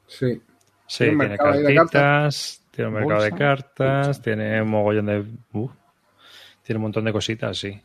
Sí. 0.07 0.41
Sí, 0.87 1.05
Tiene 1.05 1.13
un 1.13 1.19
tiene 1.19 1.29
mercado 1.29 1.53
ahí 1.53 1.63
de 1.63 1.75
cartitas, 1.75 2.63
tiene 2.71 2.89
un 2.89 2.95
mercado 2.95 3.23
de 3.23 3.33
cartas, 3.33 4.23
tiene 4.23 4.63
un 4.63 4.71
mogollón 4.71 5.07
de... 5.07 5.25
uh, 5.53 5.69
tiene 6.63 6.79
un 6.79 6.83
montón 6.83 7.05
de 7.05 7.13
cositas, 7.13 7.59
sí. 7.59 7.81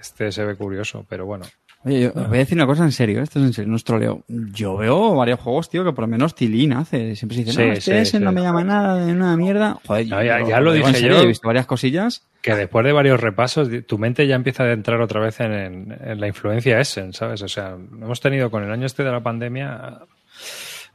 Este 0.00 0.30
se 0.32 0.44
ve 0.44 0.56
curioso, 0.56 1.04
pero 1.08 1.26
bueno. 1.26 1.44
Oye, 1.84 2.00
yo 2.02 2.08
os 2.14 2.28
voy 2.28 2.36
a 2.36 2.40
decir 2.40 2.56
una 2.56 2.66
cosa 2.66 2.84
en 2.84 2.92
serio, 2.92 3.22
esto 3.22 3.40
es 3.40 3.44
en 3.46 3.52
serio, 3.52 3.70
no 3.70 3.76
es 3.76 3.82
troleo. 3.84 4.22
Yo 4.28 4.76
veo 4.76 5.14
varios 5.16 5.40
juegos, 5.40 5.68
tío, 5.68 5.84
que 5.84 5.92
por 5.92 6.02
lo 6.02 6.08
menos 6.08 6.34
Tilín 6.34 6.72
hace. 6.74 7.16
Siempre 7.16 7.36
se 7.38 7.44
dice, 7.44 7.52
Sí, 7.52 7.66
no, 7.66 7.72
este 7.72 7.80
sí, 7.80 7.90
ese 7.98 8.18
sí. 8.18 8.24
no 8.24 8.30
me 8.32 8.40
llama 8.40 8.62
nada 8.62 9.04
de 9.04 9.12
una 9.12 9.36
mierda. 9.36 9.78
Joder, 9.86 10.06
No, 10.06 10.22
ya- 10.22 10.40
yo 10.40 10.48
ya 10.48 10.60
lo 10.60 10.72
dije 10.72 11.02
yo. 11.02 11.20
He 11.22 11.26
visto 11.26 11.46
varias 11.48 11.66
cosillas. 11.66 12.26
Que 12.40 12.54
después 12.54 12.84
de 12.84 12.92
varios 12.92 13.20
repasos, 13.20 13.68
tu 13.86 13.98
mente 13.98 14.26
ya 14.26 14.34
empieza 14.36 14.62
a 14.64 14.72
entrar 14.72 15.00
otra 15.00 15.20
vez 15.20 15.40
en, 15.40 15.52
en- 15.52 15.98
en 16.04 16.20
la 16.20 16.26
influencia 16.28 16.78
Essen, 16.80 17.12
¿sabes? 17.12 17.42
O 17.42 17.48
sea, 17.48 17.70
hemos 17.70 18.20
tenido 18.20 18.50
con 18.50 18.62
el 18.64 18.70
año 18.70 18.86
este 18.86 19.02
de 19.04 19.10
la 19.12 19.20
pandemia 19.22 20.00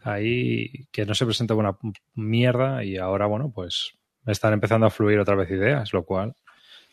ahí 0.03 0.69
que 0.91 1.05
no 1.05 1.13
se 1.15 1.25
presenta 1.25 1.53
una 1.53 1.75
mierda 2.15 2.83
y 2.83 2.97
ahora, 2.97 3.25
bueno, 3.25 3.51
pues 3.53 3.93
están 4.25 4.53
empezando 4.53 4.85
a 4.85 4.89
fluir 4.89 5.19
otra 5.19 5.35
vez 5.35 5.49
ideas, 5.51 5.91
lo 5.93 6.03
cual 6.03 6.33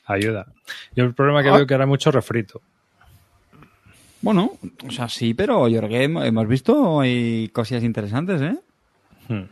ayuda. 0.06 0.46
Yo 0.94 1.04
el 1.04 1.14
problema 1.14 1.42
que 1.42 1.48
Ah. 1.50 1.56
veo 1.56 1.66
que 1.66 1.74
era 1.74 1.86
mucho 1.86 2.10
refrito. 2.10 2.60
Bueno, 4.24 4.52
o 4.86 4.90
sea, 4.90 5.08
sí, 5.08 5.34
pero 5.34 5.68
yo 5.68 5.78
creo 5.80 5.90
que 5.90 6.04
hemos 6.04 6.48
visto 6.48 7.00
hay 7.00 7.48
cosillas 7.50 7.84
interesantes, 7.84 8.40
¿eh? 8.40 8.56
Hmm. 9.28 9.42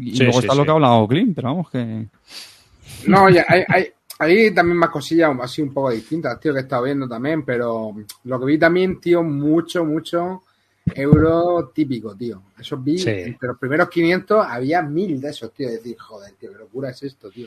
Y 0.00 0.16
Sí, 0.16 0.24
luego 0.24 0.40
sí, 0.40 0.46
está 0.46 0.54
lo 0.54 0.64
que 0.64 0.70
ha 0.70 0.74
hablado 0.74 1.06
Clint, 1.08 1.34
pero 1.34 1.48
vamos 1.48 1.70
que... 1.70 2.06
No, 3.06 3.28
ya, 3.30 3.44
hay, 3.48 3.62
hay, 3.68 3.86
hay 4.18 4.54
también 4.54 4.76
más 4.78 4.90
cosillas 4.90 5.30
así 5.40 5.62
un 5.62 5.72
poco 5.72 5.90
distintas, 5.90 6.38
tío, 6.40 6.52
que 6.52 6.60
he 6.60 6.62
estado 6.62 6.84
viendo 6.84 7.08
también, 7.08 7.44
pero 7.44 7.94
lo 8.24 8.40
que 8.40 8.46
vi 8.46 8.58
también, 8.58 9.00
tío, 9.00 9.22
mucho, 9.22 9.84
mucho 9.84 10.42
euro 10.94 11.70
típico, 11.74 12.14
tío. 12.16 12.42
Esos 12.58 12.82
vi, 12.82 12.98
Sí. 12.98 13.10
entre 13.10 13.48
los 13.48 13.58
primeros 13.58 13.88
500 13.88 14.46
había 14.48 14.82
mil 14.82 15.20
de 15.20 15.30
esos, 15.30 15.52
tío. 15.52 15.68
Es 15.68 15.74
decir, 15.74 15.96
joder, 15.98 16.32
tío, 16.34 16.50
qué 16.52 16.58
locura 16.58 16.90
es 16.90 17.02
esto, 17.02 17.30
tío. 17.30 17.46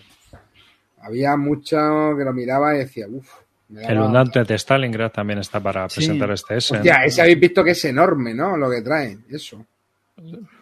Había 1.02 1.36
mucho 1.38 1.78
que 2.18 2.24
lo 2.24 2.34
miraba 2.34 2.76
y 2.76 2.80
decía, 2.80 3.08
uff. 3.10 3.30
El 3.74 4.00
Undante 4.00 4.44
de 4.44 4.56
Stalingrad 4.58 5.12
también 5.12 5.40
está 5.40 5.60
para 5.60 5.90
Sí. 5.90 5.96
presentar 6.02 6.32
este 6.32 6.58
Essen. 6.58 6.78
Hostia, 6.78 7.04
ese 7.04 7.22
habéis 7.22 7.40
visto 7.40 7.64
que 7.64 7.72
es 7.72 7.86
enorme, 7.86 8.34
¿no? 8.34 8.56
Lo 8.58 8.70
que 8.70 8.82
trae, 8.82 9.18
eso. 9.30 9.66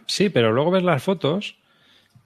Sí, 0.06 0.30
pero 0.30 0.52
luego 0.52 0.72
ves 0.72 0.84
las 0.84 1.04
fotos 1.04 1.58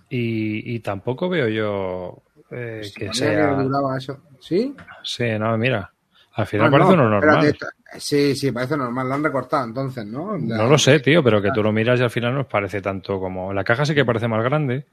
y, 0.09 0.75
y 0.75 0.79
tampoco 0.79 1.29
veo 1.29 1.47
yo 1.49 2.21
eh, 2.51 2.81
que 2.95 3.07
Sabía 3.13 3.57
sea. 3.57 3.97
eso. 3.97 4.19
¿Sí? 4.39 4.73
Sí, 5.03 5.25
no, 5.39 5.57
mira. 5.57 5.91
Al 6.33 6.45
final 6.45 6.67
Ah, 6.67 6.71
parece 6.71 6.95
no, 6.95 7.03
uno 7.03 7.09
normal. 7.09 7.45
espérate, 7.45 7.75
Sí, 7.99 8.35
sí, 8.35 8.51
parece 8.51 8.77
normal. 8.77 9.07
Lo 9.07 9.15
han 9.15 9.23
recortado 9.23 9.65
entonces, 9.65 10.05
¿no? 10.05 10.37
La- 10.37 10.57
No 10.57 10.67
lo 10.67 10.77
sé, 10.77 10.99
tío, 10.99 11.23
pero 11.23 11.41
que 11.41 11.51
tú 11.51 11.63
lo 11.63 11.71
miras 11.71 11.99
y 11.99 12.03
al 12.03 12.11
final 12.11 12.33
no 12.35 12.41
os 12.41 12.47
parece 12.47 12.81
tanto 12.81 13.19
como. 13.19 13.51
La 13.53 13.63
caja 13.63 13.85
sí 13.85 13.95
que 13.95 14.05
parece 14.05 14.27
más 14.27 14.43
grande. 14.43 14.85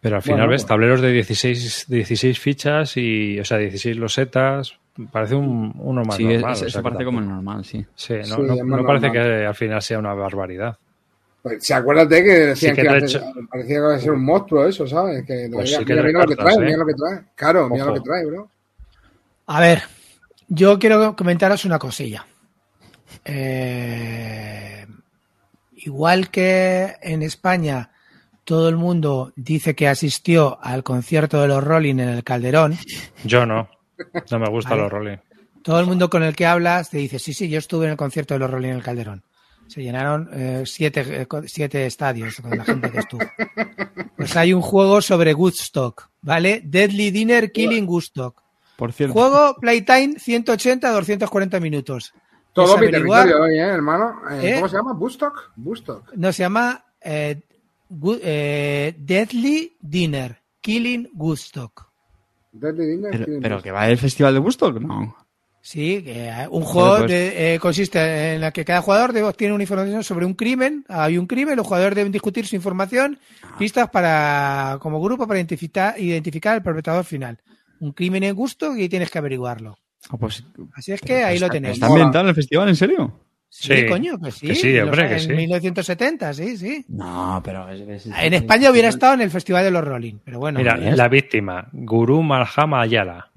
Pero 0.00 0.16
al 0.16 0.22
final 0.22 0.38
Bueno, 0.40 0.50
ves 0.52 0.62
pues- 0.62 0.68
tableros 0.68 1.00
de 1.00 1.10
16, 1.12 1.86
16 1.88 2.38
fichas 2.38 2.96
y, 2.96 3.38
o 3.40 3.44
sea, 3.44 3.58
16 3.58 3.96
losetas. 3.96 4.74
Parece 5.12 5.34
un, 5.34 5.72
uno 5.78 6.04
más 6.04 6.16
Sí, 6.16 6.24
normal. 6.24 6.52
es- 6.52 6.62
o 6.62 6.66
eso 6.66 6.72
sea, 6.72 6.82
parece 6.82 7.04
como 7.04 7.18
el 7.20 7.28
normal, 7.28 7.64
sí. 7.64 7.84
Sí, 7.94 8.14
no, 8.14 8.22
Sí, 8.24 8.32
no- 8.42 8.76
no 8.76 8.84
parece 8.86 9.10
que 9.12 9.18
al 9.18 9.54
final 9.54 9.82
sea 9.82 9.98
una 9.98 10.14
barbaridad. 10.14 10.76
Pues, 11.42 11.64
si 11.64 11.72
acuérdate 11.72 12.22
que 12.22 12.30
decían 12.30 12.74
Sí 12.74 12.76
que 12.76 12.82
que, 12.82 12.88
te 12.88 12.88
he 12.88 12.96
antes 12.98 13.14
hecho- 13.14 13.24
parecía 13.48 13.74
que 13.76 13.80
iba 13.80 13.94
a 13.94 13.98
ser 13.98 14.10
un 14.12 14.24
monstruo 14.24 14.66
eso, 14.66 14.86
¿sabes? 14.86 15.24
Que 15.24 15.48
Pues 15.52 15.66
mira, 15.68 15.78
sí 15.78 15.84
que 15.84 15.92
mira, 15.94 16.06
mira 16.06 16.20
lo 16.20 16.26
que 16.28 16.36
trae, 16.36 16.54
¿eh? 16.54 16.58
mira 16.60 16.76
lo 16.78 16.86
que 16.86 16.94
trae. 16.94 17.20
Claro, 17.36 17.68
mira 17.68 17.84
lo 17.84 17.94
que 17.94 18.00
trae, 18.00 18.24
bro. 18.26 18.50
A 19.46 19.60
ver, 19.60 19.82
yo 20.48 20.78
quiero 20.78 21.14
comentaros 21.16 21.64
una 21.64 21.78
cosilla. 21.78 22.26
Eh, 23.24 24.84
igual 25.76 26.28
que 26.30 26.94
en 27.02 27.22
España 27.22 27.90
todo 28.48 28.70
el 28.70 28.76
mundo 28.76 29.30
dice 29.36 29.74
que 29.74 29.88
asistió 29.88 30.58
al 30.62 30.82
concierto 30.82 31.38
de 31.42 31.48
los 31.48 31.62
Rolling 31.62 31.96
en 31.96 32.08
el 32.08 32.24
Calderón, 32.24 32.78
Yo 33.22 33.44
no. 33.44 33.68
No 34.30 34.38
me 34.38 34.48
gustan 34.48 34.70
Vale. 34.78 34.82
los 34.84 34.92
Rolling. 34.92 35.16
todo 35.62 35.78
el 35.80 35.84
mundo 35.84 36.08
con 36.08 36.22
el 36.22 36.34
que 36.34 36.46
hablas 36.46 36.88
te 36.88 36.96
dice, 36.96 37.18
sí, 37.18 37.34
sí, 37.34 37.50
yo 37.50 37.58
estuve 37.58 37.84
en 37.84 37.90
el 37.90 37.98
concierto 37.98 38.32
de 38.32 38.40
los 38.40 38.50
Rolling 38.50 38.70
en 38.70 38.76
el 38.76 38.82
Calderón. 38.82 39.22
Se 39.66 39.82
llenaron 39.82 40.30
eh, 40.32 40.62
siete, 40.64 41.04
eh, 41.06 41.26
siete 41.44 41.84
estadios 41.84 42.36
con 42.40 42.56
la 42.56 42.64
gente 42.64 42.90
que 42.90 42.98
estuvo. 43.00 43.20
Pues 44.16 44.34
hay 44.34 44.54
un 44.54 44.62
juego 44.62 45.02
sobre 45.02 45.34
Woodstock, 45.34 46.08
¿vale? 46.22 46.62
Deadly 46.64 47.10
Dinner 47.10 47.52
Killing 47.52 47.86
Woodstock. 47.86 48.42
Por 48.78 48.94
cierto, 48.94 49.12
Juego 49.12 49.56
Playtime 49.60 50.18
180 50.18 50.90
240 50.90 51.60
minutos. 51.60 52.14
Todo 52.54 52.78
mi 52.78 52.90
territorio 52.90 53.42
hoy, 53.42 53.58
¿eh, 53.58 53.60
hermano? 53.60 54.22
Eh, 54.30 54.52
¿Eh? 54.52 54.54
¿Cómo 54.54 54.68
se 54.70 54.76
llama? 54.76 54.94
¿Bustock? 54.94 55.52
Bustock. 55.54 56.14
No, 56.14 56.32
se 56.32 56.44
llama 56.44 56.86
eh, 57.02 57.42
Eh, 58.22 58.94
Deadly 58.98 59.76
Dinner 59.80 60.40
Killing 60.60 61.08
Woodstock. 61.14 61.88
Deadly 62.52 62.86
Dinner, 62.86 63.10
pero, 63.10 63.24
Killing 63.24 63.40
pero 63.42 63.54
Bustock. 63.56 63.64
que 63.64 63.70
va 63.72 63.88
el 63.88 63.98
festival 63.98 64.34
de 64.34 64.40
Woodstock, 64.40 64.80
no. 64.80 65.16
Sí, 65.60 66.02
que, 66.02 66.28
eh, 66.28 66.48
un 66.50 66.62
juego 66.62 66.98
pues. 66.98 67.10
de- 67.10 67.54
eh, 67.54 67.58
consiste 67.58 68.34
en 68.34 68.40
la 68.40 68.52
que 68.52 68.64
cada 68.64 68.80
jugador 68.80 69.12
debe- 69.12 69.32
tiene 69.34 69.52
una 69.54 69.64
información 69.64 70.02
sobre 70.02 70.24
un 70.24 70.34
crimen. 70.34 70.84
Hay 70.88 71.18
un 71.18 71.26
crimen, 71.26 71.56
los 71.56 71.66
jugadores 71.66 71.94
deben 71.96 72.12
discutir 72.12 72.46
su 72.46 72.56
información, 72.56 73.18
pistas 73.58 73.90
para 73.90 74.78
como 74.80 75.00
grupo 75.00 75.26
para 75.26 75.38
identificar, 75.38 75.98
identificar 76.00 76.56
el 76.56 76.62
perpetrador 76.62 77.04
final. 77.04 77.38
Un 77.80 77.92
crimen 77.92 78.22
en 78.24 78.34
gusto 78.34 78.76
y 78.76 78.88
tienes 78.88 79.10
que 79.10 79.18
averiguarlo. 79.18 79.76
Ah, 80.10 80.16
pues, 80.16 80.42
Así 80.74 80.92
es 80.92 81.00
que 81.02 81.22
ahí 81.22 81.38
lo 81.38 81.50
tenéis. 81.50 81.74
¿Está 81.74 81.86
ambientado 81.86 82.24
en 82.24 82.28
el 82.30 82.34
festival, 82.34 82.68
en 82.68 82.76
serio? 82.76 83.12
Sí, 83.50 83.74
Sí. 83.74 83.86
coño, 83.86 84.18
que 84.20 84.30
sí. 84.30 84.46
Que 84.46 84.54
sí, 84.54 84.76
en 84.76 84.84
hombre, 84.84 85.02
los- 85.02 85.08
que 85.10 85.14
en 85.14 85.20
sí. 85.20 85.28
1970, 85.36 86.34
sí, 86.34 86.56
sí. 86.56 86.84
No, 86.88 87.40
pero... 87.44 87.68
Es, 87.70 88.06
es- 88.06 88.06
En 88.20 88.34
España 88.34 88.70
hubiera 88.70 88.88
estado 88.88 89.14
en 89.14 89.22
el 89.22 89.30
Festival 89.30 89.64
de 89.64 89.70
los 89.70 89.82
Rolling, 89.84 90.16
pero 90.24 90.38
bueno. 90.38 90.58
Mira, 90.58 90.76
la 90.76 91.08
víctima, 91.08 91.68
Guru 91.72 92.22
Malhama 92.22 92.82
Ayala. 92.82 93.30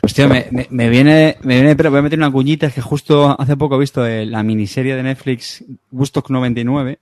Pues 0.00 0.14
tío, 0.14 0.28
me, 0.28 0.46
me- 0.52 0.68
me 0.70 0.88
viene, 0.88 1.36
me 1.42 1.56
viene, 1.56 1.74
pero 1.76 1.90
voy 1.90 1.98
a 1.98 2.02
meter 2.02 2.18
una 2.18 2.30
cuñita, 2.30 2.66
es 2.68 2.74
que 2.74 2.80
justo 2.80 3.34
hace 3.40 3.56
poco 3.56 3.76
he 3.76 3.80
visto 3.80 4.06
eh, 4.06 4.24
la 4.24 4.42
miniserie 4.42 4.94
de 4.94 5.02
Netflix 5.02 5.64
Woodstock 5.90 6.30
99, 6.30 7.00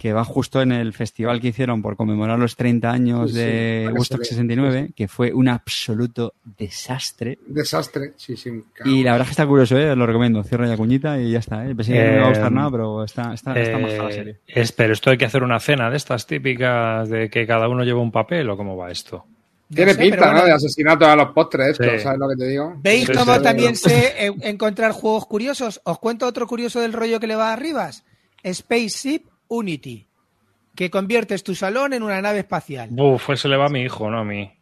que 0.00 0.12
va 0.12 0.24
justo 0.24 0.62
en 0.62 0.70
el 0.70 0.92
festival 0.92 1.40
que 1.40 1.48
hicieron 1.48 1.82
por 1.82 1.96
conmemorar 1.96 2.38
los 2.38 2.54
30 2.54 2.88
años 2.90 3.32
Sí, 3.32 3.36
de 3.38 3.90
Woodstock 3.92 4.18
se 4.22 4.34
vea. 4.36 4.38
69, 4.46 4.90
que 4.94 5.08
fue 5.08 5.32
un 5.32 5.48
absoluto 5.48 6.34
desastre. 6.56 7.38
Desastre, 7.46 8.12
sí, 8.16 8.36
sí. 8.36 8.50
Y 8.84 9.02
la 9.02 9.12
verdad 9.12 9.22
es 9.26 9.28
que 9.30 9.32
está 9.32 9.46
curioso, 9.46 9.76
¿eh? 9.76 9.96
lo 9.96 10.06
recomiendo. 10.06 10.44
Cierro 10.44 10.64
la 10.66 10.76
cuñita 10.76 11.18
y 11.20 11.32
ya 11.32 11.40
está. 11.40 11.66
¿eh? 11.68 11.74
Pensé 11.74 11.92
que 11.94 11.98
no 12.04 12.10
me 12.10 12.16
iba 12.18 12.26
a 12.26 12.28
gustar 12.28 12.52
Eh, 12.52 12.54
nada, 12.54 12.70
pero 12.70 13.04
está, 13.04 13.34
está, 13.34 13.58
está 13.60 13.78
majada 13.78 14.02
la 14.04 14.10
Eh, 14.10 14.12
serie. 14.12 14.36
es- 14.46 14.72
pero 14.72 14.92
esto 14.92 15.10
hay 15.10 15.18
que 15.18 15.24
hacer 15.24 15.42
una 15.42 15.58
cena 15.58 15.90
de 15.90 15.96
estas 15.96 16.26
típicas 16.26 17.08
de 17.08 17.28
que 17.28 17.46
cada 17.46 17.68
uno 17.68 17.82
lleva 17.82 18.00
un 18.00 18.12
papel 18.12 18.48
o 18.50 18.56
cómo 18.56 18.76
va 18.76 18.90
esto. 18.92 19.24
Tiene 19.74 19.94
sé, 19.94 20.00
pinta, 20.00 20.26
¿no? 20.26 20.32
bueno. 20.32 20.44
De 20.46 20.52
asesinato 20.52 21.06
a 21.06 21.16
los 21.16 21.30
postres 21.32 21.70
esto, 21.72 21.84
Sí. 21.90 21.98
¿sabes 21.98 22.18
lo 22.20 22.28
que 22.28 22.36
te 22.36 22.46
digo? 22.48 22.74
¿Veis 22.82 23.04
Sí, 23.06 23.12
cómo 23.12 23.34
sí, 23.34 23.42
también 23.42 23.74
sí. 23.76 23.90
sé 23.90 24.26
eh, 24.26 24.32
encontrar 24.42 24.92
juegos 24.92 25.26
curiosos? 25.26 25.80
Os 25.84 25.98
cuento 25.98 26.26
otro 26.26 26.46
curioso 26.46 26.80
del 26.80 26.92
rollo 26.94 27.18
que 27.20 27.26
le 27.26 27.34
va 27.36 27.52
a 27.52 27.56
Rivas. 27.56 28.04
Spaceship 28.50 29.24
Unity, 29.48 30.06
que 30.74 30.90
conviertes 30.90 31.42
tu 31.42 31.54
salón 31.54 31.92
en 31.92 32.02
una 32.02 32.20
nave 32.22 32.40
espacial. 32.40 32.88
Uf, 32.96 33.30
ese 33.30 33.48
le 33.48 33.56
va 33.56 33.66
a 33.66 33.70
mi 33.70 33.82
hijo, 33.82 34.10
no 34.10 34.20
a 34.20 34.24
mí. 34.24 34.52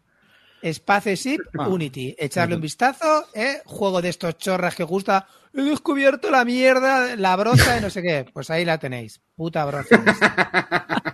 Spaceship 0.64 1.40
Ah. 1.58 1.68
Unity. 1.68 2.16
Echarle 2.18 2.54
un 2.56 2.60
vistazo, 2.60 3.26
¿eh? 3.34 3.60
Juego 3.66 4.00
de 4.02 4.08
estos 4.08 4.36
chorras 4.38 4.74
que 4.74 4.82
gusta. 4.84 5.26
He 5.54 5.62
descubierto 5.62 6.30
la 6.30 6.44
mierda, 6.44 7.14
la 7.16 7.36
broza 7.36 7.74
de 7.74 7.80
no 7.82 7.90
sé 7.90 8.02
qué. 8.02 8.26
Pues 8.32 8.50
ahí 8.50 8.64
la 8.64 8.78
tenéis. 8.78 9.20
Puta 9.36 9.64
broza. 9.64 10.00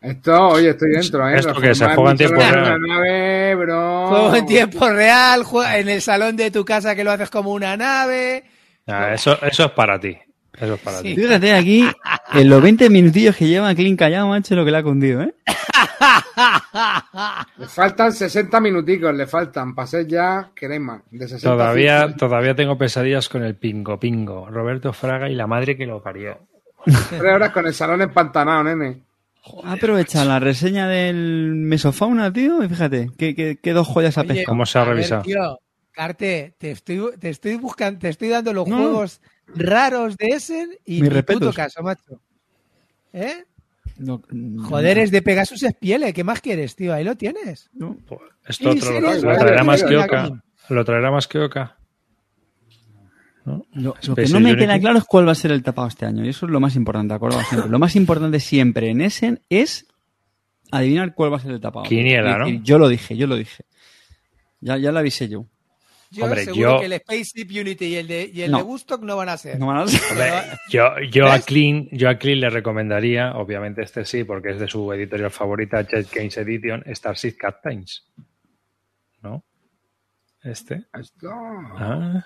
Esto, 0.00 0.48
oye, 0.48 0.70
estoy 0.70 0.90
dentro, 0.90 1.26
¿eh? 1.30 1.38
Esto 1.38 1.54
que 1.54 1.74
se 1.74 1.86
juega 1.94 2.10
en 2.10 2.16
tiempo 2.18 2.36
real. 2.36 2.78
nave, 2.80 3.54
bro. 3.54 4.08
Juego 4.08 4.36
en 4.36 4.46
tiempo 4.46 4.90
real, 4.90 5.44
juega 5.44 5.78
en 5.78 5.88
el 5.88 6.02
salón 6.02 6.36
de 6.36 6.50
tu 6.50 6.62
casa 6.62 6.94
que 6.94 7.04
lo 7.04 7.10
haces 7.12 7.30
como 7.30 7.52
una 7.52 7.74
nave. 7.76 8.44
Ah, 8.86 9.14
eso, 9.14 9.38
eso 9.42 9.64
es 9.64 9.70
para 9.70 9.98
ti. 9.98 10.18
Eso 10.58 10.74
es 10.74 10.80
para 10.80 10.98
Sí. 10.98 11.14
ti. 11.14 11.22
Fíjate 11.22 11.52
aquí, 11.52 11.84
en 12.32 12.48
los 12.48 12.62
20 12.62 12.88
minutillos 12.90 13.36
que 13.36 13.46
lleva 13.48 13.74
Clint 13.74 13.98
callado, 13.98 14.28
macho, 14.28 14.54
lo 14.54 14.64
que 14.64 14.70
le 14.70 14.76
ha 14.78 14.82
cundido, 14.82 15.22
¿eh? 15.22 15.34
Le 17.58 17.66
faltan 17.68 18.12
60 18.12 18.60
minuticos, 18.60 19.14
le 19.14 19.26
faltan. 19.26 19.74
Pasé 19.74 20.06
ya 20.06 20.50
crema 20.54 21.02
de 21.10 21.28
60 21.28 21.50
Todavía, 21.50 22.14
todavía 22.16 22.54
tengo 22.54 22.76
pesadillas 22.78 23.28
con 23.28 23.42
el 23.44 23.56
pingo 23.56 23.98
pingo. 23.98 24.48
Roberto 24.50 24.92
Fraga 24.92 25.28
y 25.28 25.34
la 25.34 25.46
madre 25.46 25.76
que 25.76 25.86
lo 25.86 26.02
parió. 26.02 26.38
Tres 26.84 27.20
horas 27.22 27.50
con 27.50 27.66
el 27.66 27.74
salón 27.74 28.02
empantanado, 28.02 28.64
nene. 28.64 29.02
Aprovecha 29.64 30.24
la 30.24 30.40
reseña 30.40 30.88
del 30.88 31.52
Mesofauna, 31.54 32.32
tío, 32.32 32.62
y 32.62 32.68
fíjate, 32.68 33.10
qué, 33.18 33.34
qué- 33.34 33.58
qué 33.62 33.72
dos 33.72 33.86
joyas 33.86 34.14
pescado. 34.14 34.40
¿Cómo 34.46 34.66
se 34.66 34.78
ha 34.78 34.82
a 34.82 34.84
ver, 34.86 34.94
revisado? 34.96 35.22
tío, 35.22 35.58
Carte, 35.92 36.54
te 36.58 36.70
estoy, 36.72 37.00
te 37.20 37.28
estoy 37.28 37.54
buscando, 37.56 38.00
te 38.00 38.08
estoy 38.08 38.28
dando 38.28 38.52
los 38.52 38.66
No. 38.66 38.76
juegos 38.76 39.20
raros 39.46 40.16
de 40.16 40.28
Essen 40.28 40.70
y 40.84 41.02
respetos. 41.02 41.40
puto 41.40 41.52
caso, 41.52 41.82
macho. 41.82 42.20
¿Eh? 43.12 43.44
No, 43.96 44.22
Joder, 44.64 44.98
es 44.98 45.10
de 45.10 45.22
Pegasus 45.22 45.62
es 45.62 45.74
piel, 45.74 46.12
¿qué 46.12 46.24
más 46.24 46.40
quieres, 46.40 46.74
tío? 46.74 46.92
Ahí 46.92 47.04
lo 47.04 47.16
tienes. 47.16 47.70
no. 47.74 47.96
Pues 48.06 48.20
Esto 48.46 48.72
¿En 48.72 48.78
otro 48.78 49.00
lo, 49.00 49.38
traerá 49.38 49.62
más 49.62 49.82
que 49.84 49.96
Oca. 49.96 50.42
Lo 50.68 50.84
traerá 50.84 51.10
más 51.10 51.28
que 51.28 51.38
Oca. 51.38 51.76
Lo, 53.44 53.66
lo 53.74 53.92
que 53.94 54.00
Space 54.00 54.32
no 54.32 54.40
me 54.40 54.50
Unity. 54.52 54.64
queda 54.64 54.80
claro 54.80 54.98
es 54.98 55.04
cuál 55.04 55.28
va 55.28 55.32
a 55.32 55.36
ser 55.36 55.52
el 55.52 55.62
tapado 55.62 55.86
este 55.88 56.06
año. 56.06 56.24
Y 56.24 56.30
eso 56.30 56.46
es 56.46 56.52
lo 56.52 56.60
más 56.60 56.76
importante, 56.76 57.14
acordado 57.14 57.42
siempre. 57.42 57.70
Lo 57.70 57.78
más 57.78 57.94
importante 57.94 58.40
siempre 58.40 58.88
en 58.90 59.00
Essen 59.02 59.42
es 59.50 59.86
adivinar 60.70 61.14
cuál 61.14 61.32
va 61.32 61.36
a 61.36 61.40
ser 61.40 61.52
el 61.52 61.60
tapado. 61.60 61.84
Quiniela, 61.84 62.38
¿no? 62.38 62.48
Yo 62.48 62.78
lo 62.78 62.88
dije, 62.88 63.16
yo 63.16 63.26
lo 63.26 63.36
dije. 63.36 63.64
Ya, 64.60 64.78
ya 64.78 64.90
lo 64.92 64.98
avisé 64.98 65.28
yo. 65.28 65.46
Yo 66.10 66.24
Hombre, 66.24 66.44
seguro 66.44 66.74
yo- 66.74 66.80
que 66.80 66.86
el 66.86 67.00
Spaceship 67.00 67.48
Unity 67.60 67.84
y 67.86 67.94
el 67.96 68.06
de, 68.06 68.30
y 68.32 68.42
el 68.42 68.50
No. 68.52 68.58
de 68.58 68.62
Woodstock 68.64 69.02
no 69.02 69.16
van 69.16 69.28
a 69.28 69.36
ser. 69.36 69.58
No 69.58 69.66
van 69.68 69.78
a 69.78 69.86
ser. 69.88 70.00
Hombre, 70.12 70.30
yo, 70.70 70.90
yo, 71.10 71.26
a. 71.26 71.38
Clean, 71.46 71.88
yo 71.90 72.08
a 72.08 72.16
Clean 72.16 72.40
le 72.40 72.50
recomendaría, 72.50 73.32
obviamente 73.36 73.82
este 73.82 74.04
sí, 74.04 74.22
porque 74.24 74.50
es 74.50 74.60
de 74.60 74.68
su 74.68 74.92
editorial 74.92 75.30
favorita, 75.30 75.82
Jet 75.82 76.08
Games 76.12 76.36
Edition, 76.36 76.84
Starship 76.94 77.36
Captains. 77.38 78.06
¿No? 79.22 79.42
Este. 80.42 80.84
Ah. 81.78 82.24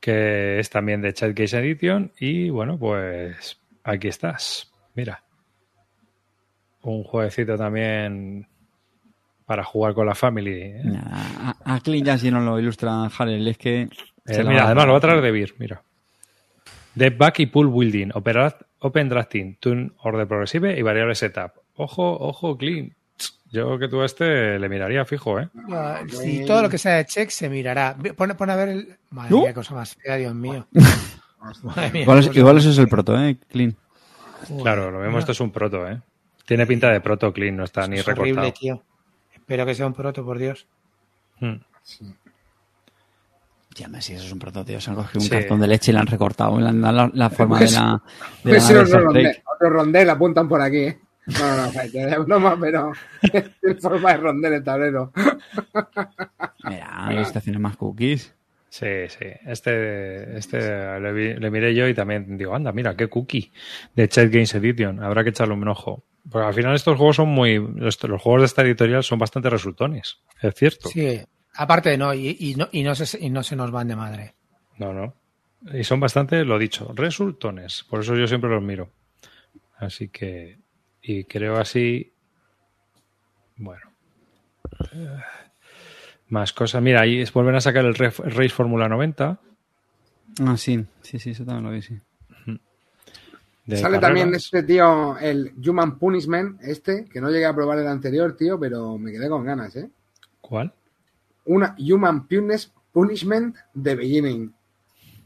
que 0.00 0.58
es 0.60 0.70
también 0.70 1.00
de 1.02 1.12
Chat 1.12 1.34
Games 1.36 1.52
Edition. 1.54 2.12
Y 2.18 2.48
bueno, 2.50 2.78
pues 2.78 3.58
aquí 3.84 4.08
estás. 4.08 4.72
Mira. 4.94 5.22
Un 6.82 7.04
jueguecito 7.04 7.56
también 7.56 8.46
para 9.52 9.64
jugar 9.64 9.92
con 9.92 10.06
la 10.06 10.14
family. 10.14 10.62
¿eh? 10.62 10.82
A, 11.04 11.74
a 11.74 11.80
Clint 11.80 12.06
ya 12.06 12.16
si 12.16 12.30
no 12.30 12.40
lo 12.40 12.58
ilustra 12.58 13.04
Harrell, 13.04 13.46
es 13.48 13.58
que 13.58 13.82
Eh, 14.24 14.44
mira, 14.44 14.64
además 14.64 14.86
lo 14.86 14.92
va 14.92 14.98
a 14.98 15.00
traer 15.02 15.20
de 15.20 15.30
Beer, 15.30 15.52
mira. 15.58 15.82
De 16.94 17.10
back 17.10 17.40
y 17.40 17.46
pull 17.46 17.68
building, 17.68 18.08
opera- 18.14 18.56
open 18.78 19.10
drafting, 19.10 19.56
tune 19.60 19.90
order 20.04 20.26
progresive 20.26 20.78
y 20.78 20.80
variable 20.80 21.14
setup. 21.14 21.52
Ojo, 21.74 22.16
ojo, 22.18 22.56
clean. 22.56 22.94
Yo 23.50 23.78
que 23.78 23.88
tú 23.88 24.00
a 24.00 24.06
este 24.06 24.58
le 24.58 24.68
miraría 24.70 25.04
fijo, 25.04 25.38
¿eh? 25.38 25.50
Si 26.08 26.46
todo 26.46 26.62
lo 26.62 26.70
que 26.70 26.78
sea 26.78 26.94
de 26.96 27.04
check 27.04 27.28
se 27.28 27.50
mirará. 27.50 27.94
Pone, 28.16 28.34
pone 28.34 28.52
a 28.52 28.56
ver 28.56 28.68
el. 28.70 28.96
Madre 29.10 29.30
¿No? 29.32 29.42
mía, 29.42 29.52
cosa 29.52 29.74
más 29.74 29.94
fea, 29.96 30.16
Dios 30.16 30.34
mío. 30.34 30.66
Madre 31.62 31.90
mía, 31.92 32.02
Igual, 32.04 32.18
es- 32.20 32.34
igual 32.36 32.56
eso 32.56 32.70
es 32.70 32.78
el 32.78 32.88
proto, 32.88 33.22
¿eh? 33.22 33.36
Clean. 33.50 33.76
Joder, 34.48 34.62
Claro, 34.62 34.90
lo 34.90 35.00
mismo 35.00 35.18
esto 35.18 35.32
es 35.32 35.40
un 35.40 35.50
proto, 35.52 35.86
¿eh? 35.86 36.00
Tiene 36.46 36.64
pinta 36.66 36.90
de 36.90 37.00
proto 37.02 37.30
clean, 37.34 37.54
no 37.56 37.64
está 37.64 37.86
ni 37.86 37.98
es 37.98 38.06
recortado. 38.06 38.38
horrible, 38.40 38.52
tío. 38.58 38.82
Espero 39.42 39.66
que 39.66 39.74
sea 39.74 39.86
un 39.86 39.92
proto, 39.94 40.24
por 40.24 40.38
Dios. 40.38 40.66
Hmm. 41.40 41.56
Ya 43.74 43.88
me 43.88 44.00
si 44.00 44.12
eso 44.14 44.24
es 44.26 44.32
un 44.32 44.38
proto, 44.38 44.64
tío. 44.64 44.80
Se 44.80 44.90
han 44.90 44.96
cogido 44.96 45.20
un 45.20 45.24
Sí. 45.24 45.30
cartón 45.30 45.60
de 45.60 45.66
leche 45.66 45.90
y 45.90 45.94
le 45.94 46.00
han 46.00 46.06
recortado. 46.06 46.60
Le 46.60 46.68
han 46.68 46.80
dado 46.80 46.94
la, 46.94 47.10
la 47.12 47.30
forma 47.30 47.58
de 47.58 47.64
Pues- 47.64 47.72
la. 47.74 48.02
De 48.44 48.50
Pues 48.50 48.54
la 48.54 48.60
sí, 48.68 48.72
nave 48.74 48.84
otro, 48.86 49.00
rondel, 49.00 49.42
otro 49.54 49.70
rondel 49.70 50.10
apuntan 50.10 50.48
por 50.48 50.60
aquí. 50.60 50.78
¿eh? 50.78 50.98
No, 51.26 51.56
no, 51.56 51.72
no, 51.72 51.80
es 51.82 52.24
broma, 52.26 52.56
pero 52.60 52.92
en 53.62 53.78
forma 53.80 54.10
de 54.12 54.16
rondel 54.18 54.52
el 54.54 54.64
tablero. 54.64 55.12
Mira, 56.64 57.12
las 57.12 57.26
estaciones 57.28 57.60
más 57.60 57.76
cookies. 57.76 58.34
Sí, 58.72 58.86
sí. 59.08 59.26
Este, 59.44 60.34
este 60.38 60.98
le, 60.98 61.12
vi- 61.12 61.34
le 61.34 61.50
miré 61.50 61.74
yo 61.74 61.86
y 61.86 61.92
también 61.92 62.38
digo, 62.38 62.54
anda, 62.54 62.72
mira, 62.72 62.96
qué 62.96 63.06
cookie 63.06 63.52
de 63.94 64.08
Chat 64.08 64.30
Games 64.32 64.54
Edition. 64.54 65.04
Habrá 65.04 65.22
que 65.22 65.28
echarle 65.28 65.52
un 65.52 65.68
ojo. 65.68 66.06
Porque 66.30 66.46
al 66.46 66.54
final 66.54 66.74
estos 66.74 66.96
juegos 66.96 67.16
son 67.16 67.28
muy... 67.28 67.58
Los, 67.58 68.02
los 68.02 68.22
juegos 68.22 68.40
de 68.40 68.46
esta 68.46 68.62
editorial 68.62 69.04
son 69.04 69.18
bastante 69.18 69.50
resultones. 69.50 70.20
Es 70.40 70.54
cierto. 70.54 70.88
Sí, 70.88 71.20
aparte 71.54 71.98
no, 71.98 72.14
y, 72.14 72.34
y 72.40 72.54
no, 72.54 72.70
y 72.72 72.82
no, 72.82 72.94
se, 72.94 73.22
y 73.22 73.28
no 73.28 73.42
se 73.42 73.56
nos 73.56 73.70
van 73.70 73.88
de 73.88 73.96
madre. 73.96 74.34
No, 74.78 74.94
no. 74.94 75.16
Y 75.70 75.84
son 75.84 76.00
bastante, 76.00 76.42
lo 76.42 76.58
dicho, 76.58 76.92
resultones. 76.94 77.84
Por 77.90 78.00
eso 78.00 78.16
yo 78.16 78.26
siempre 78.26 78.48
los 78.48 78.62
miro. 78.62 78.90
Así 79.76 80.08
que... 80.08 80.60
Y 81.02 81.24
creo 81.24 81.58
así... 81.58 82.14
Bueno. 83.56 83.92
Eh, 84.94 85.18
Más 86.32 86.52
cosas. 86.54 86.80
Mira, 86.82 87.02
ahí 87.02 87.20
es- 87.20 87.30
vuelven 87.32 87.54
a 87.56 87.60
sacar 87.60 87.84
el 87.84 87.94
Ref- 87.94 88.24
Race 88.24 88.48
Fórmula 88.48 88.88
90. 88.88 89.38
Ah, 90.40 90.56
sí. 90.56 90.82
Sí, 91.02 91.18
sí, 91.18 91.30
eso 91.30 91.44
también 91.44 91.64
lo 91.64 91.70
vi, 91.72 91.82
sí. 91.82 91.98
de 93.66 93.76
Sale 93.76 93.98
también 93.98 94.34
este 94.34 94.62
tío, 94.62 95.16
el 95.18 95.52
Human 95.64 95.98
Punishment, 95.98 96.60
este, 96.62 97.04
que 97.04 97.20
no 97.20 97.30
llegué 97.30 97.44
a 97.44 97.54
probar 97.54 97.78
el 97.78 97.86
anterior, 97.86 98.34
tío, 98.36 98.58
pero 98.58 98.96
me 98.98 99.12
quedé 99.12 99.28
con 99.28 99.44
ganas, 99.44 99.76
¿eh? 99.76 99.88
¿Cuál? 100.40 100.72
Una 101.44 101.76
Human 101.78 102.26
Punis- 102.26 102.72
Punishment 102.92 103.54
de 103.74 103.94
Beginning. 103.94 104.52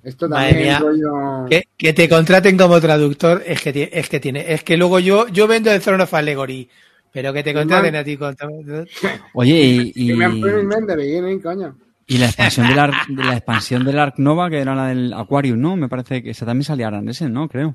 Esto 0.02 0.28
Madre 0.28 0.48
también 0.50 0.68
mía. 0.68 0.78
rollo... 0.80 1.46
Que, 1.48 1.64
que 1.78 1.92
te 1.92 2.08
contraten 2.08 2.58
como 2.58 2.80
traductor 2.80 3.42
es 3.46 3.62
que, 3.62 3.90
es 3.92 4.08
que 4.08 4.20
tiene, 4.20 4.52
es 4.52 4.62
que 4.64 4.76
luego 4.76 4.98
yo, 4.98 5.28
yo 5.28 5.46
vendo 5.46 5.70
el 5.70 5.80
Throne 5.80 6.02
of 6.02 6.12
Allegory, 6.12 6.68
pero 7.12 7.32
que 7.32 7.42
te 7.42 7.54
contraten 7.54 7.96
a 7.96 8.04
ti 8.04 8.16
con 8.16 8.36
Oye, 9.34 9.54
y, 9.64 9.92
y, 10.12 11.40
coño. 11.40 11.76
y 12.06 12.18
la 12.18 12.26
expansión 12.26 12.68
del 12.68 12.76
la 13.16 13.36
expansión 13.36 13.84
del 13.84 13.98
Ark 13.98 14.14
Nova, 14.18 14.50
que 14.50 14.58
era 14.58 14.74
la 14.74 14.88
del 14.88 15.12
Aquarium, 15.12 15.60
¿no? 15.60 15.76
Me 15.76 15.88
parece 15.88 16.22
que 16.22 16.30
esa 16.30 16.46
también 16.46 16.64
salía 16.64 16.86
ahora 16.86 16.98
en 16.98 17.08
ese, 17.08 17.28
¿no? 17.28 17.48
Creo. 17.48 17.74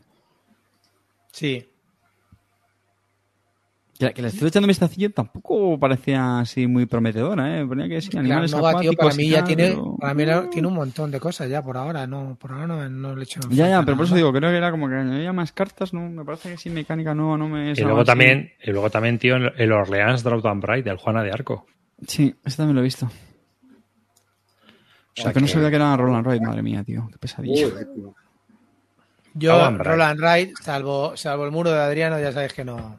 Sí. 1.31 1.70
Que, 4.01 4.05
la- 4.07 4.13
que 4.13 4.21
le 4.23 4.27
estoy 4.29 4.47
echando 4.47 4.65
un 4.65 4.69
vistacillo 4.69 5.11
tampoco 5.11 5.79
parecía 5.79 6.39
así 6.39 6.67
muy 6.67 6.85
prometedora, 6.85 7.59
¿eh? 7.59 7.65
Ponía 7.65 7.87
que 7.87 8.01
sí, 8.01 8.09
Claro, 8.09 8.25
animales 8.25 8.51
tío, 8.51 8.59
acuáticos 8.67 8.95
para 8.97 9.15
mí 9.15 9.29
ya 9.29 9.43
tiene, 9.43 9.67
pero- 9.69 9.95
para 9.99 10.13
mí 10.13 10.25
no- 10.25 10.49
tiene 10.49 10.67
un 10.67 10.73
montón 10.73 11.11
de 11.11 11.19
cosas 11.19 11.49
ya 11.49 11.61
por 11.61 11.77
ahora, 11.77 12.05
no, 12.07 12.37
por 12.39 12.51
ahora 12.51 12.67
no, 12.67 12.89
no 12.89 13.15
le 13.15 13.21
he 13.21 13.23
hecho 13.23 13.39
Ya, 13.49 13.67
ya, 13.69 13.83
pero 13.83 13.95
por 13.97 14.05
eso 14.05 14.15
digo, 14.15 14.31
creo 14.33 14.49
que 14.49 14.57
era 14.57 14.71
como 14.71 14.87
que 14.89 14.95
añadía 14.95 15.31
más 15.33 15.51
cartas, 15.51 15.93
¿no? 15.93 16.09
Me 16.09 16.25
parece 16.25 16.49
que 16.51 16.57
sí, 16.57 16.69
mecánica 16.69 17.13
nueva 17.13 17.37
no 17.37 17.47
me... 17.47 17.71
Y 17.71 17.75
luego 17.81 17.99
así. 18.01 18.07
también, 18.07 18.51
y 18.63 18.71
luego 18.71 18.89
también, 18.89 19.19
tío, 19.19 19.35
el 19.37 19.71
Orleans 19.71 20.23
Drought 20.23 20.45
and 20.45 20.61
Bright, 20.61 20.87
el 20.87 20.97
Juana 20.97 21.23
de 21.23 21.31
Arco. 21.31 21.65
Sí, 22.07 22.35
ese 22.43 22.57
también 22.57 22.75
lo 22.75 22.81
he 22.81 22.85
visto. 22.85 23.05
O 25.17 25.21
sea, 25.21 25.33
que 25.33 25.41
no 25.41 25.47
sabía 25.47 25.69
que 25.69 25.75
era 25.75 25.95
Roland 25.97 26.25
Roy, 26.25 26.39
madre 26.39 26.61
mía, 26.63 26.83
tío. 26.83 27.07
Qué 27.11 27.17
pesadilla. 27.17 27.67
Yo, 29.33 29.51
Roland 29.53 29.75
Wright. 29.77 29.87
Roland 29.87 30.19
Wright, 30.19 30.57
salvo, 30.61 31.15
salvo 31.17 31.45
el 31.45 31.51
muro 31.51 31.71
de 31.71 31.79
Adriano, 31.79 32.19
ya 32.19 32.31
sabes 32.31 32.53
que 32.53 32.65
no. 32.65 32.97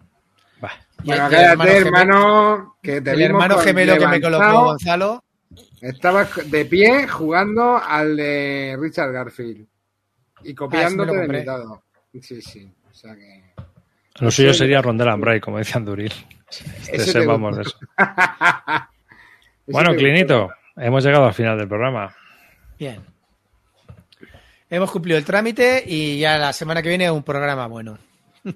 Bueno, 1.05 1.27
el 1.27 1.31
cállate, 1.33 1.57
gemelo- 1.57 1.87
hermano, 1.87 2.77
que 2.83 3.01
te 3.01 3.11
el 3.11 3.17
vimos 3.17 3.31
hermano 3.43 3.59
gemelo 3.59 3.99
que 3.99 4.07
me 4.07 4.21
colocó 4.21 4.65
Gonzalo. 4.65 5.25
Estabas 5.81 6.51
de 6.51 6.65
pie 6.65 7.09
jugando 7.09 7.77
al 7.77 8.17
de 8.17 8.77
Richard 8.81 9.13
Garfield 9.13 9.67
y 10.45 10.55
copiándote 10.55 11.11
Ah, 11.11 11.15
de 11.15 11.19
compré. 11.21 11.39
mitado. 11.41 11.83
Sí, 12.21 12.41
sí. 12.41 12.73
O 12.91 12.95
sea 12.95 13.15
que. 13.17 13.53
Lo 14.21 14.31
suyo 14.31 14.55
sería 14.55 14.81
Rondel 14.83 15.09
and 15.09 15.41
como 15.41 15.59
decía 15.59 15.77
Anduril. 15.77 16.13
Ese 16.49 16.93
te 16.93 16.99
Sepamos 17.01 17.57
de 17.57 17.63
gusta. 17.65 17.79
eso. 17.97 18.89
Bueno, 19.67 19.95
Clinito, 19.95 20.51
hemos 20.77 21.05
llegado 21.05 21.25
al 21.27 21.35
final 21.35 21.57
del 21.57 21.69
programa. 21.69 22.15
Bien. 22.79 23.01
Hemos 24.69 24.91
cumplido 24.91 25.19
el 25.19 25.25
trámite 25.25 25.85
y 25.87 26.19
ya 26.19 26.37
la 26.39 26.53
semana 26.53 26.83
que 26.83 26.89
viene 26.89 27.11
un 27.11 27.23
programa 27.23 27.67
bueno. 27.69 27.97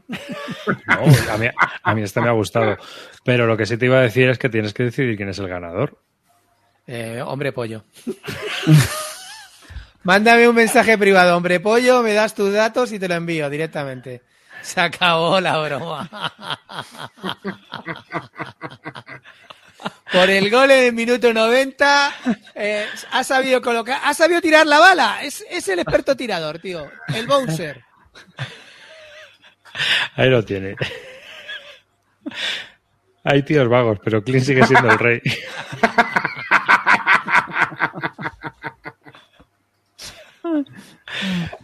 No, 0.87 1.33
a, 1.33 1.37
mí, 1.37 1.47
a 1.83 1.95
mí 1.95 2.03
este 2.03 2.21
me 2.21 2.29
ha 2.29 2.33
gustado. 2.33 2.77
Pero 3.25 3.47
lo 3.47 3.57
que 3.57 3.67
sí 3.67 3.77
te 3.77 3.87
iba 3.87 3.99
a 3.99 4.03
decir 4.03 4.29
es 4.29 4.39
que 4.39 4.49
tienes 4.49 4.75
que 4.75 4.85
decidir 4.85 5.17
quién 5.17 5.29
es 5.29 5.39
el 5.39 5.49
ganador. 5.49 5.99
Eh, 6.87 7.23
hombre 7.25 7.53
pollo. 7.53 7.85
Mándame 10.03 10.49
un 10.49 10.55
mensaje 10.55 10.97
privado, 10.97 11.37
hombre 11.37 11.59
pollo, 11.59 12.03
me 12.03 12.13
das 12.13 12.35
tus 12.35 12.53
datos 12.53 12.93
y 12.93 12.99
te 12.99 13.09
lo 13.09 13.15
envío 13.15 13.51
directamente. 13.51 14.23
Se 14.63 14.81
acabó 14.81 15.41
la 15.41 15.59
broma. 15.59 16.09
Por 20.13 20.31
el 20.31 20.49
gol 20.51 20.71
en 20.71 20.85
el 20.85 20.93
minuto 20.93 21.33
90, 21.33 22.15
eh, 22.55 22.87
ha 23.11 23.25
sabido 23.25 23.61
colocar, 23.61 24.01
ha 24.05 24.15
sabido 24.15 24.41
tirar 24.41 24.67
la 24.67 24.79
bala. 24.79 25.23
Es, 25.23 25.45
es 25.51 25.69
el 25.69 25.81
experto 25.81 26.17
tirador, 26.17 26.61
tío. 26.61 26.89
El 27.09 27.27
Bowser. 27.27 27.83
Ahí 30.17 30.31
lo 30.31 30.45
tiene. 30.45 30.77
Hay 33.25 33.43
tíos 33.43 33.69
vagos, 33.69 33.99
pero 34.03 34.23
Clint 34.23 34.45
sigue 34.45 34.65
siendo 34.65 34.91
el 34.91 34.99
rey. 34.99 35.21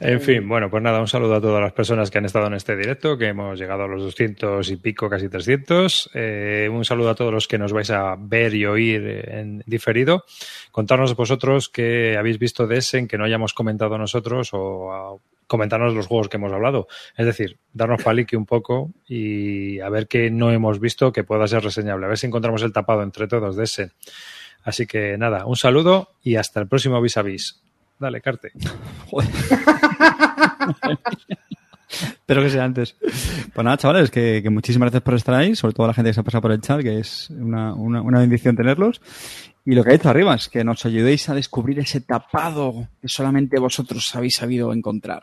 En 0.01 0.21
fin, 0.21 0.49
bueno, 0.49 0.69
pues 0.69 0.83
nada, 0.83 1.01
un 1.01 1.07
saludo 1.07 1.37
a 1.37 1.41
todas 1.41 1.63
las 1.63 1.73
personas 1.73 2.11
que 2.11 2.19
han 2.19 2.25
estado 2.25 2.47
en 2.47 2.55
este 2.55 2.77
directo, 2.77 3.17
que 3.17 3.29
hemos 3.29 3.59
llegado 3.59 3.85
a 3.85 3.87
los 3.87 4.03
200 4.03 4.69
y 4.71 4.77
pico, 4.77 5.09
casi 5.09 5.29
300. 5.29 6.11
Eh, 6.15 6.69
un 6.73 6.85
saludo 6.85 7.11
a 7.11 7.15
todos 7.15 7.33
los 7.33 7.47
que 7.47 7.59
nos 7.59 7.73
vais 7.73 7.91
a 7.91 8.17
ver 8.19 8.55
y 8.55 8.67
oír 8.67 9.25
en 9.29 9.63
diferido. 9.67 10.25
Contarnos 10.71 11.15
vosotros 11.15 11.69
qué 11.69 12.17
habéis 12.19 12.39
visto 12.39 12.67
de 12.67 12.79
Essen, 12.79 13.07
que 13.07 13.17
no 13.17 13.25
hayamos 13.25 13.55
comentado 13.55 13.97
nosotros, 13.97 14.51
o 14.53 15.21
comentarnos 15.53 15.93
los 15.93 16.07
juegos 16.07 16.31
que 16.31 16.39
hemos 16.39 16.51
hablado. 16.51 16.89
Es 17.15 17.27
decir, 17.27 17.59
darnos 17.74 18.03
palique 18.03 18.39
un 18.39 18.47
poco 18.47 18.91
y 19.07 19.81
a 19.81 19.91
ver 19.91 20.09
qué 20.09 20.31
no 20.31 20.51
hemos 20.51 20.81
visto 20.81 21.12
que 21.12 21.24
pueda 21.24 21.47
ser 21.47 21.62
reseñable. 21.62 22.07
A 22.07 22.09
ver 22.09 22.16
si 22.16 22.27
encontramos 22.27 22.62
el 22.62 22.73
tapado 22.73 23.03
entre 23.03 23.29
todos 23.29 23.55
de 23.55 23.65
Essen. 23.65 23.93
Así 24.65 24.87
que 24.87 25.19
nada, 25.19 25.45
un 25.45 25.57
saludo 25.57 26.09
y 26.23 26.37
hasta 26.37 26.61
el 26.61 26.69
próximo 26.69 27.03
vis 27.03 27.19
a 27.19 27.23
vis. 27.23 27.61
Dale, 27.99 28.23
Carte. 28.23 28.53
Espero 31.91 32.43
que 32.43 32.49
sea 32.49 32.65
antes. 32.65 32.97
Pues 33.53 33.65
nada, 33.65 33.77
chavales, 33.77 34.11
que, 34.11 34.43
muchísimas 34.51 34.87
gracias 34.87 35.03
por 35.03 35.12
estar 35.15 35.35
ahí, 35.35 35.55
sobre 35.55 35.74
todo 35.74 35.85
a 35.85 35.89
la 35.89 35.95
gente 35.95 36.09
que 36.09 36.15
se 36.15 36.20
ha 36.20 36.23
pasado 36.23 36.41
por 36.41 36.53
el 36.53 36.62
chat, 36.62 36.81
que 36.81 36.99
es 36.99 37.29
una, 37.29 37.74
una 37.74 38.20
bendición 38.20 38.57
tenerlos. 38.57 39.03
Y 39.65 39.75
lo 39.75 39.85
que 39.85 39.91
ha 39.91 39.93
dicho 39.93 40.09
arriba 40.09 40.35
es 40.35 40.49
que 40.49 40.65
nos 40.65 40.85
ayudéis 40.85 41.29
a 41.29 41.35
descubrir 41.35 41.79
ese 41.79 42.01
tapado 42.01 42.89
que 43.01 43.09
solamente 43.09 43.61
vosotros 43.61 44.15
habéis 44.17 44.35
sabido 44.37 44.73
encontrar. 44.73 45.23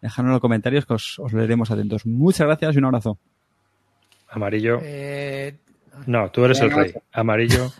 Dejadnos 0.00 0.30
en 0.30 0.32
los 0.34 0.40
comentarios 0.40 0.86
que 0.86 0.94
os, 0.94 1.18
os 1.18 1.32
leeremos 1.32 1.70
atentos. 1.70 2.06
Muchas 2.06 2.46
gracias 2.46 2.74
y 2.74 2.78
un 2.78 2.84
abrazo. 2.84 3.18
Amarillo. 4.30 4.78
Eh, 4.82 5.56
No, 6.06 6.30
tú 6.30 6.44
eres 6.44 6.60
el 6.60 6.70
rey. 6.70 6.92
Amarillo. 7.12 7.72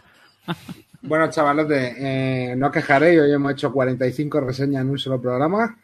Bueno, 1.05 1.29
chavalote, 1.31 1.95
eh, 1.99 2.55
no 2.55 2.69
os 2.69 2.73
quejaré, 2.73 3.21
hoy 3.21 3.33
hemos 3.33 3.51
hecho 3.53 3.73
45 3.73 4.41
reseñas 4.41 4.83
en 4.83 4.91
un 4.91 4.99
solo 4.99 5.21
programa. 5.21 5.77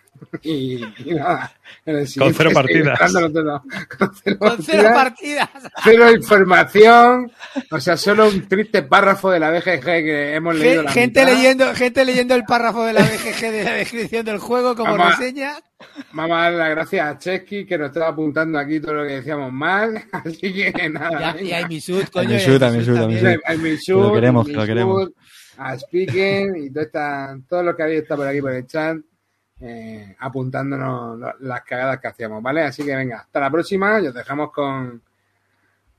Y, 0.42 0.82
y 1.04 1.14
nada, 1.14 1.52
en 1.84 1.96
el 1.96 2.06
siguiente 2.08 2.36
cero 2.38 2.50
partidas. 2.54 2.98
todo. 3.32 3.62
Con 3.98 4.10
cero 4.22 4.36
con 4.38 4.62
cero 4.62 4.90
partidas, 4.94 5.48
partidas. 5.48 5.72
cero 5.84 6.10
información, 6.12 7.32
o 7.70 7.80
sea, 7.80 7.96
solo 7.96 8.28
un 8.28 8.46
triste 8.48 8.82
párrafo 8.82 9.30
de 9.30 9.40
la 9.40 9.50
BGG 9.50 9.82
que 9.84 10.34
hemos 10.34 10.54
leído. 10.56 10.82
La 10.82 10.92
Gente 10.92 11.20
mitad. 11.24 11.32
leyendo, 11.34 11.74
gente 11.74 12.04
leyendo 12.04 12.34
el 12.34 12.44
párrafo 12.44 12.84
de 12.84 12.92
la 12.92 13.02
BGG 13.02 13.50
de 13.50 13.64
la 13.64 13.72
descripción 13.74 14.24
del 14.26 14.38
juego 14.38 14.74
como 14.76 14.92
Vamos 14.96 15.14
a- 15.14 15.16
reseña. 15.18 15.54
Vamos 16.12 16.36
a 16.36 16.40
darle 16.42 16.58
las 16.58 16.70
gracias 16.70 17.06
a 17.06 17.18
Chesky 17.18 17.64
que 17.64 17.78
nos 17.78 17.88
estaba 17.88 18.08
apuntando 18.08 18.58
aquí 18.58 18.80
todo 18.80 18.94
lo 18.94 19.06
que 19.06 19.14
decíamos 19.16 19.52
mal. 19.52 20.02
Así 20.12 20.52
que 20.52 20.88
nada. 20.90 21.40
Y 21.40 21.52
a- 21.52 21.66
Misud, 21.68 22.04
coño. 22.12 22.30
A 22.30 22.32
a 22.32 22.36
Misud, 22.36 22.54
a 22.56 22.58
también. 22.58 23.24
Misud. 23.24 23.40
Ay, 23.44 23.58
mi 23.58 23.76
Que 23.78 23.92
lo 23.92 24.12
queremos, 24.12 24.48
lo 24.48 24.66
queremos. 24.66 25.08
A 25.60 25.76
Speaking 25.76 26.54
y 26.56 26.70
todo, 26.70 26.84
esta, 26.84 27.36
todo 27.48 27.62
lo 27.64 27.76
que 27.76 27.82
habéis 27.82 28.02
estado 28.02 28.20
por 28.20 28.28
aquí 28.28 28.40
por 28.40 28.52
el 28.52 28.64
chat 28.66 28.96
eh, 29.60 30.16
apuntándonos 30.18 31.18
las 31.40 31.62
cagadas 31.62 32.00
que 32.00 32.08
hacíamos, 32.08 32.42
¿vale? 32.42 32.62
Así 32.62 32.84
que 32.84 32.94
venga, 32.94 33.20
hasta 33.20 33.40
la 33.40 33.50
próxima 33.50 34.00
y 34.00 34.06
os 34.06 34.14
dejamos 34.14 34.52
con, 34.52 35.02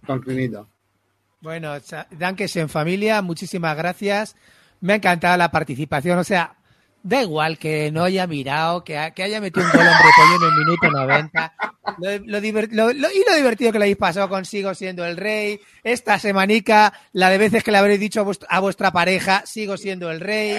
con 0.06 0.20
Clinito. 0.22 0.68
Bueno, 1.42 1.74
Dankes 2.12 2.56
en 2.58 2.70
familia, 2.70 3.22
muchísimas 3.22 3.76
gracias. 3.78 4.36
Me 4.82 4.94
ha 4.94 4.96
encantado 4.98 5.38
la 5.38 5.52
participación. 5.52 6.20
O 6.20 6.24
sea, 6.24 6.56
da 7.04 7.22
igual 7.22 7.58
que 7.58 7.92
no 7.92 8.04
haya 8.04 8.28
mirado, 8.28 8.84
que, 8.84 8.98
ha- 8.98 9.12
que 9.12 9.24
haya 9.24 9.40
metido 9.42 9.66
un 9.66 9.72
gol 9.72 9.82
hombre 9.82 10.10
pollo 10.18 10.36
en 10.36 10.52
el 10.54 10.60
minuto 10.60 10.92
90. 10.92 11.54
Lo, 11.98 12.12
lo 12.40 12.40
lo- 12.72 12.94
lo- 12.94 13.12
y 13.12 13.24
lo 13.28 13.36
divertido 13.36 13.72
que 13.72 13.80
le 13.80 13.86
habéis 13.86 13.98
pasado 13.98 14.30
consigo 14.30 14.74
siendo 14.76 15.06
el 15.06 15.18
rey. 15.18 15.60
Esta 15.84 16.20
semanica, 16.20 16.94
la 17.14 17.30
de 17.30 17.38
veces 17.38 17.64
que 17.64 17.72
le 17.72 17.78
habréis 17.78 18.00
dicho 18.00 18.22
a, 18.50 18.56
a 18.58 18.60
vuestra 18.60 18.92
pareja, 18.92 19.44
sigo 19.46 19.78
siendo 19.78 20.12
el 20.12 20.20
rey. 20.20 20.58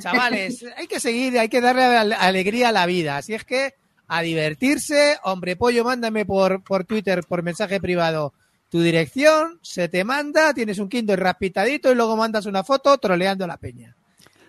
Chavales, 0.00 0.64
hay 0.76 0.86
que 0.86 1.00
seguir, 1.00 1.38
hay 1.38 1.48
que 1.48 1.60
darle 1.60 1.84
al- 1.84 2.12
alegría 2.12 2.68
a 2.68 2.72
la 2.72 2.86
vida. 2.86 3.16
Así 3.18 3.34
es 3.34 3.44
que 3.44 3.74
a 4.08 4.22
divertirse. 4.22 5.18
Hombre 5.24 5.56
pollo, 5.56 5.84
mándame 5.84 6.24
por, 6.24 6.62
por 6.62 6.84
Twitter, 6.84 7.22
por 7.28 7.42
mensaje 7.42 7.80
privado 7.80 8.32
tu 8.70 8.80
dirección, 8.80 9.58
se 9.62 9.88
te 9.88 10.04
manda, 10.04 10.54
tienes 10.54 10.78
un 10.78 10.88
Kindle 10.88 11.16
rapitadito 11.16 11.90
y 11.90 11.96
luego 11.96 12.16
mandas 12.16 12.46
una 12.46 12.62
foto 12.62 12.96
troleando 12.98 13.44
la 13.44 13.56
peña. 13.56 13.96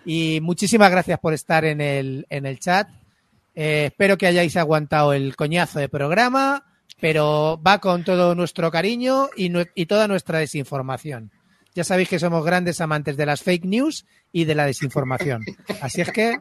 Y 0.04 0.40
muchísimas 0.42 0.90
gracias 0.90 1.18
por 1.20 1.32
estar 1.32 1.64
en 1.64 1.80
el, 1.80 2.26
en 2.28 2.46
el 2.46 2.58
chat. 2.58 2.88
Eh, 3.54 3.86
espero 3.86 4.16
que 4.16 4.26
hayáis 4.26 4.56
aguantado 4.56 5.12
el 5.12 5.36
coñazo 5.36 5.78
de 5.78 5.88
programa, 5.88 6.64
pero 7.00 7.60
va 7.64 7.78
con 7.78 8.04
todo 8.04 8.34
nuestro 8.34 8.70
cariño 8.70 9.28
y, 9.36 9.52
y 9.74 9.86
toda 9.86 10.08
nuestra 10.08 10.38
desinformación. 10.38 11.30
Ya 11.74 11.84
sabéis 11.84 12.08
que 12.08 12.18
somos 12.18 12.44
grandes 12.44 12.80
amantes 12.80 13.16
de 13.16 13.26
las 13.26 13.42
fake 13.42 13.64
news 13.64 14.04
y 14.30 14.44
de 14.44 14.54
la 14.54 14.66
desinformación. 14.66 15.42
Así 15.80 16.00
es 16.00 16.12
que 16.12 16.38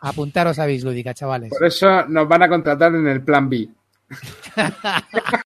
apuntaros 0.00 0.58
a 0.58 0.66
Bislúdica, 0.66 1.14
chavales. 1.14 1.50
Por 1.50 1.66
eso 1.66 2.06
nos 2.08 2.28
van 2.28 2.42
a 2.42 2.48
contratar 2.48 2.94
en 2.94 3.06
el 3.06 3.22
plan 3.22 3.48
B. 3.48 3.68